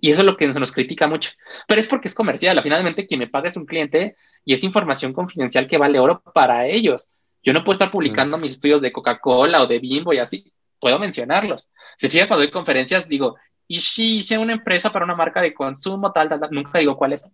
Y 0.01 0.11
eso 0.11 0.23
es 0.23 0.27
lo 0.27 0.37
que 0.37 0.47
nos 0.47 0.71
critica 0.71 1.09
mucho. 1.09 1.33
Pero 1.67 1.81
es 1.81 1.89
porque 1.89 2.07
es 2.07 2.15
comercial. 2.15 2.63
Finalmente, 2.63 3.09
quien 3.09 3.19
me 3.19 3.27
paga 3.27 3.49
es 3.49 3.57
un 3.57 3.67
cliente 3.67 4.15
y 4.45 4.55
es 4.55 4.63
información 4.63 5.13
confidencial 5.13 5.67
que 5.67 5.79
vale 5.79 5.99
oro 5.99 6.23
para 6.33 6.65
ellos. 6.69 7.09
Yo 7.43 7.53
no 7.53 7.65
puedo 7.65 7.75
estar 7.75 7.91
publicando 7.91 8.39
mis 8.39 8.53
estudios 8.53 8.81
de 8.81 8.93
Coca-Cola 8.93 9.63
o 9.63 9.67
de 9.67 9.81
Bimbo 9.81 10.13
y 10.13 10.19
así. 10.19 10.53
Puedo 10.79 11.01
mencionarlos. 11.01 11.69
Se 11.97 12.09
fija 12.09 12.29
cuando 12.29 12.45
doy 12.45 12.53
conferencias, 12.53 13.09
digo, 13.09 13.37
y 13.69 13.81
si 13.81 14.19
hice 14.19 14.39
una 14.39 14.55
empresa 14.55 14.91
para 14.91 15.05
una 15.05 15.15
marca 15.15 15.43
de 15.43 15.55
consumo, 15.55 16.11
tal, 16.11 16.29
tal, 16.29 16.41
tal. 16.41 16.51
Nunca 16.51 16.79
digo 16.79 16.97
cuál 16.97 17.13
es. 17.13 17.29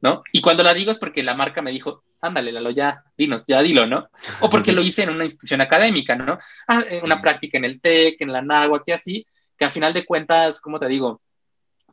¿No? 0.00 0.22
Y 0.32 0.42
cuando 0.42 0.62
la 0.62 0.74
digo 0.74 0.90
es 0.90 0.98
porque 0.98 1.22
la 1.22 1.34
marca 1.34 1.62
me 1.62 1.70
dijo, 1.70 2.02
ándale, 2.20 2.52
Lalo, 2.52 2.70
ya, 2.70 3.04
dinos, 3.16 3.44
ya 3.46 3.62
dilo, 3.62 3.86
¿no? 3.86 4.08
O 4.40 4.50
porque 4.50 4.72
lo 4.72 4.82
hice 4.82 5.04
en 5.04 5.10
una 5.10 5.24
institución 5.24 5.62
académica, 5.62 6.14
¿no? 6.14 6.38
Ah, 6.68 6.82
una 7.02 7.22
práctica 7.22 7.56
en 7.56 7.64
el 7.64 7.80
TEC, 7.80 8.20
en 8.20 8.32
la 8.32 8.42
NAGUA, 8.42 8.82
que 8.84 8.92
así, 8.92 9.26
que 9.56 9.64
a 9.64 9.70
final 9.70 9.94
de 9.94 10.04
cuentas, 10.04 10.60
¿cómo 10.60 10.78
te 10.78 10.88
digo? 10.88 11.22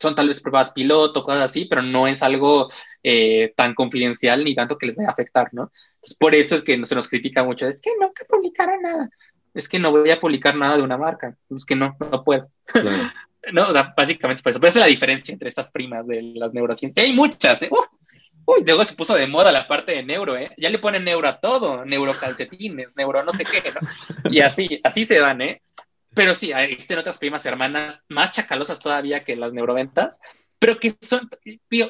son 0.01 0.15
tal 0.15 0.27
vez 0.27 0.41
pruebas 0.41 0.71
piloto, 0.71 1.23
cosas 1.23 1.43
así, 1.43 1.65
pero 1.65 1.83
no 1.83 2.07
es 2.07 2.23
algo 2.23 2.71
eh, 3.03 3.53
tan 3.55 3.75
confidencial 3.75 4.43
ni 4.43 4.55
tanto 4.55 4.77
que 4.77 4.87
les 4.87 4.97
vaya 4.97 5.09
a 5.09 5.13
afectar, 5.13 5.49
¿no? 5.53 5.71
Entonces, 5.95 6.17
por 6.17 6.33
eso 6.33 6.55
es 6.55 6.63
que 6.63 6.85
se 6.85 6.95
nos 6.95 7.07
critica 7.07 7.43
mucho, 7.43 7.67
es 7.67 7.81
que 7.81 7.91
no 7.99 8.11
que 8.11 8.25
publicara 8.25 8.77
nada, 8.81 9.09
es 9.53 9.69
que 9.69 9.79
no 9.79 9.91
voy 9.91 10.09
a 10.09 10.19
publicar 10.19 10.55
nada 10.55 10.77
de 10.77 10.83
una 10.83 10.97
marca, 10.97 11.37
es 11.55 11.65
que 11.65 11.75
no, 11.75 11.95
no 11.99 12.23
puedo. 12.23 12.49
no, 13.53 13.69
o 13.69 13.73
sea, 13.73 13.93
básicamente 13.95 14.43
por 14.43 14.51
eso. 14.51 14.59
Pero 14.59 14.69
esa 14.69 14.79
es 14.79 14.85
la 14.85 14.89
diferencia 14.89 15.33
entre 15.33 15.49
estas 15.49 15.71
primas 15.71 16.07
de 16.07 16.21
las 16.35 16.53
neurociencias. 16.53 17.05
Hay 17.05 17.13
muchas, 17.13 17.61
¿eh? 17.63 17.69
uy, 18.45 18.63
luego 18.65 18.85
se 18.85 18.95
puso 18.95 19.15
de 19.15 19.27
moda 19.27 19.51
la 19.51 19.67
parte 19.67 19.93
de 19.93 20.03
neuro, 20.03 20.37
¿eh? 20.37 20.51
Ya 20.57 20.69
le 20.69 20.79
ponen 20.79 21.03
neuro 21.03 21.27
a 21.27 21.39
todo, 21.39 21.85
neurocalcetines, 21.85 22.95
neuro 22.95 23.23
no 23.23 23.31
sé 23.31 23.43
qué, 23.43 23.71
¿no? 23.71 24.31
Y 24.31 24.41
así, 24.41 24.79
así 24.83 25.05
se 25.05 25.19
van, 25.19 25.41
¿eh? 25.41 25.61
Pero 26.13 26.35
sí, 26.35 26.51
existen 26.51 26.99
otras 26.99 27.17
primas 27.17 27.45
hermanas 27.45 28.03
más 28.09 28.31
chacalosas 28.31 28.79
todavía 28.79 29.23
que 29.23 29.35
las 29.35 29.53
neuroventas, 29.53 30.19
pero 30.59 30.77
que 30.77 30.93
son, 31.01 31.29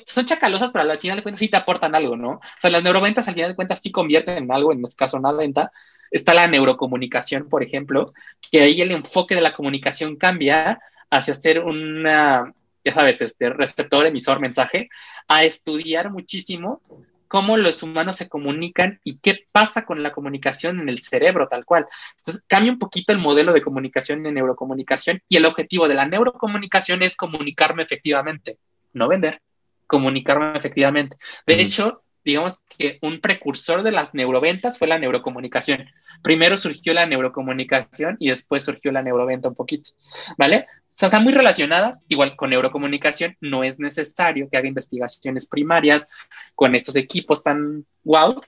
son 0.05 0.25
chacalosas, 0.25 0.71
pero 0.71 0.89
al 0.89 0.99
final 0.99 1.17
de 1.17 1.23
cuentas 1.23 1.39
sí 1.39 1.49
te 1.49 1.57
aportan 1.57 1.95
algo, 1.95 2.15
¿no? 2.15 2.33
O 2.33 2.41
sea, 2.59 2.69
las 2.69 2.83
neuroventas 2.83 3.27
al 3.27 3.33
final 3.33 3.49
de 3.49 3.55
cuentas 3.55 3.81
sí 3.81 3.91
convierten 3.91 4.37
en 4.37 4.51
algo, 4.51 4.71
en 4.71 4.83
este 4.83 4.95
caso 4.95 5.17
una 5.17 5.33
venta. 5.33 5.71
Está 6.11 6.33
la 6.33 6.47
neurocomunicación, 6.47 7.49
por 7.49 7.63
ejemplo, 7.63 8.13
que 8.51 8.61
ahí 8.61 8.81
el 8.81 8.91
enfoque 8.91 9.33
de 9.33 9.41
la 9.41 9.53
comunicación 9.53 10.17
cambia 10.17 10.79
hacia 11.11 11.35
ser 11.35 11.59
una, 11.59 12.53
ya 12.83 12.93
sabes, 12.93 13.21
este 13.21 13.49
receptor, 13.49 14.07
emisor, 14.07 14.39
mensaje, 14.39 14.89
a 15.27 15.43
estudiar 15.43 16.09
muchísimo 16.09 16.81
cómo 17.27 17.55
los 17.55 17.81
humanos 17.81 18.17
se 18.17 18.27
comunican 18.27 18.99
y 19.05 19.17
qué 19.19 19.45
pasa 19.53 19.85
con 19.85 20.03
la 20.03 20.11
comunicación 20.11 20.81
en 20.81 20.89
el 20.89 20.99
cerebro 20.99 21.47
tal 21.47 21.63
cual. 21.63 21.87
Entonces, 22.17 22.43
cambia 22.45 22.73
un 22.73 22.79
poquito 22.79 23.13
el 23.13 23.19
modelo 23.19 23.53
de 23.53 23.61
comunicación 23.61 24.25
en 24.25 24.33
neurocomunicación 24.33 25.21
y 25.29 25.37
el 25.37 25.45
objetivo 25.45 25.87
de 25.87 25.95
la 25.95 26.05
neurocomunicación 26.05 27.03
es 27.03 27.15
comunicarme 27.15 27.83
efectivamente, 27.83 28.57
no 28.91 29.07
vender, 29.07 29.41
comunicarme 29.87 30.57
efectivamente. 30.57 31.15
De 31.45 31.61
hecho, 31.61 32.03
digamos 32.23 32.59
que 32.77 32.99
un 33.01 33.19
precursor 33.19 33.83
de 33.83 33.91
las 33.91 34.13
neuroventas 34.13 34.77
fue 34.77 34.87
la 34.87 34.99
neurocomunicación. 34.99 35.85
Primero 36.21 36.57
surgió 36.57 36.93
la 36.93 37.05
neurocomunicación 37.05 38.17
y 38.19 38.29
después 38.29 38.63
surgió 38.63 38.91
la 38.91 39.01
neuroventa 39.01 39.49
un 39.49 39.55
poquito, 39.55 39.91
¿vale? 40.37 40.67
O 40.79 40.93
sea, 40.93 41.07
están 41.07 41.23
muy 41.23 41.33
relacionadas, 41.33 42.05
igual 42.09 42.35
con 42.35 42.49
neurocomunicación, 42.49 43.37
no 43.39 43.63
es 43.63 43.79
necesario 43.79 44.49
que 44.49 44.57
haga 44.57 44.67
investigaciones 44.67 45.45
primarias 45.45 46.07
con 46.53 46.75
estos 46.75 46.95
equipos 46.95 47.43
tan 47.43 47.85
wow, 48.03 48.41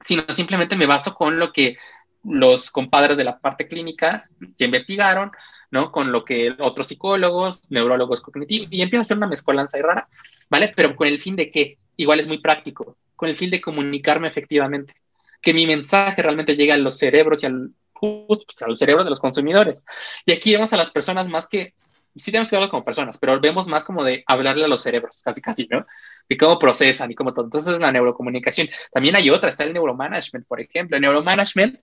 sino 0.00 0.24
simplemente 0.30 0.76
me 0.76 0.86
baso 0.86 1.14
con 1.14 1.38
lo 1.38 1.52
que 1.52 1.76
los 2.24 2.70
compadres 2.70 3.16
de 3.16 3.24
la 3.24 3.38
parte 3.38 3.68
clínica 3.68 4.28
ya 4.56 4.66
investigaron, 4.66 5.30
¿no? 5.70 5.92
Con 5.92 6.12
lo 6.12 6.24
que 6.24 6.54
otros 6.58 6.88
psicólogos, 6.88 7.62
neurólogos 7.70 8.20
cognitivos, 8.20 8.68
y 8.70 8.82
empiezo 8.82 9.00
a 9.00 9.02
hacer 9.02 9.16
una 9.16 9.28
mezcolanza 9.28 9.78
y 9.78 9.82
rara, 9.82 10.08
¿vale? 10.50 10.72
Pero 10.74 10.96
con 10.96 11.06
el 11.06 11.20
fin 11.20 11.36
de 11.36 11.50
qué? 11.50 11.78
Igual 11.98 12.20
es 12.20 12.28
muy 12.28 12.38
práctico, 12.38 12.96
con 13.16 13.28
el 13.28 13.36
fin 13.36 13.50
de 13.50 13.60
comunicarme 13.60 14.28
efectivamente, 14.28 14.94
que 15.42 15.52
mi 15.52 15.66
mensaje 15.66 16.22
realmente 16.22 16.56
llegue 16.56 16.72
a 16.72 16.78
los 16.78 16.96
cerebros 16.96 17.42
y 17.42 17.46
al, 17.46 17.72
pues, 17.92 18.62
a 18.62 18.68
los 18.68 18.78
cerebros 18.78 19.04
de 19.04 19.10
los 19.10 19.20
consumidores. 19.20 19.82
Y 20.24 20.32
aquí 20.32 20.52
vemos 20.52 20.72
a 20.72 20.76
las 20.76 20.90
personas 20.90 21.28
más 21.28 21.46
que, 21.46 21.74
sí 22.16 22.30
tenemos 22.30 22.48
que 22.48 22.56
hablar 22.56 22.70
como 22.70 22.84
personas, 22.84 23.18
pero 23.18 23.40
vemos 23.40 23.66
más 23.66 23.84
como 23.84 24.04
de 24.04 24.22
hablarle 24.26 24.64
a 24.64 24.68
los 24.68 24.80
cerebros, 24.80 25.22
casi 25.24 25.40
casi, 25.40 25.66
¿no? 25.68 25.86
De 26.28 26.36
cómo 26.36 26.58
procesan 26.58 27.10
y 27.10 27.14
cómo 27.14 27.34
todo. 27.34 27.46
Entonces, 27.46 27.78
la 27.78 27.92
neurocomunicación. 27.92 28.68
También 28.92 29.16
hay 29.16 29.28
otra, 29.30 29.48
está 29.48 29.64
el 29.64 29.72
neuromanagement, 29.72 30.46
por 30.46 30.60
ejemplo. 30.60 30.96
El 30.96 31.02
neuromanagement 31.02 31.80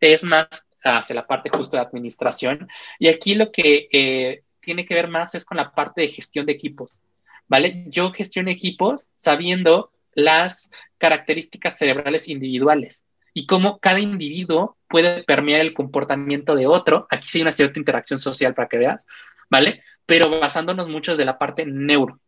es 0.00 0.24
más 0.24 0.66
hacia 0.82 1.14
la 1.14 1.26
parte 1.26 1.50
justo 1.50 1.76
de 1.76 1.82
administración. 1.82 2.68
Y 2.98 3.08
aquí 3.08 3.34
lo 3.34 3.50
que 3.52 3.88
eh, 3.92 4.40
tiene 4.60 4.84
que 4.84 4.94
ver 4.94 5.08
más 5.08 5.34
es 5.34 5.44
con 5.44 5.56
la 5.56 5.72
parte 5.72 6.02
de 6.02 6.08
gestión 6.08 6.46
de 6.46 6.52
equipos, 6.52 7.00
¿vale? 7.48 7.84
Yo 7.88 8.12
gestiono 8.12 8.50
equipos 8.50 9.08
sabiendo 9.16 9.90
las 10.14 10.70
características 10.98 11.78
cerebrales 11.78 12.28
individuales 12.28 13.04
y 13.34 13.46
cómo 13.46 13.78
cada 13.78 14.00
individuo 14.00 14.76
puede 14.88 15.22
permear 15.24 15.60
el 15.60 15.74
comportamiento 15.74 16.54
de 16.54 16.66
otro. 16.66 17.06
Aquí 17.10 17.28
sí 17.28 17.38
hay 17.38 17.42
una 17.42 17.52
cierta 17.52 17.78
interacción 17.78 18.20
social 18.20 18.54
para 18.54 18.68
que 18.68 18.78
veas, 18.78 19.06
¿vale? 19.50 19.82
Pero 20.06 20.30
basándonos 20.30 20.88
muchos 20.88 21.18
de 21.18 21.24
la 21.24 21.38
parte 21.38 21.66
neuro, 21.66 22.20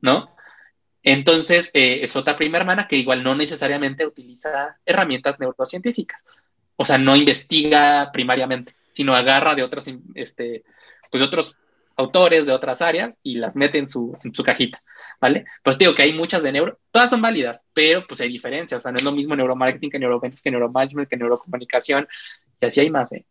¿no? 0.00 0.34
Entonces, 1.02 1.70
eh, 1.72 2.00
es 2.02 2.16
otra 2.16 2.36
prima 2.36 2.58
hermana 2.58 2.88
que 2.88 2.96
igual 2.96 3.22
no 3.22 3.34
necesariamente 3.34 4.06
utiliza 4.06 4.76
herramientas 4.84 5.38
neurocientíficas. 5.38 6.24
O 6.76 6.84
sea, 6.84 6.98
no 6.98 7.14
investiga 7.14 8.10
primariamente, 8.12 8.74
sino 8.90 9.14
agarra 9.14 9.54
de 9.54 9.62
otros, 9.62 9.86
este, 10.14 10.64
pues 11.10 11.22
otros 11.22 11.56
autores 11.96 12.46
de 12.46 12.52
otras 12.52 12.82
áreas 12.82 13.18
y 13.22 13.36
las 13.36 13.56
mete 13.56 13.78
en 13.78 13.88
su, 13.88 14.16
en 14.22 14.34
su 14.34 14.42
cajita, 14.42 14.82
¿vale? 15.20 15.46
Pues 15.62 15.78
digo 15.78 15.94
que 15.94 16.02
hay 16.02 16.12
muchas 16.12 16.42
de 16.42 16.52
neuro, 16.52 16.78
todas 16.90 17.10
son 17.10 17.22
válidas, 17.22 17.64
pero 17.72 18.06
pues 18.06 18.20
hay 18.20 18.28
diferencias, 18.28 18.78
o 18.78 18.82
sea, 18.82 18.92
no 18.92 18.98
es 18.98 19.04
lo 19.04 19.12
mismo 19.12 19.34
neuromarketing 19.34 19.90
que 19.90 19.98
neuroventas, 19.98 20.42
que 20.42 20.50
neuromanagement, 20.50 21.08
que 21.08 21.16
neurocomunicación, 21.16 22.06
y 22.60 22.66
así 22.66 22.80
hay 22.80 22.90
más, 22.90 23.12
¿eh? 23.12 23.24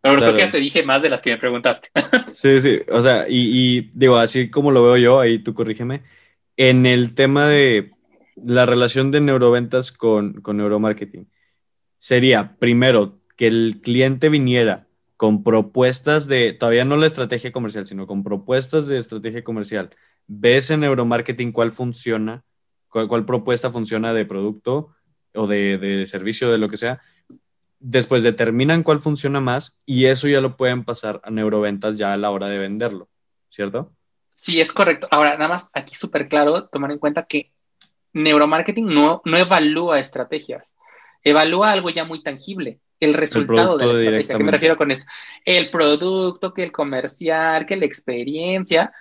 Pero 0.00 0.18
creo 0.18 0.32
que 0.34 0.38
ya 0.38 0.50
te 0.52 0.60
dije 0.60 0.84
más 0.84 1.02
de 1.02 1.10
las 1.10 1.20
que 1.20 1.30
me 1.30 1.38
preguntaste. 1.38 1.88
Sí, 2.32 2.60
sí, 2.60 2.78
o 2.92 3.02
sea, 3.02 3.24
y, 3.26 3.78
y 3.78 3.90
digo, 3.94 4.18
así 4.18 4.50
como 4.50 4.70
lo 4.70 4.82
veo 4.84 4.96
yo, 4.98 5.20
ahí 5.20 5.38
tú 5.40 5.54
corrígeme, 5.54 6.02
en 6.56 6.86
el 6.86 7.14
tema 7.14 7.48
de 7.48 7.92
la 8.36 8.66
relación 8.66 9.10
de 9.10 9.20
neuroventas 9.20 9.90
con, 9.90 10.34
con 10.42 10.58
neuromarketing, 10.58 11.28
sería 11.98 12.56
primero 12.58 13.18
que 13.36 13.46
el 13.46 13.80
cliente 13.82 14.28
viniera 14.28 14.85
con 15.16 15.42
propuestas 15.42 16.26
de, 16.28 16.52
todavía 16.52 16.84
no 16.84 16.96
la 16.96 17.06
estrategia 17.06 17.52
comercial, 17.52 17.86
sino 17.86 18.06
con 18.06 18.22
propuestas 18.22 18.86
de 18.86 18.98
estrategia 18.98 19.42
comercial. 19.42 19.90
Ves 20.26 20.70
en 20.70 20.80
neuromarketing 20.80 21.52
cuál 21.52 21.72
funciona, 21.72 22.44
cuál, 22.88 23.24
propuesta 23.24 23.72
funciona 23.72 24.12
de 24.12 24.26
producto 24.26 24.94
o 25.34 25.46
de, 25.46 25.78
de, 25.78 26.06
servicio, 26.06 26.50
de 26.50 26.58
lo 26.58 26.68
que 26.68 26.76
sea. 26.76 27.00
Después 27.78 28.22
determinan 28.22 28.82
cuál 28.82 29.00
funciona 29.00 29.40
más 29.40 29.76
y 29.86 30.06
eso 30.06 30.28
ya 30.28 30.40
lo 30.40 30.56
pueden 30.56 30.84
pasar 30.84 31.20
a 31.24 31.30
neuroventas 31.30 31.96
ya 31.96 32.12
a 32.12 32.16
la 32.16 32.30
hora 32.30 32.48
de 32.48 32.58
venderlo, 32.58 33.08
¿cierto? 33.48 33.92
Sí, 34.32 34.60
es 34.60 34.72
correcto. 34.72 35.08
Ahora, 35.10 35.32
nada 35.34 35.48
más 35.48 35.70
aquí 35.72 35.94
súper 35.94 36.28
claro 36.28 36.66
tomar 36.66 36.90
en 36.90 36.98
cuenta 36.98 37.26
que 37.26 37.52
neuromarketing 38.12 38.86
no, 38.86 39.22
no 39.24 39.38
evalúa 39.38 39.98
estrategias, 39.98 40.74
evalúa 41.22 41.72
algo 41.72 41.88
ya 41.88 42.04
muy 42.04 42.22
tangible 42.22 42.80
el 43.00 43.14
resultado 43.14 43.76
de 43.78 43.86
la 43.86 43.92
estrategia. 43.92 44.36
¿Qué 44.36 44.44
me 44.44 44.52
refiero 44.52 44.76
con 44.76 44.90
esto? 44.90 45.04
El 45.44 45.70
producto, 45.70 46.52
que 46.52 46.62
el 46.62 46.72
comercial, 46.72 47.66
que 47.66 47.76
la 47.76 47.86
experiencia. 47.86 48.92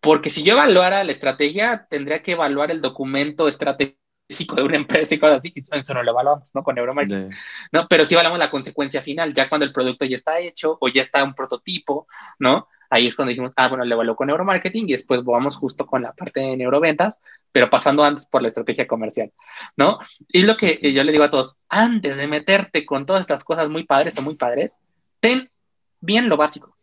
Porque 0.00 0.30
si 0.30 0.42
yo 0.42 0.54
evaluara 0.54 1.04
la 1.04 1.12
estrategia, 1.12 1.86
tendría 1.88 2.22
que 2.22 2.32
evaluar 2.32 2.70
el 2.70 2.80
documento 2.80 3.46
estratégico 3.48 4.56
de 4.56 4.62
una 4.62 4.76
empresa 4.76 5.14
y 5.14 5.18
cosas 5.18 5.38
así. 5.38 5.52
Eso 5.54 5.94
no 5.94 6.02
lo 6.02 6.10
evaluamos, 6.10 6.50
¿no? 6.54 6.62
Con 6.62 6.74
Neuromarketing. 6.74 7.28
¿no? 7.72 7.86
Pero 7.88 8.04
sí 8.04 8.14
evaluamos 8.14 8.38
la 8.38 8.50
consecuencia 8.50 9.02
final, 9.02 9.32
ya 9.32 9.48
cuando 9.48 9.64
el 9.64 9.72
producto 9.72 10.04
ya 10.04 10.16
está 10.16 10.40
hecho 10.40 10.76
o 10.80 10.88
ya 10.88 11.02
está 11.02 11.22
un 11.22 11.34
prototipo, 11.34 12.06
¿no? 12.38 12.68
Ahí 12.92 13.06
es 13.06 13.14
cuando 13.14 13.30
dijimos, 13.30 13.52
ah, 13.56 13.68
bueno, 13.68 13.84
le 13.84 13.94
evaluó 13.94 14.14
con 14.14 14.26
neuromarketing 14.26 14.88
y 14.88 14.92
después 14.92 15.24
vamos 15.24 15.56
justo 15.56 15.86
con 15.86 16.02
la 16.02 16.12
parte 16.12 16.40
de 16.40 16.56
neuroventas, 16.56 17.20
pero 17.50 17.70
pasando 17.70 18.04
antes 18.04 18.26
por 18.26 18.42
la 18.42 18.48
estrategia 18.48 18.86
comercial, 18.86 19.32
¿no? 19.76 19.98
Y 20.28 20.42
lo 20.42 20.56
que 20.56 20.78
yo 20.92 21.02
le 21.02 21.12
digo 21.12 21.24
a 21.24 21.30
todos, 21.30 21.56
antes 21.68 22.18
de 22.18 22.26
meterte 22.26 22.84
con 22.84 23.06
todas 23.06 23.22
estas 23.22 23.44
cosas 23.44 23.70
muy 23.70 23.84
padres 23.84 24.18
o 24.18 24.22
muy 24.22 24.34
padres, 24.34 24.76
ten 25.20 25.50
bien 26.00 26.28
lo 26.28 26.36
básico. 26.36 26.76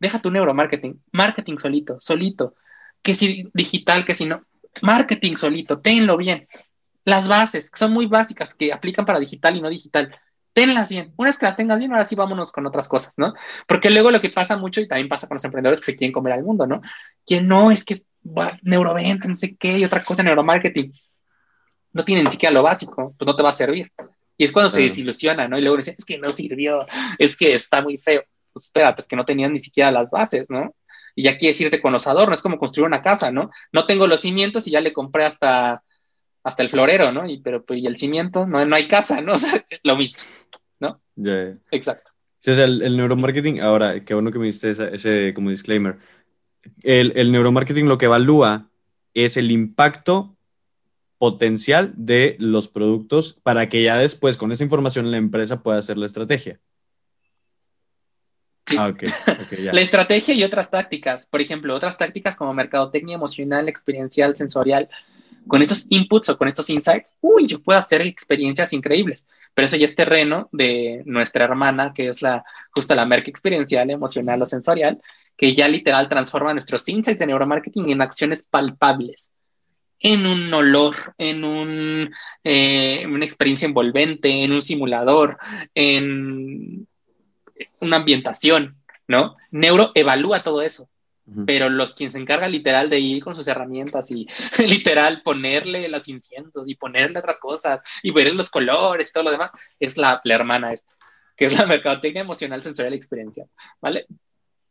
Deja 0.00 0.18
tu 0.18 0.30
neuromarketing, 0.30 1.00
marketing 1.12 1.58
solito, 1.58 1.98
solito, 2.00 2.54
que 3.02 3.14
si 3.14 3.48
digital, 3.54 4.04
que 4.04 4.14
si 4.14 4.26
no, 4.26 4.42
Marketing 4.82 5.36
solito, 5.36 5.80
tenlo 5.80 6.16
bien. 6.16 6.48
Las 7.04 7.28
bases, 7.28 7.70
que 7.70 7.78
son 7.78 7.92
muy 7.92 8.06
básicas, 8.06 8.54
que 8.54 8.72
aplican 8.72 9.04
para 9.04 9.18
digital 9.18 9.56
y 9.56 9.62
no 9.62 9.68
digital, 9.68 10.14
tenlas 10.52 10.88
bien. 10.88 11.12
Una 11.16 11.28
vez 11.28 11.38
que 11.38 11.46
las 11.46 11.56
tengas 11.56 11.78
bien, 11.78 11.92
ahora 11.92 12.04
sí 12.04 12.14
vámonos 12.14 12.52
con 12.52 12.66
otras 12.66 12.88
cosas, 12.88 13.14
¿no? 13.16 13.34
Porque 13.66 13.90
luego 13.90 14.10
lo 14.10 14.20
que 14.20 14.30
pasa 14.30 14.56
mucho, 14.56 14.80
y 14.80 14.88
también 14.88 15.08
pasa 15.08 15.28
con 15.28 15.36
los 15.36 15.44
emprendedores 15.44 15.80
que 15.80 15.86
se 15.86 15.96
quieren 15.96 16.12
comer 16.12 16.34
al 16.34 16.42
mundo, 16.42 16.66
¿no? 16.66 16.80
Que 17.26 17.40
no, 17.40 17.70
es 17.70 17.84
que 17.84 17.94
es 17.94 18.06
neuroventa, 18.62 19.28
no 19.28 19.36
sé 19.36 19.56
qué, 19.56 19.78
y 19.78 19.84
otra 19.84 20.04
cosa, 20.04 20.22
neuromarketing. 20.22 20.92
No 21.92 22.04
tienen 22.04 22.24
ni 22.24 22.30
siquiera 22.30 22.52
lo 22.52 22.62
básico, 22.62 23.14
pues 23.16 23.26
no 23.26 23.34
te 23.34 23.42
va 23.42 23.50
a 23.50 23.52
servir. 23.52 23.92
Y 24.36 24.44
es 24.44 24.52
cuando 24.52 24.70
se 24.70 24.80
desilusiona, 24.80 25.48
¿no? 25.48 25.58
Y 25.58 25.62
luego 25.62 25.76
dicen, 25.76 25.94
es 25.98 26.04
que 26.04 26.18
no 26.18 26.30
sirvió, 26.30 26.86
es 27.18 27.36
que 27.36 27.54
está 27.54 27.82
muy 27.82 27.98
feo. 27.98 28.22
Pues 28.52 28.66
espérate, 28.66 29.02
es 29.02 29.08
que 29.08 29.16
no 29.16 29.24
tenían 29.24 29.52
ni 29.52 29.58
siquiera 29.58 29.90
las 29.90 30.10
bases, 30.10 30.50
¿no? 30.50 30.74
Y 31.14 31.24
ya 31.24 31.36
quieres 31.36 31.60
irte 31.60 31.80
con 31.80 31.92
los 31.92 32.06
adornos, 32.06 32.38
es 32.38 32.42
como 32.42 32.58
construir 32.58 32.86
una 32.86 33.02
casa, 33.02 33.30
¿no? 33.30 33.50
No 33.72 33.86
tengo 33.86 34.06
los 34.06 34.20
cimientos 34.20 34.66
y 34.66 34.70
ya 34.70 34.80
le 34.80 34.92
compré 34.92 35.24
hasta, 35.24 35.82
hasta 36.42 36.62
el 36.62 36.70
florero, 36.70 37.12
¿no? 37.12 37.28
Y, 37.28 37.38
pero, 37.38 37.64
pues, 37.64 37.80
y 37.80 37.86
el 37.86 37.96
cimiento, 37.96 38.46
no, 38.46 38.64
no 38.64 38.76
hay 38.76 38.86
casa, 38.86 39.20
¿no? 39.20 39.32
O 39.34 39.38
sea, 39.38 39.64
lo 39.82 39.96
mismo, 39.96 40.20
¿no? 40.80 41.00
Exacto. 41.70 42.12
Sí, 42.38 42.52
o 42.52 42.54
sea, 42.54 42.64
el, 42.64 42.96
neuromarketing, 42.96 43.60
ahora, 43.60 44.02
qué 44.04 44.14
bueno 44.14 44.32
que 44.32 44.38
me 44.38 44.46
diste 44.46 44.70
ese, 44.70 44.94
ese 44.94 45.34
como 45.34 45.50
disclaimer. 45.50 45.98
El, 46.82 47.12
el 47.16 47.32
neuromarketing 47.32 47.88
lo 47.88 47.98
que 47.98 48.06
evalúa 48.06 48.70
es 49.12 49.36
el 49.36 49.50
impacto 49.50 50.36
potencial 51.18 51.92
de 51.96 52.36
los 52.38 52.68
productos 52.68 53.38
para 53.42 53.68
que 53.68 53.82
ya 53.82 53.98
después 53.98 54.38
con 54.38 54.52
esa 54.52 54.64
información 54.64 55.10
la 55.10 55.18
empresa 55.18 55.62
pueda 55.62 55.78
hacer 55.78 55.98
la 55.98 56.06
estrategia. 56.06 56.60
Ah, 58.78 58.92
la 59.72 59.80
estrategia 59.80 60.34
y 60.34 60.44
otras 60.44 60.70
tácticas, 60.70 61.26
por 61.26 61.42
ejemplo, 61.42 61.74
otras 61.74 61.98
tácticas 61.98 62.36
como 62.36 62.54
mercadotecnia 62.54 63.16
emocional, 63.16 63.68
experiencial, 63.68 64.36
sensorial, 64.36 64.88
con 65.50 65.62
estos 65.62 65.86
inputs 65.90 66.28
o 66.30 66.38
con 66.38 66.48
estos 66.48 66.70
insights, 66.70 67.14
uy, 67.20 67.46
yo 67.46 67.60
puedo 67.60 67.78
hacer 67.78 68.00
experiencias 68.02 68.72
increíbles, 68.72 69.26
pero 69.52 69.66
eso 69.66 69.76
ya 69.76 69.84
es 69.84 69.96
terreno 69.96 70.48
de 70.52 71.02
nuestra 71.04 71.44
hermana, 71.44 71.92
que 71.92 72.08
es 72.08 72.22
la 72.22 72.44
justo 72.70 72.94
la 72.94 73.04
merca 73.04 73.30
experiencial, 73.30 73.90
emocional 73.90 74.40
o 74.40 74.46
sensorial, 74.46 75.00
que 75.36 75.54
ya 75.54 75.66
literal 75.66 76.08
transforma 76.08 76.52
nuestros 76.52 76.88
insights 76.88 77.18
de 77.18 77.26
neuromarketing 77.26 77.90
en 77.90 78.00
acciones 78.00 78.46
palpables 78.48 79.32
en 80.00 80.24
un 80.24 80.52
olor, 80.54 81.14
en 81.18 81.44
un, 81.44 82.14
eh, 82.42 83.04
una 83.06 83.24
experiencia 83.24 83.66
envolvente, 83.66 84.44
en 84.44 84.52
un 84.52 84.62
simulador, 84.62 85.36
en 85.74 86.86
una 87.80 87.96
ambientación, 87.96 88.76
¿no? 89.06 89.36
Neuro 89.50 89.92
evalúa 89.94 90.42
todo 90.42 90.62
eso, 90.62 90.88
pero 91.46 91.68
los 91.68 91.94
quien 91.94 92.12
se 92.12 92.18
encarga 92.18 92.48
literal 92.48 92.90
de 92.90 92.98
ir 92.98 93.22
con 93.22 93.34
sus 93.34 93.46
herramientas 93.48 94.10
y 94.10 94.26
literal 94.58 95.22
ponerle 95.22 95.88
los 95.88 96.08
inciensos 96.08 96.68
y 96.68 96.74
ponerle 96.74 97.18
otras 97.18 97.40
cosas 97.40 97.80
y 98.02 98.10
ver 98.10 98.34
los 98.34 98.50
colores 98.50 99.08
y 99.08 99.12
todo 99.12 99.24
lo 99.24 99.30
demás, 99.30 99.52
es 99.78 99.96
la, 99.96 100.20
la 100.24 100.34
hermana 100.34 100.72
esta, 100.72 100.92
que 101.36 101.46
es 101.46 101.58
la 101.58 101.66
mercadotecnia 101.66 102.22
emocional 102.22 102.62
sensorial 102.62 102.94
experiencia, 102.94 103.46
¿vale? 103.80 104.06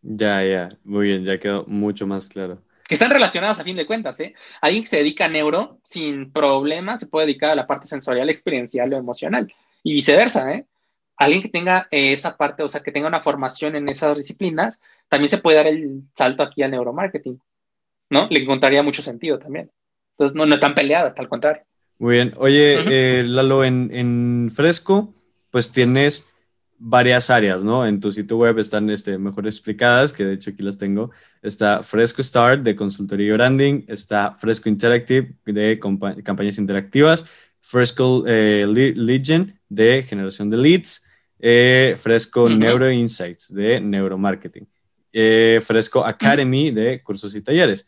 Ya, 0.02 0.44
ya, 0.44 0.70
muy 0.84 1.08
bien, 1.08 1.26
ya 1.26 1.40
quedó 1.40 1.66
mucho 1.66 2.08
más 2.08 2.28
claro 2.30 2.62
que 2.90 2.96
están 2.96 3.12
relacionadas 3.12 3.60
a 3.60 3.64
fin 3.64 3.76
de 3.78 3.86
cuentas, 3.86 4.20
¿eh? 4.20 4.34
Alguien 4.62 4.84
que 4.84 4.90
se 4.90 4.98
dedica 4.98 5.26
a 5.26 5.28
neuro, 5.28 5.80
sin 5.84 6.32
problema, 6.32 6.98
se 6.98 7.06
puede 7.06 7.28
dedicar 7.28 7.52
a 7.52 7.56
la 7.56 7.68
parte 7.68 7.86
sensorial, 7.86 8.32
experiencial 8.32 8.92
o 8.92 8.98
emocional, 8.98 9.54
y 9.84 9.94
viceversa, 9.94 10.52
¿eh? 10.56 10.66
Alguien 11.20 11.44
que 11.44 11.50
tenga 11.50 11.88
eh, 11.92 12.14
esa 12.14 12.38
parte, 12.38 12.64
o 12.64 12.70
sea, 12.70 12.82
que 12.82 12.92
tenga 12.92 13.08
una 13.08 13.22
formación 13.22 13.76
en 13.76 13.90
esas 13.90 14.18
disciplinas, 14.18 14.82
también 15.10 15.30
se 15.30 15.38
puede 15.38 15.58
dar 15.58 15.68
el 15.68 16.02
salto 16.16 16.42
aquí 16.42 16.64
al 16.64 16.72
neuromarketing, 16.72 17.40
¿no? 18.10 18.28
Le 18.30 18.40
encontraría 18.40 18.82
mucho 18.82 19.02
sentido 19.02 19.38
también. 19.38 19.70
Entonces, 20.14 20.36
no, 20.36 20.46
no 20.46 20.56
están 20.56 20.74
peleadas, 20.74 21.14
al 21.18 21.30
contrario. 21.30 21.62
Muy 21.98 22.16
bien. 22.16 22.34
Oye, 22.38 22.80
eh, 22.90 23.24
Lalo, 23.24 23.66
en, 23.66 23.90
en 23.94 24.50
Fresco, 24.52 25.14
pues 25.52 25.72
tienes 25.72 26.26
varias 26.80 27.30
áreas, 27.30 27.64
¿no? 27.64 27.86
En 27.86 28.00
tu 28.00 28.12
sitio 28.12 28.38
web 28.38 28.58
están 28.58 28.90
este, 28.90 29.18
mejor 29.18 29.46
explicadas, 29.46 30.14
que 30.14 30.24
de 30.24 30.34
hecho 30.36 30.52
aquí 30.52 30.64
las 30.64 30.78
tengo. 30.78 31.12
Está 31.42 31.84
Fresco 31.84 32.24
Start 32.24 32.64
de 32.64 32.76
consultoría 32.76 33.28
y 33.28 33.32
branding, 33.32 33.84
está 33.88 34.36
Fresco 34.38 34.70
Interactive 34.70 35.34
de 35.46 35.78
campañas 36.24 36.58
interactivas, 36.58 37.26
Fresco 37.60 38.24
eh, 38.26 38.66
Legion 38.66 39.54
de 39.68 40.04
generación 40.04 40.50
de 40.50 40.58
leads, 40.58 41.06
eh, 41.40 41.96
Fresco 41.98 42.50
Neuro 42.50 42.92
Insights 42.92 43.54
de 43.54 43.80
neuromarketing, 43.80 44.68
eh, 45.14 45.60
Fresco 45.64 46.06
Academy 46.06 46.72
de 46.72 47.02
cursos 47.02 47.36
y 47.36 47.42
talleres. 47.42 47.86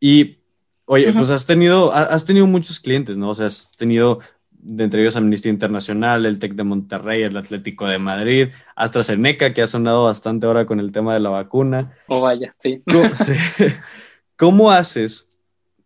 Y, 0.00 0.38
oye, 0.84 1.12
pues 1.12 1.30
has 1.30 1.44
tenido, 1.44 1.92
has 1.92 2.24
tenido 2.24 2.46
muchos 2.46 2.78
clientes, 2.78 3.16
¿no? 3.16 3.30
O 3.30 3.34
sea, 3.34 3.46
has 3.46 3.76
tenido 3.76 4.20
de 4.60 4.84
entre 4.84 5.02
ellos 5.02 5.16
Amnistía 5.16 5.50
Internacional, 5.50 6.26
el 6.26 6.38
TEC 6.38 6.54
de 6.54 6.64
Monterrey, 6.64 7.22
el 7.22 7.36
Atlético 7.36 7.86
de 7.86 7.98
Madrid, 7.98 8.48
AstraZeneca, 8.76 9.54
que 9.54 9.62
ha 9.62 9.66
sonado 9.66 10.04
bastante 10.04 10.46
ahora 10.46 10.66
con 10.66 10.80
el 10.80 10.92
tema 10.92 11.14
de 11.14 11.20
la 11.20 11.30
vacuna. 11.30 11.96
Oh, 12.08 12.20
vaya, 12.20 12.54
sí. 12.58 12.82
¿Cómo, 14.36 14.70
haces 14.70 15.28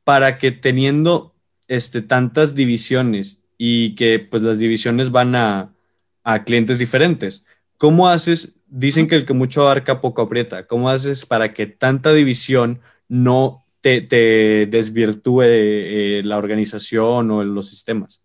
para 0.05 0.39
que 0.39 0.51
teniendo 0.51 1.35
este, 1.69 2.02
tantas 2.02 2.55
divisiones 2.55 3.40
y 3.56 3.94
que 3.94 4.19
pues 4.19 4.43
las 4.43 4.59
divisiones 4.59 5.10
van 5.10 5.36
a, 5.36 5.73
a 6.24 6.44
clientes 6.44 6.78
diferentes, 6.78 7.44
¿cómo 7.78 8.09
haces? 8.09 8.57
Dicen 8.66 9.07
que 9.07 9.16
el 9.16 9.27
que 9.27 9.35
mucho 9.35 9.62
abarca 9.62 10.01
poco 10.01 10.23
aprieta. 10.23 10.66
¿Cómo 10.66 10.89
haces 10.89 11.27
para 11.27 11.53
que 11.53 11.66
tanta 11.66 12.12
división 12.12 12.81
no 13.09 13.65
te, 13.81 14.01
te 14.01 14.66
desvirtúe 14.66 15.43
eh, 15.43 16.23
la 16.24 16.39
organización 16.39 17.31
o 17.31 17.44
los 17.44 17.69
sistemas? 17.69 18.23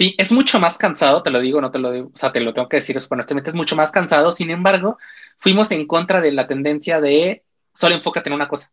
Sí, 0.00 0.14
es 0.16 0.32
mucho 0.32 0.58
más 0.58 0.78
cansado, 0.78 1.22
te 1.22 1.30
lo 1.30 1.40
digo, 1.40 1.60
no 1.60 1.70
te 1.70 1.78
lo 1.78 1.92
digo, 1.92 2.10
o 2.14 2.16
sea, 2.16 2.32
te 2.32 2.40
lo 2.40 2.54
tengo 2.54 2.70
que 2.70 2.78
decir, 2.78 2.98
honestamente 3.10 3.50
es 3.50 3.56
mucho 3.56 3.76
más 3.76 3.90
cansado. 3.90 4.32
Sin 4.32 4.50
embargo, 4.50 4.96
fuimos 5.36 5.70
en 5.72 5.86
contra 5.86 6.22
de 6.22 6.32
la 6.32 6.46
tendencia 6.46 7.02
de 7.02 7.44
solo 7.74 7.94
enfócate 7.94 8.30
en 8.30 8.34
una 8.34 8.48
cosa, 8.48 8.72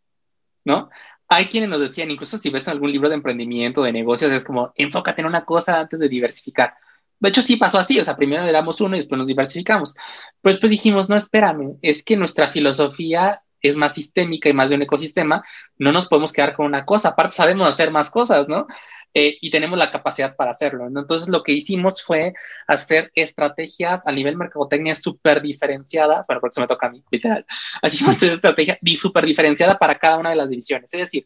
¿no? 0.64 0.90
Hay 1.28 1.48
quienes 1.48 1.70
nos 1.70 1.82
decían, 1.82 2.12
incluso 2.12 2.38
si 2.38 2.50
ves 2.50 2.70
algún 2.70 2.94
libro 2.94 3.10
de 3.10 3.16
emprendimiento, 3.16 3.84
de 3.84 3.92
negocios, 3.92 4.32
es 4.32 4.46
como 4.46 4.72
enfócate 4.76 5.20
en 5.20 5.28
una 5.28 5.44
cosa 5.44 5.82
antes 5.82 6.00
de 6.00 6.08
diversificar. 6.08 6.76
De 7.20 7.30
hecho, 7.30 7.42
sí 7.42 7.58
pasó 7.58 7.80
así, 7.80 8.00
o 8.00 8.04
sea, 8.04 8.16
primero 8.16 8.44
éramos 8.44 8.80
uno 8.82 8.96
y 8.96 9.00
después 9.00 9.18
nos 9.18 9.28
diversificamos. 9.28 9.94
Pero 10.42 10.54
después 10.54 10.70
dijimos, 10.70 11.10
no, 11.10 11.16
espérame, 11.16 11.78
es 11.82 12.04
que 12.04 12.18
nuestra 12.18 12.48
filosofía 12.50 13.40
es 13.62 13.76
más 13.76 13.96
sistémica 13.96 14.50
y 14.50 14.54
más 14.54 14.70
de 14.70 14.76
un 14.76 14.84
ecosistema, 14.84 15.44
no 15.78 15.92
nos 15.92 16.08
podemos 16.08 16.32
quedar 16.32 16.56
con 16.56 16.66
una 16.68 16.86
cosa, 16.86 17.10
aparte 17.10 17.36
sabemos 17.36 17.68
hacer 17.68 17.92
más 17.92 18.12
cosas, 18.12 18.48
¿no? 18.48 18.68
Eh, 19.14 19.38
y 19.42 19.50
tenemos 19.50 19.80
la 19.80 19.92
capacidad 19.92 20.36
para 20.36 20.52
hacerlo. 20.52 20.86
Entonces, 20.88 21.28
lo 21.30 21.42
que 21.42 21.54
hicimos 21.54 22.04
fue 22.04 22.34
hacer 22.68 23.12
estrategias 23.16 24.06
a 24.06 24.12
nivel 24.12 24.38
mercadotecnia 24.38 24.94
súper 24.94 25.42
diferenciadas, 25.42 26.28
bueno, 26.28 26.40
porque 26.40 26.54
eso 26.54 26.62
me 26.62 26.68
toca 26.68 26.88
a 26.88 26.92
mí, 26.92 27.04
literal. 27.10 27.46
Fue 27.82 28.28
una 28.28 28.34
estrategia 28.34 28.78
súper 29.00 29.26
diferenciada 29.26 29.80
para 29.80 29.98
cada 29.98 30.18
una 30.18 30.30
de 30.30 30.36
las 30.36 30.50
divisiones. 30.50 30.94
Es 30.94 31.00
decir, 31.00 31.26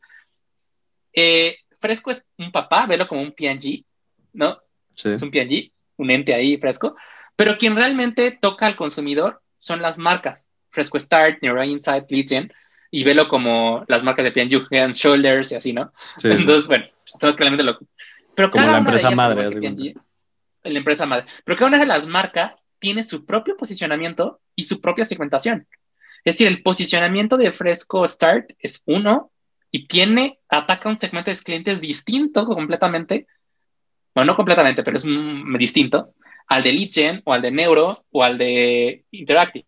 eh, 1.12 1.58
Fresco 1.80 2.12
es 2.12 2.24
un 2.38 2.52
papá, 2.52 2.86
velo 2.86 3.08
como 3.08 3.22
un 3.22 3.34
PNG, 3.34 3.84
¿no? 4.34 4.62
Es 5.04 5.22
un 5.22 5.32
PNG, 5.32 5.72
un 6.02 6.12
ente 6.12 6.34
ahí 6.34 6.58
fresco, 6.58 6.96
pero 7.36 7.58
quien 7.58 7.76
realmente 7.76 8.32
toca 8.32 8.68
al 8.68 8.76
consumidor 8.76 9.42
son 9.60 9.82
las 9.82 9.98
marcas. 9.98 10.46
Fresco 10.70 11.00
Start, 11.00 11.40
Neuro 11.42 11.64
Insight, 11.64 12.10
Legion, 12.10 12.52
y 12.90 13.04
velo 13.04 13.28
como 13.28 13.86
las 13.88 14.04
marcas 14.04 14.26
de 14.26 14.32
PNG, 14.32 14.68
Head 14.70 14.92
Shoulders 14.94 15.52
y 15.52 15.56
así, 15.56 15.74
¿no? 15.74 15.94
Entonces, 16.24 16.68
bueno, 16.68 16.86
todo 17.20 17.36
claramente 17.36 17.64
lo. 17.64 17.80
Pero 18.36 18.52
como 18.52 18.68
la 18.68 18.78
empresa 18.78 19.12
madre. 19.12 19.50
la 20.64 20.78
empresa 20.78 21.06
madre. 21.06 21.26
Pero 21.46 21.58
cada 21.58 21.70
una 21.70 21.80
de 21.80 21.86
las 21.86 22.08
marcas 22.08 22.66
tiene 22.80 23.04
su 23.04 23.26
propio 23.26 23.56
posicionamiento 23.56 24.42
y 24.56 24.64
su 24.64 24.82
propia 24.82 25.06
segmentación. 25.06 25.68
Es 26.24 26.36
decir, 26.36 26.48
el 26.48 26.64
posicionamiento 26.64 27.38
de 27.38 27.52
Fresco 27.52 28.08
Start 28.08 28.52
es 28.60 28.84
uno 28.86 29.32
y 29.72 29.88
tiene, 29.88 30.40
ataca 30.50 30.90
un 30.90 30.98
segmento 30.98 31.32
de 31.32 31.38
clientes 31.38 31.82
distinto 31.82 32.46
completamente. 32.46 33.28
Bueno, 34.14 34.32
no 34.32 34.36
completamente, 34.36 34.84
pero 34.84 34.98
es 34.98 35.06
distinto 35.58 36.14
al 36.48 36.64
de 36.64 36.74
Lead 36.74 37.22
o 37.24 37.34
al 37.34 37.42
de 37.42 37.52
Neuro 37.52 38.06
o 38.12 38.24
al 38.24 38.38
de 38.38 39.06
Interactive. 39.12 39.66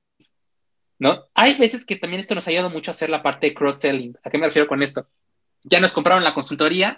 ¿No? 0.99 1.25
Hay 1.33 1.55
veces 1.55 1.85
que 1.85 1.95
también 1.95 2.19
esto 2.19 2.35
nos 2.35 2.47
ha 2.47 2.51
ayudado 2.51 2.69
mucho 2.69 2.91
a 2.91 2.93
hacer 2.93 3.09
la 3.09 3.21
parte 3.21 3.47
de 3.47 3.53
cross-selling. 3.53 4.17
¿A 4.23 4.29
qué 4.29 4.37
me 4.37 4.45
refiero 4.45 4.67
con 4.67 4.81
esto? 4.81 5.09
Ya 5.63 5.79
nos 5.79 5.91
compraron 5.91 6.23
la 6.23 6.33
consultoría, 6.33 6.97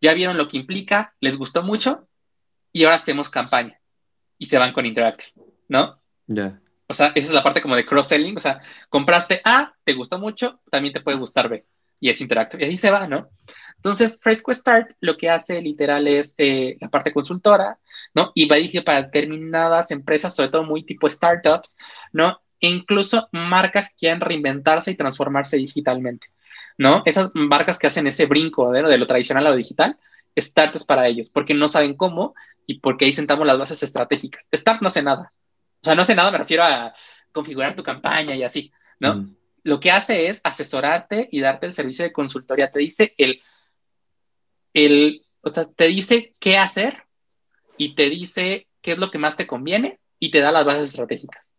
ya 0.00 0.14
vieron 0.14 0.36
lo 0.36 0.48
que 0.48 0.56
implica, 0.56 1.14
les 1.20 1.36
gustó 1.36 1.62
mucho 1.62 2.08
y 2.72 2.84
ahora 2.84 2.96
hacemos 2.96 3.30
campaña 3.30 3.80
y 4.38 4.46
se 4.46 4.58
van 4.58 4.72
con 4.72 4.86
Interactive, 4.86 5.32
¿no? 5.68 6.00
Ya. 6.26 6.60
O 6.86 6.94
sea, 6.94 7.08
esa 7.14 7.26
es 7.26 7.32
la 7.32 7.42
parte 7.42 7.62
como 7.62 7.76
de 7.76 7.86
cross-selling, 7.86 8.36
o 8.36 8.40
sea, 8.40 8.60
compraste 8.88 9.40
A, 9.44 9.74
te 9.84 9.94
gustó 9.94 10.18
mucho, 10.18 10.60
también 10.70 10.92
te 10.92 11.00
puede 11.00 11.18
gustar 11.18 11.48
B 11.48 11.64
y 12.00 12.10
es 12.10 12.20
Interactive 12.20 12.62
y 12.62 12.66
así 12.66 12.76
se 12.76 12.90
va, 12.90 13.06
¿no? 13.06 13.28
Entonces, 13.76 14.18
Fresco 14.22 14.52
Start 14.52 14.92
lo 15.00 15.16
que 15.16 15.30
hace 15.30 15.60
literal 15.60 16.06
es 16.08 16.34
eh, 16.38 16.76
la 16.80 16.88
parte 16.88 17.12
consultora, 17.12 17.78
¿no? 18.14 18.32
Y 18.34 18.46
va 18.46 18.56
dije 18.56 18.82
para 18.82 19.02
determinadas 19.02 19.90
empresas, 19.90 20.34
sobre 20.34 20.50
todo 20.50 20.64
muy 20.64 20.84
tipo 20.84 21.08
startups, 21.08 21.76
¿no? 22.12 22.40
E 22.60 22.68
incluso 22.68 23.28
marcas 23.32 23.90
que 23.90 23.96
quieren 23.96 24.20
reinventarse 24.20 24.90
y 24.90 24.96
transformarse 24.96 25.56
digitalmente. 25.56 26.28
¿no? 26.76 27.02
Esas 27.04 27.30
marcas 27.34 27.78
que 27.78 27.86
hacen 27.86 28.06
ese 28.06 28.26
brinco 28.26 28.70
de 28.72 28.98
lo 28.98 29.06
tradicional 29.06 29.46
a 29.46 29.50
lo 29.50 29.56
digital, 29.56 29.98
Start 30.36 30.74
es 30.74 30.84
para 30.84 31.06
ellos, 31.06 31.30
porque 31.30 31.54
no 31.54 31.68
saben 31.68 31.94
cómo 31.94 32.34
y 32.66 32.80
porque 32.80 33.04
ahí 33.04 33.14
sentamos 33.14 33.46
las 33.46 33.58
bases 33.58 33.82
estratégicas. 33.82 34.48
Start 34.52 34.82
no 34.82 34.88
hace 34.88 35.02
nada. 35.02 35.32
O 35.80 35.84
sea, 35.84 35.94
no 35.94 36.02
hace 36.02 36.14
nada, 36.14 36.32
me 36.32 36.38
refiero 36.38 36.64
a 36.64 36.94
configurar 37.30 37.74
tu 37.74 37.82
campaña 37.82 38.34
y 38.34 38.42
así, 38.42 38.72
¿no? 38.98 39.16
Mm. 39.16 39.36
Lo 39.64 39.80
que 39.80 39.90
hace 39.90 40.28
es 40.28 40.40
asesorarte 40.44 41.28
y 41.32 41.40
darte 41.40 41.66
el 41.66 41.72
servicio 41.72 42.04
de 42.04 42.12
consultoría. 42.12 42.70
Te 42.70 42.78
dice 42.78 43.14
el, 43.18 43.42
el, 44.72 45.26
o 45.40 45.48
sea, 45.48 45.64
te 45.64 45.88
dice 45.88 46.34
qué 46.38 46.58
hacer 46.58 47.02
y 47.76 47.94
te 47.94 48.08
dice 48.10 48.68
qué 48.80 48.92
es 48.92 48.98
lo 48.98 49.10
que 49.10 49.18
más 49.18 49.36
te 49.36 49.46
conviene 49.46 49.98
y 50.18 50.30
te 50.30 50.40
da 50.40 50.52
las 50.52 50.64
bases 50.64 50.88
estratégicas, 50.88 51.50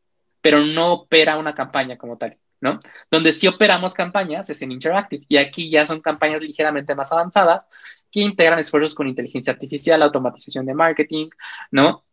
pero 0.42 0.60
no 0.62 0.94
opera 0.94 1.38
una 1.38 1.54
campaña 1.54 1.98
como 1.98 2.18
tal. 2.18 2.38
¿no? 2.62 2.80
Donde 3.12 3.34
sí 3.34 3.48
operamos 3.48 3.94
campañas 3.94 4.50
es 4.50 4.62
en 4.62 4.72
Interactive 4.72 5.26
y 5.28 5.38
aquí 5.38 5.70
ya 5.70 5.86
son 5.86 6.02
campañas 6.02 6.42
ligeramente 6.42 6.96
más 6.96 7.12
avanzadas 7.12 7.64
que 8.12 8.22
integran 8.22 8.60
esfuerzos 8.60 8.96
con 8.96 9.08
inteligencia 9.08 9.54
artificial, 9.54 10.02
automatización 10.02 10.66
de 10.66 10.74
marketing, 10.74 11.30
¿no? 11.70 12.06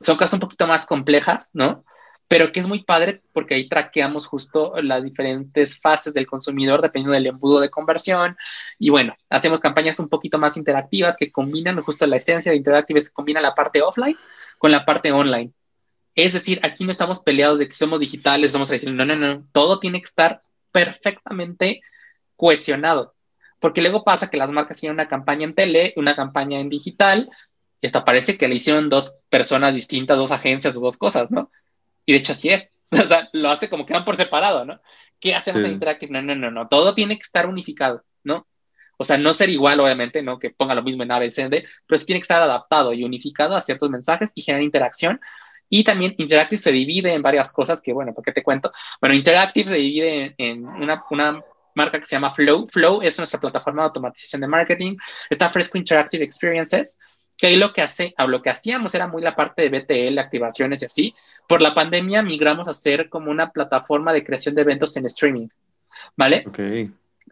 Son 0.00 0.16
cosas 0.16 0.34
un 0.34 0.40
poquito 0.40 0.66
más 0.66 0.86
complejas, 0.86 1.50
¿no? 1.54 1.84
Pero 2.28 2.50
que 2.50 2.60
es 2.60 2.66
muy 2.66 2.82
padre 2.82 3.22
porque 3.32 3.54
ahí 3.54 3.68
traqueamos 3.68 4.26
justo 4.26 4.74
las 4.82 5.02
diferentes 5.04 5.80
fases 5.80 6.12
del 6.12 6.26
consumidor 6.26 6.82
dependiendo 6.82 7.12
del 7.12 7.26
embudo 7.26 7.60
de 7.60 7.70
conversión. 7.70 8.36
Y 8.78 8.90
bueno, 8.90 9.14
hacemos 9.30 9.60
campañas 9.60 10.00
un 10.00 10.08
poquito 10.08 10.38
más 10.38 10.56
interactivas 10.56 11.16
que 11.16 11.30
combinan 11.30 11.80
justo 11.82 12.06
la 12.06 12.16
esencia 12.16 12.50
de 12.50 12.58
Interactive, 12.58 13.02
que 13.02 13.10
combina 13.10 13.40
la 13.40 13.54
parte 13.54 13.80
offline 13.80 14.16
con 14.58 14.72
la 14.72 14.84
parte 14.84 15.12
online. 15.12 15.52
Es 16.16 16.32
decir, 16.32 16.58
aquí 16.62 16.84
no 16.84 16.90
estamos 16.90 17.20
peleados 17.20 17.58
de 17.58 17.68
que 17.68 17.74
somos 17.74 18.00
digitales, 18.00 18.52
somos 18.52 18.68
tradicionales. 18.68 19.06
No, 19.06 19.14
no, 19.14 19.34
no. 19.34 19.48
Todo 19.52 19.78
tiene 19.78 20.00
que 20.00 20.08
estar 20.08 20.42
perfectamente 20.72 21.82
cohesionado. 22.36 23.14
Porque 23.60 23.82
luego 23.82 24.04
pasa 24.04 24.30
que 24.30 24.36
las 24.36 24.50
marcas 24.50 24.80
tienen 24.80 24.94
una 24.94 25.08
campaña 25.08 25.44
en 25.44 25.54
tele, 25.54 25.92
una 25.96 26.16
campaña 26.16 26.58
en 26.58 26.68
digital, 26.68 27.30
y 27.80 27.86
hasta 27.86 28.04
parece 28.04 28.36
que 28.36 28.48
le 28.48 28.56
hicieron 28.56 28.88
dos 28.88 29.14
personas 29.28 29.74
distintas, 29.74 30.18
dos 30.18 30.32
agencias 30.32 30.76
o 30.76 30.80
dos 30.80 30.98
cosas, 30.98 31.30
¿no? 31.30 31.50
Y 32.06 32.12
de 32.12 32.18
hecho 32.18 32.32
así 32.32 32.48
es. 32.48 32.70
O 33.02 33.04
sea, 33.04 33.28
lo 33.32 33.50
hace 33.50 33.68
como 33.68 33.84
que 33.84 33.92
van 33.92 34.04
por 34.04 34.16
separado, 34.16 34.64
¿no? 34.64 34.80
¿Qué 35.18 35.34
hacemos 35.34 35.64
en 35.64 35.72
Interactive? 35.72 36.12
No, 36.12 36.22
no, 36.22 36.36
no, 36.36 36.50
no. 36.52 36.68
Todo 36.68 36.94
tiene 36.94 37.16
que 37.16 37.22
estar 37.22 37.46
unificado, 37.46 38.04
¿no? 38.22 38.46
O 38.96 39.04
sea, 39.04 39.18
no 39.18 39.34
ser 39.34 39.50
igual, 39.50 39.80
obviamente, 39.80 40.22
¿no? 40.22 40.38
Que 40.38 40.50
ponga 40.50 40.74
lo 40.74 40.84
mismo 40.84 41.02
en 41.02 41.10
ABCD, 41.10 41.64
pero 41.84 41.98
sí 41.98 42.06
tiene 42.06 42.20
que 42.20 42.24
estar 42.24 42.40
adaptado 42.40 42.92
y 42.92 43.02
unificado 43.02 43.56
a 43.56 43.60
ciertos 43.60 43.90
mensajes 43.90 44.30
y 44.36 44.42
generar 44.42 44.62
interacción 44.62 45.20
y 45.68 45.84
también 45.84 46.14
Interactive 46.18 46.58
se 46.58 46.72
divide 46.72 47.12
en 47.12 47.22
varias 47.22 47.52
cosas 47.52 47.82
que, 47.82 47.92
bueno, 47.92 48.14
¿por 48.14 48.24
qué 48.24 48.32
te 48.32 48.42
cuento? 48.42 48.70
Bueno, 49.00 49.14
Interactive 49.14 49.68
se 49.68 49.76
divide 49.76 50.34
en 50.38 50.66
una, 50.66 51.04
una 51.10 51.42
marca 51.74 51.98
que 51.98 52.06
se 52.06 52.16
llama 52.16 52.34
Flow. 52.34 52.68
Flow 52.70 53.02
es 53.02 53.18
nuestra 53.18 53.40
plataforma 53.40 53.82
de 53.82 53.86
automatización 53.86 54.40
de 54.40 54.48
marketing. 54.48 54.96
Está 55.28 55.50
Fresco 55.50 55.78
Interactive 55.78 56.24
Experiences, 56.24 56.98
que 57.36 57.48
ahí 57.48 57.56
lo 57.56 57.72
que 57.72 57.82
hace, 57.82 58.14
o 58.18 58.26
lo 58.26 58.42
que 58.42 58.50
hacíamos 58.50 58.94
era 58.94 59.06
muy 59.06 59.22
la 59.22 59.36
parte 59.36 59.68
de 59.68 59.78
BTL, 59.78 60.18
activaciones 60.18 60.82
y 60.82 60.86
así. 60.86 61.14
Por 61.48 61.62
la 61.62 61.74
pandemia 61.74 62.22
migramos 62.22 62.68
a 62.68 62.74
ser 62.74 63.08
como 63.08 63.30
una 63.30 63.50
plataforma 63.50 64.12
de 64.12 64.24
creación 64.24 64.54
de 64.54 64.62
eventos 64.62 64.96
en 64.96 65.06
streaming, 65.06 65.48
¿vale? 66.16 66.44
Ok. 66.46 66.58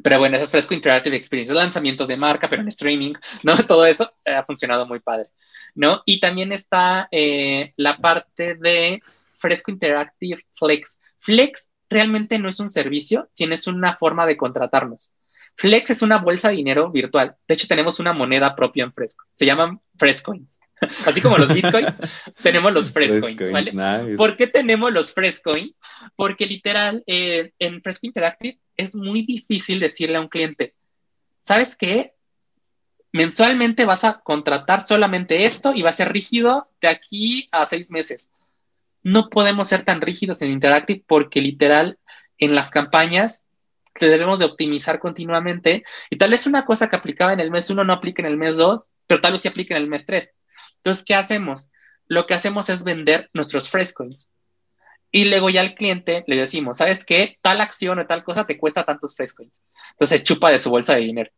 Pero 0.02 0.18
bueno, 0.18 0.36
eso 0.36 0.44
es 0.44 0.50
Fresco 0.50 0.74
Interactive 0.74 1.16
Experience, 1.16 1.54
lanzamientos 1.54 2.08
de 2.08 2.16
marca, 2.16 2.48
pero 2.48 2.62
en 2.62 2.68
streaming, 2.68 3.14
¿no? 3.42 3.56
Todo 3.56 3.86
eso 3.86 4.12
ha 4.24 4.44
funcionado 4.44 4.86
muy 4.86 5.00
padre, 5.00 5.30
¿no? 5.74 6.02
Y 6.04 6.20
también 6.20 6.52
está 6.52 7.08
eh, 7.10 7.72
la 7.76 7.98
parte 7.98 8.54
de 8.54 9.02
Fresco 9.36 9.70
Interactive 9.70 10.42
Flex. 10.54 11.00
Flex 11.18 11.70
realmente 11.88 12.38
no 12.38 12.48
es 12.48 12.60
un 12.60 12.68
servicio, 12.68 13.28
sino 13.32 13.54
es 13.54 13.66
una 13.66 13.96
forma 13.96 14.26
de 14.26 14.36
contratarnos. 14.36 15.12
Flex 15.56 15.90
es 15.90 16.02
una 16.02 16.18
bolsa 16.18 16.48
de 16.48 16.56
dinero 16.56 16.90
virtual. 16.90 17.36
De 17.46 17.54
hecho, 17.54 17.68
tenemos 17.68 18.00
una 18.00 18.12
moneda 18.12 18.56
propia 18.56 18.84
en 18.84 18.92
Fresco. 18.92 19.24
Se 19.34 19.46
llaman 19.46 19.80
Frescoins. 19.96 20.58
Así 21.06 21.20
como 21.20 21.38
los 21.38 21.52
bitcoins, 21.52 21.94
tenemos 22.42 22.72
los 22.72 22.92
Frescoins. 22.92 23.52
¿vale? 23.52 24.16
¿Por 24.16 24.36
qué 24.36 24.46
tenemos 24.46 24.92
los 24.92 25.12
Frescoins? 25.12 25.80
Porque 26.16 26.46
literal, 26.46 27.02
eh, 27.06 27.52
en 27.58 27.82
Fresco 27.82 28.06
Interactive 28.06 28.58
es 28.76 28.94
muy 28.94 29.22
difícil 29.22 29.80
decirle 29.80 30.16
a 30.16 30.20
un 30.20 30.28
cliente, 30.28 30.74
¿sabes 31.42 31.76
qué? 31.76 32.14
Mensualmente 33.12 33.84
vas 33.84 34.02
a 34.02 34.20
contratar 34.20 34.80
solamente 34.80 35.46
esto 35.46 35.72
y 35.72 35.82
va 35.82 35.90
a 35.90 35.94
ser 35.94 36.12
rígido 36.12 36.68
de 36.80 36.88
aquí 36.88 37.48
a 37.52 37.64
seis 37.66 37.90
meses. 37.90 38.30
No 39.04 39.30
podemos 39.30 39.68
ser 39.68 39.84
tan 39.84 40.00
rígidos 40.00 40.42
en 40.42 40.50
Interactive 40.50 41.04
porque 41.06 41.40
literal 41.40 41.98
en 42.38 42.56
las 42.56 42.70
campañas 42.70 43.44
te 43.98 44.08
debemos 44.08 44.38
de 44.38 44.44
optimizar 44.46 44.98
continuamente 44.98 45.84
y 46.10 46.16
tal 46.16 46.30
vez 46.30 46.46
una 46.46 46.64
cosa 46.64 46.88
que 46.88 46.96
aplicaba 46.96 47.32
en 47.32 47.40
el 47.40 47.50
mes 47.50 47.70
uno 47.70 47.84
no 47.84 47.92
aplica 47.92 48.22
en 48.22 48.28
el 48.28 48.36
mes 48.36 48.56
dos, 48.56 48.90
pero 49.06 49.20
tal 49.20 49.32
vez 49.32 49.42
sí 49.42 49.48
aplica 49.48 49.76
en 49.76 49.82
el 49.82 49.88
mes 49.88 50.06
tres. 50.06 50.34
Entonces, 50.76 51.04
¿qué 51.04 51.14
hacemos? 51.14 51.68
Lo 52.06 52.26
que 52.26 52.34
hacemos 52.34 52.68
es 52.68 52.84
vender 52.84 53.30
nuestros 53.32 53.70
frescoins. 53.70 54.30
Y 55.10 55.26
luego 55.26 55.48
ya 55.48 55.60
al 55.60 55.76
cliente 55.76 56.24
le 56.26 56.36
decimos, 56.36 56.78
¿sabes 56.78 57.04
qué? 57.04 57.38
Tal 57.40 57.60
acción 57.60 57.98
o 58.00 58.06
tal 58.06 58.24
cosa 58.24 58.46
te 58.46 58.58
cuesta 58.58 58.82
tantos 58.82 59.14
frescoins. 59.14 59.58
Entonces 59.92 60.24
chupa 60.24 60.50
de 60.50 60.58
su 60.58 60.70
bolsa 60.70 60.96
de 60.96 61.02
dinero. 61.02 61.30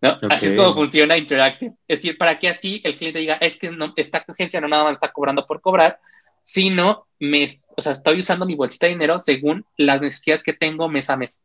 ¿no? 0.00 0.16
Así 0.30 0.46
es 0.46 0.56
como 0.56 0.74
funciona 0.74 1.18
Interactive. 1.18 1.74
Es 1.86 1.98
decir, 1.98 2.16
para 2.16 2.38
que 2.38 2.48
así 2.48 2.80
el 2.84 2.96
cliente 2.96 3.18
diga, 3.18 3.34
es 3.34 3.58
que 3.58 3.70
no, 3.70 3.92
esta 3.96 4.24
agencia 4.26 4.60
no 4.60 4.68
nada 4.68 4.84
más 4.84 4.94
está 4.94 5.12
cobrando 5.12 5.46
por 5.46 5.60
cobrar, 5.60 6.00
sino 6.42 7.06
me, 7.18 7.48
o 7.76 7.82
sea, 7.82 7.92
estoy 7.92 8.20
usando 8.20 8.46
mi 8.46 8.54
bolsita 8.54 8.86
de 8.86 8.92
dinero 8.92 9.18
según 9.18 9.66
las 9.76 10.00
necesidades 10.00 10.42
que 10.42 10.54
tengo 10.54 10.88
mes 10.88 11.10
a 11.10 11.16
mes, 11.16 11.42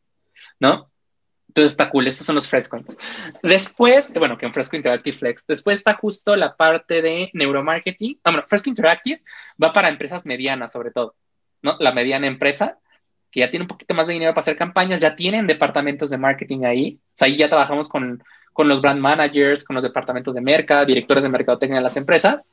¿no? 0.59 0.91
Entonces 1.55 1.71
está 1.71 1.89
cool, 1.89 2.05
estos 2.05 2.25
son 2.25 2.35
los 2.35 2.49
frescoins. 2.49 2.97
Después, 3.41 4.13
bueno, 4.15 4.37
que 4.37 4.45
en 4.45 4.53
Fresco 4.53 4.75
Interactive 4.75 5.15
Flex, 5.15 5.45
después 5.47 5.77
está 5.77 5.93
justo 5.93 6.35
la 6.35 6.57
parte 6.57 7.01
de 7.01 7.29
neuromarketing. 7.33 8.19
Ah, 8.25 8.31
bueno, 8.31 8.45
Fresco 8.45 8.69
Interactive 8.69 9.21
va 9.61 9.71
para 9.71 9.87
empresas 9.87 10.25
medianas, 10.25 10.73
sobre 10.73 10.91
todo. 10.91 11.15
¿no? 11.61 11.77
La 11.79 11.93
mediana 11.93 12.27
empresa, 12.27 12.77
que 13.31 13.39
ya 13.39 13.49
tiene 13.49 13.63
un 13.63 13.69
poquito 13.69 13.93
más 13.93 14.07
de 14.07 14.13
dinero 14.13 14.33
para 14.33 14.41
hacer 14.41 14.57
campañas, 14.57 14.99
ya 14.99 15.15
tienen 15.15 15.47
departamentos 15.47 16.09
de 16.09 16.17
marketing 16.17 16.65
ahí. 16.65 16.99
O 17.01 17.11
sea, 17.13 17.27
ahí 17.27 17.37
ya 17.37 17.47
trabajamos 17.47 17.87
con, 17.87 18.21
con 18.51 18.67
los 18.67 18.81
brand 18.81 18.99
managers, 18.99 19.63
con 19.63 19.75
los 19.75 19.83
departamentos 19.83 20.35
de 20.35 20.41
merca, 20.41 20.83
directores 20.83 21.23
de 21.23 21.29
mercadotecnia 21.29 21.77
de 21.77 21.83
las 21.83 21.95
empresas, 21.95 22.45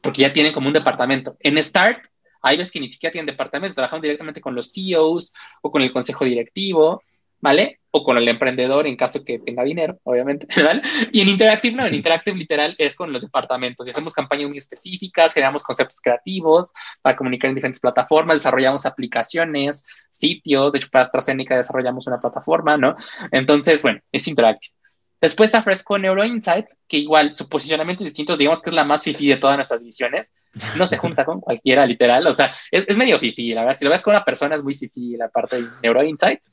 porque 0.00 0.22
ya 0.22 0.32
tienen 0.32 0.52
como 0.52 0.66
un 0.66 0.72
departamento. 0.72 1.36
En 1.38 1.62
Start, 1.62 2.06
hay 2.42 2.56
veces 2.56 2.72
que 2.72 2.80
ni 2.80 2.88
siquiera 2.88 3.12
tienen 3.12 3.26
departamento, 3.26 3.74
trabajamos 3.74 4.02
directamente 4.02 4.40
con 4.40 4.54
los 4.54 4.72
CEOs 4.72 5.32
o 5.62 5.70
con 5.70 5.82
el 5.82 5.92
consejo 5.92 6.24
directivo, 6.24 7.02
¿vale? 7.40 7.80
O 7.90 8.02
con 8.02 8.16
el 8.18 8.28
emprendedor 8.28 8.86
en 8.86 8.96
caso 8.96 9.24
que 9.24 9.38
tenga 9.38 9.62
dinero, 9.64 9.98
obviamente, 10.04 10.46
¿vale? 10.62 10.82
Y 11.12 11.20
en 11.20 11.28
Interactive, 11.28 11.76
no, 11.76 11.86
en 11.86 11.94
Interactive 11.94 12.36
literal 12.36 12.74
es 12.78 12.96
con 12.96 13.12
los 13.12 13.22
departamentos 13.22 13.86
y 13.86 13.90
hacemos 13.90 14.12
campañas 14.12 14.48
muy 14.48 14.58
específicas, 14.58 15.34
generamos 15.34 15.62
conceptos 15.62 16.00
creativos 16.00 16.72
para 17.02 17.16
comunicar 17.16 17.48
en 17.48 17.54
diferentes 17.54 17.80
plataformas, 17.80 18.36
desarrollamos 18.36 18.86
aplicaciones, 18.86 19.84
sitios, 20.10 20.72
de 20.72 20.78
hecho 20.78 20.88
para 20.90 21.04
AstraZeneca 21.04 21.56
desarrollamos 21.56 22.06
una 22.06 22.20
plataforma, 22.20 22.76
¿no? 22.76 22.96
Entonces, 23.30 23.82
bueno, 23.82 24.00
es 24.12 24.28
Interactive. 24.28 24.76
Después 25.20 25.48
está 25.48 25.62
Fresco 25.62 25.98
Neuro 25.98 26.24
Insights, 26.24 26.78
que 26.86 26.98
igual 26.98 27.34
su 27.34 27.48
posicionamiento 27.48 28.04
es 28.04 28.10
distinto, 28.10 28.36
digamos 28.36 28.60
que 28.60 28.70
es 28.70 28.76
la 28.76 28.84
más 28.84 29.02
fifi 29.02 29.28
de 29.28 29.36
todas 29.36 29.56
nuestras 29.56 29.80
divisiones. 29.80 30.32
No 30.76 30.86
se 30.86 30.98
junta 30.98 31.24
con 31.24 31.40
cualquiera, 31.40 31.86
literal. 31.86 32.26
O 32.26 32.32
sea, 32.32 32.54
es, 32.70 32.96
medio 32.96 33.18
fifi, 33.18 33.54
la 33.54 33.62
verdad. 33.62 33.78
Si 33.78 33.84
lo 33.84 33.90
ves 33.90 34.02
con 34.02 34.14
una 34.14 34.24
persona 34.24 34.54
es 34.54 34.62
muy 34.62 34.74
fifi 34.74 35.16
la 35.16 35.28
parte 35.28 35.62
de 35.62 35.68
Neuro 35.82 36.04
Insights, 36.04 36.50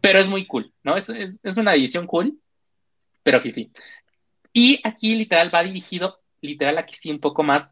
pero 0.00 0.18
es 0.18 0.28
muy 0.28 0.46
cool, 0.46 0.72
¿no? 0.82 0.96
Es, 0.96 1.08
es 1.08 1.56
una 1.56 1.72
división 1.72 2.06
cool, 2.06 2.38
pero 3.22 3.40
fifi. 3.40 3.70
Y 4.52 4.80
aquí 4.82 5.14
literal 5.14 5.54
va 5.54 5.62
dirigido, 5.62 6.20
literal 6.40 6.78
aquí 6.78 6.96
sí 6.96 7.10
un 7.10 7.20
poco 7.20 7.42
más 7.42 7.70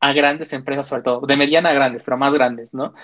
a 0.00 0.12
grandes 0.12 0.52
empresas, 0.52 0.86
sobre 0.86 1.02
todo, 1.02 1.26
de 1.26 1.36
mediana 1.36 1.70
a 1.70 1.74
grandes, 1.74 2.04
pero 2.04 2.16
más 2.16 2.32
grandes, 2.32 2.72
¿no? 2.72 2.94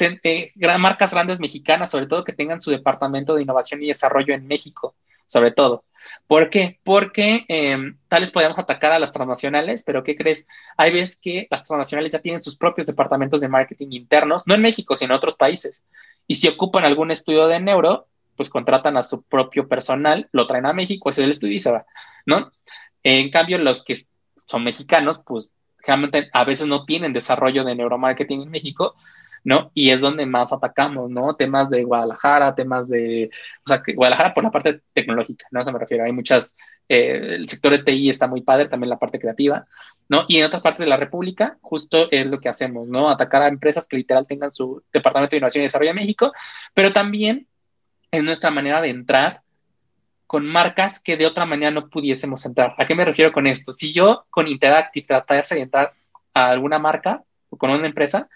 Eh, 0.00 0.52
marcas 0.78 1.12
grandes 1.12 1.40
mexicanas, 1.40 1.90
sobre 1.90 2.06
todo 2.06 2.24
que 2.24 2.32
tengan 2.32 2.60
su 2.60 2.70
departamento 2.70 3.34
de 3.34 3.42
innovación 3.42 3.82
y 3.82 3.88
desarrollo 3.88 4.34
en 4.34 4.46
México, 4.46 4.94
sobre 5.26 5.50
todo. 5.50 5.84
¿Por 6.26 6.50
qué? 6.50 6.78
Porque 6.84 7.44
eh, 7.48 7.76
tales 8.08 8.30
podemos 8.30 8.58
atacar 8.58 8.92
a 8.92 8.98
las 8.98 9.12
transnacionales, 9.12 9.82
pero 9.84 10.02
¿qué 10.02 10.16
crees? 10.16 10.46
Hay 10.76 10.92
veces 10.92 11.16
que 11.16 11.46
las 11.50 11.64
transnacionales 11.64 12.12
ya 12.12 12.20
tienen 12.20 12.42
sus 12.42 12.56
propios 12.56 12.86
departamentos 12.86 13.40
de 13.40 13.48
marketing 13.48 13.88
internos, 13.90 14.44
no 14.46 14.54
en 14.54 14.62
México, 14.62 14.96
sino 14.96 15.12
en 15.14 15.18
otros 15.18 15.36
países. 15.36 15.84
Y 16.26 16.36
si 16.36 16.48
ocupan 16.48 16.84
algún 16.84 17.10
estudio 17.10 17.46
de 17.46 17.60
neuro, 17.60 18.06
pues 18.36 18.50
contratan 18.50 18.96
a 18.96 19.02
su 19.02 19.22
propio 19.22 19.68
personal, 19.68 20.28
lo 20.32 20.46
traen 20.46 20.66
a 20.66 20.72
México, 20.72 21.10
ese 21.10 21.22
es 21.22 21.24
el 21.26 21.30
estudio 21.30 21.54
y 21.54 21.60
se 21.60 21.70
va, 21.70 21.86
¿no? 22.26 22.52
En 23.02 23.30
cambio, 23.30 23.58
los 23.58 23.84
que 23.84 23.96
son 24.46 24.64
mexicanos, 24.64 25.20
pues 25.24 25.52
realmente 25.86 26.30
a 26.32 26.44
veces 26.44 26.66
no 26.66 26.84
tienen 26.84 27.12
desarrollo 27.12 27.64
de 27.64 27.74
neuromarketing 27.74 28.42
en 28.42 28.50
México, 28.50 28.96
¿no? 29.44 29.70
Y 29.74 29.90
es 29.90 30.00
donde 30.00 30.24
más 30.24 30.52
atacamos, 30.52 31.10
¿no? 31.10 31.36
Temas 31.36 31.68
de 31.70 31.84
Guadalajara, 31.84 32.54
temas 32.54 32.88
de, 32.88 33.30
o 33.64 33.68
sea, 33.68 33.82
Guadalajara 33.94 34.32
por 34.32 34.42
la 34.42 34.50
parte 34.50 34.80
tecnológica, 34.94 35.46
¿no? 35.50 35.62
Se 35.62 35.70
me 35.70 35.78
refiero, 35.78 36.04
hay 36.04 36.12
muchas, 36.12 36.56
eh, 36.88 37.36
el 37.36 37.48
sector 37.48 37.72
de 37.72 37.82
TI 37.82 38.08
está 38.08 38.26
muy 38.26 38.40
padre, 38.40 38.68
también 38.68 38.88
la 38.88 38.98
parte 38.98 39.18
creativa, 39.18 39.66
¿no? 40.08 40.24
Y 40.28 40.38
en 40.38 40.46
otras 40.46 40.62
partes 40.62 40.84
de 40.84 40.90
la 40.90 40.96
República, 40.96 41.58
justo 41.60 42.08
es 42.10 42.26
lo 42.26 42.40
que 42.40 42.48
hacemos, 42.48 42.88
¿no? 42.88 43.10
Atacar 43.10 43.42
a 43.42 43.48
empresas 43.48 43.86
que 43.86 43.98
literal 43.98 44.26
tengan 44.26 44.50
su 44.50 44.82
Departamento 44.92 45.32
de 45.32 45.38
Innovación 45.38 45.62
y 45.62 45.66
Desarrollo 45.66 45.90
en 45.90 45.96
México, 45.96 46.32
pero 46.72 46.92
también 46.92 47.46
es 48.10 48.22
nuestra 48.22 48.50
manera 48.50 48.80
de 48.80 48.88
entrar 48.88 49.42
con 50.26 50.46
marcas 50.46 51.00
que 51.00 51.18
de 51.18 51.26
otra 51.26 51.44
manera 51.44 51.70
no 51.70 51.90
pudiésemos 51.90 52.46
entrar. 52.46 52.74
¿A 52.78 52.86
qué 52.86 52.94
me 52.94 53.04
refiero 53.04 53.30
con 53.30 53.46
esto? 53.46 53.74
Si 53.74 53.92
yo 53.92 54.24
con 54.30 54.48
Interactive 54.48 55.06
tratase 55.06 55.56
de 55.56 55.60
entrar 55.62 55.92
a 56.32 56.50
alguna 56.50 56.78
marca 56.78 57.22
o 57.50 57.58
con 57.58 57.70
una 57.70 57.86
empresa, 57.86 58.28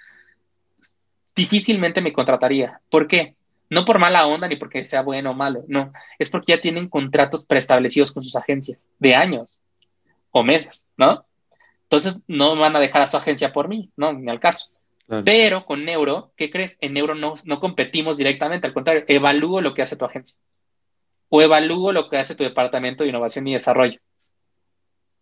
difícilmente 1.38 2.02
me 2.02 2.12
contrataría. 2.12 2.80
¿Por 2.90 3.06
qué? 3.06 3.36
No 3.70 3.84
por 3.84 4.00
mala 4.00 4.26
onda 4.26 4.48
ni 4.48 4.56
porque 4.56 4.84
sea 4.84 5.02
bueno 5.02 5.30
o 5.30 5.34
malo, 5.34 5.64
no. 5.68 5.92
Es 6.18 6.30
porque 6.30 6.52
ya 6.52 6.60
tienen 6.60 6.88
contratos 6.88 7.44
preestablecidos 7.44 8.12
con 8.12 8.24
sus 8.24 8.34
agencias 8.34 8.84
de 8.98 9.14
años 9.14 9.60
o 10.32 10.42
meses, 10.42 10.88
¿no? 10.96 11.24
Entonces 11.84 12.20
no 12.26 12.56
van 12.56 12.74
a 12.74 12.80
dejar 12.80 13.02
a 13.02 13.06
su 13.06 13.16
agencia 13.16 13.52
por 13.52 13.68
mí, 13.68 13.90
no, 13.96 14.12
ni 14.12 14.28
al 14.28 14.40
caso. 14.40 14.68
Pero 15.24 15.64
con 15.64 15.86
Neuro, 15.86 16.32
¿qué 16.36 16.50
crees? 16.50 16.76
En 16.82 16.92
Neuro 16.92 17.14
no, 17.14 17.34
no 17.44 17.60
competimos 17.60 18.18
directamente, 18.18 18.66
al 18.66 18.74
contrario, 18.74 19.04
evalúo 19.06 19.62
lo 19.62 19.72
que 19.72 19.80
hace 19.80 19.96
tu 19.96 20.04
agencia 20.04 20.36
o 21.30 21.40
evalúo 21.40 21.92
lo 21.92 22.08
que 22.08 22.18
hace 22.18 22.34
tu 22.34 22.44
departamento 22.44 23.04
de 23.04 23.10
innovación 23.10 23.46
y 23.46 23.52
desarrollo. 23.52 24.00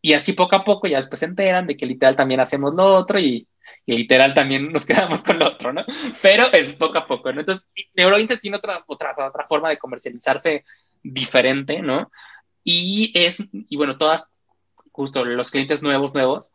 Y 0.01 0.15
así 0.15 0.33
poco 0.33 0.57
a 0.57 0.65
poco 0.65 0.89
ya 0.89 0.97
después 0.97 1.21
se 1.21 1.27
enteran 1.27 1.67
de 1.67 1.77
que 1.77 1.87
literal 1.87 2.17
también 2.17 2.41
hacemos 2.41 2.75
lo 2.75 2.95
otro 2.95 3.19
y, 3.19 3.47
literal 3.87 4.35
también 4.35 4.73
nos 4.73 4.87
quedamos 4.87 5.23
con 5.23 5.39
lo 5.39 5.49
otro, 5.49 5.73
¿no? 5.73 5.85
Pero 6.23 6.53
es 6.53 6.75
poco 6.75 6.99
a 6.99 7.07
poco, 7.07 7.33
¿no? 7.33 7.41
Entonces, 7.41 7.67
NeuroInsight 7.95 8.41
tiene 8.41 8.57
otra, 8.57 8.85
otra, 8.87 9.15
otra 9.17 9.47
forma 9.47 9.71
de 9.71 9.79
comercializarse 9.79 10.65
diferente, 11.03 11.83
¿no? 11.83 12.11
Y 12.65 13.13
es, 13.15 13.39
y 13.53 13.77
bueno, 13.77 13.97
todas, 13.97 14.27
justo 14.93 15.25
los 15.25 15.51
clientes 15.51 15.83
nuevos, 15.83 16.15
nuevos, 16.15 16.53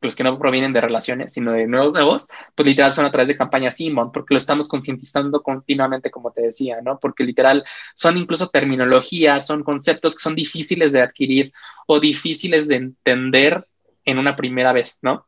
los 0.00 0.16
que 0.16 0.24
no 0.24 0.38
provienen 0.38 0.72
de 0.72 0.80
relaciones, 0.80 1.32
sino 1.32 1.52
de 1.52 1.66
nuevos 1.66 1.92
nuevos, 1.92 2.28
pues 2.54 2.66
literal 2.66 2.92
son 2.92 3.04
a 3.04 3.10
través 3.10 3.28
de 3.28 3.36
campañas 3.36 3.76
Simon, 3.76 4.12
porque 4.12 4.34
lo 4.34 4.38
estamos 4.38 4.68
concientizando 4.68 5.42
continuamente, 5.42 6.10
como 6.10 6.30
te 6.32 6.42
decía, 6.42 6.80
¿no? 6.80 6.98
Porque 6.98 7.24
literal 7.24 7.64
son 7.94 8.16
incluso 8.16 8.48
terminologías, 8.48 9.46
son 9.46 9.62
conceptos 9.62 10.14
que 10.14 10.22
son 10.22 10.34
difíciles 10.34 10.92
de 10.92 11.02
adquirir 11.02 11.52
o 11.86 12.00
difíciles 12.00 12.68
de 12.68 12.76
entender 12.76 13.66
en 14.04 14.18
una 14.18 14.36
primera 14.36 14.72
vez, 14.72 14.98
¿no? 15.02 15.26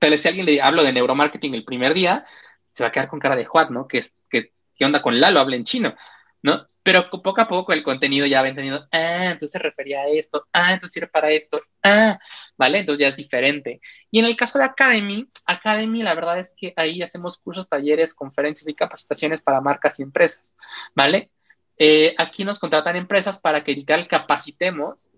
Pero 0.00 0.16
si 0.16 0.26
alguien 0.26 0.46
le 0.46 0.60
hablo 0.60 0.82
de 0.82 0.92
neuromarketing 0.92 1.54
el 1.54 1.64
primer 1.64 1.94
día, 1.94 2.24
se 2.72 2.82
va 2.82 2.88
a 2.88 2.92
quedar 2.92 3.08
con 3.08 3.20
cara 3.20 3.36
de 3.36 3.44
Juan, 3.44 3.72
¿no? 3.72 3.86
Que, 3.86 4.04
que, 4.28 4.52
¿Qué 4.74 4.84
onda 4.84 5.00
con 5.00 5.20
Lalo? 5.20 5.38
Habla 5.38 5.54
en 5.54 5.64
chino, 5.64 5.94
¿no? 6.42 6.66
pero 6.82 7.10
poco 7.10 7.40
a 7.40 7.48
poco 7.48 7.72
el 7.72 7.82
contenido 7.82 8.26
ya 8.26 8.42
va 8.42 8.48
entendiendo, 8.48 8.86
ah, 8.92 9.26
entonces 9.32 9.52
se 9.52 9.58
refería 9.58 10.00
a 10.00 10.08
esto, 10.08 10.46
ah, 10.52 10.72
entonces 10.72 10.92
sirve 10.92 11.08
para 11.08 11.30
esto, 11.30 11.60
ah, 11.82 12.18
¿vale? 12.56 12.78
Entonces 12.78 13.00
ya 13.00 13.08
es 13.08 13.16
diferente. 13.16 13.80
Y 14.10 14.18
en 14.18 14.24
el 14.24 14.36
caso 14.36 14.58
de 14.58 14.64
Academy, 14.64 15.28
Academy 15.44 16.02
la 16.02 16.14
verdad 16.14 16.38
es 16.38 16.54
que 16.56 16.72
ahí 16.76 17.02
hacemos 17.02 17.36
cursos, 17.36 17.68
talleres, 17.68 18.14
conferencias 18.14 18.68
y 18.68 18.74
capacitaciones 18.74 19.42
para 19.42 19.60
marcas 19.60 20.00
y 20.00 20.02
empresas, 20.02 20.54
¿vale? 20.94 21.30
Eh, 21.76 22.14
aquí 22.18 22.44
nos 22.44 22.58
contratan 22.58 22.96
empresas 22.96 23.38
para 23.38 23.62
que 23.62 23.72
literal 23.72 24.08
capacitemos 24.08 25.08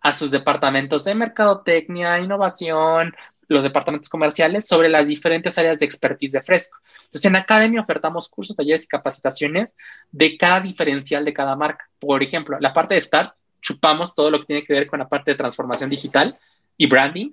a 0.00 0.14
sus 0.14 0.30
departamentos 0.30 1.04
de 1.04 1.14
mercadotecnia, 1.14 2.20
innovación, 2.20 3.14
los 3.52 3.64
departamentos 3.64 4.08
comerciales 4.08 4.66
sobre 4.66 4.88
las 4.88 5.06
diferentes 5.06 5.56
áreas 5.58 5.78
de 5.78 5.86
expertise 5.86 6.32
de 6.32 6.42
Fresco. 6.42 6.78
Entonces, 7.04 7.24
en 7.24 7.36
Academy 7.36 7.78
ofertamos 7.78 8.28
cursos, 8.28 8.56
talleres 8.56 8.84
y 8.84 8.88
capacitaciones 8.88 9.76
de 10.10 10.36
cada 10.36 10.60
diferencial 10.60 11.24
de 11.24 11.32
cada 11.32 11.54
marca. 11.56 11.88
Por 11.98 12.22
ejemplo, 12.22 12.58
la 12.60 12.72
parte 12.72 12.94
de 12.94 13.00
Start, 13.00 13.34
chupamos 13.60 14.14
todo 14.14 14.30
lo 14.30 14.40
que 14.40 14.46
tiene 14.46 14.64
que 14.64 14.72
ver 14.72 14.86
con 14.86 14.98
la 14.98 15.08
parte 15.08 15.30
de 15.30 15.36
transformación 15.36 15.90
digital 15.90 16.38
y 16.76 16.86
branding. 16.86 17.30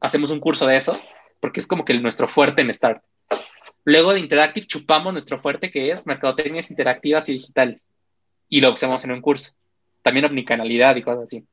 Hacemos 0.00 0.30
un 0.30 0.40
curso 0.40 0.66
de 0.66 0.76
eso, 0.76 0.98
porque 1.40 1.60
es 1.60 1.66
como 1.66 1.84
que 1.84 1.98
nuestro 1.98 2.28
fuerte 2.28 2.62
en 2.62 2.72
Start. 2.72 3.02
Luego 3.84 4.12
de 4.12 4.20
Interactive, 4.20 4.66
chupamos 4.66 5.12
nuestro 5.12 5.40
fuerte, 5.40 5.70
que 5.70 5.90
es 5.90 6.06
mercadotecnias 6.06 6.70
interactivas 6.70 7.28
y 7.28 7.32
digitales. 7.34 7.88
Y 8.48 8.60
lo 8.60 8.72
hacemos 8.72 9.04
en 9.04 9.12
un 9.12 9.20
curso. 9.20 9.52
También 10.02 10.26
omnicanalidad 10.26 10.96
y 10.96 11.02
cosas 11.02 11.24
así. 11.24 11.44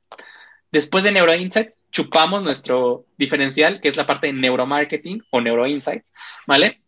Después 0.76 1.06
de 1.06 1.14
NeuroInsights, 1.14 1.78
chupamos 1.90 2.44
nuestro 2.44 3.06
diferencial, 3.18 3.80
que 3.80 3.88
es 3.88 3.96
la 3.96 4.06
parte 4.06 4.28
de 4.28 4.34
neuromarketing 4.34 5.24
o 5.30 5.40
neuroinsights, 5.40 6.14
¿vale? 6.46 6.82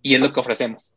Y 0.00 0.14
es 0.14 0.22
lo 0.22 0.32
que 0.32 0.40
ofrecemos, 0.40 0.96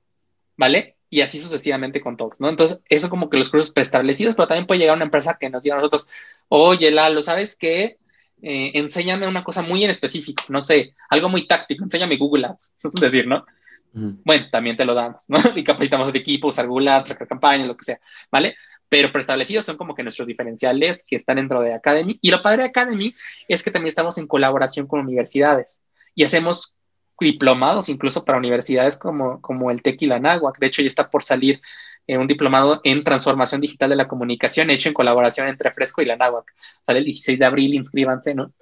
¿vale? 0.56 0.96
Y 1.10 1.20
así 1.20 1.38
sucesivamente 1.38 2.00
con 2.00 2.16
todos, 2.16 2.40
¿no? 2.40 2.48
Entonces, 2.48 2.82
eso 2.88 3.10
como 3.10 3.30
que 3.30 3.36
los 3.36 3.50
cursos 3.50 3.74
preestablecidos, 3.74 4.36
pero 4.36 4.48
también 4.48 4.68
puede 4.68 4.80
llegar 4.80 4.96
una 4.96 5.04
empresa 5.04 5.36
que 5.38 5.50
nos 5.50 5.64
diga 5.64 5.76
a 5.76 5.80
nosotros, 5.80 6.08
oye, 6.48 6.92
Lalo, 6.92 7.22
¿sabes 7.22 7.58
qué? 7.58 7.98
Eh, 8.42 8.72
enséñame 8.76 9.28
una 9.28 9.44
cosa 9.44 9.62
muy 9.62 9.84
en 9.84 9.90
específico, 9.90 10.44
no 10.48 10.62
sé, 10.62 10.96
algo 11.10 11.28
muy 11.28 11.46
táctico, 11.46 11.84
enséñame 11.84 12.16
Google 12.16 12.46
Ads, 12.46 12.76
eso 12.80 12.88
es 12.88 13.02
decir, 13.02 13.28
¿no? 13.28 13.46
Bueno, 13.92 14.46
también 14.50 14.78
te 14.78 14.86
lo 14.86 14.94
damos, 14.94 15.26
¿no? 15.28 15.40
Y 15.58 15.64
capacitamos 15.66 16.14
de 16.14 16.20
equipo, 16.20 16.48
usar 16.48 16.68
Google 16.68 16.90
Ads, 16.90 17.10
sacar 17.10 17.28
campañas, 17.28 17.68
lo 17.68 17.76
que 17.76 17.84
sea, 17.84 18.00
¿vale? 18.32 18.56
Pero 18.90 19.12
preestablecidos 19.12 19.66
son 19.66 19.78
como 19.78 19.96
que 19.96 20.04
nuestros 20.04 20.28
diferenciales 20.28 21.04
que 21.06 21.16
están 21.16 21.38
dentro 21.38 21.62
de 21.62 21.74
Academy. 21.74 22.18
Y 22.22 22.32
lo 22.32 22.42
padre 22.42 22.64
de 22.64 22.70
Academy 22.70 23.14
es 23.48 23.64
que 23.64 23.72
también 23.72 23.90
estamos 23.90 24.18
en 24.18 24.28
colaboración 24.28 24.88
con 24.88 25.02
universidades 25.02 25.82
y 26.16 26.24
hacemos 26.24 26.76
diplomados 27.20 27.90
incluso 27.90 28.24
para 28.24 28.38
universidades 28.38 28.98
como, 28.98 29.42
como 29.42 29.72
el 29.72 29.82
TEC 29.82 30.04
y 30.04 30.06
la 30.08 30.20
NAGUAC. 30.20 30.60
De 30.60 30.68
hecho, 30.68 30.82
ya 30.82 30.88
está 30.88 31.10
por 31.10 31.24
salir 31.24 31.62
eh, 32.06 32.18
un 32.18 32.28
diplomado 32.28 32.80
en 32.86 33.04
transformación 33.04 33.60
digital 33.60 33.90
de 33.90 33.98
la 33.98 34.08
comunicación 34.08 34.70
hecho 34.70 34.88
en 34.88 34.94
colaboración 34.94 35.48
entre 35.48 35.72
Fresco 35.72 36.02
y 36.02 36.06
la 36.06 36.16
NAGUAC. 36.16 36.46
Sale 36.82 37.00
el 37.00 37.06
16 37.06 37.40
de 37.40 37.46
abril, 37.46 37.74
inscríbanse, 37.74 38.34
¿no? 38.34 38.54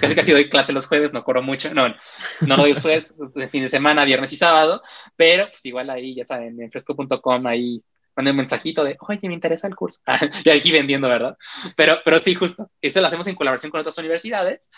Casi 0.00 0.16
casi 0.16 0.32
doy 0.32 0.48
clase 0.48 0.72
los 0.72 0.86
jueves, 0.86 1.12
no 1.12 1.22
corro 1.22 1.42
mucho, 1.42 1.72
no, 1.72 1.88
no, 1.88 2.56
lo 2.56 2.62
doy 2.64 2.74
jueves, 2.74 3.14
fin 3.50 3.62
de 3.62 3.68
semana, 3.68 4.04
viernes 4.04 4.32
y 4.32 4.36
sábado, 4.36 4.82
pero 5.14 5.46
pues 5.46 5.64
igual 5.66 5.90
ahí, 5.90 6.16
ya 6.16 6.24
saben, 6.24 6.60
en 6.60 6.70
fresco.com 6.70 7.46
ahí 7.46 7.82
mande 8.20 8.30
un 8.32 8.36
mensajito 8.36 8.84
de, 8.84 8.96
oye, 9.00 9.28
me 9.28 9.34
interesa 9.34 9.66
el 9.66 9.74
curso. 9.74 10.00
y 10.44 10.50
aquí 10.50 10.70
vendiendo, 10.70 11.08
¿verdad? 11.08 11.36
Pero, 11.76 11.98
pero 12.04 12.18
sí, 12.18 12.34
justo. 12.34 12.70
Eso 12.80 13.00
lo 13.00 13.06
hacemos 13.06 13.26
en 13.26 13.34
colaboración 13.34 13.70
con 13.70 13.80
otras 13.80 13.98
universidades 13.98 14.70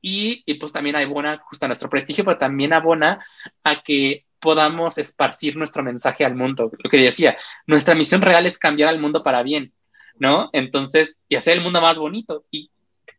y, 0.00 0.42
y 0.46 0.54
pues 0.54 0.72
también 0.72 0.96
abona 0.96 1.38
justo 1.38 1.64
a 1.64 1.68
nuestro 1.68 1.88
prestigio, 1.88 2.24
pero 2.24 2.38
también 2.38 2.72
abona 2.72 3.24
a 3.62 3.82
que 3.82 4.26
podamos 4.38 4.98
esparcir 4.98 5.56
nuestro 5.56 5.82
mensaje 5.82 6.24
al 6.24 6.34
mundo. 6.34 6.70
Lo 6.78 6.90
que 6.90 6.98
decía, 6.98 7.36
nuestra 7.66 7.94
misión 7.94 8.20
real 8.20 8.44
es 8.44 8.58
cambiar 8.58 8.90
al 8.90 9.00
mundo 9.00 9.22
para 9.22 9.42
bien, 9.42 9.72
¿no? 10.18 10.50
Entonces, 10.52 11.18
y 11.28 11.36
hacer 11.36 11.56
el 11.56 11.64
mundo 11.64 11.80
más 11.80 11.98
bonito. 11.98 12.44
Y 12.50 12.70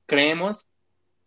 creemos 0.06 0.70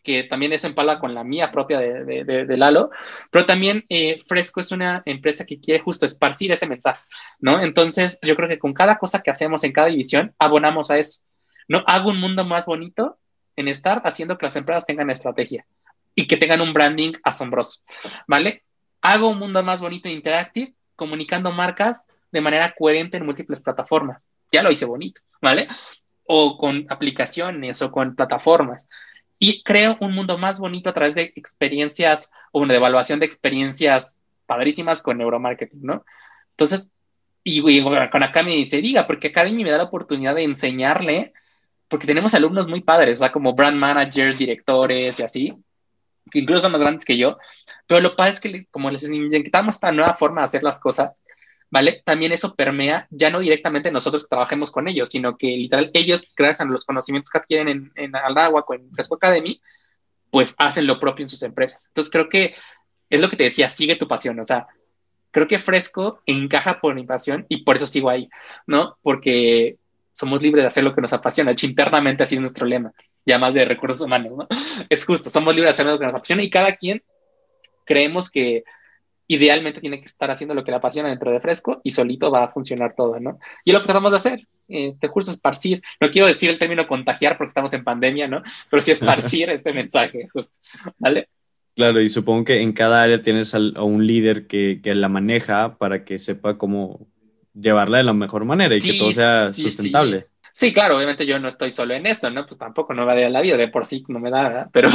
que 0.09 0.25
también 0.25 0.55
eso 0.55 0.67
empala 0.67 0.99
con 0.99 1.13
la 1.13 1.23
mía 1.23 1.53
propia 1.53 1.79
de, 1.81 2.25
de, 2.25 2.57
Lalo, 2.57 2.89
pero 3.31 3.45
también 3.45 3.85
eh, 3.91 4.19
Fresco 4.27 4.59
es 4.59 4.73
una 4.73 5.03
empresa 5.05 5.45
que 5.45 5.61
quiere 5.61 5.83
justo 5.83 6.07
esparcir 6.07 6.51
ese 6.51 6.67
mensaje, 6.67 7.05
¿no? 7.41 7.61
Entonces, 7.61 8.19
yo 8.23 8.35
creo 8.35 8.49
que 8.49 8.59
con 8.59 8.73
cada 8.73 8.97
cosa 8.97 9.21
que 9.21 9.31
hacemos 9.31 9.65
en 9.65 9.73
cada 9.73 9.89
división, 9.89 10.35
abonamos 10.39 10.91
a 10.91 10.97
eso, 10.97 11.21
¿no? 11.69 11.85
Hago 11.87 12.09
un 12.09 12.21
mundo 12.21 12.47
más 12.47 12.65
bonito 12.65 13.19
en 13.55 13.69
estar 13.69 14.01
haciendo 14.03 14.39
que 14.39 14.47
las 14.47 14.57
empresas 14.57 14.87
tengan 14.87 15.11
estrategia 15.11 15.67
y 16.15 16.27
que 16.27 16.39
tengan 16.39 16.63
un 16.63 16.73
branding 16.73 17.13
asombroso, 17.23 17.83
¿vale? 18.27 18.65
Hago 19.03 19.29
un 19.29 19.39
mundo 19.39 19.63
más 19.63 19.83
bonito 19.83 20.09
e 20.09 20.13
interactive 20.13 20.73
comunicando 20.97 21.53
marcas 21.53 22.07
de 22.33 22.41
manera 22.41 22.75
coherente 22.75 23.19
en 23.19 23.27
múltiples 23.27 23.61
plataformas. 23.61 24.27
Ya 24.51 24.63
lo 24.63 24.71
hice 24.71 24.87
bonito, 24.87 25.21
¿vale? 25.43 25.69
O 26.25 26.57
con 26.57 26.87
aplicaciones 26.89 27.83
o 27.83 27.93
con 27.93 28.17
plataformas 28.17 28.89
y 29.39 29.63
creo 29.63 29.97
un 30.01 30.13
mundo 30.13 30.37
más 30.39 30.59
bonito 30.59 30.91
a 30.91 30.95
través 30.95 31.15
de 31.15 31.33
experiencias 31.37 32.31
o 32.53 32.61
una 32.61 32.75
evaluación 32.75 33.21
de 33.21 33.27
experiencias 33.27 34.19
padrísimas 34.47 35.03
con 35.03 35.19
neuromarketing, 35.19 35.83
¿no? 35.83 36.05
Entonces, 36.51 36.91
y, 37.45 37.83
con 37.83 38.23
Academy 38.23 38.67
se 38.67 38.81
diga, 38.81 39.07
porque 39.07 39.29
Academy 39.29 39.63
me 39.63 39.71
da 39.71 39.79
la 39.79 39.85
oportunidad 39.85 40.35
de 40.35 40.43
enseñarle, 40.43 41.33
porque 41.89 42.07
tenemos 42.07 42.35
alumnos 42.35 42.69
muy 42.69 42.81
padres, 42.81 43.19
o 43.19 43.23
sea, 43.23 43.33
como 43.33 43.55
brand 43.55 43.77
managers, 43.77 44.37
directores 44.37 45.19
y 45.21 45.23
así, 45.23 45.55
que 46.31 46.41
incluso 46.41 46.63
son 46.63 46.73
más 46.73 46.83
grandes 46.83 47.05
que 47.05 47.17
yo, 47.17 47.39
pero 47.87 48.01
lo 48.01 48.11
que 48.11 48.17
pasa 48.17 48.35
es 48.35 48.41
que 48.41 48.67
como 48.71 48.91
les 48.91 49.05
inyectamos 49.09 49.77
esta 49.77 49.93
nueva 49.93 50.15
forma 50.15 50.43
de 50.43 50.47
hacer 50.47 50.63
las 50.63 50.81
cosas, 50.81 51.23
¿vale? 51.71 52.03
También 52.05 52.33
eso 52.33 52.55
permea, 52.55 53.07
ya 53.11 53.31
no 53.31 53.41
directamente 53.41 53.91
nosotros 53.91 54.23
que 54.25 54.29
trabajemos 54.29 54.71
con 54.71 54.89
ellos, 54.89 55.09
sino 55.09 55.37
que 55.37 55.49
literal 55.49 55.91
ellos, 55.95 56.29
gracias 56.37 56.61
a 56.61 56.65
los 56.65 56.85
conocimientos 56.85 57.31
que 57.31 57.39
adquieren 57.39 57.69
en, 57.69 57.93
en 57.97 58.17
Alagua 58.17 58.65
o 58.67 58.75
en 58.75 58.93
Fresco 58.93 59.17
Academy, 59.17 59.61
pues 60.31 60.55
hacen 60.59 60.87
lo 60.87 61.01
propio 61.01 61.25
en 61.25 61.29
sus 61.29 61.43
empresas. 61.43 61.87
Entonces 61.89 62.11
creo 62.11 62.29
que 62.29 62.55
es 63.11 63.21
lo 63.21 63.29
que 63.31 63.37
te 63.37 63.45
decía, 63.45 63.71
sigue 63.71 63.97
tu 63.97 64.07
pasión, 64.07 64.39
o 64.39 64.45
sea, 64.45 64.67
creo 65.31 65.49
que 65.49 65.59
Fresco 65.59 66.21
encaja 66.27 66.81
por 66.81 66.95
mi 66.95 67.05
pasión 67.05 67.47
y 67.49 67.65
por 67.65 67.77
eso 67.77 67.87
sigo 67.87 68.11
ahí, 68.11 68.29
¿no? 68.67 68.99
Porque 69.03 69.77
somos 70.13 70.43
libres 70.43 70.65
de 70.65 70.69
hacer 70.69 70.85
lo 70.85 70.95
que 70.95 71.01
nos 71.01 71.13
apasiona, 71.13 71.53
hecho 71.53 71.67
internamente 71.67 72.23
así 72.23 72.35
es 72.35 72.41
nuestro 72.41 72.67
lema, 72.67 72.93
ya 73.25 73.39
más 73.39 73.55
de 73.55 73.65
recursos 73.65 74.05
humanos, 74.05 74.37
¿no? 74.37 74.49
Es 74.89 75.05
justo, 75.05 75.31
somos 75.31 75.55
libres 75.55 75.77
de 75.77 75.83
hacer 75.83 75.87
lo 75.87 75.99
que 75.99 76.07
nos 76.07 76.15
apasiona 76.15 76.43
y 76.43 76.51
cada 76.51 76.73
quien 76.73 77.03
creemos 77.85 78.31
que 78.31 78.65
idealmente 79.29 79.81
tiene 79.81 80.01
que 80.01 80.07
estar 80.07 80.31
haciendo 80.31 80.55
lo 80.55 80.65
que 80.65 80.71
le 80.71 80.79
apasiona 80.79 81.11
dentro 81.11 81.31
de 81.31 81.41
Fresco 81.41 81.81
y 81.85 81.91
solito 81.91 82.31
va 82.31 82.45
a 82.45 82.53
funcionar 82.53 82.95
todo, 82.97 83.21
¿no? 83.21 83.39
Y 83.65 83.71
es 83.71 83.75
lo 83.75 83.81
que 83.81 83.87
tratamos 83.87 84.13
de 84.13 84.17
hacer, 84.17 84.41
este 84.67 85.09
curso 85.09 85.31
esparcir, 85.31 85.83
no 86.01 86.11
quiero 86.11 86.27
decir 86.27 86.51
el 86.51 86.59
término 86.59 86.89
contagiar 86.89 87.37
porque 87.37 87.49
estamos 87.49 87.73
en 87.75 87.85
pandemia, 87.85 88.27
¿no? 88.27 88.43
Pero 88.71 88.81
sí 88.81 88.91
esparcir 88.91 89.51
este 89.51 89.73
mensaje, 89.73 90.29
justo, 90.33 90.59
¿vale? 90.99 91.29
Claro, 91.77 92.01
y 92.01 92.11
supongo 92.11 92.45
que 92.45 92.61
en 92.61 92.73
cada 92.73 93.05
área 93.05 93.23
tienes 93.23 93.55
a 93.55 93.59
un 93.59 94.05
líder 94.05 94.49
que, 94.49 94.81
que 94.83 94.95
la 94.97 95.09
maneja 95.09 95.77
para 95.79 96.05
que 96.05 96.19
sepa 96.19 96.59
cómo 96.59 97.07
llevarla 97.55 97.99
de 97.99 98.05
la 98.05 98.13
mejor 98.15 98.45
manera 98.45 98.75
y 98.75 98.81
que 98.81 98.95
todo 98.95 99.13
sea 99.13 99.53
sustentable. 99.53 100.21
Sí. 100.21 100.38
Claro, 100.73 100.97
obviamente 100.97 101.25
yo 101.25 101.39
no 101.39 101.49
estoy 101.49 101.71
solo 101.71 101.95
en 101.95 102.07
esto, 102.07 102.31
¿no? 102.31 102.45
Pues 102.45 102.59
tampoco 102.59 102.93
no 102.93 103.07
me 103.07 103.15
da 103.21 103.29
la 103.29 103.41
vida, 103.41 103.57
de 103.57 103.69
por 103.69 103.87
sí 103.87 104.05
no 104.09 104.19
me 104.19 104.31
da, 104.31 104.43
¿verdad? 104.49 104.71
Pero, 104.73 104.89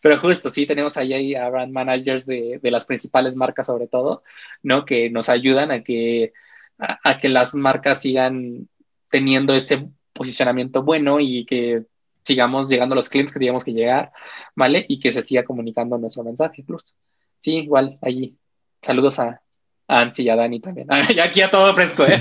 pero 0.00 0.18
justo 0.18 0.48
sí 0.48 0.66
tenemos 0.66 0.96
ahí 0.96 1.34
a 1.34 1.48
brand 1.48 1.72
managers 1.72 2.24
de, 2.26 2.60
de 2.62 2.70
las 2.70 2.86
principales 2.86 3.34
marcas 3.36 3.66
sobre 3.66 3.88
todo, 3.88 4.22
¿no? 4.62 4.84
Que 4.84 5.10
nos 5.10 5.28
ayudan 5.28 5.72
a 5.72 5.82
que, 5.82 6.32
a, 6.78 7.18
que 7.18 7.28
las 7.28 7.54
marcas 7.54 8.00
sigan 8.00 8.68
teniendo 9.10 9.54
ese 9.54 9.88
posicionamiento 10.12 10.82
bueno 10.82 11.18
y 11.20 11.44
que 11.46 11.84
sigamos 12.24 12.68
llegando 12.68 12.92
a 12.94 12.96
los 12.96 13.08
clientes 13.08 13.32
que 13.32 13.40
teníamos 13.40 13.64
que 13.64 13.72
llegar, 13.72 14.12
¿vale? 14.54 14.84
Y 14.88 15.00
que 15.00 15.12
se 15.12 15.22
siga 15.22 15.44
comunicando 15.44 15.98
nuestro 15.98 16.22
mensaje 16.24 16.62
incluso. 16.62 16.94
Sí, 17.38 17.56
igual, 17.56 17.98
allí. 18.02 18.36
Saludos 18.82 19.18
a, 19.18 19.42
a 19.88 20.02
Ansi 20.02 20.24
y 20.24 20.28
a 20.28 20.36
Dani 20.36 20.60
también. 20.60 20.86
ya 21.14 21.24
aquí 21.24 21.40
a 21.40 21.50
todo 21.50 21.74
fresco, 21.74 22.04
¿eh? 22.04 22.20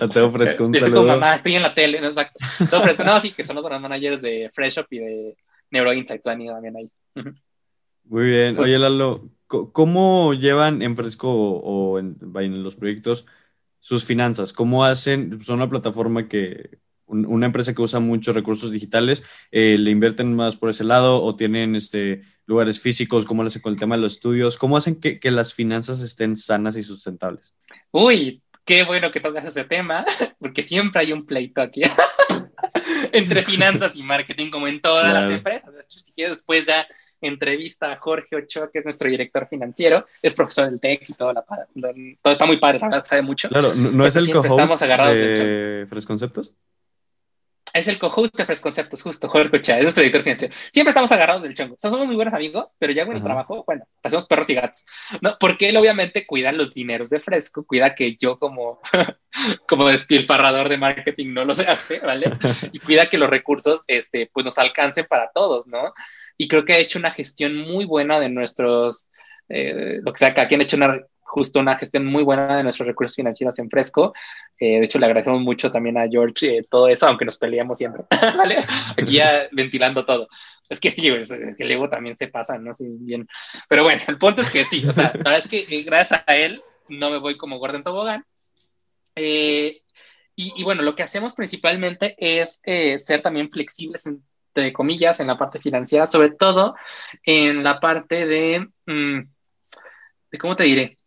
a 0.00 0.08
todo 0.12 0.30
fresco, 0.30 0.64
un 0.64 0.74
saludo. 0.74 1.04
mamá, 1.04 1.34
estoy 1.34 1.56
en 1.56 1.62
la 1.62 1.74
tele, 1.74 2.00
¿no? 2.00 2.06
Exacto. 2.06 2.38
Todo 2.70 2.82
fresco. 2.82 3.04
No, 3.04 3.18
sí, 3.18 3.32
que 3.32 3.42
son 3.44 3.56
los 3.56 3.68
managers 3.68 4.22
de 4.22 4.48
Fresh 4.52 4.78
Up 4.78 4.86
y 4.90 4.98
de 4.98 5.36
Neuro 5.70 5.92
Insights, 5.92 6.24
Dani 6.24 6.46
también 6.46 6.76
ahí. 6.76 6.90
Muy 8.04 8.24
bien. 8.24 8.58
Oye, 8.58 8.78
Lalo, 8.78 9.28
¿cómo 9.46 10.34
llevan 10.34 10.82
en 10.82 10.96
Fresco 10.96 11.30
o 11.30 11.98
en, 11.98 12.16
en 12.36 12.62
los 12.62 12.76
proyectos 12.76 13.26
sus 13.80 14.04
finanzas? 14.04 14.52
¿Cómo 14.52 14.84
hacen? 14.84 15.42
Son 15.42 15.56
una 15.56 15.68
plataforma 15.68 16.28
que 16.28 16.78
una 17.10 17.46
empresa 17.46 17.74
que 17.74 17.82
usa 17.82 18.00
muchos 18.00 18.34
recursos 18.34 18.70
digitales, 18.70 19.22
eh, 19.50 19.76
¿le 19.78 19.90
invierten 19.90 20.34
más 20.34 20.56
por 20.56 20.70
ese 20.70 20.84
lado 20.84 21.22
o 21.22 21.36
tienen 21.36 21.76
este, 21.76 22.22
lugares 22.46 22.80
físicos? 22.80 23.24
¿Cómo 23.24 23.42
lo 23.42 23.48
hacen 23.48 23.62
con 23.62 23.72
el 23.72 23.78
tema 23.78 23.96
de 23.96 24.02
los 24.02 24.14
estudios? 24.14 24.56
¿Cómo 24.56 24.76
hacen 24.76 25.00
que, 25.00 25.18
las 25.30 25.54
finanzas 25.54 26.00
estén 26.00 26.36
sanas 26.36 26.76
y 26.76 26.82
sustentables? 26.82 27.54
Uy, 27.90 28.42
qué 28.64 28.84
bueno 28.84 29.10
que 29.10 29.20
tocas 29.20 29.44
ese 29.44 29.64
tema, 29.64 30.04
porque 30.38 30.62
siempre 30.62 31.02
hay 31.02 31.12
un 31.12 31.26
pleito 31.26 31.60
aquí 31.60 31.82
entre 33.12 33.42
finanzas 33.42 33.96
y 33.96 34.02
marketing, 34.02 34.50
como 34.50 34.68
en 34.68 34.80
todas 34.80 35.12
las 35.12 35.32
empresas. 35.32 35.70
Si 35.88 36.12
quieres, 36.12 36.36
después 36.36 36.66
ya 36.66 36.86
entrevista 37.20 37.92
a 37.92 37.96
Jorge 37.96 38.36
Ochoa, 38.36 38.70
que 38.70 38.78
es 38.78 38.84
nuestro 38.84 39.10
director 39.10 39.46
financiero, 39.48 40.06
es 40.22 40.34
profesor 40.34 40.70
del 40.70 40.80
TEC 40.80 41.10
y 41.10 41.12
todo, 41.14 41.32
la, 41.32 41.44
todo 41.44 42.32
está 42.32 42.46
muy 42.46 42.58
padre, 42.58 42.80
sabe 43.04 43.22
mucho. 43.22 43.48
Claro, 43.48 43.74
¿no, 43.74 44.06
es 44.06 44.16
el 44.16 44.30
co-host 44.30 44.82
de 44.82 45.86
Fresconceptos? 45.88 46.54
Es 47.72 47.88
el 47.88 47.98
co-host 47.98 48.36
de 48.36 48.44
Fresh 48.44 48.60
Conceptos, 48.60 49.02
justo, 49.02 49.28
Jorge 49.28 49.50
Cocha, 49.50 49.76
es 49.76 49.82
nuestro 49.82 50.04
editor 50.04 50.22
financiero. 50.22 50.54
Siempre 50.72 50.90
estamos 50.90 51.10
agarrados 51.12 51.42
del 51.42 51.54
chongo. 51.54 51.76
somos 51.78 52.06
muy 52.06 52.16
buenos 52.16 52.34
amigos, 52.34 52.66
pero 52.78 52.92
ya 52.92 53.06
con 53.06 53.16
el 53.16 53.22
trabajo, 53.22 53.64
bueno, 53.66 53.84
hacemos 54.02 54.26
perros 54.26 54.48
y 54.50 54.54
gatos. 54.54 54.86
¿no? 55.20 55.36
Porque 55.38 55.68
él 55.68 55.76
obviamente 55.76 56.26
cuida 56.26 56.52
los 56.52 56.74
dineros 56.74 57.10
de 57.10 57.20
Fresco, 57.20 57.64
cuida 57.64 57.94
que 57.94 58.16
yo 58.16 58.38
como, 58.38 58.80
como 59.68 59.88
despilfarrador 59.88 60.68
de 60.68 60.78
marketing 60.78 61.32
no 61.32 61.44
lo 61.44 61.52
hace, 61.52 62.00
¿vale? 62.00 62.30
Y 62.72 62.78
cuida 62.78 63.06
que 63.06 63.18
los 63.18 63.30
recursos, 63.30 63.82
este, 63.86 64.30
pues 64.32 64.44
nos 64.44 64.58
alcancen 64.58 65.06
para 65.08 65.30
todos, 65.32 65.66
¿no? 65.66 65.92
Y 66.36 66.48
creo 66.48 66.64
que 66.64 66.72
ha 66.72 66.78
hecho 66.78 66.98
una 66.98 67.12
gestión 67.12 67.56
muy 67.56 67.84
buena 67.84 68.18
de 68.20 68.28
nuestros, 68.28 69.08
eh, 69.48 70.00
lo 70.02 70.12
que 70.12 70.18
sea, 70.18 70.34
que 70.34 70.40
aquí 70.40 70.54
han 70.54 70.62
hecho 70.62 70.76
una 70.76 71.00
justo 71.30 71.60
una 71.60 71.76
gestión 71.76 72.04
muy 72.06 72.24
buena 72.24 72.56
de 72.56 72.64
nuestros 72.64 72.88
recursos 72.88 73.14
financieros 73.14 73.56
en 73.60 73.70
Fresco. 73.70 74.12
Eh, 74.58 74.80
de 74.80 74.84
hecho, 74.84 74.98
le 74.98 75.06
agradecemos 75.06 75.40
mucho 75.40 75.70
también 75.70 75.96
a 75.96 76.08
George 76.08 76.58
eh, 76.58 76.62
todo 76.68 76.88
eso, 76.88 77.06
aunque 77.06 77.24
nos 77.24 77.38
peleamos 77.38 77.78
siempre. 77.78 78.02
Aquí 78.98 79.14
ya 79.14 79.46
ventilando 79.52 80.04
todo. 80.04 80.28
Es 80.68 80.80
que 80.80 80.90
sí, 80.90 81.08
es, 81.08 81.32
que 81.56 81.64
luego 81.64 81.88
también 81.88 82.16
se 82.16 82.28
pasa, 82.28 82.58
¿no? 82.58 82.72
Sí, 82.72 82.86
bien. 83.00 83.28
Pero 83.68 83.84
bueno, 83.84 84.02
el 84.08 84.18
punto 84.18 84.42
es 84.42 84.50
que 84.50 84.64
sí, 84.64 84.84
o 84.84 84.92
sea, 84.92 85.12
la 85.14 85.30
verdad 85.30 85.38
es 85.38 85.48
que 85.48 85.64
eh, 85.70 85.82
gracias 85.82 86.24
a 86.26 86.36
él 86.36 86.62
no 86.88 87.10
me 87.10 87.18
voy 87.18 87.36
como 87.36 87.58
Gordon 87.58 87.84
Tobogán. 87.84 88.24
Y, 89.14 90.64
bueno, 90.64 90.82
lo 90.82 90.94
que 90.94 91.02
hacemos 91.02 91.34
principalmente 91.34 92.16
es 92.18 92.60
ser 92.64 93.20
también 93.20 93.50
flexibles, 93.50 94.06
entre 94.06 94.72
comillas, 94.72 95.20
en 95.20 95.26
la 95.26 95.36
parte 95.36 95.60
financiera, 95.60 96.06
sobre 96.06 96.30
todo 96.30 96.74
en 97.24 97.62
la 97.62 97.78
parte 97.78 98.26
de, 98.26 98.66
mm, 98.86 99.20
de 100.30 100.38
¿cómo 100.38 100.56
te 100.56 100.64
diré? 100.64 100.99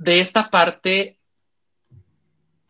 De 0.00 0.20
esta 0.20 0.50
parte 0.50 1.18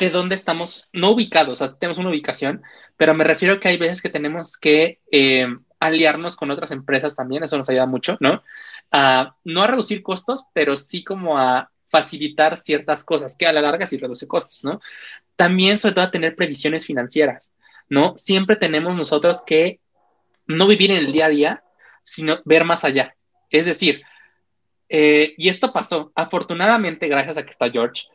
de 0.00 0.10
dónde 0.10 0.34
estamos, 0.34 0.88
no 0.92 1.12
ubicados, 1.12 1.62
tenemos 1.78 1.98
una 1.98 2.10
ubicación, 2.10 2.62
pero 2.96 3.14
me 3.14 3.22
refiero 3.22 3.54
a 3.54 3.60
que 3.60 3.68
hay 3.68 3.76
veces 3.76 4.02
que 4.02 4.08
tenemos 4.08 4.58
que 4.58 4.98
eh, 5.12 5.46
aliarnos 5.78 6.34
con 6.34 6.50
otras 6.50 6.72
empresas 6.72 7.14
también, 7.14 7.44
eso 7.44 7.56
nos 7.56 7.68
ayuda 7.68 7.86
mucho, 7.86 8.16
¿no? 8.18 8.42
no 9.44 9.62
a 9.62 9.66
reducir 9.68 10.02
costos, 10.02 10.44
pero 10.52 10.76
sí 10.76 11.04
como 11.04 11.38
a 11.38 11.70
facilitar 11.84 12.58
ciertas 12.58 13.04
cosas, 13.04 13.36
que 13.36 13.46
a 13.46 13.52
la 13.52 13.60
larga 13.60 13.86
sí 13.86 13.96
reduce 13.96 14.26
costos, 14.26 14.64
¿no? 14.64 14.80
También, 15.36 15.78
sobre 15.78 15.94
todo, 15.94 16.04
a 16.06 16.10
tener 16.10 16.34
previsiones 16.34 16.84
financieras, 16.84 17.52
¿no? 17.88 18.16
Siempre 18.16 18.56
tenemos 18.56 18.96
nosotros 18.96 19.42
que 19.46 19.78
no 20.46 20.66
vivir 20.66 20.90
en 20.90 20.98
el 20.98 21.12
día 21.12 21.26
a 21.26 21.30
día, 21.30 21.64
sino 22.02 22.40
ver 22.44 22.64
más 22.64 22.84
allá. 22.84 23.16
Es 23.50 23.66
decir, 23.66 24.02
eh, 24.90 25.34
y 25.38 25.48
esto 25.48 25.72
pasó. 25.72 26.12
Afortunadamente, 26.16 27.06
gracias 27.06 27.38
a 27.38 27.44
que 27.44 27.50
está 27.50 27.70
George, 27.70 28.08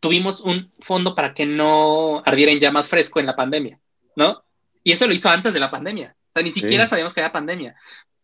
tuvimos 0.00 0.40
un 0.42 0.70
fondo 0.80 1.14
para 1.14 1.32
que 1.32 1.46
no 1.46 2.22
ardiera 2.26 2.52
en 2.52 2.60
llamas 2.60 2.90
fresco 2.90 3.18
en 3.18 3.26
la 3.26 3.34
pandemia, 3.34 3.80
¿no? 4.14 4.44
Y 4.84 4.92
eso 4.92 5.06
lo 5.06 5.14
hizo 5.14 5.30
antes 5.30 5.54
de 5.54 5.60
la 5.60 5.70
pandemia. 5.70 6.14
O 6.28 6.32
sea, 6.32 6.42
ni 6.42 6.50
siquiera 6.50 6.86
sabíamos 6.86 7.14
que 7.14 7.20
había 7.20 7.32
pandemia. 7.32 7.74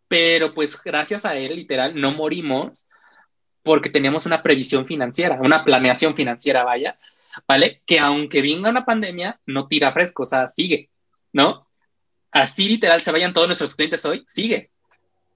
Pero 0.09 0.53
pues 0.53 0.81
gracias 0.81 1.25
a 1.25 1.35
él, 1.35 1.57
literal, 1.57 1.99
no 1.99 2.13
morimos 2.13 2.87
porque 3.63 3.89
teníamos 3.89 4.27
una 4.27 4.43
previsión 4.43 4.87
financiera, 4.87 5.41
una 5.41 5.65
planeación 5.65 6.15
financiera, 6.15 6.65
vaya, 6.65 6.99
¿vale? 7.49 7.81
Que 7.87 7.99
aunque 7.99 8.43
venga 8.43 8.69
una 8.69 8.85
pandemia, 8.85 9.41
no 9.47 9.69
tira 9.69 9.93
fresco, 9.93 10.25
o 10.25 10.27
sea, 10.27 10.49
sigue, 10.49 10.91
¿no? 11.33 11.67
Así 12.31 12.69
literal 12.69 13.03
se 13.03 13.13
vayan 13.13 13.33
todos 13.33 13.47
nuestros 13.47 13.75
clientes 13.75 14.05
hoy, 14.05 14.23
sigue. 14.27 14.72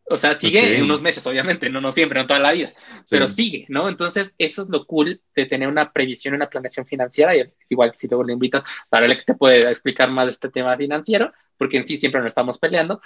O 0.08 0.16
sea, 0.16 0.34
sigue 0.34 0.76
en 0.76 0.84
unos 0.84 1.02
meses, 1.02 1.26
obviamente, 1.26 1.68
no, 1.68 1.80
no 1.80 1.90
siempre, 1.90 2.20
no 2.20 2.26
toda 2.26 2.38
la 2.38 2.52
vida, 2.52 2.72
pero 3.10 3.26
sigue, 3.26 3.66
¿no? 3.68 3.88
Entonces, 3.88 4.36
eso 4.38 4.62
es 4.62 4.68
lo 4.68 4.86
cool 4.86 5.20
de 5.34 5.46
tener 5.46 5.68
una 5.68 5.92
previsión, 5.92 6.34
una 6.34 6.48
planeación 6.48 6.86
financiera, 6.86 7.36
y 7.36 7.42
igual 7.70 7.92
si 7.96 8.06
luego 8.06 8.22
le 8.22 8.32
invitas, 8.32 8.62
para 8.88 9.08
que 9.08 9.22
te 9.22 9.34
puede 9.34 9.68
explicar 9.68 10.08
más 10.10 10.26
de 10.26 10.30
este 10.30 10.48
tema 10.48 10.76
financiero, 10.76 11.32
porque 11.58 11.78
en 11.78 11.88
sí 11.88 11.96
siempre 11.96 12.20
nos 12.20 12.28
estamos 12.28 12.58
peleando, 12.58 13.00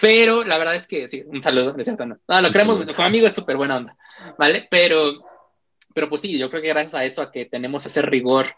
pero 0.00 0.44
la 0.44 0.56
verdad 0.58 0.76
es 0.76 0.86
que 0.86 1.08
sí, 1.08 1.24
un 1.26 1.42
saludo, 1.42 1.74
es 1.76 1.84
cierto, 1.84 2.06
no, 2.06 2.18
no 2.28 2.40
lo 2.40 2.52
creemos, 2.52 2.78
como 2.94 3.08
amigo 3.08 3.26
es 3.26 3.34
súper 3.34 3.56
buena 3.56 3.78
onda, 3.78 3.96
¿vale? 4.38 4.68
Pero, 4.70 5.24
pero 5.92 6.08
pues 6.08 6.20
sí, 6.20 6.38
yo 6.38 6.50
creo 6.50 6.62
que 6.62 6.68
gracias 6.68 6.94
a 6.94 7.04
eso, 7.04 7.20
a 7.20 7.32
que 7.32 7.46
tenemos 7.46 7.84
ese 7.84 8.00
rigor 8.00 8.54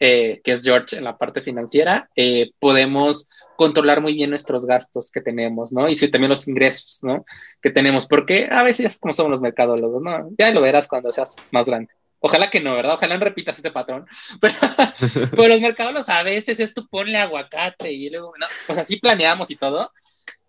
eh, 0.00 0.40
que 0.44 0.52
es 0.52 0.62
George 0.62 0.96
en 0.96 1.04
la 1.04 1.18
parte 1.18 1.40
financiera, 1.40 2.08
eh, 2.14 2.50
podemos 2.58 3.28
controlar 3.56 4.00
muy 4.00 4.14
bien 4.14 4.30
nuestros 4.30 4.64
gastos 4.66 5.10
que 5.10 5.20
tenemos, 5.20 5.72
¿no? 5.72 5.88
Y 5.88 5.94
sí, 5.94 6.08
también 6.08 6.30
los 6.30 6.46
ingresos, 6.46 7.00
¿no? 7.02 7.24
Que 7.60 7.70
tenemos, 7.70 8.06
porque 8.06 8.48
a 8.50 8.62
veces 8.62 8.98
como 9.00 9.12
somos 9.12 9.30
los 9.30 9.40
mercadólogos, 9.40 10.00
¿no? 10.02 10.30
Ya 10.38 10.52
lo 10.52 10.60
verás 10.60 10.86
cuando 10.86 11.10
seas 11.10 11.34
más 11.50 11.66
grande. 11.66 11.92
Ojalá 12.20 12.50
que 12.50 12.60
no, 12.60 12.74
¿verdad? 12.74 12.94
Ojalá 12.94 13.16
no 13.16 13.24
repitas 13.24 13.56
este 13.56 13.70
patrón. 13.70 14.06
Pero, 15.30 15.48
los 15.48 15.60
mercadólogos 15.60 16.08
a 16.08 16.22
veces 16.22 16.60
es 16.60 16.74
tú 16.74 16.86
ponle 16.88 17.18
aguacate 17.18 17.92
y 17.92 18.10
luego, 18.10 18.32
¿no? 18.38 18.46
O 18.68 18.74
sea, 18.74 18.84
sí 18.84 18.98
planeamos 18.98 19.50
y 19.50 19.56
todo, 19.56 19.92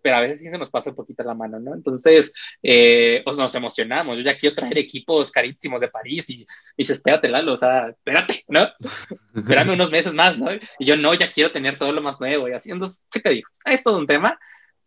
pero 0.02 0.16
a 0.16 0.20
veces 0.20 0.38
sí 0.38 0.50
se 0.50 0.58
nos 0.58 0.70
pasa 0.70 0.90
un 0.90 0.96
poquito 0.96 1.22
la 1.22 1.34
mano, 1.34 1.58
¿no? 1.60 1.74
Entonces, 1.74 2.32
eh, 2.62 3.22
pues 3.24 3.36
nos 3.36 3.54
emocionamos. 3.54 4.16
Yo 4.16 4.22
ya 4.22 4.36
quiero 4.36 4.56
traer 4.56 4.78
equipos 4.78 5.30
carísimos 5.30 5.80
de 5.80 5.88
París 5.88 6.28
y, 6.30 6.42
y 6.42 6.46
dice, 6.78 6.92
espérate, 6.92 7.28
Lalo, 7.28 7.52
o 7.52 7.56
sea, 7.56 7.88
espérate, 7.88 8.44
¿no? 8.48 8.68
Espérame 9.34 9.72
unos 9.72 9.90
meses 9.90 10.14
más, 10.14 10.38
¿no? 10.38 10.50
Y 10.78 10.84
yo, 10.84 10.96
no, 10.96 11.14
ya 11.14 11.30
quiero 11.30 11.50
tener 11.50 11.78
todo 11.78 11.92
lo 11.92 12.02
más 12.02 12.20
nuevo 12.20 12.48
y 12.48 12.52
así. 12.52 12.70
Entonces, 12.70 13.02
¿qué 13.10 13.20
te 13.20 13.30
digo? 13.30 13.48
Es 13.64 13.82
todo 13.82 13.98
un 13.98 14.06
tema, 14.06 14.38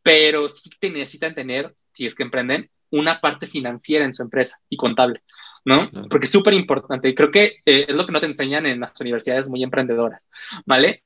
pero 0.02 0.50
sí 0.50 0.70
te 0.80 0.90
necesitan 0.90 1.34
tener, 1.34 1.74
si 1.92 2.06
es 2.06 2.16
que 2.16 2.24
emprenden, 2.24 2.70
una 2.94 3.20
parte 3.20 3.48
financiera 3.48 4.06
en 4.06 4.14
su 4.14 4.22
empresa 4.22 4.60
y 4.70 4.78
contable, 4.78 5.24
¿no? 5.66 5.90
Porque 6.10 6.26
es 6.26 6.32
súper 6.32 6.54
importante 6.54 7.10
y 7.10 7.16
creo 7.16 7.32
que 7.32 7.62
eh, 7.66 7.86
es 7.88 7.96
lo 7.96 8.06
que 8.06 8.12
no 8.12 8.20
te 8.20 8.28
enseñan 8.28 8.68
en 8.68 8.82
las 8.82 9.00
universidades 9.02 9.50
muy 9.50 9.64
emprendedoras, 9.64 10.30
¿vale? 10.68 11.04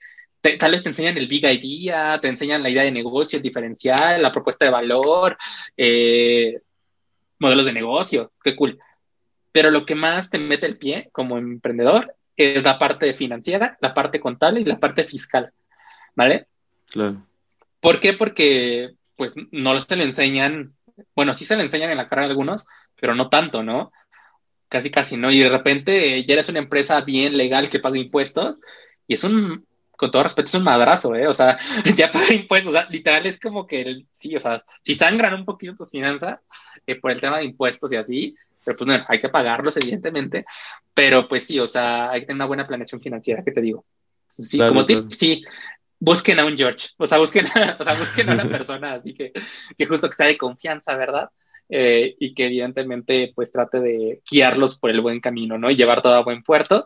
Tal 0.58 0.72
vez 0.72 0.84
te 0.84 0.90
enseñan 0.90 1.18
el 1.18 1.28
big 1.28 1.46
idea, 1.46 2.20
te 2.22 2.28
enseñan 2.28 2.64
la 2.64 2.70
idea 2.70 2.84
de 2.84 2.92
negocio, 2.92 3.38
el 3.38 3.44
diferencial, 3.44 4.22
la 4.22 4.32
propuesta 4.32 4.66
de 4.66 4.72
valor, 4.72 5.38
eh, 5.76 6.62
modelos 7.40 7.66
de 7.66 7.74
negocio, 7.74 8.32
qué 8.44 8.56
cool. 8.56 8.80
Pero 9.52 9.72
lo 9.72 9.86
que 9.86 9.96
más 9.96 10.30
te 10.30 10.40
mete 10.40 10.66
el 10.66 10.78
pie 10.78 11.10
como 11.12 11.38
emprendedor 11.38 12.16
es 12.36 12.64
la 12.64 12.78
parte 12.78 13.14
financiera, 13.14 13.78
la 13.82 13.94
parte 13.94 14.20
contable 14.20 14.62
y 14.62 14.66
la 14.66 14.80
parte 14.80 15.04
fiscal, 15.04 15.52
¿vale? 16.16 16.48
Claro. 16.90 17.26
¿Por 17.80 18.00
qué? 18.00 18.14
Porque 18.14 18.92
pues 19.16 19.34
no 19.52 19.80
se 19.80 19.96
lo 19.96 20.04
enseñan, 20.04 20.76
bueno, 21.16 21.34
sí 21.34 21.44
se 21.44 21.56
lo 21.56 21.64
enseñan 21.64 21.92
en 21.92 21.98
la 21.98 22.08
carrera 22.08 22.30
algunos, 22.30 22.66
pero 23.00 23.16
no 23.16 23.30
tanto, 23.30 23.64
¿no? 23.64 23.92
Casi, 24.70 24.92
casi, 24.92 25.18
¿no? 25.18 25.32
Y 25.32 25.40
de 25.40 25.50
repente 25.50 26.24
ya 26.26 26.34
eres 26.34 26.50
una 26.50 26.60
empresa 26.60 27.02
bien 27.02 27.36
legal 27.38 27.70
que 27.70 27.80
paga 27.80 27.98
impuestos 27.98 28.60
y 29.08 29.16
es 29.16 29.24
un 29.24 29.66
con 29.98 30.12
todo 30.12 30.24
respeto, 30.24 30.48
es 30.48 30.54
un 30.54 30.64
madrazo, 30.64 31.16
¿eh? 31.16 31.28
O 31.28 31.34
sea, 31.34 31.58
ya 31.98 32.10
pagar 32.12 32.32
impuestos, 32.32 32.74
o 32.74 32.78
sea, 32.78 32.88
literal 32.90 33.26
es 33.26 33.40
como 33.40 33.68
que, 33.68 34.06
sí, 34.12 34.36
o 34.36 34.40
sea, 34.40 34.64
si 34.82 34.94
sangran 34.94 35.34
un 35.34 35.44
poquito 35.44 35.76
tus 35.76 35.92
finanzas 35.92 36.40
eh, 36.86 36.96
por 36.96 37.12
el 37.12 37.20
tema 37.20 37.40
de 37.40 37.46
impuestos 37.46 37.92
y 37.92 37.96
así, 37.98 38.36
pero 38.64 38.78
pues 38.78 38.88
no, 38.88 39.06
hay 39.08 39.20
que 39.20 39.30
pagarlos, 39.30 39.76
evidentemente, 39.78 40.46
pero 40.94 41.28
pues 41.28 41.46
sí, 41.46 41.60
o 41.60 41.68
sea, 41.68 42.12
hay 42.12 42.22
que 42.22 42.28
tener 42.28 42.38
una 42.38 42.46
buena 42.46 42.68
planeación 42.68 43.02
financiera, 43.02 43.44
¿qué 43.44 43.52
te 43.52 43.62
digo? 43.62 43.86
Sí, 44.28 44.58
como 44.58 44.86
tip, 44.86 45.12
sí, 45.14 45.44
busquen 46.00 46.40
a 46.40 46.46
un 46.46 46.58
George, 46.58 46.90
o 46.98 47.06
sea, 47.06 47.18
busquen, 47.18 47.46
o 47.80 47.84
sea, 47.84 47.94
busquen 47.96 48.30
a 48.30 48.34
una 48.34 48.50
persona 48.50 48.94
así 48.94 49.14
que, 49.14 49.34
que 49.78 49.86
justo 49.86 50.10
que 50.10 50.16
sea 50.16 50.28
de 50.28 50.38
confianza, 50.38 50.96
¿verdad? 50.96 51.30
Eh, 51.70 52.16
y 52.20 52.34
que 52.34 52.46
evidentemente 52.46 53.34
pues 53.36 53.52
trate 53.52 53.82
de 53.82 54.22
guiarlos 54.30 54.78
por 54.78 54.90
el 54.90 55.02
buen 55.02 55.20
camino, 55.20 55.58
¿no? 55.58 55.70
Y 55.70 55.76
llevar 55.76 56.02
todo 56.02 56.14
a 56.14 56.24
buen 56.24 56.42
puerto 56.44 56.86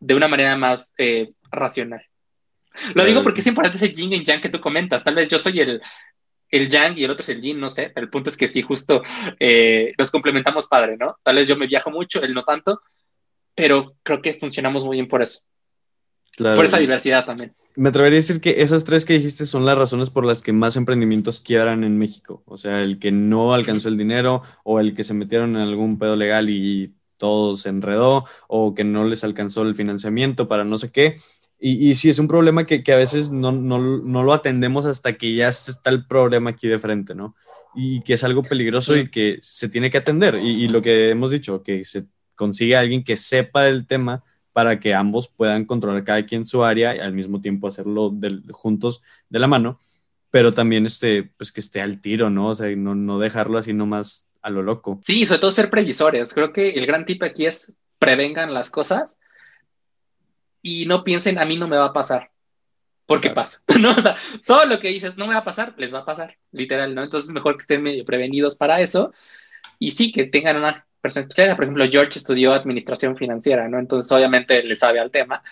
de 0.00 0.14
una 0.14 0.28
manera 0.28 0.56
más 0.56 0.92
eh, 0.96 1.32
racional. 1.50 2.02
Lo 2.94 3.04
digo 3.04 3.22
porque 3.22 3.40
es 3.40 3.46
importante 3.46 3.84
ese 3.84 3.94
yin 3.94 4.12
y 4.12 4.24
yang 4.24 4.40
que 4.40 4.48
tú 4.48 4.60
comentas. 4.60 5.04
Tal 5.04 5.14
vez 5.14 5.28
yo 5.28 5.38
soy 5.38 5.60
el, 5.60 5.80
el 6.50 6.68
yang 6.68 6.96
y 6.96 7.04
el 7.04 7.10
otro 7.10 7.22
es 7.22 7.28
el 7.28 7.40
yin, 7.40 7.60
no 7.60 7.68
sé. 7.68 7.92
el 7.94 8.08
punto 8.08 8.30
es 8.30 8.36
que 8.36 8.48
sí, 8.48 8.62
justo 8.62 9.02
eh, 9.38 9.92
nos 9.98 10.10
complementamos 10.10 10.66
padre, 10.66 10.96
¿no? 10.96 11.18
Tal 11.22 11.36
vez 11.36 11.48
yo 11.48 11.56
me 11.56 11.66
viajo 11.66 11.90
mucho, 11.90 12.22
él 12.22 12.34
no 12.34 12.44
tanto, 12.44 12.80
pero 13.54 13.94
creo 14.02 14.20
que 14.20 14.34
funcionamos 14.34 14.84
muy 14.84 14.96
bien 14.96 15.08
por 15.08 15.22
eso. 15.22 15.40
Por 16.36 16.64
esa 16.64 16.78
diversidad 16.78 17.24
también. 17.24 17.54
Me 17.76 17.90
atrevería 17.90 18.16
a 18.16 18.22
decir 18.22 18.40
que 18.40 18.62
esas 18.62 18.84
tres 18.84 19.04
que 19.04 19.14
dijiste 19.14 19.44
son 19.44 19.66
las 19.66 19.76
razones 19.76 20.08
por 20.08 20.24
las 20.24 20.40
que 20.40 20.52
más 20.52 20.76
emprendimientos 20.76 21.40
quiebran 21.40 21.84
en 21.84 21.98
México. 21.98 22.42
O 22.46 22.56
sea, 22.56 22.80
el 22.80 22.98
que 22.98 23.12
no 23.12 23.52
alcanzó 23.52 23.88
el 23.88 23.98
dinero 23.98 24.42
o 24.64 24.80
el 24.80 24.94
que 24.94 25.04
se 25.04 25.14
metieron 25.14 25.56
en 25.56 25.62
algún 25.62 25.98
pedo 25.98 26.16
legal 26.16 26.48
y 26.48 26.94
todo 27.18 27.56
se 27.56 27.68
enredó 27.68 28.24
o 28.48 28.74
que 28.74 28.84
no 28.84 29.04
les 29.04 29.24
alcanzó 29.24 29.62
el 29.62 29.74
financiamiento 29.74 30.48
para 30.48 30.64
no 30.64 30.78
sé 30.78 30.90
qué. 30.90 31.20
Y, 31.58 31.90
y 31.90 31.94
sí, 31.94 32.10
es 32.10 32.18
un 32.18 32.28
problema 32.28 32.66
que, 32.66 32.82
que 32.82 32.92
a 32.92 32.96
veces 32.96 33.30
no, 33.30 33.50
no, 33.50 33.78
no, 33.78 34.22
lo 34.22 34.32
atendemos 34.32 34.84
hasta 34.84 35.14
que 35.14 35.34
ya 35.34 35.48
está 35.48 35.90
el 35.90 36.06
problema 36.06 36.50
aquí 36.50 36.68
de 36.68 36.78
frente, 36.78 37.14
¿no? 37.14 37.34
Y 37.74 38.02
que 38.02 38.14
es 38.14 38.24
algo 38.24 38.42
peligroso 38.42 38.96
y 38.96 39.08
que 39.08 39.38
se 39.40 39.68
tiene 39.68 39.90
que 39.90 39.98
atender. 39.98 40.36
Y, 40.36 40.64
y 40.64 40.68
lo 40.68 40.82
que 40.82 41.10
hemos 41.10 41.30
dicho, 41.30 41.62
que 41.62 41.84
se 41.84 42.04
consigue 42.34 42.76
alguien 42.76 43.02
que 43.02 43.16
sepa 43.16 43.68
el 43.68 43.86
tema 43.86 44.22
para 44.52 44.80
que 44.80 44.94
ambos 44.94 45.28
puedan 45.28 45.64
controlar 45.64 46.04
cada 46.04 46.24
quien 46.24 46.46
su 46.46 46.64
área 46.64 46.96
y 46.96 47.00
al 47.00 47.12
mismo 47.12 47.40
tiempo 47.40 47.68
hacerlo 47.68 48.14
juntos 48.50 49.02
de 49.28 49.38
la 49.38 49.46
mano, 49.46 49.78
pero 50.30 50.54
también 50.54 50.86
este, 50.86 51.24
pues 51.36 51.52
que 51.52 51.60
esté 51.60 51.82
al 51.82 52.00
tiro, 52.00 52.30
¿no? 52.30 52.48
O 52.48 52.54
sea, 52.54 52.74
no, 52.74 52.94
no 52.94 53.18
dejarlo 53.18 53.58
así 53.58 53.72
nomás 53.72 54.28
a 54.40 54.50
lo 54.50 54.62
loco. 54.62 54.98
Sí, 55.02 55.26
sobre 55.26 55.40
todo 55.40 55.50
ser 55.50 55.68
previsores. 55.68 56.32
Creo 56.32 56.52
que 56.52 56.70
el 56.70 56.86
gran 56.86 57.04
tip 57.04 57.22
aquí 57.22 57.44
es 57.44 57.72
prevengan 57.98 58.54
las 58.54 58.70
cosas 58.70 59.18
y 60.62 60.86
no 60.86 61.04
piensen, 61.04 61.38
a 61.38 61.44
mí 61.44 61.56
no 61.56 61.68
me 61.68 61.76
va 61.76 61.86
a 61.86 61.92
pasar. 61.92 62.30
Porque 63.06 63.30
pasa, 63.30 63.62
¿no? 63.80 63.90
O 63.90 64.00
sea, 64.00 64.16
todo 64.44 64.66
lo 64.66 64.80
que 64.80 64.88
dices 64.88 65.16
no 65.16 65.26
me 65.26 65.34
va 65.34 65.40
a 65.40 65.44
pasar, 65.44 65.74
les 65.78 65.94
va 65.94 66.00
a 66.00 66.04
pasar, 66.04 66.36
literal, 66.50 66.94
¿no? 66.94 67.04
Entonces, 67.04 67.30
mejor 67.30 67.56
que 67.56 67.62
estén 67.62 67.82
medio 67.82 68.04
prevenidos 68.04 68.56
para 68.56 68.80
eso 68.80 69.12
y 69.78 69.90
sí 69.92 70.12
que 70.12 70.24
tengan 70.24 70.56
una 70.56 70.86
persona 71.00 71.22
especial. 71.22 71.54
Por 71.56 71.64
ejemplo, 71.64 71.86
George 71.90 72.18
estudió 72.18 72.52
administración 72.52 73.16
financiera, 73.16 73.68
¿no? 73.68 73.78
Entonces, 73.78 74.10
obviamente, 74.12 74.62
le 74.62 74.74
sabe 74.74 75.00
al 75.00 75.10
tema. 75.10 75.42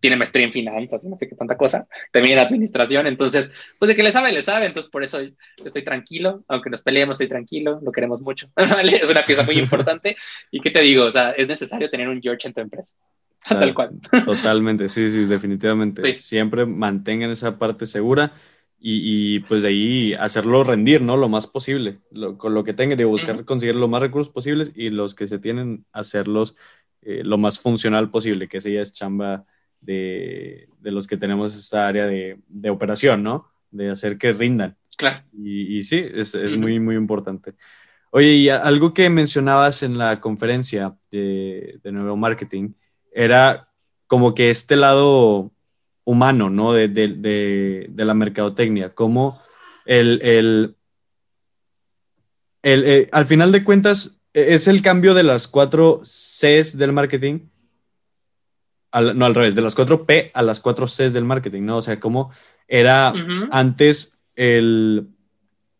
Tiene 0.00 0.16
maestría 0.16 0.44
en 0.44 0.52
finanzas 0.52 1.04
y 1.04 1.08
no 1.08 1.14
sé 1.14 1.28
qué 1.28 1.36
tanta 1.36 1.56
cosa. 1.56 1.86
También 2.10 2.38
en 2.38 2.44
administración. 2.44 3.06
Entonces, 3.06 3.52
pues 3.78 3.88
de 3.88 3.94
que 3.94 4.02
le 4.02 4.10
sabe, 4.10 4.32
le 4.32 4.42
sabe. 4.42 4.66
Entonces, 4.66 4.90
por 4.90 5.04
eso 5.04 5.20
estoy 5.64 5.84
tranquilo. 5.84 6.42
Aunque 6.48 6.70
nos 6.70 6.82
peleemos, 6.82 7.14
estoy 7.14 7.28
tranquilo. 7.28 7.78
Lo 7.82 7.92
queremos 7.92 8.20
mucho. 8.20 8.50
¿Vale? 8.56 8.96
Es 8.96 9.08
una 9.08 9.22
pieza 9.22 9.44
muy 9.44 9.58
importante. 9.60 10.16
¿Y 10.50 10.60
qué 10.60 10.70
te 10.70 10.80
digo? 10.80 11.04
O 11.04 11.10
sea, 11.10 11.30
es 11.30 11.46
necesario 11.46 11.88
tener 11.88 12.08
un 12.08 12.20
George 12.20 12.48
en 12.48 12.54
tu 12.54 12.60
empresa. 12.60 12.94
Tal 13.48 13.74
cual. 13.74 14.00
Totalmente, 14.24 14.88
sí, 14.88 15.10
sí, 15.10 15.24
definitivamente. 15.24 16.14
Siempre 16.14 16.66
mantengan 16.66 17.30
esa 17.30 17.58
parte 17.58 17.86
segura 17.86 18.32
y, 18.84 19.40
pues 19.40 19.62
de 19.62 19.68
ahí 19.68 20.14
hacerlo 20.14 20.64
rendir, 20.64 21.02
¿no? 21.02 21.16
Lo 21.16 21.28
más 21.28 21.46
posible, 21.46 22.00
con 22.36 22.52
lo 22.52 22.64
que 22.64 22.74
tengan, 22.74 22.98
de 22.98 23.04
buscar 23.04 23.44
conseguir 23.44 23.76
los 23.76 23.88
más 23.88 24.00
recursos 24.02 24.32
posibles 24.32 24.72
y 24.74 24.88
los 24.88 25.14
que 25.14 25.28
se 25.28 25.38
tienen, 25.38 25.86
hacerlos 25.92 26.56
eh, 27.02 27.22
lo 27.24 27.38
más 27.38 27.60
funcional 27.60 28.10
posible, 28.10 28.48
que 28.48 28.58
esa 28.58 28.68
ya 28.68 28.80
es 28.80 28.92
chamba 28.92 29.44
de, 29.80 30.68
de 30.80 30.90
los 30.90 31.06
que 31.06 31.16
tenemos 31.16 31.56
esta 31.56 31.86
área 31.86 32.06
de, 32.06 32.40
de, 32.48 32.70
operación, 32.70 33.22
¿no? 33.22 33.52
De 33.70 33.88
hacer 33.88 34.18
que 34.18 34.32
rindan. 34.32 34.76
Claro. 34.96 35.24
Y, 35.32 35.78
y 35.78 35.82
sí, 35.84 36.04
es, 36.14 36.34
es 36.34 36.56
muy, 36.56 36.80
muy 36.80 36.96
importante. 36.96 37.54
Oye, 38.10 38.34
y 38.34 38.48
algo 38.48 38.92
que 38.92 39.08
mencionabas 39.08 39.84
en 39.84 39.96
la 39.96 40.20
conferencia 40.20 40.96
de, 41.10 41.78
de 41.82 41.92
nuevo 41.92 42.16
marketing 42.16 42.74
era 43.14 43.68
como 44.06 44.34
que 44.34 44.50
este 44.50 44.76
lado 44.76 45.52
humano, 46.04 46.50
¿no? 46.50 46.72
De, 46.72 46.88
de, 46.88 47.86
de, 47.88 48.04
la 48.04 48.14
mercadotecnia, 48.14 48.94
como 48.94 49.40
el, 49.84 50.20
el, 50.22 50.76
el, 52.62 52.84
eh, 52.84 53.08
al 53.12 53.26
final 53.26 53.52
de 53.52 53.64
cuentas 53.64 54.20
e, 54.34 54.54
es 54.54 54.68
el 54.68 54.82
cambio 54.82 55.14
de 55.14 55.22
las 55.22 55.48
cuatro 55.48 56.02
Cs 56.02 56.76
del 56.76 56.92
marketing, 56.92 57.40
no 59.14 59.24
al 59.24 59.34
revés, 59.34 59.54
de 59.54 59.62
las 59.62 59.74
cuatro 59.74 60.04
P 60.04 60.30
a 60.34 60.42
las 60.42 60.60
cuatro 60.60 60.86
Cs 60.86 61.12
del 61.12 61.24
marketing, 61.24 61.62
¿no? 61.62 61.78
O 61.78 61.82
sea, 61.82 61.98
como 61.98 62.30
era 62.68 63.14
antes 63.50 64.18
el, 64.34 65.08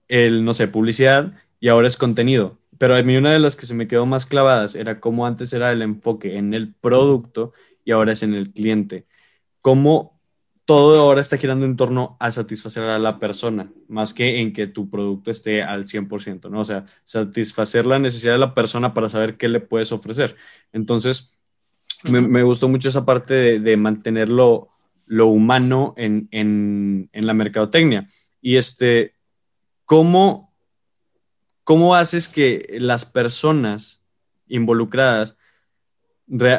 el, 0.08 0.44
no 0.44 0.54
sé, 0.54 0.68
publicidad 0.68 1.34
y 1.60 1.68
ahora 1.68 1.88
es 1.88 1.96
contenido. 1.96 2.58
Pero 2.82 2.96
a 2.96 3.02
mí 3.04 3.16
una 3.16 3.32
de 3.32 3.38
las 3.38 3.54
que 3.54 3.64
se 3.64 3.74
me 3.74 3.86
quedó 3.86 4.06
más 4.06 4.26
clavadas 4.26 4.74
era 4.74 4.98
cómo 4.98 5.24
antes 5.24 5.52
era 5.52 5.70
el 5.70 5.82
enfoque 5.82 6.36
en 6.36 6.52
el 6.52 6.74
producto 6.74 7.52
y 7.84 7.92
ahora 7.92 8.10
es 8.10 8.24
en 8.24 8.34
el 8.34 8.52
cliente. 8.52 9.06
Cómo 9.60 10.20
todo 10.64 11.00
ahora 11.00 11.20
está 11.20 11.36
girando 11.36 11.64
en 11.64 11.76
torno 11.76 12.16
a 12.18 12.32
satisfacer 12.32 12.82
a 12.82 12.98
la 12.98 13.20
persona, 13.20 13.72
más 13.86 14.12
que 14.12 14.40
en 14.40 14.52
que 14.52 14.66
tu 14.66 14.90
producto 14.90 15.30
esté 15.30 15.62
al 15.62 15.84
100%, 15.84 16.50
¿no? 16.50 16.58
O 16.58 16.64
sea, 16.64 16.84
satisfacer 17.04 17.86
la 17.86 18.00
necesidad 18.00 18.32
de 18.32 18.40
la 18.40 18.52
persona 18.52 18.92
para 18.92 19.08
saber 19.08 19.36
qué 19.36 19.46
le 19.46 19.60
puedes 19.60 19.92
ofrecer. 19.92 20.34
Entonces, 20.72 21.36
me, 22.02 22.42
gustó 22.42 22.66
mucho 22.66 22.88
esa 22.88 23.04
parte 23.04 23.32
de, 23.32 23.60
de 23.60 23.76
mantenerlo 23.76 24.70
lo 25.06 25.28
humano 25.28 25.94
en, 25.96 26.26
en, 26.32 27.08
en, 27.12 27.26
la 27.28 27.34
mercadotecnia. 27.34 28.08
Y 28.40 28.56
este, 28.56 29.14
¿cómo, 29.84 30.51
¿cómo 31.64 31.94
haces 31.94 32.28
que 32.28 32.76
las 32.78 33.04
personas 33.04 34.00
involucradas, 34.48 35.36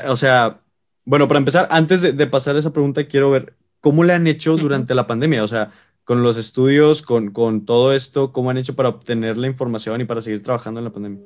o 0.08 0.16
sea, 0.16 0.62
bueno, 1.06 1.28
para 1.28 1.40
empezar, 1.40 1.68
antes 1.72 2.02
de, 2.02 2.14
de 2.14 2.28
pasar 2.28 2.56
esa 2.56 2.74
pregunta, 2.74 3.08
quiero 3.08 3.32
ver 3.32 3.56
¿Cómo 3.84 4.06
le 4.06 4.14
han 4.14 4.28
hecho 4.28 4.56
durante 4.56 4.96
la 4.96 5.08
pandemia? 5.08 5.44
O 5.44 5.48
sea, 5.50 5.74
con 6.06 6.24
los 6.24 6.38
estudios, 6.38 7.02
con, 7.02 7.32
con, 7.34 7.66
todo 7.66 7.92
esto, 7.92 8.32
¿cómo 8.32 8.50
han 8.50 8.58
hecho 8.58 8.78
para 8.78 8.88
obtener 8.88 9.38
la 9.38 9.48
información 9.48 10.00
y 10.00 10.06
para 10.06 10.22
seguir 10.22 10.42
trabajando 10.42 10.80
en 10.80 10.86
la 10.86 10.94
pandemia? 10.94 11.22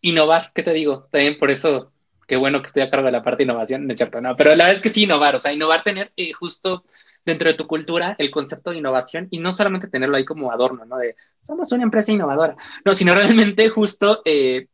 Innovar, 0.00 0.50
¿qué 0.52 0.64
te 0.64 0.72
digo? 0.72 1.06
También 1.12 1.38
por 1.38 1.52
eso, 1.52 1.92
qué 2.26 2.34
bueno 2.34 2.60
que 2.60 2.66
estoy 2.66 2.82
a 2.82 2.90
cargo 2.90 3.06
de 3.06 3.12
la 3.12 3.22
parte 3.22 3.38
de 3.38 3.44
innovación, 3.44 3.86
no 3.86 3.92
es 3.92 3.98
cierto, 3.98 4.20
no, 4.20 4.34
pero 4.34 4.50
la 4.56 4.64
verdad 4.64 4.74
es 4.74 4.80
que 4.82 4.88
sí, 4.88 5.04
innovar, 5.04 5.36
o 5.36 5.38
sea, 5.38 5.52
innovar, 5.52 5.84
tener 5.84 6.10
eh, 6.16 6.32
justo 6.32 6.82
dentro 7.24 7.48
de 7.48 7.54
tu 7.54 7.66
cultura 7.66 8.16
el 8.18 8.30
concepto 8.30 8.70
de 8.70 8.78
innovación 8.78 9.28
y 9.30 9.38
no 9.38 9.52
solamente 9.52 9.88
tenerlo 9.88 10.16
ahí 10.16 10.24
como 10.24 10.50
adorno, 10.50 10.84
¿no? 10.84 10.96
De 10.98 11.16
somos 11.40 11.70
una 11.72 11.84
empresa 11.84 12.12
innovadora, 12.12 12.56
no, 12.84 12.94
sino 12.94 13.14
realmente 13.14 13.68
justo 13.68 14.22
eh, 14.24 14.68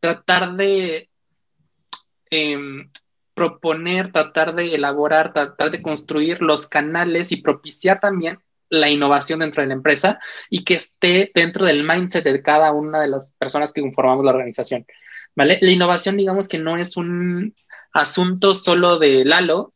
tratar 0.00 0.54
de 0.56 1.10
eh, 2.30 2.58
proponer, 3.34 4.12
tratar 4.12 4.54
de 4.54 4.74
elaborar, 4.74 5.32
tratar 5.32 5.70
de 5.70 5.82
construir 5.82 6.42
los 6.42 6.66
canales 6.66 7.32
y 7.32 7.40
propiciar 7.40 8.00
también 8.00 8.38
la 8.70 8.88
innovación 8.88 9.40
dentro 9.40 9.62
de 9.62 9.68
la 9.68 9.74
empresa 9.74 10.20
y 10.48 10.64
que 10.64 10.74
esté 10.74 11.30
dentro 11.34 11.66
del 11.66 11.84
mindset 11.84 12.24
de 12.24 12.42
cada 12.42 12.72
una 12.72 13.00
de 13.00 13.08
las 13.08 13.32
personas 13.32 13.72
que 13.72 13.80
conformamos 13.80 14.24
la 14.24 14.30
organización. 14.30 14.86
¿Vale? 15.34 15.58
La 15.60 15.70
innovación, 15.70 16.16
digamos 16.16 16.48
que 16.48 16.58
no 16.58 16.76
es 16.76 16.96
un 16.96 17.54
asunto 17.92 18.54
solo 18.54 18.98
de 18.98 19.24
Lalo, 19.24 19.74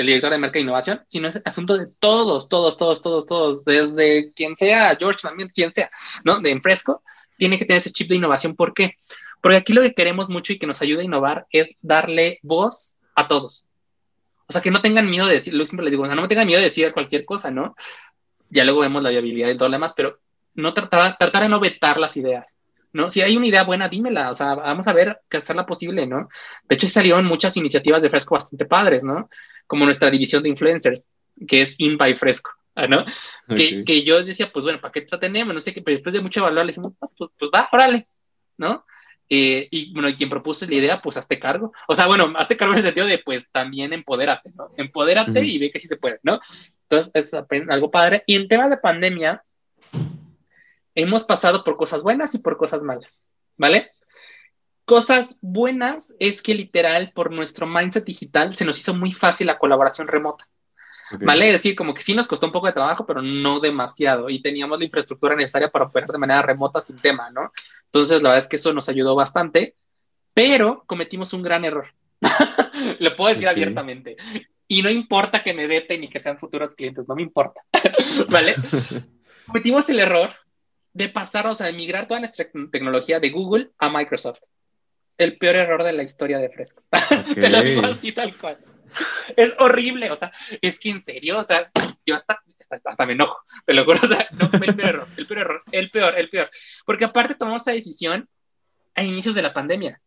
el 0.00 0.06
director 0.06 0.30
de 0.30 0.38
mercado 0.38 0.60
de 0.60 0.62
innovación, 0.62 1.02
sino 1.08 1.28
es 1.28 1.40
asunto 1.44 1.76
de 1.76 1.86
todos, 1.98 2.48
todos, 2.48 2.76
todos, 2.76 3.02
todos, 3.02 3.26
todos, 3.26 3.64
desde 3.64 4.32
quien 4.32 4.56
sea, 4.56 4.96
George 4.98 5.20
también, 5.22 5.48
quien 5.48 5.72
sea, 5.72 5.90
¿no? 6.24 6.40
De 6.40 6.50
Enfresco, 6.50 7.02
tiene 7.36 7.58
que 7.58 7.64
tener 7.64 7.78
ese 7.78 7.92
chip 7.92 8.08
de 8.08 8.16
innovación. 8.16 8.54
¿Por 8.56 8.74
qué? 8.74 8.96
Porque 9.40 9.56
aquí 9.56 9.72
lo 9.72 9.82
que 9.82 9.94
queremos 9.94 10.30
mucho 10.30 10.52
y 10.52 10.58
que 10.58 10.66
nos 10.66 10.80
ayuda 10.82 11.02
a 11.02 11.04
innovar 11.04 11.46
es 11.50 11.68
darle 11.82 12.38
voz 12.42 12.96
a 13.14 13.28
todos. 13.28 13.66
O 14.46 14.52
sea, 14.52 14.62
que 14.62 14.70
no 14.70 14.80
tengan 14.80 15.08
miedo 15.08 15.26
de 15.26 15.34
decir, 15.34 15.54
lo 15.54 15.64
siempre 15.64 15.84
les 15.84 15.90
digo, 15.90 16.02
o 16.02 16.06
sea, 16.06 16.14
no 16.14 16.22
me 16.22 16.28
tengan 16.28 16.46
miedo 16.46 16.60
de 16.60 16.66
decir 16.66 16.92
cualquier 16.92 17.24
cosa, 17.24 17.50
¿no? 17.50 17.76
Ya 18.50 18.64
luego 18.64 18.80
vemos 18.80 19.02
la 19.02 19.10
viabilidad 19.10 19.50
y 19.50 19.56
todo 19.56 19.68
lo 19.68 19.74
demás, 19.74 19.94
pero 19.96 20.18
no 20.54 20.72
tratar, 20.74 21.16
tratar 21.16 21.42
de 21.42 21.48
no 21.48 21.60
vetar 21.60 21.98
las 21.98 22.16
ideas, 22.16 22.53
¿no? 22.94 23.10
Si 23.10 23.20
hay 23.20 23.36
una 23.36 23.48
idea 23.48 23.64
buena, 23.64 23.88
dímela, 23.88 24.30
o 24.30 24.34
sea, 24.34 24.54
vamos 24.54 24.86
a 24.86 24.92
ver 24.92 25.20
qué 25.28 25.38
hacerla 25.38 25.66
posible, 25.66 26.06
¿no? 26.06 26.28
De 26.68 26.76
hecho, 26.76 26.88
salieron 26.88 27.26
muchas 27.26 27.56
iniciativas 27.56 28.00
de 28.00 28.08
Fresco 28.08 28.36
bastante 28.36 28.64
padres, 28.66 29.02
¿no? 29.02 29.28
Como 29.66 29.84
nuestra 29.84 30.10
división 30.10 30.42
de 30.44 30.50
influencers, 30.50 31.10
que 31.46 31.62
es 31.62 31.74
In 31.78 31.98
by 31.98 32.14
Fresco, 32.14 32.50
¿no? 32.88 33.04
Que, 33.54 33.84
que, 33.84 34.04
yo 34.04 34.24
decía, 34.24 34.48
pues 34.52 34.64
bueno, 34.64 34.80
¿para 34.80 34.92
qué 34.92 35.04
la 35.10 35.18
tenemos? 35.18 35.52
No 35.52 35.60
sé 35.60 35.74
qué, 35.74 35.82
pero 35.82 35.96
después 35.96 36.12
de 36.12 36.20
mucho 36.20 36.42
valor 36.42 36.64
le 36.64 36.72
dijimos, 36.72 36.92
pues, 37.18 37.30
pues 37.36 37.50
va, 37.52 37.68
órale, 37.72 38.06
¿no? 38.56 38.86
Eh, 39.28 39.66
y 39.72 39.92
bueno, 39.92 40.08
quien 40.16 40.30
propuso 40.30 40.64
la 40.64 40.76
idea, 40.76 41.02
pues 41.02 41.16
hazte 41.16 41.40
cargo. 41.40 41.72
O 41.88 41.96
sea, 41.96 42.06
bueno, 42.06 42.32
hazte 42.36 42.56
cargo 42.56 42.74
en 42.74 42.78
el 42.78 42.84
sentido 42.84 43.06
de, 43.06 43.18
pues 43.18 43.50
también 43.50 43.92
empodérate, 43.92 44.52
¿no? 44.54 44.70
Empodérate 44.76 45.44
y 45.44 45.58
ve 45.58 45.72
que 45.72 45.80
sí 45.80 45.88
se 45.88 45.96
puede, 45.96 46.20
¿no? 46.22 46.40
Entonces, 46.88 47.10
es 47.14 47.34
algo 47.68 47.90
padre. 47.90 48.22
Y 48.28 48.36
en 48.36 48.46
temas 48.46 48.70
de 48.70 48.76
pandemia, 48.76 49.42
hemos 50.94 51.24
pasado 51.24 51.64
por 51.64 51.76
cosas 51.76 52.02
buenas 52.02 52.34
y 52.34 52.38
por 52.38 52.56
cosas 52.56 52.84
malas, 52.84 53.22
¿vale? 53.56 53.90
Cosas 54.84 55.38
buenas 55.40 56.14
es 56.18 56.42
que 56.42 56.54
literal 56.54 57.12
por 57.14 57.32
nuestro 57.32 57.66
mindset 57.66 58.04
digital 58.04 58.54
se 58.54 58.64
nos 58.64 58.78
hizo 58.78 58.94
muy 58.94 59.12
fácil 59.12 59.46
la 59.46 59.58
colaboración 59.58 60.08
remota. 60.08 60.46
¿Vale? 61.20 61.46
Es 61.46 61.52
decir, 61.52 61.76
como 61.76 61.92
que 61.94 62.02
sí 62.02 62.14
nos 62.14 62.26
costó 62.26 62.46
un 62.46 62.52
poco 62.52 62.66
de 62.66 62.72
trabajo, 62.72 63.04
pero 63.06 63.22
no 63.22 63.60
demasiado. 63.60 64.30
Y 64.30 64.40
teníamos 64.40 64.78
la 64.78 64.86
infraestructura 64.86 65.36
necesaria 65.36 65.70
para 65.70 65.84
operar 65.84 66.10
de 66.10 66.18
manera 66.18 66.42
remota 66.42 66.80
sin 66.80 66.96
tema, 66.96 67.30
¿no? 67.30 67.52
Entonces, 67.84 68.22
la 68.22 68.30
verdad 68.30 68.44
es 68.44 68.48
que 68.48 68.56
eso 68.56 68.72
nos 68.72 68.88
ayudó 68.88 69.14
bastante, 69.14 69.76
pero 70.32 70.82
cometimos 70.86 71.32
un 71.32 71.42
gran 71.42 71.64
error. 71.64 71.86
Lo 73.00 73.14
puedo 73.16 73.32
decir 73.32 73.48
abiertamente. 73.48 74.16
Y 74.66 74.82
no 74.82 74.90
importa 74.90 75.42
que 75.42 75.54
me 75.54 75.66
veten 75.66 76.00
ni 76.00 76.08
que 76.08 76.18
sean 76.18 76.38
futuros 76.38 76.74
clientes, 76.74 77.06
no 77.06 77.14
me 77.14 77.22
importa. 77.22 77.60
¿Vale? 78.30 78.56
cometimos 79.46 79.88
el 79.90 80.00
error 80.00 80.32
de 80.94 81.08
pasar, 81.08 81.46
o 81.48 81.54
sea, 81.54 81.66
de 81.66 81.72
migrar 81.74 82.06
toda 82.06 82.20
nuestra 82.20 82.46
tecnología 82.70 83.20
de 83.20 83.30
Google 83.30 83.70
a 83.78 83.90
Microsoft. 83.90 84.40
El 85.18 85.36
peor 85.36 85.56
error 85.56 85.82
de 85.82 85.92
la 85.92 86.02
historia 86.02 86.38
de 86.38 86.48
Fresco. 86.48 86.82
Te 87.34 87.50
lo 87.50 87.60
digo 87.62 87.82
así 87.84 88.12
tal 88.12 88.36
cual. 88.38 88.58
Es 89.36 89.54
horrible, 89.58 90.10
o 90.10 90.16
sea, 90.16 90.32
es 90.62 90.78
que 90.78 90.90
en 90.90 91.02
serio, 91.02 91.38
o 91.38 91.42
sea, 91.42 91.70
yo 92.06 92.14
hasta, 92.14 92.40
hasta, 92.70 93.06
me 93.06 93.14
enojo, 93.14 93.38
te 93.66 93.74
lo 93.74 93.84
juro, 93.84 93.98
o 94.00 94.06
sea, 94.06 94.28
no, 94.32 94.48
el 94.52 94.76
peor 94.76 94.88
error, 94.88 95.08
el 95.16 95.26
peor 95.26 95.40
error, 95.40 95.62
el 95.72 95.90
peor, 95.90 96.18
el 96.18 96.30
peor. 96.30 96.50
Porque 96.86 97.04
aparte 97.04 97.34
tomamos 97.34 97.62
esa 97.62 97.72
decisión 97.72 98.28
a 98.94 99.02
inicios 99.02 99.34
de 99.34 99.42
la 99.42 99.52
pandemia. 99.52 100.00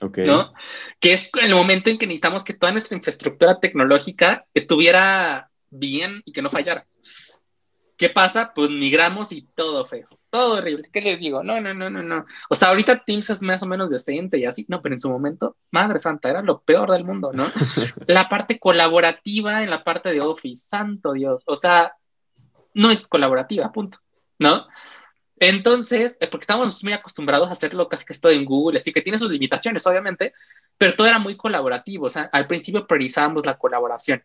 Okay. 0.00 0.24
¿No? 0.24 0.52
Que 1.00 1.14
es 1.14 1.30
el 1.42 1.52
momento 1.52 1.90
en 1.90 1.98
que 1.98 2.06
necesitamos 2.06 2.44
que 2.44 2.54
toda 2.54 2.70
nuestra 2.70 2.96
infraestructura 2.96 3.58
tecnológica 3.58 4.46
estuviera 4.54 5.50
bien 5.68 6.22
y 6.24 6.32
que 6.32 6.42
no 6.42 6.48
fallara. 6.48 6.86
¿Qué 8.00 8.08
pasa? 8.08 8.54
Pues 8.54 8.70
migramos 8.70 9.30
y 9.30 9.42
todo 9.54 9.84
feo, 9.84 10.08
todo 10.30 10.56
horrible. 10.56 10.88
¿Qué 10.90 11.02
les 11.02 11.20
digo? 11.20 11.44
No, 11.44 11.60
no, 11.60 11.74
no, 11.74 11.90
no, 11.90 12.02
no. 12.02 12.24
O 12.48 12.56
sea, 12.56 12.70
ahorita 12.70 13.04
Teams 13.04 13.28
es 13.28 13.42
más 13.42 13.62
o 13.62 13.66
menos 13.66 13.90
decente 13.90 14.38
y 14.38 14.46
así, 14.46 14.64
no, 14.70 14.80
pero 14.80 14.94
en 14.94 15.02
su 15.02 15.10
momento, 15.10 15.58
madre 15.70 16.00
santa, 16.00 16.30
era 16.30 16.40
lo 16.40 16.62
peor 16.62 16.90
del 16.92 17.04
mundo, 17.04 17.30
¿no? 17.34 17.44
la 18.06 18.26
parte 18.26 18.58
colaborativa 18.58 19.62
en 19.62 19.68
la 19.68 19.84
parte 19.84 20.12
de 20.12 20.22
Office, 20.22 20.66
santo 20.66 21.12
Dios, 21.12 21.42
o 21.44 21.56
sea, 21.56 21.92
no 22.72 22.90
es 22.90 23.06
colaborativa, 23.06 23.70
punto, 23.70 23.98
¿no? 24.38 24.66
Entonces, 25.36 26.16
eh, 26.20 26.28
porque 26.28 26.44
estábamos 26.44 26.82
muy 26.82 26.94
acostumbrados 26.94 27.48
a 27.48 27.52
hacerlo 27.52 27.86
casi 27.90 28.06
que 28.06 28.14
esto 28.14 28.30
en 28.30 28.46
Google, 28.46 28.78
así 28.78 28.94
que 28.94 29.02
tiene 29.02 29.18
sus 29.18 29.30
limitaciones, 29.30 29.86
obviamente, 29.86 30.32
pero 30.78 30.94
todo 30.94 31.06
era 31.06 31.18
muy 31.18 31.36
colaborativo, 31.36 32.06
o 32.06 32.10
sea, 32.10 32.30
al 32.32 32.46
principio 32.46 32.86
priorizábamos 32.86 33.44
la 33.44 33.58
colaboración. 33.58 34.24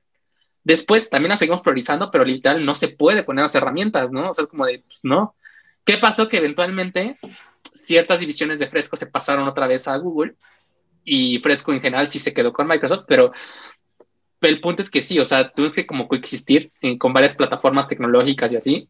Después 0.65 1.11
también 1.11 1.29
la 1.29 1.37
seguimos 1.37 1.61
priorizando, 1.61 2.09
pero 2.11 2.25
literal 2.25 2.65
no 2.65 2.73
se 2.73 2.87
puede 2.87 3.23
poner 3.23 3.43
las 3.43 3.53
herramientas, 3.53 4.11
¿no? 4.11 4.31
O 4.31 4.33
sea, 4.33 4.43
es 4.43 4.49
como 4.49 4.65
de, 4.65 4.79
pues, 4.79 4.99
no. 5.03 5.35
¿Qué 5.85 5.97
pasó? 5.99 6.27
Que 6.27 6.37
eventualmente 6.37 7.19
ciertas 7.73 8.19
divisiones 8.19 8.59
de 8.59 8.67
Fresco 8.67 8.97
se 8.97 9.05
pasaron 9.05 9.47
otra 9.47 9.67
vez 9.67 9.87
a 9.87 9.95
Google 9.97 10.33
y 11.03 11.37
Fresco 11.39 11.71
en 11.71 11.81
general 11.81 12.09
sí 12.09 12.17
se 12.17 12.33
quedó 12.33 12.51
con 12.51 12.67
Microsoft, 12.67 13.05
pero 13.07 13.31
el 14.41 14.59
punto 14.59 14.81
es 14.81 14.89
que 14.89 15.03
sí, 15.03 15.19
o 15.19 15.25
sea, 15.25 15.51
tuvimos 15.51 15.75
que 15.75 15.85
como 15.85 16.07
coexistir 16.07 16.71
eh, 16.81 16.97
con 16.97 17.13
varias 17.13 17.35
plataformas 17.35 17.87
tecnológicas 17.87 18.51
y 18.51 18.55
así. 18.55 18.89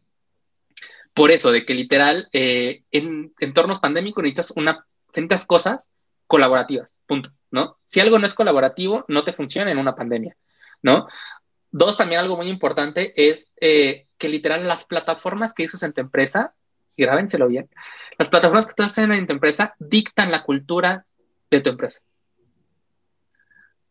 Por 1.12 1.30
eso, 1.30 1.52
de 1.52 1.66
que 1.66 1.74
literal, 1.74 2.28
eh, 2.32 2.84
en 2.90 3.34
entornos 3.38 3.80
pandémicos 3.80 4.22
necesitas, 4.22 4.52
una, 4.56 4.86
necesitas 5.08 5.46
cosas 5.46 5.90
colaborativas, 6.26 7.00
punto, 7.06 7.30
¿no? 7.50 7.76
Si 7.84 8.00
algo 8.00 8.18
no 8.18 8.26
es 8.26 8.34
colaborativo, 8.34 9.04
no 9.08 9.24
te 9.24 9.34
funciona 9.34 9.70
en 9.70 9.78
una 9.78 9.94
pandemia, 9.94 10.36
¿no? 10.80 11.06
Dos, 11.70 11.96
también 11.96 12.20
algo 12.20 12.36
muy 12.36 12.48
importante 12.48 13.12
es 13.28 13.50
eh, 13.60 14.06
que 14.18 14.28
literal 14.28 14.66
las 14.66 14.86
plataformas 14.86 15.52
que 15.52 15.64
usas 15.64 15.82
en 15.82 15.92
tu 15.92 16.00
empresa, 16.00 16.54
y 16.96 17.02
grábenselo 17.02 17.48
bien, 17.48 17.68
las 18.18 18.30
plataformas 18.30 18.66
que 18.66 18.74
tú 18.74 18.82
haces 18.82 18.98
en 19.08 19.26
tu 19.26 19.32
empresa 19.32 19.74
dictan 19.78 20.30
la 20.30 20.42
cultura 20.42 21.06
de 21.50 21.60
tu 21.60 21.70
empresa. 21.70 22.00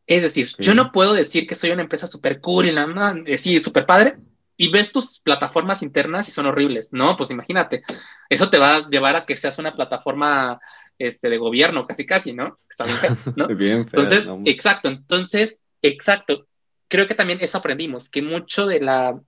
Es 0.08 0.24
decir, 0.24 0.52
yo 0.60 0.76
no 0.76 0.92
puedo 0.92 1.14
decir 1.14 1.48
que 1.48 1.56
soy 1.56 1.72
una 1.72 1.82
empresa 1.82 2.06
súper 2.06 2.40
cool 2.40 2.68
y 2.68 2.72
la 2.72 3.14
decir 3.26 3.64
súper 3.64 3.86
padre 3.86 4.18
y 4.56 4.70
ves 4.70 4.92
tus 4.92 5.20
plataformas 5.20 5.82
internas 5.82 6.28
y 6.28 6.32
son 6.32 6.46
horribles. 6.46 6.90
No, 6.92 7.18
pues 7.18 7.32
imagínate, 7.32 7.84
eso 8.30 8.50
te 8.50 8.60
va 8.60 8.78
a 8.78 8.90
llevar 8.90 9.16
a 9.16 9.26
que 9.26 9.36
seas 9.36 9.58
una 9.58 9.76
plataforma 9.76 10.60
este, 10.98 11.30
de 11.30 11.38
gobierno, 11.38 11.86
casi 11.86 12.06
casi, 12.06 12.34
¿no? 12.34 12.60
Está 12.70 12.86
bien, 12.86 12.98
¿no? 13.36 13.48
entonces, 13.60 14.30
exacto, 14.46 14.90
entonces, 14.90 15.60
exacto 15.82 16.48
creo 16.88 17.08
que 17.08 17.16
también 17.16 17.40
eso 17.42 17.58
aprendimos, 17.58 18.10
que 18.10 18.22
mucho 18.22 18.66
de 18.66 18.80
la, 18.80 19.20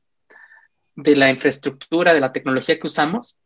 de 0.96 1.16
la 1.16 1.30
infraestructura, 1.30 2.14
de 2.14 2.20
la 2.20 2.32
tecnología 2.32 2.80
que 2.80 2.88
usamos, 2.88 3.38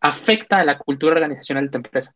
afecta 0.00 0.58
a 0.58 0.64
la 0.64 0.78
cultura 0.78 1.14
organizacional 1.14 1.64
de 1.64 1.70
tu 1.70 1.78
empresa. 1.78 2.14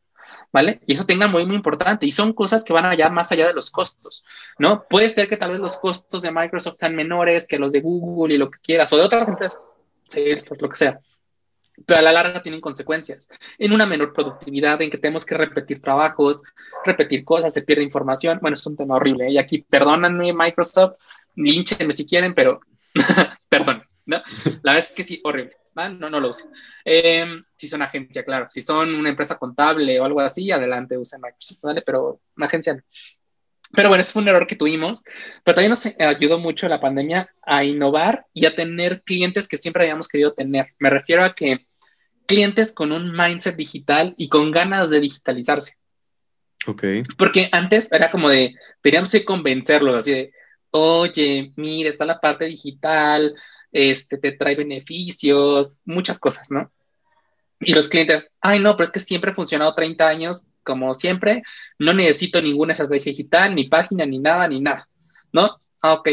¿Vale? 0.53 0.81
Y 0.87 0.95
eso 0.95 1.05
tenga 1.07 1.27
muy, 1.29 1.45
muy 1.45 1.57
importante. 1.57 2.07
Y 2.07 2.13
son 2.13 2.33
cosas 2.33 2.65
que 2.65 2.73
van 2.73 2.87
allá 2.87 3.11
más 3.11 3.31
allá 3.31 3.47
de 3.47 3.55
los 3.55 3.71
costos, 3.71 4.25
¿no? 4.59 4.85
Puede 4.89 5.09
ser 5.09 5.29
que 5.29 5.37
tal 5.37 5.51
vez 5.51 5.61
los 5.61 5.79
costos 5.79 6.23
de 6.23 6.33
Microsoft 6.33 6.79
sean 6.79 6.95
menores 6.95 7.47
que 7.47 7.59
los 7.59 7.73
de 7.73 7.81
Google 7.81 8.35
y 8.35 8.39
lo 8.39 8.51
que 8.51 8.59
quieras, 8.61 8.93
o 8.93 8.97
de 8.97 9.03
otras 9.03 9.29
empresas, 9.29 9.69
por 10.49 10.63
lo 10.63 10.69
que 10.69 10.77
sea. 10.77 11.01
Pero 11.85 11.99
a 11.99 12.03
la 12.03 12.13
larga 12.13 12.43
tienen 12.43 12.61
consecuencias. 12.61 13.29
En 13.59 13.73
una 13.73 13.87
menor 13.87 14.13
productividad, 14.13 14.81
en 14.81 14.91
que 14.91 14.99
tenemos 14.99 15.27
que 15.27 15.37
repetir 15.37 15.83
trabajos, 15.83 16.43
repetir 16.85 17.25
cosas, 17.25 17.53
se 17.53 17.63
pierde 17.63 17.83
información. 17.83 18.39
Bueno, 18.41 18.55
es 18.55 18.67
un 18.67 18.77
tema 18.77 18.97
horrible. 18.97 19.27
¿eh? 19.27 19.33
Y 19.33 19.39
aquí, 19.39 19.59
perdónanme, 19.59 20.33
Microsoft, 20.33 20.97
línchenme 21.37 21.93
si 21.93 22.07
quieren, 22.07 22.35
pero 22.35 22.61
perdón, 23.49 23.85
¿no? 24.07 24.23
La 24.63 24.73
verdad 24.73 24.79
es 24.79 24.89
que 24.89 25.05
sí, 25.05 25.21
horrible. 25.25 25.57
No, 25.75 26.09
no 26.09 26.21
lo 26.21 26.31
usen. 26.31 26.51
Em, 26.85 27.45
si 27.55 27.69
son 27.69 27.83
agencia, 27.83 28.25
claro. 28.25 28.49
Si 28.51 28.63
son 28.63 28.95
una 28.95 29.11
empresa 29.11 29.37
contable 29.37 30.01
o 30.01 30.05
algo 30.05 30.21
así, 30.21 30.51
adelante 30.51 30.97
usen 30.97 31.21
Microsoft, 31.21 31.61
¿vale? 31.61 31.83
Pero 31.83 32.21
una 32.35 32.47
agencia 32.47 32.75
no. 32.75 32.81
Pero 33.75 33.89
bueno, 33.89 34.01
ese 34.01 34.13
fue 34.13 34.23
un 34.23 34.29
error 34.29 34.47
que 34.47 34.57
tuvimos, 34.57 35.03
pero 35.45 35.57
también 35.57 35.71
nos 35.71 35.85
ayudó 36.01 36.39
mucho 36.39 36.69
la 36.69 36.81
pandemia 36.81 37.29
a 37.43 37.65
innovar 37.65 38.25
y 38.33 38.47
a 38.47 38.55
tener 38.55 39.03
clientes 39.03 39.49
que 39.49 39.57
siempre 39.57 39.83
habíamos 39.83 40.09
querido 40.09 40.33
tener. 40.33 40.69
Me 40.79 40.89
refiero 40.89 41.25
a 41.25 41.35
que 41.35 41.67
clientes 42.27 42.73
con 42.73 42.93
un 42.93 43.13
mindset 43.13 43.57
digital 43.57 44.15
y 44.17 44.29
con 44.29 44.53
ganas 44.53 44.89
de 44.89 45.01
digitalizarse. 45.01 45.77
Ok. 46.67 46.85
Porque 47.19 47.49
antes 47.53 47.91
era 47.93 48.11
como 48.11 48.31
de, 48.31 48.55
teníamos 48.83 49.11
que 49.11 49.25
convencerlos, 49.25 49.97
así 49.97 50.13
de, 50.13 50.33
oye, 50.79 51.53
mira, 51.57 51.89
está 51.89 52.05
la 52.05 52.21
parte 52.21 52.47
digital, 52.47 53.35
este, 53.73 54.19
te 54.19 54.33
trae 54.33 54.55
beneficios, 54.55 55.75
muchas 55.85 56.19
cosas, 56.19 56.51
¿no? 56.51 56.71
Y 57.61 57.73
los 57.75 57.89
clientes, 57.89 58.33
ay, 58.41 58.61
no, 58.61 58.77
pero 58.77 58.85
es 58.85 58.91
que 58.91 59.01
siempre 59.01 59.31
ha 59.31 59.35
funcionado 59.35 59.75
30 59.75 60.09
años 60.09 60.45
como 60.67 60.95
siempre, 60.95 61.43
no 61.79 61.95
necesito 61.95 62.43
ninguna 62.43 62.73
estrategia 62.73 63.13
digital, 63.13 63.55
ni 63.55 63.69
página, 63.69 64.05
ni 64.05 64.19
nada, 64.19 64.49
ni 64.49 64.61
nada, 64.61 64.89
¿no? 65.33 65.61
Ah, 65.81 65.95
ok. 65.95 66.11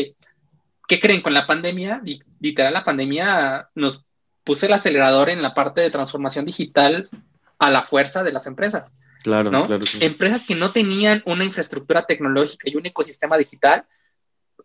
¿Qué 0.87 0.99
creen 0.99 1.21
con 1.21 1.33
la 1.33 1.47
pandemia? 1.47 2.01
Literal, 2.39 2.71
la 2.71 2.85
pandemia 2.85 3.69
nos 3.73 4.05
puso 4.43 4.67
el 4.67 4.73
acelerador 4.73 5.29
en 5.29 5.41
la 5.41 5.53
parte 5.53 5.81
de 5.81 5.89
transformación 5.89 6.45
digital 6.45 7.09
a 7.57 7.71
la 7.71 7.81
fuerza 7.81 8.23
de 8.23 8.31
las 8.31 8.45
empresas. 8.45 8.93
Claro, 9.23 9.49
¿no? 9.49 9.65
claro. 9.65 9.83
Empresas 10.01 10.45
que 10.45 10.55
no 10.55 10.69
tenían 10.69 11.23
una 11.25 11.45
infraestructura 11.45 12.05
tecnológica 12.05 12.69
y 12.69 12.75
un 12.75 12.85
ecosistema 12.85 13.37
digital, 13.37 13.85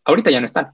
ahorita 0.08 0.30
ya 0.30 0.40
no 0.40 0.46
están, 0.46 0.72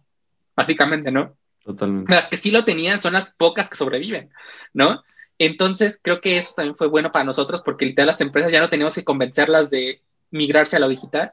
básicamente, 0.56 1.10
¿no? 1.10 1.36
Totalmente. 1.62 2.12
Las 2.12 2.28
que 2.28 2.36
sí 2.36 2.50
lo 2.50 2.64
tenían 2.64 3.00
son 3.00 3.14
las 3.14 3.32
pocas 3.36 3.68
que 3.68 3.76
sobreviven, 3.76 4.30
¿no? 4.72 5.02
Entonces, 5.38 5.98
creo 6.00 6.20
que 6.20 6.38
eso 6.38 6.54
también 6.54 6.76
fue 6.76 6.86
bueno 6.86 7.10
para 7.10 7.24
nosotros 7.24 7.60
porque 7.62 7.84
literal 7.84 8.06
las 8.06 8.20
empresas 8.20 8.52
ya 8.52 8.60
no 8.60 8.70
teníamos 8.70 8.94
que 8.94 9.04
convencerlas 9.04 9.70
de 9.70 10.02
migrarse 10.30 10.76
a 10.76 10.78
lo 10.78 10.88
digital, 10.88 11.32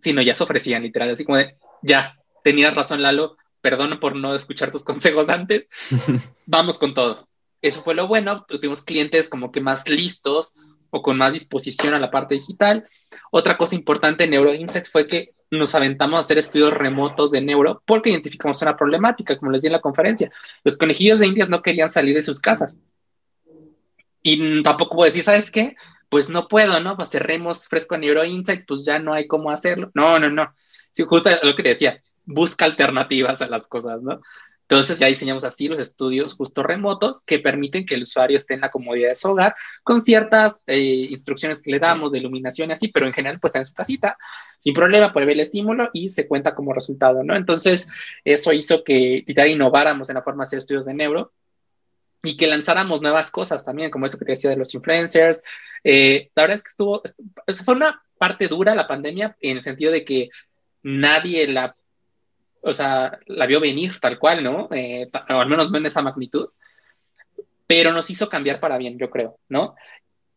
sino 0.00 0.20
ya 0.20 0.34
se 0.34 0.42
ofrecían 0.42 0.82
literal, 0.82 1.10
así 1.10 1.24
como 1.24 1.38
de, 1.38 1.56
ya, 1.82 2.18
tenías 2.42 2.74
razón 2.74 3.02
Lalo, 3.02 3.36
perdón 3.60 4.00
por 4.00 4.16
no 4.16 4.34
escuchar 4.34 4.72
tus 4.72 4.84
consejos 4.84 5.28
antes, 5.28 5.68
vamos 6.46 6.78
con 6.78 6.92
todo. 6.92 7.28
Eso 7.62 7.82
fue 7.82 7.94
lo 7.94 8.08
bueno, 8.08 8.44
tuvimos 8.48 8.82
clientes 8.82 9.28
como 9.28 9.52
que 9.52 9.60
más 9.60 9.88
listos 9.88 10.54
o 10.90 11.02
con 11.02 11.16
más 11.16 11.32
disposición 11.32 11.94
a 11.94 11.98
la 11.98 12.10
parte 12.10 12.34
digital. 12.34 12.86
Otra 13.30 13.56
cosa 13.56 13.74
importante 13.74 14.24
en 14.24 14.30
NeuroInsects 14.30 14.90
fue 14.90 15.06
que 15.06 15.34
nos 15.50 15.74
aventamos 15.74 16.16
a 16.16 16.20
hacer 16.20 16.38
estudios 16.38 16.72
remotos 16.72 17.30
de 17.30 17.40
neuro 17.40 17.82
porque 17.86 18.10
identificamos 18.10 18.60
una 18.62 18.76
problemática, 18.76 19.38
como 19.38 19.50
les 19.50 19.62
di 19.62 19.68
en 19.68 19.72
la 19.72 19.80
conferencia. 19.80 20.30
Los 20.64 20.76
conejillos 20.76 21.20
de 21.20 21.26
indias 21.26 21.48
no 21.48 21.62
querían 21.62 21.90
salir 21.90 22.14
de 22.14 22.24
sus 22.24 22.40
casas. 22.40 22.78
Y 24.22 24.62
tampoco 24.62 24.96
puedo 24.96 25.06
decir, 25.06 25.24
¿sabes 25.24 25.50
qué? 25.50 25.76
Pues 26.08 26.28
no 26.28 26.48
puedo, 26.48 26.80
¿no? 26.80 26.96
Pues 26.96 27.10
cerremos 27.10 27.68
fresco 27.68 27.94
a 27.94 27.98
NeuroInsight, 27.98 28.66
pues 28.66 28.84
ya 28.84 28.98
no 28.98 29.14
hay 29.14 29.26
cómo 29.26 29.50
hacerlo. 29.50 29.90
No, 29.94 30.18
no, 30.18 30.30
no. 30.30 30.54
Sí, 30.90 31.04
justo 31.04 31.30
lo 31.42 31.54
que 31.54 31.62
te 31.62 31.68
decía, 31.70 32.02
busca 32.24 32.64
alternativas 32.64 33.40
a 33.40 33.48
las 33.48 33.68
cosas, 33.68 34.02
¿no? 34.02 34.20
Entonces 34.70 34.98
ya 34.98 35.06
diseñamos 35.06 35.44
así 35.44 35.66
los 35.66 35.78
estudios 35.78 36.34
justo 36.34 36.62
remotos 36.62 37.22
que 37.22 37.38
permiten 37.38 37.86
que 37.86 37.94
el 37.94 38.02
usuario 38.02 38.36
esté 38.36 38.52
en 38.52 38.60
la 38.60 38.70
comodidad 38.70 39.08
de 39.08 39.16
su 39.16 39.30
hogar 39.30 39.54
con 39.82 40.02
ciertas 40.02 40.62
eh, 40.66 41.08
instrucciones 41.08 41.62
que 41.62 41.70
le 41.70 41.78
damos 41.78 42.12
de 42.12 42.18
iluminación 42.18 42.68
y 42.68 42.74
así, 42.74 42.88
pero 42.88 43.06
en 43.06 43.14
general 43.14 43.40
pues 43.40 43.48
está 43.50 43.60
en 43.60 43.66
su 43.66 43.72
casita 43.72 44.18
sin 44.58 44.74
problema, 44.74 45.10
puede 45.10 45.24
ver 45.24 45.36
el 45.36 45.40
estímulo 45.40 45.88
y 45.94 46.10
se 46.10 46.28
cuenta 46.28 46.54
como 46.54 46.74
resultado, 46.74 47.24
¿no? 47.24 47.34
Entonces 47.34 47.88
eso 48.24 48.52
hizo 48.52 48.84
que 48.84 49.24
literal 49.26 49.48
innováramos 49.48 50.10
en 50.10 50.16
la 50.16 50.22
forma 50.22 50.44
de 50.44 50.48
hacer 50.48 50.58
estudios 50.58 50.84
de 50.84 50.92
neuro 50.92 51.32
y 52.22 52.36
que 52.36 52.46
lanzáramos 52.46 53.00
nuevas 53.00 53.30
cosas 53.30 53.64
también, 53.64 53.90
como 53.90 54.04
esto 54.04 54.18
que 54.18 54.26
te 54.26 54.32
decía 54.32 54.50
de 54.50 54.56
los 54.56 54.74
influencers. 54.74 55.42
Eh, 55.82 56.30
la 56.34 56.42
verdad 56.42 56.56
es 56.58 56.62
que 56.62 56.70
estuvo, 56.70 57.00
fue 57.64 57.74
una 57.74 58.02
parte 58.18 58.48
dura 58.48 58.74
la 58.74 58.86
pandemia 58.86 59.34
en 59.40 59.56
el 59.56 59.64
sentido 59.64 59.92
de 59.92 60.04
que 60.04 60.28
nadie 60.82 61.46
la, 61.48 61.74
o 62.62 62.72
sea, 62.72 63.18
la 63.26 63.46
vio 63.46 63.60
venir 63.60 63.98
tal 64.00 64.18
cual, 64.18 64.42
¿no? 64.42 64.68
Eh, 64.72 65.08
o 65.12 65.34
al 65.34 65.48
menos 65.48 65.70
no 65.70 65.78
en 65.78 65.86
esa 65.86 66.02
magnitud, 66.02 66.48
pero 67.66 67.92
nos 67.92 68.10
hizo 68.10 68.28
cambiar 68.28 68.60
para 68.60 68.78
bien, 68.78 68.98
yo 68.98 69.10
creo, 69.10 69.38
¿no? 69.48 69.74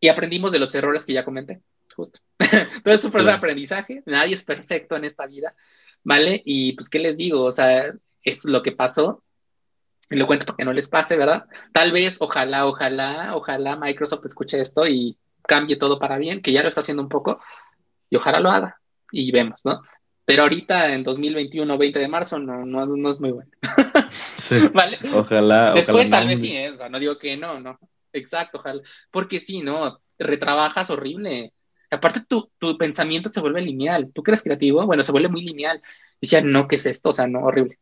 Y 0.00 0.08
aprendimos 0.08 0.52
de 0.52 0.58
los 0.58 0.74
errores 0.74 1.04
que 1.04 1.12
ya 1.12 1.24
comenté, 1.24 1.60
justo. 1.94 2.20
Todo 2.84 2.94
esto 2.94 3.10
fue 3.10 3.22
un 3.22 3.28
aprendizaje, 3.28 4.02
nadie 4.06 4.34
es 4.34 4.44
perfecto 4.44 4.96
en 4.96 5.04
esta 5.04 5.26
vida, 5.26 5.54
¿vale? 6.02 6.42
Y 6.44 6.72
pues, 6.72 6.88
¿qué 6.88 6.98
les 6.98 7.16
digo? 7.16 7.44
O 7.44 7.52
sea, 7.52 7.92
es 8.22 8.44
lo 8.44 8.62
que 8.62 8.72
pasó, 8.72 9.22
y 10.10 10.16
lo 10.16 10.26
cuento 10.26 10.46
para 10.46 10.56
que 10.56 10.64
no 10.64 10.72
les 10.72 10.88
pase, 10.88 11.16
¿verdad? 11.16 11.46
Tal 11.72 11.92
vez, 11.92 12.18
ojalá, 12.20 12.66
ojalá, 12.66 13.34
ojalá 13.34 13.76
Microsoft 13.76 14.26
escuche 14.26 14.60
esto 14.60 14.86
y 14.86 15.16
cambie 15.42 15.76
todo 15.76 15.98
para 15.98 16.18
bien, 16.18 16.42
que 16.42 16.52
ya 16.52 16.62
lo 16.62 16.68
está 16.68 16.80
haciendo 16.80 17.02
un 17.02 17.08
poco, 17.08 17.40
y 18.10 18.16
ojalá 18.16 18.40
lo 18.40 18.50
haga, 18.50 18.80
y 19.10 19.30
vemos, 19.32 19.64
¿no? 19.64 19.82
Pero 20.24 20.44
ahorita 20.44 20.94
en 20.94 21.02
2021, 21.02 21.76
20 21.76 21.98
de 21.98 22.08
marzo, 22.08 22.38
no, 22.38 22.64
no, 22.64 22.86
no 22.86 23.10
es 23.10 23.20
muy 23.20 23.32
bueno. 23.32 23.50
Sí, 24.36 24.56
¿Vale? 24.74 24.98
Ojalá. 25.12 25.72
Después 25.74 26.08
tal 26.10 26.28
vez 26.28 26.40
sí, 26.40 26.56
¿eh? 26.56 26.70
o 26.70 26.76
sea, 26.76 26.88
no 26.88 26.98
digo 26.98 27.18
que 27.18 27.36
no, 27.36 27.60
no. 27.60 27.78
Exacto, 28.12 28.58
ojalá. 28.58 28.82
Porque 29.10 29.40
sí, 29.40 29.62
¿no? 29.62 30.00
Retrabajas 30.18 30.90
horrible. 30.90 31.52
Aparte, 31.90 32.20
tu, 32.26 32.50
tu 32.58 32.78
pensamiento 32.78 33.28
se 33.28 33.40
vuelve 33.40 33.62
lineal. 33.62 34.10
¿Tú 34.12 34.22
crees 34.22 34.42
creativo? 34.42 34.86
Bueno, 34.86 35.02
se 35.02 35.12
vuelve 35.12 35.28
muy 35.28 35.42
lineal. 35.42 35.82
Decía, 36.20 36.40
no, 36.40 36.68
¿qué 36.68 36.76
es 36.76 36.86
esto? 36.86 37.10
O 37.10 37.12
sea, 37.12 37.26
no, 37.26 37.40
horrible. 37.40 37.78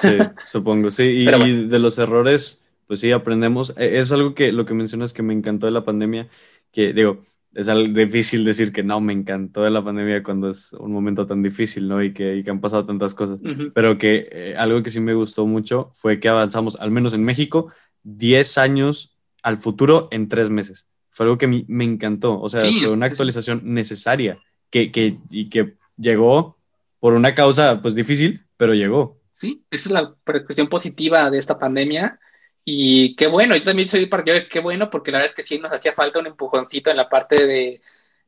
Sí, 0.00 0.18
supongo, 0.46 0.90
sí. 0.90 1.02
Y, 1.44 1.66
de 1.66 1.78
los 1.78 1.98
errores, 1.98 2.62
pues 2.86 3.00
sí, 3.00 3.12
aprendemos. 3.12 3.72
E, 3.76 3.98
es 3.98 4.12
algo 4.12 4.34
que 4.34 4.52
lo 4.52 4.66
que 4.66 4.74
mencionas 4.74 5.12
que 5.12 5.22
me 5.22 5.32
encantó 5.32 5.66
de 5.66 5.72
la 5.72 5.84
pandemia, 5.84 6.28
que 6.70 6.92
digo, 6.92 7.24
es 7.56 7.94
difícil 7.94 8.44
decir 8.44 8.70
que 8.70 8.82
no, 8.82 9.00
me 9.00 9.14
encantó 9.14 9.62
de 9.62 9.70
la 9.70 9.82
pandemia 9.82 10.22
cuando 10.22 10.50
es 10.50 10.74
un 10.74 10.92
momento 10.92 11.26
tan 11.26 11.42
difícil, 11.42 11.88
¿no? 11.88 12.02
Y 12.02 12.12
que, 12.12 12.36
y 12.36 12.44
que 12.44 12.50
han 12.50 12.60
pasado 12.60 12.84
tantas 12.84 13.14
cosas. 13.14 13.40
Pero 13.74 13.96
que 13.96 14.28
eh, 14.30 14.54
algo 14.58 14.82
que 14.82 14.90
sí 14.90 15.00
me 15.00 15.14
gustó 15.14 15.46
mucho 15.46 15.90
fue 15.94 16.20
que 16.20 16.28
avanzamos, 16.28 16.76
al 16.76 16.90
menos 16.90 17.14
en 17.14 17.24
México, 17.24 17.72
10 18.02 18.58
años 18.58 19.16
al 19.42 19.56
futuro 19.56 20.08
en 20.10 20.28
3 20.28 20.50
meses. 20.50 20.86
Fue 21.08 21.24
algo 21.24 21.38
que 21.38 21.46
me 21.46 21.84
encantó. 21.84 22.38
O 22.38 22.48
sea, 22.50 22.60
fue 22.60 22.90
una 22.90 23.06
actualización 23.06 23.62
necesaria 23.64 24.38
que, 24.68 24.92
que, 24.92 25.16
y 25.30 25.48
que 25.48 25.76
llegó 25.96 26.58
por 27.00 27.14
una 27.14 27.34
causa, 27.34 27.80
pues 27.80 27.94
difícil, 27.94 28.44
pero 28.58 28.74
llegó. 28.74 29.18
Sí, 29.32 29.64
esa 29.70 29.88
es 29.88 29.92
la 29.92 30.14
cuestión 30.24 30.68
positiva 30.68 31.30
de 31.30 31.38
esta 31.38 31.58
pandemia. 31.58 32.20
Y 32.68 33.14
qué 33.14 33.28
bueno, 33.28 33.54
yo 33.54 33.62
también 33.62 33.88
soy 33.88 34.06
partidario 34.06 34.42
de 34.42 34.48
qué 34.48 34.58
bueno, 34.58 34.90
porque 34.90 35.12
la 35.12 35.18
verdad 35.18 35.30
es 35.30 35.36
que 35.36 35.42
sí 35.44 35.60
nos 35.60 35.70
hacía 35.70 35.92
falta 35.92 36.18
un 36.18 36.26
empujoncito 36.26 36.90
en 36.90 36.96
la 36.96 37.08
parte 37.08 37.46
de 37.46 37.80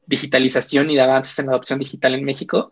digitalización 0.07 0.89
y 0.91 0.95
de 0.95 1.01
avances 1.03 1.37
en 1.41 1.47
la 1.47 1.53
adopción 1.53 1.81
digital 1.81 2.15
en 2.15 2.23
México. 2.23 2.71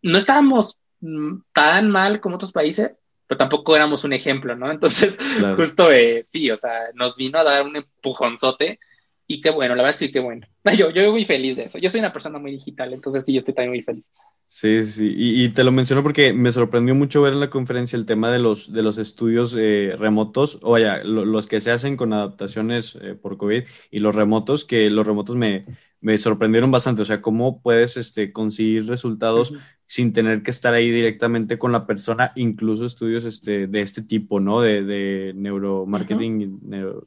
No 0.00 0.16
estábamos 0.16 0.78
mm, 1.00 1.40
tan 1.52 1.90
mal 1.90 2.18
como 2.18 2.36
otros 2.36 2.52
países, 2.52 2.92
pero 3.26 3.36
tampoco 3.36 3.76
éramos 3.76 4.04
un 4.04 4.14
ejemplo, 4.14 4.56
¿no? 4.56 4.70
Entonces, 4.70 5.18
justo 5.54 5.92
eh, 5.92 6.24
sí, 6.24 6.50
o 6.50 6.56
sea, 6.56 6.72
nos 6.94 7.14
vino 7.16 7.38
a 7.38 7.44
dar 7.44 7.66
un 7.66 7.76
empujonzote 7.76 8.80
y 9.26 9.40
qué 9.40 9.50
bueno, 9.50 9.74
la 9.74 9.82
verdad 9.82 9.96
sí, 9.96 10.10
qué 10.10 10.20
bueno. 10.20 10.46
Yo, 10.78 10.90
yo 10.90 11.10
muy 11.10 11.24
feliz 11.24 11.56
de 11.56 11.64
eso. 11.64 11.78
Yo 11.78 11.90
soy 11.90 12.00
una 12.00 12.12
persona 12.12 12.38
muy 12.38 12.52
digital, 12.52 12.92
entonces 12.92 13.24
sí, 13.24 13.32
yo 13.32 13.38
estoy 13.38 13.52
también 13.52 13.72
muy 13.72 13.82
feliz. 13.82 14.10
Sí, 14.46 14.84
sí, 14.84 15.12
y, 15.16 15.48
te 15.48 15.64
lo 15.64 15.72
menciono 15.72 16.02
porque 16.02 16.32
me 16.32 16.52
sorprendió 16.52 16.94
mucho 16.94 17.22
ver 17.22 17.32
en 17.32 17.40
la 17.40 17.50
conferencia 17.50 17.96
el 17.96 18.06
tema 18.06 18.30
de 18.30 18.38
los, 18.38 18.72
de 18.72 18.82
los 18.82 18.98
estudios 18.98 19.56
eh, 19.58 19.96
remotos, 19.98 20.58
o 20.62 20.72
vaya, 20.72 21.02
los 21.02 21.46
que 21.46 21.60
se 21.60 21.72
hacen 21.72 21.96
con 21.96 22.12
adaptaciones 22.12 22.96
eh, 23.00 23.14
por 23.14 23.38
COVID 23.38 23.64
y 23.90 23.98
los 23.98 24.14
remotos, 24.14 24.64
que 24.64 24.88
los 24.90 25.06
remotos 25.06 25.36
me, 25.36 25.64
me 26.00 26.18
sorprendieron 26.18 26.70
bastante, 26.70 27.02
o 27.02 27.06
sea, 27.06 27.22
cómo 27.22 27.62
puedes 27.62 27.96
este, 27.96 28.32
conseguir 28.32 28.86
resultados 28.86 29.54
sin 29.86 30.12
tener 30.12 30.42
que 30.42 30.50
estar 30.50 30.74
ahí 30.74 30.90
directamente 30.90 31.58
con 31.58 31.72
la 31.72 31.86
persona, 31.86 32.32
incluso 32.36 32.84
estudios 32.84 33.24
este, 33.24 33.66
de 33.66 33.80
este 33.80 34.02
tipo, 34.02 34.38
¿no? 34.38 34.60
De, 34.60 34.82
de 34.84 35.32
neuromarketing 35.34 36.40
y 36.42 36.50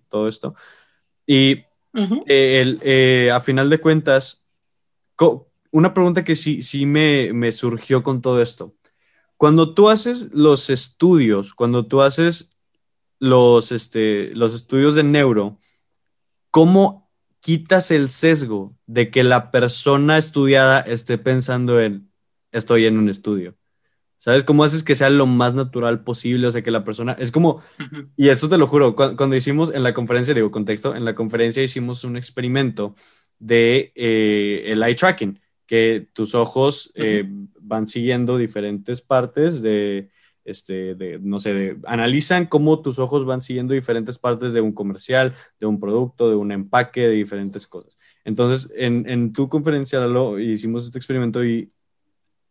todo 0.10 0.28
esto. 0.28 0.56
Y 1.28 1.65
el, 2.26 3.30
a 3.32 3.40
final 3.40 3.70
de 3.70 3.80
cuentas, 3.80 4.44
una 5.72 5.94
pregunta 5.94 6.24
que 6.24 6.36
sí, 6.36 6.62
sí 6.62 6.86
me, 6.86 7.34
me, 7.34 7.52
surgió 7.52 8.04
con 8.04 8.22
todo 8.22 8.42
esto. 8.42 8.76
Cuando 9.38 9.74
tú 9.74 9.90
haces 9.90 10.34
los 10.34 10.70
estudios, 10.70 11.54
cuando 11.54 11.86
tú 11.86 12.02
haces 12.02 12.52
los, 13.20 13.72
este, 13.72 14.34
los 14.34 14.54
estudios 14.54 14.96
de 14.96 15.04
neuro, 15.04 15.58
¿cómo 16.52 17.10
quitas 17.42 17.92
el 17.92 18.10
sesgo 18.10 18.76
de 18.86 19.12
que 19.12 19.24
la 19.24 19.52
persona 19.52 20.18
estudiada 20.18 20.80
esté 20.80 21.18
pensando 21.18 21.80
en 21.82 22.12
estoy 22.52 22.86
en 22.86 22.98
un 22.98 23.10
estudio? 23.10 23.56
¿Sabes? 24.18 24.44
¿Cómo 24.44 24.64
haces 24.64 24.84
que 24.84 24.96
sea 24.96 25.10
lo 25.10 25.26
más 25.26 25.54
natural 25.54 26.04
posible? 26.04 26.48
O 26.48 26.52
sea, 26.52 26.62
que 26.62 26.72
la 26.72 26.84
persona, 26.84 27.14
es 27.20 27.32
como, 27.32 27.62
y 28.18 28.30
esto 28.30 28.50
te 28.50 28.58
lo 28.58 28.68
juro, 28.68 28.96
cuando, 28.96 29.36
hicimos 29.36 29.74
en 29.74 29.84
la 29.84 29.94
conferencia, 29.94 30.34
digo 30.34 30.52
contexto, 30.52 30.96
en 30.96 31.06
la 31.06 31.16
conferencia 31.16 31.62
hicimos 31.62 32.04
un 32.04 32.18
experimento 32.18 32.96
de 33.40 33.92
eh, 33.96 34.64
el 34.68 34.82
eye 34.82 34.96
tracking 34.96 35.40
que 35.68 36.08
tus 36.14 36.36
ojos 36.36 36.92
eh, 36.96 37.26
van 37.60 37.88
siguiendo 37.88 38.38
diferentes 38.38 39.02
partes 39.02 39.62
de, 39.62 40.10
este, 40.46 40.96
de, 40.96 41.20
no 41.20 41.40
sé, 41.40 41.54
de, 41.54 41.78
analizan 41.86 42.46
cómo 42.46 42.82
tus 42.82 43.00
ojos 43.00 43.26
van 43.26 43.42
siguiendo 43.42 43.74
diferentes 43.74 44.20
partes 44.20 44.54
de 44.54 44.62
un 44.62 44.74
comercial, 44.74 45.34
de 45.60 45.66
un 45.66 45.80
producto, 45.80 46.30
de 46.30 46.36
un 46.36 46.52
empaque, 46.52 47.02
de 47.02 47.14
diferentes 47.14 47.68
cosas. 47.68 47.98
Entonces, 48.24 48.72
en, 48.76 49.10
en 49.10 49.34
tu 49.34 49.50
conferencia 49.50 50.00
lo 50.02 50.40
hicimos 50.40 50.86
este 50.86 51.00
experimento 51.00 51.44
y 51.44 51.72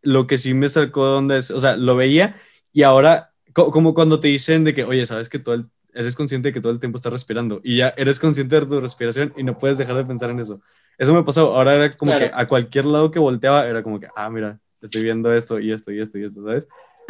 lo 0.05 0.27
que 0.27 0.37
sí 0.37 0.53
me 0.53 0.69
sacó 0.69 1.05
de 1.05 1.17
onda 1.17 1.37
es, 1.37 1.51
o 1.51 1.59
sea, 1.59 1.75
lo 1.75 1.95
veía 1.95 2.35
y 2.71 2.83
ahora, 2.83 3.33
como 3.53 3.93
cuando 3.93 4.19
te 4.19 4.27
dicen 4.29 4.63
de 4.63 4.73
que, 4.73 4.83
oye, 4.83 5.05
sabes 5.05 5.29
que 5.29 5.39
todo 5.39 5.55
el, 5.55 5.69
eres 5.93 6.15
consciente 6.15 6.49
de 6.49 6.53
que 6.53 6.61
todo 6.61 6.71
el 6.71 6.79
tiempo 6.79 6.97
estás 6.97 7.13
respirando 7.13 7.61
y 7.63 7.77
ya 7.77 7.93
eres 7.97 8.19
consciente 8.19 8.59
de 8.59 8.65
tu 8.65 8.79
respiración 8.79 9.33
y 9.37 9.43
no 9.43 9.57
puedes 9.57 9.77
dejar 9.77 9.95
de 9.95 10.05
pensar 10.05 10.29
en 10.29 10.39
eso. 10.39 10.61
Eso 10.97 11.13
me 11.13 11.23
pasó. 11.23 11.55
Ahora 11.55 11.73
era 11.73 11.91
como 11.95 12.11
que 12.17 12.29
a 12.33 12.47
cualquier 12.47 12.85
lado 12.85 13.11
que 13.11 13.19
volteaba 13.19 13.65
era 13.65 13.81
como 13.81 13.99
que, 13.99 14.07
ah, 14.15 14.29
mira, 14.29 14.59
estoy 14.81 15.03
viendo 15.03 15.33
esto 15.33 15.59
y 15.59 15.71
esto 15.71 15.91
y 15.91 15.99
esto 15.99 16.17
y 16.17 16.25
esto, 16.25 16.43
¿sabes? 16.43 16.67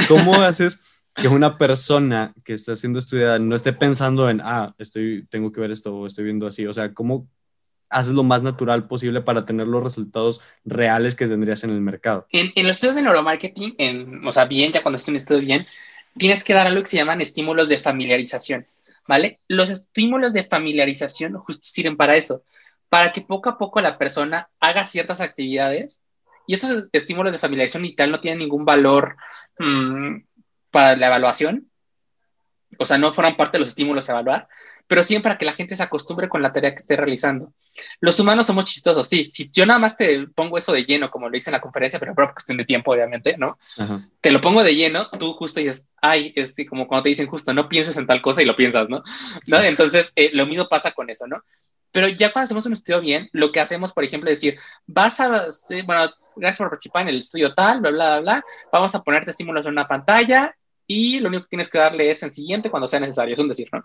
¿Cómo 0.08 0.36
haces 0.42 0.80
que 1.16 1.28
una 1.28 1.58
persona 1.58 2.34
que 2.44 2.54
está 2.54 2.76
siendo 2.76 3.00
estudiada 3.00 3.40
no 3.40 3.56
esté 3.56 3.74
pensando 3.74 4.30
en, 4.30 4.42
ah, 4.44 4.76
estoy, 4.78 5.26
tengo 5.30 5.52
que 5.52 5.62
ver 5.62 5.72
esto 5.72 5.96
o 5.96 6.06
estoy 6.06 6.26
viendo 6.26 6.46
así? 6.46 6.66
O 6.68 6.74
sea, 6.74 6.94
¿cómo 6.94 7.28
haces 7.96 8.14
lo 8.14 8.24
más 8.24 8.44
natural 8.44 8.88
posible 8.88 9.22
para 9.22 9.46
tener 9.46 9.68
los 9.68 9.84
resultados 9.84 10.42
reales 10.64 11.16
que 11.16 11.28
tendrías 11.28 11.64
en 11.64 11.72
el 11.72 11.82
mercado? 11.82 12.28
En, 12.32 12.52
los 12.68 12.78
estudios 12.78 12.96
de 12.96 13.04
neuromarketing, 13.04 13.76
en, 13.78 14.28
o 14.28 14.32
sea, 14.32 14.46
bien, 14.46 14.72
ya 14.72 14.84
cuando 14.84 14.98
es 14.98 15.08
un 15.08 15.16
estudio 15.16 15.42
bien, 15.42 15.66
tienes 16.18 16.44
que 16.44 16.54
dar 16.54 16.68
algo 16.68 16.82
que 16.82 16.90
se 16.90 16.98
llaman 16.98 17.22
estímulos 17.22 17.70
de 17.70 17.80
familiarización, 17.80 18.66
¿vale? 19.08 19.40
Los 19.48 19.70
estímulos 19.70 20.34
de 20.34 20.44
familiarización 20.44 21.34
justo 21.38 21.64
sirven 21.64 21.98
para 21.98 22.16
eso 22.16 22.44
para 22.90 23.12
que 23.12 23.22
poco 23.22 23.50
a 23.50 23.58
poco 23.58 23.82
la 23.82 23.98
persona 23.98 24.50
haga 24.60 24.86
ciertas 24.86 25.22
actividades. 25.22 26.04
Y 26.48 26.54
estos 26.54 26.88
estímulos 26.92 27.34
de 27.34 27.40
familiarización 27.40 27.86
y 27.86 27.96
tal 27.96 28.12
no 28.12 28.22
tienen 28.22 28.40
ningún 28.40 28.66
valor 28.66 29.18
mm, 29.60 30.18
para 30.72 30.96
la 30.96 31.08
evaluación. 31.08 31.70
O 32.78 32.86
sea, 32.86 32.98
no 32.98 33.12
forman 33.12 33.36
parte 33.36 33.58
de 33.58 33.62
los 33.62 33.70
estímulos 33.70 34.08
a 34.08 34.14
evaluar, 34.14 34.48
pero 34.88 35.04
siempre 35.04 35.30
para 35.30 35.38
que 35.38 35.46
la 35.46 35.54
gente 35.54 35.76
se 35.76 35.84
acostumbre 35.84 36.30
con 36.30 36.42
la 36.42 36.54
tarea 36.54 36.74
que 36.74 36.80
esté 36.80 36.96
realizando. 36.96 37.54
Los 38.00 38.20
humanos 38.20 38.46
somos 38.46 38.66
chistosos, 38.66 39.08
sí. 39.08 39.26
Si 39.26 39.50
yo 39.52 39.66
nada 39.66 39.80
más 39.80 39.98
te 39.98 40.28
pongo 40.28 40.58
eso 40.58 40.72
de 40.72 40.84
lleno, 40.84 41.10
como 41.10 41.30
lo 41.30 41.36
hice 41.36 41.50
en 41.50 41.54
la 41.54 41.62
conferencia, 41.62 42.00
pero 42.00 42.14
por 42.14 42.34
cuestión 42.34 42.58
de 42.58 42.66
tiempo, 42.66 42.92
obviamente, 42.92 43.36
¿no? 43.38 43.58
Te 44.22 44.32
lo 44.32 44.42
pongo 44.42 44.64
de 44.64 44.76
lleno, 44.76 45.10
tú 45.10 45.34
justo 45.34 45.60
dices, 45.60 45.86
ay, 46.02 46.32
es 46.36 46.56
como 46.70 46.88
cuando 46.88 47.04
te 47.04 47.10
dicen 47.10 47.28
justo, 47.28 47.54
no 47.54 47.68
pienses 47.68 47.98
en 47.98 48.06
tal 48.06 48.22
cosa 48.22 48.42
y 48.42 48.46
lo 48.46 48.56
piensas, 48.56 48.88
¿no? 48.90 49.04
¿No? 49.48 49.60
Entonces, 49.60 50.12
eh, 50.16 50.30
lo 50.34 50.46
mismo 50.46 50.68
pasa 50.68 50.92
con 50.92 51.10
eso, 51.10 51.26
¿no? 51.28 51.42
Pero 51.92 52.08
ya 52.10 52.32
cuando 52.32 52.46
hacemos 52.46 52.66
un 52.66 52.74
estudio 52.74 53.02
bien, 53.02 53.30
lo 53.32 53.52
que 53.52 53.62
hacemos, 53.62 53.94
por 53.94 54.04
ejemplo, 54.04 54.30
es 54.30 54.40
decir, 54.40 54.60
vas 54.86 55.20
a, 55.20 55.48
bueno, 55.86 56.10
gracias 56.36 56.58
por 56.58 56.70
participar 56.70 57.04
en 57.04 57.10
el 57.10 57.22
estudio 57.22 57.54
tal, 57.54 57.80
bla, 57.80 57.90
bla, 57.90 58.20
bla, 58.20 58.20
bla, 58.20 58.46
vamos 58.72 58.94
a 58.94 59.02
ponerte 59.02 59.32
estímulos 59.32 59.66
en 59.66 59.72
una 59.72 59.88
pantalla 59.88 60.56
y 60.88 61.20
lo 61.20 61.30
único 61.30 61.44
que 61.44 61.50
tienes 61.50 61.70
que 61.70 61.78
darle 61.78 62.12
es 62.12 62.22
en 62.24 62.32
siguiente 62.32 62.70
cuando 62.70 62.88
sea 62.88 63.00
necesario, 63.00 63.34
es 63.34 63.40
un 63.40 63.48
decir, 63.48 63.68
¿no? 63.72 63.84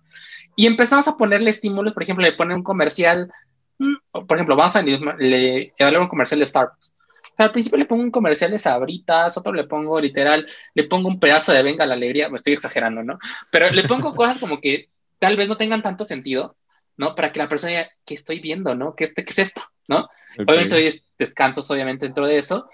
Y 0.57 0.67
empezamos 0.67 1.09
a 1.09 1.17
ponerle 1.17 1.51
estímulos, 1.51 1.95
por 1.95 2.03
ejemplo, 2.03 2.25
le 2.25 2.33
ponen 2.33 2.59
un 2.59 2.63
comercial, 2.63 3.33
mm, 3.79 3.95
por 4.27 4.37
ejemplo, 4.37 4.57
vamos 4.57 4.77
a 4.77 4.83
le, 4.83 5.73
un 5.79 6.09
comercial 6.09 6.41
de 6.41 6.47
Starbucks. 6.47 6.95
Al 7.39 7.53
principio 7.53 7.79
le 7.79 7.87
pongo 7.87 8.03
un 8.03 8.11
comercial 8.11 8.51
de 8.51 8.59
sabritas, 8.59 9.39
otro 9.39 9.53
le 9.55 9.65
pongo 9.65 9.99
literal, 9.99 10.47
le 10.75 10.85
pongo 10.85 11.09
un 11.09 11.19
pedazo 11.19 11.53
de 11.53 11.63
venga 11.63 11.87
la 11.87 11.95
alegría, 11.95 12.29
me 12.29 12.37
estoy 12.37 12.53
exagerando, 12.53 13.03
¿no? 13.03 13.19
Pero 13.51 13.71
le 13.71 13.85
pongo 13.85 14.15
cosas 14.17 14.39
como 14.39 14.61
que 14.61 14.91
tal 15.19 15.37
vez 15.37 15.49
no 15.49 15.57
tengan 15.57 15.83
tanto 15.83 16.05
sentido, 16.05 16.57
¿no? 16.99 17.15
Para 17.15 17.33
que 17.33 17.39
la 17.39 17.49
persona 17.49 17.71
diga, 17.71 17.89
¿qué 18.05 18.15
estoy 18.15 18.41
viendo, 18.41 18.75
no? 18.75 18.95
¿Qué, 18.95 19.05
este, 19.05 19.25
qué 19.25 19.31
es 19.31 19.39
esto, 19.39 19.63
no? 19.89 20.07
Obviamente 20.39 20.77
hay 20.77 20.91
descansos, 21.19 21.71
obviamente, 21.71 22.05
dentro 22.05 22.27
de 22.27 22.37
eso, 22.37 22.69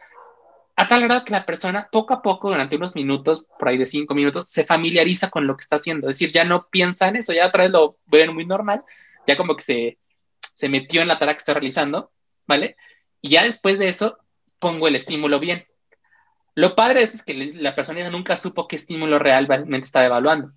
a 0.76 0.88
tal 0.88 1.02
grado 1.02 1.24
que 1.24 1.32
la 1.32 1.46
persona 1.46 1.88
poco 1.90 2.12
a 2.12 2.22
poco, 2.22 2.50
durante 2.50 2.76
unos 2.76 2.94
minutos, 2.94 3.44
por 3.58 3.68
ahí 3.68 3.78
de 3.78 3.86
cinco 3.86 4.14
minutos, 4.14 4.50
se 4.50 4.64
familiariza 4.64 5.30
con 5.30 5.46
lo 5.46 5.56
que 5.56 5.62
está 5.62 5.76
haciendo. 5.76 6.08
Es 6.08 6.16
decir, 6.16 6.32
ya 6.32 6.44
no 6.44 6.68
piensa 6.68 7.08
en 7.08 7.16
eso, 7.16 7.32
ya 7.32 7.46
otra 7.46 7.64
vez 7.64 7.72
lo 7.72 7.96
ven 8.06 8.34
muy 8.34 8.44
normal, 8.44 8.84
ya 9.26 9.36
como 9.38 9.56
que 9.56 9.64
se, 9.64 9.98
se 10.54 10.68
metió 10.68 11.00
en 11.00 11.08
la 11.08 11.18
tarea 11.18 11.34
que 11.34 11.38
está 11.38 11.54
realizando, 11.54 12.12
¿vale? 12.46 12.76
Y 13.22 13.30
ya 13.30 13.44
después 13.44 13.78
de 13.78 13.88
eso, 13.88 14.18
pongo 14.58 14.86
el 14.86 14.96
estímulo 14.96 15.40
bien. 15.40 15.66
Lo 16.54 16.74
padre 16.74 17.02
es 17.02 17.22
que 17.22 17.34
la 17.54 17.74
persona 17.74 18.08
nunca 18.10 18.36
supo 18.36 18.68
qué 18.68 18.76
estímulo 18.76 19.18
realmente 19.18 19.84
estaba 19.84 20.04
evaluando. 20.04 20.52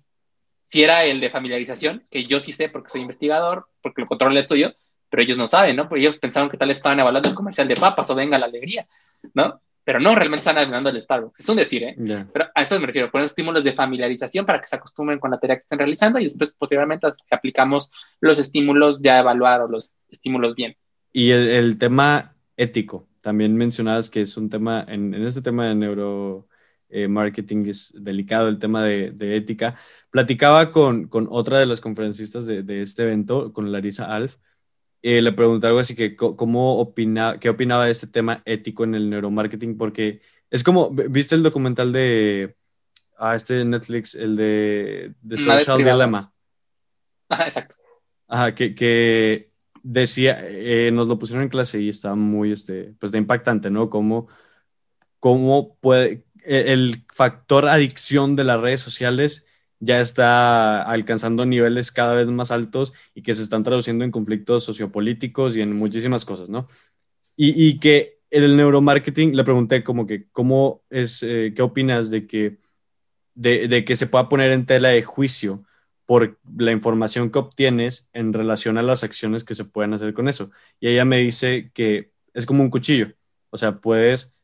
Si 0.66 0.84
era 0.84 1.04
el 1.04 1.20
de 1.20 1.30
familiarización, 1.30 2.06
que 2.10 2.24
yo 2.24 2.40
sí 2.40 2.52
sé 2.52 2.68
porque 2.68 2.90
soy 2.90 3.00
investigador, 3.00 3.68
porque 3.82 4.02
lo 4.02 4.06
controlo 4.06 4.32
el 4.32 4.38
estudio, 4.38 4.74
pero 5.08 5.22
ellos 5.22 5.38
no 5.38 5.46
saben, 5.46 5.76
¿no? 5.76 5.88
Porque 5.88 6.02
ellos 6.02 6.18
pensaron 6.18 6.50
que 6.50 6.58
tal 6.58 6.70
estaban 6.70 7.00
evaluando 7.00 7.28
el 7.30 7.34
comercial 7.34 7.66
de 7.66 7.76
papas 7.76 8.08
o 8.10 8.14
venga 8.14 8.38
la 8.38 8.46
alegría, 8.46 8.86
¿no? 9.34 9.60
Pero 9.84 9.98
no, 9.98 10.14
realmente 10.14 10.40
están 10.40 10.58
evaluando 10.58 10.90
el 10.90 11.00
Starbucks. 11.00 11.40
Es 11.40 11.48
un 11.48 11.56
decir, 11.56 11.82
¿eh? 11.82 11.96
Pero 12.32 12.46
a 12.54 12.62
eso 12.62 12.78
me 12.78 12.86
refiero, 12.86 13.10
poner 13.10 13.26
estímulos 13.26 13.64
de 13.64 13.72
familiarización 13.72 14.46
para 14.46 14.60
que 14.60 14.66
se 14.66 14.76
acostumbren 14.76 15.18
con 15.18 15.30
la 15.30 15.38
tarea 15.38 15.56
que 15.56 15.60
estén 15.60 15.78
realizando 15.78 16.18
y 16.18 16.24
después, 16.24 16.52
posteriormente, 16.56 17.08
aplicamos 17.30 17.90
los 18.20 18.38
estímulos 18.38 19.00
ya 19.00 19.18
evaluar 19.18 19.62
o 19.62 19.68
los 19.68 19.90
estímulos 20.08 20.54
bien. 20.54 20.76
Y 21.12 21.30
el, 21.30 21.48
el 21.48 21.78
tema 21.78 22.36
ético, 22.56 23.08
también 23.20 23.56
mencionabas 23.56 24.10
que 24.10 24.20
es 24.20 24.36
un 24.36 24.48
tema, 24.48 24.84
en, 24.86 25.14
en 25.14 25.26
este 25.26 25.42
tema 25.42 25.66
de 25.66 25.74
neuro 25.74 26.46
eh, 26.90 27.08
es 27.66 27.92
delicado, 27.96 28.48
el 28.48 28.58
tema 28.58 28.84
de, 28.84 29.36
ética. 29.36 29.76
Platicaba 30.10 30.70
con, 30.70 31.08
con, 31.08 31.28
otra 31.30 31.58
de 31.58 31.66
las 31.66 31.80
conferencistas 31.80 32.46
de, 32.46 32.62
de 32.62 32.82
este 32.82 33.04
evento, 33.04 33.52
con 33.52 33.70
Larisa 33.70 34.14
Alf, 34.14 34.36
eh, 35.02 35.22
le 35.22 35.32
pregunté 35.32 35.66
algo 35.66 35.78
así 35.78 35.94
que 35.94 36.14
cómo 36.14 36.78
opina, 36.78 37.38
qué 37.40 37.48
opinaba 37.48 37.86
de 37.86 37.92
este 37.92 38.06
tema 38.06 38.42
ético 38.44 38.84
en 38.84 38.94
el 38.94 39.08
neuromarketing, 39.08 39.78
porque 39.78 40.20
es 40.50 40.62
como, 40.62 40.90
¿viste 40.90 41.34
el 41.34 41.42
documental 41.42 41.92
de 41.92 42.56
ah, 43.18 43.34
este 43.34 43.64
Netflix, 43.64 44.14
el 44.14 44.36
de, 44.36 45.14
de 45.22 45.38
Social 45.38 45.78
Dilemma? 45.78 46.32
Ajá, 47.28 47.44
exacto. 47.46 47.76
Ajá, 48.28 48.54
que, 48.54 48.74
que 48.74 49.50
decía, 49.82 50.38
eh, 50.42 50.90
nos 50.92 51.06
lo 51.06 51.18
pusieron 51.18 51.44
en 51.44 51.48
clase 51.48 51.80
y 51.80 51.88
estaba 51.88 52.14
muy, 52.14 52.52
este, 52.52 52.94
pues 52.98 53.12
de 53.12 53.18
impactante, 53.18 53.70
¿no? 53.70 53.88
Cómo, 53.88 54.28
cómo 55.18 55.76
puede, 55.80 56.24
e, 56.44 56.72
el 56.72 57.04
factor 57.12 57.68
adicción 57.68 58.36
de 58.36 58.44
las 58.44 58.60
redes 58.60 58.80
sociales 58.80 59.46
ya 59.80 60.00
está 60.00 60.82
alcanzando 60.82 61.44
niveles 61.46 61.90
cada 61.90 62.14
vez 62.14 62.28
más 62.28 62.50
altos 62.50 62.92
y 63.14 63.22
que 63.22 63.34
se 63.34 63.42
están 63.42 63.64
traduciendo 63.64 64.04
en 64.04 64.10
conflictos 64.10 64.64
sociopolíticos 64.64 65.56
y 65.56 65.62
en 65.62 65.74
muchísimas 65.74 66.24
cosas, 66.24 66.50
¿no? 66.50 66.68
Y, 67.34 67.66
y 67.66 67.78
que 67.80 68.20
el 68.30 68.56
neuromarketing, 68.56 69.34
le 69.34 69.44
pregunté 69.44 69.82
como 69.82 70.06
que, 70.06 70.28
¿cómo 70.30 70.84
es, 70.90 71.22
eh, 71.22 71.52
qué 71.56 71.62
opinas 71.62 72.10
de 72.10 72.26
que, 72.26 72.58
de, 73.34 73.68
de, 73.68 73.84
que 73.84 73.96
se 73.96 74.06
pueda 74.06 74.28
poner 74.28 74.52
en 74.52 74.66
tela 74.66 74.90
de 74.90 75.02
juicio 75.02 75.64
por 76.06 76.38
la 76.56 76.72
información 76.72 77.30
que 77.30 77.38
obtienes 77.38 78.10
en 78.12 78.32
relación 78.32 78.78
a 78.78 78.82
las 78.82 79.02
acciones 79.02 79.44
que 79.44 79.54
se 79.54 79.64
pueden 79.64 79.94
hacer 79.94 80.14
con 80.14 80.28
eso? 80.28 80.50
Y 80.78 80.88
ella 80.88 81.04
me 81.04 81.18
dice 81.18 81.70
que 81.74 82.12
es 82.34 82.46
como 82.46 82.62
un 82.62 82.70
cuchillo, 82.70 83.12
o 83.50 83.58
sea, 83.58 83.80
puedes 83.80 84.39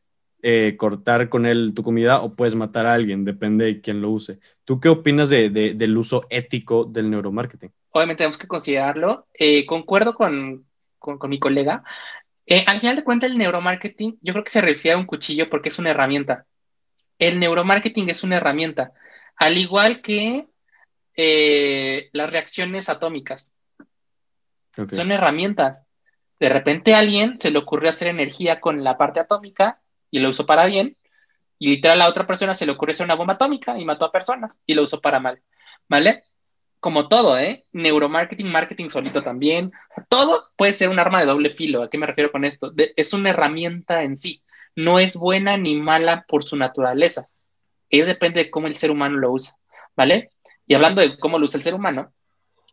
eh, 0.49 0.77
cortar 0.77 1.27
con 1.27 1.45
él 1.45 1.73
tu 1.75 1.83
comida 1.83 2.21
o 2.21 2.33
puedes 2.33 2.55
matar 2.55 2.85
a 2.85 2.93
alguien, 2.93 3.25
depende 3.25 3.65
de 3.65 3.81
quién 3.81 3.99
lo 3.99 4.11
use. 4.11 4.39
¿Tú 4.63 4.79
qué 4.79 4.87
opinas 4.87 5.29
de, 5.29 5.49
del 5.49 5.97
uso 5.97 6.25
ético 6.29 6.85
del 6.85 7.09
neuromarketing? 7.09 7.69
Obviamente 7.89 8.19
tenemos 8.19 8.37
que 8.37 8.47
considerarlo. 8.47 9.27
Eh, 9.33 9.65
concuerdo 9.65 10.15
con, 10.15 10.65
con, 10.99 11.29
mi 11.29 11.37
colega. 11.37 11.83
Eh, 12.45 12.63
al 12.65 12.79
final 12.79 12.95
de 12.95 13.03
cuentas, 13.03 13.29
el 13.29 13.37
neuromarketing, 13.37 14.19
yo 14.21 14.31
creo 14.31 14.45
que 14.45 14.51
se 14.51 14.61
refiere 14.61 14.95
a 14.95 14.97
un 14.97 15.05
cuchillo 15.05 15.49
porque 15.49 15.67
es 15.67 15.79
una 15.79 15.89
herramienta. 15.89 16.45
El 17.19 17.41
neuromarketing 17.41 18.09
es 18.09 18.23
una 18.23 18.37
herramienta, 18.37 18.93
al 19.35 19.57
igual 19.57 20.01
que 20.01 20.47
las 22.13 22.31
reacciones 22.31 22.87
atómicas. 22.87 23.57
Son 24.71 25.11
herramientas. 25.11 25.83
De 26.39 26.47
repente 26.47 26.95
a 26.95 26.99
alguien 26.99 27.37
se 27.37 27.51
le 27.51 27.59
ocurrió 27.59 27.89
hacer 27.89 28.07
energía 28.07 28.61
con 28.61 28.81
la 28.85 28.97
parte 28.97 29.19
atómica 29.19 29.81
y 30.11 30.19
lo 30.19 30.29
usó 30.29 30.45
para 30.45 30.65
bien, 30.65 30.97
y 31.59 31.69
literal 31.69 32.01
a 32.01 32.05
la 32.05 32.09
otra 32.09 32.27
persona 32.27 32.53
se 32.53 32.65
le 32.65 32.73
ocurrió 32.73 32.93
hacer 32.93 33.05
una 33.05 33.15
bomba 33.15 33.33
atómica 33.33 33.77
y 33.77 33.85
mató 33.85 34.05
a 34.05 34.11
personas 34.11 34.57
y 34.65 34.73
lo 34.73 34.83
usó 34.83 35.01
para 35.01 35.19
mal, 35.19 35.41
¿vale? 35.87 36.23
Como 36.79 37.07
todo, 37.07 37.37
¿eh? 37.39 37.65
Neuromarketing, 37.71 38.51
marketing 38.51 38.89
solito 38.89 39.23
también, 39.23 39.71
todo 40.09 40.51
puede 40.55 40.73
ser 40.73 40.89
un 40.89 40.99
arma 40.99 41.19
de 41.19 41.25
doble 41.25 41.49
filo. 41.49 41.81
¿A 41.81 41.89
qué 41.89 41.97
me 41.97 42.05
refiero 42.05 42.31
con 42.31 42.45
esto? 42.45 42.71
es 42.95 43.13
una 43.13 43.31
herramienta 43.31 44.03
en 44.03 44.15
sí, 44.15 44.43
no 44.75 44.99
es 44.99 45.17
buena 45.17 45.57
ni 45.57 45.75
mala 45.75 46.25
por 46.27 46.43
su 46.43 46.55
naturaleza. 46.55 47.27
Eso 47.89 48.05
depende 48.05 48.43
de 48.43 48.51
cómo 48.51 48.67
el 48.67 48.77
ser 48.77 48.91
humano 48.91 49.17
lo 49.17 49.31
usa, 49.31 49.57
¿vale? 49.95 50.29
Y 50.65 50.75
hablando 50.75 51.01
de 51.01 51.17
cómo 51.17 51.39
lo 51.39 51.45
usa 51.45 51.57
el 51.57 51.63
ser 51.63 51.73
humano, 51.73 52.13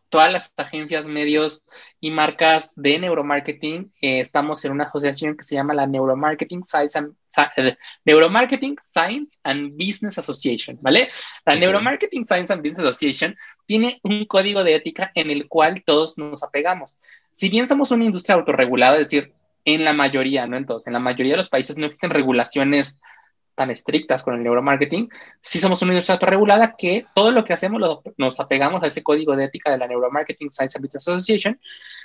todas 0.09 0.31
las 0.31 0.53
agencias, 0.57 1.07
medios 1.07 1.63
y 1.99 2.11
marcas 2.11 2.71
de 2.75 2.99
neuromarketing, 2.99 3.91
eh, 4.01 4.19
estamos 4.19 4.63
en 4.65 4.71
una 4.71 4.85
asociación 4.85 5.35
que 5.35 5.43
se 5.43 5.55
llama 5.55 5.73
la 5.73 5.87
Neuromarketing 5.87 6.63
Science 6.63 6.97
and, 6.97 7.13
eh, 7.57 7.75
Neuromarketing 8.05 8.77
Science 8.83 9.37
and 9.43 9.73
Business 9.73 10.17
Association, 10.17 10.77
¿vale? 10.81 11.09
La 11.45 11.55
Neuromarketing 11.55 12.25
Science 12.25 12.53
and 12.53 12.61
Business 12.61 12.85
Association 12.87 13.35
tiene 13.65 13.99
un 14.03 14.25
código 14.25 14.63
de 14.63 14.75
ética 14.75 15.11
en 15.15 15.31
el 15.31 15.47
cual 15.47 15.83
todos 15.83 16.17
nos 16.17 16.43
apegamos. 16.43 16.97
Si 17.31 17.49
bien 17.49 17.67
somos 17.67 17.91
una 17.91 18.05
industria 18.05 18.35
autorregulada, 18.35 18.99
es 18.99 19.09
decir, 19.09 19.33
en 19.65 19.83
la 19.83 19.93
mayoría, 19.93 20.45
no 20.45 20.57
en 20.57 20.65
todos, 20.65 20.87
en 20.87 20.93
la 20.93 20.99
mayoría 20.99 21.33
de 21.33 21.37
los 21.37 21.49
países 21.49 21.77
no 21.77 21.87
existen 21.87 22.11
regulaciones 22.11 22.99
tan 23.55 23.71
estrictas 23.71 24.21
con 24.23 24.35
el 24.35 24.43
neuromarketing, 24.43 25.09
sí 25.41 25.59
somos 25.59 25.81
una 25.81 25.93
industria 25.93 26.15
autorregulada 26.15 26.75
que 26.77 27.05
todo 27.15 27.31
lo 27.31 27.45
que 27.45 27.53
hacemos 27.53 27.81
nos 28.17 28.39
apegamos 28.39 28.83
a 28.83 28.87
ese 28.87 29.01
código 29.01 29.35
de 29.35 29.45
ética 29.45 29.71
de 29.71 29.77
la 29.77 29.87
Neuromarketing 29.87 30.51
Science 30.51 30.77
and 30.77 30.85
Business 30.85 31.07
Association, 31.07 31.59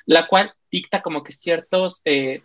la 0.07 0.27
cual 0.27 0.55
dicta 0.71 1.03
como 1.03 1.23
que 1.23 1.33
ciertos 1.33 2.01
eh, 2.05 2.43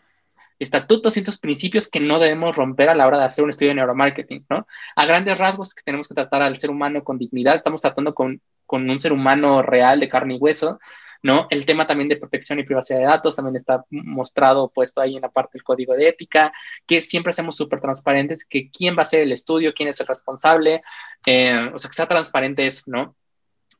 estatutos, 0.59 1.14
ciertos 1.14 1.38
principios 1.38 1.88
que 1.88 2.00
no 2.00 2.19
debemos 2.19 2.56
romper 2.56 2.90
a 2.90 2.95
la 2.95 3.08
hora 3.08 3.19
de 3.19 3.25
hacer 3.25 3.43
un 3.43 3.50
estudio 3.51 3.69
de 3.69 3.75
neuromarketing, 3.75 4.45
¿no? 4.50 4.67
A 4.95 5.06
grandes 5.06 5.38
rasgos 5.38 5.74
que 5.74 5.84
tenemos 5.84 6.08
que 6.08 6.16
tratar 6.16 6.42
al 6.42 6.58
ser 6.58 6.69
humano 6.69 7.03
con 7.03 7.17
dignidad, 7.17 7.56
estamos 7.56 7.82
tratando 7.82 8.14
con, 8.14 8.42
con 8.66 8.90
un 8.90 9.00
ser 9.00 9.14
humano 9.14 9.61
real 9.61 10.00
de 10.00 10.09
carne 10.09 10.35
y 10.35 10.38
hueso, 10.38 10.80
¿no? 11.26 11.48
El 11.50 11.66
tema 11.66 11.88
también 11.88 12.08
de 12.08 12.18
protección 12.18 12.60
y 12.60 12.64
privacidad 12.64 13.00
de 13.00 13.06
datos 13.06 13.36
también 13.36 13.56
está 13.56 13.84
mostrado, 13.90 14.70
puesto 14.70 15.02
ahí 15.02 15.16
en 15.16 15.24
la 15.24 15.32
parte 15.32 15.54
del 15.54 15.64
código 15.64 15.95
de 15.95 16.10
ética, 16.10 16.54
que 16.86 17.02
siempre 17.02 17.34
seamos 17.34 17.56
súper 17.56 17.82
transparentes, 17.82 18.45
que 18.45 18.70
quién 18.70 18.95
va 18.95 19.00
a 19.00 19.04
hacer 19.06 19.22
el 19.22 19.32
estudio, 19.32 19.74
quién 19.74 19.90
es 19.90 20.00
el 20.00 20.06
responsable, 20.06 20.84
eh, 21.26 21.72
o 21.74 21.80
sea, 21.80 21.90
que 21.90 21.95
sea 21.95 22.08
transparente 22.08 22.68
eso, 22.68 22.84
¿no? 22.86 23.16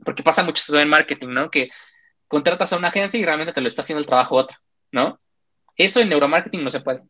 Porque 0.04 0.24
pasa 0.24 0.44
mucho 0.44 0.64
eso 0.64 0.80
en 0.80 0.90
marketing, 0.90 1.28
¿no? 1.28 1.52
Que 1.52 1.70
contratas 2.28 2.74
a 2.74 2.78
una 2.78 2.88
agencia 2.88 3.20
y 3.20 3.24
realmente 3.24 3.54
te 3.54 3.62
lo 3.62 3.68
está 3.68 3.84
haciendo 3.84 4.00
el 4.00 4.08
trabajo 4.08 4.38
otra, 4.38 4.60
¿no? 4.92 5.20
Eso 5.78 6.00
en 6.00 6.10
neuromarketing 6.10 6.64
no 6.64 6.72
se 6.72 6.80
puede, 6.80 7.04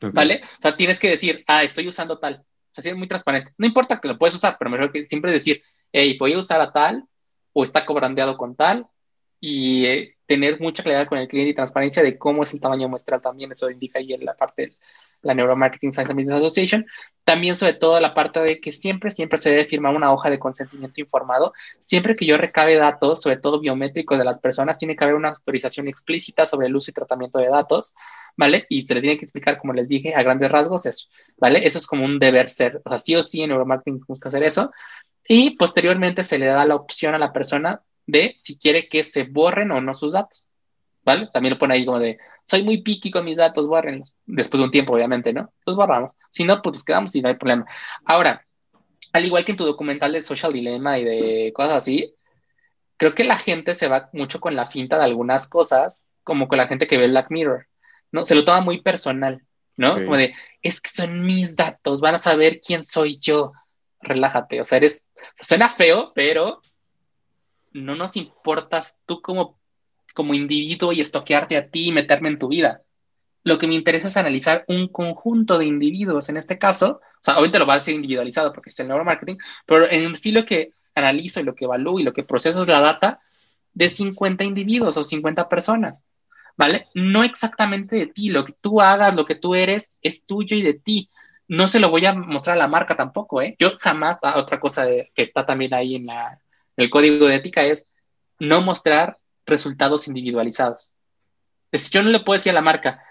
¿vale? 0.00 0.40
O 0.60 0.62
sea, 0.62 0.78
tienes 0.78 0.98
que 0.98 1.10
decir, 1.10 1.44
ah, 1.46 1.62
estoy 1.62 1.86
usando 1.86 2.18
tal. 2.18 2.42
O 2.74 2.80
sea, 2.80 2.90
es 2.90 2.96
muy 2.96 3.06
transparente. 3.06 3.52
No 3.58 3.66
importa 3.66 4.00
que 4.00 4.08
lo 4.08 4.16
puedes 4.16 4.34
usar, 4.34 4.56
pero 4.58 4.70
mejor 4.70 4.90
que 4.90 5.06
siempre 5.06 5.30
decir, 5.30 5.62
hey, 5.92 6.16
voy 6.18 6.32
a 6.32 6.38
usar 6.38 6.62
a 6.62 6.72
tal, 6.72 7.04
o 7.52 7.64
está 7.64 7.84
cobrandeado 7.84 8.38
con 8.38 8.56
tal, 8.56 8.86
y 9.40 9.86
eh, 9.86 10.16
tener 10.26 10.60
mucha 10.60 10.82
claridad 10.82 11.08
con 11.08 11.18
el 11.18 11.28
cliente 11.28 11.50
y 11.50 11.54
transparencia 11.54 12.02
de 12.02 12.18
cómo 12.18 12.42
es 12.42 12.52
el 12.54 12.60
tamaño 12.60 12.88
muestral 12.88 13.20
también, 13.20 13.52
eso 13.52 13.70
indica 13.70 13.98
ahí 13.98 14.12
en 14.12 14.24
la 14.24 14.36
parte 14.36 14.62
de 14.62 14.76
la 15.22 15.34
Neuromarketing 15.34 15.92
Science 15.92 16.12
and 16.12 16.20
Business 16.20 16.36
Association. 16.38 16.86
También 17.24 17.56
sobre 17.56 17.74
todo 17.74 17.98
la 18.00 18.14
parte 18.14 18.40
de 18.40 18.60
que 18.60 18.72
siempre, 18.72 19.10
siempre 19.10 19.38
se 19.38 19.50
debe 19.50 19.64
firmar 19.64 19.94
una 19.94 20.12
hoja 20.12 20.30
de 20.30 20.38
consentimiento 20.38 21.00
informado. 21.00 21.52
Siempre 21.78 22.16
que 22.16 22.26
yo 22.26 22.36
recabe 22.36 22.76
datos, 22.76 23.22
sobre 23.22 23.36
todo 23.36 23.60
biométricos 23.60 24.18
de 24.18 24.24
las 24.24 24.40
personas, 24.40 24.78
tiene 24.78 24.96
que 24.96 25.04
haber 25.04 25.16
una 25.16 25.30
autorización 25.30 25.88
explícita 25.88 26.46
sobre 26.46 26.68
el 26.68 26.76
uso 26.76 26.90
y 26.90 26.94
tratamiento 26.94 27.38
de 27.38 27.48
datos, 27.48 27.94
¿vale? 28.36 28.66
Y 28.68 28.84
se 28.84 28.94
le 28.94 29.00
tiene 29.00 29.18
que 29.18 29.24
explicar, 29.26 29.58
como 29.58 29.72
les 29.72 29.88
dije, 29.88 30.14
a 30.14 30.22
grandes 30.22 30.50
rasgos 30.50 30.86
eso, 30.86 31.08
¿vale? 31.36 31.66
Eso 31.66 31.78
es 31.78 31.86
como 31.86 32.04
un 32.04 32.18
deber 32.18 32.48
ser. 32.48 32.80
O 32.84 32.88
sea, 32.90 32.98
sí 32.98 33.16
o 33.16 33.22
sí 33.22 33.42
en 33.42 33.50
neuromarketing 33.50 34.00
que 34.00 34.28
hacer 34.28 34.42
eso. 34.42 34.70
Y 35.26 35.56
posteriormente 35.56 36.24
se 36.24 36.38
le 36.38 36.46
da 36.46 36.64
la 36.64 36.76
opción 36.76 37.14
a 37.14 37.18
la 37.18 37.32
persona 37.32 37.82
de 38.08 38.34
si 38.38 38.58
quiere 38.58 38.88
que 38.88 39.04
se 39.04 39.24
borren 39.24 39.70
o 39.70 39.80
no 39.80 39.94
sus 39.94 40.14
datos. 40.14 40.46
¿Vale? 41.04 41.28
También 41.32 41.54
lo 41.54 41.58
pone 41.58 41.74
ahí 41.74 41.86
como 41.86 42.00
de, 42.00 42.18
soy 42.44 42.62
muy 42.62 42.82
piqui 42.82 43.10
con 43.10 43.24
mis 43.24 43.36
datos, 43.36 43.66
bórrenlos. 43.66 44.14
Después 44.26 44.58
de 44.58 44.64
un 44.64 44.70
tiempo, 44.70 44.94
obviamente, 44.94 45.32
¿no? 45.32 45.52
Los 45.64 45.76
borramos. 45.76 46.12
Si 46.30 46.44
no, 46.44 46.60
pues 46.60 46.76
los 46.76 46.84
quedamos 46.84 47.14
y 47.14 47.22
no 47.22 47.28
hay 47.28 47.36
problema. 47.36 47.64
Ahora, 48.04 48.44
al 49.12 49.24
igual 49.24 49.44
que 49.44 49.52
en 49.52 49.56
tu 49.56 49.64
documental 49.64 50.12
de 50.12 50.22
Social 50.22 50.52
Dilemma 50.52 50.98
y 50.98 51.04
de 51.04 51.52
cosas 51.54 51.76
así, 51.76 52.14
creo 52.96 53.14
que 53.14 53.24
la 53.24 53.36
gente 53.36 53.74
se 53.74 53.88
va 53.88 54.10
mucho 54.12 54.40
con 54.40 54.54
la 54.54 54.66
finta 54.66 54.98
de 54.98 55.04
algunas 55.04 55.48
cosas, 55.48 56.02
como 56.24 56.48
con 56.48 56.58
la 56.58 56.66
gente 56.66 56.86
que 56.86 56.98
ve 56.98 57.08
Black 57.08 57.30
Mirror, 57.30 57.66
¿no? 58.12 58.24
Se 58.24 58.34
lo 58.34 58.44
toma 58.44 58.60
muy 58.60 58.82
personal, 58.82 59.42
¿no? 59.76 59.94
Como 59.94 60.16
de, 60.16 60.34
es 60.62 60.80
que 60.80 60.90
son 60.90 61.24
mis 61.24 61.56
datos, 61.56 62.00
van 62.00 62.16
a 62.16 62.18
saber 62.18 62.60
quién 62.60 62.84
soy 62.84 63.18
yo. 63.18 63.52
Relájate, 64.00 64.60
o 64.60 64.64
sea, 64.64 64.78
eres, 64.78 65.06
suena 65.40 65.68
feo, 65.68 66.12
pero 66.14 66.60
no 67.72 67.96
nos 67.96 68.16
importas 68.16 68.98
tú 69.06 69.20
como, 69.22 69.58
como 70.14 70.34
individuo 70.34 70.92
y 70.92 71.00
estoquearte 71.00 71.56
a 71.56 71.70
ti 71.70 71.88
y 71.88 71.92
meterme 71.92 72.28
en 72.28 72.38
tu 72.38 72.48
vida. 72.48 72.82
lo 73.44 73.58
que 73.58 73.66
me 73.68 73.76
interesa 73.76 74.08
es 74.08 74.16
analizar 74.16 74.64
un 74.68 74.88
conjunto 74.88 75.58
de 75.58 75.64
individuos. 75.64 76.28
En 76.28 76.36
este 76.36 76.58
caso, 76.58 77.00
o 77.00 77.20
sea, 77.22 77.34
ahorita 77.34 77.58
lo 77.58 77.66
va 77.66 77.74
a 77.74 77.78
decir 77.78 77.94
individualizado 77.94 78.52
porque 78.52 78.70
es 78.70 78.78
el 78.80 78.88
neuromarketing, 78.88 79.38
pero 79.64 79.90
en 79.90 80.14
sí 80.14 80.32
lo 80.32 80.44
que 80.44 80.70
analizo 80.94 81.40
y 81.40 81.44
lo 81.44 81.54
que 81.54 81.64
evalúo 81.64 81.98
y 81.98 82.02
lo 82.02 82.12
que 82.12 82.24
proceso 82.24 82.62
es 82.62 82.68
la 82.68 82.80
data 82.80 83.20
de 83.72 83.88
50 83.88 84.44
individuos 84.44 84.96
o 84.96 85.04
50 85.04 85.48
personas, 85.48 86.02
¿vale? 86.56 86.88
No 86.94 87.24
exactamente 87.24 87.96
de 87.96 88.06
ti, 88.06 88.30
lo 88.30 88.44
que 88.44 88.54
tú 88.60 88.80
hagas, 88.80 89.14
lo 89.14 89.24
que 89.24 89.36
tú 89.36 89.54
eres, 89.54 89.92
es 90.02 90.24
tuyo 90.26 90.56
y 90.56 90.62
de 90.62 90.74
ti. 90.74 91.08
No 91.46 91.68
se 91.68 91.80
lo 91.80 91.90
voy 91.90 92.04
a 92.04 92.12
mostrar 92.12 92.56
a 92.56 92.58
la 92.58 92.68
marca 92.68 92.96
tampoco, 92.96 93.40
¿eh? 93.40 93.56
Yo 93.58 93.70
jamás, 93.78 94.18
ah, 94.22 94.38
otra 94.38 94.60
cosa 94.60 94.86
que 94.86 95.22
está 95.22 95.46
también 95.46 95.72
ahí 95.74 95.94
en, 95.94 96.06
la, 96.06 96.40
el 96.78 96.90
código 96.90 97.26
de 97.26 97.34
ética 97.34 97.64
es 97.64 97.86
no 98.38 98.62
mostrar 98.62 99.18
resultados 99.44 100.06
individualizados. 100.06 100.92
Es, 101.72 101.90
yo 101.90 102.02
no 102.02 102.10
le 102.10 102.20
puedo 102.20 102.38
decir 102.38 102.50
a 102.50 102.54
la 102.54 102.62
marca, 102.62 103.04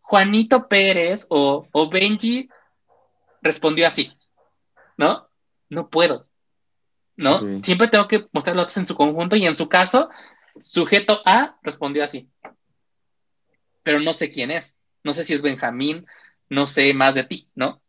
Juanito 0.00 0.68
Pérez 0.68 1.26
o, 1.30 1.68
Benji 1.90 2.48
respondió 3.40 3.86
así, 3.86 4.12
¿no? 4.96 5.28
No 5.68 5.88
puedo, 5.88 6.26
¿no? 7.16 7.62
Siempre 7.62 7.88
tengo 7.88 8.08
que 8.08 8.26
mostrar 8.32 8.56
los 8.56 8.64
datos 8.64 8.76
en 8.76 8.86
su 8.86 8.96
conjunto 8.96 9.36
y 9.36 9.46
en 9.46 9.56
su 9.56 9.68
caso, 9.68 10.10
sujeto 10.60 11.22
A 11.24 11.56
respondió 11.62 12.02
así, 12.02 12.28
pero 13.84 14.00
no 14.00 14.12
sé 14.12 14.32
quién 14.32 14.50
es, 14.50 14.76
no 15.04 15.12
sé 15.12 15.22
si 15.22 15.32
es 15.32 15.42
Benjamín, 15.42 16.06
no 16.48 16.66
sé 16.66 16.92
más 16.92 17.14
de 17.14 17.22
ti, 17.22 17.48
¿no? 17.54 17.80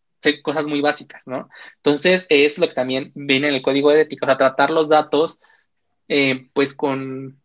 Cosas 0.42 0.68
muy 0.68 0.82
básicas, 0.82 1.28
¿no? 1.28 1.50
Entonces, 1.78 2.26
es 2.30 2.58
lo 2.58 2.68
que 2.68 2.74
también 2.74 3.12
viene 3.16 3.48
en 3.48 3.56
el 3.56 3.62
código 3.62 3.92
de 3.92 4.02
ética, 4.02 4.26
o 4.26 4.30
sea, 4.30 4.38
tratar 4.38 4.72
los 4.72 4.90
datos, 4.90 5.40
eh, 6.08 6.50
pues 6.54 6.74
con 6.74 7.40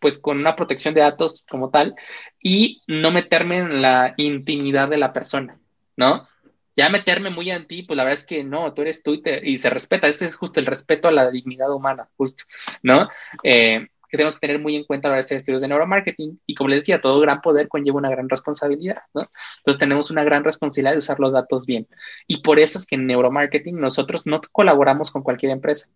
pues 0.00 0.18
con 0.18 0.38
una 0.38 0.56
protección 0.56 0.94
de 0.94 1.02
datos 1.02 1.44
como 1.48 1.70
tal 1.70 1.94
y 2.42 2.82
no 2.86 3.12
meterme 3.12 3.58
en 3.58 3.82
la 3.82 4.14
intimidad 4.16 4.88
de 4.88 4.96
la 4.96 5.12
persona, 5.12 5.60
¿no? 5.96 6.26
Ya 6.74 6.88
meterme 6.88 7.30
muy 7.30 7.50
en 7.50 7.66
ti, 7.66 7.82
pues 7.82 7.96
la 7.96 8.04
verdad 8.04 8.18
es 8.18 8.26
que 8.26 8.42
no, 8.42 8.72
tú 8.72 8.82
eres 8.82 9.02
tú 9.02 9.20
y, 9.42 9.58
se 9.58 9.70
respeta, 9.70 10.08
ese 10.08 10.26
es 10.26 10.36
justo 10.36 10.58
el 10.58 10.66
respeto 10.66 11.08
a 11.08 11.12
la 11.12 11.30
dignidad 11.30 11.70
humana, 11.72 12.08
justo, 12.16 12.44
¿no? 12.82 13.10
Eh, 13.42 13.88
que 14.10 14.16
tenemos 14.16 14.34
que 14.34 14.46
tener 14.46 14.60
muy 14.60 14.76
en 14.76 14.84
cuenta 14.84 15.08
a 15.08 15.10
la 15.10 15.18
hora 15.18 15.26
de 15.26 15.36
estudios 15.36 15.62
de 15.62 15.68
neuromarketing 15.68 16.40
y 16.46 16.54
como 16.54 16.68
les 16.68 16.80
decía, 16.80 17.00
todo 17.00 17.20
gran 17.20 17.40
poder 17.40 17.68
conlleva 17.68 17.98
una 17.98 18.10
gran 18.10 18.28
responsabilidad, 18.28 19.02
¿no? 19.14 19.30
Entonces 19.58 19.78
tenemos 19.78 20.10
una 20.10 20.24
gran 20.24 20.44
responsabilidad 20.44 20.92
de 20.92 20.98
usar 20.98 21.20
los 21.20 21.32
datos 21.32 21.66
bien 21.66 21.86
y 22.26 22.42
por 22.42 22.58
eso 22.58 22.78
es 22.78 22.86
que 22.86 22.96
en 22.96 23.06
neuromarketing 23.06 23.78
nosotros 23.78 24.26
no 24.26 24.40
colaboramos 24.52 25.10
con 25.10 25.22
cualquier 25.22 25.52
empresa. 25.52 25.88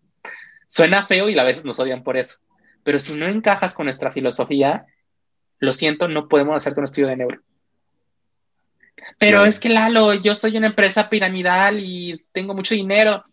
Suena 0.67 1.05
feo 1.05 1.29
y 1.29 1.37
a 1.37 1.43
veces 1.43 1.65
nos 1.65 1.79
odian 1.79 2.03
por 2.03 2.17
eso, 2.17 2.37
pero 2.83 2.99
si 2.99 3.13
no 3.13 3.27
encajas 3.27 3.73
con 3.73 3.85
nuestra 3.85 4.11
filosofía, 4.11 4.85
lo 5.59 5.73
siento, 5.73 6.07
no 6.07 6.27
podemos 6.27 6.55
hacerte 6.55 6.79
un 6.79 6.85
estudio 6.85 7.07
de 7.07 7.17
neuro. 7.17 7.41
Pero 9.19 9.45
es 9.45 9.59
que 9.59 9.69
Lalo, 9.69 10.13
yo 10.13 10.35
soy 10.35 10.57
una 10.57 10.67
empresa 10.67 11.09
piramidal 11.09 11.79
y 11.79 12.25
tengo 12.31 12.53
mucho 12.53 12.75
dinero. 12.75 13.23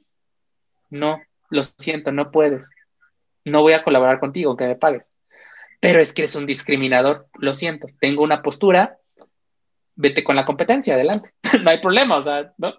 No, 0.90 1.22
lo 1.50 1.62
siento, 1.64 2.12
no 2.12 2.30
puedes. 2.30 2.68
No 3.44 3.62
voy 3.62 3.72
a 3.72 3.82
colaborar 3.82 4.20
contigo, 4.20 4.56
que 4.56 4.66
me 4.66 4.76
pagues. 4.76 5.08
Pero 5.80 6.00
es 6.00 6.12
que 6.12 6.22
eres 6.22 6.36
un 6.36 6.46
discriminador, 6.46 7.26
lo 7.38 7.54
siento. 7.54 7.88
Tengo 8.00 8.22
una 8.22 8.42
postura, 8.42 8.98
vete 9.96 10.22
con 10.22 10.36
la 10.36 10.44
competencia, 10.44 10.94
adelante. 10.94 11.32
no 11.62 11.70
hay 11.70 11.80
problema, 11.80 12.16
o 12.16 12.22
sea, 12.22 12.52
¿no? 12.58 12.74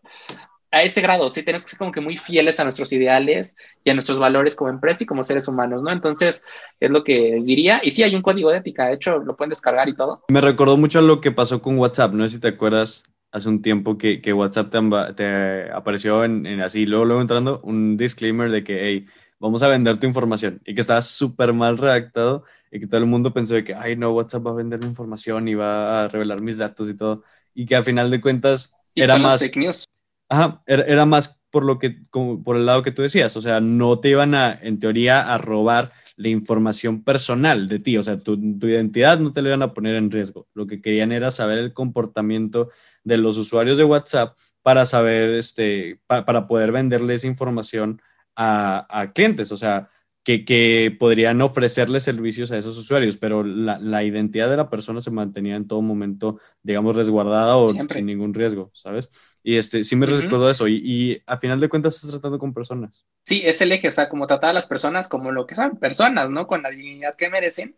a 0.74 0.82
este 0.82 1.01
grado, 1.01 1.30
sí 1.30 1.43
tenemos 1.43 1.64
que 1.64 1.69
ser 1.69 1.77
como 1.77 1.92
que 1.92 2.01
muy 2.01 2.17
fieles 2.17 2.59
a 2.59 2.64
nuestros 2.64 2.92
ideales 2.92 3.56
y 3.83 3.92
a 3.92 3.93
nuestros 3.93 4.19
valores 4.19 4.56
como 4.56 4.72
empresa 4.72 5.03
y 5.03 5.06
como 5.06 5.24
seres 5.24 5.48
humanos, 5.48 5.83
¿no? 5.83 5.92
Entonces, 5.92 6.43
es 6.80 6.90
lo 6.90 7.03
que 7.03 7.40
diría. 7.43 7.80
Y 7.83 7.92
sí, 7.92 8.01
hay 8.01 8.16
un 8.16 8.24
código 8.24 8.50
de 8.50 8.58
ética, 8.58 8.88
de 8.88 8.95
hecho, 8.95 9.19
lo 9.19 9.38
pueden 9.38 9.51
descargar 9.51 9.88
y 9.88 9.95
todo. 9.95 10.24
Me 10.30 10.42
recordó 10.42 10.75
mucho 10.75 11.00
lo 11.01 11.22
que 11.22 11.32
pasó 11.32 11.61
con 11.61 11.77
WhatsApp, 11.77 12.14
no 12.14 12.27
sé 12.27 12.35
si 12.35 12.42
te 12.42 12.48
acuerdas 12.48 13.03
hace 13.32 13.50
un 13.50 13.61
tiempo 13.61 14.00
que, 14.00 14.19
que 14.19 14.33
WhatsApp 14.33 14.74
te, 15.16 15.72
apareció 15.72 16.24
en, 16.24 16.48
en, 16.48 16.61
así, 16.61 16.88
luego, 16.88 17.06
luego 17.06 17.22
entrando, 17.22 17.61
un 17.64 17.95
disclaimer 17.95 18.50
de 18.50 18.64
que, 18.64 18.88
hey, 18.88 19.06
vamos 19.44 19.62
a 19.62 19.68
vender 19.68 20.00
tu 20.00 20.08
información 20.08 20.62
y 20.66 20.74
que 20.74 20.80
estaba 20.80 21.02
súper 21.02 21.52
mal 21.52 21.78
redactado 21.78 22.46
y 22.72 22.80
que 22.80 22.88
todo 22.88 23.02
el 23.02 23.08
mundo 23.08 23.34
pensó 23.34 23.56
de 23.56 23.66
que, 23.66 23.76
ay, 23.76 23.98
no, 23.98 24.12
WhatsApp 24.12 24.48
va 24.48 24.52
a 24.52 24.56
vender 24.56 24.80
mi 24.80 24.86
información 24.86 25.50
y 25.50 25.54
va 25.54 26.06
a 26.06 26.08
revelar 26.08 26.40
mis 26.40 26.60
datos 26.60 26.88
y 26.88 26.94
todo. 26.96 27.24
Y 27.54 27.66
que 27.66 27.76
al 27.76 27.84
final 27.84 28.10
de 28.10 28.22
cuentas 28.22 28.74
era 28.96 29.18
más... 29.18 29.42
Fake 29.42 29.58
news 29.58 29.86
Ajá, 30.30 30.64
era, 30.66 31.06
más 31.06 31.42
por 31.52 31.66
lo 31.66 31.78
que, 31.78 32.02
como 32.10 32.42
por 32.42 32.56
el 32.56 32.66
lado 32.66 32.82
que 32.84 32.92
tú 32.92 33.02
decías, 33.02 33.36
o 33.36 33.42
sea, 33.42 33.60
no 33.60 34.00
te 34.00 34.10
iban 34.10 34.34
a, 34.34 34.58
en 34.60 34.80
teoría, 34.80 35.34
a 35.34 35.38
robar 35.38 35.92
la 36.16 36.30
información 36.30 37.04
personal 37.04 37.68
de 37.68 37.80
ti, 37.80 37.98
o 37.98 38.04
sea, 38.04 38.18
tu, 38.18 38.36
identidad 38.36 39.20
no 39.20 39.34
te 39.34 39.42
la 39.42 39.50
iban 39.50 39.62
a 39.62 39.74
poner 39.74 39.96
en 39.96 40.10
riesgo. 40.10 40.48
Lo 40.54 40.66
que 40.66 40.82
querían 40.82 41.12
era 41.12 41.32
saber 41.32 41.60
el 41.60 41.74
comportamiento 41.74 42.70
de 43.04 43.18
los 43.18 43.38
usuarios 43.38 43.78
de 43.78 43.84
WhatsApp 43.84 44.38
para 44.64 44.86
saber, 44.86 45.32
este, 45.32 46.00
para 46.08 46.48
poder 46.48 46.72
venderle 46.72 47.16
esa 47.16 47.28
información 47.28 48.02
a, 48.36 48.86
a 48.90 49.14
clientes, 49.14 49.52
o 49.52 49.58
sea, 49.58 49.90
que, 50.24 50.95
podrían 51.00 51.42
ofrecerle 51.42 52.00
servicios 52.00 52.52
a 52.52 52.58
esos 52.58 52.78
usuarios, 52.78 53.18
pero 53.18 53.44
la, 53.44 54.03
identidad 54.03 54.50
de 54.50 54.58
la 54.58 54.70
persona 54.70 55.02
se 55.02 55.12
mantenía 55.12 55.56
en 55.56 55.68
todo 55.68 55.82
momento, 55.82 56.40
digamos, 56.62 56.95
resguardada 56.95 57.58
o 57.58 57.70
sin 57.70 58.06
ningún 58.06 58.34
riesgo, 58.34 58.72
¿sabes? 58.74 59.10
Y 59.44 59.58
este, 59.58 59.84
sí 59.84 59.95
me 59.95 60.06
recuerdo 60.06 60.50
eso, 60.50 60.68
y, 60.68 61.22
a 61.26 61.38
final 61.38 61.60
de 61.60 61.70
cuentas 61.70 61.95
estás 61.95 62.12
tratando 62.12 62.40
con 62.40 62.53
personas. 62.53 63.06
Sí, 63.24 63.42
es 63.44 63.62
el 63.62 63.72
eje, 63.74 63.90
o 63.90 63.92
sea, 63.92 64.08
como 64.10 64.28
tratar 64.28 64.52
a 64.52 64.53
las 64.53 64.66
personas 64.66 65.10
como 65.10 65.32
lo 65.32 65.45
que 65.45 65.56
son, 65.56 65.78
personas, 65.78 66.30
¿no? 66.30 66.48
Con 66.48 66.62
la 66.64 66.70
dignidad 66.70 67.16
que 67.16 67.30
merecen. 67.30 67.76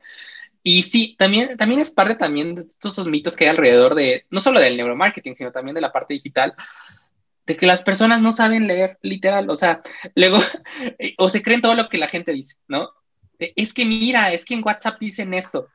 Y 0.62 0.84
sí, 0.84 1.16
también, 1.18 1.58
también 1.58 1.80
es 1.80 1.92
parte 1.92 2.16
también 2.16 2.56
de 2.56 2.64
todos 2.80 2.98
esos 2.98 3.08
mitos 3.08 3.36
que 3.36 3.46
hay 3.46 3.52
alrededor 3.52 3.94
de, 3.94 4.26
no 4.32 4.40
solo 4.40 4.60
del 4.60 4.78
neuromarketing, 4.78 5.36
sino 5.36 5.52
también 5.52 5.76
de 5.76 5.82
la 5.82 5.92
parte 5.92 6.16
digital, 6.16 6.56
de 7.46 7.58
que 7.58 7.68
las 7.68 7.84
personas 7.84 8.22
no 8.22 8.32
saben 8.32 8.68
leer 8.68 8.98
literal, 9.02 9.50
o 9.50 9.56
sea, 9.56 9.82
luego, 10.16 10.40
o 11.18 11.30
se 11.30 11.42
creen 11.42 11.62
todo 11.62 11.76
lo 11.76 11.90
que 11.90 11.98
la 11.98 12.08
gente 12.08 12.34
dice, 12.34 12.58
¿no? 12.68 12.90
Es 13.38 13.74
que 13.74 13.86
mira, 13.86 14.32
es 14.32 14.46
que 14.46 14.54
en 14.54 14.64
WhatsApp 14.64 15.00
dicen 15.00 15.34
esto. 15.34 15.68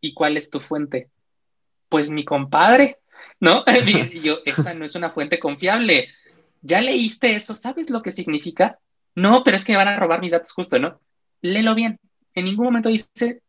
¿Y 0.00 0.14
cuál 0.14 0.36
es 0.36 0.50
tu 0.50 0.58
fuente? 0.58 1.10
Pues 1.88 2.10
mi 2.10 2.24
compadre, 2.24 2.98
¿no? 3.40 3.64
yo, 4.22 4.38
esa 4.44 4.74
no 4.74 4.84
es 4.84 4.94
una 4.94 5.10
fuente 5.10 5.38
confiable. 5.38 6.08
¿Ya 6.62 6.80
leíste 6.80 7.34
eso? 7.34 7.54
¿Sabes 7.54 7.90
lo 7.90 8.02
que 8.02 8.10
significa? 8.10 8.78
No, 9.14 9.44
pero 9.44 9.56
es 9.56 9.64
que 9.64 9.76
van 9.76 9.88
a 9.88 9.96
robar 9.96 10.20
mis 10.20 10.32
datos 10.32 10.52
justo, 10.52 10.78
¿no? 10.78 11.00
Léelo 11.42 11.74
bien. 11.74 11.98
En 12.34 12.46
ningún 12.46 12.64
momento 12.64 12.88
dice, 12.88 13.42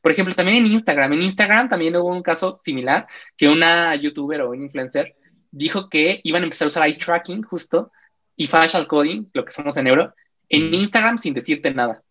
por 0.00 0.12
ejemplo, 0.12 0.34
también 0.34 0.64
en 0.64 0.72
Instagram. 0.72 1.12
En 1.12 1.22
Instagram 1.22 1.68
también 1.68 1.96
hubo 1.96 2.08
un 2.08 2.22
caso 2.22 2.58
similar 2.62 3.06
que 3.36 3.48
una 3.48 3.94
youtuber 3.96 4.42
o 4.42 4.50
un 4.50 4.62
influencer 4.62 5.14
dijo 5.50 5.88
que 5.88 6.20
iban 6.24 6.42
a 6.42 6.44
empezar 6.44 6.66
a 6.66 6.68
usar 6.68 6.86
eye 6.86 6.96
tracking 6.96 7.42
justo 7.42 7.92
y 8.36 8.46
facial 8.46 8.86
coding, 8.86 9.26
lo 9.32 9.44
que 9.44 9.52
somos 9.52 9.76
en 9.76 9.86
euro, 9.86 10.14
en 10.48 10.72
Instagram 10.72 11.18
sin 11.18 11.34
decirte 11.34 11.72
nada. 11.72 12.02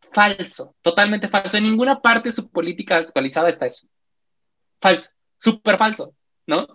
Falso, 0.00 0.76
totalmente 0.82 1.28
falso. 1.28 1.56
En 1.56 1.64
ninguna 1.64 2.00
parte 2.00 2.28
de 2.28 2.34
su 2.34 2.48
política 2.48 2.96
actualizada 2.98 3.48
está 3.48 3.66
eso. 3.66 3.86
Falso, 4.80 5.10
súper 5.36 5.76
falso, 5.76 6.14
¿no? 6.46 6.68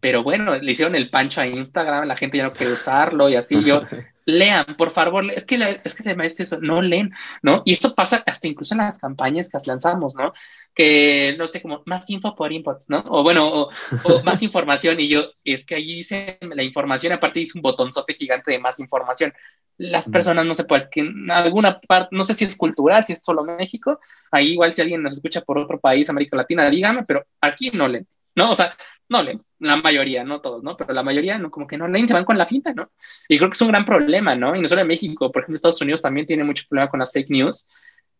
Pero 0.00 0.22
bueno, 0.22 0.56
le 0.56 0.72
hicieron 0.72 0.94
el 0.94 1.10
pancho 1.10 1.40
a 1.40 1.46
Instagram, 1.46 2.06
la 2.06 2.16
gente 2.16 2.38
ya 2.38 2.44
no 2.44 2.52
quiere 2.52 2.72
usarlo 2.72 3.28
y 3.28 3.34
así. 3.34 3.62
Yo, 3.64 3.82
lean, 4.28 4.76
por 4.76 4.90
favor, 4.90 5.24
es 5.32 5.46
que, 5.46 5.80
es 5.82 5.94
que 5.94 6.02
se 6.02 6.42
eso, 6.42 6.58
no 6.60 6.82
leen, 6.82 7.12
¿no? 7.42 7.62
Y 7.64 7.72
esto 7.72 7.94
pasa 7.94 8.22
hasta 8.26 8.46
incluso 8.46 8.74
en 8.74 8.78
las 8.78 8.98
campañas 8.98 9.48
que 9.48 9.58
lanzamos, 9.64 10.14
¿no? 10.16 10.34
Que, 10.74 11.34
no 11.38 11.48
sé, 11.48 11.62
como 11.62 11.82
más 11.86 12.08
info 12.10 12.36
por 12.36 12.52
inputs, 12.52 12.90
¿no? 12.90 13.02
O 13.08 13.22
bueno, 13.22 13.48
o, 13.48 13.70
más 14.24 14.42
información, 14.42 15.00
y 15.00 15.08
yo, 15.08 15.32
es 15.44 15.64
que 15.64 15.76
allí 15.76 15.94
dice 15.94 16.38
la 16.42 16.62
información, 16.62 17.14
aparte 17.14 17.40
dice 17.40 17.56
un 17.56 17.62
botonzote 17.62 18.12
gigante 18.12 18.52
de 18.52 18.58
más 18.58 18.78
información. 18.80 19.32
Las 19.78 20.10
personas 20.10 20.44
no 20.44 20.54
se 20.54 20.64
pueden, 20.64 20.88
que 20.90 21.00
en 21.00 21.30
alguna 21.30 21.80
parte, 21.80 22.14
no 22.14 22.24
sé 22.24 22.34
si 22.34 22.44
es 22.44 22.56
cultural, 22.56 23.06
si 23.06 23.14
es 23.14 23.20
solo 23.24 23.44
México, 23.44 23.98
ahí 24.30 24.52
igual 24.52 24.74
si 24.74 24.82
alguien 24.82 25.02
nos 25.02 25.16
escucha 25.16 25.40
por 25.40 25.56
otro 25.56 25.80
país, 25.80 26.10
América 26.10 26.36
Latina, 26.36 26.68
dígame, 26.68 27.04
pero 27.04 27.24
aquí 27.40 27.70
no 27.70 27.88
leen, 27.88 28.06
¿no? 28.34 28.50
O 28.50 28.54
sea, 28.54 28.76
no 29.08 29.22
leen, 29.22 29.42
la 29.60 29.76
mayoría, 29.76 30.24
no 30.24 30.40
todos, 30.40 30.62
¿no? 30.62 30.76
Pero 30.76 30.92
la 30.92 31.02
mayoría, 31.02 31.38
¿no? 31.38 31.50
Como 31.50 31.66
que 31.66 31.76
no 31.76 31.88
leen, 31.88 32.08
se 32.08 32.14
van 32.14 32.24
con 32.24 32.38
la 32.38 32.46
finta, 32.46 32.72
¿no? 32.72 32.90
Y 33.28 33.38
creo 33.38 33.50
que 33.50 33.54
es 33.54 33.62
un 33.62 33.68
gran 33.68 33.84
problema, 33.84 34.34
¿no? 34.34 34.54
Y 34.54 34.60
no 34.60 34.68
solo 34.68 34.82
en 34.82 34.86
México, 34.88 35.32
por 35.32 35.42
ejemplo, 35.42 35.56
Estados 35.56 35.82
Unidos 35.82 36.02
también 36.02 36.26
tiene 36.26 36.44
mucho 36.44 36.64
problema 36.68 36.90
con 36.90 37.00
las 37.00 37.12
fake 37.12 37.30
news, 37.30 37.68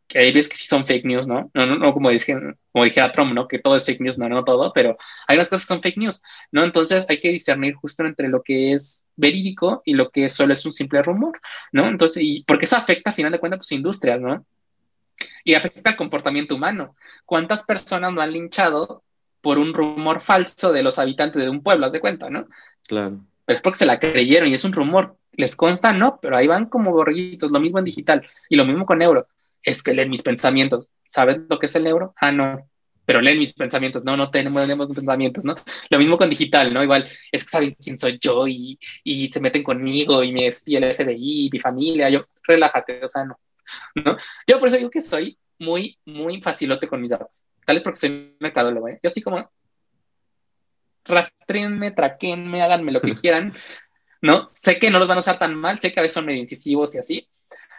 que 0.08 0.18
hay 0.18 0.33
veces 0.33 0.49
que 0.49 0.57
sí 0.57 0.67
son 0.67 0.86
fake 0.86 1.05
news, 1.05 1.28
¿no? 1.28 1.50
No, 1.55 1.67
no, 1.67 1.76
no 1.76 1.92
como, 1.92 2.08
dije, 2.10 2.34
como 2.73 2.84
dijera 2.84 3.12
Trump, 3.12 3.34
¿no? 3.34 3.47
Que 3.47 3.58
todo 3.58 3.76
es 3.76 3.84
fake 3.84 4.00
news, 4.00 4.18
no, 4.18 4.28
no 4.28 4.42
todo, 4.42 4.73
pero 4.73 4.97
hay 5.26 5.36
unas 5.36 5.50
cosas 5.50 5.67
que 5.67 5.75
son 5.75 5.83
fake 5.83 5.99
news, 5.99 6.23
¿no? 6.50 6.65
Entonces 6.65 7.07
hay 7.08 7.20
que 7.20 7.31
discernir 7.31 7.75
justo 7.75 8.05
entre 8.05 8.28
lo 8.28 8.42
que 8.42 8.73
es 8.73 9.07
verídico 9.17 9.83
y 9.84 9.94
lo 9.94 10.10
que 10.10 10.28
solo 10.31 10.55
es 10.55 10.65
un 10.65 10.73
simple 10.73 11.02
rumor, 11.02 11.41
¿no? 11.73 11.86
Entonces, 11.89 12.23
y 12.23 12.42
porque 12.44 12.65
eso 12.65 12.76
afecta, 12.76 13.10
al 13.10 13.17
final 13.17 13.33
de 13.33 13.39
cuentas, 13.39 13.60
tus 13.60 13.73
industrias, 13.73 14.20
¿no? 14.20 14.47
Y 15.44 15.55
afecta 15.55 15.91
el 15.91 15.97
comportamiento 15.97 16.55
humano. 16.55 16.97
¿Cuántas 17.26 17.62
personas 17.62 18.12
no 18.12 18.23
han 18.23 18.33
linchado 18.33 19.05
por 19.49 19.59
un 19.59 19.73
rumor 19.73 20.20
falso 20.20 20.75
de 20.75 20.83
los 20.83 20.99
habitantes 20.99 21.43
de 21.43 21.49
un 21.49 21.62
pueblo, 21.62 21.86
haz 21.86 21.94
de 21.94 22.01
cuenta, 22.01 22.28
¿no? 22.28 22.49
Claro. 22.86 23.25
Pero 23.47 23.57
es 23.57 23.62
porque 23.62 23.78
se 23.78 23.86
la 23.86 23.99
creyeron 23.99 24.51
y 24.51 24.52
es 24.52 24.62
un 24.62 24.75
rumor. 24.75 25.17
¿Les 25.33 25.57
consta? 25.57 25.91
No, 25.91 26.18
pero 26.20 26.36
ahí 26.36 26.47
van 26.47 26.67
como 26.67 26.91
borrillitos, 26.91 27.51
lo 27.51 27.59
mismo 27.59 27.78
en 27.78 27.86
digital 27.86 28.28
y 28.51 28.57
lo 28.57 28.67
mismo 28.67 28.85
con 28.85 29.01
euro. 29.01 29.27
Es 29.62 29.83
que 29.83 29.94
leen 29.94 30.10
mis 30.10 30.23
pensamientos. 30.23 30.86
¿Sabes 31.09 31.39
lo 31.49 31.59
que 31.59 31.65
es 31.65 31.75
el 31.77 31.86
euro? 31.86 32.12
Ah, 32.20 32.31
no. 32.31 32.68
pero 33.07 33.23
leen 33.23 33.39
mis 33.39 33.55
pensamientos, 33.55 34.05
no, 34.05 34.18
no 34.18 34.31
tenemos, 34.31 34.60
tenemos 34.60 34.86
pensamientos, 34.94 35.43
¿no? 35.47 35.57
Lo 35.89 35.99
mismo 35.99 36.18
con 36.18 36.28
digital, 36.28 36.75
¿no? 36.75 36.83
Igual 36.83 37.09
es 37.33 37.44
que 37.44 37.49
saben 37.49 37.75
quién 37.83 37.97
soy 37.97 38.18
yo 38.20 38.47
y, 38.47 38.78
y 39.02 39.28
se 39.28 39.41
meten 39.41 39.62
conmigo 39.62 40.23
y 40.23 40.31
me 40.31 40.47
espía 40.47 40.78
el 40.78 40.94
FBI, 40.94 41.49
mi 41.51 41.59
familia, 41.59 42.10
yo, 42.10 42.27
relájate, 42.43 43.02
o 43.02 43.09
sea, 43.09 43.25
no, 43.25 43.41
¿no? 43.94 44.18
Yo 44.47 44.59
por 44.59 44.68
eso 44.68 44.77
digo 44.77 44.91
que 44.91 45.01
soy 45.01 45.39
muy, 45.59 45.99
muy 46.05 46.41
facilote 46.41 46.89
con 46.89 47.01
mis 47.01 47.11
datos, 47.11 47.47
tal 47.65 47.77
vez 47.77 47.83
porque 47.83 48.01
soy 48.01 48.37
mercadólogo, 48.41 48.89
¿eh? 48.89 49.01
Yo 49.03 49.09
estoy 49.09 49.23
como, 49.23 49.51
rastrenme, 51.05 51.91
traquenme, 51.91 52.62
háganme 52.62 52.93
lo 52.93 53.01
que 53.01 53.15
quieran, 53.20 53.53
¿no? 54.20 54.47
Sé 54.49 54.78
que 54.78 54.91
no 54.91 54.99
los 54.99 55.09
van 55.09 55.19
a 55.19 55.20
usar 55.20 55.39
tan 55.39 55.55
mal, 55.55 55.78
sé 55.78 55.93
que 55.93 56.01
a 56.01 56.03
veces 56.03 56.15
son 56.15 56.27
medio 56.27 56.41
incisivos 56.41 56.95
y 56.95 56.99
así, 56.99 57.28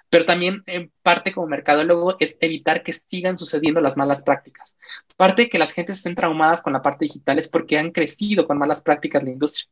pero 0.09 0.25
también 0.25 0.63
en 0.65 0.91
parte 1.03 1.31
como 1.31 1.47
mercadólogo 1.47 2.17
es 2.19 2.37
evitar 2.41 2.83
que 2.83 2.93
sigan 2.93 3.37
sucediendo 3.37 3.79
las 3.79 3.95
malas 3.95 4.23
prácticas. 4.23 4.77
Parte 5.15 5.43
de 5.43 5.49
que 5.49 5.59
las 5.59 5.71
gentes 5.71 5.97
estén 5.97 6.15
traumadas 6.15 6.61
con 6.61 6.73
la 6.73 6.81
parte 6.81 7.05
digital 7.05 7.37
es 7.37 7.47
porque 7.47 7.77
han 7.77 7.91
crecido 7.91 8.47
con 8.47 8.57
malas 8.57 8.81
prácticas 8.81 9.23
la 9.23 9.29
industria, 9.29 9.69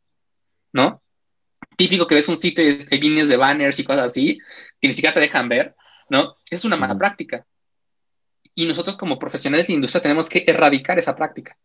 ¿no? 0.74 1.02
Típico 1.76 2.08
que 2.08 2.16
ves 2.16 2.30
un 2.30 2.38
sitio 2.38 2.64
y 2.64 3.26
de 3.26 3.38
banners 3.38 3.80
y 3.80 3.84
cosas 3.84 4.04
así, 4.04 4.38
que 4.80 4.88
ni 4.88 4.94
siquiera 4.94 5.14
te 5.14 5.20
dejan 5.20 5.50
ver, 5.50 5.76
¿no? 6.10 6.38
Es 6.50 6.66
una 6.66 6.78
mala 6.78 6.98
práctica. 6.98 7.46
Y 8.58 8.66
nosotros 8.66 8.98
como 8.98 9.20
profesionales 9.20 9.68
de 9.68 9.74
industria 9.74 10.02
tenemos 10.02 10.28
que 10.28 10.44
erradicar 10.48 10.98
esa 10.98 11.16
práctica, 11.16 11.56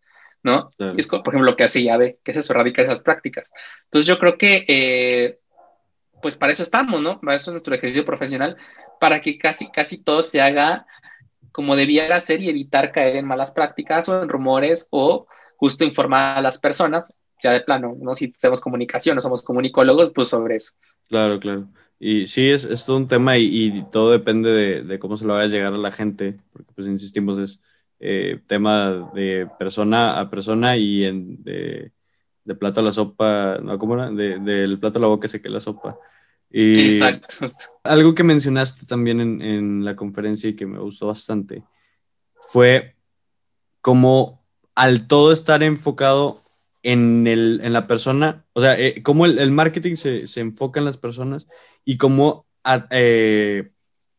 ¿no? 0.43 0.71
Es, 0.79 1.07
por 1.09 1.21
ejemplo, 1.21 1.51
lo 1.51 1.57
que 1.57 1.65
hace 1.65 1.83
Yave, 1.83 2.19
que 2.23 2.33
es 2.33 2.37
eso, 2.37 2.53
erradicar 2.53 2.85
esas 2.85 3.01
prácticas. 3.01 3.51
Entonces 3.85 4.07
yo 4.07 4.19
creo 4.19 4.37
que 4.37 4.67
eh, 4.69 5.39
pues 6.21 6.37
para 6.37 6.53
eso 6.53 6.62
estamos, 6.62 7.01
¿no? 7.01 7.19
Para 7.19 7.35
eso 7.35 7.51
es 7.51 7.53
nuestro 7.53 7.75
ejercicio 7.75 8.05
profesional, 8.05 8.59
para 9.01 9.23
que 9.23 9.39
casi, 9.39 9.71
casi 9.71 9.97
todo 9.97 10.23
se 10.23 10.43
haga 10.43 10.87
como 11.51 11.77
debiera 11.77 12.21
ser 12.21 12.43
y 12.43 12.51
evitar 12.51 12.93
caer 12.93 13.17
en 13.17 13.27
malas 13.27 13.53
prácticas 13.53 14.11
o 14.11 14.23
en 14.23 14.29
rumores 14.29 14.89
o 14.91 15.27
justo 15.57 15.85
informar 15.85 16.37
a 16.37 16.43
las 16.43 16.59
personas, 16.59 17.15
ya 17.43 17.53
de 17.53 17.61
plano, 17.61 17.97
¿no? 18.01 18.15
Si 18.15 18.27
hacemos 18.35 18.61
comunicación, 18.61 19.17
no 19.17 19.21
somos 19.21 19.43
comunicólogos, 19.43 20.11
pues 20.11 20.29
sobre 20.29 20.57
eso. 20.57 20.73
Claro, 21.09 21.39
claro. 21.41 21.69
Y 21.99 22.27
sí, 22.27 22.51
es, 22.51 22.65
es 22.65 22.85
todo 22.85 22.97
un 22.97 23.09
tema 23.09 23.39
y, 23.39 23.85
todo 23.91 24.11
depende 24.11 24.83
de, 24.83 24.99
cómo 24.99 25.17
se 25.17 25.25
lo 25.25 25.35
vaya 25.35 25.45
a 25.45 25.49
llegar 25.49 25.75
a 25.75 25.79
la 25.79 25.93
gente, 25.93 26.39
porque 26.53 26.73
pues 26.75 26.87
insistimos, 26.87 27.39
es 27.39 27.62
eh, 28.01 28.41
tema 28.47 29.11
de 29.15 29.49
persona 29.59 30.19
a 30.19 30.29
persona 30.29 30.77
y 30.77 31.05
en, 31.05 31.43
de, 31.45 31.93
de 32.45 32.55
plato 32.55 32.81
a 32.81 32.83
la 32.83 32.93
sopa, 32.93 33.59
¿no? 33.62 33.79
¿Cómo 33.79 33.95
era? 33.95 34.11
del 34.11 34.79
plato 34.79 34.99
a 34.99 35.03
la 35.03 35.09
boca 35.09 35.29
se 35.29 35.41
que 35.41 35.49
la 35.49 35.61
sopa. 35.61 35.99
Y 36.51 36.97
Exacto. 36.97 37.47
Algo 37.85 38.15
que 38.15 38.25
mencionaste 38.25 38.87
también 38.87 39.21
en, 39.21 39.85
la 39.85 39.97
conferencia 39.97 40.51
y 40.51 40.57
que 40.57 40.67
me 40.67 40.79
gustó 40.79 41.07
bastante 41.07 41.62
fue 42.43 42.97
como 43.81 44.45
al 44.75 45.07
todo 45.07 45.33
estar 45.33 45.62
enfocado 45.62 46.42
en, 46.83 47.27
el, 47.27 47.61
en 47.62 47.73
la 47.73 47.86
persona, 47.86 48.44
o 48.52 48.61
sea, 48.61 48.78
eh, 48.78 49.02
cómo 49.02 49.27
el, 49.27 49.51
marketing 49.52 49.94
se, 49.94 50.27
se, 50.27 50.41
enfoca 50.41 50.81
en 50.81 50.86
las 50.86 50.97
personas 50.97 51.47
y 51.85 51.97
cómo, 51.97 52.47
eh, 52.91 53.70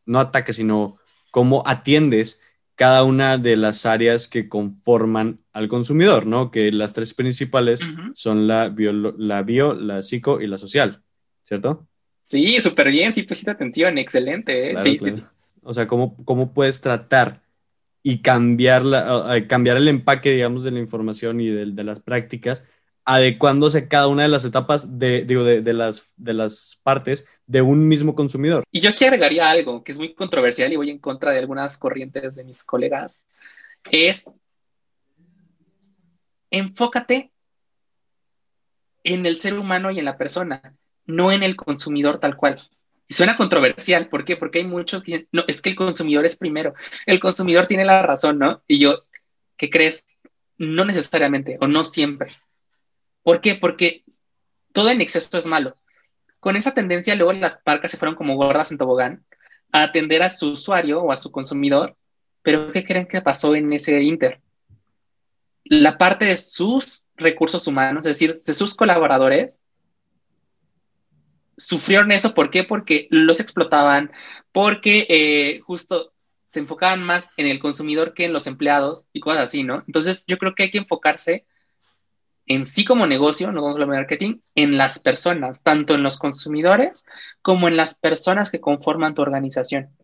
no 0.06 0.20
ataque, 0.20 0.52
sino 0.52 0.98
cómo 1.30 1.62
atiendes 1.66 2.40
cada 2.74 3.04
una 3.04 3.38
de 3.38 3.56
las 3.56 3.86
áreas 3.86 4.26
que 4.26 4.48
conforman 4.48 5.40
al 5.52 5.68
consumidor, 5.68 6.26
¿no? 6.26 6.50
Que 6.50 6.72
las 6.72 6.92
tres 6.92 7.14
principales 7.14 7.80
son 8.14 8.48
la 8.48 8.68
bio, 8.68 8.92
la 8.92 9.42
bio, 9.42 9.74
la 9.74 10.02
psico 10.02 10.40
y 10.40 10.46
la 10.46 10.58
social, 10.58 11.02
¿cierto? 11.42 11.86
Sí, 12.22 12.48
súper 12.60 12.90
bien, 12.90 13.12
sí 13.12 13.22
pusiste 13.22 13.50
atención, 13.50 13.98
excelente. 13.98 14.72
¿eh? 14.72 14.76
sí, 14.80 14.98
sí, 15.00 15.22
O 15.62 15.74
sea, 15.74 15.86
¿cómo, 15.86 16.16
¿cómo 16.24 16.52
puedes 16.52 16.80
tratar 16.80 17.43
y 18.04 18.22
cambiar, 18.22 18.82
cambiar 19.48 19.78
el 19.78 19.88
empaque, 19.88 20.30
digamos, 20.30 20.62
de 20.62 20.70
la 20.70 20.78
información 20.78 21.40
y 21.40 21.48
de, 21.48 21.66
de 21.66 21.84
las 21.84 21.98
prácticas 21.98 22.62
adecuándose 23.04 23.88
cada 23.88 24.08
una 24.08 24.22
de 24.22 24.28
las 24.28 24.44
etapas 24.44 24.98
de, 24.98 25.24
digo, 25.24 25.44
de, 25.44 25.60
de, 25.60 25.72
las, 25.72 26.12
de 26.16 26.34
las 26.34 26.80
partes 26.82 27.26
de 27.46 27.60
un 27.62 27.86
mismo 27.86 28.14
consumidor. 28.14 28.64
Y 28.70 28.80
yo 28.80 28.90
aquí 28.90 29.04
agregaría 29.04 29.50
algo 29.50 29.84
que 29.84 29.92
es 29.92 29.98
muy 29.98 30.14
controversial 30.14 30.72
y 30.72 30.76
voy 30.76 30.90
en 30.90 30.98
contra 30.98 31.32
de 31.32 31.38
algunas 31.38 31.76
corrientes 31.76 32.36
de 32.36 32.44
mis 32.44 32.64
colegas, 32.64 33.24
es 33.90 34.30
enfócate 36.50 37.30
en 39.02 39.26
el 39.26 39.38
ser 39.38 39.58
humano 39.58 39.90
y 39.90 39.98
en 39.98 40.06
la 40.06 40.16
persona, 40.16 40.76
no 41.04 41.30
en 41.30 41.42
el 41.42 41.56
consumidor 41.56 42.18
tal 42.18 42.36
cual. 42.36 42.62
Y 43.06 43.14
suena 43.14 43.36
controversial, 43.36 44.08
¿por 44.08 44.24
qué? 44.24 44.36
Porque 44.36 44.60
hay 44.60 44.66
muchos 44.66 45.02
que 45.02 45.12
dicen, 45.12 45.28
no, 45.32 45.44
es 45.46 45.60
que 45.60 45.70
el 45.70 45.76
consumidor 45.76 46.24
es 46.24 46.36
primero, 46.36 46.74
el 47.06 47.20
consumidor 47.20 47.66
tiene 47.66 47.84
la 47.84 48.02
razón, 48.02 48.38
¿no? 48.38 48.62
Y 48.66 48.78
yo, 48.78 49.04
¿qué 49.56 49.68
crees? 49.70 50.06
No 50.56 50.84
necesariamente 50.84 51.58
o 51.60 51.66
no 51.66 51.84
siempre. 51.84 52.32
¿Por 53.22 53.40
qué? 53.40 53.56
Porque 53.56 54.04
todo 54.72 54.90
en 54.90 55.00
exceso 55.00 55.36
es 55.36 55.46
malo. 55.46 55.74
Con 56.40 56.56
esa 56.56 56.74
tendencia, 56.74 57.14
luego 57.14 57.32
las 57.32 57.60
marcas 57.64 57.90
se 57.90 57.96
fueron 57.96 58.16
como 58.16 58.36
gordas 58.36 58.70
en 58.70 58.78
tobogán 58.78 59.24
a 59.72 59.82
atender 59.82 60.22
a 60.22 60.30
su 60.30 60.52
usuario 60.52 61.00
o 61.00 61.10
a 61.10 61.16
su 61.16 61.30
consumidor. 61.30 61.96
Pero 62.42 62.70
¿qué 62.72 62.84
creen 62.84 63.06
que 63.06 63.22
pasó 63.22 63.54
en 63.54 63.72
ese 63.72 64.02
Inter? 64.02 64.40
La 65.64 65.96
parte 65.96 66.26
de 66.26 66.36
sus 66.36 67.04
recursos 67.16 67.66
humanos, 67.66 68.04
es 68.04 68.12
decir, 68.12 68.34
de 68.34 68.52
sus 68.52 68.74
colaboradores, 68.74 69.60
sufrieron 71.56 72.12
eso. 72.12 72.34
¿Por 72.34 72.50
qué? 72.50 72.64
Porque 72.64 73.08
los 73.10 73.40
explotaban, 73.40 74.10
porque 74.52 75.06
eh, 75.08 75.60
justo 75.60 76.12
se 76.46 76.60
enfocaban 76.60 77.02
más 77.02 77.30
en 77.36 77.46
el 77.46 77.58
consumidor 77.58 78.14
que 78.14 78.24
en 78.24 78.32
los 78.32 78.46
empleados 78.46 79.06
y 79.12 79.20
cosas 79.20 79.42
así, 79.42 79.64
¿no? 79.64 79.82
Entonces 79.86 80.24
yo 80.26 80.38
creo 80.38 80.54
que 80.54 80.64
hay 80.64 80.70
que 80.70 80.78
enfocarse 80.78 81.46
en 82.46 82.64
sí 82.66 82.84
como 82.84 83.06
negocio, 83.06 83.50
no 83.52 83.60
como 83.60 83.86
marketing, 83.86 84.40
en 84.54 84.76
las 84.76 84.98
personas, 84.98 85.62
tanto 85.62 85.94
en 85.94 86.02
los 86.02 86.18
consumidores 86.18 87.04
como 87.42 87.68
en 87.68 87.76
las 87.76 87.98
personas 87.98 88.50
que 88.50 88.60
conforman 88.60 89.14
tu 89.14 89.22
organización. 89.22 89.96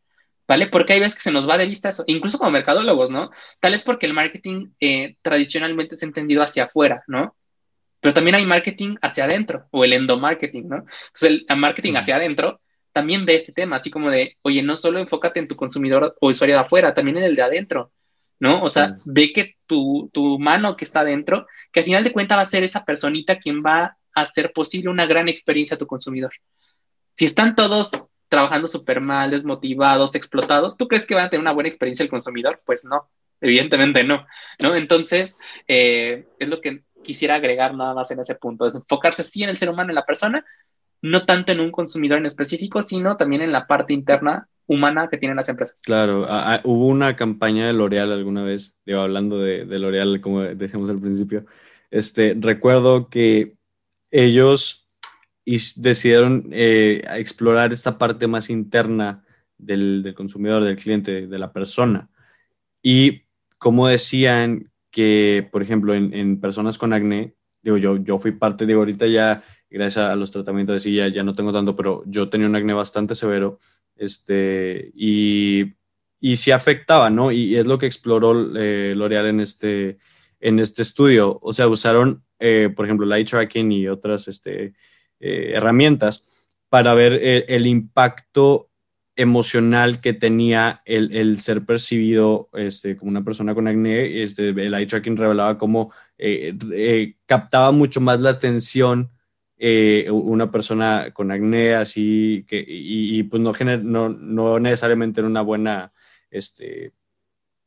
¿Vale? 0.49 0.67
Porque 0.67 0.95
hay 0.95 1.01
veces 1.01 1.15
que 1.15 1.23
se 1.23 1.31
nos 1.31 1.49
va 1.49 1.59
de 1.59 1.67
vista 1.67 1.91
eso, 1.91 2.03
incluso 2.09 2.39
como 2.39 2.51
mercadólogos, 2.51 3.09
¿no? 3.11 3.31
Tal 3.61 3.73
es 3.73 3.85
porque 3.85 4.07
el 4.07 4.15
marketing 4.15 4.71
eh, 4.81 5.17
tradicionalmente 5.23 5.95
es 5.95 6.03
entendido 6.03 6.43
hacia 6.43 6.65
afuera, 6.65 7.05
¿no? 7.07 7.37
Pero 8.01 8.15
también 8.15 8.35
hay 8.35 8.47
marketing 8.47 8.97
hacia 9.03 9.25
adentro, 9.25 9.67
o 9.71 9.85
el 9.85 9.93
endomarketing, 9.93 10.69
¿no? 10.69 10.77
Entonces, 10.77 11.45
el 11.49 11.57
marketing 11.57 11.95
hacia 11.95 12.17
adentro 12.17 12.61
también 12.93 13.25
ve 13.25 13.37
este 13.37 13.53
tema, 13.53 13.77
así 13.77 13.91
como 13.91 14.11
de, 14.11 14.37
oye, 14.43 14.63
no 14.63 14.77
solo 14.77 14.99
enfócate 14.99 15.41
en 15.41 15.49
tu 15.49 15.57
consumidor 15.57 16.17
o 16.21 16.29
usuario 16.29 16.57
de 16.57 16.63
afuera, 16.63 16.95
también 16.95 17.19
en 17.19 17.25
el 17.25 17.37
de 17.37 17.43
adentro. 17.43 17.93
¿no? 18.41 18.63
O 18.63 18.69
sea, 18.69 18.97
ve 19.05 19.33
que 19.33 19.57
tu, 19.67 20.11
tu, 20.13 20.39
mano 20.39 20.77
que 20.77 20.85
está 20.85 21.05
dentro, 21.05 21.47
que 21.71 21.81
al 21.81 21.87
final 21.87 22.03
de 22.03 22.13
cuentas 22.13 22.39
va 22.39 22.43
a 22.43 22.47
ser 22.47 22.65
esa 22.65 22.85
personita 22.85 23.39
quien 23.39 23.63
va 23.63 23.99
a 24.15 24.21
hacer 24.23 24.53
posible 24.53 24.89
una 24.89 25.07
gran 25.07 25.29
experiencia 25.29 25.75
a 25.77 25.79
tu 25.79 25.87
consumidor. 25.87 26.33
Si 27.15 27.27
están 27.27 27.55
todos 27.55 27.91
trabajando 28.29 28.67
súper 28.67 29.01
mal, 29.01 29.31
desmotivados, 29.31 30.15
explotados, 30.15 30.77
¿tú 30.77 30.89
crees 30.89 31.07
que 31.07 31.15
van 31.15 31.27
a 31.27 31.31
tener 31.31 31.43
una 31.43 31.53
buena 31.53 31.69
experiencia 31.69 32.03
el 32.03 32.09
consumidor? 32.09 32.63
Pues 32.65 32.85
no, 32.85 33.11
evidentemente 33.41 34.05
no, 34.05 34.27
¿no? 34.59 34.75
Entonces, 34.75 35.37
eh, 35.69 36.27
es 36.39 36.49
lo 36.49 36.63
que 36.63 36.83
quisiera 37.03 37.37
agregar 37.37 37.75
nada 37.75 37.95
más 37.95 38.11
en 38.11 38.21
ese 38.21 38.35
punto, 38.35 38.67
es 38.67 38.75
enfocarse 38.75 39.23
sí 39.23 39.43
en 39.43 39.51
el 39.51 39.59
ser 39.59 39.71
humano, 39.71 39.91
en 39.91 39.95
la 39.95 40.07
persona, 40.07 40.45
no 41.03 41.25
tanto 41.25 41.53
en 41.53 41.61
un 41.61 41.71
consumidor 41.71 42.19
en 42.19 42.27
específico, 42.27 42.83
sino 42.83 43.17
también 43.17 43.43
en 43.43 43.53
la 43.53 43.67
parte 43.67 43.93
interna 43.93 44.49
humana 44.67 45.09
que 45.09 45.17
tienen 45.17 45.37
las 45.37 45.49
empresas. 45.49 45.81
Claro, 45.83 46.29
hubo 46.65 46.87
una 46.87 47.17
campaña 47.17 47.67
de 47.67 47.73
L'Oreal 47.73 48.13
alguna 48.13 48.45
vez, 48.45 48.77
digo, 48.85 49.01
hablando 49.01 49.41
de, 49.41 49.65
de 49.65 49.79
L'Oreal, 49.79 50.21
como 50.21 50.43
decíamos 50.43 50.91
al 50.91 51.01
principio, 51.01 51.45
este, 51.91 52.37
recuerdo 52.39 53.09
que 53.09 53.55
ellos 54.11 54.89
decidieron 55.45 56.49
eh, 56.53 57.03
explorar 57.17 57.73
esta 57.73 57.99
parte 57.99 58.27
más 58.27 58.51
interna 58.51 59.25
del, 59.59 60.03
del, 60.03 60.15
consumidor, 60.15 60.63
del 60.63 60.77
cliente, 60.77 61.27
de 61.27 61.39
la 61.39 61.53
persona. 61.53 62.09
Y 62.83 63.23
como 63.59 63.89
decían 63.89 64.71
que, 64.91 65.49
por 65.51 65.63
ejemplo, 65.63 65.95
en, 65.95 66.13
en 66.15 66.41
personas 66.41 66.79
con 66.79 66.93
acné, 66.93 67.35
digo, 67.63 67.77
yo, 67.77 67.97
yo 67.97 68.19
fui 68.19 68.33
parte, 68.33 68.67
digo, 68.67 68.81
ahorita 68.81 69.07
ya, 69.07 69.43
gracias 69.69 70.07
a 70.07 70.17
los 70.17 70.31
tratamientos 70.31 70.83
silla, 70.83 71.09
ya 71.09 71.23
no 71.23 71.35
tengo 71.35 71.53
tanto, 71.53 71.77
pero 71.77 72.03
yo 72.07 72.29
tenía 72.29 72.47
un 72.47 72.57
acné 72.57 72.73
bastante 72.73 73.15
severo 73.15 73.59
este, 74.01 74.91
y, 74.95 75.75
y 76.19 76.37
sí 76.37 76.51
afectaba, 76.51 77.11
¿no? 77.11 77.31
Y, 77.31 77.57
es 77.57 77.67
lo 77.67 77.79
que 77.79 77.87
exploró 77.87 78.57
eh, 78.57 78.95
L'Oreal 78.97 79.27
en 79.27 79.41
este, 79.41 79.99
en 80.41 80.59
este 80.59 80.83
estudio. 80.83 81.39
O 81.43 81.53
sea, 81.53 81.69
usaron, 81.69 82.25
eh, 82.39 82.73
por 82.75 82.87
ejemplo, 82.87 83.07
light 83.07 83.29
tracking 83.29 83.71
y 83.71 83.89
otras 83.89 84.27
este, 84.27 84.73
eh, 85.21 85.53
herramientas 85.55 86.25
para 86.71 86.95
ver 86.95 87.45
el, 87.49 87.67
impacto 87.67 88.70
emocional 89.21 90.01
que 90.01 90.13
tenía 90.13 90.83
el, 90.85 91.41
ser 91.41 91.65
percibido 91.65 92.49
este, 92.55 92.97
como 92.97 93.11
una 93.11 93.25
persona 93.25 93.55
con 93.55 93.69
acné. 93.69 94.23
Este, 94.23 94.49
el 94.49 94.75
eye 94.75 94.87
tracking 94.87 95.17
revelaba 95.17 95.59
cómo 95.59 95.93
captaba 97.27 97.73
mucho 97.73 98.01
más 98.01 98.21
la 98.21 98.31
atención 98.31 99.11
eh, 99.63 100.07
una 100.11 100.51
persona 100.51 101.11
con 101.13 101.31
acné 101.31 101.75
así 101.75 102.47
que 102.49 102.65
y, 102.67 103.23
pues 103.25 103.43
no, 103.43 103.53
no, 103.83 104.09
no 104.09 104.59
necesariamente 104.59 105.21
en 105.21 105.27
una 105.27 105.43
buena 105.43 105.93
este 106.31 106.95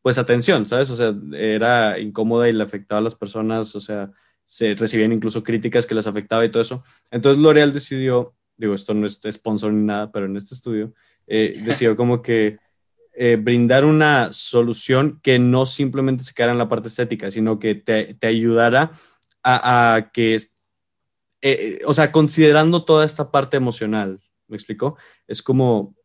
pues 0.01 0.17
atención, 0.17 0.65
¿sabes? 0.65 0.89
O 0.89 0.95
sea, 0.95 1.13
era 1.33 1.99
incómoda 1.99 2.49
y 2.49 2.51
le 2.51 2.63
afectaba 2.63 2.99
a 2.99 3.03
las 3.03 3.15
personas, 3.15 3.75
o 3.75 3.79
sea, 3.79 4.11
se 4.43 4.75
recibían 4.75 5.13
incluso 5.13 5.43
críticas 5.43 5.85
que 5.85 5.95
les 5.95 6.07
afectaba 6.07 6.43
y 6.43 6.49
todo 6.49 6.61
eso. 6.63 6.83
Entonces 7.11 7.41
L'Oreal 7.41 7.71
decidió, 7.71 8.35
digo, 8.57 8.73
esto 8.73 8.93
no 8.93 9.05
es 9.05 9.21
sponsor 9.31 9.71
ni 9.71 9.85
nada, 9.85 10.11
pero 10.11 10.25
en 10.25 10.35
este 10.35 10.55
estudio, 10.55 10.93
eh, 11.27 11.61
decidió 11.65 11.95
como 11.95 12.21
que 12.21 12.57
eh, 13.15 13.37
brindar 13.39 13.85
una 13.85 14.33
solución 14.33 15.19
que 15.21 15.37
no 15.37 15.65
simplemente 15.65 16.23
se 16.23 16.33
quedara 16.33 16.53
en 16.53 16.57
la 16.57 16.69
parte 16.69 16.87
estética, 16.87 17.29
sino 17.29 17.59
que 17.59 17.75
te, 17.75 18.15
te 18.15 18.27
ayudara 18.27 18.91
a, 19.43 20.09
que, 20.13 20.39
eh, 21.41 21.79
o 21.85 21.93
sea, 21.93 22.11
considerando 22.11 22.85
toda 22.85 23.05
esta 23.05 23.29
parte 23.29 23.57
emocional, 23.57 24.21
¿me 24.47 24.55
explico? 24.55 24.97
Es 25.27 25.41
como 25.41 25.95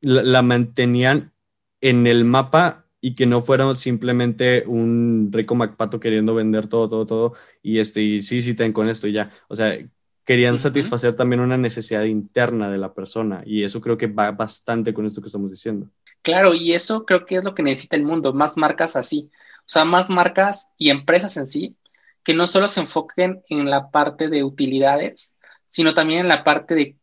la, 0.00 0.22
la 0.22 0.42
mantenían 0.42 1.32
en 1.80 2.06
el 2.06 2.24
mapa 2.24 2.86
y 3.00 3.14
que 3.14 3.26
no 3.26 3.42
fuera 3.42 3.74
simplemente 3.74 4.64
un 4.66 5.30
rico 5.32 5.54
MacPato 5.54 5.98
queriendo 5.98 6.34
vender 6.34 6.66
todo, 6.66 6.88
todo, 6.88 7.06
todo, 7.06 7.32
y 7.62 7.78
este, 7.78 8.02
y 8.02 8.22
sí, 8.22 8.42
sí, 8.42 8.54
ten 8.54 8.72
con 8.72 8.88
esto 8.88 9.06
y 9.06 9.12
ya. 9.12 9.30
O 9.48 9.56
sea, 9.56 9.78
querían 10.24 10.58
satisfacer 10.58 11.14
también 11.14 11.40
una 11.40 11.56
necesidad 11.56 12.04
interna 12.04 12.70
de 12.70 12.78
la 12.78 12.92
persona, 12.92 13.42
y 13.44 13.64
eso 13.64 13.80
creo 13.80 13.98
que 13.98 14.06
va 14.06 14.30
bastante 14.30 14.94
con 14.94 15.06
esto 15.06 15.20
que 15.20 15.28
estamos 15.28 15.50
diciendo. 15.50 15.88
Claro, 16.22 16.54
y 16.54 16.72
eso 16.72 17.06
creo 17.06 17.24
que 17.24 17.36
es 17.36 17.44
lo 17.44 17.54
que 17.54 17.62
necesita 17.62 17.96
el 17.96 18.04
mundo, 18.04 18.32
más 18.32 18.56
marcas 18.56 18.96
así. 18.96 19.30
O 19.60 19.72
sea, 19.72 19.84
más 19.84 20.10
marcas 20.10 20.70
y 20.76 20.90
empresas 20.90 21.36
en 21.36 21.46
sí, 21.46 21.76
que 22.22 22.34
no 22.34 22.46
solo 22.46 22.68
se 22.68 22.80
enfoquen 22.80 23.42
en 23.48 23.70
la 23.70 23.90
parte 23.90 24.28
de 24.28 24.44
utilidades, 24.44 25.34
sino 25.64 25.94
también 25.94 26.20
en 26.20 26.28
la 26.28 26.44
parte 26.44 26.74
de 26.74 26.96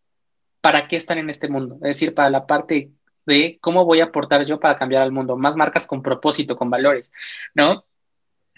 para 0.61 0.87
qué 0.87 0.97
están 0.97 1.17
en 1.17 1.29
este 1.29 1.47
mundo. 1.47 1.75
Es 1.75 1.97
decir, 1.97 2.13
para 2.13 2.29
la 2.29 2.45
parte 2.45 2.91
de 3.25 3.57
cómo 3.61 3.85
voy 3.85 4.01
a 4.01 4.05
aportar 4.05 4.45
yo 4.45 4.59
para 4.59 4.75
cambiar 4.75 5.01
al 5.01 5.11
mundo, 5.11 5.37
más 5.37 5.55
marcas 5.55 5.87
con 5.87 6.01
propósito, 6.01 6.55
con 6.55 6.69
valores, 6.69 7.11
¿no? 7.55 7.85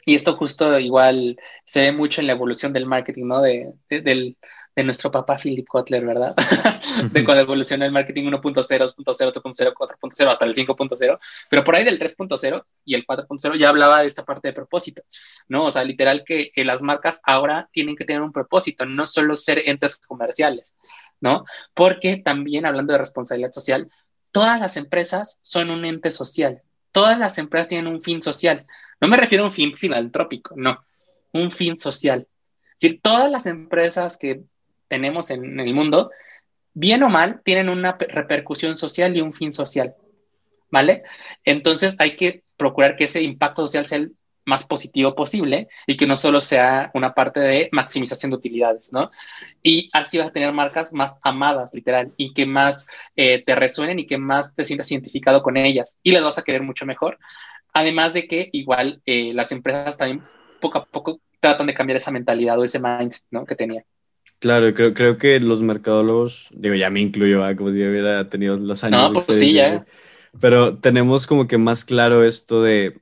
Y 0.05 0.15
esto 0.15 0.35
justo 0.35 0.79
igual 0.79 1.37
se 1.65 1.81
ve 1.81 1.91
mucho 1.91 2.21
en 2.21 2.27
la 2.27 2.33
evolución 2.33 2.73
del 2.73 2.85
marketing, 2.85 3.25
¿no? 3.25 3.41
De, 3.41 3.73
del, 3.89 4.37
de 4.75 4.83
nuestro 4.83 5.11
papá 5.11 5.37
Philip 5.37 5.67
Kotler, 5.67 6.05
¿verdad? 6.05 6.35
de 7.11 7.23
cuando 7.25 7.43
evolucionó 7.43 7.85
el 7.85 7.91
marketing 7.91 8.25
1.0, 8.25 8.41
2.0, 8.41 9.33
2.0, 9.33 9.73
4.0 9.73 10.27
hasta 10.29 10.45
el 10.45 10.55
5.0, 10.55 11.19
pero 11.49 11.63
por 11.63 11.75
ahí 11.75 11.83
del 11.83 11.99
3.0 11.99 12.65
y 12.85 12.95
el 12.95 13.05
4.0 13.05 13.57
ya 13.57 13.69
hablaba 13.69 14.01
de 14.01 14.07
esta 14.07 14.23
parte 14.23 14.47
de 14.47 14.53
propósito, 14.53 15.03
¿no? 15.47 15.65
O 15.65 15.71
sea, 15.71 15.83
literal 15.83 16.23
que, 16.25 16.49
que, 16.51 16.63
las 16.63 16.81
marcas 16.81 17.19
ahora 17.23 17.69
tienen 17.73 17.95
que 17.95 18.05
tener 18.05 18.21
un 18.21 18.31
propósito, 18.31 18.85
no 18.85 19.05
solo 19.05 19.35
ser 19.35 19.63
entes 19.65 19.97
comerciales, 19.97 20.75
¿no? 21.19 21.43
Porque 21.73 22.17
también 22.17 22.65
hablando 22.65 22.93
de 22.93 22.99
responsabilidad 22.99 23.51
social, 23.51 23.89
todas 24.31 24.59
las 24.59 24.77
empresas 24.77 25.39
son 25.41 25.69
un 25.71 25.85
ente 25.85 26.11
social. 26.11 26.63
Todas 26.91 27.17
las 27.17 27.37
empresas 27.37 27.67
tienen 27.67 27.87
un 27.87 28.01
fin 28.01 28.21
social. 28.21 28.65
No 28.99 29.07
me 29.07 29.17
refiero 29.17 29.43
a 29.43 29.47
un 29.47 29.53
fin 29.53 29.75
filantrópico, 29.75 30.55
no, 30.57 30.83
un 31.31 31.51
fin 31.51 31.77
social. 31.77 32.27
Si 32.75 32.97
todas 32.97 33.29
las 33.29 33.45
empresas 33.45 34.17
que 34.17 34.43
tenemos 34.87 35.29
en 35.31 35.59
el 35.59 35.73
mundo, 35.73 36.11
bien 36.73 37.03
o 37.03 37.09
mal, 37.09 37.41
tienen 37.43 37.69
una 37.69 37.97
repercusión 37.97 38.77
social 38.77 39.15
y 39.15 39.21
un 39.21 39.33
fin 39.33 39.53
social. 39.53 39.95
¿Vale? 40.71 41.03
Entonces 41.45 41.95
hay 41.99 42.15
que 42.15 42.43
procurar 42.55 42.95
que 42.95 43.05
ese 43.05 43.23
impacto 43.23 43.65
social 43.65 43.87
sea 43.87 43.97
el 43.97 44.15
más 44.49 44.65
positivo 44.65 45.15
posible 45.15 45.69
y 45.87 45.95
que 45.95 46.07
no 46.07 46.17
solo 46.17 46.41
sea 46.41 46.91
una 46.93 47.13
parte 47.13 47.39
de 47.39 47.69
maximización 47.71 48.31
de 48.31 48.37
utilidades, 48.37 48.91
¿no? 48.91 49.11
Y 49.63 49.89
así 49.93 50.17
vas 50.17 50.27
a 50.27 50.33
tener 50.33 50.51
marcas 50.51 50.91
más 50.91 51.19
amadas, 51.21 51.73
literal, 51.73 52.11
y 52.17 52.33
que 52.33 52.45
más 52.45 52.85
eh, 53.15 53.43
te 53.45 53.55
resuenen 53.55 53.99
y 53.99 54.07
que 54.07 54.17
más 54.17 54.55
te 54.55 54.65
sientas 54.65 54.91
identificado 54.91 55.41
con 55.41 55.55
ellas 55.55 55.97
y 56.03 56.11
las 56.11 56.23
vas 56.23 56.37
a 56.37 56.43
querer 56.43 56.63
mucho 56.63 56.85
mejor. 56.85 57.17
Además 57.73 58.13
de 58.13 58.27
que 58.27 58.49
igual 58.51 59.01
eh, 59.05 59.31
las 59.33 59.51
empresas 59.51 59.97
también 59.97 60.23
poco 60.59 60.79
a 60.79 60.85
poco 60.85 61.21
tratan 61.39 61.67
de 61.67 61.73
cambiar 61.73 61.97
esa 61.97 62.11
mentalidad 62.11 62.59
o 62.59 62.63
ese 62.63 62.79
mindset, 62.79 63.23
¿no? 63.31 63.45
Que 63.45 63.55
tenía. 63.55 63.85
Claro, 64.39 64.73
creo, 64.73 64.93
creo 64.93 65.17
que 65.17 65.39
los 65.39 65.61
mercadólogos, 65.61 66.47
digo, 66.51 66.73
ya 66.75 66.89
me 66.89 67.01
incluyo, 67.01 67.39
como 67.57 67.71
si 67.71 67.83
hubiera 67.83 68.29
tenido 68.29 68.57
los 68.57 68.83
años. 68.83 69.11
No, 69.11 69.13
pues 69.13 69.37
sí, 69.37 69.53
ya. 69.53 69.85
Pero 70.39 70.77
tenemos 70.77 71.27
como 71.27 71.47
que 71.47 71.57
más 71.57 71.83
claro 71.83 72.23
esto 72.23 72.63
de 72.63 72.99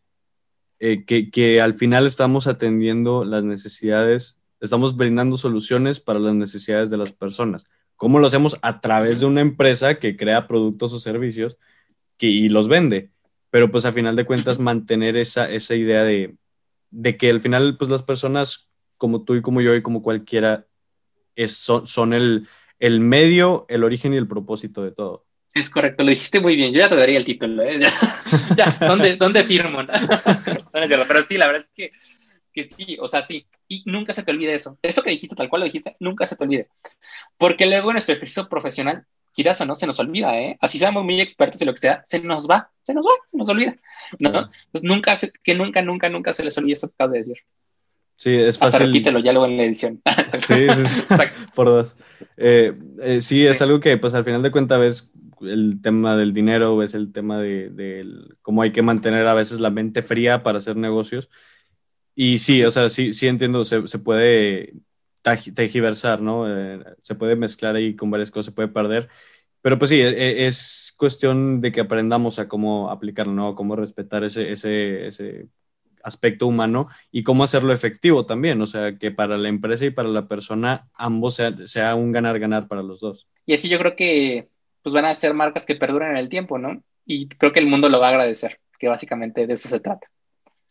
eh, 0.80 1.06
que, 1.06 1.62
al 1.62 1.74
final 1.74 2.06
estamos 2.06 2.48
atendiendo 2.48 3.24
las 3.24 3.44
necesidades, 3.44 4.42
estamos 4.60 4.96
brindando 4.96 5.38
soluciones 5.38 6.00
para 6.00 6.20
las 6.20 6.36
necesidades 6.36 6.90
de 6.90 6.98
las 6.98 7.12
personas. 7.12 7.66
¿Cómo 7.96 8.20
lo 8.20 8.28
hacemos? 8.28 8.58
A 8.62 8.80
través 8.80 9.20
de 9.20 9.26
una 9.26 9.42
empresa 9.42 10.00
que 10.00 10.16
crea 10.16 10.48
productos 10.48 10.94
o 10.94 11.00
servicios 11.00 11.58
que, 12.18 12.28
y 12.28 12.50
los 12.50 12.68
vende. 12.68 13.12
Pero 13.50 13.72
pues 13.72 13.86
a 13.86 13.94
final 13.94 14.16
de 14.16 14.26
cuentas 14.26 14.60
mantener 14.60 15.18
esa, 15.18 15.50
esa 15.50 15.76
idea 15.76 16.04
de, 16.04 16.38
de 16.92 17.18
que 17.18 17.30
al 17.30 17.42
final 17.42 17.78
pues 17.78 17.90
las 17.90 18.04
personas 18.04 18.70
como 18.98 19.24
tú 19.24 19.36
y 19.36 19.42
como 19.42 19.62
yo 19.62 19.76
y 19.76 19.82
como 19.82 20.04
cualquiera 20.04 20.68
es, 21.36 21.54
son, 21.54 21.88
son 21.88 22.14
el, 22.14 22.48
el 22.80 23.00
medio, 23.00 23.66
el 23.70 23.84
origen 23.84 24.14
y 24.14 24.18
el 24.18 24.28
propósito 24.28 24.84
de 24.84 24.92
todo. 24.92 25.27
Es 25.60 25.70
correcto, 25.70 26.04
lo 26.04 26.10
dijiste 26.10 26.40
muy 26.40 26.56
bien. 26.56 26.72
Yo 26.72 26.80
ya 26.80 26.90
te 26.90 26.96
daría 26.96 27.18
el 27.18 27.26
título. 27.26 27.64
¿eh? 27.64 27.80
Ya, 28.58 28.78
¿dónde, 28.80 29.16
¿dónde, 29.16 29.44
firmo? 29.44 29.80
pero 30.72 31.24
sí, 31.24 31.38
la 31.38 31.48
verdad 31.48 31.62
es 31.62 31.72
que, 31.74 31.92
que, 32.52 32.64
sí, 32.64 32.98
o 33.00 33.08
sea, 33.08 33.22
sí. 33.22 33.46
Y 33.68 33.84
nunca 33.86 34.14
se 34.14 34.24
te 34.24 34.32
olvide 34.32 34.54
eso. 34.54 34.78
Eso 34.82 35.02
que 35.02 35.12
dijiste, 35.12 35.36
tal 35.36 35.50
cual 35.50 35.62
lo 35.62 35.66
dijiste, 35.66 35.96
nunca 36.00 36.26
se 36.26 36.36
te 36.36 36.44
olvide. 36.44 36.68
Porque 37.38 37.66
luego 37.66 37.90
en 37.90 37.96
nuestro 37.96 38.16
ejercicio 38.16 38.50
profesional, 38.50 39.06
quieras 39.34 39.62
o 39.62 39.66
no, 39.66 39.76
se 39.76 39.88
nos 39.88 40.00
olvida, 40.00 40.38
¿eh? 40.40 40.58
Así 40.60 40.80
seamos 40.80 41.04
muy 41.04 41.22
expertos 41.22 41.62
en 41.62 41.68
lo 41.68 41.74
que 41.74 41.82
sea, 41.82 42.02
se 42.06 42.20
nos 42.20 42.48
va, 42.48 42.70
se 42.84 42.94
nos 42.94 43.06
va, 43.06 43.12
se 43.30 43.38
nos 43.38 43.50
olvida. 43.50 43.76
¿no? 44.20 44.50
Pues 44.72 44.84
nunca, 44.84 45.18
que 45.44 45.56
nunca, 45.56 45.82
nunca, 45.82 46.10
nunca 46.10 46.34
se 46.34 46.44
les 46.44 46.58
olvide 46.58 46.74
eso 46.74 46.88
que 46.88 46.94
acabas 46.96 47.14
de 47.14 47.18
decir. 47.20 47.38
Sí, 48.18 48.34
es 48.34 48.58
fácil. 48.58 48.76
Hasta 48.76 48.86
repítelo 48.86 49.20
ya 49.20 49.32
luego 49.32 49.46
en 49.46 49.58
la 49.58 49.64
edición. 49.64 50.02
sí, 50.28 50.68
sí, 50.68 50.86
sí. 50.86 51.02
por 51.54 51.68
dos. 51.68 51.96
Eh, 52.36 52.74
eh, 53.02 53.22
sí, 53.22 53.46
es 53.46 53.62
algo 53.62 53.80
que 53.80 53.98
pues 53.98 54.16
al 54.16 54.26
final 54.26 54.42
de 54.42 54.52
cuentas 54.52 54.80
ves 54.80 55.12
el 55.42 55.82
tema 55.82 56.16
del 56.18 56.34
dinero, 56.34 56.82
es 56.84 56.94
el 56.94 57.12
tema 57.12 57.40
de, 57.40 58.06
cómo 58.42 58.62
hay 58.62 58.72
que 58.72 58.82
mantener 58.82 59.28
a 59.28 59.34
veces 59.34 59.60
la 59.60 59.70
mente 59.70 60.02
fría 60.04 60.44
para 60.44 60.60
hacer 60.60 60.76
negocios. 60.76 61.30
Y 62.16 62.40
sí, 62.40 62.64
o 62.64 62.72
sea, 62.72 62.90
sí, 62.90 63.14
sí 63.14 63.28
entiendo, 63.28 63.66
se, 63.66 63.88
se 63.88 64.00
puede 64.00 64.74
tejiversar, 65.54 66.22
¿no? 66.22 66.46
Eh, 66.48 66.84
se 67.04 67.16
puede 67.16 67.36
mezclar 67.36 67.76
ahí 67.76 67.96
con 67.96 68.10
varias 68.12 68.32
cosas, 68.32 68.46
se 68.48 68.52
puede 68.54 68.70
perder. 68.70 69.10
Pero 69.62 69.78
pues 69.78 69.90
sí, 69.90 70.00
e, 70.00 70.10
e, 70.10 70.48
es, 70.48 70.94
cuestión 70.98 71.62
de 71.62 71.72
que 71.72 71.82
aprendamos 71.82 72.40
a 72.40 72.48
cómo 72.48 72.90
aplicarlo, 72.90 73.34
¿no? 73.34 73.56
Cómo 73.56 73.76
respetar 73.76 74.24
ese, 74.24 74.52
ese, 74.52 75.08
ese 75.08 75.50
aspecto 76.04 76.48
humano 76.48 76.88
y 77.12 77.24
cómo 77.24 77.44
hacerlo 77.44 77.74
efectivo 77.74 78.26
también, 78.26 78.62
o 78.62 78.68
sea, 78.68 78.98
que 78.98 79.12
para 79.12 79.38
la 79.38 79.50
empresa 79.50 79.86
y 79.86 79.90
para 79.90 80.08
la 80.10 80.28
persona 80.28 80.88
ambos 80.94 81.36
sea, 81.36 81.54
sea 81.68 81.96
un 81.96 82.12
ganar-ganar 82.12 82.68
para 82.68 82.82
los 82.82 83.02
dos. 83.02 83.28
Y 83.46 83.54
así 83.54 83.68
yo 83.68 83.78
creo 83.78 83.96
que 83.96 84.50
pues 84.88 84.94
van 84.94 85.04
a 85.04 85.16
ser 85.16 85.34
marcas 85.34 85.66
que 85.66 85.76
perduran 85.76 86.12
en 86.12 86.18
el 86.18 86.30
tiempo, 86.30 86.58
¿no? 86.58 86.82
Y 87.06 87.28
creo 87.28 87.52
que 87.52 87.60
el 87.60 87.68
mundo 87.68 87.90
lo 87.90 88.00
va 88.00 88.08
a 88.08 88.12
agradecer, 88.12 88.62
que 88.80 88.88
básicamente 88.88 89.46
de 89.46 89.54
eso 89.54 89.68
se 89.68 89.82
trata. 89.82 90.08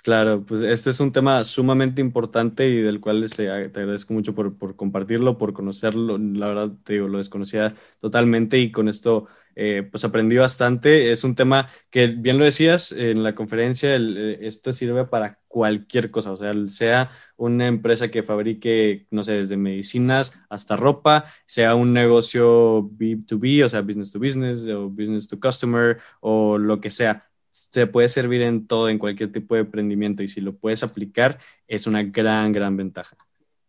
Claro, 0.07 0.45
pues 0.47 0.63
este 0.63 0.91
es 0.91 1.01
un 1.01 1.11
tema 1.11 1.43
sumamente 1.43 2.01
importante 2.01 2.69
y 2.69 2.81
del 2.81 3.01
cual 3.01 3.29
te, 3.29 3.69
te 3.71 3.81
agradezco 3.81 4.15
mucho 4.15 4.37
por, 4.37 4.57
por, 4.57 4.77
compartirlo, 4.77 5.37
por 5.37 5.53
conocerlo. 5.53 6.17
La 6.17 6.47
verdad, 6.47 6.71
te 6.85 6.93
digo, 6.93 7.09
lo 7.09 7.19
desconocía 7.19 7.75
totalmente 7.99 8.57
y 8.61 8.71
con 8.71 8.89
esto 8.89 9.27
eh, 9.57 9.83
pues 9.91 10.05
aprendí 10.05 10.37
bastante. 10.37 11.11
Es 11.11 11.25
un 11.25 11.35
tema 11.35 11.69
que, 11.91 12.07
bien 12.07 12.39
lo 12.39 12.45
decías 12.45 12.93
en 12.93 13.25
la 13.25 13.35
conferencia, 13.35 13.97
eh, 13.97 14.39
esto 14.43 14.73
sirve 14.73 15.07
para 15.07 15.41
cualquier 15.49 16.13
cosa, 16.13 16.31
o 16.33 16.37
sea, 16.37 16.53
sea 16.69 17.11
una 17.37 17.67
empresa 17.67 18.09
que 18.09 18.23
fabrique, 18.23 19.07
no 19.11 19.25
sé, 19.25 19.33
desde 19.33 19.57
medicinas 19.57 20.39
hasta 20.51 20.77
ropa, 20.77 21.25
sea 21.47 21.75
un 21.75 21.93
negocio 21.93 22.83
B2B, 22.93 23.65
o 23.65 23.69
sea, 23.69 23.81
business 23.81 24.13
to 24.13 24.21
business 24.21 24.69
o 24.69 24.89
business 24.89 25.27
to 25.27 25.41
customer 25.41 25.99
o 26.21 26.59
lo 26.59 26.81
que 26.81 26.91
sea 26.93 27.26
se 27.73 27.87
puede 27.87 28.09
servir 28.11 28.43
en 28.43 28.67
todo, 28.67 28.91
en 28.91 28.99
cualquier 28.99 29.33
tipo 29.33 29.55
de 29.55 29.63
emprendimiento 29.63 30.23
y 30.23 30.29
si 30.29 30.43
lo 30.43 30.57
puedes 30.57 30.83
aplicar 30.83 31.39
es 31.67 31.87
una 31.87 32.03
gran, 32.03 32.53
gran 32.53 32.77
ventaja. 32.77 33.17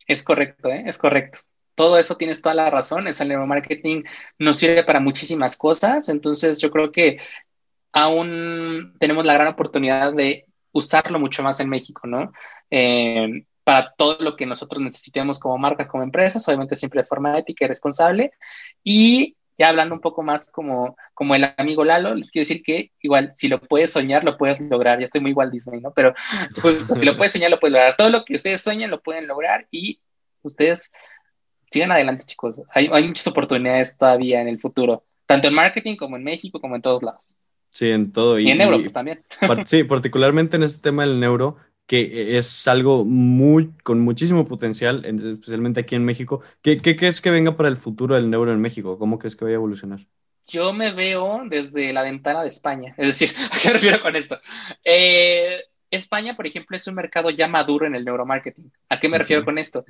Es 0.05 0.23
correcto, 0.23 0.69
¿eh? 0.69 0.83
es 0.85 0.97
correcto. 0.97 1.39
Todo 1.73 1.97
eso 1.97 2.17
tienes 2.17 2.41
toda 2.41 2.55
la 2.55 2.69
razón. 2.69 3.07
El 3.07 3.27
neuromarketing 3.27 4.03
nos 4.39 4.57
sirve 4.57 4.83
para 4.83 4.99
muchísimas 4.99 5.55
cosas. 5.55 6.09
Entonces, 6.09 6.59
yo 6.59 6.71
creo 6.71 6.91
que 6.91 7.19
aún 7.93 8.95
tenemos 8.99 9.23
la 9.25 9.35
gran 9.35 9.47
oportunidad 9.47 10.11
de 10.13 10.45
usarlo 10.71 11.19
mucho 11.19 11.43
más 11.43 11.59
en 11.59 11.69
México, 11.69 12.07
¿no? 12.07 12.31
Eh, 12.69 13.45
para 13.63 13.93
todo 13.97 14.17
lo 14.21 14.35
que 14.35 14.45
nosotros 14.45 14.81
necesitemos 14.81 15.39
como 15.39 15.57
marcas, 15.57 15.87
como 15.87 16.03
empresas, 16.03 16.47
obviamente 16.47 16.75
siempre 16.75 17.01
de 17.01 17.07
forma 17.07 17.37
ética 17.37 17.65
y 17.65 17.67
responsable. 17.67 18.31
Y 18.83 19.36
ya 19.57 19.69
hablando 19.69 19.95
un 19.95 20.01
poco 20.01 20.21
más 20.21 20.49
como, 20.51 20.95
como 21.13 21.35
el 21.35 21.53
amigo 21.57 21.83
Lalo, 21.83 22.13
les 22.13 22.29
quiero 22.29 22.43
decir 22.43 22.61
que 22.61 22.91
igual, 23.01 23.31
si 23.33 23.47
lo 23.47 23.59
puedes 23.59 23.91
soñar, 23.91 24.23
lo 24.23 24.37
puedes 24.37 24.59
lograr. 24.59 24.99
Ya 24.99 25.05
estoy 25.05 25.21
muy 25.21 25.31
igual 25.31 25.51
Disney, 25.51 25.81
¿no? 25.81 25.91
Pero 25.91 26.13
pues, 26.61 26.85
si 26.93 27.05
lo 27.05 27.17
puedes 27.17 27.33
soñar, 27.33 27.49
lo 27.49 27.59
puedes 27.59 27.73
lograr. 27.73 27.95
Todo 27.95 28.09
lo 28.09 28.23
que 28.23 28.35
ustedes 28.35 28.61
sueñen, 28.61 28.91
lo 28.91 29.01
pueden 29.01 29.27
lograr 29.27 29.67
y 29.71 29.99
ustedes 30.43 30.91
sigan 31.71 31.91
adelante, 31.91 32.25
chicos. 32.25 32.61
Hay, 32.69 32.89
hay 32.91 33.07
muchas 33.07 33.27
oportunidades 33.27 33.97
todavía 33.97 34.41
en 34.41 34.47
el 34.47 34.59
futuro, 34.59 35.03
tanto 35.25 35.47
en 35.47 35.55
marketing 35.55 35.95
como 35.95 36.17
en 36.17 36.23
México, 36.23 36.61
como 36.61 36.75
en 36.75 36.81
todos 36.81 37.01
lados. 37.01 37.35
Sí, 37.69 37.89
en 37.91 38.11
todo. 38.11 38.39
Y, 38.39 38.49
en 38.49 38.57
neuro 38.57 38.81
también. 38.91 39.23
Sí, 39.65 39.83
particularmente 39.83 40.55
en 40.55 40.63
este 40.63 40.81
tema 40.81 41.05
del 41.05 41.19
neuro, 41.19 41.57
que 41.87 42.37
es 42.37 42.67
algo 42.67 43.05
muy, 43.05 43.71
con 43.83 44.01
muchísimo 44.01 44.45
potencial, 44.45 45.05
especialmente 45.05 45.79
aquí 45.79 45.95
en 45.95 46.03
México. 46.03 46.41
¿Qué, 46.61 46.77
¿Qué, 46.77 46.97
crees 46.97 47.21
que 47.21 47.31
venga 47.31 47.55
para 47.55 47.69
el 47.69 47.77
futuro 47.77 48.15
del 48.15 48.29
neuro 48.29 48.51
en 48.51 48.59
México? 48.59 48.99
¿Cómo 48.99 49.17
crees 49.17 49.37
que 49.37 49.45
vaya 49.45 49.55
a 49.55 49.61
evolucionar? 49.61 49.99
Yo 50.45 50.73
me 50.73 50.91
veo 50.91 51.43
desde 51.45 51.93
la 51.93 52.03
ventana 52.03 52.41
de 52.41 52.49
España. 52.49 52.93
Es 52.97 53.07
decir, 53.07 53.35
¿a 53.51 53.57
qué 53.57 53.69
refiero 53.69 54.01
con 54.01 54.17
esto? 54.17 54.39
Eh, 54.83 55.61
España, 55.89 56.35
por 56.35 56.45
ejemplo, 56.45 56.75
es 56.75 56.85
un 56.87 56.95
mercado 56.95 57.29
ya 57.29 57.47
maduro 57.47 57.87
en 57.87 57.95
el 57.95 58.03
neuromarketing. 58.03 58.71
¿A 58.89 58.99
qué 58.99 59.07
me 59.07 59.17
refiero 59.17 59.45
con 59.45 59.57
esto? 59.57 59.85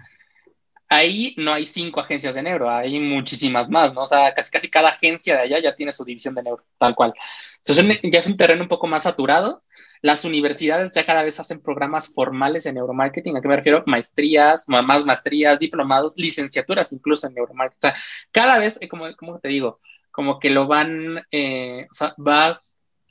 Ahí 0.89 1.33
no 1.37 1.51
hay 1.51 1.65
cinco 1.65 1.99
agencias 1.99 2.35
de 2.35 2.43
neuro, 2.43 2.69
hay 2.69 2.97
muchísimas 2.99 3.69
más, 3.69 3.93
¿no? 3.93 4.03
O 4.03 4.05
sea, 4.05 4.33
casi, 4.33 4.51
casi 4.51 4.69
cada 4.69 4.89
agencia 4.89 5.35
de 5.35 5.41
allá 5.41 5.59
ya 5.59 5.75
tiene 5.75 5.91
su 5.91 6.05
división 6.05 6.33
de 6.33 6.43
neuro, 6.43 6.63
tal 6.77 6.95
cual. 6.95 7.13
Entonces, 7.57 7.99
ya 8.03 8.19
es 8.19 8.27
un 8.27 8.37
terreno 8.37 8.61
un 8.61 8.69
poco 8.69 8.87
más 8.87 9.03
saturado. 9.03 9.63
Las 10.01 10.25
universidades 10.25 10.93
ya 10.93 11.05
cada 11.05 11.23
vez 11.23 11.39
hacen 11.39 11.61
programas 11.61 12.13
formales 12.13 12.65
en 12.65 12.75
neuromarketing. 12.75 13.37
¿A 13.37 13.41
qué 13.41 13.47
me 13.47 13.55
refiero? 13.55 13.83
Maestrías, 13.85 14.65
más 14.67 15.05
maestrías, 15.05 15.59
diplomados, 15.59 16.13
licenciaturas 16.17 16.91
incluso 16.91 17.27
en 17.27 17.33
neuromarketing. 17.33 17.89
O 17.89 17.93
sea, 17.93 18.03
cada 18.31 18.59
vez, 18.59 18.77
eh, 18.81 18.87
como, 18.87 19.05
como 19.15 19.39
te 19.39 19.49
digo, 19.49 19.79
como 20.11 20.39
que 20.39 20.49
lo 20.49 20.67
van, 20.67 21.23
eh, 21.31 21.87
va 22.25 22.61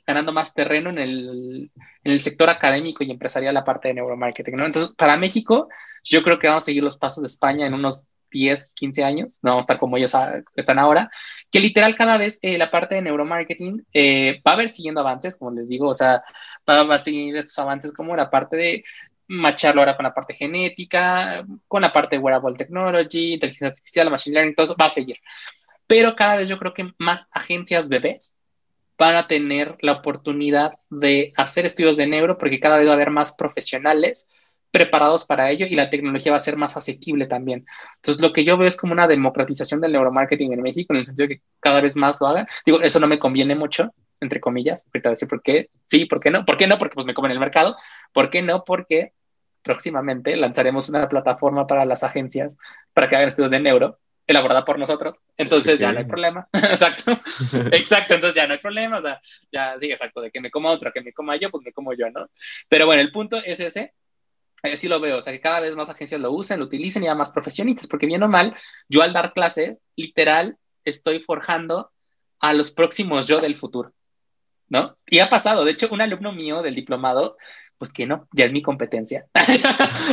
ganando 0.05 0.31
más 0.31 0.53
terreno 0.53 0.89
en 0.89 0.99
el, 0.99 1.71
en 2.03 2.11
el, 2.11 2.21
sector 2.21 2.49
académico 2.49 3.03
y 3.03 3.11
empresarial 3.11 3.53
la 3.53 3.65
parte 3.65 3.89
de 3.89 3.95
neuromarketing, 3.95 4.55
¿no? 4.55 4.65
Entonces, 4.65 4.93
para 4.95 5.17
México, 5.17 5.67
yo 6.03 6.23
creo 6.23 6.39
que 6.39 6.47
vamos 6.47 6.63
a 6.63 6.65
seguir 6.65 6.83
los 6.83 6.97
pasos 6.97 7.23
de 7.23 7.27
España 7.27 7.65
en 7.65 7.73
unos 7.73 8.07
10, 8.37 8.71
15 8.73 9.03
años, 9.03 9.39
no 9.41 9.51
vamos 9.51 9.63
a 9.63 9.65
estar 9.65 9.79
como 9.79 9.97
ellos 9.97 10.13
están 10.55 10.79
ahora, 10.79 11.09
que 11.51 11.59
literal 11.59 11.95
cada 11.95 12.17
vez 12.17 12.39
eh, 12.41 12.57
la 12.57 12.69
parte 12.69 12.95
de 12.95 13.01
neuromarketing 13.01 13.85
eh, 13.93 14.41
va 14.45 14.51
a 14.51 14.53
haber 14.55 14.69
siguiendo 14.69 15.01
avances, 15.01 15.37
como 15.37 15.51
les 15.51 15.67
digo, 15.67 15.89
o 15.89 15.93
sea, 15.95 16.23
va, 16.69 16.83
va, 16.83 16.95
a 16.95 16.99
seguir 16.99 17.35
estos 17.35 17.57
avances 17.59 17.93
como 17.93 18.15
la 18.15 18.29
parte 18.29 18.57
de 18.57 18.83
macharlo 19.27 19.81
ahora 19.81 19.95
con 19.95 20.03
la 20.03 20.13
parte 20.13 20.35
genética, 20.35 21.45
con 21.67 21.81
la 21.81 21.91
parte 21.91 22.15
de 22.15 22.21
wearable 22.21 22.57
technology, 22.57 23.33
inteligencia 23.33 23.67
artificial, 23.67 24.11
machine 24.11 24.33
learning, 24.35 24.55
todo 24.55 24.65
eso 24.67 24.75
va 24.79 24.85
a 24.85 24.89
seguir. 24.89 25.17
Pero 25.87 26.15
cada 26.15 26.37
vez 26.37 26.49
yo 26.49 26.59
creo 26.59 26.73
que 26.73 26.91
más 26.97 27.27
agencias 27.31 27.89
bebés 27.89 28.35
van 28.97 29.15
a 29.15 29.27
tener 29.27 29.77
la 29.81 29.93
oportunidad 29.93 30.79
de 30.89 31.31
hacer 31.37 31.65
estudios 31.65 31.97
de 31.97 32.07
neuro 32.07 32.37
porque 32.37 32.59
cada 32.59 32.77
vez 32.77 32.87
va 32.87 32.91
a 32.91 32.95
haber 32.95 33.11
más 33.11 33.33
profesionales 33.33 34.27
preparados 34.71 35.25
para 35.25 35.49
ello 35.49 35.65
y 35.65 35.75
la 35.75 35.89
tecnología 35.89 36.31
va 36.31 36.37
a 36.37 36.41
ser 36.41 36.57
más 36.57 36.77
asequible 36.77 37.27
también. 37.27 37.65
Entonces, 37.95 38.21
lo 38.21 38.33
que 38.33 38.43
yo 38.43 38.57
veo 38.57 38.67
es 38.67 38.77
como 38.77 38.93
una 38.93 39.07
democratización 39.07 39.81
del 39.81 39.93
neuromarketing 39.93 40.53
en 40.53 40.61
México, 40.61 40.93
en 40.93 40.99
el 40.99 41.05
sentido 41.05 41.27
de 41.27 41.35
que 41.35 41.41
cada 41.59 41.81
vez 41.81 41.95
más 41.95 42.17
lo 42.19 42.27
hagan. 42.27 42.47
Digo, 42.65 42.81
eso 42.81 42.99
no 42.99 43.07
me 43.07 43.19
conviene 43.19 43.55
mucho, 43.55 43.93
entre 44.19 44.39
comillas, 44.39 44.87
ahorita 44.87 45.09
decir 45.09 45.27
por 45.27 45.41
qué, 45.41 45.69
sí, 45.85 46.05
por 46.05 46.19
qué 46.19 46.31
no, 46.31 46.45
por 46.45 46.57
qué 46.57 46.67
no, 46.67 46.77
porque 46.77 46.95
pues 46.95 47.05
me 47.05 47.13
comen 47.13 47.31
el 47.31 47.39
mercado, 47.39 47.75
por 48.13 48.29
qué 48.29 48.41
no, 48.41 48.63
porque 48.65 49.13
próximamente 49.63 50.35
lanzaremos 50.35 50.89
una 50.89 51.09
plataforma 51.09 51.67
para 51.67 51.85
las 51.85 52.03
agencias 52.03 52.57
para 52.93 53.07
que 53.07 53.15
hagan 53.15 53.27
estudios 53.27 53.51
de 53.51 53.59
neuro 53.59 53.99
elaborada 54.25 54.65
por 54.65 54.77
nosotros, 54.77 55.15
entonces 55.37 55.79
ya 55.79 55.93
no 55.93 55.99
hay 55.99 56.05
problema. 56.05 56.49
exacto, 56.53 57.17
exacto, 57.71 58.13
entonces 58.13 58.35
ya 58.35 58.45
no 58.45 58.53
hay 58.53 58.59
problema, 58.59 58.97
o 58.97 59.01
sea, 59.01 59.21
ya 59.51 59.79
sí, 59.79 59.89
exacto, 59.89 60.19
de 60.19 60.31
que 60.31 60.41
me 60.41 60.51
coma 60.51 60.71
otro, 60.71 60.91
que 60.91 61.01
me 61.01 61.13
coma 61.13 61.37
yo, 61.37 61.49
pues 61.49 61.63
me 61.63 61.71
como 61.71 61.93
yo, 61.93 62.09
¿no? 62.09 62.29
Pero 62.67 62.85
bueno, 62.85 63.01
el 63.01 63.11
punto 63.11 63.37
es 63.37 63.61
ese, 63.61 63.93
así 64.63 64.87
lo 64.87 64.99
veo, 64.99 65.17
o 65.17 65.21
sea, 65.21 65.33
que 65.33 65.41
cada 65.41 65.59
vez 65.59 65.75
más 65.75 65.89
agencias 65.89 66.19
lo 66.19 66.31
usen, 66.31 66.59
lo 66.59 66.65
utilicen 66.65 67.03
y 67.03 67.05
ya 67.05 67.15
más 67.15 67.31
profesionistas, 67.31 67.87
porque 67.87 68.05
bien 68.05 68.23
o 68.23 68.27
mal, 68.27 68.55
yo 68.89 69.01
al 69.01 69.13
dar 69.13 69.33
clases, 69.33 69.81
literal, 69.95 70.57
estoy 70.83 71.19
forjando 71.19 71.91
a 72.39 72.53
los 72.53 72.71
próximos 72.71 73.25
yo 73.25 73.39
del 73.39 73.55
futuro, 73.55 73.93
¿no? 74.69 74.97
Y 75.05 75.19
ha 75.19 75.29
pasado, 75.29 75.63
de 75.63 75.71
hecho, 75.71 75.89
un 75.91 76.01
alumno 76.01 76.31
mío 76.33 76.61
del 76.61 76.75
diplomado 76.75 77.37
pues 77.77 77.93
que 77.93 78.05
no, 78.07 78.27
ya 78.33 78.45
es 78.45 78.53
mi 78.53 78.61
competencia. 78.61 79.27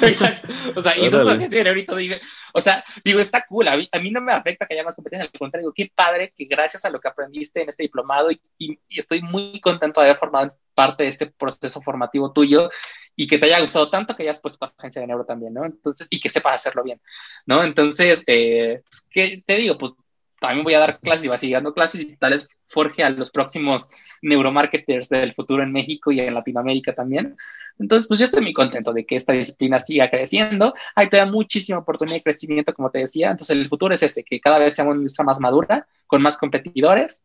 Exacto. 0.03 0.49
O 0.77 0.83
sea, 0.83 0.99
y 0.99 1.07
eso 1.07 1.31
es 1.31 1.49
que 1.49 1.67
ahorita 1.69 1.97
digo, 1.97 2.17
o 2.53 2.61
sea, 2.61 2.85
digo, 3.05 3.21
está 3.21 3.45
cool, 3.47 3.69
a 3.69 3.77
mí, 3.77 4.11
no 4.11 4.21
me 4.21 4.33
afecta 4.33 4.67
que 4.67 4.75
haya 4.75 4.83
más 4.83 4.97
competencia, 4.97 5.29
al 5.33 5.39
contrario, 5.39 5.73
qué 5.75 5.91
padre 5.95 6.33
que 6.35 6.47
gracias 6.47 6.85
a 6.85 6.91
lo 6.91 7.01
que 7.01 7.09
aprendiste 7.09 7.63
en 7.63 7.69
este 7.69 7.85
diplomado 7.85 8.31
y, 8.31 8.79
estoy 8.89 9.23
muy 9.23 9.61
contento 9.61 10.01
de 10.01 10.09
haber 10.09 10.19
formado 10.19 10.57
parte 10.75 11.05
de 11.05 11.11
este 11.11 11.27
proceso 11.27 11.81
formativo 11.81 12.33
tuyo 12.33 12.71
y 13.17 13.27
que 13.27 13.39
te 13.39 13.47
haya 13.47 13.61
gustado 13.61 13.91
tanto 13.91 14.17
que 14.17 14.25
hayas 14.25 14.41
puesto 14.41 14.59
tu 14.59 14.73
agencia 14.79 15.01
de 15.01 15.07
neuro 15.07 15.25
también, 15.25 15.55
¿no? 15.55 15.65
Entonces, 15.65 16.07
y 16.11 16.21
que 16.21 16.29
sepas 16.29 16.57
hacerlo 16.57 16.83
bien, 16.83 17.01
¿no? 17.47 17.63
Entonces, 17.63 18.25
eh, 18.27 18.83
pues, 18.89 19.07
¿qué 19.11 19.43
te 19.47 19.57
digo? 19.57 19.79
Pues 19.79 19.93
también 20.41 20.65
voy 20.65 20.75
a 20.75 20.81
dar 20.81 21.01
clases 21.01 21.25
y 21.25 21.29
voy 21.29 21.37
a 21.37 21.39
seguir 21.39 21.57
dando 21.57 21.75
clases 21.75 22.01
y 22.03 22.17
tal 22.17 22.33
vez 22.33 22.49
forje 22.67 23.03
a 23.05 23.11
los 23.11 23.31
próximos 23.31 23.89
neuromarketers 24.21 25.09
del 25.09 25.33
futuro 25.35 25.63
en 25.63 25.73
México 25.73 26.11
y 26.11 26.21
en 26.21 26.35
Latinoamérica 26.35 26.95
también. 26.95 27.37
Entonces, 27.79 28.09
pues 28.09 28.21
yo 28.21 28.25
estoy 28.25 28.43
muy 28.43 28.53
contento 28.53 28.93
de 28.93 29.05
que 29.07 29.17
esta 29.17 29.33
disciplina 29.33 29.79
siga 29.79 30.11
creciendo. 30.11 30.75
Hay 30.95 31.09
todavía 31.09 31.33
muchísima 31.33 31.79
oportunidad 31.79 32.17
de 32.17 32.23
crecimiento, 32.23 32.75
como 32.75 32.91
te 32.91 33.01
decía. 33.01 33.31
Entonces, 33.31 33.57
el 33.57 33.69
futuro 33.69 33.95
es 33.95 34.03
ese, 34.03 34.25
que 34.25 34.41
cada 34.41 34.59
vez 34.59 34.75
sea 34.75 34.85
una 34.85 34.97
industria 34.97 35.25
más 35.25 35.41
madura, 35.41 35.87
con 36.07 36.23
más 36.23 36.37
competidores 36.37 37.23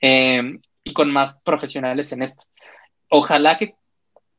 eh, 0.00 0.58
y 0.84 0.92
con 0.92 1.10
más 1.10 1.38
profesionales 1.42 2.12
en 2.12 2.22
esto. 2.22 2.44
Ojalá 3.08 3.56
que 3.58 3.75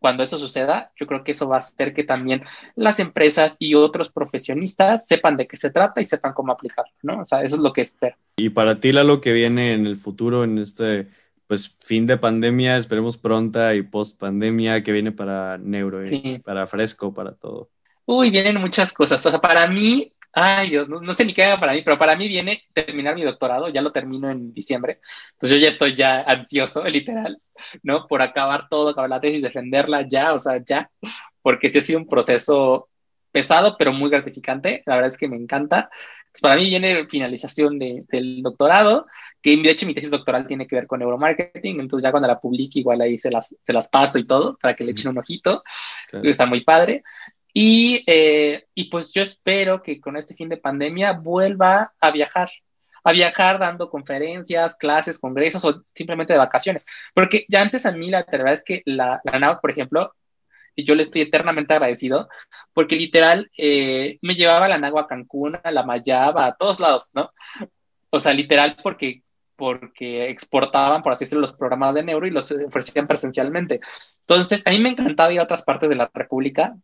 cuando 0.08 0.24
eso 0.24 0.40
suceda, 0.40 0.94
yo 0.98 1.06
creo 1.06 1.22
que 1.22 1.34
eso 1.34 1.50
va 1.50 1.58
a 1.58 1.60
hacer 1.60 1.94
que 1.94 2.06
también 2.06 2.42
las 2.76 3.02
empresas 3.02 3.58
y 3.60 3.76
otros 3.76 4.10
profesionistas 4.10 5.06
sepan 5.06 5.36
de 5.36 5.48
qué 5.48 5.58
se 5.58 5.69
trata 5.69 6.00
y 6.00 6.06
sepan 6.06 6.32
cómo 6.32 6.53
aplicarlo, 6.53 6.94
¿no? 7.02 7.19
O 7.19 7.26
sea, 7.26 7.44
eso 7.44 7.58
es 7.58 7.61
lo 7.61 7.74
que 7.74 7.82
espero. 7.82 8.16
Y 8.38 8.52
para 8.52 8.80
ti, 8.80 8.94
lo 8.94 9.19
que 9.19 9.34
viene 9.34 9.74
en 9.74 9.86
el 9.86 9.98
futuro, 9.98 10.45
en 10.45 10.60
este 10.60 11.10
pues 11.45 11.76
fin 11.82 12.08
de 12.08 12.16
pandemia, 12.16 12.77
esperemos 12.77 13.18
pronta 13.18 13.76
y 13.76 13.82
post 13.82 14.18
pandemia 14.18 14.82
que 14.82 14.94
viene 14.94 15.11
para 15.11 15.58
Neuro, 15.58 16.02
y 16.10 16.40
para 16.40 16.68
Fresco, 16.68 17.14
para 17.14 17.34
todo. 17.34 17.69
Uy, 18.06 18.30
vienen 18.30 18.61
muchas 18.61 18.94
cosas. 18.94 19.26
O 19.26 19.30
sea, 19.30 19.42
para 19.42 19.68
mí, 19.68 20.14
ay 20.33 20.69
Dios, 20.69 20.88
no, 20.89 21.14
sé 21.14 21.25
ni 21.25 21.33
qué 21.33 21.43
haga 21.43 21.59
para 21.59 21.73
mí, 21.73 21.81
pero 21.83 21.97
para 21.97 22.15
mí 22.15 22.27
viene 22.27 22.64
terminar 22.73 23.15
mi 23.15 23.23
doctorado, 23.23 23.69
ya 23.69 23.81
lo 23.81 23.91
termino 23.91 24.30
en 24.30 24.53
diciembre. 24.53 24.99
Entonces 25.33 25.57
yo 25.57 25.64
ya 25.64 25.69
estoy 25.69 25.95
ya 25.95 26.22
ansioso, 26.22 26.83
literal. 26.85 27.41
¿no? 27.83 28.07
Por 28.07 28.22
acabar 28.22 28.67
todo, 28.69 28.89
acabar 28.89 29.09
la 29.09 29.22
tesis, 29.22 29.41
defenderla 29.41 30.07
ya, 30.07 30.33
o 30.33 30.39
sea, 30.39 30.61
ya, 30.64 30.89
porque 31.41 31.69
sí 31.69 31.80
ha 31.80 31.81
sido 31.81 31.99
un 31.99 32.07
proceso 32.07 32.89
pesado, 33.31 33.75
pero 33.77 33.93
muy 33.93 34.09
gratificante. 34.09 34.83
La 34.85 34.95
verdad 34.95 35.11
es 35.11 35.17
que 35.17 35.27
me 35.27 35.38
encanta. 35.38 35.89
Pues 36.31 36.41
para 36.41 36.56
mí 36.56 36.69
viene 36.69 37.07
finalización 37.07 37.80
del 37.80 38.41
doctorado, 38.43 39.07
que 39.41 39.57
de 39.57 39.72
hecho 39.72 39.88
mi 39.88 39.93
tesis 39.93 40.11
doctoral 40.11 40.45
tiene 40.45 40.67
que 40.67 40.75
ver 40.75 40.85
con 40.85 40.99
neuromarketing, 40.99 41.80
entonces 41.80 42.03
ya 42.03 42.11
cuando 42.11 42.27
la 42.27 42.39
publique 42.39 42.80
igual 42.80 43.01
ahí 43.01 43.17
se 43.17 43.31
las, 43.31 43.56
se 43.59 43.73
las 43.73 43.88
paso 43.89 44.19
y 44.19 44.27
todo 44.27 44.57
para 44.61 44.75
que 44.75 44.83
le 44.83 44.91
echen 44.91 45.09
un 45.09 45.17
ojito. 45.17 45.64
Está 46.23 46.45
muy 46.45 46.64
padre. 46.64 47.03
Y, 47.53 48.03
eh, 48.08 48.66
y 48.74 48.90
pues 48.90 49.14
yo 49.14 49.22
espero 49.22 49.82
que 49.82 50.00
con 50.00 50.17
este 50.17 50.35
fin 50.35 50.50
de 50.50 50.58
pandemia 50.58 51.14
vuelva 51.14 51.93
a 52.00 52.11
viajar, 52.11 52.50
a 53.03 53.11
viajar 53.11 53.59
dando 53.59 53.90
conferencias, 53.90 54.76
clases, 54.77 55.19
congresos 55.19 55.66
o 55.66 55.84
simplemente 55.93 56.34
de 56.34 56.40
vacaciones. 56.40 56.85
Porque 57.14 57.45
ya 57.50 57.61
antes 57.61 57.85
a 57.85 57.92
mí 57.92 58.09
la 58.09 58.26
verdad 58.30 58.53
es 58.53 58.64
que 58.64 58.82
la, 58.85 59.22
la 59.24 59.59
por 59.59 59.72
ejemplo, 59.72 60.14
y 60.76 60.85
yo 60.85 60.93
le 60.93 61.03
estoy 61.03 61.22
eternamente 61.22 61.74
agradecido, 61.74 62.30
porque 62.74 62.95
literal 62.95 63.50
eh, 63.58 64.19
me 64.22 64.35
llevaba 64.35 64.67
la 64.67 64.77
NAV 64.77 65.00
a 65.00 65.08
Cancún, 65.08 65.58
a 65.64 65.72
la 65.72 65.84
Mayaba, 65.84 66.45
a 66.45 66.56
todos 66.56 66.80
lados, 66.80 67.09
¿no? 67.16 67.32
O 68.11 68.19
sea, 68.19 68.34
literal 68.34 68.77
porque 68.84 69.24
porque 69.58 70.30
exportaban, 70.30 71.01
por 71.01 71.11
así 71.11 71.26
decirlo, 71.26 71.42
los 71.42 71.53
programas 71.53 71.95
de 71.95 72.03
neuro 72.03 72.27
y 72.27 72.30
los 72.30 72.50
ofrecían 72.51 73.08
presencialmente. 73.08 73.82
Entonces, 74.19 74.66
a 74.66 74.69
mí 74.69 74.80
me 74.80 74.90
encantaba 74.90 75.34
ir 75.34 75.40
a 75.40 75.43
otras 75.43 75.64
partes 75.64 75.90
de 75.90 75.95
la 75.95 76.09
República, 76.14 76.77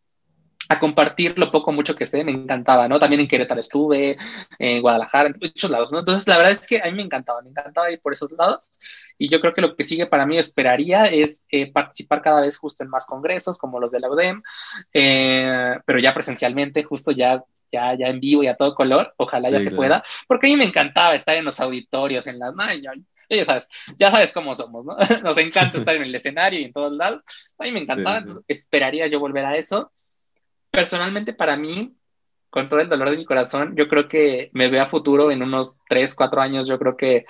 a 0.73 0.79
compartir 0.79 1.37
lo 1.37 1.51
poco 1.51 1.71
mucho 1.71 1.95
que 1.95 2.05
sé, 2.05 2.23
me 2.23 2.31
encantaba, 2.31 2.87
¿no? 2.87 2.99
También 2.99 3.21
en 3.21 3.27
Querétaro 3.27 3.61
estuve, 3.61 4.17
en 4.59 4.81
Guadalajara, 4.81 5.29
en 5.29 5.39
muchos 5.41 5.69
lados, 5.69 5.91
¿no? 5.91 5.99
Entonces, 5.99 6.27
la 6.27 6.37
verdad 6.37 6.51
es 6.53 6.67
que 6.67 6.81
a 6.81 6.85
mí 6.85 6.93
me 6.93 7.03
encantaba, 7.03 7.41
me 7.41 7.49
encantaba 7.49 7.91
ir 7.91 7.99
por 8.01 8.13
esos 8.13 8.31
lados 8.31 8.79
y 9.17 9.29
yo 9.29 9.39
creo 9.41 9.53
que 9.53 9.61
lo 9.61 9.75
que 9.75 9.83
sigue 9.83 10.05
para 10.05 10.25
mí, 10.25 10.37
esperaría, 10.37 11.05
es 11.05 11.43
eh, 11.49 11.71
participar 11.71 12.21
cada 12.21 12.41
vez 12.41 12.57
justo 12.57 12.83
en 12.83 12.89
más 12.89 13.05
congresos 13.05 13.57
como 13.57 13.79
los 13.79 13.91
de 13.91 13.99
la 13.99 14.09
UDEM, 14.09 14.41
eh, 14.93 15.77
pero 15.85 15.99
ya 15.99 16.13
presencialmente, 16.13 16.83
justo 16.83 17.11
ya 17.11 17.43
ya, 17.73 17.95
ya 17.95 18.07
en 18.07 18.19
vivo 18.19 18.43
y 18.43 18.47
a 18.47 18.55
todo 18.55 18.75
color, 18.75 19.13
ojalá 19.17 19.49
ya 19.49 19.59
se 19.59 19.71
pueda, 19.71 20.03
porque 20.27 20.47
a 20.47 20.49
mí 20.51 20.57
me 20.57 20.63
encantaba 20.63 21.15
estar 21.15 21.35
en 21.35 21.43
los 21.43 21.59
auditorios, 21.59 22.27
en 22.27 22.37
las... 22.37 22.53
ya 23.29 23.45
sabes, 23.45 23.67
ya 23.97 24.11
sabes 24.11 24.31
cómo 24.31 24.53
somos, 24.53 24.85
¿no? 24.85 24.95
Nos 25.23 25.37
encanta 25.37 25.77
estar 25.79 25.95
en 25.95 26.03
el 26.03 26.13
escenario 26.13 26.59
y 26.59 26.65
en 26.65 26.71
todos 26.71 26.93
lados. 26.93 27.21
A 27.57 27.63
mí 27.63 27.71
me 27.71 27.79
encantaba, 27.79 28.19
entonces 28.19 28.43
esperaría 28.47 29.07
yo 29.07 29.19
volver 29.19 29.45
a 29.45 29.57
eso 29.57 29.91
personalmente 30.73 31.33
para 31.33 31.55
mí, 31.55 31.95
con 32.49 32.67
todo 32.67 32.79
el 32.79 32.89
dolor 32.89 33.11
de 33.11 33.17
mi 33.17 33.25
corazón, 33.25 33.75
yo 33.75 33.87
creo 33.87 34.07
que 34.07 34.49
me 34.53 34.69
veo 34.69 34.81
a 34.81 34.87
futuro 34.87 35.29
en 35.29 35.43
unos 35.43 35.77
3, 35.87 36.15
4 36.15 36.41
años, 36.41 36.67
yo 36.67 36.79
creo 36.79 36.97
que 36.97 37.25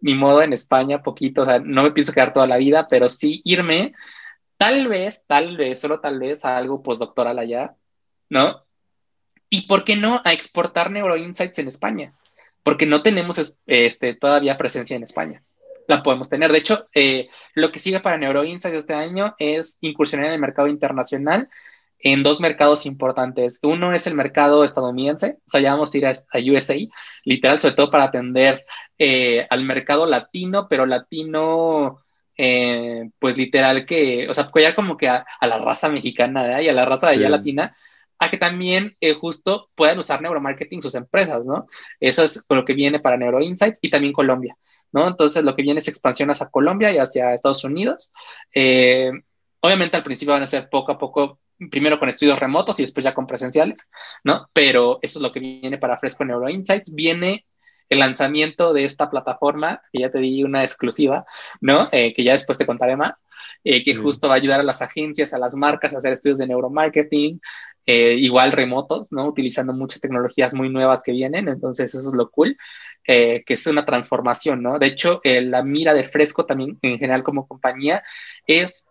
mi 0.00 0.14
modo 0.14 0.42
en 0.42 0.52
España, 0.52 1.02
poquito, 1.02 1.42
o 1.42 1.44
sea, 1.46 1.60
no 1.60 1.82
me 1.82 1.92
pienso 1.92 2.12
quedar 2.12 2.34
toda 2.34 2.46
la 2.46 2.58
vida, 2.58 2.86
pero 2.88 3.08
sí 3.08 3.40
irme, 3.44 3.94
tal 4.58 4.86
vez, 4.88 5.24
tal 5.26 5.56
vez, 5.56 5.80
solo 5.80 6.00
tal 6.00 6.18
vez 6.18 6.44
a 6.44 6.58
algo 6.58 6.82
postdoctoral 6.82 7.38
allá, 7.38 7.74
¿no? 8.28 8.62
Y 9.48 9.62
por 9.62 9.84
qué 9.84 9.96
no 9.96 10.20
a 10.22 10.34
exportar 10.34 10.90
Neuroinsights 10.90 11.58
en 11.60 11.68
España, 11.68 12.12
porque 12.62 12.84
no 12.84 13.02
tenemos 13.02 13.56
este, 13.66 14.14
todavía 14.14 14.58
presencia 14.58 14.94
en 14.94 15.04
España. 15.04 15.42
la 15.88 16.02
podemos 16.02 16.28
tener. 16.28 16.52
De 16.52 16.58
hecho, 16.58 16.88
eh, 16.94 17.28
lo 17.54 17.72
que 17.72 17.78
sigue 17.78 18.00
para 18.00 18.18
NeuroInsights 18.18 18.76
este 18.78 18.94
año 18.94 19.34
es 19.38 19.78
incursionar 19.80 20.26
en 20.26 20.34
el 20.34 20.40
mercado 20.40 20.68
internacional 20.68 21.48
en 22.04 22.22
dos 22.22 22.38
mercados 22.38 22.84
importantes. 22.84 23.58
Uno 23.62 23.92
es 23.94 24.06
el 24.06 24.14
mercado 24.14 24.62
estadounidense, 24.62 25.38
o 25.38 25.50
sea, 25.50 25.62
ya 25.62 25.72
vamos 25.72 25.92
a 25.92 25.98
ir 25.98 26.06
a, 26.06 26.12
USA, 26.52 26.76
literal, 27.24 27.60
sobre 27.60 27.74
todo 27.74 27.90
para 27.90 28.04
atender 28.04 28.66
eh, 28.98 29.46
al 29.48 29.64
mercado 29.64 30.04
latino, 30.04 30.68
pero 30.68 30.84
latino, 30.84 32.04
eh, 32.36 33.08
pues 33.18 33.38
literal 33.38 33.86
que, 33.86 34.28
o 34.28 34.34
sea, 34.34 34.50
ya 34.54 34.74
como 34.74 34.98
que 34.98 35.08
a, 35.08 35.24
la 35.40 35.58
raza 35.58 35.88
mexicana 35.88 36.60
y 36.60 36.68
a 36.68 36.74
la 36.74 36.84
raza 36.84 37.08
de 37.08 37.14
allá 37.14 37.30
latina, 37.30 37.74
a 38.18 38.30
que 38.30 38.36
también 38.36 38.94
eh, 39.00 39.14
justo 39.14 39.70
puedan 39.74 39.98
usar 39.98 40.20
neuromarketing 40.20 40.82
sus 40.82 40.94
empresas, 40.94 41.46
¿no? 41.46 41.66
Eso 42.00 42.22
es 42.22 42.44
lo 42.50 42.66
que 42.66 42.74
viene 42.74 43.00
para 43.00 43.16
NeuroInsights 43.16 43.78
y 43.80 43.88
también 43.88 44.12
Colombia, 44.12 44.58
¿no? 44.92 45.08
Entonces, 45.08 45.42
lo 45.42 45.56
que 45.56 45.62
viene 45.62 45.80
es 45.80 45.88
expansión 45.88 46.30
hacia 46.30 46.50
Colombia 46.50 46.92
y 46.92 46.98
hacia 46.98 47.32
Estados 47.32 47.64
Unidos. 47.64 48.12
obviamente, 49.60 49.96
al 49.96 50.04
principio 50.04 50.34
van 50.34 50.42
a 50.42 50.46
ser 50.46 50.68
poco 50.68 50.92
a 50.92 50.98
poco 50.98 51.40
primero 51.70 51.98
con 51.98 52.08
estudios 52.08 52.38
remotos 52.38 52.78
y 52.78 52.82
después 52.82 53.04
ya 53.04 53.14
con 53.14 53.26
presenciales, 53.26 53.88
¿no? 54.22 54.48
Pero 54.52 54.98
eso 55.02 55.18
es 55.18 55.22
lo 55.22 55.32
que 55.32 55.40
viene 55.40 55.78
para 55.78 55.98
Fresco 55.98 56.24
Neuro 56.24 56.48
Insights. 56.48 56.94
Viene 56.94 57.44
el 57.88 57.98
lanzamiento 57.98 58.72
de 58.72 58.84
esta 58.84 59.10
plataforma, 59.10 59.82
que 59.92 60.00
ya 60.00 60.10
te 60.10 60.18
di 60.18 60.42
una 60.42 60.62
exclusiva, 60.62 61.24
¿no? 61.60 61.88
Eh, 61.92 62.14
que 62.14 62.24
ya 62.24 62.32
después 62.32 62.58
te 62.58 62.66
contaré 62.66 62.96
más, 62.96 63.22
eh, 63.62 63.82
que 63.82 63.94
justo 63.94 64.28
va 64.28 64.34
a 64.34 64.36
ayudar 64.38 64.60
a 64.60 64.64
las 64.64 64.82
agencias, 64.82 65.34
a 65.34 65.38
las 65.38 65.54
marcas 65.54 65.92
a 65.92 65.98
hacer 65.98 66.12
estudios 66.12 66.38
de 66.38 66.46
neuromarketing, 66.46 67.40
eh, 67.86 68.14
igual 68.14 68.52
remotos, 68.52 69.12
¿no? 69.12 69.26
Utilizando 69.26 69.72
muchas 69.74 70.00
tecnologías 70.00 70.54
muy 70.54 70.70
nuevas 70.70 71.02
que 71.02 71.12
vienen, 71.12 71.48
entonces 71.48 71.94
eso 71.94 72.08
es 72.08 72.14
lo 72.14 72.30
cool, 72.30 72.56
que 73.06 73.44
es 73.46 73.66
una 73.66 73.84
transformación, 73.84 74.62
¿no? 74.62 74.78
De 74.78 74.86
hecho, 74.86 75.20
la 75.22 75.62
mira 75.62 75.92
de 75.92 76.04
Fresco 76.04 76.46
también 76.46 76.78
en 76.80 76.98
general 76.98 77.22
como 77.22 77.46
compañía 77.46 78.02
es 78.46 78.86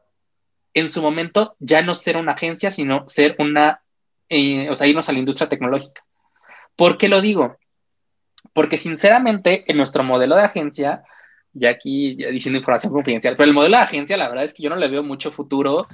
en 0.74 0.90
su 0.90 1.02
momento 1.02 1.56
ya 1.60 1.82
no 1.82 1.94
ser 1.94 2.18
una 2.18 2.34
agencia, 2.34 2.72
sino 2.72 3.08
ser 3.08 3.36
una, 3.40 3.82
eh, 4.30 4.70
o 4.70 4.76
sea, 4.76 4.88
irnos 4.88 5.10
a 5.10 5.14
la 5.14 5.20
industria 5.20 5.50
tecnológica. 5.50 6.04
¿Por 6.76 6.98
qué 6.98 7.08
lo 7.08 7.22
digo? 7.22 7.58
Porque 8.54 8.78
sinceramente 8.78 9.64
en 9.68 9.78
nuestro 9.78 10.04
modelo 10.04 10.36
de 10.36 10.44
agencia, 10.44 11.04
ya 11.54 11.70
aquí 11.70 12.16
ya 12.16 12.30
diciendo 12.30 12.58
información 12.58 12.92
confidencial, 12.92 13.36
pero 13.36 13.48
el 13.48 13.54
modelo 13.54 13.78
de 13.78 13.84
agencia 13.84 14.18
la 14.18 14.28
verdad 14.28 14.46
es 14.46 14.54
que 14.54 14.64
yo 14.64 14.70
no 14.70 14.76
le 14.76 14.88
veo 14.90 15.04
mucho 15.04 15.32
futuro 15.32 15.88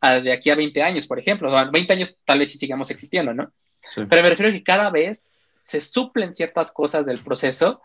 de 0.00 0.32
aquí 0.32 0.50
a 0.50 0.54
20 0.54 0.82
años, 0.82 1.06
por 1.06 1.18
ejemplo. 1.18 1.48
O 1.48 1.50
sea, 1.50 1.64
20 1.64 1.92
años 1.92 2.16
tal 2.24 2.38
vez 2.38 2.52
sí 2.52 2.58
sigamos 2.58 2.90
existiendo, 2.90 3.32
¿no? 3.34 3.52
Pero 3.94 4.22
me 4.22 4.28
refiero 4.28 4.50
a 4.50 4.52
que 4.52 4.62
cada 4.62 4.90
vez 4.90 5.26
se 5.54 5.80
suplen 5.80 6.34
ciertas 6.34 6.72
cosas 6.72 7.06
del 7.06 7.18
proceso, 7.18 7.80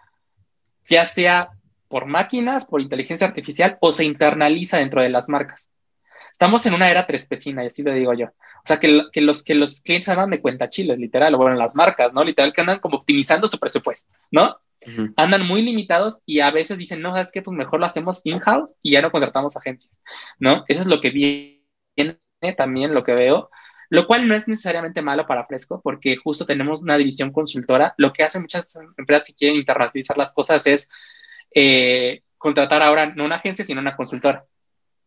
ya 0.86 1.06
sea 1.06 1.52
por 1.88 2.06
máquinas, 2.06 2.66
por 2.66 2.82
inteligencia 2.82 3.28
artificial 3.28 3.78
o 3.82 3.92
se 3.92 4.04
internaliza 4.04 4.78
dentro 4.78 5.02
de 5.02 5.10
las 5.10 5.30
marcas. 5.30 5.70
Estamos 6.32 6.66
en 6.66 6.74
una 6.74 6.90
era 6.90 7.06
trespecina, 7.06 7.64
y 7.64 7.68
así 7.68 7.84
lo 7.84 7.94
digo 7.94 8.14
yo. 8.14 8.28
O 8.28 8.66
sea, 8.66 8.80
que, 8.80 9.04
que, 9.12 9.22
los, 9.22 9.44
que 9.44 9.56
los 9.56 9.82
clientes 9.82 10.10
andan 10.10 10.30
de 10.32 10.42
cuenta 10.42 10.70
chiles, 10.70 10.98
literal, 11.00 11.36
o 11.36 11.38
bueno, 11.38 11.56
las 11.56 11.76
marcas, 11.76 12.14
¿no? 12.14 12.24
Literal, 12.24 12.54
que 12.54 12.62
andan 12.62 12.80
como 12.80 12.98
optimizando 12.98 13.48
su 13.48 13.60
presupuesto, 13.60 14.14
¿no? 14.32 14.58
Andan 15.16 15.46
muy 15.46 15.62
limitados 15.62 16.22
y 16.26 16.40
a 16.40 16.50
veces 16.50 16.78
dicen, 16.78 17.02
no, 17.02 17.12
¿sabes 17.12 17.32
qué? 17.32 17.44
Pues 17.44 17.56
mejor 17.56 17.80
lo 17.80 17.86
hacemos 17.86 18.22
in-house 18.24 18.76
y 18.82 18.92
ya 18.92 19.02
no 19.02 19.12
contratamos 19.12 19.56
agencias, 19.56 19.94
¿no? 20.40 20.64
Eso 20.68 20.82
es 20.82 20.88
lo 20.88 21.00
que 21.00 21.12
viene 21.12 21.62
también, 22.58 22.94
lo 22.94 23.04
que 23.04 23.14
veo, 23.14 23.52
lo 23.90 24.08
cual 24.08 24.28
no 24.28 24.34
es 24.34 24.48
necesariamente 24.48 25.04
malo 25.04 25.28
para 25.28 25.46
Fresco, 25.46 25.82
porque 25.84 26.16
justo 26.16 26.46
tenemos 26.48 26.82
una 26.82 26.98
división 26.98 27.32
consultora. 27.32 27.94
Lo 27.98 28.12
que 28.12 28.24
hacen 28.24 28.42
muchas 28.42 28.76
empresas 28.98 29.28
que 29.28 29.34
quieren 29.34 29.58
internacionalizar 29.58 30.18
las 30.18 30.34
cosas 30.34 30.66
es 30.66 30.90
eh, 31.54 32.24
contratar 32.38 32.82
ahora 32.82 33.08
no 33.08 33.26
una 33.26 33.36
agencia, 33.36 33.64
sino 33.66 33.82
una 33.82 33.96
consultora 33.96 34.46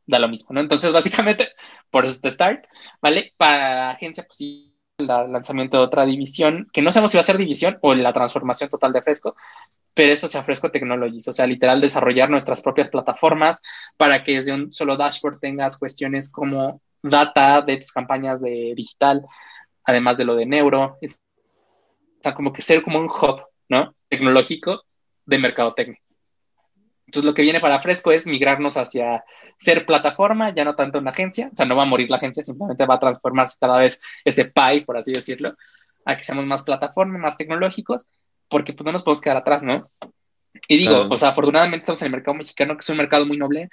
da 0.07 0.19
lo 0.19 0.29
mismo, 0.29 0.49
¿no? 0.51 0.61
Entonces, 0.61 0.93
básicamente, 0.93 1.49
por 1.91 2.05
eso 2.05 2.21
es 2.23 2.35
Start, 2.35 2.67
¿vale? 3.01 3.35
Para 3.37 3.75
la 3.75 3.91
agencia, 3.91 4.25
pues 4.27 4.41
el 4.41 5.07
lanzamiento 5.07 5.79
de 5.79 5.83
otra 5.83 6.07
división, 6.07 6.69
que 6.73 6.83
no 6.83 6.93
sabemos 6.93 7.11
si 7.11 7.17
va 7.17 7.23
a 7.23 7.27
ser 7.27 7.37
división 7.39 7.79
o 7.83 7.95
la 7.95 8.13
transformación 8.13 8.71
total 8.71 8.93
de 8.93 9.03
Fresco, 9.03 9.35
pero 9.93 10.13
eso 10.13 10.29
sea 10.29 10.45
Fresco 10.45 10.71
Technologies, 10.71 11.29
o 11.29 11.33
sea, 11.33 11.47
literal 11.47 11.81
desarrollar 11.81 12.31
nuestras 12.31 12.63
propias 12.63 12.89
plataformas 12.89 13.61
para 13.97 14.23
que 14.23 14.35
desde 14.37 14.53
un 14.53 14.73
solo 14.73 14.97
dashboard 14.97 15.41
tengas 15.41 15.79
cuestiones 15.79 16.31
como 16.31 16.81
data 17.03 17.61
de 17.63 17.77
tus 17.79 17.93
campañas 17.93 18.41
de 18.41 18.73
digital, 18.77 19.25
además 19.85 20.17
de 20.17 20.25
lo 20.25 20.37
de 20.37 20.47
neuro, 20.47 20.99
o 21.01 22.23
sea, 22.23 22.35
como 22.35 22.53
que 22.53 22.63
ser 22.63 22.83
como 22.83 22.99
un 22.99 23.07
hub, 23.07 23.43
¿no? 23.69 23.95
Tecnológico 24.09 24.85
de 25.27 25.39
mercadotecnia. 25.39 26.04
Entonces, 27.07 27.25
lo 27.25 27.35
que 27.35 27.43
viene 27.43 27.61
para 27.61 27.81
Fresco 27.81 28.13
es 28.13 28.27
migrarnos 28.27 28.77
hacia 28.77 29.25
ser 29.57 29.87
plataforma, 29.87 30.55
ya 30.55 30.65
no 30.65 30.75
tanto 30.75 30.99
una 30.99 31.11
agencia, 31.11 31.51
o 31.53 31.57
sea, 31.57 31.67
no 31.67 31.77
va 31.77 31.83
a 31.83 31.87
morir 31.87 32.11
la 32.11 32.17
agencia, 32.17 32.43
simplemente 32.43 32.87
va 32.87 32.95
a 32.95 33.01
transformarse 33.01 33.57
cada 33.61 33.79
vez 33.79 34.01
ese 34.25 34.47
pie, 34.47 34.83
por 34.85 34.97
así 34.97 35.13
decirlo, 35.13 35.55
a 36.05 36.17
que 36.17 36.25
seamos 36.25 36.47
más 36.47 36.63
plataforma, 36.63 37.19
más 37.19 37.37
tecnológicos, 37.37 38.09
porque 38.49 38.73
pues 38.73 38.85
no 38.85 38.93
nos 38.93 39.03
podemos 39.03 39.21
quedar 39.21 39.37
atrás, 39.37 39.63
¿no? 39.63 39.91
Y 40.69 40.77
digo, 40.77 41.09
o 41.11 41.17
sea, 41.17 41.31
afortunadamente 41.31 41.79
estamos 41.79 42.01
en 42.03 42.07
el 42.07 42.13
mercado 42.13 42.37
mexicano, 42.37 42.75
que 42.75 42.81
es 42.81 42.89
un 42.89 42.97
mercado 42.97 43.27
muy 43.27 43.37
noble 43.37 43.69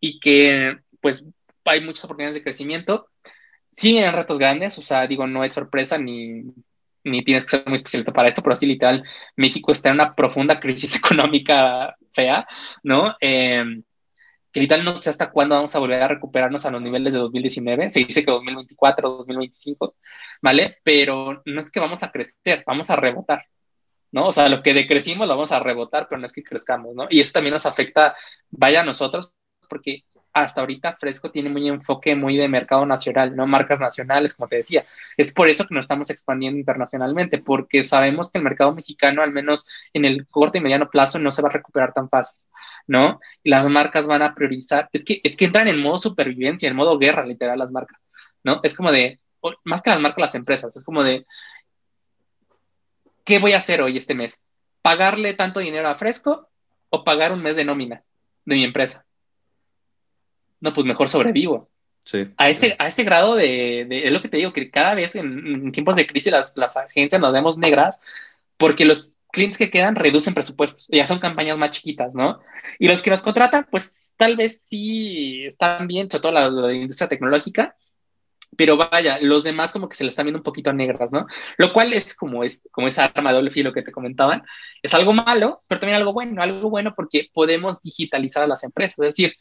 y 0.00 0.20
que 0.20 0.78
pues 1.00 1.24
hay 1.64 1.80
muchas 1.80 2.04
oportunidades 2.04 2.36
de 2.36 2.42
crecimiento. 2.42 3.08
Sí 3.70 3.92
vienen 3.92 4.12
retos 4.12 4.38
grandes, 4.38 4.78
o 4.78 4.82
sea, 4.82 5.06
digo, 5.06 5.26
no 5.26 5.44
es 5.44 5.52
sorpresa 5.52 5.98
ni, 5.98 6.44
ni 7.06 7.24
tienes 7.24 7.44
que 7.44 7.52
ser 7.52 7.64
muy 7.66 7.76
especialista 7.76 8.12
para 8.12 8.28
esto, 8.28 8.42
pero 8.42 8.52
así 8.52 8.66
literal, 8.66 9.04
México 9.36 9.72
está 9.72 9.88
en 9.88 9.96
una 9.96 10.14
profunda 10.14 10.60
crisis 10.60 10.96
económica 10.96 11.96
fea, 12.12 12.46
¿no? 12.82 13.14
Eh, 13.20 13.64
que 14.52 14.60
literal 14.60 14.84
no 14.86 14.96
sé 14.96 15.10
hasta 15.10 15.30
cuándo 15.30 15.54
vamos 15.54 15.74
a 15.76 15.78
volver 15.78 16.02
a 16.02 16.08
recuperarnos 16.08 16.64
a 16.64 16.70
los 16.70 16.80
niveles 16.80 17.12
de 17.12 17.20
2019, 17.20 17.90
se 17.90 18.00
dice 18.00 18.24
que 18.24 18.30
2024, 18.30 19.08
2025, 19.18 19.96
¿vale? 20.40 20.78
Pero 20.82 21.42
no 21.44 21.60
es 21.60 21.70
que 21.70 21.78
vamos 21.78 22.02
a 22.02 22.10
crecer, 22.10 22.64
vamos 22.66 22.88
a 22.88 22.96
rebotar, 22.96 23.44
¿no? 24.12 24.28
O 24.28 24.32
sea, 24.32 24.48
lo 24.48 24.62
que 24.62 24.72
decrecimos 24.72 25.28
lo 25.28 25.34
vamos 25.34 25.52
a 25.52 25.60
rebotar, 25.60 26.06
pero 26.08 26.18
no 26.18 26.26
es 26.26 26.32
que 26.32 26.42
crezcamos, 26.42 26.94
¿no? 26.94 27.06
Y 27.10 27.20
eso 27.20 27.32
también 27.34 27.52
nos 27.52 27.66
afecta, 27.66 28.16
vaya 28.48 28.80
a 28.80 28.84
nosotros, 28.84 29.30
porque 29.68 30.04
hasta 30.36 30.60
ahorita 30.60 30.98
Fresco 30.98 31.30
tiene 31.30 31.48
muy 31.48 31.66
enfoque 31.66 32.14
muy 32.14 32.36
de 32.36 32.46
mercado 32.46 32.84
nacional, 32.84 33.34
no 33.34 33.46
marcas 33.46 33.80
nacionales, 33.80 34.34
como 34.34 34.48
te 34.48 34.56
decía. 34.56 34.84
Es 35.16 35.32
por 35.32 35.48
eso 35.48 35.66
que 35.66 35.74
nos 35.74 35.84
estamos 35.84 36.10
expandiendo 36.10 36.58
internacionalmente, 36.58 37.38
porque 37.38 37.84
sabemos 37.84 38.30
que 38.30 38.36
el 38.36 38.44
mercado 38.44 38.74
mexicano, 38.74 39.22
al 39.22 39.32
menos 39.32 39.66
en 39.94 40.04
el 40.04 40.26
corto 40.28 40.58
y 40.58 40.60
mediano 40.60 40.90
plazo, 40.90 41.18
no 41.18 41.32
se 41.32 41.40
va 41.40 41.48
a 41.48 41.52
recuperar 41.52 41.94
tan 41.94 42.10
fácil, 42.10 42.38
¿no? 42.86 43.18
Las 43.44 43.66
marcas 43.70 44.06
van 44.06 44.20
a 44.20 44.34
priorizar, 44.34 44.90
es 44.92 45.06
que, 45.06 45.22
es 45.24 45.36
que 45.38 45.46
entran 45.46 45.68
en 45.68 45.80
modo 45.80 45.96
supervivencia, 45.96 46.68
en 46.68 46.76
modo 46.76 46.98
guerra, 46.98 47.24
literal, 47.24 47.58
las 47.58 47.70
marcas, 47.72 48.04
¿no? 48.44 48.60
Es 48.62 48.76
como 48.76 48.92
de, 48.92 49.18
más 49.64 49.80
que 49.80 49.88
las 49.88 50.00
marcas, 50.00 50.20
las 50.20 50.34
empresas, 50.34 50.76
es 50.76 50.84
como 50.84 51.02
de, 51.02 51.24
¿qué 53.24 53.38
voy 53.38 53.52
a 53.52 53.58
hacer 53.58 53.80
hoy 53.80 53.96
este 53.96 54.14
mes? 54.14 54.42
¿Pagarle 54.82 55.32
tanto 55.32 55.60
dinero 55.60 55.88
a 55.88 55.94
Fresco 55.94 56.50
o 56.90 57.04
pagar 57.04 57.32
un 57.32 57.42
mes 57.42 57.56
de 57.56 57.64
nómina 57.64 58.02
de 58.44 58.54
mi 58.54 58.64
empresa? 58.64 59.05
No, 60.66 60.72
pues 60.72 60.84
mejor 60.84 61.08
sobrevivo. 61.08 61.70
Sí. 62.04 62.28
A 62.36 62.50
este, 62.50 62.76
a 62.78 62.88
este 62.88 63.04
grado 63.04 63.36
de, 63.36 63.86
es 63.88 64.12
lo 64.12 64.20
que 64.20 64.28
te 64.28 64.36
digo, 64.36 64.52
que 64.52 64.70
cada 64.70 64.94
vez 64.94 65.14
en, 65.14 65.70
tiempos 65.72 65.96
de 65.96 66.06
crisis 66.06 66.32
las, 66.32 66.52
las, 66.56 66.76
agencias 66.76 67.20
nos 67.20 67.32
vemos 67.32 67.56
negras 67.56 68.00
porque 68.56 68.84
los 68.84 69.08
clientes 69.32 69.58
que 69.58 69.70
quedan 69.70 69.94
reducen 69.94 70.34
presupuestos, 70.34 70.88
ya 70.90 71.06
son 71.06 71.18
campañas 71.20 71.56
más 71.56 71.70
chiquitas, 71.70 72.14
¿no? 72.14 72.40
Y 72.78 72.88
los 72.88 73.02
que 73.02 73.10
nos 73.10 73.22
contratan, 73.22 73.66
pues 73.70 74.14
tal 74.16 74.36
vez 74.36 74.62
sí 74.68 75.44
están 75.46 75.86
bien, 75.86 76.10
sobre 76.10 76.22
todo 76.22 76.32
la, 76.32 76.48
la 76.48 76.72
industria 76.72 77.08
tecnológica, 77.08 77.76
pero 78.56 78.76
vaya, 78.76 79.18
los 79.20 79.44
demás 79.44 79.72
como 79.72 79.88
que 79.88 79.96
se 79.96 80.04
les 80.04 80.12
están 80.12 80.26
viendo 80.26 80.38
un 80.38 80.44
poquito 80.44 80.72
negras, 80.72 81.12
¿no? 81.12 81.26
Lo 81.58 81.72
cual 81.72 81.92
es 81.92 82.14
como, 82.14 82.44
es 82.44 82.62
como 82.70 82.88
esa 82.88 83.04
arma 83.04 83.30
de 83.30 83.36
doble 83.36 83.50
filo 83.50 83.72
que 83.72 83.82
te 83.82 83.92
comentaban. 83.92 84.42
Es 84.82 84.94
algo 84.94 85.12
malo, 85.12 85.62
pero 85.68 85.80
también 85.80 85.98
algo 85.98 86.12
bueno, 86.12 86.42
algo 86.42 86.70
bueno 86.70 86.94
porque 86.94 87.28
podemos 87.32 87.80
digitalizar 87.82 88.42
a 88.42 88.46
las 88.46 88.64
empresas. 88.64 88.98
Es 88.98 89.16
decir, 89.16 89.34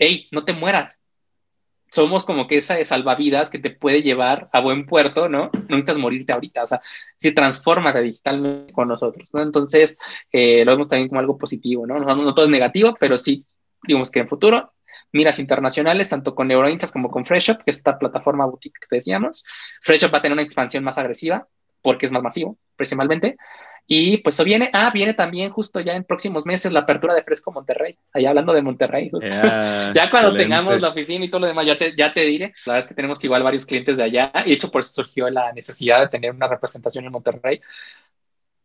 hey, 0.00 0.26
no 0.32 0.44
te 0.44 0.54
mueras. 0.54 1.00
Somos 1.90 2.24
como 2.24 2.46
que 2.46 2.58
esa 2.58 2.76
de 2.76 2.84
salvavidas 2.84 3.50
que 3.50 3.58
te 3.58 3.70
puede 3.70 4.02
llevar 4.02 4.48
a 4.52 4.60
buen 4.60 4.86
puerto, 4.86 5.28
¿no? 5.28 5.50
No 5.52 5.60
necesitas 5.68 5.98
morirte 5.98 6.32
ahorita, 6.32 6.62
o 6.62 6.66
sea, 6.66 6.80
se 7.18 7.32
transforma 7.32 7.92
digitalmente 7.92 8.72
con 8.72 8.88
nosotros, 8.88 9.30
¿no? 9.34 9.42
Entonces, 9.42 9.98
eh, 10.32 10.64
lo 10.64 10.72
vemos 10.72 10.88
también 10.88 11.08
como 11.08 11.20
algo 11.20 11.36
positivo, 11.36 11.86
¿no? 11.86 11.98
No, 11.98 12.34
todo 12.34 12.46
es 12.46 12.50
negativo, 12.50 12.96
pero 12.98 13.18
sí, 13.18 13.44
digamos 13.82 14.10
que 14.10 14.20
en 14.20 14.28
futuro, 14.28 14.72
miras 15.12 15.40
internacionales, 15.40 16.08
tanto 16.08 16.34
con 16.34 16.48
NeuroInsights 16.48 16.92
como 16.92 17.10
con 17.10 17.24
FreshUp, 17.24 17.58
que 17.58 17.72
es 17.72 17.78
esta 17.78 17.98
plataforma 17.98 18.46
boutique 18.46 18.78
que 18.88 18.96
decíamos. 18.96 19.44
FreshUp 19.80 20.14
va 20.14 20.18
a 20.18 20.22
tener 20.22 20.34
una 20.34 20.42
expansión 20.42 20.84
más 20.84 20.96
agresiva 20.96 21.48
porque 21.82 22.06
es 22.06 22.12
más 22.12 22.22
masivo, 22.22 22.56
principalmente. 22.76 23.36
Y 23.86 24.18
pues 24.18 24.36
eso 24.36 24.44
viene, 24.44 24.70
ah, 24.72 24.90
viene 24.94 25.14
también 25.14 25.50
justo 25.50 25.80
ya 25.80 25.94
en 25.94 26.04
próximos 26.04 26.46
meses 26.46 26.72
la 26.72 26.80
apertura 26.80 27.14
de 27.14 27.24
Fresco 27.24 27.52
Monterrey, 27.52 27.98
allá 28.12 28.30
hablando 28.30 28.52
de 28.52 28.62
Monterrey. 28.62 29.10
ya 29.92 30.08
cuando 30.10 30.36
tengamos 30.36 30.80
la 30.80 30.90
oficina 30.90 31.24
y 31.24 31.30
todo 31.30 31.40
lo 31.42 31.46
demás, 31.48 31.66
ya 31.66 31.78
te, 31.78 31.94
ya 31.96 32.12
te 32.12 32.22
diré. 32.22 32.54
La 32.64 32.74
verdad 32.74 32.84
es 32.84 32.88
que 32.88 32.94
tenemos 32.94 33.22
igual 33.24 33.42
varios 33.42 33.66
clientes 33.66 33.98
de 33.98 34.04
allá 34.04 34.32
y 34.44 34.50
de 34.50 34.54
hecho 34.54 34.70
por 34.70 34.80
eso 34.80 34.92
surgió 35.02 35.28
la 35.30 35.52
necesidad 35.52 36.00
de 36.00 36.08
tener 36.08 36.32
una 36.32 36.48
representación 36.48 37.04
en 37.04 37.12
Monterrey. 37.12 37.60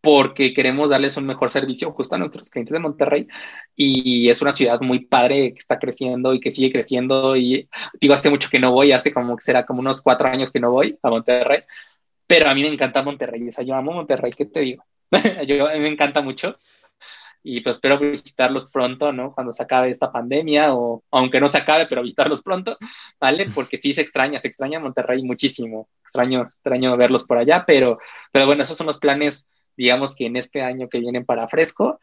porque 0.01 0.53
queremos 0.53 0.91
darles 0.91 1.17
un 1.17 1.25
mejor 1.25 1.49
servicio 1.51 1.91
justo 1.91 2.13
a 2.15 2.19
nuestros 2.19 2.49
clientes 2.51 2.73
de 2.73 2.79
Monterrey 2.79 3.27
y 3.75 4.29
es 4.29 4.41
una 4.41 4.51
ciudad 4.51 4.79
muy 4.81 4.99
padre 5.05 5.53
que 5.53 5.59
está 5.59 5.79
creciendo 5.79 6.33
y 6.33 6.39
que 6.39 6.51
sigue 6.51 6.71
creciendo 6.71 7.35
y 7.35 7.67
digo, 7.99 8.13
hace 8.13 8.29
mucho 8.29 8.49
que 8.51 8.59
no 8.59 8.71
voy, 8.71 8.91
hace 8.91 9.11
como 9.13 9.35
que 9.35 9.43
será 9.43 9.65
como 9.65 9.79
unos 9.79 10.01
cuatro 10.03 10.27
años 10.27 10.51
que 10.51 10.59
no 10.59 10.71
voy 10.71 10.97
a 11.01 11.09
Monterrey, 11.09 11.63
pero 12.27 12.49
a 12.49 12.55
mí 12.55 12.61
me 12.63 12.69
encanta 12.69 13.03
Monterrey, 13.03 13.47
o 13.47 13.51
sea, 13.51 13.63
yo 13.63 13.75
amo 13.75 13.93
Monterrey, 13.93 14.31
¿qué 14.33 14.45
te 14.45 14.59
digo? 14.61 14.85
yo, 15.47 15.65
me 15.65 15.87
encanta 15.87 16.21
mucho 16.21 16.55
y 17.43 17.61
pues 17.61 17.75
espero 17.75 17.99
visitarlos 17.99 18.71
pronto, 18.71 19.11
¿no? 19.11 19.33
Cuando 19.33 19.53
se 19.53 19.61
acabe 19.61 19.89
esta 19.89 20.11
pandemia 20.11 20.73
o 20.73 21.03
aunque 21.11 21.39
no 21.39 21.47
se 21.47 21.59
acabe, 21.59 21.85
pero 21.85 22.01
visitarlos 22.01 22.41
pronto, 22.41 22.77
¿vale? 23.19 23.47
Porque 23.53 23.77
sí 23.77 23.93
se 23.93 24.01
extraña, 24.01 24.41
se 24.41 24.47
extraña 24.47 24.79
Monterrey 24.79 25.23
muchísimo, 25.23 25.87
extraño, 26.01 26.43
extraño 26.43 26.97
verlos 26.97 27.23
por 27.23 27.37
allá, 27.37 27.63
pero, 27.67 27.99
pero 28.31 28.47
bueno, 28.47 28.63
esos 28.63 28.77
son 28.77 28.87
los 28.87 28.97
planes 28.97 29.47
digamos 29.77 30.15
que 30.15 30.25
en 30.25 30.35
este 30.35 30.61
año 30.61 30.89
que 30.89 30.99
vienen 30.99 31.25
para 31.25 31.47
Fresco 31.47 31.99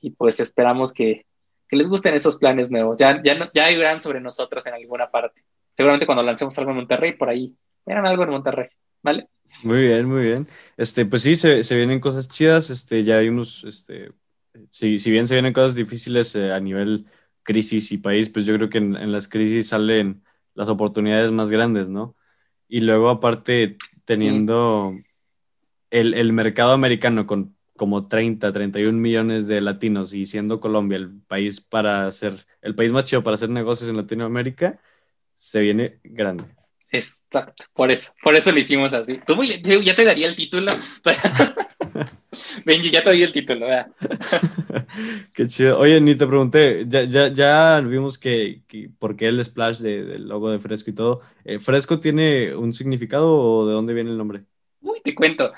y 0.00 0.10
pues 0.10 0.40
esperamos 0.40 0.92
que, 0.92 1.26
les 1.70 1.88
gusten 1.88 2.14
esos 2.14 2.36
planes 2.36 2.70
nuevos. 2.70 2.98
Ya, 2.98 3.20
ya, 3.24 3.50
ya 3.52 4.00
sobre 4.00 4.20
nosotros 4.20 4.64
en 4.66 4.74
alguna 4.74 5.10
parte. 5.10 5.42
Seguramente 5.72 6.06
cuando 6.06 6.22
lancemos 6.22 6.56
algo 6.58 6.70
en 6.70 6.76
Monterrey, 6.76 7.14
por 7.14 7.28
ahí, 7.28 7.52
eran 7.84 8.06
algo 8.06 8.22
en 8.22 8.30
Monterrey, 8.30 8.68
¿vale? 9.04 9.28
Muy 9.62 9.86
bien, 9.86 10.06
muy 10.08 10.22
bien. 10.22 10.48
Este, 10.76 11.06
pues 11.06 11.22
sí, 11.22 11.36
se, 11.36 11.62
vienen 11.76 12.00
cosas 12.00 12.26
chidas, 12.26 12.70
este, 12.70 13.04
ya 13.04 13.18
hay 13.18 13.28
unos, 13.28 13.62
este, 13.64 14.10
si, 14.70 14.98
si 14.98 15.10
bien 15.12 15.28
se 15.28 15.34
vienen 15.34 15.52
cosas 15.52 15.76
difíciles 15.76 16.34
eh, 16.34 16.52
a 16.52 16.58
nivel 16.58 17.06
crisis 17.44 17.92
y 17.92 17.98
país, 17.98 18.30
pues 18.30 18.46
yo 18.46 18.54
creo 18.56 18.70
que 18.70 18.78
en, 18.78 19.12
las 19.12 19.28
crisis 19.28 19.68
salen 19.68 20.24
las 20.54 20.68
oportunidades 20.68 21.30
más 21.30 21.50
grandes, 21.50 21.88
¿no? 21.88 22.16
Y 22.68 22.80
luego 22.80 23.10
aparte 23.10 23.76
teniendo 24.04 24.96
el, 25.90 26.32
mercado 26.32 26.72
americano 26.72 27.26
con 27.26 27.56
como 27.76 28.08
30, 28.08 28.52
31 28.52 28.98
millones 28.98 29.46
de 29.48 29.60
latinos 29.60 30.14
y 30.14 30.26
siendo 30.26 30.60
Colombia 30.60 30.96
el 30.96 31.20
país 31.22 31.60
para 31.60 32.06
hacer, 32.06 32.34
el 32.62 32.74
país 32.74 32.92
más 32.92 33.04
chido 33.04 33.22
para 33.22 33.34
hacer 33.34 33.50
negocios 33.50 33.90
en 33.90 33.96
Latinoamérica, 33.96 34.80
se 35.34 35.60
viene 35.60 36.00
grande. 36.04 36.44
Exacto, 36.96 37.64
por 37.72 37.90
eso, 37.90 38.12
por 38.22 38.36
eso 38.36 38.52
lo 38.52 38.58
hicimos 38.58 38.92
así. 38.92 39.20
Tú 39.26 39.42
ya 39.42 39.96
te 39.96 40.04
daría 40.04 40.28
el 40.28 40.36
título. 40.36 40.72
Benji, 42.64 42.90
ya 42.90 43.02
te 43.02 43.12
di 43.12 43.22
el 43.22 43.32
título. 43.32 43.66
qué 45.34 45.46
chido. 45.46 45.78
Oye, 45.78 46.00
ni 46.00 46.14
te 46.14 46.26
pregunté, 46.26 46.84
ya, 46.86 47.04
ya, 47.04 47.28
ya 47.28 47.80
vimos 47.80 48.18
que, 48.18 48.62
por 48.98 49.16
qué 49.16 49.26
el 49.26 49.44
splash 49.44 49.78
del 49.78 50.28
logo 50.28 50.50
de 50.50 50.58
Fresco 50.58 50.90
y 50.90 50.94
todo. 50.94 51.20
Eh, 51.44 51.58
¿Fresco 51.58 52.00
tiene 52.00 52.54
un 52.54 52.72
significado 52.72 53.36
o 53.36 53.66
de 53.66 53.74
dónde 53.74 53.94
viene 53.94 54.10
el 54.10 54.18
nombre? 54.18 54.44
Uy, 54.80 55.00
te 55.02 55.14
cuento 55.14 55.52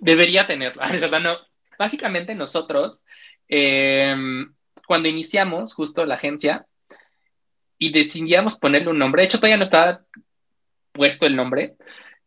debería 0.00 0.46
tenerlo. 0.46 0.82
No, 1.22 1.36
básicamente 1.78 2.34
nosotros, 2.34 3.02
em, 3.48 4.52
cuando 4.86 5.08
iniciamos 5.08 5.74
justo 5.74 6.04
la 6.04 6.14
agencia 6.16 6.66
y 7.78 7.92
decidíamos 7.92 8.56
ponerle 8.56 8.90
un 8.90 8.98
nombre, 8.98 9.22
de 9.22 9.26
hecho 9.26 9.38
todavía 9.38 9.56
no 9.56 9.62
estaba 9.62 10.02
puesto 10.92 11.26
el 11.26 11.36
nombre, 11.36 11.76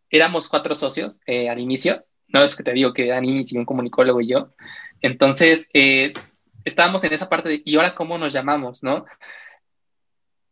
éramos 0.09 0.47
cuatro 0.47 0.75
socios 0.75 1.19
eh, 1.25 1.49
al 1.49 1.59
inicio, 1.59 2.05
no 2.27 2.43
es 2.43 2.55
que 2.55 2.63
te 2.63 2.73
digo 2.73 2.93
que 2.93 3.07
Dani 3.07 3.41
y 3.47 3.57
un 3.57 3.65
comunicólogo 3.65 4.21
y 4.21 4.27
yo, 4.27 4.53
entonces 5.01 5.67
eh, 5.73 6.13
estábamos 6.65 7.03
en 7.03 7.13
esa 7.13 7.29
parte 7.29 7.49
de, 7.49 7.61
¿y 7.63 7.75
ahora 7.75 7.95
cómo 7.95 8.17
nos 8.17 8.33
llamamos, 8.33 8.83
no? 8.83 9.05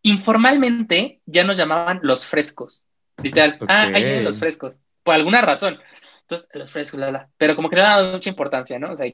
Informalmente 0.04 1.22
ya 1.26 1.44
nos 1.44 1.58
llamaban 1.58 2.00
los 2.04 2.26
frescos, 2.26 2.86
literal, 3.22 3.58
ah, 3.68 3.92
ahí 3.94 4.04
vienen 4.04 4.24
los 4.24 4.40
frescos, 4.40 4.80
por 5.04 5.16
alguna 5.16 5.42
razón. 5.42 5.80
Entonces, 6.22 6.50
los 6.54 6.72
frescos, 6.72 7.00
la, 7.00 7.30
Pero 7.38 7.58
como 7.58 7.70
que 7.70 7.76
le 7.76 7.82
daba 7.82 8.10
mucha 8.10 8.30
importancia, 8.30 8.80
¿no? 8.80 8.94
O 8.94 8.96
sea, 8.96 9.06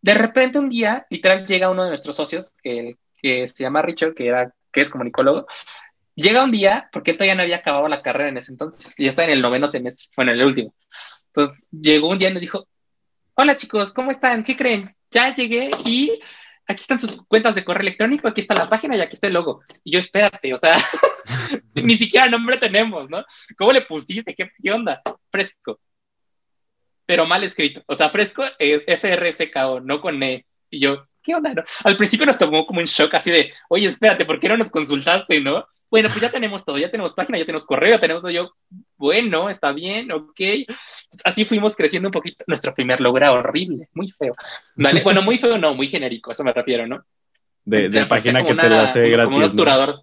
de 0.00 0.14
repente 0.14 0.58
un 0.58 0.68
día, 0.68 1.06
literal, 1.08 1.46
llega 1.46 1.70
uno 1.70 1.84
de 1.84 1.90
nuestros 1.90 2.16
socios, 2.16 2.54
que, 2.60 2.96
que 3.22 3.46
se 3.46 3.62
llama 3.62 3.82
Richard, 3.82 4.14
que, 4.14 4.26
era, 4.26 4.52
que 4.72 4.80
es 4.80 4.90
comunicólogo, 4.90 5.46
llega 6.14 6.44
un 6.44 6.50
día, 6.50 6.88
porque 6.92 7.12
él 7.12 7.16
todavía 7.16 7.34
no 7.34 7.42
había 7.42 7.56
acabado 7.56 7.88
la 7.88 8.02
carrera 8.02 8.28
en 8.28 8.36
ese 8.36 8.52
entonces, 8.52 8.94
ya 8.96 9.08
está 9.08 9.24
en 9.24 9.30
el 9.30 9.42
noveno 9.42 9.66
semestre, 9.66 10.08
bueno, 10.16 10.32
en 10.32 10.38
el 10.38 10.46
último. 10.46 10.74
Entonces, 11.26 11.62
llegó 11.70 12.08
un 12.08 12.18
día 12.18 12.30
y 12.30 12.34
nos 12.34 12.40
dijo, 12.40 12.66
hola 13.34 13.56
chicos, 13.56 13.92
¿cómo 13.92 14.10
están? 14.10 14.44
¿Qué 14.44 14.56
creen? 14.56 14.94
Ya 15.10 15.34
llegué 15.34 15.70
y 15.84 16.20
aquí 16.66 16.82
están 16.82 17.00
sus 17.00 17.22
cuentas 17.26 17.54
de 17.54 17.64
correo 17.64 17.82
electrónico, 17.82 18.28
aquí 18.28 18.40
está 18.40 18.54
la 18.54 18.68
página 18.68 18.96
y 18.96 19.00
aquí 19.00 19.14
está 19.14 19.26
el 19.26 19.34
logo. 19.34 19.62
Y 19.84 19.92
yo, 19.92 19.98
espérate, 19.98 20.52
o 20.54 20.56
sea, 20.56 20.76
ni 21.74 21.96
siquiera 21.96 22.28
nombre 22.28 22.58
tenemos, 22.58 23.08
¿no? 23.10 23.24
¿Cómo 23.56 23.72
le 23.72 23.82
pusiste? 23.82 24.34
¿Qué, 24.34 24.50
qué 24.62 24.72
onda? 24.72 25.02
Fresco 25.30 25.80
pero 27.10 27.26
mal 27.26 27.42
escrito. 27.42 27.82
O 27.86 27.94
sea, 27.96 28.08
fresco 28.10 28.44
es 28.56 28.84
F-R-S-K-O, 28.86 29.80
no 29.80 30.00
con 30.00 30.22
E. 30.22 30.46
Y 30.70 30.78
yo, 30.78 31.08
¿qué 31.24 31.34
onda? 31.34 31.52
Al 31.82 31.96
principio 31.96 32.24
nos 32.24 32.38
tomó 32.38 32.64
como 32.64 32.78
un 32.78 32.86
shock 32.86 33.12
así 33.14 33.32
de, 33.32 33.52
oye, 33.68 33.88
espérate, 33.88 34.24
¿por 34.24 34.38
qué 34.38 34.48
no 34.48 34.56
nos 34.56 34.70
consultaste, 34.70 35.40
no? 35.40 35.66
Bueno, 35.90 36.08
pues 36.08 36.20
ya 36.20 36.30
tenemos 36.30 36.64
todo, 36.64 36.78
ya 36.78 36.90
tenemos 36.90 37.12
página, 37.14 37.38
ya 37.38 37.44
tenemos 37.44 37.66
correo, 37.66 37.90
ya 37.90 38.00
tenemos 38.00 38.22
todo. 38.22 38.30
Yo, 38.30 38.52
bueno, 38.96 39.50
está 39.50 39.72
bien, 39.72 40.12
ok. 40.12 40.40
así 41.24 41.44
fuimos 41.44 41.74
creciendo 41.74 42.08
un 42.08 42.12
poquito. 42.12 42.44
Nuestro 42.46 42.72
primer 42.74 43.00
logo 43.00 43.16
era 43.16 43.32
horrible, 43.32 43.88
muy 43.94 44.08
feo. 44.10 44.34
¿Vale? 44.76 45.02
Bueno, 45.04 45.22
muy 45.22 45.38
feo 45.38 45.58
no, 45.58 45.74
muy 45.74 45.88
genérico, 45.88 46.30
eso 46.30 46.44
me 46.44 46.52
refiero, 46.52 46.86
¿no? 46.86 47.04
De, 47.64 47.88
de 47.88 48.06
página 48.06 48.44
que 48.44 48.54
te 48.54 48.68
la 48.68 48.82
hace 48.82 49.08
gratis. 49.08 49.24
Como 49.24 49.36
un 49.38 49.50
obturador. 49.50 50.02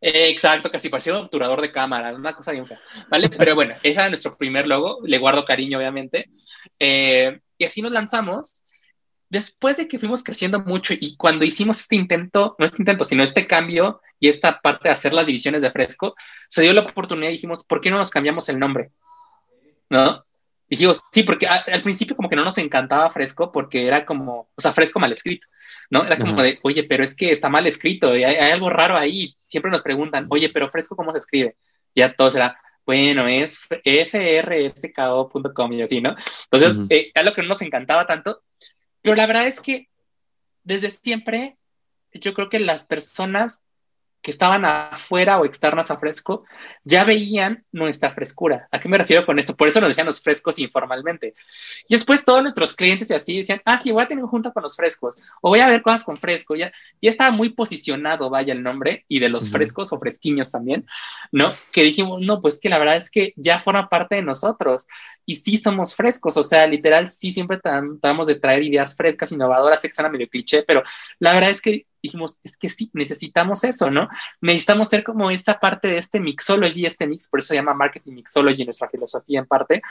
Eh, 0.00 0.30
exacto, 0.30 0.70
casi 0.70 0.88
parecía 0.88 1.12
un 1.12 1.24
obturador 1.24 1.60
de 1.60 1.70
cámara, 1.70 2.14
una 2.14 2.34
cosa 2.34 2.52
bien 2.52 2.64
fea, 2.64 2.80
¿vale? 3.08 3.28
Pero 3.28 3.54
bueno, 3.54 3.74
ese 3.82 3.90
era 3.90 4.08
nuestro 4.08 4.36
primer 4.36 4.66
logo, 4.66 5.00
le 5.04 5.18
guardo 5.18 5.44
cariño, 5.44 5.78
obviamente. 5.78 6.30
Eh, 6.78 7.38
y 7.58 7.64
así 7.64 7.82
nos 7.82 7.92
lanzamos. 7.92 8.64
Después 9.30 9.76
de 9.76 9.86
que 9.86 10.00
fuimos 10.00 10.24
creciendo 10.24 10.58
mucho 10.60 10.92
y 10.92 11.16
cuando 11.16 11.44
hicimos 11.44 11.78
este 11.78 11.94
intento, 11.94 12.56
no 12.58 12.64
este 12.64 12.82
intento, 12.82 13.04
sino 13.04 13.22
este 13.22 13.46
cambio 13.46 14.02
y 14.18 14.28
esta 14.28 14.60
parte 14.60 14.88
de 14.88 14.92
hacer 14.92 15.14
las 15.14 15.26
divisiones 15.26 15.62
de 15.62 15.70
fresco, 15.70 16.16
se 16.48 16.62
dio 16.62 16.72
la 16.72 16.80
oportunidad 16.80 17.30
y 17.30 17.34
dijimos, 17.34 17.62
¿por 17.62 17.80
qué 17.80 17.92
no 17.92 17.98
nos 17.98 18.10
cambiamos 18.10 18.48
el 18.48 18.58
nombre? 18.58 18.90
¿No? 19.88 20.24
Dijimos, 20.68 21.00
sí, 21.12 21.22
porque 21.22 21.46
al 21.46 21.82
principio 21.82 22.16
como 22.16 22.28
que 22.28 22.34
no 22.36 22.44
nos 22.44 22.58
encantaba 22.58 23.10
fresco 23.10 23.52
porque 23.52 23.86
era 23.86 24.04
como, 24.04 24.50
o 24.54 24.60
sea, 24.60 24.72
fresco 24.72 24.98
mal 24.98 25.12
escrito, 25.12 25.46
¿no? 25.90 26.04
Era 26.04 26.16
como 26.16 26.42
de, 26.42 26.58
oye, 26.62 26.84
pero 26.84 27.04
es 27.04 27.14
que 27.14 27.30
está 27.30 27.48
mal 27.48 27.66
escrito, 27.66 28.16
y 28.16 28.22
hay, 28.22 28.36
algo 28.52 28.68
raro 28.68 28.96
ahí. 28.96 29.36
Siempre 29.40 29.70
nos 29.70 29.82
preguntan, 29.82 30.26
oye, 30.28 30.48
pero 30.48 30.70
fresco, 30.70 30.94
¿cómo 30.94 31.12
se 31.12 31.18
escribe? 31.18 31.56
Ya 31.94 32.12
todo 32.12 32.30
será, 32.30 32.56
bueno, 32.86 33.26
es 33.26 33.58
frsko.com 34.10 35.72
y 35.72 35.82
así, 35.82 36.00
¿no? 36.00 36.14
Entonces, 36.50 36.78
eh, 36.88 37.12
lo 37.22 37.32
que 37.32 37.42
no 37.42 37.48
nos 37.48 37.62
encantaba 37.62 38.06
tanto, 38.06 38.42
pero 39.02 39.16
la 39.16 39.26
verdad 39.26 39.46
es 39.46 39.60
que 39.60 39.88
desde 40.62 40.90
siempre 40.90 41.56
yo 42.12 42.34
creo 42.34 42.48
que 42.48 42.60
las 42.60 42.84
personas 42.84 43.62
que 44.22 44.30
estaban 44.30 44.64
afuera 44.64 45.38
o 45.38 45.44
externas 45.44 45.90
a 45.90 45.98
fresco, 45.98 46.44
ya 46.84 47.04
veían 47.04 47.64
nuestra 47.72 48.10
frescura. 48.10 48.68
¿A 48.70 48.80
qué 48.80 48.88
me 48.88 48.98
refiero 48.98 49.24
con 49.24 49.38
esto? 49.38 49.56
Por 49.56 49.68
eso 49.68 49.80
nos 49.80 49.90
decían 49.90 50.06
los 50.06 50.22
frescos 50.22 50.58
informalmente. 50.58 51.34
Y 51.88 51.94
después 51.94 52.24
todos 52.24 52.42
nuestros 52.42 52.74
clientes 52.74 53.10
y 53.10 53.14
así 53.14 53.38
decían, 53.38 53.62
ah, 53.64 53.78
sí, 53.78 53.92
voy 53.92 54.02
a 54.02 54.08
tener 54.08 54.24
junta 54.24 54.50
con 54.50 54.62
los 54.62 54.76
frescos, 54.76 55.14
o 55.40 55.50
voy 55.50 55.60
a 55.60 55.68
ver 55.68 55.82
cosas 55.82 56.04
con 56.04 56.16
fresco. 56.16 56.54
Ya, 56.54 56.70
ya 57.00 57.10
estaba 57.10 57.30
muy 57.30 57.50
posicionado, 57.50 58.28
vaya 58.30 58.52
el 58.52 58.62
nombre, 58.62 59.04
y 59.08 59.20
de 59.20 59.28
los 59.28 59.50
frescos 59.50 59.92
o 59.92 59.98
fresquiños 59.98 60.50
también, 60.50 60.86
¿no? 61.32 61.52
Que 61.72 61.82
dijimos, 61.82 62.20
no, 62.20 62.40
pues 62.40 62.58
que 62.60 62.68
la 62.68 62.78
verdad 62.78 62.96
es 62.96 63.10
que 63.10 63.32
ya 63.36 63.58
forma 63.58 63.88
parte 63.88 64.16
de 64.16 64.22
nosotros. 64.22 64.86
Y 65.24 65.36
sí 65.36 65.56
somos 65.56 65.94
frescos, 65.94 66.36
o 66.36 66.44
sea, 66.44 66.66
literal, 66.66 67.10
sí 67.10 67.32
siempre 67.32 67.58
tratamos 67.58 68.26
de 68.26 68.34
traer 68.34 68.62
ideas 68.62 68.96
frescas, 68.96 69.32
innovadoras, 69.32 69.80
sé 69.80 69.88
que 69.88 69.94
suena 69.94 70.10
medio 70.10 70.28
cliché, 70.28 70.62
pero 70.62 70.82
la 71.18 71.32
verdad 71.32 71.50
es 71.50 71.62
que 71.62 71.86
dijimos, 72.02 72.38
es 72.42 72.56
que 72.56 72.68
sí, 72.68 72.90
necesitamos 72.92 73.64
eso, 73.64 73.90
¿no? 73.90 74.08
Necesitamos 74.40 74.88
ser 74.88 75.04
como 75.04 75.30
esta 75.30 75.58
parte 75.58 75.88
de 75.88 75.98
este 75.98 76.20
mixology, 76.20 76.86
este 76.86 77.06
mix, 77.06 77.28
por 77.28 77.40
eso 77.40 77.48
se 77.48 77.54
llama 77.56 77.74
marketing 77.74 78.12
mixology, 78.12 78.64
nuestra 78.64 78.88
filosofía 78.88 79.40
en 79.40 79.46
parte, 79.46 79.82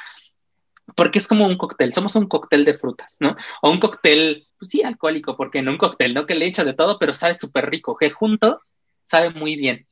porque 0.96 1.20
es 1.20 1.28
como 1.28 1.46
un 1.46 1.58
cóctel, 1.58 1.94
somos 1.94 2.16
un 2.16 2.28
cóctel 2.28 2.66
de 2.66 2.74
frutas, 2.74 3.18
¿no? 3.20 3.36
O 3.62 3.70
un 3.70 3.80
cóctel, 3.80 4.48
pues 4.58 4.70
sí, 4.72 4.84
alcohólico, 4.84 5.38
porque 5.38 5.62
no 5.62 5.72
un 5.72 5.78
cóctel, 5.78 6.14
¿no? 6.14 6.26
Que 6.26 6.36
le 6.36 6.46
echa 6.46 6.64
de 6.64 6.74
todo, 6.74 7.00
pero 7.00 7.14
sabe 7.14 7.34
súper 7.34 7.70
rico, 7.70 7.96
que 7.98 8.10
junto 8.10 8.62
sabe 9.06 9.32
muy 9.32 9.56
bien, 9.56 9.88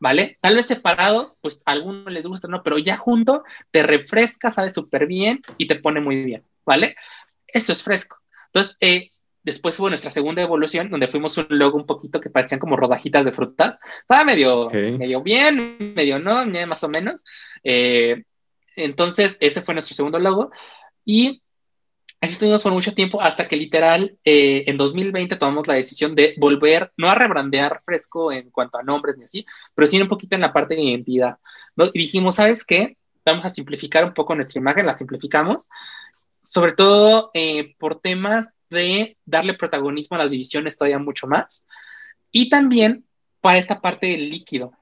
¿vale? 0.00 0.38
Tal 0.40 0.56
vez 0.56 0.66
separado, 0.66 1.36
pues 1.40 1.62
a 1.64 1.72
algunos 1.72 2.12
les 2.12 2.26
gusta, 2.26 2.48
¿no? 2.48 2.62
Pero 2.62 2.78
ya 2.78 2.96
junto 2.96 3.44
te 3.70 3.82
refresca, 3.82 4.50
sabe 4.50 4.70
súper 4.70 5.06
bien 5.06 5.42
y 5.58 5.66
te 5.68 5.76
pone 5.76 6.00
muy 6.00 6.24
bien, 6.24 6.44
¿vale? 6.66 6.96
Eso 7.46 7.72
es 7.72 7.82
fresco. 7.82 8.18
Entonces, 8.46 8.76
eh, 8.80 9.11
Después 9.42 9.78
hubo 9.80 9.88
nuestra 9.88 10.10
segunda 10.10 10.42
evolución, 10.42 10.88
donde 10.88 11.08
fuimos 11.08 11.36
un 11.36 11.46
logo 11.48 11.76
un 11.76 11.86
poquito 11.86 12.20
que 12.20 12.30
parecían 12.30 12.60
como 12.60 12.76
rodajitas 12.76 13.24
de 13.24 13.32
frutas. 13.32 13.78
Estaba 14.00 14.24
medio, 14.24 14.70
medio 14.70 15.22
bien, 15.22 15.94
medio 15.96 16.18
no, 16.18 16.46
más 16.66 16.84
o 16.84 16.88
menos. 16.88 17.24
Eh, 17.64 18.22
entonces, 18.76 19.38
ese 19.40 19.60
fue 19.62 19.74
nuestro 19.74 19.96
segundo 19.96 20.18
logo. 20.20 20.52
Y 21.04 21.42
así 22.20 22.34
estuvimos 22.34 22.62
por 22.62 22.72
mucho 22.72 22.94
tiempo 22.94 23.20
hasta 23.20 23.48
que 23.48 23.56
literal 23.56 24.16
eh, 24.24 24.62
en 24.66 24.76
2020 24.76 25.34
tomamos 25.36 25.66
la 25.66 25.74
decisión 25.74 26.14
de 26.14 26.34
volver, 26.38 26.92
no 26.96 27.08
a 27.08 27.16
rebrandear 27.16 27.82
fresco 27.84 28.30
en 28.30 28.50
cuanto 28.50 28.78
a 28.78 28.84
nombres 28.84 29.16
ni 29.18 29.24
así, 29.24 29.44
pero 29.74 29.86
sí 29.86 30.00
un 30.00 30.08
poquito 30.08 30.36
en 30.36 30.42
la 30.42 30.52
parte 30.52 30.76
de 30.76 30.82
identidad. 30.82 31.38
Y 31.76 31.98
dijimos, 31.98 32.36
¿sabes 32.36 32.64
qué? 32.64 32.96
Vamos 33.24 33.44
a 33.44 33.50
simplificar 33.50 34.04
un 34.04 34.14
poco 34.14 34.36
nuestra 34.36 34.60
imagen, 34.60 34.86
la 34.86 34.96
simplificamos 34.96 35.68
sobre 36.42 36.72
todo 36.72 37.30
eh, 37.34 37.74
por 37.78 38.00
temas 38.00 38.54
de 38.72 39.16
darle 39.24 39.54
protagonismo 39.54 40.16
a 40.16 40.20
las 40.24 40.32
divisiones 40.32 40.76
todavía 40.76 40.98
mucho 40.98 41.26
más. 41.26 41.66
Y 42.30 42.48
también 42.48 43.04
para 43.40 43.58
esta 43.58 43.80
parte 43.80 44.08
del 44.08 44.30
líquido. 44.30 44.72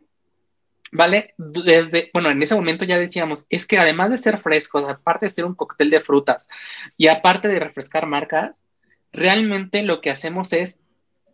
¿Vale? 0.92 1.34
Desde, 1.36 2.10
bueno, 2.12 2.30
en 2.30 2.42
ese 2.42 2.54
momento 2.54 2.84
ya 2.84 2.98
decíamos, 2.98 3.46
es 3.48 3.66
que 3.66 3.78
además 3.78 4.10
de 4.10 4.16
ser 4.16 4.38
frescos, 4.38 4.88
aparte 4.88 5.26
de 5.26 5.30
ser 5.30 5.44
un 5.44 5.54
cóctel 5.54 5.90
de 5.90 6.00
frutas 6.00 6.48
y 6.96 7.06
aparte 7.06 7.46
de 7.48 7.60
refrescar 7.60 8.06
marcas, 8.06 8.64
realmente 9.12 9.82
lo 9.82 10.00
que 10.00 10.10
hacemos 10.10 10.52
es 10.52 10.80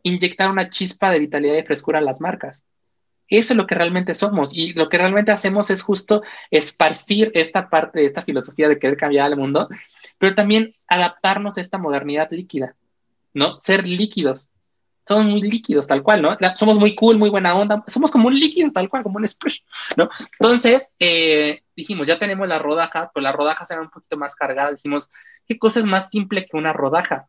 inyectar 0.03 0.51
una 0.51 0.71
chispa 0.71 1.11
de 1.11 1.21
vitalidad 1.21 1.57
y 1.57 1.63
frescura 1.63 1.99
a 1.99 2.03
las 2.03 2.21
marcas. 2.21 2.65
Eso 3.29 3.55
es 3.55 3.57
lo 3.57 3.67
que 3.67 3.75
realmente 3.75 4.15
somos 4.15 4.55
y 4.55 4.73
lo 4.75 4.89
que 4.89 4.99
realmente 4.99 5.33
hacemos 5.33 5.71
es 5.71 5.83
justo 5.83 6.23
esparcir 6.51 7.33
esta 7.35 7.69
parte 7.69 8.01
de 8.01 8.07
esta 8.07 8.23
filosofía 8.23 8.69
de 8.69 8.79
querer 8.79 8.97
cambiar 8.97 9.27
al 9.27 9.37
mundo, 9.37 9.69
pero 10.19 10.35
también 10.35 10.75
adaptarnos 10.89 11.59
a 11.59 11.61
esta 11.61 11.79
modernidad 11.79 12.31
líquida, 12.31 12.75
¿no? 13.35 13.61
Ser 13.61 13.87
líquidos. 13.87 14.51
Somos 15.07 15.27
muy 15.27 15.41
líquidos, 15.41 15.87
tal 15.87 16.03
cual, 16.03 16.21
¿no? 16.21 16.37
Somos 16.57 16.81
muy 16.81 16.97
cool, 16.97 17.17
muy 17.17 17.31
buena 17.31 17.55
onda, 17.55 17.85
somos 17.87 18.11
como 18.11 18.27
un 18.27 18.35
líquido, 18.35 18.73
tal 18.73 18.89
cual, 18.89 19.05
como 19.05 19.19
un 19.19 19.29
splash, 19.29 19.61
¿no? 19.97 20.09
Entonces, 20.33 20.93
eh, 20.99 21.63
dijimos, 21.77 22.09
ya 22.09 22.19
tenemos 22.19 22.49
la 22.49 22.59
rodaja, 22.59 23.11
pues 23.13 23.23
las 23.23 23.35
rodajas 23.35 23.71
eran 23.71 23.85
un 23.85 23.91
poquito 23.91 24.17
más 24.17 24.35
cargadas, 24.35 24.77
dijimos, 24.77 25.09
¿qué 25.47 25.59
cosa 25.59 25.79
es 25.79 25.87
más 25.87 26.11
simple 26.11 26.47
que 26.47 26.57
una 26.57 26.73
rodaja? 26.73 27.29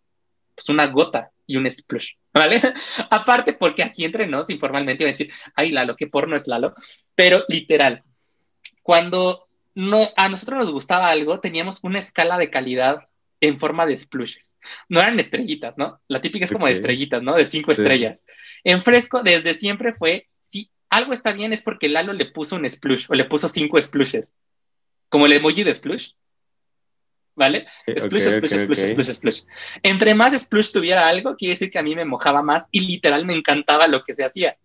Pues 0.56 0.69
una 0.69 0.88
gota 0.88 1.30
y 1.45 1.57
un 1.57 1.69
splash, 1.69 2.14
¿vale? 2.33 2.59
Aparte, 3.11 3.53
porque 3.53 3.83
aquí 3.83 4.06
entre 4.06 4.25
nos, 4.25 4.49
informalmente, 4.49 5.03
iba 5.03 5.09
a 5.09 5.14
decir, 5.14 5.32
ay, 5.53 5.72
Lalo, 5.72 5.95
qué 5.95 6.07
porno 6.07 6.35
es 6.35 6.48
Lalo, 6.48 6.74
pero 7.14 7.43
literal, 7.48 8.03
cuando 8.82 9.47
no, 9.77 10.09
a 10.15 10.27
nosotros 10.27 10.57
nos 10.57 10.72
gustaba 10.72 11.11
algo, 11.11 11.39
teníamos 11.39 11.83
una 11.83 11.99
escala 11.99 12.39
de 12.39 12.49
calidad 12.49 13.07
en 13.41 13.59
forma 13.59 13.85
de 13.85 13.95
splushes. 13.95 14.57
No 14.89 14.99
eran 14.99 15.19
estrellitas, 15.19 15.75
¿no? 15.77 16.01
La 16.07 16.19
típica 16.19 16.45
es 16.45 16.51
como 16.51 16.65
de 16.65 16.73
estrellitas, 16.73 17.22
¿no? 17.22 17.35
De 17.35 17.45
cinco 17.45 17.72
estrellas. 17.72 18.23
En 18.64 18.81
fresco, 18.81 19.22
desde 19.22 19.53
siempre 19.53 19.93
fue, 19.93 20.30
si 20.39 20.72
algo 20.89 21.14
está 21.14 21.31
bien 21.31 21.53
es 21.53 21.61
porque 21.61 21.89
Lalo 21.89 22.14
le 22.14 22.25
puso 22.25 22.56
un 22.56 22.67
splush 22.67 23.06
o 23.09 23.14
le 23.14 23.25
puso 23.25 23.47
cinco 23.49 23.80
splushes. 23.80 24.33
Como 25.09 25.27
el 25.27 25.33
emoji 25.33 25.64
de 25.64 25.75
splush. 25.75 26.09
¿Vale? 27.38 27.67
Splush, 27.88 28.24
splush, 28.24 28.64
splush, 28.64 28.80
splush, 28.80 29.14
splush. 29.14 29.41
Entre 29.83 30.16
más 30.16 30.33
splush 30.33 30.72
tuviera 30.72 31.07
algo, 31.07 31.35
quiere 31.35 31.53
decir 31.53 31.69
que 31.69 31.80
a 31.80 31.83
mí 31.83 31.95
me 31.95 32.03
mojaba 32.03 32.41
más 32.41 32.66
y 32.72 32.82
literal 32.82 33.25
me 33.25 33.35
encantaba 33.35 33.88
lo 33.88 34.03
que 34.03 34.16
se 34.16 34.25
hacía, 34.25 34.57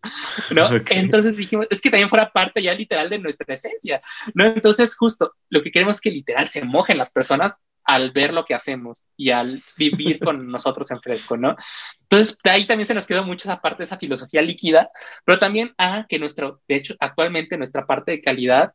¿no? 0.51 0.70
Entonces 0.89 1.36
dijimos, 1.36 1.67
es 1.70 1.81
que 1.81 1.91
también 1.91 2.09
fuera 2.09 2.33
parte 2.33 2.62
ya 2.62 2.75
literal 2.75 3.10
de 3.10 3.18
nuestra 3.18 3.55
esencia, 3.55 4.01
¿no? 4.34 4.47
Entonces 4.47 4.97
justo 4.97 5.34
lo 5.51 5.62
que 5.62 5.70
queremos 5.70 5.97
es 5.97 6.01
que 6.01 6.10
literal 6.10 6.49
se 6.49 6.65
mojen 6.65 6.99
las 6.99 7.12
personas 7.12 7.59
al 7.84 8.12
ver 8.12 8.33
lo 8.33 8.44
que 8.44 8.55
hacemos 8.55 9.07
y 9.17 9.31
al 9.31 9.60
vivir 9.76 10.18
con 10.18 10.47
nosotros 10.51 10.91
en 10.91 11.02
fresco, 11.02 11.36
¿no? 11.36 11.57
Entonces, 12.01 12.39
de 12.42 12.51
ahí 12.51 12.65
también 12.65 12.86
se 12.86 12.94
nos 12.94 13.07
quedó 13.07 13.25
mucho 13.25 13.49
esa 13.49 13.60
parte 13.60 13.78
de 13.78 13.84
esa 13.84 13.99
filosofía 13.99 14.41
líquida, 14.41 14.91
pero 15.25 15.39
también 15.39 15.75
a 15.78 16.07
que 16.09 16.18
nuestro, 16.18 16.62
de 16.68 16.76
hecho, 16.76 16.94
actualmente 17.01 17.59
nuestra 17.59 17.86
parte 17.86 18.12
de 18.12 18.23
calidad 18.23 18.73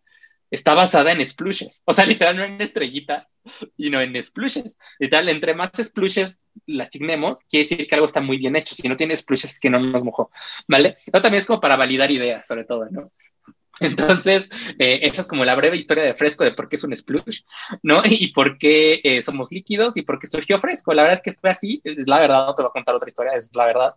está 0.51 0.73
basada 0.73 1.11
en 1.11 1.25
splushes. 1.25 1.81
O 1.85 1.93
sea, 1.93 2.05
literal, 2.05 2.35
no 2.35 2.43
en 2.43 2.61
estrellitas, 2.61 3.39
sino 3.69 3.99
en 4.01 4.21
splushes. 4.21 4.77
Literal, 4.99 5.29
entre 5.29 5.55
más 5.55 5.71
splushes 5.81 6.41
le 6.65 6.83
asignemos, 6.83 7.39
quiere 7.49 7.63
decir 7.63 7.87
que 7.87 7.95
algo 7.95 8.07
está 8.07 8.21
muy 8.21 8.37
bien 8.37 8.55
hecho. 8.55 8.75
Si 8.75 8.87
no 8.87 8.97
tiene 8.97 9.15
splushes, 9.15 9.53
es 9.53 9.59
que 9.59 9.69
no 9.69 9.79
nos 9.79 10.03
mojó, 10.03 10.31
¿vale? 10.67 10.97
Pero 11.05 11.21
también 11.21 11.41
es 11.41 11.45
como 11.45 11.61
para 11.61 11.75
validar 11.75 12.11
ideas, 12.11 12.45
sobre 12.47 12.65
todo, 12.65 12.87
¿no? 12.89 13.11
Entonces, 13.79 14.49
eh, 14.79 14.99
esa 15.03 15.21
es 15.21 15.27
como 15.27 15.45
la 15.45 15.55
breve 15.55 15.77
historia 15.77 16.03
de 16.03 16.15
Fresco 16.15 16.43
de 16.43 16.53
por 16.53 16.67
qué 16.67 16.77
es 16.77 16.83
un 16.83 16.95
splush, 16.95 17.41
¿no? 17.83 18.01
Y 18.05 18.33
por 18.33 18.57
qué 18.57 18.99
eh, 19.03 19.21
somos 19.21 19.51
líquidos 19.51 19.97
y 19.97 20.01
por 20.01 20.19
qué 20.19 20.27
surgió 20.27 20.57
Fresco. 20.59 20.93
La 20.93 21.03
verdad 21.03 21.17
es 21.17 21.23
que 21.23 21.39
fue 21.39 21.49
así, 21.49 21.81
es 21.83 22.07
la 22.07 22.19
verdad, 22.19 22.47
no 22.47 22.55
te 22.55 22.63
voy 22.63 22.69
a 22.69 22.73
contar 22.73 22.95
otra 22.95 23.09
historia, 23.09 23.33
es 23.33 23.51
la 23.53 23.65
verdad. 23.65 23.95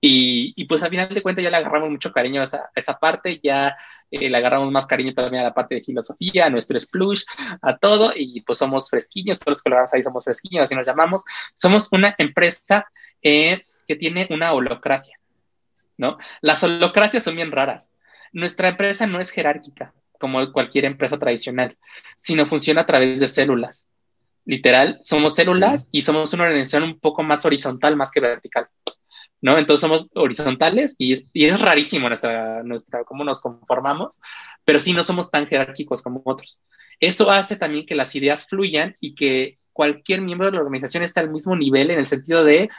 Y, 0.00 0.52
y 0.56 0.64
pues 0.64 0.82
al 0.82 0.90
final 0.90 1.08
de 1.08 1.22
cuentas 1.22 1.44
ya 1.44 1.50
le 1.50 1.56
agarramos 1.56 1.90
mucho 1.90 2.12
cariño 2.12 2.40
a 2.40 2.44
esa, 2.44 2.70
esa 2.74 2.98
parte, 2.98 3.40
ya 3.42 3.76
eh, 4.10 4.28
le 4.28 4.36
agarramos 4.36 4.70
más 4.72 4.86
cariño 4.86 5.14
también 5.14 5.42
a 5.42 5.48
la 5.48 5.54
parte 5.54 5.76
de 5.76 5.82
filosofía, 5.82 6.46
a 6.46 6.50
nuestro 6.50 6.78
splush, 6.78 7.22
a 7.60 7.76
todo, 7.78 8.12
y 8.14 8.40
pues 8.40 8.58
somos 8.58 8.90
fresquiños, 8.90 9.38
todos 9.38 9.62
los 9.64 9.72
lo 9.72 9.84
ahí 9.92 10.02
somos 10.02 10.24
fresquiños, 10.24 10.64
así 10.64 10.74
nos 10.74 10.86
llamamos. 10.86 11.22
Somos 11.54 11.88
una 11.92 12.14
empresa 12.18 12.90
que 13.20 13.64
tiene 13.98 14.26
una 14.30 14.52
holocracia, 14.52 15.18
¿no? 15.98 16.16
Las 16.40 16.62
holocracias 16.64 17.22
son 17.22 17.36
bien 17.36 17.52
raras 17.52 17.92
nuestra 18.32 18.68
empresa 18.68 19.06
no 19.06 19.20
es 19.20 19.30
jerárquica, 19.30 19.94
como 20.18 20.52
cualquier 20.52 20.84
empresa 20.84 21.18
tradicional, 21.18 21.76
sino 22.16 22.46
funciona 22.46 22.82
a 22.82 22.86
través 22.86 23.20
de 23.20 23.28
células. 23.28 23.86
Literal, 24.44 25.00
somos 25.04 25.34
células 25.34 25.88
y 25.92 26.02
somos 26.02 26.32
una 26.32 26.44
organización 26.44 26.82
un 26.82 26.98
poco 26.98 27.22
más 27.22 27.44
horizontal 27.46 27.96
más 27.96 28.10
que 28.10 28.20
vertical. 28.20 28.68
¿no? 29.40 29.58
Entonces 29.58 29.80
somos 29.80 30.08
horizontales 30.14 30.94
y 30.98 31.12
es, 31.12 31.26
y 31.32 31.46
es 31.46 31.60
rarísimo 31.60 32.08
nuestra, 32.08 32.62
nuestra, 32.62 33.04
cómo 33.04 33.24
nos 33.24 33.40
conformamos, 33.40 34.20
pero 34.64 34.80
sí 34.80 34.92
no 34.92 35.02
somos 35.02 35.30
tan 35.30 35.46
jerárquicos 35.46 36.02
como 36.02 36.22
otros. 36.24 36.60
Eso 37.00 37.30
hace 37.30 37.56
también 37.56 37.84
que 37.84 37.96
las 37.96 38.14
ideas 38.14 38.46
fluyan 38.48 38.96
y 39.00 39.14
que 39.14 39.58
cualquier 39.72 40.22
miembro 40.22 40.46
de 40.46 40.52
la 40.52 40.60
organización 40.60 41.02
esté 41.02 41.20
al 41.20 41.30
mismo 41.30 41.56
nivel 41.56 41.90
en 41.90 41.98
el 41.98 42.06
sentido 42.06 42.44
de, 42.44 42.70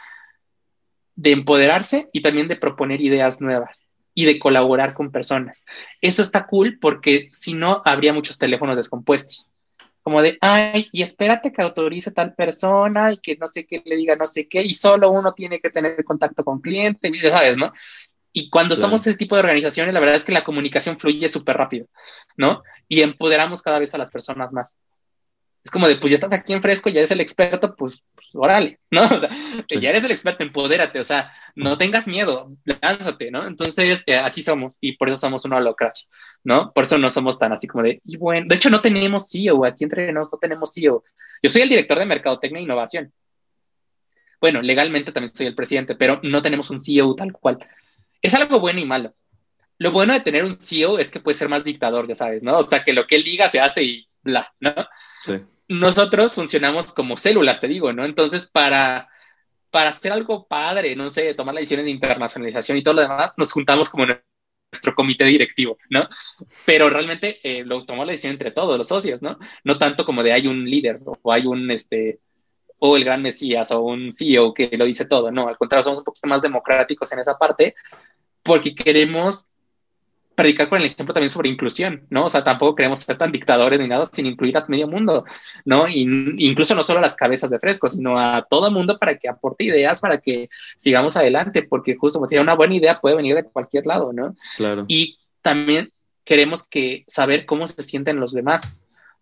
de 1.16 1.32
empoderarse 1.32 2.08
y 2.12 2.22
también 2.22 2.48
de 2.48 2.56
proponer 2.56 3.00
ideas 3.00 3.40
nuevas 3.40 3.83
y 4.14 4.24
de 4.24 4.38
colaborar 4.38 4.94
con 4.94 5.10
personas. 5.10 5.64
Eso 6.00 6.22
está 6.22 6.46
cool 6.46 6.78
porque 6.80 7.28
si 7.32 7.54
no, 7.54 7.82
habría 7.84 8.12
muchos 8.12 8.38
teléfonos 8.38 8.76
descompuestos. 8.76 9.48
Como 10.02 10.20
de, 10.20 10.36
ay, 10.40 10.88
y 10.92 11.02
espérate 11.02 11.52
que 11.52 11.62
autorice 11.62 12.10
tal 12.10 12.34
persona 12.34 13.12
y 13.12 13.18
que 13.18 13.36
no 13.36 13.48
sé 13.48 13.66
qué 13.66 13.82
le 13.84 13.96
diga 13.96 14.16
no 14.16 14.26
sé 14.26 14.46
qué, 14.46 14.62
y 14.62 14.74
solo 14.74 15.10
uno 15.10 15.32
tiene 15.32 15.60
que 15.60 15.70
tener 15.70 16.04
contacto 16.04 16.44
con 16.44 16.60
cliente, 16.60 17.10
ya 17.22 17.30
sabes, 17.30 17.56
¿no? 17.56 17.72
Y 18.30 18.50
cuando 18.50 18.74
somos 18.76 19.00
ese 19.02 19.16
tipo 19.16 19.36
de 19.36 19.40
organizaciones, 19.40 19.94
la 19.94 20.00
verdad 20.00 20.16
es 20.16 20.24
que 20.24 20.32
la 20.32 20.44
comunicación 20.44 20.98
fluye 20.98 21.28
súper 21.28 21.56
rápido, 21.56 21.86
¿no? 22.36 22.62
Y 22.88 23.00
empoderamos 23.00 23.62
cada 23.62 23.78
vez 23.78 23.94
a 23.94 23.98
las 23.98 24.10
personas 24.10 24.52
más 24.52 24.76
es 25.64 25.70
como 25.70 25.88
de, 25.88 25.96
pues 25.96 26.10
ya 26.10 26.16
estás 26.16 26.34
aquí 26.34 26.52
en 26.52 26.60
fresco, 26.60 26.90
ya 26.90 27.00
eres 27.00 27.10
el 27.10 27.22
experto, 27.22 27.74
pues, 27.74 28.02
pues 28.14 28.28
órale, 28.34 28.80
¿no? 28.90 29.02
O 29.14 29.18
sea, 29.18 29.30
ya 29.80 29.90
eres 29.90 30.04
el 30.04 30.10
experto, 30.10 30.44
empodérate, 30.44 31.00
o 31.00 31.04
sea, 31.04 31.32
no 31.54 31.78
tengas 31.78 32.06
miedo, 32.06 32.54
lánzate, 32.82 33.30
¿no? 33.30 33.46
Entonces, 33.46 34.04
eh, 34.06 34.16
así 34.16 34.42
somos, 34.42 34.76
y 34.80 34.96
por 34.98 35.08
eso 35.08 35.16
somos 35.16 35.46
una 35.46 35.56
holocracia, 35.56 36.06
¿no? 36.44 36.70
Por 36.74 36.84
eso 36.84 36.98
no 36.98 37.08
somos 37.08 37.38
tan 37.38 37.52
así 37.52 37.66
como 37.66 37.82
de, 37.84 38.02
y 38.04 38.18
bueno, 38.18 38.46
de 38.46 38.56
hecho 38.56 38.68
no 38.68 38.82
tenemos 38.82 39.30
CEO, 39.30 39.64
aquí 39.64 39.84
entre 39.84 40.12
nosotros 40.12 40.36
no 40.36 40.40
tenemos 40.40 40.74
CEO. 40.74 41.02
Yo 41.42 41.48
soy 41.48 41.62
el 41.62 41.70
director 41.70 41.98
de 41.98 42.06
Mercadotecnia 42.06 42.60
e 42.60 42.64
Innovación. 42.64 43.12
Bueno, 44.42 44.60
legalmente 44.60 45.12
también 45.12 45.34
soy 45.34 45.46
el 45.46 45.54
presidente, 45.54 45.94
pero 45.94 46.20
no 46.22 46.42
tenemos 46.42 46.68
un 46.68 46.78
CEO 46.78 47.14
tal 47.14 47.32
cual. 47.32 47.58
Es 48.20 48.34
algo 48.34 48.60
bueno 48.60 48.80
y 48.80 48.84
malo. 48.84 49.14
Lo 49.78 49.92
bueno 49.92 50.12
de 50.12 50.20
tener 50.20 50.44
un 50.44 50.60
CEO 50.60 50.98
es 50.98 51.10
que 51.10 51.20
puede 51.20 51.36
ser 51.36 51.48
más 51.48 51.64
dictador, 51.64 52.06
ya 52.06 52.14
sabes, 52.14 52.42
¿no? 52.42 52.58
O 52.58 52.62
sea, 52.62 52.84
que 52.84 52.92
lo 52.92 53.06
que 53.06 53.16
él 53.16 53.24
diga 53.24 53.48
se 53.48 53.60
hace 53.60 53.82
y 53.82 54.08
bla, 54.22 54.52
¿no? 54.60 54.74
Sí 55.24 55.34
nosotros 55.68 56.34
funcionamos 56.34 56.92
como 56.92 57.16
células, 57.16 57.60
te 57.60 57.68
digo, 57.68 57.92
¿no? 57.92 58.04
Entonces, 58.04 58.46
para, 58.46 59.08
para 59.70 59.90
hacer 59.90 60.12
algo 60.12 60.46
padre, 60.46 60.94
no 60.96 61.10
sé, 61.10 61.34
tomar 61.34 61.54
las 61.54 61.62
decisiones 61.62 61.86
de 61.86 61.92
internacionalización 61.92 62.78
y 62.78 62.82
todo 62.82 62.94
lo 62.94 63.02
demás, 63.02 63.32
nos 63.36 63.52
juntamos 63.52 63.90
como 63.90 64.06
nuestro 64.06 64.94
comité 64.94 65.24
directivo, 65.24 65.78
¿no? 65.90 66.08
Pero 66.64 66.90
realmente 66.90 67.38
eh, 67.42 67.64
lo 67.64 67.84
tomamos 67.84 68.06
la 68.06 68.12
decisión 68.12 68.32
entre 68.32 68.50
todos 68.50 68.76
los 68.76 68.88
socios, 68.88 69.22
¿no? 69.22 69.38
No 69.62 69.78
tanto 69.78 70.04
como 70.04 70.22
de 70.22 70.32
hay 70.32 70.46
un 70.46 70.64
líder 70.68 71.00
o 71.04 71.32
hay 71.32 71.46
un, 71.46 71.70
este, 71.70 72.20
o 72.78 72.96
el 72.96 73.04
gran 73.04 73.22
Mesías 73.22 73.70
o 73.70 73.80
un 73.82 74.12
CEO 74.12 74.52
que 74.52 74.70
lo 74.76 74.84
dice 74.84 75.06
todo, 75.06 75.30
no, 75.30 75.48
al 75.48 75.56
contrario, 75.56 75.84
somos 75.84 76.00
un 76.00 76.04
poquito 76.04 76.28
más 76.28 76.42
democráticos 76.42 77.10
en 77.12 77.20
esa 77.20 77.38
parte 77.38 77.74
porque 78.42 78.74
queremos 78.74 79.48
predicar 80.34 80.68
con 80.68 80.80
el 80.80 80.86
ejemplo 80.86 81.14
también 81.14 81.30
sobre 81.30 81.48
inclusión, 81.48 82.06
¿no? 82.10 82.26
O 82.26 82.28
sea, 82.28 82.42
tampoco 82.42 82.74
queremos 82.74 83.00
ser 83.00 83.16
tan 83.16 83.32
dictadores 83.32 83.80
ni 83.80 83.88
nada 83.88 84.06
sin 84.06 84.26
incluir 84.26 84.56
a 84.56 84.64
medio 84.66 84.88
mundo, 84.88 85.24
¿no? 85.64 85.88
Y, 85.88 86.02
incluso 86.38 86.74
no 86.74 86.82
solo 86.82 86.98
a 86.98 87.02
las 87.02 87.16
cabezas 87.16 87.50
de 87.50 87.58
fresco, 87.58 87.88
sino 87.88 88.18
a 88.18 88.46
todo 88.48 88.68
el 88.68 88.74
mundo 88.74 88.98
para 88.98 89.16
que 89.18 89.28
aporte 89.28 89.64
ideas, 89.64 90.00
para 90.00 90.18
que 90.18 90.48
sigamos 90.76 91.16
adelante, 91.16 91.62
porque 91.62 91.96
justo 91.96 92.20
como 92.20 92.40
una 92.40 92.54
buena 92.54 92.74
idea 92.74 93.00
puede 93.00 93.16
venir 93.16 93.34
de 93.34 93.44
cualquier 93.44 93.86
lado, 93.86 94.12
¿no? 94.12 94.34
Claro. 94.56 94.84
Y 94.88 95.18
también 95.42 95.92
queremos 96.24 96.64
que 96.64 97.04
saber 97.06 97.46
cómo 97.46 97.66
se 97.66 97.82
sienten 97.82 98.18
los 98.18 98.32
demás, 98.32 98.72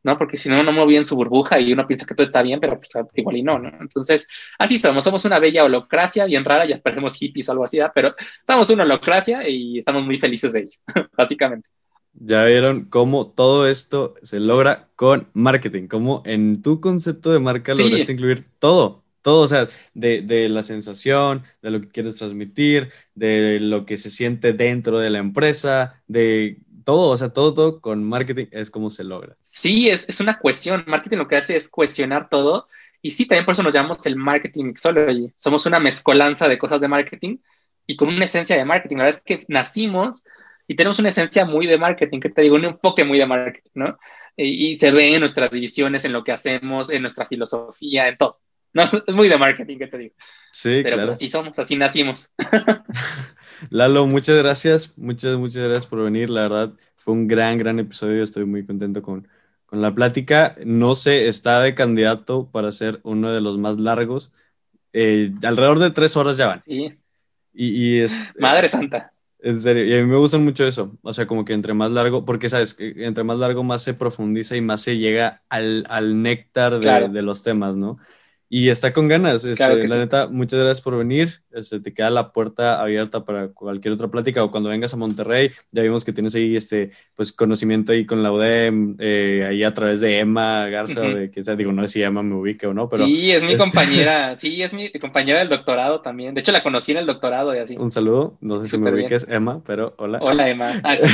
¿no? 0.02 0.18
Porque 0.18 0.36
si 0.36 0.48
no, 0.48 0.62
no 0.62 0.90
en 0.90 1.06
su 1.06 1.16
burbuja 1.16 1.60
y 1.60 1.72
uno 1.72 1.86
piensa 1.86 2.06
que 2.06 2.14
todo 2.14 2.24
está 2.24 2.42
bien, 2.42 2.60
pero 2.60 2.78
pues, 2.80 2.90
igual 3.14 3.36
y 3.36 3.42
no, 3.42 3.58
¿no? 3.58 3.70
Entonces, 3.80 4.26
así 4.58 4.78
somos, 4.78 5.04
somos 5.04 5.24
una 5.24 5.38
bella 5.38 5.64
holocracia, 5.64 6.24
bien 6.24 6.44
rara, 6.44 6.66
ya 6.66 6.78
parecemos 6.78 7.14
hippies 7.14 7.48
o 7.48 7.52
algo 7.52 7.64
así, 7.64 7.78
pero 7.94 8.14
somos 8.46 8.68
una 8.70 8.84
holocracia 8.84 9.48
y 9.48 9.78
estamos 9.78 10.04
muy 10.04 10.18
felices 10.18 10.52
de 10.52 10.60
ello, 10.60 10.78
básicamente. 11.16 11.68
Ya 12.14 12.44
vieron 12.44 12.84
cómo 12.86 13.28
todo 13.28 13.66
esto 13.66 14.14
se 14.22 14.38
logra 14.38 14.90
con 14.96 15.28
marketing, 15.32 15.86
cómo 15.88 16.22
en 16.26 16.60
tu 16.60 16.80
concepto 16.80 17.32
de 17.32 17.40
marca 17.40 17.74
lograste 17.74 18.12
incluir 18.12 18.44
todo, 18.58 19.02
todo, 19.22 19.44
o 19.44 19.48
sea, 19.48 19.66
de, 19.94 20.20
de, 20.20 20.50
la 20.50 20.62
sensación, 20.62 21.42
de 21.62 21.70
lo 21.70 21.80
que 21.80 21.88
quieres 21.88 22.16
transmitir, 22.16 22.90
de 23.14 23.60
lo 23.60 23.86
que 23.86 23.96
se 23.96 24.10
siente 24.10 24.52
dentro 24.52 24.98
de 24.98 25.08
la 25.08 25.18
empresa, 25.20 26.02
de 26.06 26.58
todo, 26.84 27.10
o 27.10 27.16
sea, 27.16 27.30
todo, 27.30 27.80
con 27.80 28.04
marketing 28.04 28.46
es 28.50 28.70
como 28.70 28.90
se 28.90 29.04
logra. 29.04 29.36
Sí, 29.52 29.90
es, 29.90 30.08
es 30.08 30.18
una 30.20 30.38
cuestión. 30.38 30.82
Marketing 30.86 31.18
lo 31.18 31.28
que 31.28 31.36
hace 31.36 31.56
es 31.56 31.68
cuestionar 31.68 32.30
todo 32.30 32.68
Y 33.02 33.10
sí, 33.10 33.26
también 33.26 33.44
por 33.44 33.52
eso 33.52 33.62
nos 33.62 33.74
llamamos 33.74 34.04
el 34.06 34.16
marketing 34.16 34.64
mixology. 34.66 35.30
Somos 35.36 35.66
una 35.66 35.78
mezcolanza 35.78 36.48
de 36.48 36.58
cosas 36.58 36.80
de 36.80 36.88
marketing 36.88 37.36
y 37.86 37.96
con 37.96 38.08
una 38.08 38.24
esencia 38.24 38.56
de 38.56 38.64
marketing. 38.64 38.96
La 38.96 39.04
verdad 39.04 39.18
es 39.18 39.24
que 39.24 39.44
nacimos 39.48 40.24
y 40.66 40.74
tenemos 40.74 40.98
una 41.00 41.10
esencia 41.10 41.44
muy 41.44 41.66
de 41.66 41.76
marketing, 41.76 42.20
que 42.20 42.30
te 42.30 42.40
digo, 42.40 42.54
un 42.54 42.64
enfoque 42.64 43.04
muy 43.04 43.18
de 43.18 43.26
marketing, 43.26 43.70
¿no? 43.74 43.98
Y, 44.36 44.76
se 44.78 44.90
ve 44.90 45.12
en 45.14 45.20
nuestras 45.20 45.50
divisiones, 45.50 46.04
en 46.06 46.12
lo 46.12 46.24
que 46.24 46.32
hacemos, 46.32 46.90
en 46.90 47.02
nuestra 47.02 47.26
filosofía, 47.26 48.08
en 48.08 48.16
todo. 48.16 48.40
No, 48.72 48.82
es 49.06 49.14
muy 49.14 49.28
de 49.28 49.36
marketing, 49.36 49.76
que 49.76 49.88
te 49.88 49.98
digo. 49.98 50.14
Sí, 50.50 50.80
Pero 50.82 50.96
claro. 50.96 51.08
pues 51.08 51.18
así 51.18 51.28
somos, 51.28 51.58
así 51.58 51.76
nacimos. 51.76 52.32
Lalo, 53.70 54.06
muchas 54.06 54.38
gracias, 54.38 54.96
muchas, 54.96 55.36
muchas 55.36 55.64
gracias 55.64 55.86
por 55.86 56.02
venir. 56.04 56.30
La 56.30 56.42
verdad, 56.42 56.72
fue 56.96 57.12
un 57.12 57.28
gran, 57.28 57.58
gran 57.58 57.78
episodio. 57.78 58.22
Estoy 58.22 58.46
muy 58.46 58.64
contento 58.64 59.02
con, 59.02 59.28
con 59.72 59.80
la 59.80 59.94
plática. 59.94 60.54
No 60.66 60.94
sé, 60.94 61.28
está 61.28 61.62
de 61.62 61.74
candidato 61.74 62.50
para 62.52 62.70
ser 62.72 63.00
uno 63.04 63.32
de 63.32 63.40
los 63.40 63.56
más 63.56 63.78
largos. 63.78 64.30
Eh, 64.92 65.32
alrededor 65.42 65.78
de 65.78 65.90
tres 65.90 66.14
horas 66.14 66.36
ya 66.36 66.46
van. 66.48 66.62
Sí. 66.66 66.94
Y, 67.54 67.68
y 67.68 68.00
es, 68.00 68.14
Madre 68.38 68.68
Santa. 68.68 69.14
En 69.38 69.58
serio, 69.58 69.86
y 69.86 69.94
a 69.94 70.02
mí 70.02 70.06
me 70.06 70.18
gusta 70.18 70.36
mucho 70.36 70.66
eso. 70.66 70.92
O 71.00 71.14
sea, 71.14 71.26
como 71.26 71.46
que 71.46 71.54
entre 71.54 71.72
más 71.72 71.90
largo, 71.90 72.26
porque 72.26 72.50
sabes, 72.50 72.74
que 72.74 72.92
entre 73.06 73.24
más 73.24 73.38
largo 73.38 73.64
más 73.64 73.80
se 73.82 73.94
profundiza 73.94 74.56
y 74.56 74.60
más 74.60 74.82
se 74.82 74.98
llega 74.98 75.42
al, 75.48 75.86
al 75.88 76.20
néctar 76.20 76.74
de, 76.74 76.80
Claro. 76.80 77.08
de 77.08 77.22
los 77.22 77.42
temas, 77.42 77.74
¿no? 77.74 77.96
Y 78.54 78.68
está 78.68 78.92
con 78.92 79.08
ganas. 79.08 79.46
Este, 79.46 79.56
Claro 79.64 79.76
la 79.76 79.88
sí. 79.88 79.98
neta, 79.98 80.26
muchas 80.28 80.60
gracias 80.60 80.82
por 80.82 80.98
venir. 80.98 81.40
Este, 81.52 81.80
te 81.80 81.94
queda 81.94 82.10
la 82.10 82.32
puerta 82.32 82.82
abierta 82.82 83.24
para 83.24 83.48
cualquier 83.48 83.94
otra 83.94 84.08
plática 84.08 84.44
o 84.44 84.50
cuando 84.50 84.68
vengas 84.68 84.92
a 84.92 84.98
Monterrey. 84.98 85.50
Ya 85.70 85.80
vimos 85.82 86.04
que 86.04 86.12
tienes 86.12 86.34
ahí 86.34 86.54
este, 86.54 86.90
pues, 87.16 87.32
conocimiento 87.32 87.92
ahí 87.92 88.04
con 88.04 88.22
la 88.22 88.30
UDEM, 88.30 88.96
eh, 88.98 89.46
ahí 89.48 89.64
a 89.64 89.72
través 89.72 90.00
de 90.00 90.18
Emma 90.18 90.66
Garza, 90.68 91.00
Ujú. 91.00 91.14
de 91.16 91.30
que 91.30 91.42
sea, 91.42 91.56
digo, 91.56 91.72
no 91.72 91.80
sé 91.82 91.88
si 91.88 92.02
Emma 92.02 92.22
me 92.22 92.34
ubique 92.34 92.66
o 92.66 92.74
no, 92.74 92.90
pero 92.90 93.06
sí, 93.06 93.30
es 93.32 93.42
mi 93.42 93.52
este- 93.54 93.64
compañera, 93.64 94.36
sí, 94.38 94.62
es 94.62 94.74
mi 94.74 94.90
compañera 95.00 95.38
del 95.38 95.48
doctorado 95.48 96.02
también. 96.02 96.34
De 96.34 96.40
hecho, 96.42 96.52
la 96.52 96.62
conocí 96.62 96.92
en 96.92 96.98
el 96.98 97.06
doctorado 97.06 97.54
y 97.54 97.58
así. 97.58 97.76
un 97.78 97.90
saludo. 97.90 98.36
No 98.42 98.60
sé 98.60 98.68
si 98.68 98.76
me 98.76 98.90
bien. 98.90 99.04
ubiques, 99.06 99.26
Emma, 99.30 99.62
pero 99.64 99.94
hola. 99.96 100.18
Hola, 100.20 100.50
Emma. 100.50 100.70
Ah, 100.84 100.96
sí. 100.96 101.06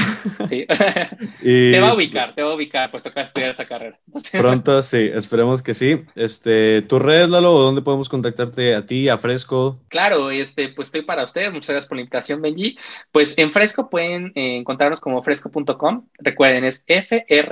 sí. 0.49 0.67
Y- 1.43 1.71
Te 1.71 1.81
va 1.81 1.91
a 1.91 1.95
ubicar, 1.95 2.35
te 2.35 2.43
va 2.43 2.51
a 2.51 2.55
ubicar, 2.57 2.91
pues 2.91 3.05
toca 3.05 3.23
estudiar 3.23 3.51
esa 3.51 3.65
carrera. 3.65 3.97
Pronto, 4.33 4.83
sí, 4.83 5.09
esperemos 5.15 5.63
que 5.63 5.75
sí. 5.75 6.03
Este, 6.17 6.83
¿tus 6.83 7.01
dónde 7.31 7.83
podemos 7.83 8.09
contactarte 8.09 8.75
a 8.75 8.87
ti, 8.87 9.09
a 9.09 9.19
Fresco? 9.19 9.79
Claro, 9.89 10.31
este, 10.31 10.71
pues 10.71 10.89
estoy 10.89 11.03
para 11.03 11.25
ustedes. 11.25 11.53
Muchas 11.53 11.71
gracias 11.71 11.89
por 11.89 11.97
la 11.97 12.03
invitación, 12.03 12.43
Benji. 12.43 12.77
Pues 13.13 13.37
en 13.39 13.53
Fresco 13.53 13.89
pueden 13.91 14.33
eh, 14.35 14.57
encontrarnos 14.57 15.01
como 15.01 15.23
fresco.com. 15.23 16.09
Recuerden, 16.19 16.65
es 16.65 16.85
F-R-S-K-O.com. 16.87 17.43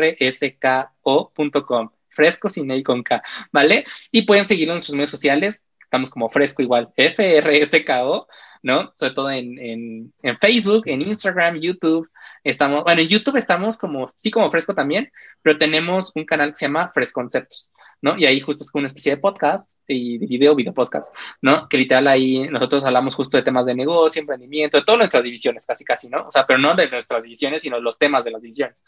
Fresco 2.10 2.48
sin 2.48 2.70
E 2.70 2.82
con 2.82 3.02
K, 3.02 3.22
¿vale? 3.52 3.84
Y 4.10 4.22
pueden 4.22 4.46
seguirnos 4.46 4.72
en 4.72 4.76
nuestros 4.78 4.96
medios 4.96 5.10
sociales. 5.10 5.62
Estamos 5.80 6.10
como 6.10 6.30
Fresco 6.30 6.62
igual, 6.62 6.88
F-R-S-K-O, 6.96 8.26
¿no? 8.62 8.92
Sobre 8.96 9.14
todo 9.14 9.30
en, 9.30 9.58
en, 9.58 10.12
en 10.22 10.36
Facebook, 10.38 10.84
en 10.86 11.02
Instagram, 11.02 11.60
YouTube. 11.60 12.10
Estamos, 12.42 12.82
bueno, 12.82 13.02
en 13.02 13.08
YouTube 13.08 13.36
estamos 13.36 13.76
como, 13.76 14.08
sí, 14.16 14.30
como 14.30 14.50
Fresco 14.50 14.74
también, 14.74 15.12
pero 15.42 15.58
tenemos 15.58 16.10
un 16.14 16.24
canal 16.24 16.50
que 16.50 16.56
se 16.56 16.64
llama 16.64 16.88
Fresconceptos. 16.88 17.72
¿No? 18.02 18.16
Y 18.16 18.26
ahí 18.26 18.40
justo 18.40 18.62
es 18.62 18.70
como 18.70 18.80
una 18.80 18.88
especie 18.88 19.12
de 19.12 19.18
podcast 19.18 19.72
y 19.86 20.18
de 20.18 20.26
video, 20.26 20.54
video 20.54 20.74
podcast, 20.74 21.14
¿no? 21.40 21.68
Que 21.68 21.78
literal 21.78 22.06
ahí 22.08 22.48
nosotros 22.48 22.84
hablamos 22.84 23.14
justo 23.14 23.36
de 23.36 23.42
temas 23.42 23.66
de 23.66 23.74
negocio, 23.74 24.20
emprendimiento, 24.20 24.78
de 24.78 24.84
todas 24.84 24.98
nuestras 24.98 25.24
divisiones, 25.24 25.66
casi, 25.66 25.84
casi, 25.84 26.08
¿no? 26.08 26.26
O 26.26 26.30
sea, 26.30 26.46
pero 26.46 26.58
no 26.58 26.74
de 26.74 26.88
nuestras 26.90 27.22
divisiones, 27.22 27.62
sino 27.62 27.80
los 27.80 27.98
temas 27.98 28.24
de 28.24 28.30
las 28.30 28.42
divisiones, 28.42 28.82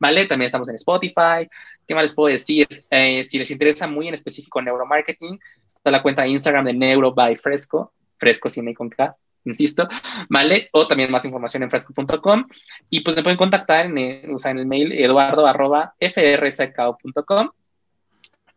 ¿vale? 0.00 0.26
También 0.26 0.46
estamos 0.46 0.68
en 0.68 0.76
Spotify. 0.76 1.48
¿Qué 1.86 1.94
más 1.94 2.04
les 2.04 2.14
puedo 2.14 2.32
decir? 2.32 2.66
Eh, 2.90 3.24
si 3.24 3.38
les 3.38 3.50
interesa 3.50 3.86
muy 3.86 4.08
en 4.08 4.14
específico 4.14 4.60
neuromarketing, 4.62 5.38
está 5.66 5.90
la 5.90 6.02
cuenta 6.02 6.22
de 6.22 6.30
Instagram 6.30 6.64
de 6.64 6.72
Neuro 6.72 7.12
by 7.12 7.36
Fresco, 7.36 7.92
Fresco 8.18 8.48
sin 8.48 8.72
con 8.74 8.88
K, 8.88 9.16
insisto, 9.44 9.88
¿vale? 10.28 10.68
O 10.72 10.86
también 10.86 11.10
más 11.10 11.24
información 11.24 11.62
en 11.62 11.70
fresco.com 11.70 12.46
y 12.88 13.00
pues 13.00 13.16
me 13.16 13.22
pueden 13.22 13.36
contactar 13.36 13.86
en 13.86 13.98
el, 13.98 14.34
o 14.34 14.38
sea, 14.38 14.50
en 14.50 14.58
el 14.58 14.66
mail 14.66 14.92
eduardo 14.92 15.46
arroba 15.46 15.94
frsko.com 16.00 17.50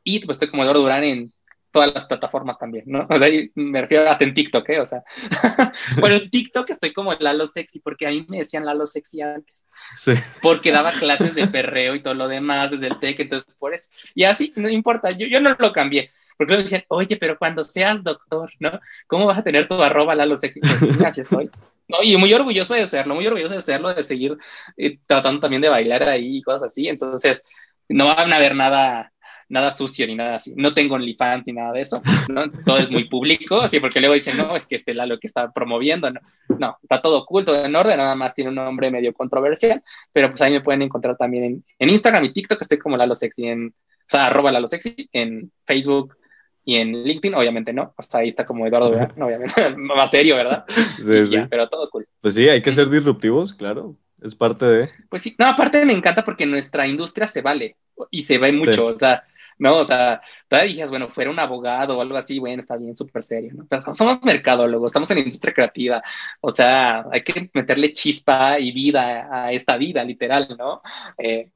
y 0.07 0.19
pues 0.25 0.35
estoy 0.37 0.49
como 0.49 0.63
Eduardo 0.63 0.81
Durán 0.81 1.03
en 1.03 1.33
todas 1.71 1.93
las 1.93 2.05
plataformas 2.05 2.57
también, 2.57 2.85
¿no? 2.87 3.05
O 3.09 3.17
sea, 3.17 3.27
me 3.55 3.81
refiero 3.81 4.09
hasta 4.09 4.23
en 4.23 4.33
TikTok, 4.33 4.69
¿eh? 4.69 4.79
O 4.79 4.85
sea, 4.85 5.03
bueno, 5.99 6.15
en 6.15 6.29
TikTok 6.29 6.69
estoy 6.69 6.93
como 6.93 7.13
Lalo 7.13 7.45
Sexy, 7.45 7.81
porque 7.81 8.07
a 8.07 8.09
mí 8.09 8.25
me 8.29 8.37
decían 8.39 8.65
Lalo 8.65 8.85
Sexy 8.85 9.21
antes, 9.21 9.53
Sí. 9.93 10.13
porque 10.41 10.71
daba 10.71 10.91
clases 10.99 11.35
de 11.35 11.47
perreo 11.47 11.93
y 11.93 11.99
todo 11.99 12.13
lo 12.13 12.29
demás 12.29 12.71
desde 12.71 12.87
el 12.87 12.99
TEC, 12.99 13.19
entonces 13.19 13.53
por 13.59 13.73
eso. 13.73 13.91
Y 14.15 14.23
así, 14.23 14.53
no 14.55 14.69
importa, 14.69 15.09
yo, 15.09 15.27
yo 15.27 15.41
no 15.41 15.55
lo 15.59 15.73
cambié, 15.73 16.09
porque 16.37 16.53
luego 16.53 16.59
me 16.61 16.63
decían, 16.63 16.85
oye, 16.87 17.17
pero 17.17 17.37
cuando 17.37 17.65
seas 17.65 18.01
doctor, 18.01 18.49
¿no? 18.59 18.79
¿Cómo 19.07 19.25
vas 19.25 19.39
a 19.39 19.43
tener 19.43 19.67
tu 19.67 19.75
arroba 19.83 20.15
Lalo 20.15 20.37
Sexy? 20.37 20.61
Pues 20.61 20.79
sí, 20.79 20.87
así 21.05 21.21
estoy. 21.21 21.49
No, 21.89 21.97
y 22.01 22.15
muy 22.15 22.33
orgulloso 22.33 22.75
de 22.75 22.87
serlo, 22.87 23.13
muy 23.13 23.27
orgulloso 23.27 23.55
de 23.55 23.61
serlo, 23.61 23.93
de 23.93 24.03
seguir 24.03 24.37
eh, 24.77 24.99
tratando 25.05 25.41
también 25.41 25.61
de 25.61 25.69
bailar 25.69 26.03
ahí 26.07 26.37
y 26.37 26.41
cosas 26.41 26.63
así, 26.71 26.87
entonces 26.87 27.43
no 27.89 28.07
van 28.07 28.33
a 28.33 28.39
ver 28.39 28.55
nada 28.55 29.13
nada 29.49 29.71
sucio 29.71 30.05
ni 30.07 30.15
nada 30.15 30.35
así. 30.35 30.53
No 30.55 30.73
tengo 30.73 30.95
OnlyFans 30.95 31.47
ni 31.47 31.53
nada 31.53 31.71
de 31.71 31.81
eso, 31.81 32.01
¿no? 32.29 32.49
Todo 32.65 32.77
es 32.77 32.91
muy 32.91 33.05
público, 33.05 33.55
así 33.61 33.79
porque 33.79 33.99
luego 33.99 34.15
dicen, 34.15 34.37
no, 34.37 34.55
es 34.55 34.67
que 34.67 34.75
este 34.75 34.93
Lalo 34.93 35.19
que 35.19 35.27
está 35.27 35.51
promoviendo, 35.51 36.11
no, 36.11 36.19
no, 36.59 36.77
está 36.81 37.01
todo 37.01 37.19
oculto, 37.19 37.55
en 37.63 37.75
orden, 37.75 37.97
nada 37.97 38.15
más 38.15 38.33
tiene 38.35 38.49
un 38.49 38.55
nombre 38.55 38.91
medio 38.91 39.13
controversial, 39.13 39.81
pero 40.11 40.29
pues 40.29 40.41
ahí 40.41 40.51
me 40.53 40.61
pueden 40.61 40.81
encontrar 40.81 41.17
también 41.17 41.43
en, 41.43 41.65
en 41.79 41.89
Instagram 41.89 42.25
y 42.25 42.33
TikTok, 42.33 42.61
estoy 42.61 42.77
como 42.77 42.97
Lalo 42.97 43.15
Sexy, 43.15 43.47
en, 43.47 43.67
o 43.67 44.09
sea, 44.09 44.27
arroba 44.27 44.51
Lalo 44.51 44.67
Sexy, 44.67 45.09
en 45.13 45.51
Facebook 45.65 46.17
y 46.65 46.75
en 46.75 47.03
LinkedIn, 47.03 47.33
obviamente 47.35 47.71
no, 47.71 47.93
o 47.95 48.01
sea, 48.03 48.19
ahí 48.19 48.27
está 48.27 48.45
como 48.45 48.67
Eduardo 48.67 48.89
Durán, 48.89 49.13
obviamente, 49.21 49.53
más 49.77 50.11
serio, 50.11 50.35
¿verdad? 50.35 50.65
Sí, 50.97 51.25
sí. 51.25 51.31
ya, 51.31 51.47
pero 51.49 51.69
todo 51.69 51.89
cool. 51.89 52.05
Pues 52.19 52.33
sí, 52.33 52.49
hay 52.49 52.61
que 52.61 52.73
ser 52.73 52.89
disruptivos, 52.89 53.53
claro. 53.53 53.95
Es 54.21 54.33
parte 54.35 54.65
de. 54.65 54.89
Pues 55.09 55.21
sí, 55.21 55.35
no, 55.37 55.45
aparte 55.45 55.85
me 55.85 55.93
encanta 55.93 56.25
porque 56.25 56.47
nuestra 56.47 56.87
industria 56.87 57.27
se 57.27 57.41
vale 57.41 57.77
y 58.09 58.23
se 58.23 58.39
ve 58.39 58.51
mucho, 58.51 58.71
Sí. 58.71 58.79
o 58.79 58.97
sea, 58.97 59.23
no, 59.59 59.77
o 59.79 59.83
sea, 59.83 60.21
todavía 60.47 60.73
dices, 60.73 60.89
bueno, 60.89 61.09
fuera 61.09 61.31
un 61.31 61.39
abogado 61.39 61.97
o 61.97 62.01
algo 62.01 62.17
así, 62.17 62.39
bueno, 62.39 62.59
está 62.61 62.77
bien, 62.77 62.95
súper 62.95 63.23
serio, 63.23 63.51
¿no? 63.55 63.65
Pero 63.67 63.81
somos, 63.95 64.23
mercadólogos, 64.23 64.89
estamos 64.89 65.09
en 65.11 65.19
industria 65.19 65.53
creativa, 65.53 66.01
o 66.41 66.51
sea, 66.51 67.05
hay 67.11 67.23
que 67.23 67.49
meterle 67.53 67.93
chispa 67.93 68.59
y 68.59 68.71
vida 68.71 69.27
a 69.31 69.51
esta 69.51 69.77
vida, 69.77 70.03
literal, 70.03 70.55
¿no? 70.57 70.81
Eh, 71.17 71.49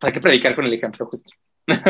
hay 0.00 0.12
que 0.12 0.20
predicar 0.20 0.54
con 0.54 0.64
el 0.64 0.72
ejemplo 0.72 1.06
justo. 1.06 1.32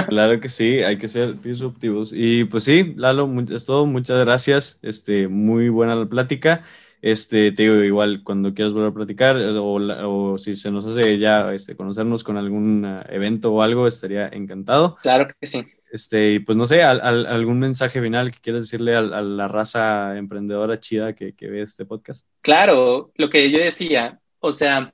Claro 0.08 0.38
que 0.38 0.48
sí, 0.48 0.82
hay 0.82 0.98
que 0.98 1.08
ser 1.08 1.40
disruptivos. 1.40 2.12
Y 2.14 2.44
pues 2.44 2.64
sí, 2.64 2.92
Lalo, 2.96 3.28
es 3.50 3.64
todo. 3.64 3.86
Muchas 3.86 4.18
gracias. 4.18 4.78
Este, 4.82 5.28
muy 5.28 5.68
buena 5.70 5.94
la 5.94 6.06
plática. 6.06 6.62
Este, 7.02 7.50
te 7.52 7.64
digo, 7.64 7.74
igual 7.82 8.22
cuando 8.22 8.54
quieras 8.54 8.72
volver 8.72 8.90
a 8.90 8.94
platicar 8.94 9.36
eh, 9.36 9.52
o, 9.58 10.38
si 10.38 10.54
se 10.56 10.70
nos 10.70 10.86
hace 10.86 11.18
ya 11.18 11.52
este, 11.52 11.74
conocernos 11.76 12.22
con 12.22 12.36
algún 12.36 12.84
eh, 12.86 13.02
evento 13.10 13.52
o 13.52 13.60
algo, 13.60 13.86
estaría 13.88 14.28
encantado. 14.28 14.96
Claro 15.02 15.26
que 15.38 15.46
sí. 15.46 15.66
Este, 15.90 16.34
y 16.34 16.38
pues 16.38 16.56
no 16.56 16.64
sé, 16.64 16.82
al- 16.82 17.00
al- 17.02 17.26
algún 17.26 17.58
mensaje 17.58 18.00
final 18.00 18.30
que 18.30 18.38
quieras 18.40 18.62
decirle 18.62 18.94
al- 18.96 19.12
a, 19.12 19.20
la 19.20 19.48
raza 19.48 20.16
emprendedora 20.16 20.78
chida 20.80 21.12
que, 21.14 21.34
que 21.34 21.48
ve 21.48 21.62
este 21.62 21.84
podcast. 21.84 22.24
Claro, 22.40 23.10
lo 23.16 23.28
que 23.28 23.50
yo 23.50 23.58
decía, 23.58 24.20
o 24.38 24.52
sea, 24.52 24.92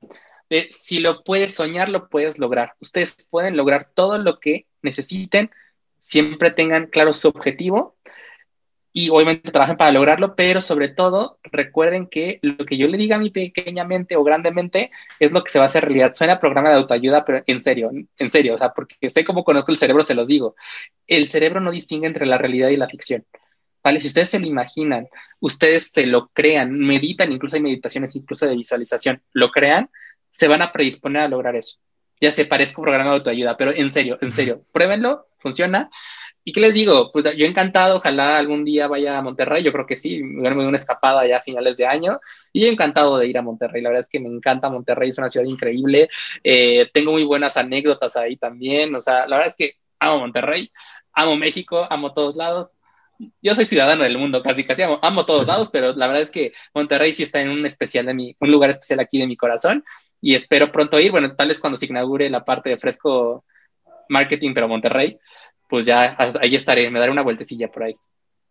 eh, 0.50 0.68
si 0.70 1.00
lo 1.00 1.22
puedes 1.22 1.54
soñar, 1.54 1.90
lo 1.90 2.08
puedes 2.08 2.38
lograr. 2.38 2.72
Ustedes 2.80 3.28
pueden 3.30 3.54
lograr 3.56 3.90
todo 3.94 4.16
lo 4.18 4.40
que 4.40 4.66
necesiten, 4.82 5.50
siempre 6.00 6.50
tengan 6.52 6.86
claro 6.86 7.12
su 7.12 7.28
objetivo 7.28 7.96
y 8.98 9.10
obviamente 9.10 9.52
trabajen 9.52 9.76
para 9.76 9.92
lograrlo, 9.92 10.34
pero 10.34 10.60
sobre 10.60 10.88
todo 10.88 11.38
recuerden 11.44 12.08
que 12.08 12.40
lo 12.42 12.66
que 12.66 12.76
yo 12.76 12.88
le 12.88 12.98
diga 12.98 13.14
a 13.14 13.20
mi 13.20 13.30
pequeñamente 13.30 14.16
o 14.16 14.24
grandemente 14.24 14.90
es 15.20 15.30
lo 15.30 15.44
que 15.44 15.52
se 15.52 15.60
va 15.60 15.66
a 15.66 15.66
hacer 15.66 15.84
realidad. 15.84 16.14
Suena 16.14 16.40
programa 16.40 16.70
de 16.70 16.78
autoayuda, 16.78 17.24
pero 17.24 17.44
en 17.46 17.62
serio, 17.62 17.92
en 17.92 18.30
serio, 18.32 18.56
o 18.56 18.58
sea, 18.58 18.70
porque 18.74 19.08
sé 19.10 19.24
cómo 19.24 19.44
conozco 19.44 19.70
el 19.70 19.78
cerebro, 19.78 20.02
se 20.02 20.16
los 20.16 20.26
digo. 20.26 20.56
El 21.06 21.30
cerebro 21.30 21.60
no 21.60 21.70
distingue 21.70 22.08
entre 22.08 22.26
la 22.26 22.38
realidad 22.38 22.70
y 22.70 22.76
la 22.76 22.88
ficción. 22.88 23.24
¿Vale? 23.84 24.00
Si 24.00 24.08
ustedes 24.08 24.30
se 24.30 24.40
lo 24.40 24.48
imaginan, 24.48 25.06
ustedes 25.38 25.92
se 25.92 26.04
lo 26.04 26.26
crean, 26.30 26.76
meditan, 26.76 27.30
incluso 27.30 27.54
hay 27.54 27.62
meditaciones 27.62 28.16
incluso 28.16 28.48
de 28.48 28.56
visualización, 28.56 29.22
lo 29.32 29.52
crean, 29.52 29.90
se 30.28 30.48
van 30.48 30.60
a 30.60 30.72
predisponer 30.72 31.22
a 31.22 31.28
lograr 31.28 31.54
eso. 31.54 31.78
Ya 32.20 32.32
se 32.32 32.46
parezco 32.46 32.82
programa 32.82 33.10
de 33.10 33.18
autoayuda, 33.18 33.56
pero 33.56 33.70
en 33.70 33.92
serio, 33.92 34.18
en 34.20 34.32
serio, 34.32 34.64
pruébenlo, 34.72 35.28
funciona. 35.36 35.88
¿Y 36.48 36.52
qué 36.52 36.62
les 36.62 36.72
digo? 36.72 37.12
Pues 37.12 37.26
yo 37.36 37.44
encantado, 37.44 37.98
ojalá 37.98 38.38
algún 38.38 38.64
día 38.64 38.88
vaya 38.88 39.18
a 39.18 39.22
Monterrey, 39.22 39.62
yo 39.62 39.70
creo 39.70 39.84
que 39.84 39.96
sí, 39.96 40.22
me 40.22 40.54
voy 40.54 40.64
una 40.64 40.78
escapada 40.78 41.26
ya 41.26 41.36
a 41.36 41.40
finales 41.42 41.76
de 41.76 41.84
año, 41.84 42.20
y 42.54 42.62
yo 42.62 42.72
encantado 42.72 43.18
de 43.18 43.26
ir 43.28 43.36
a 43.36 43.42
Monterrey, 43.42 43.82
la 43.82 43.90
verdad 43.90 44.00
es 44.00 44.08
que 44.08 44.18
me 44.18 44.30
encanta 44.30 44.70
Monterrey, 44.70 45.10
es 45.10 45.18
una 45.18 45.28
ciudad 45.28 45.44
increíble, 45.44 46.08
eh, 46.42 46.88
tengo 46.94 47.12
muy 47.12 47.24
buenas 47.24 47.58
anécdotas 47.58 48.16
ahí 48.16 48.38
también, 48.38 48.94
o 48.94 49.00
sea, 49.02 49.26
la 49.26 49.36
verdad 49.36 49.48
es 49.48 49.56
que 49.56 49.74
amo 49.98 50.20
Monterrey, 50.20 50.72
amo 51.12 51.36
México, 51.36 51.86
amo 51.90 52.14
todos 52.14 52.34
lados, 52.34 52.72
yo 53.42 53.54
soy 53.54 53.66
ciudadano 53.66 54.04
del 54.04 54.16
mundo, 54.16 54.42
casi 54.42 54.64
casi 54.64 54.80
amo, 54.80 54.98
amo 55.02 55.26
todos 55.26 55.46
lados, 55.46 55.68
pero 55.70 55.92
la 55.92 56.06
verdad 56.06 56.22
es 56.22 56.30
que 56.30 56.54
Monterrey 56.72 57.12
sí 57.12 57.24
está 57.24 57.42
en 57.42 57.50
un 57.50 57.66
especial 57.66 58.06
de 58.06 58.14
mi, 58.14 58.34
un 58.40 58.50
lugar 58.50 58.70
especial 58.70 59.00
aquí 59.00 59.18
de 59.18 59.26
mi 59.26 59.36
corazón 59.36 59.84
y 60.22 60.34
espero 60.34 60.72
pronto 60.72 60.98
ir, 60.98 61.10
bueno, 61.10 61.36
tal 61.36 61.48
vez 61.48 61.60
cuando 61.60 61.76
se 61.76 61.84
inaugure 61.84 62.30
la 62.30 62.42
parte 62.42 62.70
de 62.70 62.78
fresco 62.78 63.44
marketing, 64.08 64.54
pero 64.54 64.68
Monterrey, 64.68 65.18
pues 65.68 65.86
ya 65.86 66.16
ahí 66.40 66.54
estaré, 66.54 66.90
me 66.90 66.98
daré 66.98 67.12
una 67.12 67.22
vueltecilla 67.22 67.68
por 67.70 67.84
ahí. 67.84 67.96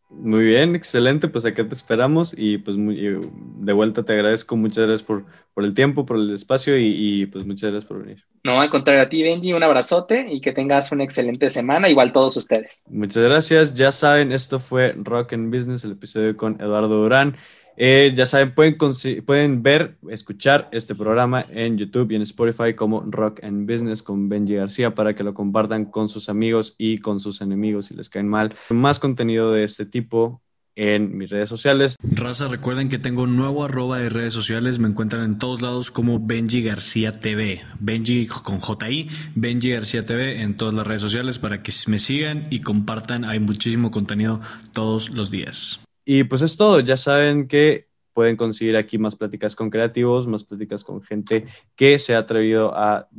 Muy 0.10 0.46
bien, 0.46 0.74
excelente, 0.74 1.28
pues 1.28 1.46
acá 1.46 1.68
te 1.68 1.74
esperamos 1.74 2.34
y 2.38 2.60
pues 2.60 2.78
de 2.78 3.74
vuelta 3.74 4.04
te 4.04 4.14
agradezco, 4.14 4.56
muchas 4.56 4.88
gracias 4.88 5.04
por, 5.06 5.26
por 5.54 5.66
el 5.66 5.74
tiempo, 5.74 6.06
por 6.06 6.16
el 6.16 6.34
espacio 6.34 6.78
y, 6.80 7.26
pues 7.26 7.46
muchas 7.46 7.72
gracias 7.72 7.90
por 7.90 8.02
venir. 8.02 8.24
No, 8.42 8.62
al 8.62 8.70
contrario 8.70 9.02
a 9.02 9.10
ti, 9.10 9.22
Benji, 9.22 9.52
un 9.52 9.64
abrazote 9.64 10.26
y 10.30 10.40
que 10.40 10.54
tengas 10.54 10.94
una 10.94 11.04
excelente 11.04 11.50
semana, 11.50 11.90
igual 11.90 12.14
todos 12.14 12.38
ustedes. 12.38 12.84
Muchas 12.88 13.22
gracias, 13.22 13.74
ya 13.74 13.92
saben, 13.92 14.32
esto 14.32 14.60
fue 14.60 14.96
Rock 14.96 15.34
and 15.34 15.54
Business, 15.54 15.84
el 15.84 15.92
episodio 15.92 16.38
con 16.38 16.54
Eduardo 16.62 17.02
Durán. 17.02 17.36
Eh, 17.80 18.12
ya 18.16 18.26
saben, 18.26 18.56
pueden, 18.56 18.76
pueden 19.24 19.62
ver, 19.62 19.98
escuchar 20.10 20.68
este 20.72 20.96
programa 20.96 21.46
en 21.48 21.78
YouTube 21.78 22.12
y 22.12 22.16
en 22.16 22.24
Spotify 22.24 22.74
como 22.74 23.02
Rock 23.08 23.44
and 23.44 23.72
Business 23.72 24.02
con 24.02 24.30
Benji 24.30 24.56
García 24.56 24.96
para 24.96 25.16
que 25.16 25.24
lo 25.24 25.36
compartan 25.36 25.86
con 25.86 26.10
sus 26.10 26.28
amigos 26.28 26.74
y 26.80 26.98
con 26.98 27.20
sus 27.20 27.40
enemigos 27.42 27.86
si 27.86 27.94
les 27.94 28.10
caen 28.10 28.28
mal. 28.28 28.56
Más 28.72 29.00
contenido 29.00 29.52
de 29.52 29.64
este 29.64 29.86
tipo 29.86 30.42
en 30.78 31.18
mis 31.18 31.30
redes 31.30 31.50
sociales. 31.50 31.96
Raza, 32.02 32.48
recuerden 32.48 32.88
que 32.90 33.00
tengo 33.00 33.24
un 33.24 33.36
nuevo 33.36 33.66
arroba 33.66 34.00
de 34.00 34.10
redes 34.10 34.34
sociales. 34.34 34.80
Me 34.80 34.88
encuentran 34.88 35.24
en 35.24 35.38
todos 35.38 35.62
lados 35.62 35.92
como 35.92 36.20
Benji 36.20 36.62
García 36.64 37.20
TV. 37.20 37.62
Benji 37.80 38.28
con 38.28 38.60
JI, 38.60 39.10
Benji 39.36 39.72
García 39.72 40.06
TV 40.06 40.42
en 40.42 40.56
todas 40.56 40.74
las 40.74 40.86
redes 40.86 41.02
sociales 41.02 41.40
para 41.40 41.62
que 41.62 41.72
me 41.88 42.00
sigan 42.00 42.48
y 42.50 42.62
compartan. 42.62 43.26
Hay 43.26 43.40
muchísimo 43.40 43.92
contenido 43.92 44.40
todos 44.72 45.10
los 45.10 45.32
días. 45.32 45.87
Y 46.10 46.24
pues 46.24 46.42
es 46.42 46.56
todo, 46.56 46.80
ya 46.80 46.96
saben 46.96 47.50
que 47.50 47.90
pueden 48.14 48.38
conseguir 48.38 48.78
aquí 48.78 48.98
más 48.98 49.18
pláticas 49.18 49.58
con 49.58 49.70
creativos, 49.70 50.26
más 50.26 50.46
pláticas 50.46 50.86
con 50.86 51.02
gente 51.02 51.46
que 51.76 52.00
se 52.00 52.16
ha 52.16 52.20
atrevido 52.20 52.74
a 52.74 53.10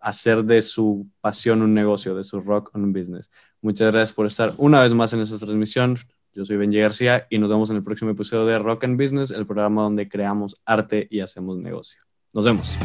hacer 0.00 0.42
de 0.42 0.62
su 0.62 1.06
pasión 1.20 1.60
un 1.60 1.74
negocio, 1.74 2.14
de 2.14 2.24
su 2.24 2.40
rock 2.40 2.70
un 2.72 2.90
business. 2.90 3.30
Muchas 3.60 3.92
gracias 3.92 4.14
por 4.14 4.24
estar 4.24 4.54
una 4.56 4.80
vez 4.80 4.94
más 4.94 5.12
en 5.12 5.20
esta 5.20 5.36
transmisión. 5.36 5.98
Yo 6.32 6.46
soy 6.46 6.56
Benji 6.56 6.78
García 6.78 7.26
y 7.28 7.38
nos 7.38 7.50
vemos 7.50 7.68
en 7.68 7.76
el 7.76 7.84
próximo 7.84 8.12
episodio 8.12 8.46
de 8.46 8.58
Rock 8.58 8.84
and 8.84 8.98
Business, 8.98 9.30
el 9.30 9.44
programa 9.44 9.82
donde 9.82 10.08
creamos 10.08 10.56
arte 10.64 11.06
y 11.10 11.20
hacemos 11.20 11.58
negocio. 11.58 12.00
Nos 12.32 12.46
vemos. 12.46 12.78